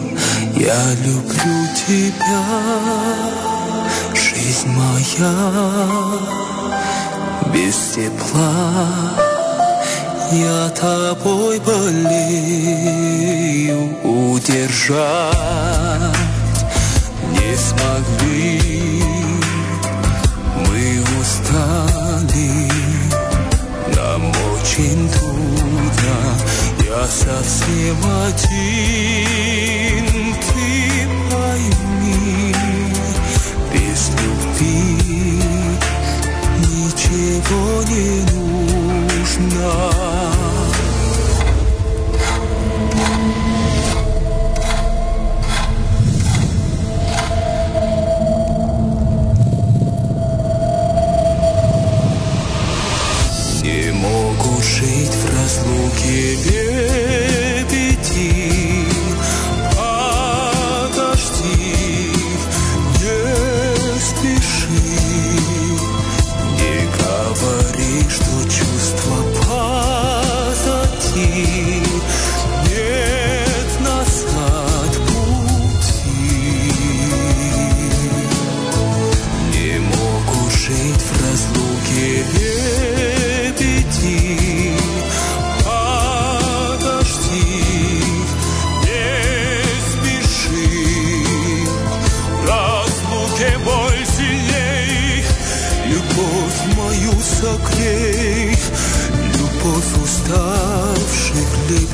я 0.56 0.94
люблю 1.06 1.68
тебя, 1.88 2.44
жизнь 4.14 4.68
моя, 4.68 5.36
без 7.54 7.76
тепла. 7.96 8.54
Я 10.32 10.70
тобой 10.70 11.60
болею, 11.60 13.00
удержать. 14.04 15.91
совсем 27.12 27.98
один 28.26 30.06
Ты 30.40 31.08
пойми, 31.30 32.56
без 33.74 34.10
любви 34.22 35.42
Ничего 36.60 37.84
не 37.90 38.12
нужно 38.32 39.72
Не 53.64 53.92
могу 53.92 54.62
жить 54.62 55.12
в 55.12 55.26
разлуке 55.36 56.36
без 56.36 56.61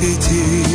pity. 0.00 0.67